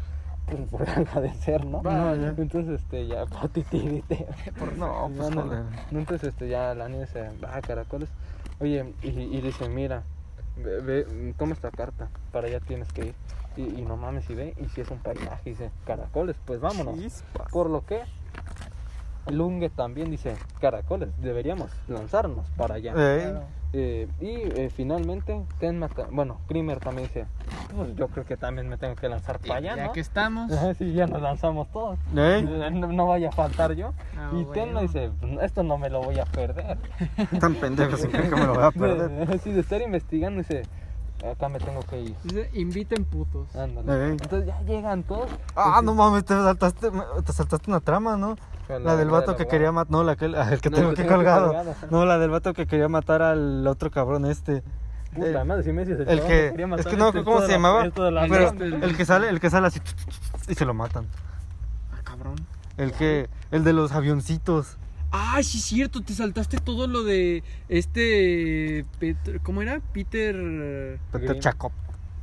Por 0.70 0.88
agradecer, 0.88 1.64
¿no? 1.64 1.80
Vaya. 1.82 2.34
Entonces, 2.36 2.80
este, 2.80 3.06
ya, 3.06 3.26
por 3.40 3.48
titirite. 3.48 4.26
No, 4.76 5.10
pues 5.14 5.28
Ándale. 5.28 5.48
joder. 5.48 5.64
Entonces, 5.90 6.28
este, 6.28 6.48
ya 6.48 6.74
la 6.74 6.88
niña 6.88 7.02
dice, 7.06 7.30
ah, 7.48 7.60
caracoles. 7.60 8.08
Oye, 8.60 8.92
y, 9.02 9.08
y 9.08 9.40
dice, 9.40 9.68
mira, 9.68 10.02
ve, 10.56 10.80
ve, 10.80 11.34
toma 11.38 11.54
esta 11.54 11.70
carta, 11.70 12.08
para 12.32 12.46
allá 12.46 12.60
tienes 12.60 12.92
que 12.92 13.06
ir. 13.06 13.14
Y, 13.56 13.62
y 13.62 13.82
no 13.82 13.96
mames, 13.96 14.28
y 14.30 14.34
ve, 14.34 14.54
y 14.60 14.68
si 14.68 14.80
es 14.80 14.90
un 14.90 14.98
paisaje, 14.98 15.50
dice, 15.50 15.70
caracoles, 15.86 16.36
pues 16.44 16.60
vámonos. 16.60 16.98
Chispas. 16.98 17.50
Por 17.50 17.70
lo 17.70 17.84
que 17.86 18.02
Lunge 19.26 19.70
también 19.70 20.10
dice, 20.10 20.36
caracoles, 20.60 21.08
deberíamos 21.20 21.70
lanzarnos 21.88 22.46
para 22.56 22.74
allá. 22.74 22.92
Ey. 22.96 23.32
Eh, 23.76 24.06
y 24.20 24.26
eh, 24.60 24.70
finalmente, 24.72 25.44
Tenma, 25.59 25.88
bueno, 26.12 26.38
Krimer 26.46 26.78
también 26.78 27.09
dice, 27.09 27.26
pues 27.76 27.96
yo 27.96 28.06
creo 28.06 28.24
que 28.24 28.36
también 28.36 28.68
me 28.68 28.76
tengo 28.76 28.94
que 28.94 29.09
lanzar 29.09 29.40
para 29.40 29.56
allá, 29.56 29.74
ya 29.76 29.86
¿no? 29.86 29.92
que 29.92 29.98
estamos. 30.01 30.52
Sí, 30.78 30.92
ya 30.92 31.09
nos 31.09 31.20
lanzamos 31.20 31.68
todos. 31.72 31.98
Ey. 32.16 32.42
No, 32.44 32.86
no 32.92 33.06
vaya 33.06 33.30
a 33.30 33.32
faltar 33.32 33.72
yo. 33.74 33.92
Ah, 34.16 34.30
y 34.32 34.44
bueno. 34.44 34.52
Tenma 34.52 34.80
dice, 34.82 35.10
"Pues, 35.20 35.32
esto 35.42 35.64
no 35.64 35.76
me 35.76 35.90
lo 35.90 36.02
voy 36.02 36.20
a 36.20 36.24
perder. 36.24 36.78
Tan 37.40 37.55
pendejo 37.56 37.96
sin 37.96 38.10
que 38.12 38.18
me 38.22 38.46
lo 38.46 38.55
voy 38.55 38.62
a 38.64 38.70
perder. 38.70 39.40
Sí, 39.42 39.51
de 39.51 39.60
estar 39.60 39.82
investigando, 39.82 40.38
dice, 40.38 40.62
acá 41.32 41.48
me 41.48 41.59
tengo 41.59 41.80
que 41.82 42.01
ir. 42.01 42.14
Dice, 42.24 42.51
inviten 42.55 43.05
putos. 43.05 43.55
Ándale. 43.56 44.10
Entonces 44.10 44.46
ya 44.46 44.60
llegan 44.62 45.02
todos. 45.02 45.28
Ah, 45.56 45.72
Pues, 45.74 45.84
no 45.84 45.94
mames, 45.94 46.24
te 46.24 46.34
saltaste, 46.34 46.90
te 47.24 47.32
saltaste 47.32 47.70
una 47.70 47.80
trama, 47.80 48.16
¿no? 48.16 48.36
La- 48.68 48.78
La 48.78 48.96
del 48.96 49.10
vato 49.10 49.32
del 49.32 49.36
que 49.38 49.46
quería 49.46 49.72
matar. 49.72 49.90
No, 49.92 50.02
la 50.05 50.16
que, 50.16 50.24
el 50.26 50.60
que 50.60 50.70
No, 50.70 50.76
tengo 50.76 50.94
que 50.94 51.06
colgado. 51.06 51.55
No, 51.90 52.06
la 52.06 52.18
del 52.18 52.30
vato 52.30 52.52
que 52.55 52.66
quería 52.66 52.88
matar 52.88 53.22
al 53.22 53.66
otro 53.66 53.90
cabrón 53.90 54.24
este. 54.26 54.62
Puta 55.14 55.42
Eh, 55.42 55.44
madre, 55.44 55.62
si 55.62 55.72
me 55.72 55.84
dices 55.84 56.01
el 56.01 56.06
cabrón 56.06 56.26
que- 56.28 56.51
quería 56.51 56.64
es 56.66 56.70
matar 56.70 56.86
que 56.86 56.96
no, 56.96 57.09
este, 57.09 57.24
¿cómo 57.24 57.40
se 57.42 57.46
la- 57.46 57.52
llamaba? 57.52 57.84
la- 57.84 57.90
Pero 58.28 58.48
el- 58.51 58.82
el 58.82 58.96
que 58.96 59.05
sale, 59.05 59.28
el 59.28 59.38
que 59.38 59.51
sale 59.51 59.66
así 59.68 59.80
y 60.48 60.55
se 60.55 60.64
lo 60.64 60.74
matan. 60.74 61.06
Ah, 61.92 62.01
cabrón. 62.02 62.34
El 62.76 62.92
que, 62.92 63.28
el 63.52 63.62
de 63.64 63.72
los 63.74 63.92
avioncitos. 63.92 64.76
Ah, 65.16 65.41
sí, 65.45 65.59
es 65.59 65.65
cierto, 65.65 66.03
te 66.03 66.12
saltaste 66.12 66.59
todo 66.59 66.89
lo 66.89 67.05
de 67.05 67.45
este. 67.69 68.85
Peter- 68.99 69.41
¿Cómo 69.43 69.62
era? 69.62 69.81
Peter. 69.93 70.99
Peter. 71.12 71.39
Chakov. 71.39 71.70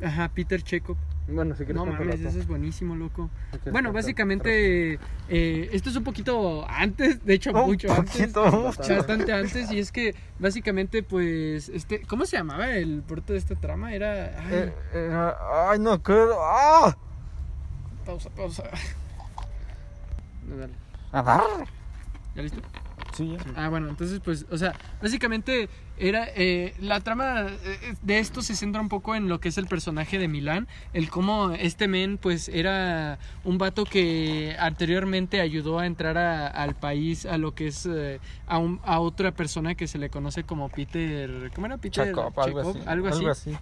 Ajá, 0.03 0.29
Peter 0.33 0.61
Chekhov. 0.61 0.97
Bueno, 1.27 1.53
si 1.55 1.63
quieres 1.63 1.75
No 1.75 1.85
mames, 1.85 2.19
eso 2.19 2.39
es 2.39 2.47
buenísimo, 2.47 2.95
loco. 2.95 3.29
Si 3.63 3.69
Bueno, 3.69 3.93
básicamente, 3.93 4.99
eh, 5.29 5.69
esto 5.71 5.89
es 5.91 5.95
un 5.95 6.03
poquito 6.03 6.65
antes, 6.67 7.23
de 7.23 7.35
hecho, 7.35 7.51
Un 7.51 7.67
mucho 7.67 7.93
antes. 7.93 8.17
poquito. 8.33 8.63
Bastante 8.63 9.31
antes, 9.31 9.71
y 9.71 9.79
es 9.79 9.91
que 9.91 10.13
básicamente, 10.39 11.03
pues, 11.03 11.69
este, 11.69 12.01
¿cómo 12.01 12.25
se 12.25 12.35
llamaba 12.37 12.71
el 12.75 13.03
puerto 13.03 13.31
de 13.33 13.39
esta 13.39 13.55
trama? 13.55 13.93
Era. 13.93 14.35
Ay, 14.39 14.53
Eh, 14.55 14.73
eh, 14.95 15.31
ay, 15.69 15.79
no 15.79 16.01
creo. 16.01 16.35
¡Ah! 16.41 16.97
pausa, 18.05 18.29
pausa. 18.31 18.63
No, 20.47 20.57
dale. 20.57 20.73
A 21.11 21.21
dar. 21.21 21.41
¿Ya 22.35 22.41
listo? 22.43 22.59
Sí, 23.13 23.35
Ah, 23.57 23.67
bueno, 23.67 23.89
entonces, 23.89 24.21
pues, 24.23 24.45
o 24.49 24.57
sea, 24.57 24.73
básicamente 25.01 25.67
era. 25.97 26.27
eh, 26.33 26.73
la 26.79 27.01
trama 27.01 27.47
eh, 27.49 27.95
de 28.01 28.19
esto 28.19 28.41
se 28.41 28.55
centra 28.55 28.79
un 28.79 28.87
poco 28.87 29.15
en 29.15 29.27
lo 29.27 29.41
que 29.41 29.49
es 29.49 29.57
el 29.57 29.67
personaje 29.67 30.17
de 30.17 30.29
Milán. 30.29 30.69
El 30.93 31.09
cómo 31.09 31.51
este 31.51 31.89
men, 31.89 32.17
pues, 32.17 32.47
era 32.47 33.19
un 33.43 33.57
vato 33.57 33.83
que 33.83 34.55
anteriormente 34.59 35.41
ayudó 35.41 35.79
a 35.79 35.87
entrar 35.87 36.17
a- 36.17 36.47
al 36.47 36.75
país 36.75 37.25
a 37.25 37.37
lo 37.37 37.53
que 37.53 37.67
es. 37.67 37.85
eh, 37.85 38.21
a, 38.47 38.57
un- 38.59 38.79
a 38.85 38.99
otra 39.01 39.31
persona 39.31 39.75
que 39.75 39.87
se 39.87 39.97
le 39.97 40.09
conoce 40.09 40.43
como 40.45 40.69
Peter. 40.69 41.51
¿Cómo 41.53 41.67
era? 41.67 41.77
Peter 41.77 42.05
Chakov, 42.15 42.39
algo 42.39 42.59
así. 42.61 42.79
algo 42.85 43.07
así. 43.09 43.25
así. 43.25 43.57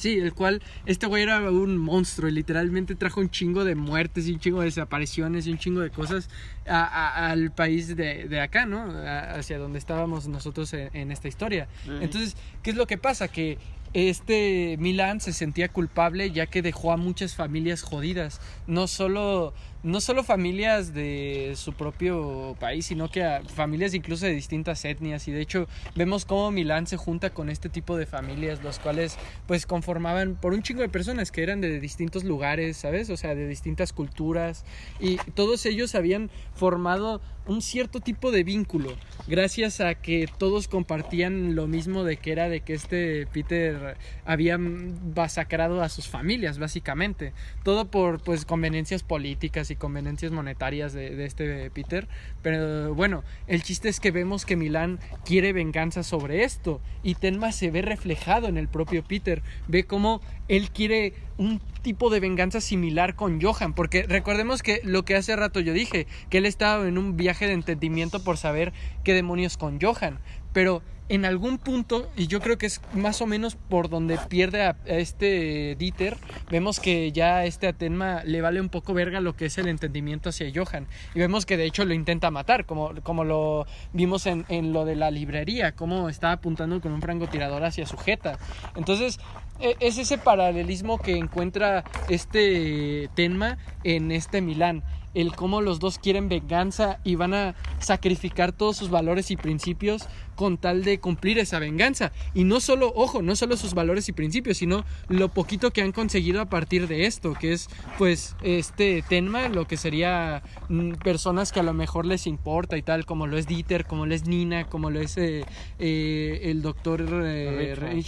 Sí, 0.00 0.18
el 0.18 0.32
cual, 0.32 0.62
este 0.86 1.06
güey 1.06 1.22
era 1.24 1.38
un 1.50 1.76
monstruo 1.76 2.28
y 2.30 2.32
literalmente 2.32 2.94
trajo 2.94 3.20
un 3.20 3.28
chingo 3.30 3.64
de 3.64 3.74
muertes 3.74 4.26
y 4.26 4.32
un 4.32 4.40
chingo 4.40 4.60
de 4.60 4.64
desapariciones 4.66 5.46
y 5.46 5.50
un 5.52 5.58
chingo 5.58 5.80
de 5.80 5.90
cosas 5.90 6.30
a- 6.66 6.84
a- 6.84 7.30
al 7.30 7.52
país 7.52 7.94
de, 7.96 8.26
de 8.26 8.40
acá, 8.40 8.64
¿no? 8.64 8.80
A- 8.80 9.32
hacia 9.34 9.58
donde 9.58 9.78
estábamos 9.78 10.26
nosotros 10.26 10.72
en, 10.72 10.88
en 10.94 11.12
esta 11.12 11.28
historia. 11.28 11.68
Entonces, 12.00 12.34
¿qué 12.62 12.70
es 12.70 12.76
lo 12.76 12.86
que 12.86 12.96
pasa? 12.96 13.28
Que 13.28 13.58
este 13.92 14.76
Milán 14.78 15.20
se 15.20 15.32
sentía 15.32 15.68
culpable 15.68 16.30
ya 16.30 16.46
que 16.46 16.62
dejó 16.62 16.92
a 16.92 16.96
muchas 16.96 17.34
familias 17.34 17.82
jodidas, 17.82 18.40
no 18.66 18.86
solo 18.86 19.52
no 19.82 20.00
solo 20.00 20.22
familias 20.22 20.92
de 20.92 21.54
su 21.56 21.72
propio 21.72 22.56
país, 22.60 22.86
sino 22.86 23.10
que 23.10 23.40
familias 23.54 23.94
incluso 23.94 24.26
de 24.26 24.32
distintas 24.32 24.84
etnias. 24.84 25.26
Y 25.28 25.32
de 25.32 25.40
hecho 25.40 25.66
vemos 25.94 26.24
cómo 26.24 26.50
Milán 26.50 26.86
se 26.86 26.96
junta 26.96 27.30
con 27.30 27.48
este 27.48 27.68
tipo 27.68 27.96
de 27.96 28.06
familias, 28.06 28.62
los 28.62 28.78
cuales 28.78 29.16
pues 29.46 29.66
conformaban 29.66 30.36
por 30.36 30.52
un 30.52 30.62
chingo 30.62 30.82
de 30.82 30.88
personas 30.88 31.32
que 31.32 31.42
eran 31.42 31.60
de 31.60 31.80
distintos 31.80 32.24
lugares, 32.24 32.76
¿sabes? 32.76 33.10
O 33.10 33.16
sea, 33.16 33.34
de 33.34 33.46
distintas 33.46 33.92
culturas. 33.92 34.64
Y 34.98 35.16
todos 35.34 35.64
ellos 35.66 35.94
habían 35.94 36.30
formado 36.54 37.20
un 37.46 37.62
cierto 37.62 38.00
tipo 38.00 38.30
de 38.30 38.44
vínculo 38.44 38.94
gracias 39.26 39.80
a 39.80 39.94
que 39.94 40.28
todos 40.38 40.68
compartían 40.68 41.54
lo 41.54 41.66
mismo 41.66 42.04
de 42.04 42.16
que 42.16 42.32
era 42.32 42.48
de 42.48 42.60
que 42.60 42.74
este 42.74 43.26
Peter 43.26 43.96
había 44.24 44.58
masacrado 44.58 45.82
a 45.82 45.88
sus 45.88 46.06
familias 46.06 46.58
básicamente. 46.58 47.32
Todo 47.64 47.90
por 47.90 48.22
pues 48.22 48.44
conveniencias 48.44 49.02
políticas 49.02 49.69
y 49.70 49.76
conveniencias 49.76 50.32
monetarias 50.32 50.92
de, 50.92 51.14
de 51.16 51.24
este 51.24 51.70
Peter 51.70 52.08
pero 52.42 52.94
bueno 52.94 53.24
el 53.46 53.62
chiste 53.62 53.88
es 53.88 54.00
que 54.00 54.10
vemos 54.10 54.44
que 54.44 54.56
Milán 54.56 54.98
quiere 55.24 55.52
venganza 55.52 56.02
sobre 56.02 56.44
esto 56.44 56.80
y 57.02 57.14
Tenma 57.14 57.52
se 57.52 57.70
ve 57.70 57.82
reflejado 57.82 58.48
en 58.48 58.56
el 58.56 58.68
propio 58.68 59.02
Peter 59.02 59.42
ve 59.68 59.84
cómo 59.84 60.20
él 60.48 60.70
quiere 60.70 61.14
un 61.38 61.60
tipo 61.82 62.10
de 62.10 62.20
venganza 62.20 62.60
similar 62.60 63.14
con 63.14 63.40
Johan, 63.40 63.72
porque 63.72 64.02
recordemos 64.02 64.62
que 64.62 64.80
lo 64.84 65.04
que 65.04 65.16
hace 65.16 65.34
rato 65.36 65.60
yo 65.60 65.72
dije, 65.72 66.06
que 66.28 66.38
él 66.38 66.46
estaba 66.46 66.86
en 66.86 66.98
un 66.98 67.16
viaje 67.16 67.46
de 67.46 67.54
entendimiento 67.54 68.22
por 68.22 68.36
saber 68.36 68.72
qué 69.04 69.14
demonios 69.14 69.56
con 69.56 69.80
Johan, 69.80 70.18
pero 70.52 70.82
en 71.10 71.24
algún 71.24 71.58
punto, 71.58 72.08
y 72.16 72.28
yo 72.28 72.40
creo 72.40 72.56
que 72.56 72.66
es 72.66 72.80
más 72.94 73.20
o 73.20 73.26
menos 73.26 73.56
por 73.56 73.88
donde 73.88 74.16
pierde 74.28 74.62
a, 74.62 74.76
este 74.86 75.74
Dieter, 75.76 76.16
vemos 76.50 76.78
que 76.78 77.10
ya 77.10 77.44
este 77.44 77.66
Atenma 77.66 78.22
le 78.24 78.40
vale 78.40 78.60
un 78.60 78.68
poco 78.68 78.94
verga 78.94 79.20
lo 79.20 79.34
que 79.34 79.46
es 79.46 79.58
el 79.58 79.66
entendimiento 79.66 80.28
hacia 80.28 80.52
Johan, 80.54 80.86
y 81.12 81.18
vemos 81.18 81.46
que 81.46 81.56
de 81.56 81.64
hecho 81.64 81.84
lo 81.84 81.94
intenta 81.94 82.30
matar, 82.30 82.64
como, 82.64 82.94
como 83.02 83.24
lo 83.24 83.66
vimos 83.92 84.26
en, 84.26 84.46
en 84.48 84.72
lo 84.72 84.84
de 84.84 84.94
la 84.94 85.10
librería, 85.10 85.72
como 85.72 86.08
está 86.08 86.30
apuntando 86.30 86.80
con 86.80 86.92
un 86.92 87.02
francotirador 87.02 87.64
hacia 87.64 87.86
su 87.86 87.96
jeta. 87.96 88.38
Entonces, 88.76 89.18
e- 89.58 89.76
es 89.80 89.98
ese 89.98 90.16
paralelismo 90.16 90.98
que 90.98 91.16
encuentra 91.16 91.82
este 92.08 93.10
Tenma 93.16 93.58
en 93.82 94.12
este 94.12 94.40
Milán. 94.40 94.84
El 95.14 95.34
cómo 95.34 95.60
los 95.60 95.80
dos 95.80 95.98
quieren 95.98 96.28
venganza 96.28 97.00
y 97.04 97.14
van 97.16 97.34
a 97.34 97.54
sacrificar 97.78 98.52
todos 98.52 98.76
sus 98.76 98.90
valores 98.90 99.30
y 99.30 99.36
principios 99.36 100.06
con 100.40 100.56
tal 100.56 100.84
de 100.84 101.00
cumplir 101.00 101.38
esa 101.38 101.58
venganza. 101.58 102.12
Y 102.32 102.44
no 102.44 102.60
solo, 102.60 102.92
ojo, 102.94 103.20
no 103.20 103.36
solo 103.36 103.58
sus 103.58 103.74
valores 103.74 104.08
y 104.08 104.12
principios, 104.12 104.56
sino 104.56 104.86
lo 105.08 105.28
poquito 105.28 105.70
que 105.70 105.82
han 105.82 105.92
conseguido 105.92 106.40
a 106.40 106.46
partir 106.46 106.88
de 106.88 107.04
esto, 107.04 107.34
que 107.34 107.52
es 107.52 107.68
pues 107.98 108.36
este 108.42 109.04
Tenma, 109.06 109.48
lo 109.48 109.66
que 109.66 109.76
sería 109.76 110.42
mm, 110.70 110.92
personas 110.92 111.52
que 111.52 111.60
a 111.60 111.62
lo 111.62 111.74
mejor 111.74 112.06
les 112.06 112.26
importa 112.26 112.78
y 112.78 112.82
tal, 112.82 113.04
como 113.04 113.26
lo 113.26 113.36
es 113.36 113.46
Dieter, 113.46 113.84
como 113.84 114.06
lo 114.06 114.14
es 114.14 114.26
Nina, 114.26 114.64
como 114.64 114.88
lo 114.88 115.00
es 115.00 115.18
eh, 115.18 115.44
eh, 115.78 116.40
el 116.44 116.62
doctor 116.62 117.06
eh. 117.24 118.02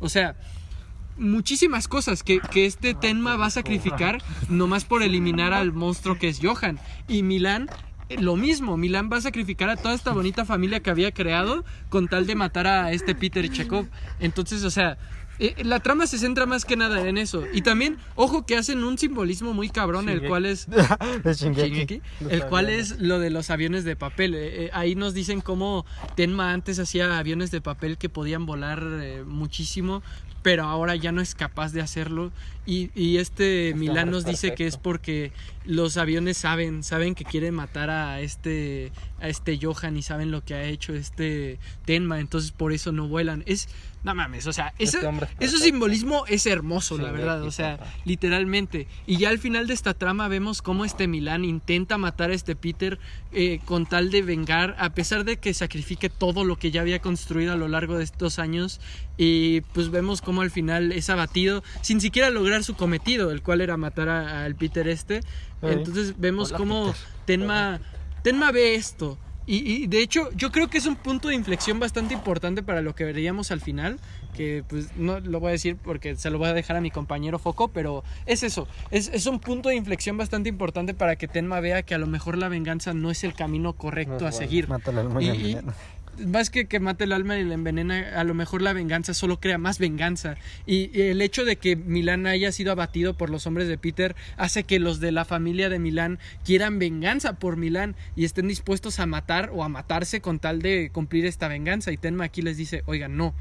O 0.00 0.08
sea, 0.08 0.34
muchísimas 1.16 1.88
cosas 1.88 2.22
que, 2.22 2.40
que 2.40 2.66
este 2.66 2.94
Tenma 2.94 3.36
va 3.36 3.46
a 3.46 3.50
sacrificar 3.50 4.22
nomás 4.48 4.84
por 4.84 5.02
eliminar 5.02 5.52
al 5.52 5.72
monstruo 5.72 6.18
que 6.18 6.28
es 6.28 6.40
Johan. 6.42 6.78
Y 7.08 7.22
Milán, 7.22 7.68
eh, 8.08 8.20
lo 8.20 8.36
mismo, 8.36 8.76
Milán 8.76 9.10
va 9.12 9.18
a 9.18 9.20
sacrificar 9.20 9.70
a 9.70 9.76
toda 9.76 9.94
esta 9.94 10.12
bonita 10.12 10.44
familia 10.44 10.80
que 10.80 10.90
había 10.90 11.12
creado 11.12 11.64
con 11.88 12.08
tal 12.08 12.26
de 12.26 12.34
matar 12.34 12.66
a 12.66 12.92
este 12.92 13.14
Peter 13.14 13.48
Chekhov. 13.50 13.88
Entonces, 14.20 14.64
o 14.64 14.70
sea, 14.70 14.98
eh, 15.38 15.56
la 15.64 15.80
trama 15.80 16.06
se 16.06 16.18
centra 16.18 16.46
más 16.46 16.64
que 16.64 16.76
nada 16.76 17.08
en 17.08 17.18
eso. 17.18 17.44
Y 17.52 17.62
también, 17.62 17.96
ojo 18.14 18.44
que 18.46 18.56
hacen 18.56 18.84
un 18.84 18.98
simbolismo 18.98 19.54
muy 19.54 19.70
cabrón, 19.70 20.08
el 20.08 20.28
cual 20.28 20.46
es... 20.46 20.68
Shingeki. 21.24 22.00
El 22.28 22.46
cual 22.46 22.68
es 22.68 22.98
lo 23.00 23.18
de 23.18 23.30
los 23.30 23.50
aviones 23.50 23.84
de 23.84 23.96
papel. 23.96 24.34
Eh, 24.34 24.66
eh, 24.66 24.70
ahí 24.72 24.94
nos 24.94 25.14
dicen 25.14 25.40
cómo 25.40 25.84
Tenma 26.14 26.52
antes 26.52 26.78
hacía 26.78 27.18
aviones 27.18 27.50
de 27.50 27.60
papel 27.60 27.98
que 27.98 28.08
podían 28.08 28.46
volar 28.46 28.84
eh, 29.00 29.24
muchísimo 29.26 30.02
pero 30.42 30.64
ahora 30.64 30.96
ya 30.96 31.12
no 31.12 31.20
es 31.20 31.34
capaz 31.34 31.72
de 31.72 31.80
hacerlo. 31.80 32.32
Y, 32.66 32.90
y 32.94 33.16
este 33.16 33.70
Este 33.70 33.74
Milán 33.74 34.10
nos 34.10 34.24
dice 34.24 34.54
que 34.54 34.66
es 34.66 34.76
porque 34.76 35.32
los 35.64 35.96
aviones 35.96 36.36
saben, 36.36 36.82
saben 36.82 37.14
que 37.14 37.24
quieren 37.24 37.54
matar 37.54 37.90
a 37.90 38.20
este, 38.20 38.92
a 39.20 39.28
este 39.28 39.58
Johan 39.60 39.96
y 39.96 40.02
saben 40.02 40.30
lo 40.30 40.44
que 40.44 40.54
ha 40.54 40.64
hecho 40.64 40.94
este 40.94 41.58
Tenma, 41.84 42.20
entonces 42.20 42.52
por 42.52 42.72
eso 42.72 42.92
no 42.92 43.08
vuelan. 43.08 43.42
Es, 43.46 43.68
no 44.04 44.14
mames, 44.16 44.46
o 44.48 44.52
sea, 44.52 44.74
ese, 44.78 44.98
Este 44.98 45.08
ese 45.08 45.18
perfecto. 45.18 45.58
simbolismo 45.58 46.24
es 46.26 46.46
hermoso, 46.46 46.98
la 46.98 47.12
verdad, 47.12 47.42
o 47.42 47.52
sea, 47.52 47.78
literalmente. 48.04 48.88
Y 49.06 49.18
ya 49.18 49.28
al 49.28 49.38
final 49.38 49.68
de 49.68 49.74
esta 49.74 49.94
trama 49.94 50.26
vemos 50.26 50.60
cómo 50.60 50.84
este 50.84 51.06
Milán 51.06 51.44
intenta 51.44 51.98
matar 51.98 52.30
a 52.30 52.34
este 52.34 52.56
Peter 52.56 52.98
eh, 53.30 53.60
con 53.64 53.86
tal 53.86 54.10
de 54.10 54.22
vengar, 54.22 54.74
a 54.78 54.90
pesar 54.90 55.24
de 55.24 55.36
que 55.38 55.54
sacrifique 55.54 56.08
todo 56.10 56.44
lo 56.44 56.56
que 56.56 56.72
ya 56.72 56.80
había 56.80 57.00
construido 57.00 57.52
a 57.52 57.56
lo 57.56 57.68
largo 57.68 57.96
de 57.96 58.04
estos 58.04 58.38
años. 58.40 58.80
Y 59.16 59.60
pues 59.72 59.90
vemos 59.90 60.20
cómo 60.20 60.42
al 60.42 60.50
final 60.50 60.90
es 60.90 61.08
abatido 61.08 61.62
sin 61.82 62.00
siquiera 62.00 62.30
lograr 62.30 62.64
su 62.64 62.74
cometido, 62.74 63.30
el 63.30 63.42
cual 63.42 63.60
era 63.60 63.76
matar 63.76 64.08
al 64.08 64.56
Peter 64.56 64.88
este. 64.88 65.20
Entonces 65.62 66.14
vemos 66.18 66.48
Hola, 66.48 66.58
cómo 66.58 66.86
Peter. 66.86 67.00
Tenma, 67.24 67.80
Tenma 68.22 68.50
ve 68.50 68.74
esto. 68.74 69.16
Y, 69.46 69.56
y 69.84 69.86
de 69.88 70.00
hecho, 70.02 70.30
yo 70.36 70.52
creo 70.52 70.68
que 70.68 70.78
es 70.78 70.86
un 70.86 70.96
punto 70.96 71.28
de 71.28 71.34
inflexión 71.34 71.80
bastante 71.80 72.14
importante 72.14 72.62
para 72.62 72.80
lo 72.80 72.94
que 72.94 73.04
veríamos 73.04 73.50
al 73.50 73.60
final. 73.60 73.98
Que 74.36 74.64
pues 74.66 74.96
no 74.96 75.20
lo 75.20 75.40
voy 75.40 75.48
a 75.48 75.52
decir 75.52 75.76
porque 75.76 76.16
se 76.16 76.30
lo 76.30 76.38
voy 76.38 76.48
a 76.48 76.54
dejar 76.54 76.76
a 76.76 76.80
mi 76.80 76.90
compañero 76.90 77.38
Foco, 77.38 77.68
pero 77.68 78.02
es 78.24 78.42
eso. 78.42 78.66
Es, 78.90 79.08
es 79.12 79.26
un 79.26 79.40
punto 79.40 79.68
de 79.68 79.74
inflexión 79.74 80.16
bastante 80.16 80.48
importante 80.48 80.94
para 80.94 81.16
que 81.16 81.28
Tenma 81.28 81.60
vea 81.60 81.82
que 81.82 81.94
a 81.94 81.98
lo 81.98 82.06
mejor 82.06 82.38
la 82.38 82.48
venganza 82.48 82.94
no 82.94 83.10
es 83.10 83.24
el 83.24 83.34
camino 83.34 83.74
correcto 83.74 84.12
No 84.12 84.16
a 84.26 84.30
bueno. 84.30 84.36
seguir. 84.36 84.68
Y, 85.20 85.26
Y-. 85.26 85.58
Más 86.18 86.50
que 86.50 86.66
que 86.66 86.78
mate 86.78 87.04
el 87.04 87.12
alma 87.12 87.38
y 87.38 87.44
la 87.44 87.54
envenena, 87.54 88.18
a 88.18 88.24
lo 88.24 88.34
mejor 88.34 88.62
la 88.62 88.72
venganza 88.72 89.14
solo 89.14 89.40
crea 89.40 89.58
más 89.58 89.78
venganza. 89.78 90.36
Y, 90.66 90.90
y 90.96 91.02
el 91.02 91.22
hecho 91.22 91.44
de 91.44 91.56
que 91.56 91.76
Milán 91.76 92.26
haya 92.26 92.52
sido 92.52 92.72
abatido 92.72 93.14
por 93.14 93.30
los 93.30 93.46
hombres 93.46 93.68
de 93.68 93.78
Peter 93.78 94.14
hace 94.36 94.64
que 94.64 94.78
los 94.78 95.00
de 95.00 95.12
la 95.12 95.24
familia 95.24 95.68
de 95.68 95.78
Milán 95.78 96.18
quieran 96.44 96.78
venganza 96.78 97.34
por 97.34 97.56
Milán 97.56 97.96
y 98.14 98.24
estén 98.24 98.48
dispuestos 98.48 99.00
a 99.00 99.06
matar 99.06 99.50
o 99.52 99.64
a 99.64 99.68
matarse 99.68 100.20
con 100.20 100.38
tal 100.38 100.60
de 100.62 100.90
cumplir 100.92 101.26
esta 101.26 101.48
venganza. 101.48 101.92
Y 101.92 101.96
Tenma 101.96 102.24
aquí 102.24 102.42
les 102.42 102.56
dice, 102.56 102.82
oigan, 102.86 103.16
no, 103.16 103.34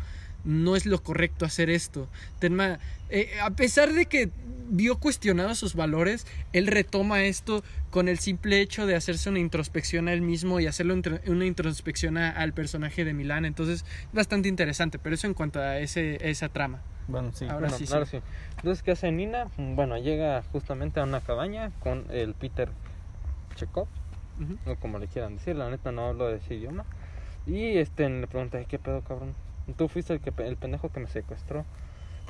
no 0.43 0.75
es 0.75 0.85
lo 0.85 1.01
correcto 1.03 1.45
hacer 1.45 1.69
esto. 1.69 2.07
Tenma, 2.39 2.79
eh, 3.09 3.29
a 3.41 3.51
pesar 3.51 3.93
de 3.93 4.05
que 4.05 4.29
vio 4.73 4.97
cuestionados 4.97 5.57
sus 5.57 5.75
valores, 5.75 6.25
él 6.53 6.67
retoma 6.67 7.23
esto 7.25 7.63
con 7.89 8.07
el 8.07 8.19
simple 8.19 8.61
hecho 8.61 8.85
de 8.85 8.95
hacerse 8.95 9.29
una 9.29 9.39
introspección 9.39 10.07
a 10.07 10.13
él 10.13 10.21
mismo 10.21 10.59
y 10.61 10.65
tr- 11.03 11.27
una 11.27 11.45
introspección 11.45 12.17
a- 12.17 12.29
al 12.31 12.53
personaje 12.53 13.03
de 13.03 13.13
Milán. 13.13 13.43
Entonces, 13.45 13.83
bastante 14.13 14.47
interesante, 14.47 14.97
pero 14.97 15.13
eso 15.15 15.27
en 15.27 15.33
cuanto 15.33 15.59
a 15.59 15.77
ese, 15.79 16.17
esa 16.29 16.47
trama. 16.47 16.81
Bueno, 17.07 17.31
sí. 17.33 17.45
Ahora 17.45 17.59
Bueno, 17.67 17.77
sí, 17.77 17.85
sí. 17.85 17.93
ahora 17.93 18.05
sí. 18.05 18.19
Entonces, 18.57 18.81
¿qué 18.81 18.91
hace 18.91 19.11
Nina? 19.11 19.47
Bueno, 19.57 19.97
llega 19.97 20.41
justamente 20.53 21.01
a 21.01 21.03
una 21.03 21.19
cabaña 21.19 21.71
con 21.81 22.05
el 22.09 22.33
Peter 22.33 22.69
Chekhov, 23.55 23.87
o 24.65 24.75
como 24.77 24.97
le 24.99 25.07
quieran 25.07 25.35
decir, 25.35 25.55
la 25.55 25.69
neta 25.69 25.91
no 25.91 26.07
hablo 26.07 26.27
de 26.27 26.37
ese 26.37 26.55
idioma. 26.55 26.85
Y 27.45 27.77
este 27.77 28.07
le 28.09 28.27
pregunta, 28.27 28.63
¿qué 28.63 28.79
pedo, 28.79 29.01
cabrón? 29.01 29.35
Tú 29.77 29.87
fuiste 29.87 30.13
el, 30.13 30.19
que, 30.19 30.31
el 30.43 30.55
pendejo 30.57 30.89
que 30.89 30.99
me 30.99 31.07
secuestró. 31.07 31.65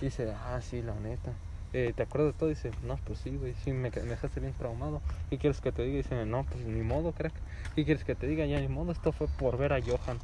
Y 0.01 0.05
dice, 0.05 0.31
ah, 0.31 0.59
sí, 0.61 0.81
la 0.81 0.93
neta. 0.95 1.33
Eh, 1.73 1.93
¿Te 1.95 2.03
acuerdas 2.03 2.33
de 2.33 2.39
todo? 2.39 2.49
dice, 2.49 2.71
no, 2.85 2.97
pues 3.05 3.19
sí, 3.19 3.29
güey, 3.37 3.53
sí, 3.63 3.71
me, 3.71 3.89
me 3.89 3.89
dejaste 3.89 4.39
bien 4.39 4.53
traumado. 4.53 5.01
¿Qué 5.29 5.37
quieres 5.37 5.61
que 5.61 5.71
te 5.71 5.83
diga? 5.83 5.97
dice, 5.97 6.25
no, 6.25 6.43
pues 6.43 6.63
ni 6.65 6.81
modo, 6.81 7.11
crack. 7.13 7.33
¿Qué 7.75 7.85
quieres 7.85 8.03
que 8.03 8.15
te 8.15 8.27
diga? 8.27 8.45
Ya 8.45 8.59
ni 8.59 8.67
modo, 8.67 8.91
esto 8.91 9.11
fue 9.11 9.27
por 9.27 9.57
ver 9.57 9.71
a 9.73 9.79
Johan. 9.79 10.19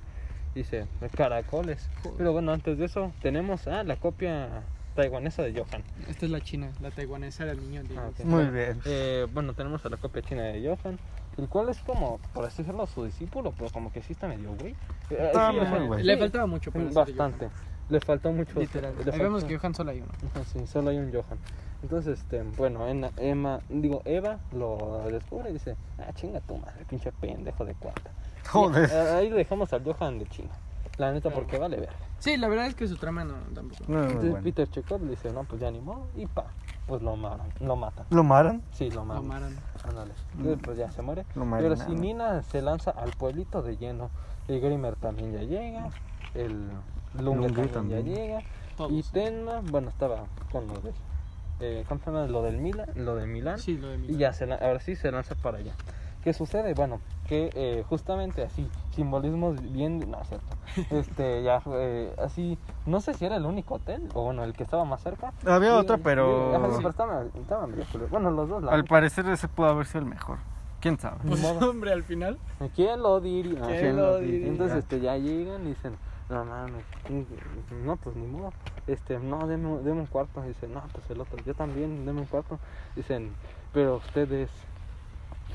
Dice, 0.53 0.87
caracoles. 1.15 1.89
Pero 2.17 2.33
bueno, 2.33 2.51
antes 2.51 2.77
de 2.77 2.85
eso, 2.85 3.13
tenemos 3.21 3.67
ah, 3.67 3.83
la 3.83 3.95
copia 3.95 4.63
taiwanesa 4.95 5.43
de 5.43 5.53
Johan. 5.53 5.83
Esta 6.09 6.25
es 6.25 6.31
la 6.31 6.41
china, 6.41 6.71
la 6.81 6.91
taiwanesa 6.91 7.43
era 7.43 7.53
el 7.53 7.61
niño. 7.61 7.83
Ah, 7.95 8.09
ok. 8.09 8.25
Muy 8.25 8.45
bien. 8.47 8.81
eh, 8.85 9.27
bueno, 9.31 9.53
tenemos 9.53 9.85
a 9.85 9.89
la 9.89 9.97
copia 9.97 10.21
china 10.23 10.43
de 10.43 10.67
Johan, 10.67 10.99
el 11.37 11.47
cual 11.49 11.69
es 11.69 11.79
como, 11.79 12.19
por 12.33 12.45
así 12.45 12.63
decirlo, 12.63 12.85
su 12.87 13.03
discípulo, 13.05 13.53
pero 13.57 13.69
como 13.71 13.91
que 13.91 14.01
sí 14.01 14.13
está 14.13 14.27
medio 14.27 14.53
güey. 14.55 14.71
Eh, 15.09 15.17
Está 15.31 15.51
sí, 15.51 15.57
o 15.59 15.61
sea, 15.65 15.71
muy 15.79 15.87
güey. 15.87 16.03
Le 16.03 16.17
faltaba 16.17 16.45
mucho 16.47 16.71
ser 16.71 16.81
Bastante. 16.93 17.49
Le 17.89 17.99
faltó 18.01 18.31
mucho. 18.33 18.59
Literal. 18.59 18.93
le 18.97 19.03
faltó- 19.03 19.23
vemos 19.23 19.43
que 19.45 19.57
Johan 19.57 19.73
solo 19.73 19.91
hay 19.91 20.01
uno. 20.01 20.11
Sí, 20.51 20.67
solo 20.67 20.89
hay 20.89 20.97
un 20.97 21.11
Johan. 21.11 21.37
Entonces, 21.83 22.19
este, 22.19 22.41
bueno, 22.57 22.87
en- 22.87 23.09
Emma, 23.17 23.59
digo, 23.69 24.01
Eva 24.03 24.39
lo 24.51 25.03
descubre 25.09 25.49
y 25.51 25.53
dice, 25.53 25.75
ah, 25.99 26.11
chinga 26.13 26.41
tu 26.41 26.57
madre, 26.57 26.83
pinche 26.89 27.11
pendejo 27.13 27.63
de 27.65 27.75
cuarta. 27.75 28.11
Joder. 28.49 28.89
Y, 28.89 28.93
eh, 28.93 28.99
ahí 29.15 29.29
le 29.29 29.35
dejamos 29.37 29.71
al 29.73 29.83
Johan 29.83 30.19
de 30.19 30.25
China. 30.27 30.49
La 30.97 31.11
neta, 31.13 31.29
porque 31.29 31.59
vale 31.59 31.77
ver. 31.79 31.89
Sí, 32.17 32.35
la 32.37 32.47
verdad 32.47 32.65
es 32.65 32.73
que 32.73 32.87
su 32.87 32.97
trama 32.97 33.23
no 33.23 33.35
tampoco. 33.53 33.83
No, 33.87 34.01
Entonces 34.01 34.31
bueno. 34.31 34.43
Peter 34.43 34.67
Chekhov 34.67 35.03
le 35.03 35.11
dice, 35.11 35.31
no, 35.31 35.43
pues 35.43 35.61
ya 35.61 35.69
ni 35.69 35.79
modo, 35.79 36.07
y 36.15 36.25
pa, 36.25 36.47
pues 36.87 37.01
lo 37.01 37.15
matan, 37.15 37.47
lo 37.59 37.75
matan. 37.75 38.05
¿Lo 38.09 38.23
maran? 38.23 38.61
Sí, 38.71 38.89
lo 38.89 39.05
Lo 39.05 39.21
matan. 39.21 39.55
Ándale. 39.87 40.13
Entonces, 40.37 40.59
pues 40.63 40.77
ya 40.77 40.89
se 40.91 41.01
muere. 41.01 41.25
Lo 41.35 41.41
Y 41.43 41.45
sí, 41.45 41.49
marinaron. 41.49 42.01
Nina 42.01 42.41
se 42.43 42.61
lanza 42.61 42.91
al 42.91 43.11
pueblito 43.11 43.61
de 43.61 43.77
lleno. 43.77 44.09
El 44.47 44.59
Grimer 44.61 44.95
también 44.95 45.33
ya 45.33 45.41
llega. 45.43 45.89
El 46.33 46.69
Lunge 47.19 47.47
también, 47.47 47.69
también. 47.71 48.05
ya 48.05 48.13
llega. 48.15 48.39
Todos. 48.77 48.91
Y 48.91 49.03
Tenma, 49.03 49.61
bueno, 49.63 49.89
estaba 49.89 50.25
con 50.51 50.67
lo 50.67 50.75
de. 50.81 50.91
Eh, 51.59 51.83
¿Cómo 51.89 51.99
se 51.99 52.05
llama? 52.11 52.27
Lo 52.27 52.43
del 52.43 52.57
Milan, 52.59 52.87
lo 52.95 53.15
de 53.15 53.25
Milán. 53.25 53.57
Sí, 53.57 53.77
lo 53.77 53.87
de 53.89 53.95
Y 53.95 53.99
Milán. 53.99 54.17
ya, 54.19 54.33
se 54.33 54.45
la- 54.45 54.55
ahora 54.55 54.79
sí 54.79 54.95
se 54.95 55.11
lanza 55.11 55.35
para 55.35 55.57
allá. 55.57 55.73
¿Qué 56.27 56.33
sucede? 56.33 56.73
Bueno, 56.73 56.99
que 57.25 57.51
eh, 57.55 57.85
justamente 57.87 58.43
así, 58.43 58.69
simbolismos 58.93 59.61
bien. 59.71 60.11
No, 60.11 60.19
es 60.19 60.27
cierto. 60.27 60.45
Este, 60.91 61.41
ya, 61.41 61.61
eh, 61.67 62.13
así. 62.21 62.57
No 62.85 62.99
sé 62.99 63.13
si 63.13 63.23
era 63.23 63.37
el 63.37 63.45
único 63.45 63.75
hotel, 63.75 64.01
o 64.13 64.23
bueno, 64.25 64.43
el 64.43 64.51
que 64.51 64.63
estaba 64.63 64.83
más 64.83 65.01
cerca. 65.01 65.31
Había 65.45 65.69
Y- 65.69 65.79
otro, 65.79 65.95
y- 65.95 65.99
pero 65.99 66.53
ajá, 66.53 66.67
sí, 66.71 66.73
pero 66.79 66.89
estaba, 66.89 67.23
estaba 67.33 67.65
medio 67.67 67.85
culero. 67.89 68.09
Bueno, 68.11 68.31
los 68.31 68.49
dos. 68.49 68.61
la 68.61 68.73
al 68.73 68.83
parecer 68.83 69.25
ese 69.29 69.47
pudo 69.47 69.67
haber 69.67 69.85
sido 69.85 70.01
el 70.01 70.07
mejor. 70.07 70.39
¿Quién 70.81 70.99
sabe? 70.99 71.15
Pues, 71.25 71.41
hombre, 71.45 71.93
al 71.93 72.03
final. 72.03 72.37
¿Quién 72.75 73.01
lo 73.01 73.21
diría? 73.21 73.61
¿Quién 73.61 73.95
lo 73.95 74.19
diría? 74.19 74.47
Entonces 74.49 74.79
este, 74.79 74.99
ya 74.99 75.15
llegan 75.15 75.61
y 75.65 75.69
dicen, 75.69 75.95
no 76.29 76.43
mames, 76.43 76.83
no, 77.85 77.95
pues 77.95 78.17
ni 78.17 78.27
modo. 78.27 78.51
Este, 78.85 79.17
no, 79.17 79.47
deme, 79.47 79.77
deme 79.77 80.01
un 80.01 80.07
cuarto. 80.07 80.41
Dice, 80.41 80.67
no, 80.67 80.83
pues 80.91 81.09
el 81.09 81.21
otro, 81.21 81.39
yo 81.45 81.53
también, 81.53 82.05
deme 82.05 82.19
un 82.19 82.25
cuarto. 82.27 82.59
Dicen, 82.97 83.33
pero 83.71 83.95
ustedes, 83.95 84.49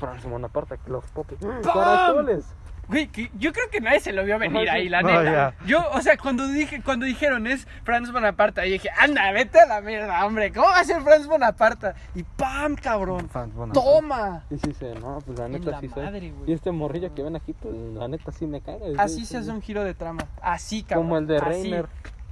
Franz 0.03 0.25
Bonaparte, 0.25 0.77
los 0.87 1.05
popes, 1.11 1.37
caracoles. 1.63 2.45
Güey, 2.89 3.07
que 3.07 3.31
yo 3.39 3.53
creo 3.53 3.69
que 3.69 3.79
nadie 3.79 4.01
se 4.01 4.11
lo 4.11 4.25
vio 4.25 4.37
venir 4.37 4.69
ahí, 4.69 4.89
la 4.89 5.01
No, 5.01 5.07
neta. 5.07 5.23
ya. 5.23 5.65
Yo, 5.65 5.89
o 5.91 6.01
sea, 6.01 6.17
cuando 6.17 6.45
dije, 6.49 6.81
cuando 6.83 7.05
dijeron 7.05 7.47
es 7.47 7.65
Franz 7.83 8.11
Bonaparte, 8.11 8.59
ahí 8.59 8.71
dije, 8.71 8.89
anda, 8.99 9.31
vete 9.31 9.61
a 9.61 9.65
la 9.65 9.79
mierda, 9.79 10.25
hombre, 10.25 10.51
¿cómo 10.51 10.67
va 10.67 10.79
a 10.79 10.83
ser 10.83 11.01
Franz 11.01 11.25
Bonaparte? 11.25 11.93
Y 12.13 12.23
¡pam, 12.23 12.75
cabrón! 12.75 13.29
Franz 13.29 13.53
Bonaparte. 13.53 13.79
¡Toma! 13.89 14.43
Y 14.49 14.57
sí 14.57 14.67
dice, 14.67 14.95
no, 14.95 15.19
pues 15.25 15.39
la 15.39 15.47
neta 15.47 15.71
la 15.71 15.79
sí 15.79 15.87
soy. 15.87 16.03
madre, 16.03 16.31
güey. 16.31 16.51
Y 16.51 16.53
este 16.53 16.71
morrillo 16.73 17.15
que 17.15 17.23
ven 17.23 17.37
aquí, 17.37 17.53
pues 17.53 17.73
la 17.73 18.09
neta 18.09 18.33
sí 18.33 18.45
me 18.45 18.59
caga. 18.59 18.79
Así 18.97 19.25
se 19.25 19.37
hace 19.37 19.49
un 19.49 19.61
giro 19.61 19.85
de 19.85 19.93
trama. 19.93 20.25
Así, 20.41 20.83
cabrón. 20.83 21.05
Como 21.05 21.17
el 21.19 21.27
de 21.27 21.37
así. 21.37 21.73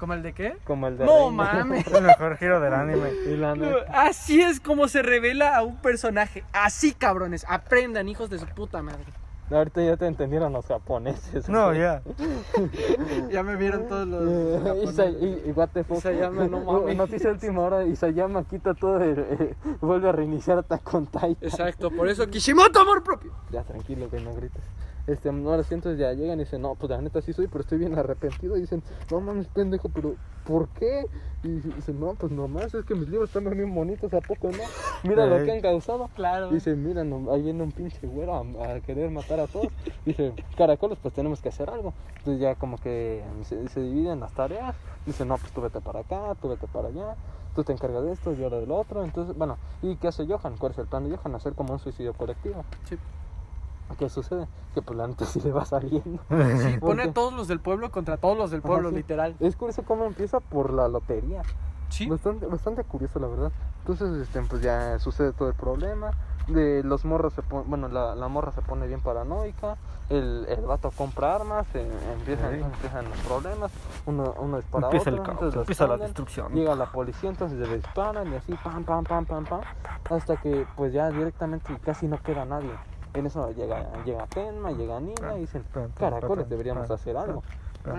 ¿Como 0.01 0.15
el 0.15 0.23
de 0.23 0.33
qué? 0.33 0.57
Como 0.63 0.87
el 0.87 0.97
de 0.97 1.05
No 1.05 1.29
mames. 1.29 1.85
El 1.93 2.01
mejor 2.01 2.35
giro 2.37 2.59
del 2.59 2.73
anime. 2.73 3.11
Y 3.27 3.37
la 3.37 3.53
neta, 3.53 3.85
Así 4.07 4.41
es 4.41 4.59
como 4.59 4.87
se 4.87 5.03
revela 5.03 5.55
a 5.55 5.61
un 5.61 5.77
personaje. 5.77 6.43
Así, 6.53 6.93
cabrones. 6.93 7.45
Aprendan, 7.47 8.09
hijos 8.09 8.27
de 8.31 8.39
su 8.39 8.47
puta 8.47 8.81
madre. 8.81 9.05
ahorita 9.51 9.83
ya 9.83 9.97
te 9.97 10.07
entendieron 10.07 10.53
los 10.53 10.65
japoneses. 10.65 11.47
No, 11.49 11.71
ya. 11.75 12.01
Ya 13.29 13.43
me 13.43 13.55
vieron 13.57 13.87
todos 13.87 14.07
los. 14.07 14.23
Eh, 14.27 14.83
Isa- 14.85 15.05
y, 15.05 15.43
y 15.45 15.51
what 15.51 15.69
the 15.71 15.83
fuck. 15.83 15.99
Isayama, 15.99 16.47
no 16.47 16.61
mames. 16.61 16.97
Noticia 16.97 17.29
última 17.29 17.61
hora, 17.61 17.83
Isayama 17.85 18.43
quita 18.45 18.73
todo, 18.73 19.03
el, 19.03 19.19
eh, 19.19 19.55
vuelve 19.81 20.09
a 20.09 20.13
reiniciar 20.13 20.57
Attack 20.57 20.93
on 20.95 21.05
Titan. 21.05 21.37
Exacto, 21.41 21.91
por 21.91 22.09
eso 22.09 22.27
Kishimoto 22.27 22.79
amor 22.79 23.03
propio. 23.03 23.31
Ya, 23.51 23.61
tranquilo, 23.61 24.09
güey, 24.09 24.23
no 24.23 24.33
grites. 24.33 24.63
Este, 25.07 25.29
ahora 25.29 25.63
sí, 25.63 25.73
entonces 25.73 25.99
ya 25.99 26.13
llegan 26.13 26.39
y 26.39 26.43
dicen, 26.43 26.61
no, 26.61 26.75
pues 26.75 26.89
la 26.89 27.01
neta 27.01 27.21
sí 27.21 27.33
soy, 27.33 27.47
pero 27.47 27.61
estoy 27.61 27.79
bien 27.79 27.97
arrepentido. 27.97 28.57
Y 28.57 28.61
dicen, 28.61 28.83
no 29.09 29.19
mames, 29.19 29.47
pendejo, 29.47 29.89
pero 29.89 30.15
¿por 30.45 30.67
qué? 30.69 31.05
Y 31.43 31.49
dicen, 31.59 31.99
no, 31.99 32.13
pues 32.13 32.31
nomás, 32.31 32.73
es 32.73 32.85
que 32.85 32.93
mis 32.93 33.09
libros 33.09 33.29
están 33.29 33.49
bien 33.55 33.73
bonitos, 33.73 34.13
¿a 34.13 34.21
poco 34.21 34.49
no? 34.51 34.63
Mira 35.03 35.25
lo 35.25 35.43
que 35.43 35.51
han 35.51 35.61
causado. 35.61 36.09
Claro. 36.15 36.49
Dice, 36.49 36.75
mira, 36.75 37.03
no, 37.03 37.31
ahí 37.31 37.41
viene 37.41 37.63
un 37.63 37.71
pinche 37.71 38.05
güero 38.05 38.35
a, 38.35 38.73
a 38.73 38.79
querer 38.81 39.09
matar 39.09 39.39
a 39.39 39.47
todos. 39.47 39.67
Dice, 40.05 40.33
caracoles, 40.55 40.99
pues 41.01 41.13
tenemos 41.13 41.41
que 41.41 41.49
hacer 41.49 41.69
algo. 41.69 41.93
Entonces 42.19 42.39
ya 42.39 42.55
como 42.55 42.77
que 42.77 43.23
se, 43.43 43.67
se 43.69 43.81
dividen 43.81 44.19
las 44.19 44.33
tareas. 44.33 44.75
Dice, 45.05 45.25
no, 45.25 45.37
pues 45.37 45.51
tú 45.51 45.61
vete 45.61 45.81
para 45.81 46.01
acá, 46.01 46.35
tú 46.39 46.49
vete 46.49 46.67
para 46.67 46.89
allá. 46.89 47.15
Tú 47.55 47.63
te 47.63 47.73
encargas 47.73 48.03
de 48.03 48.13
esto, 48.13 48.33
yo 48.33 48.45
ahora 48.45 48.59
del 48.59 48.71
otro. 48.71 49.03
Entonces, 49.03 49.35
bueno, 49.35 49.57
¿y 49.81 49.97
qué 49.97 50.07
hace 50.07 50.25
Johan? 50.25 50.55
¿Cuál 50.57 50.71
es 50.71 50.77
el 50.77 50.85
plan 50.85 51.09
de 51.09 51.17
Johan? 51.17 51.35
Hacer 51.35 51.53
como 51.53 51.73
un 51.73 51.79
suicidio 51.79 52.13
colectivo. 52.13 52.63
Sí. 52.85 52.97
¿Qué 53.97 54.09
sucede? 54.09 54.47
Que 54.73 54.81
pues 54.81 54.97
la 54.97 55.07
neta 55.07 55.25
sí 55.25 55.39
le 55.41 55.51
va 55.51 55.65
saliendo. 55.65 56.19
Sí, 56.57 56.77
pone 56.79 57.03
a 57.03 57.13
todos 57.13 57.33
los 57.33 57.47
del 57.47 57.59
pueblo 57.59 57.91
contra 57.91 58.17
todos 58.17 58.37
los 58.37 58.51
del 58.51 58.59
Ajá, 58.59 58.67
pueblo, 58.67 58.89
sí. 58.89 58.95
literal. 58.95 59.35
Es 59.39 59.55
curioso 59.55 59.83
cómo 59.83 60.05
empieza 60.05 60.39
por 60.39 60.73
la 60.73 60.87
lotería. 60.87 61.41
Sí. 61.89 62.07
Bastante, 62.07 62.45
bastante 62.45 62.83
curioso, 62.85 63.19
la 63.19 63.27
verdad. 63.27 63.51
Entonces, 63.79 64.15
este, 64.21 64.41
pues 64.43 64.61
ya 64.61 64.97
sucede 64.99 65.33
todo 65.33 65.49
el 65.49 65.55
problema. 65.55 66.11
De 66.47 66.83
los 66.83 67.05
morros 67.05 67.33
se 67.33 67.43
pon- 67.43 67.65
bueno, 67.67 67.87
la, 67.87 68.15
la 68.15 68.27
morra 68.27 68.51
se 68.51 68.61
pone 68.61 68.87
bien 68.87 68.99
paranoica. 69.01 69.77
el, 70.09 70.45
el 70.49 70.61
vato 70.65 70.89
compra 70.91 71.35
armas, 71.35 71.65
eh, 71.75 71.89
empiezan, 72.17 72.55
Ok. 72.61 72.73
empiezan 72.73 73.09
los 73.09 73.17
problemas, 73.19 73.71
uno, 74.07 74.33
uno 74.39 74.57
dispara 74.57 74.87
Empieza 74.87 75.09
el 75.09 75.13
otro, 75.19 75.23
caos, 75.25 75.33
entonces 75.35 75.55
lo 75.55 75.61
empieza 75.61 75.87
la 75.87 75.97
destrucción. 75.97 76.53
Llega 76.53 76.75
la 76.75 76.85
policía, 76.87 77.29
entonces 77.29 77.57
le 77.59 77.75
disparan 77.77 78.27
y 78.33 78.35
así, 78.35 78.53
pam, 78.63 78.83
pam, 78.83 79.03
pam, 79.05 79.25
pam, 79.25 79.45
pam, 79.45 79.61
hasta 80.09 80.35
que 80.37 80.65
pues 80.75 80.91
ya 80.93 81.09
directamente 81.11 81.77
casi 81.85 82.07
no 82.07 82.17
queda 82.21 82.43
nadie. 82.43 82.71
En 83.13 83.25
eso 83.25 83.51
llega, 83.51 84.03
llega 84.05 84.25
Tenma, 84.27 84.71
llega 84.71 84.99
Nina 84.99 85.35
y 85.37 85.41
dicen, 85.41 85.65
caracoles, 85.97 86.47
deberíamos 86.49 86.89
hacer 86.89 87.17
algo. 87.17 87.43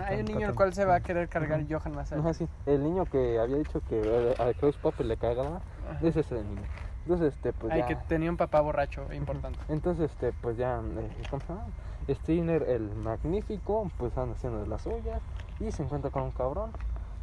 Hay 0.07 0.21
un 0.21 0.27
niño 0.27 0.49
el 0.49 0.55
cual 0.55 0.73
se 0.73 0.85
va 0.85 0.97
a 0.97 1.01
querer 1.01 1.29
cargar 1.29 1.65
Johan 1.69 1.95
más 1.95 2.13
No, 2.13 2.29
así, 2.29 2.49
el 2.67 2.83
niño 2.83 3.05
que 3.07 3.39
había 3.39 3.57
dicho 3.57 3.81
que 3.89 4.35
a 4.39 4.53
Klaus 4.55 4.77
Pape 4.77 5.05
le 5.05 5.17
cagaba, 5.17 5.61
ese 6.01 6.21
es 6.21 6.33
el 6.33 6.49
niño. 6.49 6.63
Entonces, 7.05 7.35
este, 7.35 7.53
pues 7.53 7.73
Ay, 7.73 7.81
ya... 7.81 7.87
que 7.89 7.97
tenía 7.97 8.31
un 8.31 8.37
papá 8.37 8.61
borracho, 8.61 9.13
importante. 9.13 9.59
Entonces, 9.69 10.13
este, 10.13 10.33
pues 10.33 10.57
ya, 10.57 10.77
eh, 10.77 11.11
¿cómo 11.29 11.43
se 11.43 11.49
llama? 11.49 11.67
Steiner, 12.09 12.63
el 12.63 12.95
magnífico, 12.95 13.91
pues 13.99 14.17
anda 14.17 14.35
haciendo 14.35 14.61
de 14.61 14.69
las 14.69 14.83
suyas 14.83 15.21
y 15.59 15.73
se 15.73 15.83
encuentra 15.83 16.11
con 16.11 16.23
un 16.23 16.31
cabrón. 16.31 16.71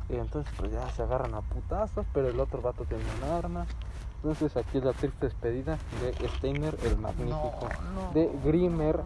Y 0.09 0.15
entonces, 0.15 0.51
pues 0.57 0.71
ya 0.71 0.89
se 0.89 1.03
agarran 1.03 1.33
a 1.33 1.41
putazos, 1.41 2.05
pero 2.13 2.29
el 2.29 2.39
otro 2.39 2.61
vato 2.61 2.83
tiene 2.85 3.03
un 3.23 3.31
arma. 3.31 3.67
Entonces, 4.21 4.55
aquí 4.57 4.79
es 4.79 4.83
la 4.83 4.91
triste 4.91 5.27
despedida 5.27 5.77
de 6.01 6.27
Steiner, 6.29 6.75
el 6.83 6.97
magnífico. 6.97 7.69
no. 7.95 8.11
De 8.13 8.29
Grimmer, 8.43 8.99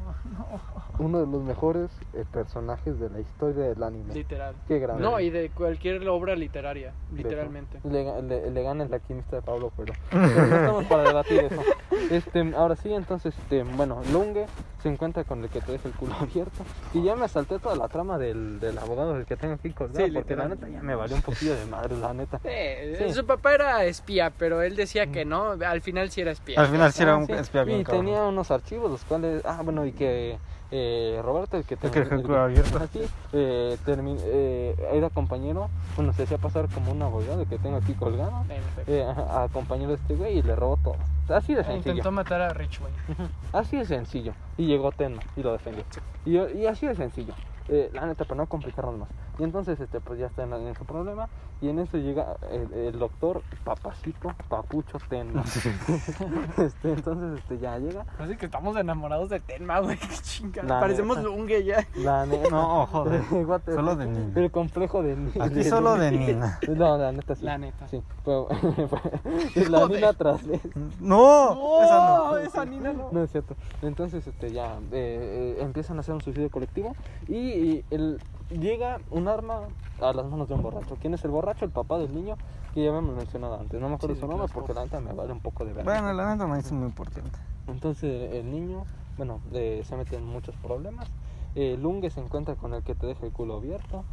uno 0.98 1.20
de 1.20 1.28
los 1.32 1.44
mejores 1.44 1.92
eh, 2.14 2.26
personajes 2.32 3.00
de 3.00 3.10
la 3.12 3.20
historia 3.20 3.66
del 3.66 3.84
anime. 3.84 4.12
Literal. 4.14 4.56
Qué 4.68 4.80
grande. 4.80 5.04
No, 5.04 5.20
y 5.20 5.30
de 5.30 5.50
cualquier 5.52 6.08
obra 6.10 6.36
literaria, 6.36 6.94
literalmente. 7.16 7.80
Le, 7.84 8.22
le, 8.24 8.50
le 8.50 8.64
gana 8.64 8.84
el 8.86 8.94
alquimista 8.94 9.36
de 9.36 9.42
Pablo 9.44 9.72
pero, 9.78 9.94
pero 10.10 10.28
no 10.48 10.56
estamos 10.56 10.86
para 10.86 11.04
debatir 11.04 11.40
eso. 11.44 11.62
Este, 12.10 12.54
ahora 12.56 12.76
sí, 12.76 12.92
entonces, 12.92 13.36
este, 13.38 13.64
bueno, 13.64 14.02
Lunge 14.12 14.48
se 14.82 14.90
encuentra 14.90 15.24
con 15.24 15.42
el 15.44 15.50
que 15.50 15.62
te 15.62 15.74
deja 15.74 15.88
el 15.88 15.94
culo 15.94 16.14
abierto. 16.20 16.64
Y 16.94 17.04
ya 17.04 17.16
me 17.16 17.28
salté 17.28 17.60
toda 17.60 17.76
la 17.76 17.88
trama 17.88 18.18
del, 18.18 18.60
del 18.60 18.78
abogado 18.80 19.14
del 19.14 19.26
que 19.26 19.36
tengo 19.38 19.54
aquí 19.54 19.72
colgado. 19.72 20.04
Sí, 20.06 20.12
porque 20.12 20.36
la 20.36 20.48
neta 20.48 20.68
ya 20.68 20.82
me 20.82 20.96
valió 20.96 21.16
un 21.16 21.22
poquillo 21.22 21.56
de 21.56 21.66
madre, 21.68 21.98
la 21.98 22.14
neta. 22.16 22.40
Eh, 22.44 22.96
Sí. 23.08 23.14
Su 23.14 23.26
papá 23.26 23.54
era 23.54 23.86
espía, 23.86 24.32
pero 24.38 24.62
él 24.62 24.76
decía 24.76 25.03
que 25.08 25.26
no, 25.26 25.52
al 25.52 25.82
final 25.82 26.10
sí 26.12 26.22
era 26.22 26.32
espía. 26.32 26.60
Al 26.60 26.68
final 26.68 26.92
sí 26.94 27.04
era 27.04 27.14
Ah, 27.14 27.18
un 27.18 27.26
sí. 27.28 27.34
espía 27.34 27.64
bien 27.64 27.82
Y 27.82 27.84
cabrón. 27.84 28.06
tenía 28.06 28.24
unos 28.24 28.52
archivos, 28.52 28.92
los 28.92 29.04
cuales. 29.04 29.44
Ah, 29.46 29.62
bueno, 29.64 29.86
y 29.86 29.92
que 29.92 30.38
eh, 30.72 31.20
Roberto, 31.24 31.58
el 31.58 31.66
que 31.66 31.76
El 31.82 31.92
que 31.92 32.00
dejó 32.00 32.16
el 32.16 32.22
culo 32.24 32.40
abierto. 32.42 32.78
Así, 32.80 33.02
eh, 33.34 33.78
termi- 33.86 34.18
eh, 34.24 34.76
era 34.94 35.10
compañero, 35.12 35.70
bueno, 35.96 36.14
se 36.14 36.24
hacía 36.24 36.38
pasar 36.40 36.68
como 36.70 36.92
un 36.92 37.02
abogado 37.02 37.42
el 37.42 37.48
que 37.48 37.60
tengo 37.60 37.78
aquí 37.78 37.94
colgado. 37.94 38.44
Eh, 38.88 39.04
a, 39.04 39.44
a 39.44 39.48
compañero 39.50 39.90
de 39.90 39.96
este 39.96 40.16
güey 40.16 40.40
y 40.40 40.42
le 40.42 40.56
robó 40.56 40.78
todo. 40.78 40.96
Así 41.30 41.54
de 41.54 41.62
E 41.62 41.64
sencillo. 41.64 41.92
Intentó 41.92 42.12
matar 42.12 42.42
a 42.42 42.50
Rich, 42.50 42.80
güey. 42.82 42.92
Así 43.54 43.78
de 43.78 43.86
sencillo. 43.86 44.34
Y 44.58 44.66
llegó 44.66 44.92
Tenma 44.92 45.22
y 45.36 45.44
lo 45.44 45.52
defendió. 45.54 45.84
Y, 46.26 46.38
y 46.38 46.66
así 46.66 46.88
de 46.88 46.96
sencillo. 46.96 47.34
Eh, 47.70 47.90
la 47.94 48.06
neta, 48.08 48.26
para 48.26 48.40
no 48.42 48.48
complicarnos 48.48 48.98
más. 48.98 49.10
Y 49.40 49.44
entonces, 49.44 49.80
este, 49.80 50.00
pues 50.00 50.20
ya 50.20 50.28
está 50.28 50.44
en, 50.44 50.54
en 50.54 50.76
su 50.76 50.86
problema. 50.86 51.28
Y 51.62 51.70
en 51.70 51.80
eso 51.80 51.98
llega 51.98 52.36
el, 52.52 52.74
el 52.74 53.00
doctor 53.00 53.42
Papacito, 53.64 54.34
Papucho 54.50 54.98
Tenma. 55.08 55.44
este, 56.58 56.92
entonces, 56.92 57.40
este, 57.40 57.58
ya 57.58 57.78
llega. 57.80 58.06
Así 58.20 58.36
que 58.36 58.46
estamos 58.48 58.76
enamorados 58.76 59.30
de 59.30 59.40
Tenma, 59.40 59.80
güey. 59.80 59.98
Qué 59.98 60.08
chingada. 60.22 60.68
La 60.68 60.80
Parecemos. 60.80 61.24
Lunge 61.24 61.64
ya. 61.64 61.88
La 61.96 62.26
neta. 62.26 62.50
No, 62.50 62.86
joder. 62.88 63.24
Solo 63.66 63.96
de 63.96 64.08
Nina. 64.08 64.40
El 64.40 64.52
complejo 64.52 65.02
de 65.04 65.16
Nina. 65.16 65.46
Aquí 65.46 65.64
solo 65.64 65.96
de 65.96 66.12
Nina. 66.12 66.60
No, 66.68 66.98
la 66.98 67.12
neta 67.12 67.36
sí. 67.36 67.46
La 67.46 67.58
neta. 67.58 67.88
Sí. 67.88 68.04
Pero, 68.26 68.48
la 69.70 69.80
Joder. 69.80 69.96
Nina 69.96 70.14
tras 70.14 70.46
vez. 70.46 70.62
No, 71.00 71.82
esa 71.82 72.08
no. 72.08 72.38
esa 72.38 72.66
Nina 72.66 72.94
no. 72.94 73.10
No 73.12 73.24
es 73.24 73.32
cierto. 73.32 73.56
Entonces, 73.82 74.28
este, 74.28 74.52
ya 74.52 74.80
eh, 74.92 75.56
eh, 75.58 75.58
empiezan 75.62 75.98
a 75.98 76.02
hacer 76.02 76.14
un 76.14 76.22
suicidio 76.22 76.50
colectivo 76.50 76.96
y, 77.28 77.38
y 77.38 77.86
el, 77.90 78.20
llega 78.50 79.00
un 79.10 79.23
arma 79.28 79.62
a 80.02 80.14
las 80.14 80.26
manos 80.26 80.48
de 80.48 80.54
un 80.56 80.62
borracho. 80.62 80.98
¿Quién 81.00 81.14
es 81.14 81.24
el 81.24 81.32
borracho? 81.32 81.66
El 81.66 81.72
papá 81.72 81.98
del 81.98 82.14
niño 82.14 82.36
que 82.74 82.84
ya 82.84 82.90
habíamos 82.90 83.16
mencionado 83.16 83.60
antes. 83.60 83.80
No 83.80 83.90
me 83.90 83.96
acuerdo 83.96 84.16
Sí, 84.16 84.22
su 84.22 84.28
nombre 84.28 84.48
porque 84.54 84.74
la 84.74 84.84
neta 84.84 85.00
me 85.00 85.14
vale 85.14 85.32
un 85.34 85.40
poco 85.40 85.66
de 85.66 85.74
ver. 85.74 85.86
Bueno, 85.86 86.12
la 86.14 86.34
neta 86.34 86.48
no 86.48 86.56
es 86.56 86.72
muy 86.72 86.88
importante. 86.88 87.38
Entonces, 87.68 88.34
el 88.34 88.50
niño, 88.50 88.84
bueno, 89.18 89.40
eh, 89.54 89.82
se 89.86 89.96
mete 89.96 90.16
en 90.18 90.26
muchos 90.26 90.56
problemas. 90.58 91.08
Eh, 91.56 91.78
Lunge 91.80 92.10
se 92.10 92.20
encuentra 92.20 92.56
con 92.56 92.74
el 92.74 92.84
que 92.84 92.96
te 92.96 93.06
deja 93.06 93.26
el 93.26 93.32
culo 93.32 93.56
abierto. 93.58 94.04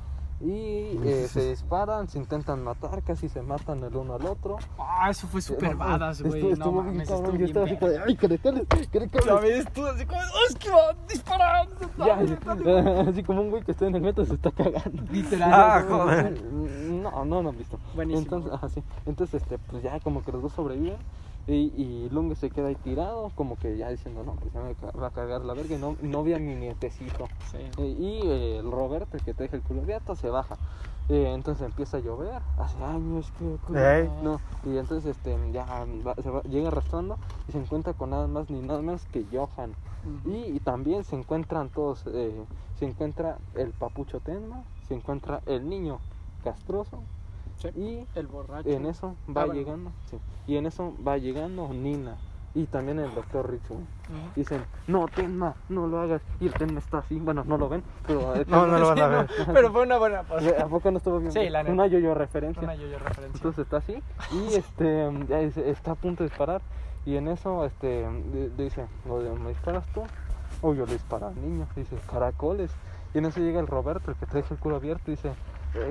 Y 0.43 0.99
eh, 1.05 1.29
se 1.31 1.51
disparan, 1.51 2.09
se 2.09 2.17
intentan 2.19 2.65
matar, 2.65 3.03
casi 3.03 3.29
se 3.29 3.43
matan 3.43 3.85
el 3.85 3.95
uno 3.95 4.15
al 4.15 4.25
otro. 4.25 4.57
Ah, 4.79 5.09
eso 5.11 5.27
fue 5.29 5.43
super 5.43 5.73
Eh, 5.73 5.75
no, 5.75 5.79
badass, 5.79 6.23
güey. 6.23 6.35
Estuvo, 6.35 6.49
No 6.49 6.55
estuvo 6.55 6.83
bien 6.83 6.95
mames, 6.95 7.09
cabrón. 7.09 7.25
estuvo 7.27 7.33
Yo 7.33 7.39
bien 7.39 7.49
estaba 7.49 7.67
así 7.67 7.77
como 7.77 7.91
de, 7.93 7.99
ay, 8.07 8.17
caretales, 8.17 8.67
Ya 8.71 8.91
caretales. 8.91 9.43
ves 9.43 9.73
tú 9.75 9.87
así 9.87 10.07
como, 10.07 10.21
¡oh, 10.21 10.49
es 10.49 10.57
que 10.57 10.71
va 10.71 10.97
disparando! 11.09 11.91
Ya, 11.99 13.01
así 13.11 13.23
como 13.23 13.43
un 13.43 13.51
güey 13.51 13.63
que 13.63 13.73
está 13.73 13.87
en 13.87 13.95
el 13.97 14.01
metro 14.03 14.25
se 14.25 14.35
está 14.35 14.51
cagando. 14.51 15.03
Literal. 15.13 15.51
Ah, 15.53 15.85
joder. 15.87 16.43
No, 16.43 17.25
no, 17.27 17.43
no 17.43 17.49
han 17.51 17.59
visto. 17.59 17.79
Buenísimo. 17.95 18.23
Entonces, 18.23 18.53
ajá, 18.53 18.69
sí. 18.71 18.83
Entonces, 19.05 19.43
este, 19.43 19.59
pues 19.59 19.83
ya 19.83 20.01
como 20.01 20.23
que 20.25 20.33
los 20.33 20.41
dos 20.43 20.53
sobreviven. 20.55 20.97
Y, 21.53 21.73
y 21.77 22.09
Lunge 22.11 22.37
se 22.37 22.51
queda 22.51 22.69
ahí 22.69 22.77
tirado, 22.77 23.31
como 23.35 23.57
que 23.57 23.77
ya 23.77 23.89
diciendo, 23.91 24.23
no, 24.23 24.37
pues 24.37 24.53
ya 24.53 24.61
me 24.61 24.75
va 25.01 25.09
a 25.09 25.11
cagar 25.11 25.45
la 25.45 25.55
verga. 25.55 25.75
Y 25.75 25.79
no, 25.79 25.97
no 26.01 26.23
vi 26.23 26.33
a 26.33 26.39
mi 26.39 26.55
nietecito. 26.55 27.29
Sí. 27.51 27.59
Eh, 27.59 27.97
y 27.99 28.23
eh, 28.29 28.59
el 28.59 28.71
Roberto, 28.71 29.17
el 29.17 29.23
que 29.23 29.35
te 29.35 29.43
deja 29.45 29.57
el 29.57 29.63
culo 29.63 29.83
abierto, 29.83 30.15
se 30.15 30.31
baja. 30.31 30.59
Eh, 31.09 31.33
entonces 31.35 31.65
empieza 31.67 31.97
a 31.97 32.01
llover. 32.01 32.43
Hace 32.57 32.83
años 32.85 33.33
que. 33.33 33.59
Ey. 33.77 34.09
No, 34.23 34.41
y 34.65 34.77
entonces 34.77 35.11
este, 35.17 35.37
ya 35.53 35.65
va- 35.65 36.15
se 36.23 36.31
va- 36.31 36.43
llega 36.45 36.69
arrastrando 36.69 37.19
y 37.49 37.53
se 37.53 37.59
encuentra 37.59 37.95
con 37.95 38.11
nada 38.11 38.29
más 38.29 38.49
ni 38.49 38.61
nada 38.61 38.81
menos 38.81 39.07
que 39.07 39.27
Johan. 39.33 39.75
Y, 40.25 40.57
y 40.57 40.61
también 40.61 41.05
se 41.05 41.17
encuentran 41.17 41.69
todos, 41.71 42.05
eh, 42.07 42.47
se 42.75 42.85
encuentra 42.87 43.39
el 43.55 43.73
papucho 43.73 44.21
Tenma, 44.21 44.65
se 44.89 44.95
encuentra 44.95 45.43
el 45.47 45.69
niño 45.69 46.01
castroso 46.43 47.03
Sí. 47.61 47.69
y 47.77 48.07
El 48.19 48.27
borracho. 48.27 48.69
en 48.69 48.87
eso 48.87 49.15
va 49.29 49.43
Ah, 49.43 49.47
bueno. 49.47 49.53
llegando, 49.55 49.93
sí, 50.11 50.19
y 50.47 50.57
en 50.57 50.67
eso 50.67 50.95
va 51.07 51.19
llegando 51.19 51.69
Nina 51.69 52.17
y 52.55 52.65
también 52.65 52.99
el 52.99 53.15
doctor 53.15 53.49
Richu. 53.49 53.75
Ujú. 53.75 53.85
Dicen, 54.35 54.65
no 54.89 55.07
Tenma, 55.07 55.55
no 55.69 55.87
lo 55.87 56.01
hagas. 56.01 56.21
Y 56.41 56.47
el 56.49 56.53
Tenma 56.55 56.81
está 56.81 56.99
así, 56.99 57.17
bueno, 57.21 57.45
no 57.45 57.57
lo 57.57 57.69
ven, 57.69 57.83
pero... 58.09 58.35
No, 58.49 58.67
no 58.67 58.79
lo 58.79 58.89
van 58.89 58.99
a 58.99 59.07
ver. 59.09 59.31
Pero 59.53 59.71
fue 59.71 59.83
una 59.83 59.99
buena 59.99 60.23
pose. 60.25 60.57
¿A 60.61 60.67
poco 60.67 60.91
no 60.91 60.97
estuvo 60.97 61.21
bien? 61.21 61.31
Sí, 61.31 61.49
la 61.49 61.63
neta. 61.63 61.73
Una 61.73 61.87
yo-yo 61.87 62.13
referencia. 62.15 62.61
Una 62.63 62.75
yo-yo 62.75 62.99
referencia. 62.99 63.37
Entonces 63.39 63.59
está 63.65 63.77
así 63.77 64.03
y 64.33 64.55
este 64.55 65.71
está 65.71 65.93
a 65.93 65.95
punto 65.95 66.25
de 66.25 66.31
disparar 66.31 66.61
y 67.07 67.15
en 67.17 67.29
eso 67.29 67.65
este 67.65 68.09
di- 68.33 68.49
dice, 68.65 68.87
¿me 69.05 69.49
disparas 69.51 69.87
tú? 69.95 70.03
O 70.63 70.75
yo 70.75 70.87
le 70.87 70.95
disparo 70.95 71.29
al 71.29 71.41
niño, 71.41 71.67
dice, 71.77 71.97
caracoles. 72.11 72.73
Y 73.15 73.19
en 73.19 73.27
eso 73.27 73.39
llega 73.41 73.61
el 73.61 73.67
Roberto, 73.69 74.11
el 74.11 74.17
que 74.17 74.27
deja 74.27 74.55
el 74.55 74.61
culo 74.61 74.77
abierto, 74.77 75.05
y 75.07 75.13
dice, 75.15 75.29
"Eh, 75.29 75.35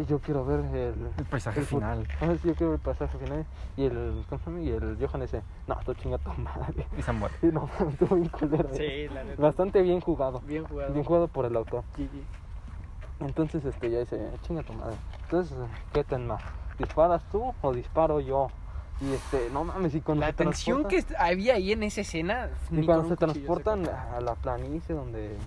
yo 0.07 0.19
quiero 0.19 0.45
ver 0.45 0.59
el, 0.59 1.11
El 1.17 1.25
paisaje 1.29 1.61
el 1.61 1.65
final. 1.65 2.07
Ah, 2.21 2.33
sí, 2.41 2.47
yo 2.47 2.55
quiero 2.55 2.71
ver 2.71 2.79
el 2.79 2.83
paisaje 2.83 3.17
final. 3.17 3.45
Y 3.77 3.85
el, 3.85 4.25
y 4.61 4.69
el 4.69 4.97
Johan 4.99 5.21
dice, 5.21 5.41
no, 5.67 5.75
tú 5.85 5.93
chinga 5.93 6.17
tu 6.17 6.31
madre. 6.33 6.87
Y 6.97 7.01
se 7.01 7.11
muere. 7.11 7.35
Y 7.41 7.47
no, 7.47 7.69
estuvo 7.89 8.15
bien 8.15 8.29
culero. 8.29 8.69
Sí, 8.73 9.07
la 9.09 9.23
neta. 9.23 9.41
Bastante 9.41 9.81
bien 9.81 10.01
jugado. 10.01 10.41
Bien 10.41 10.65
jugado. 10.65 10.93
Bien 10.93 11.05
jugado 11.05 11.27
por 11.27 11.45
el 11.45 11.55
autor. 11.55 11.83
GG. 11.97 13.25
Entonces 13.25 13.65
este 13.65 13.89
ya 13.89 13.99
dice, 13.99 14.31
chinga 14.43 14.63
tu 14.63 14.73
madre. 14.73 14.95
Entonces, 15.23 15.57
¿qué 15.93 16.03
ten 16.03 16.25
más? 16.27 16.41
¿Disparas 16.77 17.21
tú 17.31 17.53
o 17.61 17.73
disparo 17.73 18.19
yo? 18.21 18.49
Y 19.01 19.13
este, 19.13 19.49
no 19.53 19.63
mames, 19.63 19.95
y 19.95 20.01
cuando 20.01 20.21
La 20.25 20.27
se 20.27 20.33
tensión 20.33 20.83
que 20.85 21.03
había 21.17 21.53
ahí 21.55 21.71
en 21.71 21.83
esa 21.83 22.01
escena. 22.01 22.49
y 22.69 22.75
ni 22.75 22.85
cuando 22.85 23.07
se 23.07 23.15
transportan 23.15 23.85
corta. 23.85 24.17
a 24.17 24.21
la 24.21 24.35
planicie 24.35 24.93
donde 24.93 25.37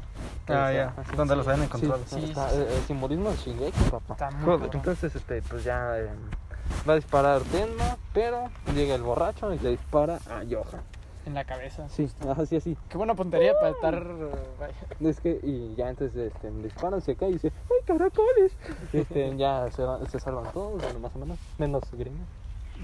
Ah, 0.48 0.72
ya, 0.72 0.94
así, 0.96 1.14
donde 1.16 1.34
sí, 1.34 1.38
los 1.38 1.48
habían 1.48 1.60
sí, 1.60 1.66
encontrado. 1.66 2.02
sí, 2.06 2.16
Sí, 2.20 2.24
está, 2.30 2.48
sí, 2.48 2.56
sí. 2.56 2.62
El, 2.62 2.68
el 2.68 2.82
simbolismo 2.84 3.30
de 3.30 3.36
Shingeki, 3.36 3.82
papá. 3.90 4.14
Está 4.14 4.30
muy 4.30 4.44
Joder. 4.44 4.60
cabrón. 4.60 4.76
Entonces, 4.76 5.14
este, 5.14 5.42
pues 5.42 5.64
ya 5.64 5.98
eh, 5.98 6.08
va 6.88 6.92
a 6.94 6.96
disparar 6.96 7.42
Tenma, 7.42 7.96
pero 8.14 8.48
llega 8.74 8.94
el 8.94 9.02
borracho 9.02 9.52
y 9.52 9.58
le 9.58 9.70
dispara 9.70 10.16
a 10.30 10.42
Johan. 10.50 10.80
En 11.26 11.34
la 11.34 11.44
cabeza. 11.44 11.88
Sí, 11.90 12.08
así, 12.36 12.56
así. 12.56 12.76
Qué 12.88 12.96
buena 12.96 13.14
puntería 13.14 13.52
para 13.54 13.68
estar. 13.70 13.94
eh, 13.94 14.30
vaya. 14.58 14.74
Es 15.10 15.20
que, 15.20 15.38
y 15.42 15.74
ya 15.76 15.90
entonces 15.90 16.32
este, 16.34 16.50
disparan, 16.50 17.00
se 17.02 17.14
cae 17.16 17.28
y 17.28 17.32
dice, 17.34 17.52
¡ay, 17.70 17.76
caracoles! 17.86 18.52
Este, 18.94 19.36
ya 19.36 19.70
se, 19.70 19.82
va- 19.84 20.00
se 20.08 20.18
salvan 20.18 20.50
todos, 20.52 20.82
bueno, 20.82 20.98
más 21.00 21.14
o 21.14 21.18
menos, 21.20 21.38
menos 21.58 21.82
Green. 21.92 22.16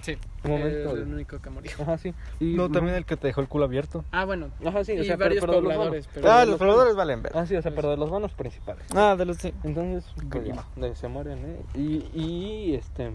Sí. 0.03 0.17
Un 0.45 0.51
momento 0.51 0.91
el 0.97 1.03
único 1.13 1.39
que 1.41 1.51
murió. 1.51 1.71
Ajá, 1.81 1.99
sí. 1.99 2.15
Y, 2.41 2.55
No, 2.55 2.71
también 2.71 2.97
el 2.97 3.05
que 3.05 3.17
te 3.17 3.27
dejó 3.27 3.41
el 3.41 3.49
culo 3.49 3.65
abierto. 3.65 4.05
Ah, 4.13 4.25
bueno. 4.25 4.49
Ajá, 4.65 4.85
sí, 4.85 4.93
o 4.93 5.03
y 5.03 5.07
sea, 5.07 5.17
pero- 5.17 5.27
varios 5.31 5.41
pero 5.45 5.53
los 5.61 5.63
pobladores. 5.63 6.09
Pero 6.15 6.31
Ah, 6.31 6.41
los 6.41 6.49
los 6.51 6.59
pobladores 6.59 6.95
valen 6.97 7.23
ver. 7.23 7.33
Ah, 7.37 7.47
sí, 7.47 7.57
o 7.57 7.63
sea, 7.63 7.75
pero 7.75 7.91
de 7.91 7.97
los 7.97 8.11
vanos 8.11 8.33
principales. 8.33 8.85
Ah, 8.95 9.17
de 9.19 9.25
los 9.25 9.37
sí. 9.39 9.53
Entonces, 9.65 10.05
pues 10.31 10.45
ya, 10.45 10.95
se 10.95 11.09
mueren, 11.09 11.39
¿eh? 11.39 11.63
Y, 11.75 12.09
y 12.15 12.75
este... 12.77 13.11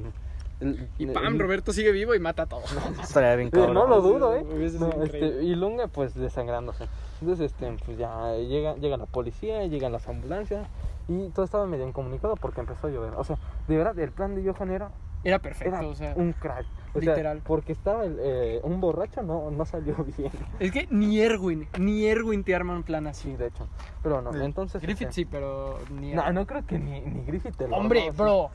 el- 0.60 0.88
Y 0.98 1.06
el- 1.06 1.14
pam, 1.14 1.38
Roberto 1.40 1.74
sigue 1.74 1.92
vivo 1.92 2.14
y 2.16 2.20
mata 2.20 2.44
a 2.44 2.46
todos. 2.46 2.66
Estaría 3.04 3.36
bien 3.36 3.50
cabrón. 3.50 3.74
no 3.74 3.88
lo 3.88 4.02
dudo, 4.02 4.36
¿eh? 4.36 4.44
No, 4.80 5.04
este, 5.04 5.44
y 5.44 5.56
Lunga, 5.56 5.88
pues, 5.88 6.14
desangrándose. 6.14 6.86
Entonces, 7.22 7.52
este, 7.52 7.76
pues 7.86 7.98
ya 7.98 8.34
llega, 8.36 8.76
llega 8.76 8.98
la 8.98 9.06
policía, 9.06 9.66
llegan 9.66 9.92
las 9.92 10.08
ambulancias 10.08 10.68
y 11.08 11.30
todo 11.30 11.44
estaba 11.46 11.66
medio 11.66 11.88
incomunicado 11.88 12.36
porque 12.36 12.62
empezó 12.62 12.88
a 12.88 12.90
llover. 12.90 13.14
O 13.18 13.24
sea, 13.24 13.38
de 13.68 13.78
verdad, 13.78 13.98
el 14.00 14.12
plan 14.12 14.36
de 14.36 14.50
Johan 14.50 14.72
era, 14.72 14.92
Era 15.24 15.40
perfecto, 15.40 15.76
era 15.78 15.88
o 15.88 15.96
sea. 15.96 16.14
un 16.16 16.34
crack. 16.34 16.66
O 16.96 17.02
sea, 17.02 17.14
Literal. 17.14 17.42
porque 17.44 17.72
estaba 17.72 18.04
el, 18.06 18.18
eh, 18.22 18.60
un 18.64 18.80
borracho, 18.80 19.24
no, 19.24 19.50
no 19.50 19.66
salió 19.66 19.96
bien. 20.18 20.32
Es 20.60 20.72
que 20.72 20.88
ni 20.92 21.20
Erwin, 21.20 21.68
ni 21.80 22.06
Erwin 22.06 22.44
te 22.44 22.54
arma 22.54 22.74
un 22.76 22.84
plan 22.84 23.08
así. 23.08 23.32
Sí, 23.32 23.36
de 23.36 23.48
hecho. 23.48 23.68
Pero 24.04 24.22
no, 24.22 24.32
Sí. 24.34 24.40
entonces. 24.42 24.82
Griffith 24.82 25.08
este, 25.10 25.22
sí, 25.22 25.26
pero 25.26 25.80
ni 25.90 26.14
No, 26.14 26.32
no 26.32 26.46
creo 26.46 26.66
que 26.66 26.78
ni, 26.78 27.02
ni 27.02 27.24
Griffith 27.26 27.56
te 27.56 27.68
lo 27.68 27.78
Hombre, 27.78 28.12
bro. 28.12 28.52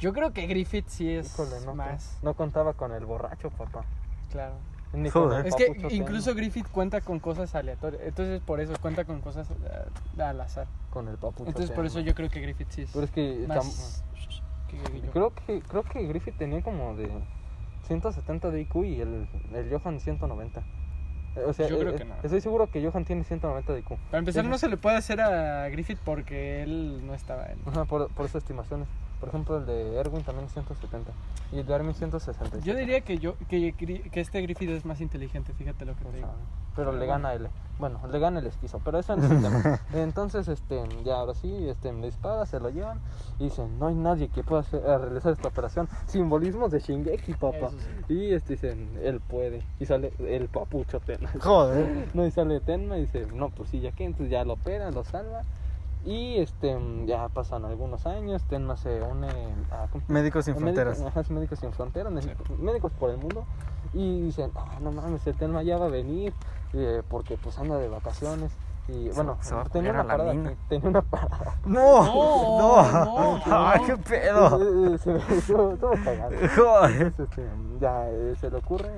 Yo 0.00 0.12
creo 0.12 0.32
que 0.32 0.46
Griffith 0.46 0.88
sí 0.88 1.10
es 1.10 1.32
Híjole, 1.34 1.64
no, 1.64 1.74
más. 1.74 2.18
no 2.22 2.34
contaba 2.34 2.72
con 2.74 2.92
el 2.92 3.06
borracho, 3.06 3.50
papá. 3.50 3.84
Claro. 4.30 4.54
Ni 4.92 5.08
Joder. 5.10 5.46
Es 5.46 5.54
que 5.54 5.72
incluso 5.90 6.34
Griffith 6.34 6.68
cuenta 6.68 7.00
con 7.00 7.18
cosas 7.20 7.54
aleatorias. 7.54 8.02
Entonces 8.04 8.40
por 8.40 8.60
eso 8.60 8.72
cuenta 8.80 9.04
con 9.04 9.20
cosas 9.20 9.48
eh, 9.50 10.22
al 10.22 10.40
azar. 10.40 10.66
con 10.90 11.08
el 11.08 11.16
papucho. 11.16 11.48
Entonces 11.48 11.70
por 11.70 11.84
eso 11.86 12.00
yo 12.00 12.14
creo 12.14 12.28
que 12.30 12.40
Griffith 12.40 12.68
sí 12.70 12.82
es 12.82 12.90
Pero 12.92 13.04
es 13.04 13.10
que. 13.10 13.44
más 13.48 14.04
que 14.68 14.76
tam- 14.78 15.02
yo. 15.02 15.10
creo, 15.12 15.32
que 15.46 15.60
creo 15.60 15.82
que 15.82 16.06
Griffith 16.06 16.36
tenía 16.36 16.62
como 16.62 16.94
de 16.94 17.08
170 17.86 18.50
de 18.50 18.60
IQ 18.62 18.84
y 18.84 19.00
el, 19.00 19.26
el 19.54 19.70
Johan 19.70 20.00
190. 20.00 20.60
Eh, 20.60 21.40
O 21.46 21.52
sea, 21.52 21.68
Yo 21.68 21.78
creo 21.78 21.92
eh, 21.94 21.96
que 21.96 22.04
no. 22.04 22.14
Estoy 22.22 22.40
seguro 22.40 22.70
que 22.70 22.84
Johan 22.84 23.04
tiene 23.04 23.24
190 23.24 23.72
de 23.72 23.80
IQ. 23.80 23.88
Para 24.10 24.18
empezar 24.18 24.44
no 24.44 24.58
se 24.58 24.68
le 24.68 24.76
puede 24.76 24.96
hacer 24.96 25.20
a 25.20 25.68
Griffith 25.68 25.98
porque 26.04 26.62
él 26.62 27.06
no 27.06 27.14
estaba 27.14 27.46
en... 27.46 27.58
Ajá, 27.66 27.84
por, 27.84 28.08
por 28.08 28.26
esas 28.26 28.42
estimaciones. 28.42 28.88
Por 29.20 29.30
ejemplo, 29.30 29.56
el 29.58 29.66
de 29.66 29.96
Erwin 29.96 30.22
también 30.22 30.48
170. 30.48 31.10
Y 31.52 31.58
el 31.60 31.66
de 31.66 31.74
Armin 31.74 31.94
160. 31.94 32.58
Yo 32.58 32.74
diría 32.74 33.00
que 33.00 33.18
yo 33.18 33.34
que, 33.48 33.72
que 33.72 34.20
este 34.20 34.42
Griffith 34.42 34.68
es 34.70 34.84
más 34.84 35.00
inteligente, 35.00 35.52
fíjate 35.54 35.84
lo 35.86 35.94
que 35.96 36.04
te 36.04 36.16
digo. 36.16 36.28
Pero 36.74 36.92
le 36.92 37.06
gana 37.06 37.32
él. 37.32 37.48
Bueno, 37.78 38.00
le 38.10 38.18
gana 38.18 38.40
el 38.40 38.46
esquizo, 38.46 38.80
pero 38.84 38.98
eso 38.98 39.16
no 39.16 39.24
es 39.24 39.30
el 39.30 39.40
tema. 39.42 39.80
Entonces, 39.94 40.48
este, 40.48 40.82
ya 41.04 41.16
ahora 41.16 41.34
sí, 41.34 41.68
este, 41.68 41.92
le 41.92 42.06
dispara, 42.06 42.44
se 42.44 42.58
lo 42.60 42.68
llevan 42.68 43.00
y 43.38 43.44
dicen, 43.44 43.78
no 43.78 43.86
hay 43.86 43.94
nadie 43.94 44.28
que 44.28 44.42
pueda 44.42 44.60
hacer- 44.62 44.82
realizar 44.82 45.32
esta 45.32 45.48
operación. 45.48 45.88
Simbolismos 46.06 46.70
de 46.70 46.80
Shingeki, 46.80 47.34
papá. 47.34 47.70
Sí. 48.08 48.14
Y 48.14 48.32
este 48.34 48.54
dicen, 48.54 48.98
él 49.02 49.20
puede. 49.20 49.62
Y 49.80 49.86
sale 49.86 50.12
el 50.18 50.48
papucho 50.48 51.00
Tenma. 51.00 51.30
Joder. 51.40 52.08
No, 52.14 52.26
y 52.26 52.30
sale 52.30 52.60
Tenma 52.60 52.98
y 52.98 53.02
dice, 53.02 53.26
no, 53.32 53.48
pues 53.50 53.70
sí, 53.70 53.80
ya 53.80 53.92
que, 53.92 54.04
entonces 54.04 54.30
ya 54.30 54.44
lo 54.44 54.54
opera, 54.54 54.90
lo 54.90 55.04
salva. 55.04 55.42
Y 56.06 56.38
este, 56.38 56.78
ya 57.04 57.28
pasan 57.28 57.64
algunos 57.64 58.06
años, 58.06 58.44
Tenma 58.44 58.76
se 58.76 59.02
une 59.02 59.28
a... 59.72 59.88
¿cómo? 59.90 60.04
Médicos 60.06 60.44
sin 60.44 60.54
a 60.54 60.58
fronteras. 60.58 60.98
Médicos, 61.00 61.16
ajá, 61.24 61.34
Médicos 61.34 61.58
sin 61.58 61.72
fronteras, 61.72 62.12
médicos 62.58 62.92
por 62.92 63.10
el 63.10 63.18
mundo. 63.18 63.44
Y 63.92 64.22
dicen, 64.22 64.52
ah, 64.54 64.78
no 64.80 64.92
mames, 64.92 65.26
el 65.26 65.34
Tenma 65.36 65.62
ya 65.64 65.78
va 65.78 65.86
a 65.86 65.88
venir 65.88 66.32
eh, 66.74 67.02
porque 67.08 67.36
pues 67.36 67.58
anda 67.58 67.76
de 67.78 67.88
vacaciones. 67.88 68.52
Y 68.88 69.08
bueno, 69.10 69.36
se 69.40 69.52
va 69.52 69.62
a 69.62 69.64
tenía 69.64 69.90
una 69.90 70.02
a 70.02 70.04
la 70.04 70.16
parada. 70.16 70.54
Tenía 70.68 70.88
una 70.88 71.02
parada. 71.02 71.54
No, 71.66 72.04
No, 72.04 72.92
no. 73.04 73.38
no, 73.38 73.42
Ay, 73.66 73.80
no. 73.80 73.86
qué 73.86 73.96
pedo. 73.96 74.92
Eh, 74.92 74.94
eh, 74.94 74.98
se 74.98 75.12
me 75.12 75.18
estuvo 75.38 75.76
cagado. 76.04 76.30
Joder. 76.54 77.02
Entonces, 77.02 77.18
este, 77.18 77.48
ya 77.80 78.08
eh, 78.08 78.34
se 78.40 78.48
le 78.48 78.56
ocurre 78.58 78.88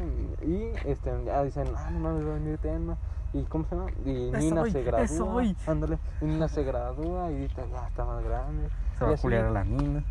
y 0.43 0.73
este, 0.85 1.11
ya 1.25 1.43
dicen, 1.43 1.69
ah, 1.75 1.89
no 1.91 2.01
mames, 2.01 2.27
va 2.27 2.33
a 2.33 2.35
venir 2.35 2.59
Tenma. 2.59 2.99
¿Y 3.33 3.43
cómo 3.45 3.65
se 3.67 3.77
llama? 3.77 3.91
Y 4.05 4.29
Es 4.35 4.45
Nina 4.45 4.63
hoy, 4.63 4.71
se 4.71 4.81
es 4.81 4.87
gradúa. 4.87 5.35
hoy. 5.35 5.57
Ándale. 5.67 5.99
Y 6.21 6.25
Nina 6.25 6.49
se 6.49 6.63
gradúa 6.65 7.31
y 7.31 7.37
dice, 7.37 7.63
ya 7.71 7.87
está 7.87 8.05
más 8.05 8.25
grande. 8.25 8.69
Se 8.99 9.05
va 9.05 9.13
a 9.15 9.17
culiar 9.17 9.45
a 9.47 9.51
la 9.51 9.65
mina. 9.65 10.05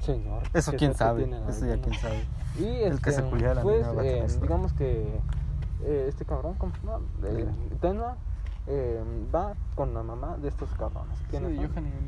Señor. 0.00 0.42
Eso 0.52 0.72
¿qué 0.72 0.76
quién 0.76 0.94
sabe. 0.94 1.28
Eso 1.48 1.66
ya 1.66 1.80
quién 1.80 1.94
sabe. 1.94 2.24
Y 2.58 2.64
El 2.82 3.00
que 3.00 3.10
este, 3.10 3.22
se 3.22 3.30
culiara 3.30 3.52
a 3.52 3.54
la 3.56 3.62
pues, 3.62 3.78
mina 3.78 3.92
va 3.92 4.02
a 4.02 4.04
eh, 4.04 4.10
tener 4.14 4.30
suerte. 4.30 4.46
digamos 4.46 4.72
que 4.74 5.20
eh, 5.84 6.06
este 6.08 6.24
cabrón, 6.24 6.54
¿cómo 6.54 6.72
se 6.74 6.80
llama? 6.86 7.04
Eh. 7.24 7.48
Tenma 7.80 8.16
eh, 8.66 9.02
va 9.34 9.54
con 9.74 9.94
la 9.94 10.02
mamá 10.02 10.36
de 10.38 10.48
estos 10.48 10.72
cabrones. 10.74 11.18
Y- 11.50 11.58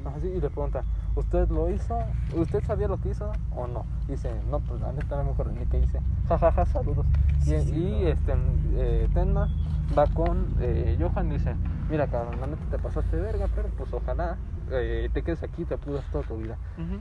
Ajá, 0.05 0.21
sí, 0.21 0.29
y 0.29 0.41
le 0.41 0.51
pregunta, 0.51 0.85
¿usted 1.15 1.49
lo 1.51 1.69
hizo? 1.71 2.07
¿Usted 2.33 2.63
sabía 2.65 2.89
lo 2.89 2.99
que 2.99 3.11
hizo 3.11 3.37
o 3.51 3.67
no? 3.67 3.85
Dice, 4.07 4.31
no, 4.51 4.61
pues 4.61 4.81
la 4.81 4.93
neta 4.93 5.17
no 5.17 5.25
me 5.25 5.31
acuerdo 5.31 5.53
ni 5.53 5.67
qué 5.67 5.79
hice. 5.79 6.01
Jajaja, 6.29 6.65
saludos. 6.67 7.07
Y, 7.47 7.55
y, 7.55 8.07
este, 8.07 8.35
eh, 8.75 9.09
Tenma 9.13 9.49
va 9.97 10.07
con 10.09 10.55
eh, 10.61 10.97
Johan 11.01 11.29
y 11.29 11.33
dice, 11.35 11.57
mira 11.89 12.07
cabrón, 12.07 12.41
la 12.41 12.47
neta 12.47 12.63
te 12.71 12.79
pasaste 12.79 13.17
de 13.17 13.23
verga, 13.23 13.49
pero 13.49 13.69
pues 13.71 13.93
ojalá 13.95 14.39
eh, 14.71 15.09
te 15.13 15.23
quedes 15.23 15.43
aquí 15.43 15.65
te 15.65 15.75
apuras 15.75 16.05
toda 16.11 16.25
tu 16.25 16.37
vida. 16.37 16.59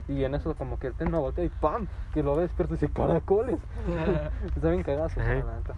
Y 0.08 0.24
en 0.24 0.34
eso 0.34 0.54
como 0.54 0.78
que 0.78 0.86
el 0.86 0.94
Tenma 0.94 1.18
voltea 1.18 1.44
y 1.44 1.50
¡pam! 1.50 1.86
Que 2.12 2.22
lo 2.22 2.34
ve 2.36 2.42
despierto 2.42 2.74
y 2.74 2.78
dice, 2.78 2.90
caracoles. 2.92 3.60
Está 5.10 5.32
bien 5.34 5.46
la 5.46 5.56
neta. 5.56 5.74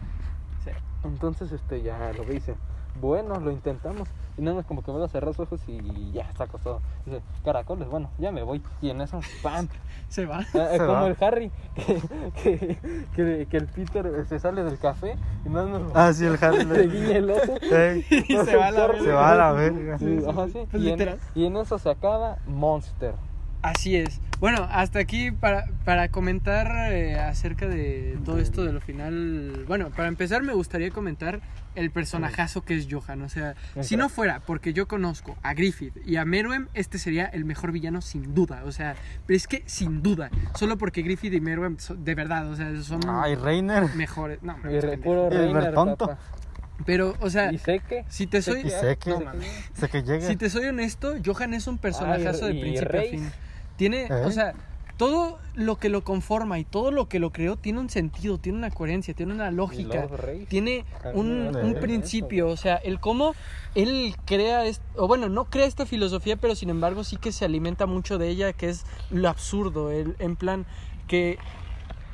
Sí. 0.64 0.70
Entonces, 1.02 1.50
este, 1.52 1.82
ya 1.82 2.12
lo 2.12 2.24
dice, 2.24 2.56
bueno, 3.00 3.38
lo 3.40 3.50
intentamos. 3.50 4.08
Y 4.38 4.42
nada 4.42 4.56
más 4.56 4.64
como 4.64 4.82
que 4.82 4.90
vuelve 4.90 5.04
a 5.04 5.08
cerrar 5.08 5.26
los 5.28 5.38
ojos 5.40 5.60
y 5.66 6.12
ya 6.12 6.22
está 6.22 6.44
acostado. 6.44 6.80
Dice, 7.04 7.20
caracoles, 7.44 7.88
bueno, 7.88 8.08
ya 8.18 8.32
me 8.32 8.42
voy. 8.42 8.62
Y 8.80 8.88
en 8.88 9.00
eso, 9.02 9.20
¡pam! 9.42 9.68
Se 10.08 10.24
va. 10.24 10.40
Eh, 10.40 10.46
Se 10.72 10.78
como 10.78 10.92
va. 10.92 11.06
el 11.08 11.16
Harry, 11.20 11.50
que, 11.74 12.00
que, 12.42 12.78
que, 13.14 13.46
que 13.50 13.56
el 13.58 13.66
Peter 13.66 14.06
eh, 14.06 14.24
se 14.24 14.38
sale 14.38 14.64
del 14.64 14.78
café 14.78 15.16
y 15.44 15.48
nada 15.50 15.66
más 15.66 15.82
Ah, 15.94 16.12
sí, 16.12 16.24
el 16.24 16.42
Harry. 16.42 16.64
le 16.64 16.86
guiña 16.88 17.16
el 17.18 17.30
ojo. 17.30 17.54
Y 18.10 18.36
se 18.36 18.56
va 18.56 18.68
a 18.68 18.70
la 18.70 18.86
verga. 18.86 19.02
se 19.04 19.12
va 19.12 19.30
a 19.30 19.34
la 19.34 19.52
verga. 19.52 19.98
Sí, 19.98 20.18
ajá, 20.26 20.46
sí. 20.48 20.58
Pues 20.70 20.82
y, 20.82 20.86
en, 20.90 20.92
literal. 20.98 21.18
y 21.34 21.44
en 21.46 21.56
eso 21.58 21.78
se 21.78 21.90
acaba 21.90 22.38
Monster. 22.46 23.14
Así 23.62 23.96
es. 23.96 24.20
Bueno, 24.40 24.66
hasta 24.70 24.98
aquí 25.00 25.30
para, 25.32 25.66
para 25.84 26.08
comentar 26.08 26.90
eh, 26.92 27.18
acerca 27.18 27.66
de 27.68 28.18
todo 28.24 28.38
esto 28.38 28.64
de 28.64 28.72
lo 28.72 28.80
final. 28.80 29.64
Bueno, 29.68 29.90
para 29.90 30.08
empezar 30.08 30.42
me 30.42 30.54
gustaría 30.54 30.90
comentar 30.90 31.40
el 31.74 31.90
personajazo 31.90 32.62
que 32.64 32.74
es 32.74 32.88
Johan. 32.90 33.20
O 33.20 33.28
sea, 33.28 33.54
si 33.82 33.98
no 33.98 34.08
fuera 34.08 34.40
porque 34.40 34.72
yo 34.72 34.88
conozco 34.88 35.36
a 35.42 35.52
Griffith 35.52 35.94
y 36.06 36.16
a 36.16 36.24
Meruem, 36.24 36.68
este 36.72 36.96
sería 36.98 37.26
el 37.26 37.44
mejor 37.44 37.70
villano 37.72 38.00
sin 38.00 38.34
duda. 38.34 38.62
O 38.64 38.72
sea, 38.72 38.96
pero 39.26 39.36
es 39.36 39.46
que 39.46 39.62
sin 39.66 40.02
duda. 40.02 40.30
Solo 40.54 40.78
porque 40.78 41.02
Griffith 41.02 41.34
y 41.34 41.40
Meruem 41.42 41.76
son- 41.78 42.02
de 42.02 42.14
verdad, 42.14 42.48
o 42.50 42.56
sea, 42.56 42.74
son 42.82 43.00
Ay, 43.06 43.34
Reiner. 43.34 43.94
mejores. 43.94 44.42
No, 44.42 44.56
Y 44.70 44.80
re- 44.80 44.96
puro 44.96 45.28
Y 45.30 45.34
el 45.36 45.52
Reiner, 45.52 45.74
papá. 45.74 46.18
Pero, 46.86 47.14
o 47.20 47.28
sea, 47.28 47.52
Y 47.52 47.58
sé 47.58 47.80
que. 47.86 48.06
si 48.08 48.26
te 48.26 48.40
soy. 48.40 48.60
Y 48.60 48.70
sé 48.70 48.96
que- 48.96 49.10
No. 49.10 49.20
Sé 49.74 49.88
que 49.90 50.02
llega. 50.02 50.26
Si 50.26 50.36
te 50.36 50.48
soy 50.48 50.64
honesto, 50.64 51.12
Johan 51.22 51.52
es 51.52 51.66
un 51.66 51.76
personajazo 51.76 52.46
Ay, 52.46 52.52
de 52.54 52.58
y 52.58 52.62
principio 52.62 52.98
a 53.00 53.02
fin. 53.02 53.30
Tiene, 53.80 54.08
¿Eh? 54.10 54.24
o 54.26 54.30
sea, 54.30 54.52
todo 54.98 55.38
lo 55.54 55.76
que 55.76 55.88
lo 55.88 56.04
conforma 56.04 56.58
y 56.58 56.64
todo 56.64 56.90
lo 56.90 57.08
que 57.08 57.18
lo 57.18 57.30
creó 57.30 57.56
tiene 57.56 57.80
un 57.80 57.88
sentido, 57.88 58.36
tiene 58.36 58.58
una 58.58 58.70
coherencia, 58.70 59.14
tiene 59.14 59.32
una 59.32 59.50
lógica, 59.50 60.06
tiene 60.50 60.84
un, 61.14 61.56
¿eh? 61.56 61.74
principio, 61.80 62.48
o 62.48 62.58
sea, 62.58 62.76
el 62.76 63.00
cómo 63.00 63.34
él 63.74 64.14
crea, 64.26 64.64
o 64.96 65.08
bueno, 65.08 65.30
no 65.30 65.46
crea 65.46 65.64
esta 65.64 65.86
filosofía, 65.86 66.36
pero 66.36 66.54
sin 66.54 66.68
embargo 66.68 67.04
sí 67.04 67.16
que 67.16 67.32
se 67.32 67.46
alimenta 67.46 67.86
mucho 67.86 68.18
de 68.18 68.28
ella, 68.28 68.52
que 68.52 68.68
es 68.68 68.84
lo 69.08 69.30
absurdo, 69.30 69.90
el, 69.90 70.14
en 70.18 70.36
plan 70.36 70.66
que 71.08 71.38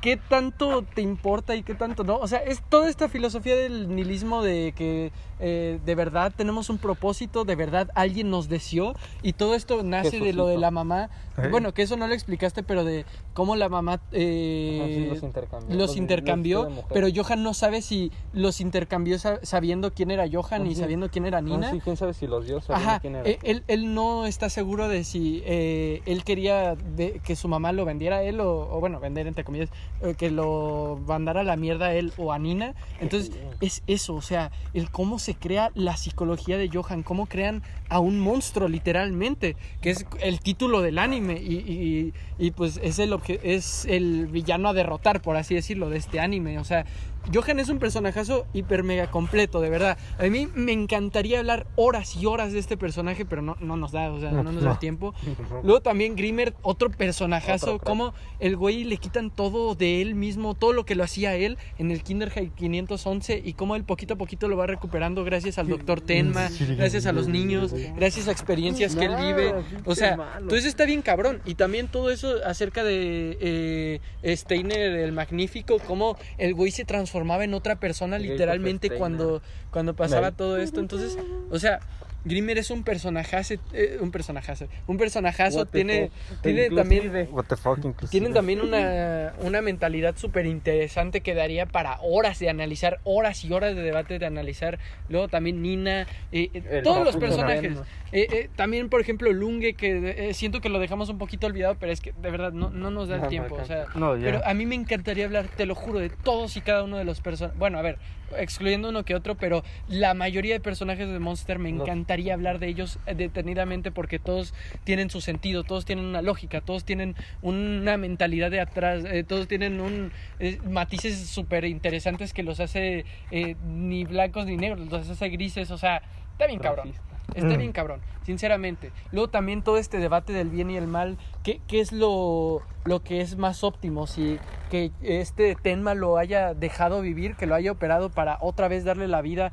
qué 0.07 0.17
tanto 0.17 0.83
te 0.95 1.03
importa 1.03 1.57
y 1.57 1.65
qué 1.65 1.75
tanto 1.75 2.05
no. 2.05 2.19
O 2.19 2.29
sea, 2.29 2.39
es 2.39 2.63
toda 2.69 2.89
esta 2.89 3.09
filosofía 3.09 3.57
del 3.57 3.93
nihilismo 3.93 4.41
de 4.41 4.73
que 4.77 5.11
eh, 5.41 5.81
de 5.85 5.95
verdad 5.97 6.33
tenemos 6.37 6.71
un 6.71 6.79
propósito, 6.79 7.45
de 7.45 7.57
verdad 7.57 7.91
alguien 7.97 8.31
nos 8.31 8.49
deseó 8.49 8.95
y 9.25 9.33
todo 9.33 9.57
esto 9.57 9.83
nace 9.83 10.21
de 10.21 10.33
lo 10.33 10.47
de 10.47 10.59
la 10.59 10.71
mamá. 10.71 11.11
¿Eh? 11.39 11.49
Bueno, 11.51 11.75
que 11.75 11.83
eso 11.83 11.97
no 11.97 12.07
lo 12.07 12.15
explicaste, 12.15 12.63
pero 12.63 12.85
de 12.85 13.05
cómo 13.35 13.57
la 13.57 13.69
mamá 13.69 14.01
eh, 14.13 14.95
sí, 14.95 15.07
los 15.07 15.23
intercambió. 15.25 15.77
los 15.77 15.97
intercambió, 15.97 16.69
pero 16.89 17.09
Johan 17.15 17.43
no 17.43 17.53
sabe 17.53 17.83
si 17.83 18.13
los 18.33 18.61
intercambió 18.61 19.19
sa- 19.19 19.41
sabiendo 19.43 19.93
quién 19.93 20.13
era 20.13 20.25
Johan 20.33 20.63
Ah, 20.63 20.67
y 20.67 20.75
sí. 20.77 20.81
sabiendo 20.83 21.11
quién 21.11 21.27
era 21.27 21.39
Ah, 21.39 21.43
Nina. 21.43 21.71
sí, 21.73 21.81
quién 21.81 21.97
sabe 21.97 22.15
si 22.15 22.29
los 22.29 22.47
dio 22.47 22.61
sabiendo 22.61 22.91
Ajá, 22.91 23.01
quién 23.01 23.17
era. 23.17 23.29
eh, 23.29 23.39
él, 23.43 23.65
él 23.67 23.93
no 23.93 24.25
está 24.25 24.49
seguro 24.51 24.89
de 24.89 25.03
si 25.03 25.43
eh, 25.47 26.01
él 26.07 26.23
quería 26.23 26.77
de- 26.77 27.21
que 27.25 27.35
su 27.35 27.49
mamá 27.49 27.73
lo 27.73 27.85
vendiera 27.85 28.19
a 28.19 28.23
él 28.23 28.41
o, 28.41 28.69
o, 28.71 28.79
bueno, 28.79 29.01
vender 29.01 29.27
entre 29.27 29.43
comillas, 29.45 29.69
que 30.19 30.31
lo 30.31 31.01
mandara 31.07 31.41
a 31.41 31.45
la 31.45 31.57
mierda 31.57 31.87
a 31.87 31.95
él 31.95 32.13
o 32.17 32.33
a 32.33 32.39
Nina. 32.39 32.75
Entonces 33.01 33.31
es 33.61 33.83
eso, 33.87 34.15
o 34.15 34.23
sea, 34.23 34.51
el 34.75 34.91
cómo 34.91 35.19
se 35.19 35.35
crea 35.35 35.71
la 35.75 35.97
psicología 35.97 36.59
de 36.59 36.69
Johan, 36.73 37.03
cómo 37.03 37.27
crean 37.27 37.63
a 37.89 38.01
un 38.01 38.19
monstruo 38.21 38.69
literalmente, 38.69 39.57
que 39.81 39.91
es 39.91 40.07
el 40.21 40.41
título 40.41 40.81
del 40.83 40.99
anime 40.99 41.41
y, 41.41 41.55
y- 41.55 42.13
y, 42.39 42.51
pues 42.51 42.79
es 42.83 42.99
el, 42.99 43.17
es 43.43 43.87
el 43.87 44.27
villano 44.27 44.69
a 44.69 44.73
derrotar, 44.75 45.23
por 45.23 45.37
así 45.37 45.55
decirlo, 45.55 45.89
de 45.89 45.97
este 45.97 46.21
anime. 46.21 46.59
O 46.59 46.65
sea, 46.65 46.85
Johan 47.33 47.61
es 47.61 47.69
un 47.69 47.79
personajazo 47.79 48.47
hiper 48.53 48.83
mega 48.83 49.11
completo, 49.11 49.61
de 49.61 49.71
verdad. 49.71 49.99
A 50.19 50.25
mí 50.25 50.49
me 50.55 50.73
encantaría 50.73 51.39
hablar 51.39 51.67
horas 51.77 52.17
y 52.17 52.27
horas 52.27 52.53
de 52.53 52.59
este 52.59 52.77
personaje, 52.77 53.25
pero 53.25 53.43
no, 53.43 53.57
no 53.61 53.77
nos 53.77 53.93
da, 53.93 54.11
o 54.11 54.21
sea, 54.21 54.31
no, 54.31 54.45
nos 54.45 54.63
da 54.63 54.79
tiempo. 54.79 55.15
Luego 55.63 55.81
también 55.81 56.17
Grimmer, 56.17 56.55
otro 56.63 56.91
personajazo, 56.91 57.79
como 57.79 58.15
el 58.41 58.57
güey 58.57 58.85
le 58.85 58.97
quitan 58.99 59.31
todo 59.31 59.75
de 59.75 60.03
él 60.03 60.15
mismo, 60.15 60.55
todo 60.55 60.73
lo 60.73 60.85
que 60.85 60.95
lo 60.95 61.05
hacía 61.05 61.35
él 61.37 61.59
en 61.79 61.91
el 61.91 62.03
Kinder 62.03 62.31
High 62.31 62.51
511 62.55 63.43
y 63.45 63.53
cómo 63.55 63.77
él 63.77 63.85
poquito 63.85 64.15
a 64.15 64.17
poquito 64.17 64.49
lo 64.49 64.57
va 64.57 64.67
recuperando 64.67 65.25
gracias 65.25 65.59
al 65.59 65.69
doctor 65.69 66.01
Tenma, 66.01 66.49
gracias 66.77 67.07
a 67.07 67.13
los 67.13 67.29
niños, 67.29 67.73
gracias 67.97 68.29
a 68.29 68.33
experiencias 68.33 68.95
que 68.95 69.05
él 69.05 69.17
vive. 69.17 69.55
O 69.85 69.95
sea, 69.95 70.37
entonces 70.39 70.67
está 70.67 70.85
bien 70.85 71.03
cabrón. 71.03 71.41
Y 71.45 71.55
también 71.55 71.89
todo 71.89 72.11
eso 72.11 72.35
acerca 72.45 72.85
de 72.85 73.37
eh, 73.41 74.37
Steiner 74.37 74.93
el 74.93 75.13
Magnífico, 75.13 75.79
cómo 75.87 76.17
el 76.39 76.55
güey 76.55 76.71
se 76.71 76.85
transformaba 77.17 77.45
en 77.45 77.55
otra 77.55 77.77
persona 77.77 78.19
literalmente 78.19 78.91
cuando, 78.91 79.41
cuando 79.71 79.95
pasaba 79.97 80.33
todo 80.33 80.59
esto. 80.59 80.81
Entonces, 80.81 81.17
o 81.51 81.59
sea, 81.59 81.81
Grimmer 82.27 82.59
es 82.59 82.71
un 82.71 82.83
personajazo, 82.83 83.55
eh, 83.73 83.99
un 84.01 84.11
personajazo, 84.11 84.67
un 84.89 84.99
personajazo, 84.99 85.65
tiene, 85.65 86.11
tiene 86.43 86.71
también... 86.71 87.29
What 87.31 87.45
the 87.45 87.57
fuck, 87.57 87.79
inclusive. 87.79 88.11
Tienen 88.11 88.33
también 88.33 88.61
una, 88.61 89.33
una 89.39 89.63
mentalidad 89.63 90.17
súper 90.17 90.45
interesante 90.47 91.21
que 91.21 91.35
daría 91.35 91.67
para 91.67 92.01
horas 92.03 92.41
de 92.41 92.51
analizar, 92.51 92.99
horas 93.05 93.45
y 93.45 93.53
horas 93.53 93.77
de 93.77 93.83
debate 93.83 94.19
de 94.19 94.27
analizar. 94.27 94.81
Luego 95.09 95.29
también 95.29 95.63
Nina, 95.63 96.03
eh, 96.33 96.51
eh, 96.53 96.81
todos 96.83 97.05
los 97.05 97.17
personajes. 97.17 97.79
Eh, 98.11 98.49
también, 98.57 98.89
por 98.89 99.01
ejemplo, 99.01 99.33
Lunge, 99.33 99.75
que 99.75 100.33
siento 100.35 100.61
que 100.61 100.69
lo 100.69 100.81
dejamos 100.81 101.09
un 101.09 101.19
poquito 101.19 101.47
olvidado, 101.47 101.77
pero 101.79 101.93
es 101.93 102.01
que 102.01 102.13
de 102.13 102.31
verdad 102.31 102.53
no, 102.53 102.71
no 102.71 102.91
nos 102.91 103.09
da 103.09 103.17
el 103.17 103.29
tiempo. 103.29 103.55
O 103.55 103.65
sea, 103.65 103.87
No, 103.95 104.15
pero 104.21 104.45
a 104.45 104.53
mí 104.55 104.67
me 104.67 104.75
encantaría 104.75 105.27
hablar, 105.27 105.47
te 105.47 105.65
lo 105.65 105.77
juro, 105.77 106.01
de 106.01 106.11
todos 106.11 106.57
y 106.57 106.61
cada 106.61 106.83
uno 106.83 106.97
de 106.99 107.05
los 107.05 107.21
personajes. 107.21 107.59
Bueno, 107.59 107.79
a 107.79 107.83
ver, 107.83 107.99
excluyendo 108.37 108.89
uno 108.89 109.05
que 109.05 109.15
otro, 109.15 109.35
pero 109.37 109.63
la 109.89 110.15
mayoría 110.15 110.55
de 110.55 110.61
personajes 110.61 111.09
de 111.09 111.19
Monster 111.19 111.59
me 111.59 111.69
encantaría 111.69 112.35
hablar 112.35 112.59
de 112.59 112.69
ellos 112.69 112.99
eh, 113.07 113.15
detenidamente 113.15 113.91
porque 113.91 114.19
todos 114.19 114.55
tienen 114.85 115.11
su 115.11 115.21
sentido, 115.21 115.65
todos 115.65 115.85
tienen 115.85 116.05
una 116.05 116.23
lógica, 116.23 116.61
todos 116.61 116.85
tienen 116.85 117.15
una 117.43 117.97
mentalidad 117.97 118.51
de 118.51 118.61
atrás, 118.61 119.05
eh, 119.05 119.25
todos 119.25 119.49
tienen 119.49 119.81
un 119.81 120.13
eh, 120.39 120.59
matices 120.69 121.29
súper 121.29 121.65
interesantes 121.65 122.33
que 122.33 122.43
los 122.43 122.61
hace 122.61 123.05
eh, 123.31 123.57
ni 123.67 124.05
blancos 124.05 124.47
ni 124.47 124.57
negros, 124.57 124.89
los 124.91 125.09
hace 125.09 125.29
grises, 125.29 125.71
o 125.71 125.79
sea, 125.79 126.03
está 126.33 126.47
bien 126.47 126.61
cabrón. 126.61 126.89
Racista. 126.89 127.16
Está 127.35 127.55
Mm. 127.55 127.59
bien 127.59 127.73
cabrón, 127.73 128.01
sinceramente. 128.25 128.93
Luego 129.13 129.29
también 129.29 129.63
todo 129.63 129.79
este 129.79 129.99
debate 129.99 130.33
del 130.33 130.49
bien 130.49 130.71
y 130.71 130.77
el 130.77 130.87
mal, 130.87 131.19
¿qué, 131.43 131.61
qué 131.67 131.81
es 131.81 131.93
lo, 131.93 132.63
lo 132.85 133.03
que 133.03 133.21
es 133.21 133.37
más 133.37 133.65
óptimo? 133.65 134.07
Si 134.07 134.39
que 134.71 134.91
este 135.03 135.55
Tenma 135.57 135.95
lo 135.95 136.19
haya 136.19 136.55
dejado 136.55 137.01
vivir, 137.01 137.35
que 137.37 137.47
lo 137.47 137.55
haya 137.55 137.73
operado 137.73 138.11
para 138.11 138.39
otra 138.41 138.69
vez 138.69 138.85
darle 138.85 139.09
la 139.09 139.23
vida, 139.23 139.53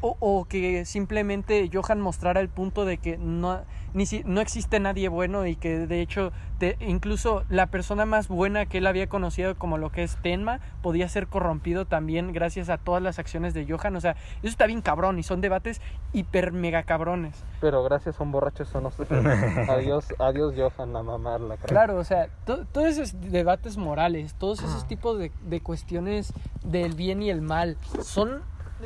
o, 0.00 0.16
o 0.20 0.44
que 0.46 0.84
simplemente 0.84 1.70
Johan 1.72 2.00
mostrara 2.00 2.40
el 2.40 2.48
punto 2.48 2.84
de 2.84 2.98
que 2.98 3.16
no, 3.16 3.60
ni 3.94 4.06
si, 4.06 4.22
no 4.24 4.40
existe 4.40 4.80
nadie 4.80 5.08
bueno 5.08 5.46
y 5.46 5.54
que 5.56 5.86
de 5.86 6.00
hecho 6.00 6.32
te- 6.58 6.76
incluso 6.80 7.44
la 7.48 7.66
persona 7.66 8.04
más 8.04 8.26
buena 8.28 8.66
que 8.66 8.78
él 8.78 8.86
había 8.88 9.08
conocido 9.08 9.54
como 9.56 9.78
lo 9.78 9.90
que 9.92 10.02
es 10.02 10.16
Tenma 10.20 10.58
podía 10.82 11.08
ser 11.08 11.28
corrompido 11.28 11.84
también 11.86 12.32
gracias 12.32 12.68
a 12.70 12.78
todas 12.78 13.00
las 13.02 13.18
acciones 13.20 13.54
de 13.54 13.66
Johan. 13.66 13.94
O 13.94 14.00
sea, 14.00 14.12
eso 14.42 14.48
está 14.48 14.66
bien 14.66 14.82
cabrón 14.82 15.18
y 15.18 15.22
son 15.22 15.40
debates 15.40 15.80
hiper 16.12 16.50
mega 16.52 16.82
cabrones. 16.82 17.36
Pero 17.60 17.84
gracias 17.84 18.18
a 18.20 18.24
un 18.24 18.32
borracho 18.32 18.64
eso 18.64 18.80
no 18.80 18.90
se 18.90 19.04
Adiós, 19.70 20.06
adiós 20.18 20.54
Johan 20.56 20.96
a 20.96 21.02
mamarla. 21.04 21.56
carajo. 21.56 21.68
Claro, 21.68 21.96
o 21.98 22.04
sea, 22.04 22.28
to- 22.44 22.66
todos 22.66 22.88
esos 22.88 23.20
debates 23.30 23.76
morales, 23.76 24.34
todos 24.34 24.58
esos 24.62 24.86
tipos 24.88 25.18
de, 25.18 25.30
de 25.42 25.60
cuestiones 25.60 26.32
del 26.64 26.94
bien 26.94 27.22
y 27.22 27.30
el 27.30 27.42
mal, 27.42 27.76
son, 28.02 28.42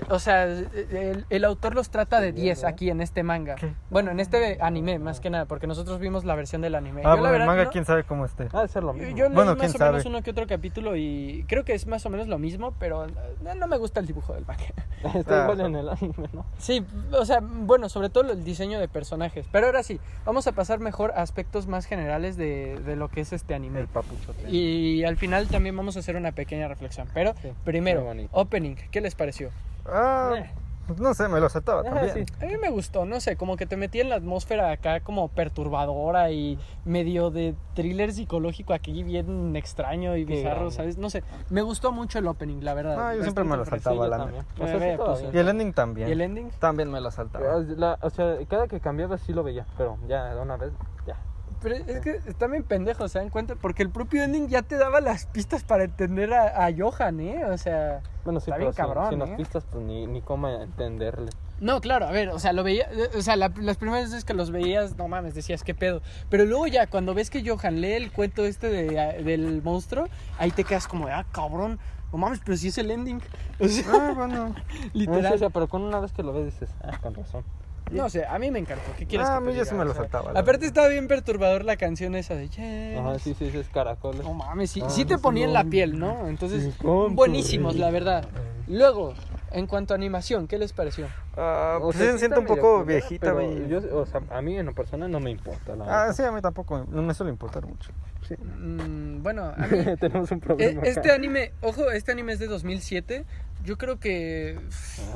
o 0.09 0.19
sea, 0.19 0.45
el, 0.45 1.25
el 1.29 1.45
autor 1.45 1.75
los 1.75 1.91
trata 1.91 2.21
de 2.21 2.33
10 2.33 2.65
aquí 2.65 2.91
en 2.91 3.01
este 3.01 3.23
manga. 3.23 3.55
¿Qué? 3.57 3.73
Bueno, 3.91 4.11
en 4.11 4.21
este 4.21 4.59
anime, 4.61 4.99
más 4.99 5.21
que 5.21 5.31
nada, 5.31 5.45
porque 5.47 5.67
nosotros 5.67 5.99
vimos 6.01 6.25
la 6.25 6.35
versión 6.35 6.63
del 6.63 6.75
anime. 6.75 7.03
Ah, 7.05 7.17
Yo, 7.17 7.23
la 7.23 7.29
el 7.29 7.33
verdad, 7.33 7.47
manga, 7.47 7.65
no- 7.65 7.71
quién 7.71 7.85
sabe 7.85 8.05
cómo 8.05 8.25
esté. 8.25 8.49
Ha 8.53 8.63
de 8.63 8.69
ser 8.69 8.83
lo 8.85 8.93
yo, 8.95 9.03
mismo. 9.03 9.17
yo 9.17 9.25
leí 9.29 9.35
Bueno, 9.35 9.57
más 9.57 9.75
o 9.75 9.79
menos 9.79 10.05
uno 10.07 10.23
que 10.23 10.31
otro 10.31 10.47
capítulo 10.47 10.97
y 10.97 11.45
creo 11.49 11.65
que 11.65 11.75
es 11.75 11.87
más 11.87 12.05
o 12.07 12.11
menos 12.11 12.29
lo 12.29 12.39
mismo, 12.39 12.73
pero 12.79 13.07
no, 13.43 13.55
no 13.55 13.67
me 13.67 13.77
gusta 13.77 14.01
el 14.01 14.07
dibujo 14.07 14.35
del 14.35 14.47
manga. 14.47 14.65
Está 15.15 15.43
igual 15.45 15.61
en 15.61 15.77
el 15.77 15.89
anime, 15.89 16.29
¿no? 16.33 16.45
Sí, 16.59 16.85
o 17.13 17.25
sea, 17.25 17.41
bueno, 17.43 17.89
sobre 17.89 18.09
todo 18.09 18.31
el 18.33 18.45
diseño 18.45 18.79
de 18.81 18.89
personajes. 18.89 19.47
Pero 19.53 19.67
ahora 19.67 19.83
sí, 19.83 20.01
vamos 20.25 20.47
a 20.47 20.53
pasar 20.53 20.79
mejor 20.79 21.13
a 21.13 21.23
aspectos 21.23 21.67
más 21.67 21.87
generales 21.87 22.37
de, 22.37 22.79
de 22.85 22.97
lo 22.97 23.09
que 23.09 23.21
es 23.21 23.33
este 23.33 23.55
anime. 23.55 23.81
El 23.81 23.89
papuchote. 23.89 24.49
Y 24.51 25.05
al 25.05 25.17
final 25.17 25.49
también 25.49 25.77
vamos 25.77 25.97
a 25.97 26.01
hacer 26.01 26.17
una 26.17 26.33
pequeña 26.33 26.69
reflexión. 26.69 27.09
Pero 27.13 27.35
Sí, 27.43 27.49
primero, 27.65 28.07
opening, 28.31 28.77
¿qué 28.91 29.01
les 29.01 29.15
pareció? 29.15 29.51
Ah, 29.87 30.33
Eh. 30.37 30.51
pues 30.87 31.01
no 31.01 31.15
sé, 31.15 31.29
me 31.29 31.41
lo 31.41 31.49
saltaba 31.49 31.81
Ah, 31.81 31.85
también. 31.85 32.27
sí. 32.27 32.35
A 32.43 32.47
mí 32.47 32.57
me 32.57 32.71
gustó, 32.71 33.05
no 33.05 33.21
sé, 33.21 33.37
como 33.37 33.57
que 33.57 33.67
te 33.67 33.77
metí 33.77 34.01
en 34.01 34.09
la 34.11 34.17
atmósfera 34.17 34.71
acá 34.73 35.01
como 35.01 35.29
perturbadora 35.29 36.31
y 36.31 36.59
medio 36.85 37.31
de 37.31 37.55
thriller 37.75 38.13
psicológico 38.13 38.75
aquí 38.75 39.03
bien 39.03 39.55
extraño 39.57 40.17
y 40.17 40.27
Qué 40.27 40.35
bizarro. 40.37 40.71
¿sabes? 40.71 40.99
No 40.99 41.09
sé, 41.11 41.23
me 41.51 41.63
gustó 41.63 41.93
mucho 41.93 42.19
el 42.19 42.27
opening, 42.27 42.61
la 42.63 42.75
verdad. 42.75 42.97
Ah, 43.09 43.15
yo 43.15 43.23
siempre 43.23 43.45
me 43.45 43.51
lo 43.57 43.59
Bastante 43.59 43.85
saltaba, 43.85 44.11
también. 44.11 44.45
neta. 44.57 44.65
O 44.65 44.67
sea, 44.67 44.77
Eh, 44.77 44.91
sí, 44.93 44.97
todavía. 44.97 45.23
pues, 45.25 45.35
Y 45.35 45.39
el 45.39 45.49
ending 45.49 45.73
también. 45.73 46.09
¿Y 46.09 46.13
el 46.13 46.21
ending? 46.21 46.51
También 46.59 46.91
me 46.91 47.01
lo 47.01 47.11
saltaba. 47.11 47.59
La- 47.77 47.99
o 48.03 48.11
sea, 48.11 48.37
cada 48.49 48.67
que 48.69 48.81
cambiaba 48.81 49.19
sí 49.19 49.33
lo 49.33 49.43
veía, 49.43 49.67
pero 49.79 49.99
ya 50.09 50.35
de 50.35 50.41
una 50.41 50.57
vez, 50.57 50.73
ya. 51.07 51.17
Pero 51.63 51.77
es 51.77 52.01
que 52.01 52.21
están 52.27 52.51
bien 52.51 52.65
pendejos, 52.65 53.13
¿se 53.13 53.19
dan 53.19 53.31
cuenta? 53.31 53.55
Porque 53.55 53.83
el 53.83 53.91
propio 53.91 54.23
ending 54.25 54.49
ya 54.49 54.63
te 54.63 54.77
daba 54.77 55.01
las 55.01 55.27
pistas 55.27 55.63
para 55.63 55.85
entender 55.85 56.33
a, 56.35 56.67
a 56.67 56.71
Johan, 56.77 57.21
¿eh? 57.21 57.45
O 57.47 57.57
sea... 57.59 58.01
Bueno, 58.25 58.41
sí, 58.41 58.51
Está 58.51 58.57
pero 58.57 58.67
bien 58.67 58.73
sin- 58.75 58.85
cabrón, 58.85 59.09
sin 59.11 59.19
las 59.21 59.29
¿eh? 59.31 59.35
pistas, 59.37 59.65
pues 59.71 59.85
ni, 59.85 60.07
ni 60.07 60.21
cómo 60.23 60.49
entenderle. 60.49 61.31
No, 61.61 61.81
claro, 61.81 62.07
a 62.07 62.11
ver, 62.11 62.31
o 62.31 62.39
sea, 62.41 62.53
lo 62.53 62.65
veía, 62.65 62.89
o 63.17 63.23
sea, 63.23 63.37
la- 63.37 63.53
las 63.61 63.77
primeras 63.77 64.11
veces 64.11 64.25
que 64.25 64.35
los 64.35 64.51
veías, 64.51 64.97
no 64.97 65.07
mames, 65.07 65.35
decías, 65.35 65.63
¿qué 65.63 65.75
pedo? 65.75 66.03
Pero 66.29 66.45
luego 66.45 66.67
ya, 66.67 66.89
cuando 66.89 67.15
ves 67.15 67.31
que 67.31 67.49
Johan 67.49 67.81
lee 67.81 67.93
el 67.93 68.11
cuento 68.13 68.45
este 68.45 68.69
de, 68.69 69.23
del 69.23 69.63
monstruo, 69.63 70.07
ahí 70.39 70.51
te 70.51 70.65
quedas 70.65 70.89
como, 70.89 71.07
ah, 71.07 71.25
cabrón, 71.33 71.79
no 72.13 72.19
mames, 72.19 72.41
pero 72.45 72.57
si 72.57 72.69
es 72.69 72.79
el 72.79 72.91
ending. 72.91 73.21
O 73.61 73.69
sea, 73.69 73.85
Ah, 73.93 74.13
bueno. 74.15 74.55
literal. 74.93 75.23
No, 75.23 75.29
sí, 75.29 75.35
o 75.35 75.39
sea, 75.39 75.51
pero 75.51 75.69
con 75.69 75.83
una 75.83 76.01
vez 76.01 76.13
que 76.13 76.23
lo 76.25 76.33
ves 76.33 76.47
dices, 76.47 76.71
ah, 76.83 76.99
con 77.01 77.15
razón. 77.15 77.45
No 77.91 78.09
sé, 78.09 78.25
a 78.25 78.39
mí 78.39 78.51
me 78.51 78.59
encantó. 78.59 78.85
¿Qué 78.97 79.07
quieres 79.07 79.29
Ah, 79.29 79.33
que 79.33 79.37
a 79.37 79.41
mí 79.41 79.53
diga? 79.53 79.65
sí 79.67 79.75
me 79.75 79.85
lo 79.85 79.91
O 79.91 79.95
sea, 79.95 80.03
saltaba. 80.05 80.33
la 80.33 80.41
Aparte 80.41 80.65
estaba 80.67 80.89
bien 80.89 81.09
perturbador 81.09 81.65
la 81.65 81.77
canción 81.77 82.15
esa 82.15 82.35
de 82.35 82.49
Yes. 82.49 82.99
Ajá, 82.99 83.19
sí, 83.19 83.35
sí, 83.39 83.51
sí, 83.51 83.59
es 83.59 83.69
caracoles. 83.69 84.23
No 84.23 84.33
mames, 84.33 84.71
sí, 84.71 84.81
Ah, 84.83 84.89
sí 84.89 85.05
te 85.05 85.15
no 85.15 85.19
sé, 85.19 85.23
ponía 85.23 85.45
en 85.45 85.53
la 85.53 85.65
no. 85.65 85.71
piel, 85.71 85.99
¿no? 85.99 86.27
Entonces, 86.29 86.73
buenísimos, 86.83 87.77
la 87.77 87.91
verdad. 87.91 88.27
Luego, 88.69 89.13
en 89.51 89.67
cuanto 89.67 89.93
a 89.93 89.97
animación, 89.97 90.47
¿qué 90.47 90.57
les 90.57 90.73
pareció? 90.73 91.07
Ah, 91.37 91.77
O 91.81 91.87
pues 91.87 91.97
sea, 91.97 92.07
sí, 92.07 92.13
sí 92.13 92.19
siento 92.21 92.39
un 92.41 92.45
medio 92.45 92.57
poco 92.57 92.81
culera, 92.83 93.01
viejita. 93.01 93.21
pero 93.21 93.35
güey. 93.35 93.69
yo, 93.69 93.81
o 93.99 94.07
sea, 94.07 94.21
a 94.31 94.41
mí 94.41 94.57
en 94.57 94.67
lo 94.67 94.73
personal 94.75 95.11
no 95.11 95.21
me 95.21 95.31
importa. 95.31 95.77
La 95.77 95.85
Ah, 95.85 95.99
verdad. 96.05 96.15
sí, 96.15 96.23
a 96.23 96.33
mí 96.33 96.41
tampoco. 96.41 96.87
No 96.89 97.03
me 97.03 97.13
suele 97.13 97.33
importar 97.33 97.67
mucho. 97.67 97.91
Sí. 98.27 98.35
Mm, 98.37 99.23
bueno, 99.23 99.53
a 99.55 99.57
mí, 99.67 99.97
Tenemos 100.01 100.31
un 100.31 100.39
Eh, 100.39 100.41
problema. 100.41 100.83
Este 100.85 101.01
acá. 101.01 101.15
anime, 101.15 101.53
ojo, 101.61 101.91
este 101.91 102.13
anime 102.13 102.33
es 102.33 102.39
de 102.39 102.47
2007. 102.47 103.25
Yo 103.65 103.79
creo 103.79 103.99
que 104.01 104.59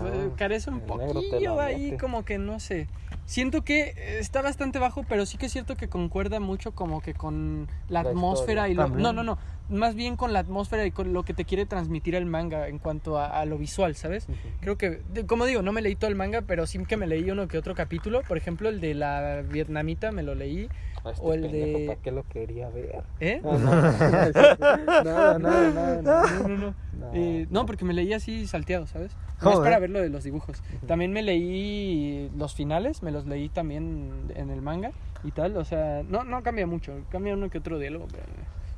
Ah, 0.01 0.09
eh, 0.13 0.31
carece 0.37 0.71
un 0.71 0.81
poquillo 0.81 1.61
ahí, 1.61 1.97
como 1.99 2.25
que 2.25 2.39
no 2.39 2.61
sé. 2.61 2.89
Siento 3.25 3.63
que 3.63 4.19
está 4.21 4.41
bastante 4.41 4.79
bajo, 4.79 5.03
pero 5.03 5.27
sí 5.27 5.37
que 5.37 5.47
es 5.47 5.53
cierto 5.53 5.75
que 5.77 5.89
concuerda 5.89 6.39
mucho 6.39 6.73
como 6.73 7.01
que 7.01 7.13
con 7.13 7.67
la, 7.89 8.05
La 8.05 8.11
atmósfera 8.11 8.69
historia. 8.69 8.73
y 8.73 8.75
lo... 8.75 8.83
También. 8.85 9.03
No, 9.03 9.13
no, 9.13 9.23
no. 9.25 9.39
Más 9.69 9.97
bien 9.97 10.15
con 10.17 10.33
la 10.33 10.39
atmósfera 10.39 10.87
y 10.87 10.93
con 10.93 11.13
lo 11.13 11.25
que 11.25 11.35
te 11.35 11.45
quiere 11.45 11.67
transmitir 11.67 12.15
el 12.15 12.25
manga 12.25 12.69
en 12.69 12.79
cuanto 12.79 13.19
a, 13.19 13.27
a 13.41 13.45
lo 13.47 13.59
visual, 13.59 13.97
¿sabes? 13.97 14.29
Creo 14.61 14.79
que, 14.79 15.01
como 15.27 15.45
digo, 15.45 15.61
no 15.63 15.73
me 15.73 15.83
leí 15.83 15.97
todo 15.97 16.09
el 16.09 16.15
manga, 16.15 16.43
pero 16.43 16.69
sí 16.69 16.79
que 16.85 16.97
me 16.97 17.09
leí 17.09 17.29
uno 17.33 17.49
que 17.49 17.59
otro 17.59 17.75
capítulo. 17.75 18.23
Por 18.23 18.37
ejemplo, 18.37 18.69
el 18.69 18.81
de 18.81 18.95
la 18.95 19.43
vietnamita 19.43 20.13
me 20.13 20.23
lo 20.23 20.37
leí. 20.37 20.69
Ah, 21.07 21.11
este 21.13 21.25
o 21.25 21.33
el 21.33 21.41
pendejo, 21.43 21.79
de- 21.79 21.87
¿Para 21.87 22.01
qué 22.01 22.11
lo 22.13 22.23
quería 22.25 22.69
ver? 22.71 23.03
¿Eh? 23.21 23.41
Ah, 23.45 23.59
no, 23.59 25.05
nada, 25.05 25.39
nada, 25.39 25.39
nada, 25.39 26.03
nada. 26.03 26.03
No, 26.03 26.49
no, 26.49 26.57
no. 26.59 26.75
No. 26.99 27.11
Eh, 27.15 27.47
no, 27.51 27.67
porque 27.67 27.85
me 27.85 27.93
leí 27.95 28.13
así 28.13 28.47
salteado, 28.47 28.87
¿sabes? 28.87 29.13
No 29.43 29.53
es 29.53 29.59
para 29.59 29.79
ver 29.79 29.91
lo 29.91 30.01
de 30.01 30.09
los 30.09 30.25
dibujos. 30.25 30.63
También 30.87 31.13
me 31.13 31.23
leí 31.23 32.31
los 32.37 32.55
finales, 32.55 33.03
me 33.03 33.11
los 33.13 33.27
leí 33.27 33.49
también 33.49 34.11
en 34.35 34.51
el 34.51 34.63
manga 34.63 34.93
y 35.23 35.31
tal. 35.31 35.57
O 35.57 35.65
sea, 35.65 36.03
no, 36.09 36.25
no 36.25 36.43
cambia 36.43 36.67
mucho, 36.67 36.93
cambia 37.11 37.35
uno 37.35 37.51
que 37.51 37.59
otro 37.59 37.79
diálogo, 37.79 38.07
pero, 38.11 38.25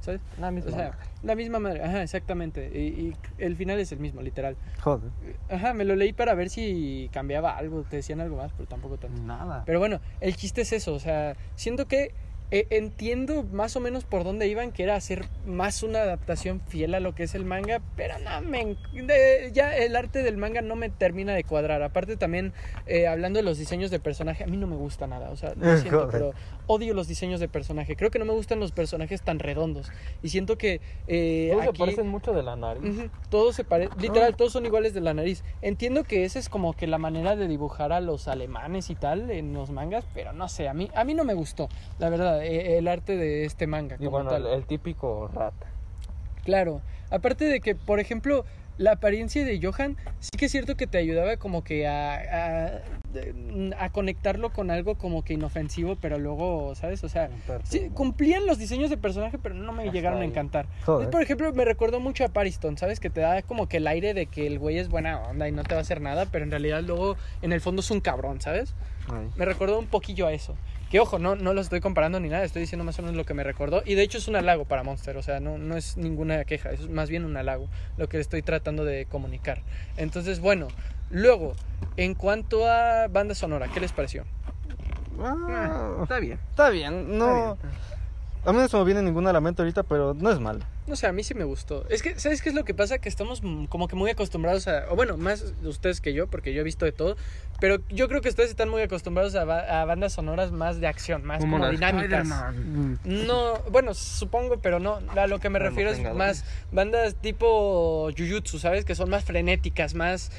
¿sabes? 0.00 0.20
Misma 0.52 0.70
O 0.70 0.74
sea. 0.74 0.98
La 1.22 1.34
misma 1.34 1.58
madre, 1.58 1.82
ajá, 1.82 2.02
exactamente. 2.02 2.70
Y, 2.72 2.78
y 2.78 3.16
el 3.38 3.56
final 3.56 3.78
es 3.80 3.90
el 3.92 3.98
mismo, 3.98 4.22
literal. 4.22 4.56
Joder. 4.80 5.10
Ajá, 5.50 5.74
me 5.74 5.84
lo 5.84 5.96
leí 5.96 6.12
para 6.12 6.34
ver 6.34 6.48
si 6.50 7.10
cambiaba 7.12 7.56
algo, 7.56 7.82
te 7.82 7.96
decían 7.96 8.20
algo 8.20 8.36
más, 8.36 8.52
pero 8.56 8.68
tampoco 8.68 8.98
tanto. 8.98 9.20
Nada. 9.22 9.62
Pero 9.66 9.78
bueno, 9.78 10.00
el 10.20 10.36
chiste 10.36 10.60
es 10.62 10.72
eso, 10.72 10.94
o 10.94 11.00
sea, 11.00 11.36
siento 11.56 11.86
que 11.88 12.12
eh, 12.50 12.66
entiendo 12.70 13.42
más 13.42 13.76
o 13.76 13.80
menos 13.80 14.04
por 14.04 14.24
dónde 14.24 14.46
iban, 14.48 14.72
que 14.72 14.82
era 14.82 14.94
hacer 14.96 15.26
más 15.44 15.82
una 15.82 15.98
adaptación 15.98 16.62
fiel 16.66 16.94
a 16.94 17.00
lo 17.00 17.14
que 17.14 17.24
es 17.24 17.34
el 17.34 17.44
manga, 17.44 17.82
pero 17.94 18.14
no, 18.20 18.40
me, 18.40 18.74
de- 18.94 19.50
ya 19.52 19.76
el 19.76 19.94
arte 19.96 20.22
del 20.22 20.38
manga 20.38 20.62
no 20.62 20.74
me 20.74 20.88
termina 20.88 21.34
de 21.34 21.44
cuadrar. 21.44 21.82
Aparte 21.82 22.16
también, 22.16 22.54
eh, 22.86 23.06
hablando 23.06 23.38
de 23.38 23.42
los 23.42 23.58
diseños 23.58 23.90
de 23.90 23.98
personaje, 24.00 24.44
a 24.44 24.46
mí 24.46 24.56
no 24.56 24.66
me 24.66 24.76
gusta 24.76 25.06
nada, 25.06 25.28
o 25.30 25.36
sea, 25.36 25.52
lo 25.56 25.76
siento, 25.76 26.06
joder. 26.06 26.10
pero 26.10 26.32
odio 26.68 26.94
los 26.94 27.08
diseños 27.08 27.40
de 27.40 27.48
personaje. 27.48 27.96
Creo 27.96 28.10
que 28.10 28.20
no 28.20 28.24
me 28.24 28.32
gustan 28.32 28.60
los 28.60 28.70
personajes 28.70 29.22
tan 29.22 29.40
redondos. 29.40 29.90
Y 30.22 30.28
siento 30.28 30.56
que 30.56 30.80
eh, 31.08 31.48
Todos 31.50 31.64
se 31.64 31.72
parecen 31.72 32.08
mucho 32.08 32.32
de 32.32 32.42
la 32.44 32.54
nariz. 32.54 33.10
Todos 33.30 33.56
se 33.56 33.64
parecen, 33.64 33.98
literal, 34.00 34.36
todos 34.36 34.52
son 34.52 34.66
iguales 34.66 34.94
de 34.94 35.00
la 35.00 35.14
nariz. 35.14 35.42
Entiendo 35.62 36.04
que 36.04 36.24
esa 36.24 36.38
es 36.38 36.48
como 36.48 36.74
que 36.74 36.86
la 36.86 36.98
manera 36.98 37.34
de 37.34 37.48
dibujar 37.48 37.92
a 37.92 38.00
los 38.00 38.28
alemanes 38.28 38.90
y 38.90 38.94
tal 38.94 39.30
en 39.30 39.52
los 39.54 39.70
mangas, 39.70 40.04
pero 40.14 40.32
no 40.32 40.48
sé, 40.48 40.68
a 40.68 40.74
mí, 40.74 40.88
a 40.94 41.04
mí 41.04 41.14
no 41.14 41.24
me 41.24 41.34
gustó, 41.34 41.68
la 41.98 42.10
verdad, 42.10 42.44
eh, 42.44 42.78
el 42.78 42.86
arte 42.86 43.16
de 43.16 43.44
este 43.44 43.66
manga. 43.66 43.96
Y 43.96 44.04
como 44.04 44.10
bueno, 44.10 44.30
tal. 44.30 44.46
el, 44.46 44.52
el 44.52 44.64
típico 44.66 45.28
rata. 45.28 45.66
Claro, 46.44 46.82
aparte 47.10 47.46
de 47.46 47.60
que, 47.60 47.74
por 47.74 47.98
ejemplo, 47.98 48.44
la 48.78 48.92
apariencia 48.92 49.44
de 49.44 49.60
Johan 49.60 49.96
sí 50.20 50.30
que 50.38 50.46
es 50.46 50.52
cierto 50.52 50.76
que 50.76 50.86
te 50.86 50.98
ayudaba 50.98 51.36
como 51.36 51.64
que 51.64 51.86
a, 51.86 52.14
a, 52.14 52.80
a 53.78 53.90
conectarlo 53.90 54.50
con 54.50 54.70
algo 54.70 54.96
como 54.96 55.22
que 55.24 55.34
inofensivo, 55.34 55.96
pero 55.96 56.18
luego, 56.18 56.74
¿sabes? 56.74 57.02
O 57.04 57.08
sea, 57.08 57.30
sí, 57.64 57.90
cumplían 57.94 58.46
los 58.46 58.58
diseños 58.58 58.90
de 58.90 58.96
personaje, 58.96 59.38
pero 59.38 59.54
no 59.54 59.72
me 59.72 59.84
Hasta 59.84 59.92
llegaron 59.92 60.22
a 60.22 60.24
encantar. 60.24 60.66
Por 60.84 61.22
ejemplo, 61.22 61.52
me 61.52 61.64
recordó 61.64 62.00
mucho 62.00 62.24
a 62.24 62.28
Pariston, 62.28 62.76
¿sabes? 62.76 63.00
Que 63.00 63.10
te 63.10 63.20
da 63.20 63.42
como 63.42 63.68
que 63.68 63.78
el 63.78 63.86
aire 63.86 64.14
de 64.14 64.26
que 64.26 64.46
el 64.46 64.58
güey 64.58 64.78
es 64.78 64.88
buena 64.88 65.20
onda 65.20 65.48
y 65.48 65.52
no 65.52 65.62
te 65.62 65.74
va 65.74 65.80
a 65.80 65.82
hacer 65.82 66.00
nada, 66.00 66.26
pero 66.26 66.44
en 66.44 66.50
realidad 66.50 66.82
luego 66.82 67.16
en 67.42 67.52
el 67.52 67.60
fondo 67.60 67.80
es 67.80 67.90
un 67.90 68.00
cabrón, 68.00 68.40
¿sabes? 68.40 68.74
Ay. 69.10 69.28
Me 69.36 69.44
recordó 69.44 69.78
un 69.78 69.86
poquillo 69.86 70.26
a 70.26 70.32
eso. 70.32 70.54
Que 70.90 71.00
ojo, 71.00 71.18
no, 71.18 71.36
no 71.36 71.52
lo 71.52 71.60
estoy 71.60 71.80
comparando 71.80 72.18
ni 72.18 72.30
nada, 72.30 72.44
estoy 72.44 72.60
diciendo 72.60 72.82
más 72.82 72.98
o 72.98 73.02
menos 73.02 73.14
lo 73.14 73.24
que 73.24 73.34
me 73.34 73.44
recordó. 73.44 73.82
Y 73.84 73.94
de 73.94 74.02
hecho 74.02 74.16
es 74.16 74.26
un 74.26 74.36
halago 74.36 74.64
para 74.64 74.82
Monster, 74.82 75.18
o 75.18 75.22
sea, 75.22 75.38
no, 75.38 75.58
no 75.58 75.76
es 75.76 75.98
ninguna 75.98 76.44
queja, 76.46 76.70
es 76.70 76.88
más 76.88 77.10
bien 77.10 77.26
un 77.26 77.36
halago 77.36 77.68
lo 77.98 78.08
que 78.08 78.18
estoy 78.18 78.40
tratando 78.40 78.86
de 78.86 79.04
comunicar. 79.04 79.60
Entonces, 79.98 80.40
bueno, 80.40 80.68
luego, 81.10 81.54
en 81.96 82.14
cuanto 82.14 82.66
a 82.70 83.08
banda 83.08 83.34
sonora, 83.34 83.68
¿qué 83.68 83.80
les 83.80 83.92
pareció? 83.92 84.24
Ah, 85.20 85.98
Está 86.02 86.18
bien. 86.20 86.38
está 86.50 86.70
bien, 86.70 87.18
no. 87.18 87.58
A 88.44 88.52
mí 88.52 88.58
no 88.60 88.68
se 88.68 88.76
me 88.78 88.84
viene 88.84 89.02
ninguna 89.02 89.30
a 89.30 89.32
la 89.32 89.40
mente 89.40 89.62
ahorita, 89.62 89.82
pero 89.82 90.14
no 90.14 90.30
es 90.30 90.38
mal. 90.38 90.64
No 90.86 90.96
sé, 90.96 91.06
a 91.06 91.12
mí 91.12 91.22
sí 91.22 91.34
me 91.34 91.44
gustó. 91.44 91.84
Es 91.90 92.02
que, 92.02 92.18
¿sabes 92.18 92.40
qué 92.40 92.48
es 92.48 92.54
lo 92.54 92.64
que 92.64 92.72
pasa? 92.72 92.96
Que 92.98 93.10
estamos 93.10 93.42
mm, 93.42 93.64
como 93.66 93.88
que 93.88 93.96
muy 93.96 94.10
acostumbrados 94.10 94.68
a. 94.68 94.86
O 94.90 94.96
bueno, 94.96 95.18
más 95.18 95.52
ustedes 95.64 96.00
que 96.00 96.14
yo, 96.14 96.28
porque 96.28 96.54
yo 96.54 96.62
he 96.62 96.64
visto 96.64 96.86
de 96.86 96.92
todo. 96.92 97.16
Pero 97.60 97.78
yo 97.90 98.08
creo 98.08 98.22
que 98.22 98.28
ustedes 98.30 98.48
están 98.48 98.70
muy 98.70 98.80
acostumbrados 98.80 99.34
a, 99.34 99.44
ba- 99.44 99.82
a 99.82 99.84
bandas 99.84 100.14
sonoras 100.14 100.50
más 100.50 100.80
de 100.80 100.86
acción, 100.86 101.24
más 101.24 101.40
como, 101.40 101.56
dinámicas. 101.68 102.04
Spider-Man. 102.26 103.00
No, 103.04 103.58
bueno, 103.70 103.92
supongo, 103.92 104.60
pero 104.60 104.78
no. 104.78 105.00
A 105.14 105.26
lo 105.26 105.40
que 105.40 105.50
me 105.50 105.58
refiero 105.58 105.90
es 105.90 106.00
más 106.14 106.44
bandas 106.72 107.16
tipo 107.16 108.08
Jujutsu, 108.16 108.58
¿sabes? 108.58 108.86
Que 108.86 108.94
son 108.94 109.10
más 109.10 109.24
frenéticas, 109.24 109.94
más 109.94 110.30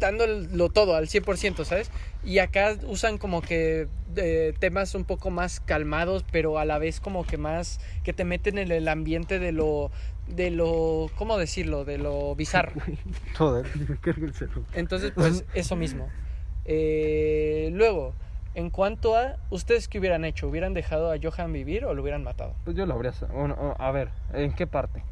dándolo 0.00 0.68
todo 0.70 0.96
al 0.96 1.06
100%, 1.06 1.64
¿sabes? 1.64 1.90
Y 2.24 2.38
acá 2.38 2.76
usan 2.86 3.18
como 3.18 3.42
que 3.42 3.88
eh, 4.16 4.54
temas 4.58 4.94
un 4.94 5.04
poco 5.04 5.30
más 5.30 5.60
calmados, 5.60 6.24
pero 6.32 6.58
a 6.58 6.64
la 6.64 6.78
vez 6.78 7.00
como 7.00 7.24
que 7.24 7.38
más 7.38 7.80
que 8.02 8.12
te 8.12 8.24
meten 8.24 8.58
en 8.58 8.72
el 8.72 8.88
ambiente 8.88 9.38
de 9.38 9.52
lo 9.52 9.90
de 10.26 10.50
lo 10.50 11.10
¿cómo 11.16 11.38
decirlo? 11.38 11.84
de 11.84 11.98
lo 11.98 12.34
bizarro. 12.34 12.72
Joder. 13.38 13.66
Entonces, 14.74 15.12
pues 15.14 15.44
eso 15.54 15.76
mismo. 15.76 16.08
Eh, 16.64 17.70
luego, 17.72 18.14
en 18.54 18.70
cuanto 18.70 19.16
a 19.16 19.36
ustedes 19.50 19.88
qué 19.88 19.98
hubieran 19.98 20.24
hecho, 20.24 20.48
hubieran 20.48 20.74
dejado 20.74 21.12
a 21.12 21.16
Johan 21.20 21.52
vivir 21.52 21.84
o 21.84 21.94
lo 21.94 22.02
hubieran 22.02 22.22
matado? 22.22 22.54
Pues 22.64 22.76
yo 22.76 22.86
lo 22.86 22.94
habría... 22.94 23.12
Bueno, 23.32 23.74
a 23.78 23.90
ver, 23.90 24.10
¿en 24.32 24.52
qué 24.52 24.66
parte? 24.66 25.02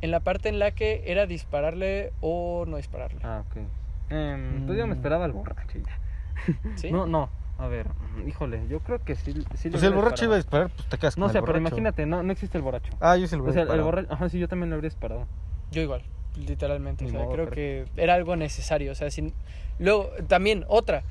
En 0.00 0.10
la 0.10 0.20
parte 0.20 0.48
en 0.48 0.58
la 0.58 0.72
que 0.72 1.02
era 1.06 1.26
dispararle 1.26 2.12
o 2.20 2.64
no 2.66 2.76
dispararle. 2.76 3.20
Ah, 3.22 3.44
ok. 3.48 3.62
Em, 4.10 4.66
Pues 4.66 4.78
yo 4.78 4.86
me 4.86 4.94
Mm. 4.94 4.96
esperaba 4.98 5.24
el 5.26 5.32
borracho. 5.32 5.78
y 5.78 5.82
ya. 5.82 5.98
¿Sí? 6.76 6.90
No, 6.92 7.06
no. 7.06 7.28
A 7.58 7.68
ver, 7.68 7.88
mm, 7.88 8.28
híjole, 8.28 8.66
yo 8.68 8.80
creo 8.80 9.02
que 9.02 9.14
sí. 9.16 9.32
sí 9.54 9.70
Pues 9.70 9.80
si 9.80 9.86
el 9.86 9.94
borracho 9.94 10.24
iba 10.26 10.34
a 10.34 10.36
disparar, 10.36 10.68
pues 10.70 10.86
te 10.88 10.98
quedas 10.98 11.14
con 11.14 11.20
No 11.22 11.26
el 11.26 11.32
sé, 11.32 11.38
pero 11.40 11.46
borracho. 11.54 11.60
imagínate, 11.68 12.04
no, 12.06 12.22
no 12.22 12.32
existe 12.32 12.58
el 12.58 12.62
borracho. 12.62 12.92
Ah, 13.00 13.16
yo 13.16 13.26
sí 13.26 13.34
lo 13.36 13.44
O 13.44 13.52
sea, 13.52 13.62
el 13.62 13.80
borracho. 13.80 14.12
Ajá, 14.12 14.28
sí, 14.28 14.38
yo 14.38 14.46
también 14.46 14.68
lo 14.70 14.74
habría 14.76 14.90
disparado. 14.90 15.26
Yo 15.70 15.80
igual, 15.80 16.02
literalmente. 16.36 17.06
O 17.06 17.08
sea, 17.08 17.20
modo, 17.20 17.32
creo 17.32 17.44
pero- 17.46 17.54
que 17.56 17.86
era 17.96 18.14
algo 18.14 18.36
necesario. 18.36 18.92
O 18.92 18.94
sea, 18.94 19.10
sin... 19.10 19.32
Luego, 19.78 20.10
también, 20.28 20.64
otra. 20.68 21.02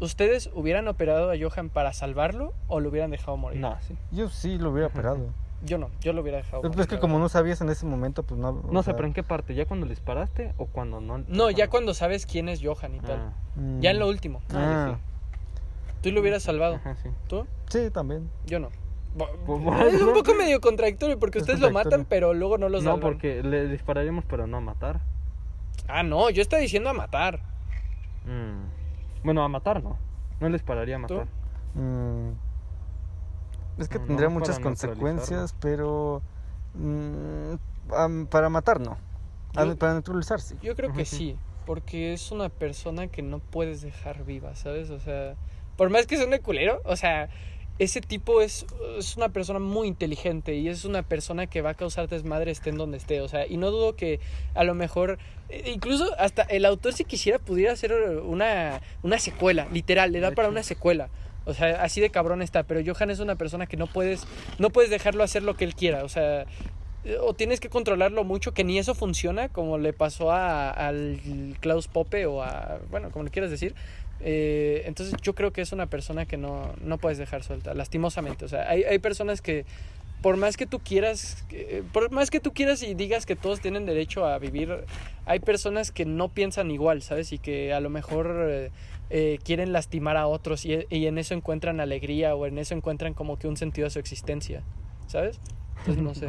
¿Ustedes 0.00 0.48
hubieran 0.54 0.88
operado 0.88 1.30
a 1.30 1.34
Johan 1.38 1.68
para 1.68 1.92
salvarlo 1.92 2.54
o 2.68 2.80
lo 2.80 2.88
hubieran 2.88 3.10
dejado 3.10 3.36
morir? 3.36 3.60
No, 3.60 3.76
sí. 3.82 3.94
Yo 4.10 4.30
sí 4.30 4.56
lo 4.56 4.70
hubiera 4.70 4.86
operado. 4.88 5.26
Yo 5.62 5.76
no, 5.76 5.90
yo 6.00 6.12
lo 6.14 6.22
hubiera 6.22 6.38
dejado 6.38 6.62
Pues 6.62 6.78
es 6.78 6.86
que 6.86 6.98
como 6.98 7.18
no 7.18 7.28
sabías 7.28 7.60
en 7.60 7.68
ese 7.68 7.84
momento, 7.84 8.22
pues 8.22 8.40
no. 8.40 8.52
No 8.70 8.82
sé, 8.82 8.86
sea, 8.86 8.96
pero 8.96 9.06
¿en 9.08 9.12
qué 9.14 9.22
parte? 9.22 9.54
¿Ya 9.54 9.66
cuando 9.66 9.84
le 9.86 9.90
disparaste 9.90 10.54
o 10.56 10.66
cuando 10.66 11.00
no? 11.00 11.18
No, 11.28 11.50
ya 11.50 11.68
cuando 11.68 11.92
sabes 11.92 12.24
quién 12.24 12.48
es 12.48 12.60
Johan 12.64 12.94
y 12.94 13.00
tal. 13.00 13.18
Ah, 13.18 13.32
mm, 13.56 13.80
Ya 13.80 13.90
en 13.90 13.98
lo 13.98 14.08
último. 14.08 14.40
Ah, 14.54 14.96
Tú 16.02 16.10
lo 16.12 16.20
hubieras 16.22 16.42
salvado. 16.42 16.76
Ajá, 16.76 16.96
sí. 16.96 17.10
¿Tú? 17.28 17.46
sí, 17.68 17.90
también. 17.90 18.30
Yo 18.46 18.58
no. 18.58 18.70
Por 19.46 19.60
Es 19.86 20.00
un 20.00 20.14
poco 20.14 20.34
medio 20.34 20.60
contradictorio 20.60 21.18
porque 21.18 21.38
Es 21.38 21.42
ustedes 21.42 21.60
lo 21.60 21.70
matan, 21.72 22.06
pero 22.08 22.32
luego 22.32 22.56
no 22.58 22.68
los 22.68 22.82
No, 22.82 22.92
salvan. 22.92 23.00
porque 23.00 23.42
le 23.42 23.66
dispararíamos, 23.68 24.24
pero 24.24 24.46
no 24.46 24.58
a 24.58 24.60
matar. 24.60 25.00
Ah, 25.88 26.02
no, 26.02 26.30
yo 26.30 26.40
estoy 26.42 26.62
diciendo 26.62 26.88
a 26.90 26.94
matar. 26.94 27.40
Mm. 28.24 29.24
Bueno, 29.24 29.42
a 29.42 29.48
matar 29.48 29.82
no. 29.82 29.98
No 30.40 30.48
le 30.48 30.54
dispararía 30.54 30.96
a 30.96 31.06
¿Tú? 31.06 31.14
matar. 31.14 31.26
Mm, 31.74 32.30
es 33.82 33.88
que 33.88 33.98
No, 33.98 34.06
tendría 34.06 34.28
no, 34.28 34.34
muchas 34.34 34.58
consecuencias, 34.58 35.54
pero. 35.60 36.22
mm, 36.74 37.54
para 38.30 38.48
matar, 38.48 38.80
no. 38.80 38.96
Yo- 39.54 39.76
para 39.76 39.94
neutralizar, 39.94 40.40
sí. 40.40 40.54
Yo 40.62 40.76
creo 40.76 40.92
que 40.92 41.04
sí, 41.04 41.36
porque 41.66 42.12
es 42.12 42.30
una 42.30 42.48
persona 42.48 43.08
que 43.08 43.22
no 43.22 43.38
puedes 43.40 43.82
dejar 43.82 44.24
viva, 44.24 44.54
¿sabes? 44.54 44.90
O 44.90 45.00
sea, 45.00 45.34
por 45.76 45.90
más 45.90 46.06
que 46.06 46.16
suene 46.16 46.40
culero, 46.40 46.80
o 46.84 46.96
sea, 46.96 47.28
ese 47.80 48.00
tipo 48.00 48.42
es, 48.42 48.66
es 48.98 49.16
una 49.16 49.30
persona 49.30 49.58
muy 49.58 49.88
inteligente 49.88 50.54
y 50.54 50.68
es 50.68 50.84
una 50.84 51.02
persona 51.02 51.46
que 51.46 51.62
va 51.62 51.70
a 51.70 51.74
causar 51.74 52.08
desmadre 52.08 52.50
esté 52.52 52.70
en 52.70 52.76
donde 52.76 52.98
esté, 52.98 53.22
o 53.22 53.28
sea, 53.28 53.46
y 53.46 53.56
no 53.56 53.70
dudo 53.70 53.96
que 53.96 54.20
a 54.54 54.64
lo 54.64 54.74
mejor, 54.74 55.18
eh, 55.48 55.72
incluso 55.74 56.06
hasta 56.18 56.42
el 56.42 56.66
autor 56.66 56.92
si 56.92 57.04
quisiera 57.04 57.38
pudiera 57.38 57.72
hacer 57.72 57.92
una, 58.22 58.80
una 59.02 59.18
secuela, 59.18 59.66
literal, 59.72 60.12
le 60.12 60.20
da 60.20 60.30
para 60.32 60.48
una 60.50 60.62
secuela. 60.62 61.08
O 61.46 61.54
sea, 61.54 61.82
así 61.82 62.00
de 62.00 62.10
cabrón 62.10 62.42
está, 62.42 62.62
pero 62.64 62.80
Johan 62.84 63.10
es 63.10 63.18
una 63.20 63.34
persona 63.36 63.66
que 63.66 63.76
no 63.76 63.86
puedes, 63.86 64.24
no 64.58 64.70
puedes 64.70 64.90
dejarlo 64.90 65.22
hacer 65.24 65.42
lo 65.42 65.54
que 65.54 65.64
él 65.64 65.74
quiera, 65.74 66.04
o 66.04 66.08
sea, 66.08 66.42
eh, 67.04 67.16
o 67.20 67.32
tienes 67.34 67.60
que 67.60 67.70
controlarlo 67.70 68.24
mucho, 68.24 68.52
que 68.52 68.62
ni 68.62 68.78
eso 68.78 68.94
funciona, 68.94 69.48
como 69.48 69.78
le 69.78 69.92
pasó 69.92 70.30
a, 70.32 70.70
al 70.70 71.18
Klaus 71.60 71.88
Pope 71.88 72.26
o 72.26 72.42
a, 72.42 72.78
bueno, 72.90 73.10
como 73.10 73.24
le 73.24 73.30
quieras 73.30 73.50
decir. 73.50 73.74
Eh, 74.22 74.82
entonces 74.84 75.14
yo 75.22 75.34
creo 75.34 75.50
que 75.50 75.62
es 75.62 75.72
una 75.72 75.86
persona 75.86 76.26
que 76.26 76.36
no, 76.36 76.74
no 76.84 76.98
puedes 76.98 77.16
dejar 77.16 77.42
suelta, 77.42 77.72
lastimosamente. 77.72 78.44
O 78.44 78.48
sea, 78.48 78.68
hay, 78.68 78.84
hay 78.84 78.98
personas 78.98 79.40
que 79.40 79.64
por 80.20 80.36
más 80.36 80.58
que 80.58 80.66
tú 80.66 80.78
quieras, 80.80 81.42
que- 81.48 81.82
por 81.94 82.10
más 82.10 82.28
que 82.30 82.38
tú 82.40 82.52
quieras 82.52 82.82
y 82.82 82.92
digas 82.92 83.24
que 83.24 83.34
todos 83.34 83.60
tienen 83.60 83.86
derecho 83.86 84.26
a 84.26 84.38
vivir, 84.38 84.84
hay 85.24 85.38
personas 85.40 85.90
que 85.90 86.04
no 86.04 86.28
piensan 86.28 86.70
igual, 86.70 87.00
¿sabes? 87.00 87.32
Y 87.32 87.38
que 87.38 87.72
a 87.72 87.80
lo 87.80 87.88
mejor 87.88 88.46
eh, 88.50 88.70
eh, 89.10 89.38
quieren 89.44 89.72
lastimar 89.72 90.16
a 90.16 90.26
otros 90.26 90.64
y, 90.64 90.86
en 90.88 91.18
eso 91.18 91.34
encuentran 91.34 91.80
alegría 91.80 92.34
o 92.34 92.46
en 92.46 92.58
eso 92.58 92.74
encuentran 92.74 93.12
como 93.12 93.38
que 93.38 93.48
un 93.48 93.56
sentido 93.56 93.88
a 93.88 93.90
su 93.90 93.98
existencia, 93.98 94.62
¿sabes? 95.08 95.40
Entonces 95.86 96.02
no 96.02 96.14
sé. 96.14 96.28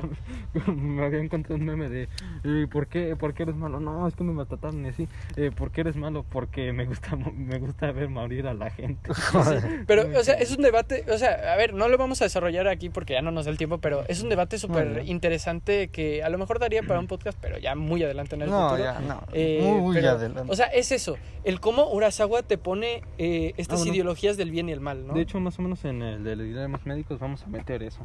me 0.71 1.05
había 1.05 1.19
encontrado 1.19 1.55
un 1.55 1.65
meme 1.65 1.89
de 1.89 2.07
eh, 2.43 2.67
¿por, 2.71 2.87
qué, 2.87 3.15
¿por 3.15 3.33
qué 3.33 3.43
eres 3.43 3.55
malo? 3.55 3.79
No, 3.79 4.07
es 4.07 4.15
que 4.15 4.23
me 4.23 4.33
mataron 4.33 4.85
y 4.85 4.89
así. 4.89 5.07
Eh, 5.35 5.51
¿Por 5.55 5.71
qué 5.71 5.81
eres 5.81 5.95
malo? 5.95 6.25
Porque 6.29 6.73
me 6.73 6.85
gusta 6.85 7.15
me 7.15 7.59
gusta 7.59 7.91
ver 7.91 8.09
morir 8.09 8.47
a 8.47 8.53
la 8.53 8.69
gente. 8.69 9.11
Pero, 9.87 10.03
o 10.19 10.23
sea, 10.23 10.35
es 10.35 10.55
un 10.55 10.61
debate, 10.63 11.05
o 11.11 11.17
sea, 11.17 11.53
a 11.53 11.57
ver, 11.57 11.73
no 11.73 11.87
lo 11.89 11.97
vamos 11.97 12.21
a 12.21 12.25
desarrollar 12.25 12.67
aquí 12.67 12.89
porque 12.89 13.13
ya 13.13 13.21
no 13.21 13.31
nos 13.31 13.45
da 13.45 13.51
el 13.51 13.57
tiempo, 13.57 13.77
pero 13.79 14.03
es 14.07 14.21
un 14.23 14.29
debate 14.29 14.57
súper 14.57 15.03
interesante 15.05 15.89
que 15.89 16.23
a 16.23 16.29
lo 16.29 16.37
mejor 16.37 16.59
daría 16.59 16.83
para 16.83 16.99
un 16.99 17.07
podcast, 17.07 17.37
pero 17.41 17.57
ya 17.57 17.75
muy 17.75 18.03
adelante 18.03 18.35
en 18.35 18.43
el 18.43 18.49
No, 18.49 18.69
futuro. 18.69 18.83
ya, 18.83 18.99
no. 18.99 19.21
Eh, 19.33 19.59
muy, 19.63 19.81
muy 19.81 19.95
pero, 19.95 20.09
adelante. 20.11 20.51
O 20.51 20.55
sea, 20.55 20.67
es 20.67 20.91
eso, 20.91 21.17
el 21.43 21.59
cómo 21.59 21.89
Urasawa 21.91 22.43
te 22.43 22.57
pone 22.57 23.03
eh, 23.17 23.53
estas 23.57 23.79
Ah, 23.79 23.83
bueno. 23.83 23.93
ideologías 23.93 24.37
del 24.37 24.51
bien 24.51 24.69
y 24.69 24.71
el 24.71 24.79
mal, 24.81 25.05
¿no? 25.07 25.13
De 25.13 25.21
hecho, 25.21 25.39
más 25.39 25.57
o 25.59 25.61
menos 25.61 25.83
en 25.85 26.01
el 26.01 26.23
de 26.23 26.35
los 26.35 26.45
dilemas 26.45 26.85
médicos 26.85 27.19
vamos 27.19 27.43
a 27.43 27.47
meter 27.47 27.83
eso. 27.83 28.01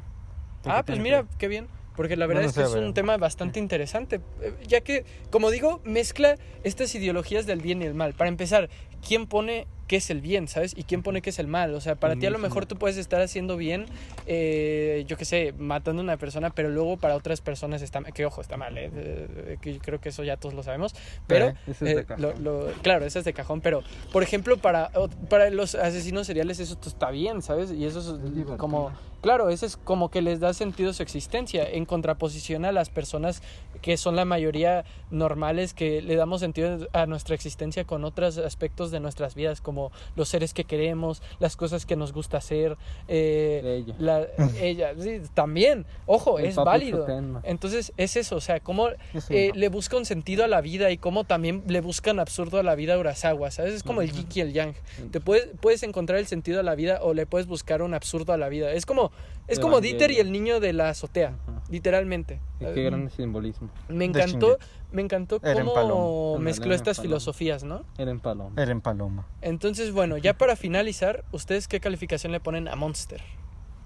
Ah, 0.67 0.83
pues 0.85 0.99
mira, 0.99 1.23
que- 1.23 1.29
qué 1.39 1.49
bien. 1.49 1.69
Porque 1.97 2.15
la 2.15 2.27
verdad 2.27 2.43
No 2.43 2.45
lo 2.45 2.51
es 2.51 2.55
que 2.57 2.67
sé, 2.67 2.79
es 2.79 2.85
un 2.87 2.93
tema 2.93 3.17
bastante 3.17 3.59
interesante, 3.59 4.21
eh, 4.43 4.53
ya 4.67 4.83
que, 4.83 5.07
como 5.31 5.51
digo, 5.51 5.81
mezcla 5.85 6.37
estas 6.63 6.95
ideologías 6.95 7.47
del 7.47 7.61
bien 7.63 7.81
y 7.81 7.87
el 7.87 7.95
mal. 7.95 8.13
Para 8.13 8.29
empezar, 8.29 8.69
¿quién 9.07 9.27
pone 9.27 9.67
qué 9.87 9.97
es 9.97 10.11
el 10.11 10.21
bien, 10.21 10.47
sabes? 10.47 10.75
¿Y 10.77 10.83
quién 10.83 11.03
pone 11.03 11.23
qué 11.23 11.31
es 11.31 11.39
el 11.39 11.47
mal? 11.47 11.73
O 11.75 11.81
sea, 11.81 11.95
para 11.95 12.15
ti 12.17 12.27
a 12.27 12.31
lo 12.31 12.39
mejor 12.39 12.67
tú 12.67 12.77
puedes 12.77 12.99
estar 12.99 13.23
haciendo 13.23 13.57
bien, 13.57 13.87
eh, 14.27 15.05
yo 15.07 15.17
qué 15.17 15.25
sé, 15.25 15.55
matando 15.57 16.03
a 16.03 16.05
una 16.05 16.17
persona, 16.19 16.51
pero 16.51 16.69
luego 16.69 16.97
para 16.99 17.17
otras 17.17 17.41
personas 17.41 17.81
está 17.83 18.03
que 18.03 18.27
ojo, 18.27 18.41
está 18.43 18.57
mal, 18.59 18.77
eh, 18.77 18.91
eh, 18.93 19.57
que 19.63 19.75
yo 19.75 19.81
creo 19.81 20.01
que 20.01 20.11
eso 20.11 20.23
ya 20.25 20.37
todos 20.37 20.55
lo 20.55 20.63
sabemos, 20.63 20.95
pero... 21.27 21.47
Eh, 21.49 21.55
ese 21.69 21.89
es 21.89 21.95
de 21.97 22.01
eh, 22.03 22.05
cajón. 22.05 22.23
lo- 22.23 22.67
lo- 22.67 22.73
claro, 22.83 23.07
eso 23.07 23.19
es 23.21 23.25
de 23.25 23.33
cajón, 23.33 23.61
pero 23.63 23.83
por 24.13 24.23
ejemplo 24.23 24.59
para, 24.59 24.91
para 25.31 25.49
los 25.51 25.75
asesinos 25.77 26.27
seriales 26.27 26.59
eso 26.61 26.77
está 26.85 27.11
bien, 27.11 27.41
¿sabes? 27.41 27.71
Y 27.71 27.85
eso 27.87 28.01
es 28.01 28.23
divertido. 28.35 28.59
como, 28.59 28.91
claro, 29.21 29.49
eso 29.51 29.67
es 29.67 29.77
como 29.77 30.11
que 30.11 30.23
les 30.23 30.41
da 30.41 30.53
sentido 30.55 30.91
a 30.91 30.93
su 30.93 31.03
existencia, 31.03 31.69
en 31.69 31.85
contraposición 31.85 32.65
a 32.65 32.73
las 32.73 32.91
personas 32.91 33.43
que 33.83 33.97
son 33.97 34.17
la 34.17 34.25
mayoría 34.25 34.85
normales, 35.11 35.75
que 35.75 36.03
le 36.03 36.17
damos 36.17 36.41
sentido 36.41 36.87
a 36.93 37.07
nuestra 37.07 37.35
existencia 37.35 37.85
con 37.85 38.05
otros 38.05 38.39
aspectos 38.39 38.91
de 38.91 39.01
nuestras 39.01 39.35
vidas, 39.35 39.61
como 39.61 39.93
los 40.17 40.29
seres 40.29 40.55
que 40.55 40.65
queremos, 40.65 41.23
las 41.39 41.57
cosas 41.57 41.87
que 41.87 41.97
nos 41.97 42.13
gusta 42.13 42.39
hacer, 42.39 42.77
eh, 43.09 43.83
Ella. 43.87 43.95
la- 43.99 44.27
ella, 44.61 44.93
sí, 44.99 45.21
también, 45.35 45.87
ojo, 46.07 46.39
El 46.39 46.47
es 46.47 46.57
válido. 46.57 47.07
Entonces 47.45 47.93
es 47.97 48.17
eso, 48.17 48.37
o 48.37 48.41
sea, 48.41 48.61
cómo 48.61 48.89
eh, 49.31 49.51
no. 49.55 49.61
le 49.61 49.69
busca 49.69 49.97
un 49.97 50.05
sentido 50.07 50.45
a 50.45 50.49
la 50.49 50.61
vida 50.61 50.91
y 50.91 50.99
cómo 50.99 51.25
también 51.25 51.63
le 51.67 51.81
buscan 51.81 52.19
absurdo 52.21 52.59
a 52.59 52.63
la 52.63 52.75
vida 52.75 52.95
a 52.95 52.99
Urasawa, 52.99 53.51
¿sabes? 53.51 53.75
Es 53.75 53.83
como 53.83 54.03
el 54.03 54.13
yik 54.13 54.37
y 54.37 54.41
el 54.41 54.53
yang. 54.53 54.75
Te 55.11 55.21
puedes, 55.21 55.49
puedes 55.61 55.83
encontrar 55.83 56.19
el 56.19 56.27
sentido 56.27 56.61
a 56.61 56.63
la 56.63 56.75
vida 56.75 57.01
o 57.03 57.15
le 57.15 57.27
puedes 57.27 57.47
buscar 57.47 57.83
un 57.83 57.95
absurdo 57.95 58.33
a 58.33 58.37
la 58.37 58.49
vida. 58.49 58.73
Es 58.73 58.87
como, 58.87 59.06
es 59.47 59.61
como 59.61 59.81
Dieter 59.81 60.11
y 60.11 60.19
el 60.19 60.33
niño 60.33 60.61
de 60.61 60.73
la 60.73 60.89
azotea, 60.91 61.37
Ajá. 61.47 61.63
literalmente. 61.71 62.41
Y 62.61 62.65
qué 62.65 62.83
gran 62.83 63.11
simbolismo. 63.11 63.69
Me 63.89 64.05
encantó, 64.05 64.59
me 64.93 65.03
encantó 65.03 65.41
Eren 65.43 65.67
cómo 65.67 66.39
mezcló 66.39 66.75
estas 66.75 67.01
filosofías, 67.01 67.63
¿no? 67.65 67.85
Era 67.99 68.11
en 68.11 68.21
Paloma. 68.21 68.61
Era 68.61 68.73
en 68.73 68.81
Paloma. 68.81 69.27
Entonces, 69.43 69.93
bueno, 69.93 70.17
ya 70.17 70.35
para 70.35 70.57
finalizar, 70.57 71.25
¿ustedes 71.33 71.69
qué 71.69 71.81
calificación 71.81 72.33
le 72.33 72.41
ponen 72.41 72.69
a 72.69 72.77
Monster? 72.77 73.23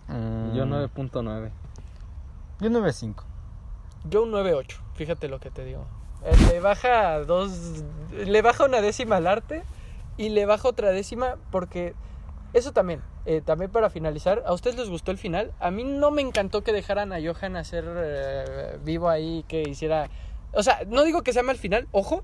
Mm, 0.08 0.54
Yo 0.54 0.64
9.9. 0.66 1.50
Yo 2.60 2.70
9.5. 2.70 3.24
Yo 4.08 4.22
un 4.22 4.32
9.8, 4.32 4.76
fíjate 4.94 5.28
lo 5.28 5.40
que 5.40 5.50
te 5.50 5.64
digo. 5.64 5.86
Eh, 6.24 6.32
Le 6.48 6.60
baja 6.60 7.18
dos. 7.20 7.82
Le 8.12 8.42
baja 8.42 8.64
una 8.64 8.80
décima 8.80 9.16
al 9.16 9.26
arte 9.26 9.62
y 10.16 10.28
le 10.30 10.46
baja 10.46 10.68
otra 10.68 10.90
décima 10.90 11.36
porque. 11.50 11.94
Eso 12.52 12.72
también, 12.72 13.00
eh, 13.26 13.42
también 13.44 13.70
para 13.70 13.90
finalizar, 13.90 14.42
¿a 14.44 14.52
ustedes 14.52 14.76
les 14.76 14.88
gustó 14.88 15.12
el 15.12 15.18
final? 15.18 15.52
A 15.60 15.70
mí 15.70 15.84
no 15.84 16.10
me 16.10 16.20
encantó 16.20 16.62
que 16.62 16.72
dejaran 16.72 17.12
a 17.12 17.18
Johan 17.20 17.56
hacer 17.56 17.84
eh, 17.96 18.78
vivo 18.84 19.08
ahí, 19.08 19.44
que 19.46 19.62
hiciera... 19.62 20.08
O 20.52 20.64
sea, 20.64 20.80
no 20.88 21.04
digo 21.04 21.22
que 21.22 21.32
sea 21.32 21.44
mal 21.44 21.56
final, 21.56 21.86
ojo, 21.92 22.22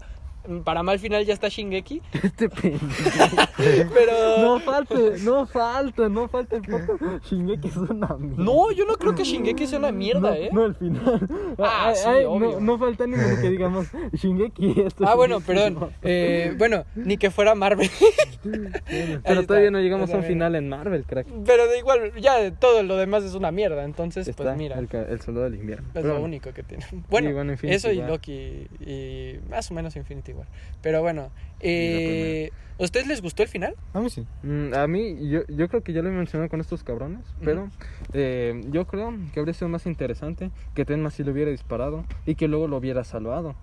para 0.65 0.83
mal 0.83 0.99
final 0.99 1.25
ya 1.25 1.35
está 1.35 1.49
Shingeki, 1.49 2.03
Este 2.23 2.49
pero... 2.49 4.39
No 4.41 4.61
falta, 4.61 4.95
no 5.23 5.47
falta, 5.47 6.09
no 6.09 6.29
falta 6.29 6.57
el 6.57 6.63
poco. 6.63 6.99
Shingeki 7.29 7.69
es 7.69 7.77
una 7.77 8.17
mierda. 8.17 8.43
No, 8.43 8.71
yo 8.73 8.85
no 8.85 8.95
creo 8.95 9.15
que 9.15 9.25
Shingeki 9.25 9.67
sea 9.67 9.79
una 9.79 9.93
mierda, 9.93 10.31
no, 10.31 10.35
¿eh? 10.35 10.51
No, 10.53 10.65
al 10.65 10.75
final. 10.75 11.29
Ah, 11.59 11.93
sí, 11.95 12.09
no, 12.23 12.31
obvio. 12.31 12.61
no 12.61 12.79
falta 12.79 13.07
ni 13.07 13.17
que 13.17 13.51
digamos 13.51 13.87
Shingeki. 14.13 14.81
Esto 14.83 15.05
Ah, 15.07 15.15
bueno, 15.15 15.41
perdón. 15.41 15.91
Eh, 16.03 16.55
bueno, 16.59 16.85
ni 16.95 17.17
que 17.17 17.31
fuera 17.31 17.55
Marvel. 17.55 17.91
Pero 18.43 19.41
está. 19.41 19.47
todavía 19.47 19.71
no 19.71 19.81
llegamos 19.81 20.13
a 20.13 20.19
un 20.19 20.25
final 20.25 20.55
en 20.55 20.69
Marvel, 20.69 21.05
crack. 21.05 21.27
Pero 21.45 21.67
de 21.69 21.79
igual, 21.79 22.13
ya 22.21 22.51
todo 22.53 22.83
lo 22.83 22.97
demás 22.97 23.25
es 23.25 23.35
una 23.35 23.51
mierda. 23.51 23.85
Entonces, 23.85 24.29
Está 24.29 24.45
pues 24.45 24.57
mira, 24.57 24.79
el, 24.79 24.89
el 24.95 25.21
soldado 25.21 25.45
del 25.51 25.57
invierno. 25.61 25.87
es 25.89 25.95
Pero 25.95 26.15
lo 26.15 26.23
único 26.23 26.53
que 26.53 26.63
tiene. 26.63 26.85
Bueno, 27.09 27.33
bueno, 27.33 27.55
eso 27.63 27.91
y. 27.91 27.97
Loki 28.03 28.67
y 28.81 29.39
más 29.51 29.71
o 29.71 29.75
menos 29.75 29.97
Infinity 29.97 30.33
igual. 30.37 30.49
Pero 30.83 31.03
bueno, 31.03 31.31
eh, 31.61 32.51
¿a 32.79 32.83
ustedes 32.85 33.07
les 33.07 33.23
gustó 33.23 33.43
el 33.43 33.49
final? 33.49 33.75
A 33.93 34.01
mí 34.01 34.11
sí. 34.11 34.27
mm, 34.43 34.75
A 34.75 34.87
mí, 34.87 35.29
yo, 35.29 35.41
yo 35.49 35.69
creo 35.69 35.83
que 35.83 35.93
ya 35.93 36.03
lo 36.03 36.09
he 36.09 36.13
mencionado 36.13 36.49
con 36.49 36.61
estos 36.61 36.83
cabrones, 36.85 37.25
pero 37.43 37.69
eh, 38.13 38.61
yo 38.71 38.87
creo 38.87 39.13
que 39.33 39.41
habría 39.41 39.55
sido 39.55 39.69
más 39.69 39.87
interesante 39.87 40.51
que 40.75 40.85
Tenma 40.85 41.11
sí 41.11 41.25
lo 41.25 41.33
hubiera 41.33 41.51
disparado 41.51 42.05
y 42.27 42.35
que 42.35 42.49
luego 42.49 42.69
lo 42.69 42.77
hubiera 42.77 43.03
salvado. 43.05 43.55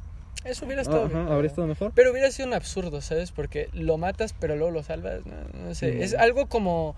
Eso 0.45 0.65
hubiera 0.65 0.81
estado 0.81 1.05
Ajá, 1.05 1.19
bien. 1.21 1.31
habría 1.31 1.47
estado 1.49 1.67
mejor. 1.67 1.93
Pero 1.95 2.11
hubiera 2.11 2.29
sido 2.29 2.47
un 2.49 2.53
absurdo, 2.53 2.99
¿sabes? 2.99 3.31
Porque 3.31 3.69
lo 3.71 3.97
matas, 3.97 4.33
pero 4.37 4.57
luego 4.57 4.71
lo 4.71 4.83
salvas. 4.83 5.25
No, 5.25 5.35
no 5.67 5.73
sé, 5.73 5.93
Mm. 5.93 6.01
es 6.01 6.13
algo 6.15 6.47
como. 6.47 6.95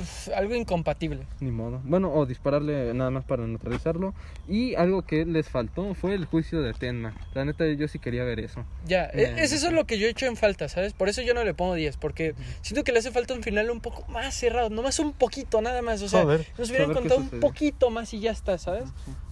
Uf, 0.00 0.28
algo 0.34 0.54
incompatible. 0.54 1.26
Ni 1.40 1.50
modo. 1.50 1.80
Bueno, 1.84 2.12
o 2.12 2.26
dispararle 2.26 2.92
nada 2.94 3.10
más 3.10 3.24
para 3.24 3.46
neutralizarlo. 3.46 4.14
Y 4.48 4.74
algo 4.74 5.02
que 5.02 5.24
les 5.24 5.48
faltó 5.48 5.94
fue 5.94 6.14
el 6.14 6.24
juicio 6.24 6.62
de 6.62 6.72
Tenma. 6.72 7.14
La 7.34 7.44
neta, 7.44 7.66
yo 7.66 7.88
sí 7.88 7.98
quería 7.98 8.24
ver 8.24 8.40
eso. 8.40 8.64
Ya, 8.86 9.06
Eh, 9.06 9.34
e- 9.36 9.42
es 9.44 9.52
eso 9.52 9.70
lo 9.70 9.86
que 9.86 9.98
yo 9.98 10.06
he 10.06 10.10
hecho 10.10 10.26
en 10.26 10.36
falta, 10.36 10.68
¿sabes? 10.68 10.92
Por 10.92 11.08
eso 11.08 11.22
yo 11.22 11.34
no 11.34 11.44
le 11.44 11.54
pongo 11.54 11.74
10, 11.74 11.96
porque 11.96 12.34
siento 12.62 12.84
que 12.84 12.92
le 12.92 12.98
hace 13.00 13.10
falta 13.10 13.34
un 13.34 13.42
final 13.42 13.70
un 13.70 13.80
poco 13.80 14.04
más 14.10 14.34
cerrado, 14.34 14.70
nomás 14.70 14.98
un 14.98 15.12
poquito, 15.12 15.60
nada 15.62 15.82
más. 15.82 16.02
O 16.02 16.08
sea, 16.08 16.22
Joder. 16.22 16.46
nos 16.58 16.70
hubieran 16.70 16.92
contado 16.92 17.20
un 17.20 17.28
poquito 17.40 17.90
más 17.90 18.12
y 18.14 18.20
ya 18.20 18.30
está, 18.30 18.58
¿sabes? 18.58 18.84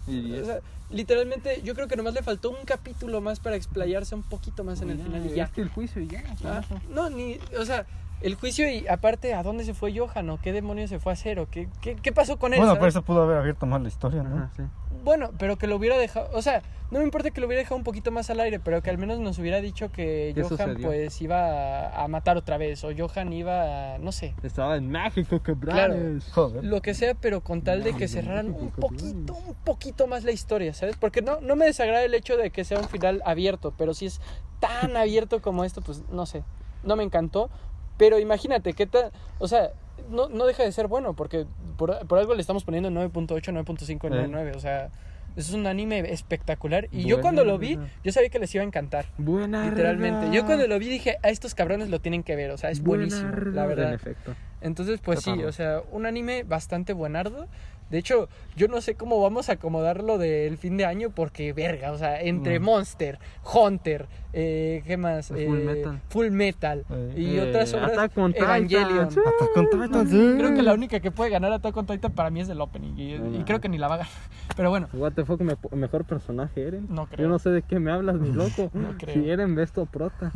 Y 0.06 0.32
O 0.38 0.44
sea, 0.44 0.60
literalmente, 0.90 1.60
yo 1.64 1.74
creo 1.74 1.88
que 1.88 1.96
nomás 1.96 2.14
le 2.14 2.22
faltó 2.22 2.50
un 2.50 2.64
capítulo 2.64 3.20
más 3.20 3.40
para 3.40 3.56
explayarse 3.56 4.14
un 4.14 4.22
poquito 4.22 4.62
más 4.64 4.80
en 4.82 4.90
el 4.90 4.98
final 4.98 5.26
y 5.26 5.34
ya. 5.34 5.44
Es 5.44 5.50
que 5.50 5.62
el 5.62 5.68
juicio 5.68 6.02
y 6.02 6.08
ya. 6.08 6.22
Ah, 6.44 6.62
no, 6.90 7.08
ni, 7.10 7.38
o 7.58 7.64
sea, 7.64 7.86
el 8.24 8.36
juicio 8.36 8.70
y 8.70 8.88
aparte, 8.88 9.34
¿a 9.34 9.42
dónde 9.42 9.64
se 9.64 9.74
fue 9.74 9.96
Johan 9.96 10.30
o 10.30 10.40
qué 10.40 10.52
demonios 10.52 10.88
se 10.88 10.98
fue 10.98 11.12
a 11.12 11.14
hacer 11.14 11.38
o 11.38 11.48
qué, 11.50 11.68
qué, 11.82 11.94
qué 11.96 12.10
pasó 12.10 12.38
con 12.38 12.54
él? 12.54 12.58
Bueno, 12.58 12.70
¿sabes? 12.70 12.80
pero 12.80 12.88
eso 12.88 13.02
pudo 13.02 13.22
haber 13.22 13.36
abierto 13.36 13.66
más 13.66 13.82
la 13.82 13.88
historia, 13.88 14.22
¿no? 14.22 14.36
Ajá, 14.36 14.50
sí. 14.56 14.62
Bueno, 15.04 15.30
pero 15.38 15.58
que 15.58 15.66
lo 15.66 15.76
hubiera 15.76 15.98
dejado, 15.98 16.30
o 16.32 16.40
sea, 16.40 16.62
no 16.90 17.00
me 17.00 17.04
importa 17.04 17.30
que 17.30 17.42
lo 17.42 17.46
hubiera 17.46 17.60
dejado 17.60 17.76
un 17.76 17.84
poquito 17.84 18.10
más 18.10 18.30
al 18.30 18.40
aire, 18.40 18.60
pero 18.60 18.82
que 18.82 18.88
al 18.88 18.96
menos 18.96 19.18
nos 19.18 19.38
hubiera 19.38 19.60
dicho 19.60 19.92
que 19.92 20.32
¿Qué 20.34 20.42
Johan 20.42 20.48
sucedió? 20.48 20.88
pues 20.88 21.20
iba 21.20 21.90
a, 21.90 22.08
matar 22.08 22.38
otra 22.38 22.56
vez 22.56 22.82
o 22.84 22.90
Johan 22.96 23.30
iba 23.34 23.96
a, 23.96 23.98
no 23.98 24.10
sé, 24.10 24.34
Estaba 24.42 24.76
en 24.76 24.88
México, 24.88 25.42
cabrones. 25.42 26.30
Joder. 26.32 26.64
lo 26.64 26.80
que 26.80 26.94
sea, 26.94 27.14
pero 27.14 27.42
con 27.42 27.60
tal 27.60 27.82
de 27.82 27.92
que 27.92 28.08
cerraran 28.08 28.54
un 28.54 28.70
poquito, 28.70 29.34
un 29.34 29.54
poquito 29.64 30.06
más 30.06 30.24
la 30.24 30.32
historia, 30.32 30.72
¿sabes? 30.72 30.96
Porque 30.96 31.20
no, 31.20 31.42
no 31.42 31.56
me 31.56 31.66
desagrada 31.66 32.02
el 32.04 32.14
hecho 32.14 32.38
de 32.38 32.48
que 32.50 32.64
sea 32.64 32.78
un 32.78 32.88
final 32.88 33.20
abierto, 33.26 33.74
pero 33.76 33.92
si 33.92 34.06
es 34.06 34.22
tan 34.60 34.96
abierto 34.96 35.42
como 35.42 35.64
esto, 35.64 35.82
pues 35.82 36.04
no 36.08 36.24
sé, 36.24 36.42
no 36.84 36.96
me 36.96 37.02
encantó, 37.02 37.50
pero 37.96 38.18
imagínate, 38.18 38.72
¿qué 38.72 38.86
tal? 38.86 39.12
O 39.38 39.48
sea, 39.48 39.70
no, 40.10 40.28
no 40.28 40.46
deja 40.46 40.62
de 40.62 40.72
ser 40.72 40.86
bueno, 40.86 41.14
porque 41.14 41.46
por, 41.76 42.06
por 42.06 42.18
algo 42.18 42.34
le 42.34 42.40
estamos 42.40 42.64
poniendo 42.64 42.90
9.8, 42.90 43.52
9.5, 43.64 43.98
9.9, 43.98 44.56
o 44.56 44.60
sea, 44.60 44.90
es 45.36 45.52
un 45.52 45.66
anime 45.66 46.12
espectacular. 46.12 46.88
Y 46.92 47.04
yo 47.04 47.20
cuando 47.20 47.44
lo 47.44 47.58
vi, 47.58 47.78
yo 48.02 48.12
sabía 48.12 48.28
que 48.28 48.38
les 48.38 48.54
iba 48.54 48.62
a 48.62 48.66
encantar. 48.66 49.06
Buena 49.18 49.68
Literalmente. 49.68 50.30
Yo 50.30 50.46
cuando 50.46 50.66
lo 50.66 50.78
vi 50.78 50.88
dije, 50.88 51.16
a 51.22 51.28
estos 51.28 51.54
cabrones 51.54 51.88
lo 51.88 52.00
tienen 52.00 52.22
que 52.22 52.36
ver, 52.36 52.50
o 52.50 52.58
sea, 52.58 52.70
es 52.70 52.82
Buena 52.82 53.06
buenísimo, 53.06 53.52
la 53.52 53.66
verdad. 53.66 53.88
En 53.88 53.94
efecto. 53.94 54.34
Entonces, 54.60 55.00
pues 55.00 55.20
sí, 55.20 55.44
o 55.44 55.52
sea, 55.52 55.82
un 55.90 56.06
anime 56.06 56.42
bastante 56.44 56.92
buenardo. 56.92 57.48
De 57.94 58.00
hecho, 58.00 58.28
yo 58.56 58.66
no 58.66 58.80
sé 58.80 58.96
cómo 58.96 59.20
vamos 59.22 59.48
a 59.48 59.52
acomodar 59.52 60.02
lo 60.02 60.18
del 60.18 60.58
fin 60.58 60.76
de 60.76 60.84
año 60.84 61.10
porque, 61.10 61.52
verga, 61.52 61.92
o 61.92 61.96
sea, 61.96 62.20
entre 62.20 62.58
Mm. 62.58 62.64
Monster, 62.64 63.20
Hunter, 63.54 64.06
eh, 64.32 64.82
¿qué 64.84 64.96
más? 64.96 65.28
Full 65.28 65.38
Eh, 65.38 65.48
Metal. 65.48 66.00
Full 66.08 66.30
Metal 66.32 66.84
Eh, 66.90 67.14
y 67.16 67.36
eh, 67.36 67.40
otras 67.48 67.72
obras. 67.72 67.92
Attack 67.92 68.18
on 68.18 68.34
Evangelion. 68.36 69.08
Titan, 69.08 70.08
sí. 70.08 70.34
Creo 70.36 70.54
que 70.54 70.62
la 70.62 70.74
única 70.74 70.98
que 70.98 71.12
puede 71.12 71.30
ganar 71.30 71.52
Attack 71.52 71.76
on 71.76 71.86
Titan 71.86 72.10
para 72.10 72.30
mí 72.30 72.40
es 72.40 72.48
el 72.48 72.60
opening 72.60 72.94
y, 72.98 73.16
No, 73.16 73.26
y 73.32 73.38
no. 73.38 73.44
creo 73.44 73.60
que 73.60 73.68
ni 73.68 73.78
la 73.78 73.86
va 73.86 73.94
a 73.94 73.98
ganar. 73.98 74.12
Pero 74.56 74.70
bueno, 74.70 74.88
What 74.92 75.12
the 75.12 75.24
fuck, 75.24 75.40
me- 75.40 75.54
mejor 75.70 76.04
personaje 76.04 76.66
Eren. 76.66 76.88
No 76.90 77.06
creo. 77.06 77.26
Yo 77.26 77.28
no 77.28 77.38
sé 77.38 77.50
de 77.50 77.62
qué 77.62 77.78
me 77.78 77.92
hablas, 77.92 78.16
mi 78.16 78.32
loco. 78.32 78.70
No 78.74 78.96
creo. 78.98 79.14
Si 79.14 79.30
Eren 79.30 79.54
ves 79.54 79.70
tu 79.70 79.86
prota. 79.86 80.32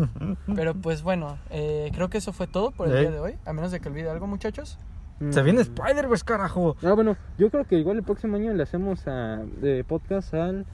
pero 0.55 0.75
pues 0.75 1.03
bueno, 1.03 1.39
eh, 1.51 1.91
creo 1.93 2.09
que 2.09 2.19
eso 2.19 2.33
fue 2.33 2.47
todo 2.47 2.71
por 2.71 2.87
el 2.89 3.01
día 3.01 3.11
de 3.11 3.19
hoy. 3.19 3.35
A 3.47 3.53
menos 3.53 3.73
de 3.73 3.81
que 3.81 3.89
olvide 3.89 4.09
algo, 4.11 4.29
muchachos. 4.29 4.79
Se 5.31 5.43
viene 5.43 5.61
Spider-Verse, 5.63 6.25
carajo. 6.25 6.77
Ah, 6.83 6.93
bueno, 6.93 7.17
yo 7.39 7.51
creo 7.51 7.65
que 7.65 7.77
igual 7.79 7.97
el 7.97 8.03
próximo 8.05 8.37
año 8.37 8.53
le 8.55 8.63
hacemos 8.63 9.07
a, 9.09 9.39
de 9.61 9.83
podcast 9.85 10.33
al, 10.35 10.65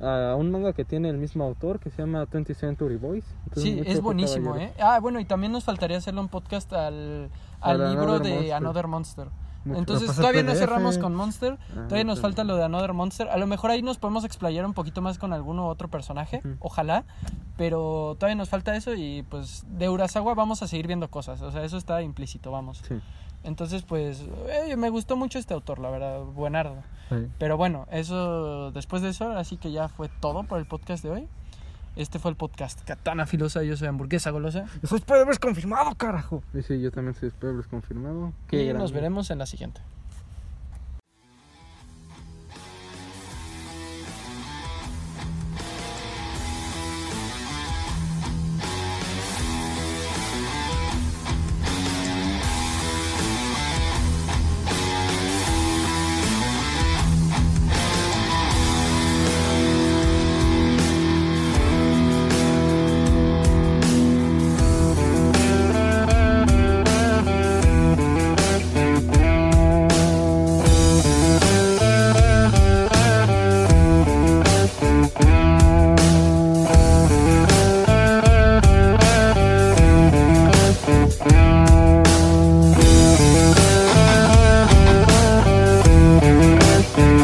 a 0.00 0.34
un 0.36 0.50
manga 0.50 0.72
que 0.74 0.84
tiene 0.84 1.08
el 1.08 1.16
mismo 1.18 1.44
autor 1.44 1.80
que 1.80 1.90
se 1.90 2.02
llama 2.02 2.24
20th 2.26 2.54
Century 2.54 2.96
Boys. 2.96 3.24
Entonces, 3.44 3.62
Sí, 3.62 3.82
es 3.86 4.00
buenísimo. 4.00 4.56
¿eh? 4.56 4.72
Ah, 4.80 4.98
bueno, 5.00 5.20
y 5.20 5.24
también 5.24 5.52
nos 5.52 5.64
faltaría 5.64 5.96
hacerle 5.98 6.20
un 6.20 6.28
podcast 6.28 6.72
al, 6.72 7.30
al 7.60 7.78
libro 7.90 8.14
Another 8.14 8.22
de 8.22 8.30
Monster. 8.34 8.54
Another 8.54 8.86
Monster. 8.86 9.28
Mucho. 9.64 9.80
Entonces 9.80 10.06
pues, 10.06 10.16
todavía 10.16 10.42
no 10.44 10.54
cerramos 10.54 10.98
con 10.98 11.14
Monster, 11.14 11.58
Ah, 11.72 11.84
todavía 11.88 12.04
nos 12.04 12.20
falta 12.20 12.44
lo 12.44 12.56
de 12.56 12.64
Another 12.64 12.92
Monster. 12.92 13.28
A 13.28 13.36
lo 13.36 13.46
mejor 13.46 13.70
ahí 13.70 13.82
nos 13.82 13.98
podemos 13.98 14.24
explayar 14.24 14.64
un 14.64 14.72
poquito 14.72 15.02
más 15.02 15.18
con 15.18 15.32
alguno 15.32 15.66
otro 15.66 15.88
personaje, 15.88 16.42
ojalá, 16.60 17.04
pero 17.56 18.14
todavía 18.18 18.36
nos 18.36 18.48
falta 18.48 18.74
eso 18.76 18.94
y 18.94 19.24
pues 19.28 19.64
de 19.68 19.88
Urasawa 19.88 20.34
vamos 20.34 20.62
a 20.62 20.68
seguir 20.68 20.86
viendo 20.86 21.10
cosas, 21.10 21.42
o 21.42 21.50
sea, 21.50 21.64
eso 21.64 21.76
está 21.76 22.00
implícito, 22.02 22.50
vamos. 22.52 22.82
Sí. 22.86 23.00
Entonces 23.44 23.82
pues 23.82 24.24
eh, 24.48 24.76
me 24.76 24.90
gustó 24.90 25.16
mucho 25.16 25.38
este 25.38 25.54
autor, 25.54 25.78
la 25.78 25.90
verdad, 25.90 26.20
buenardo. 26.20 26.76
Sí. 27.08 27.28
Pero 27.38 27.56
bueno, 27.56 27.86
eso 27.90 28.70
después 28.72 29.02
de 29.02 29.10
eso, 29.10 29.32
así 29.32 29.56
que 29.56 29.72
ya 29.72 29.88
fue 29.88 30.08
todo 30.20 30.44
por 30.44 30.58
el 30.58 30.66
podcast 30.66 31.02
de 31.02 31.10
hoy. 31.10 31.28
Este 31.96 32.20
fue 32.20 32.30
el 32.30 32.36
podcast 32.36 32.84
Katana 32.84 33.26
Filosa, 33.26 33.64
yo 33.64 33.76
soy 33.76 33.88
hamburguesa 33.88 34.30
golosa. 34.30 34.66
Soy 34.84 34.98
Spider-Verse 34.98 35.40
confirmado, 35.40 35.94
carajo. 35.96 36.44
Y 36.54 36.62
sí, 36.62 36.80
yo 36.80 36.92
también 36.92 37.14
soy 37.14 37.28
Spider-Verse 37.28 37.68
confirmado. 37.68 38.32
Y 38.52 38.72
nos 38.72 38.92
veremos 38.92 39.30
en 39.30 39.38
la 39.38 39.46
siguiente. 39.46 39.80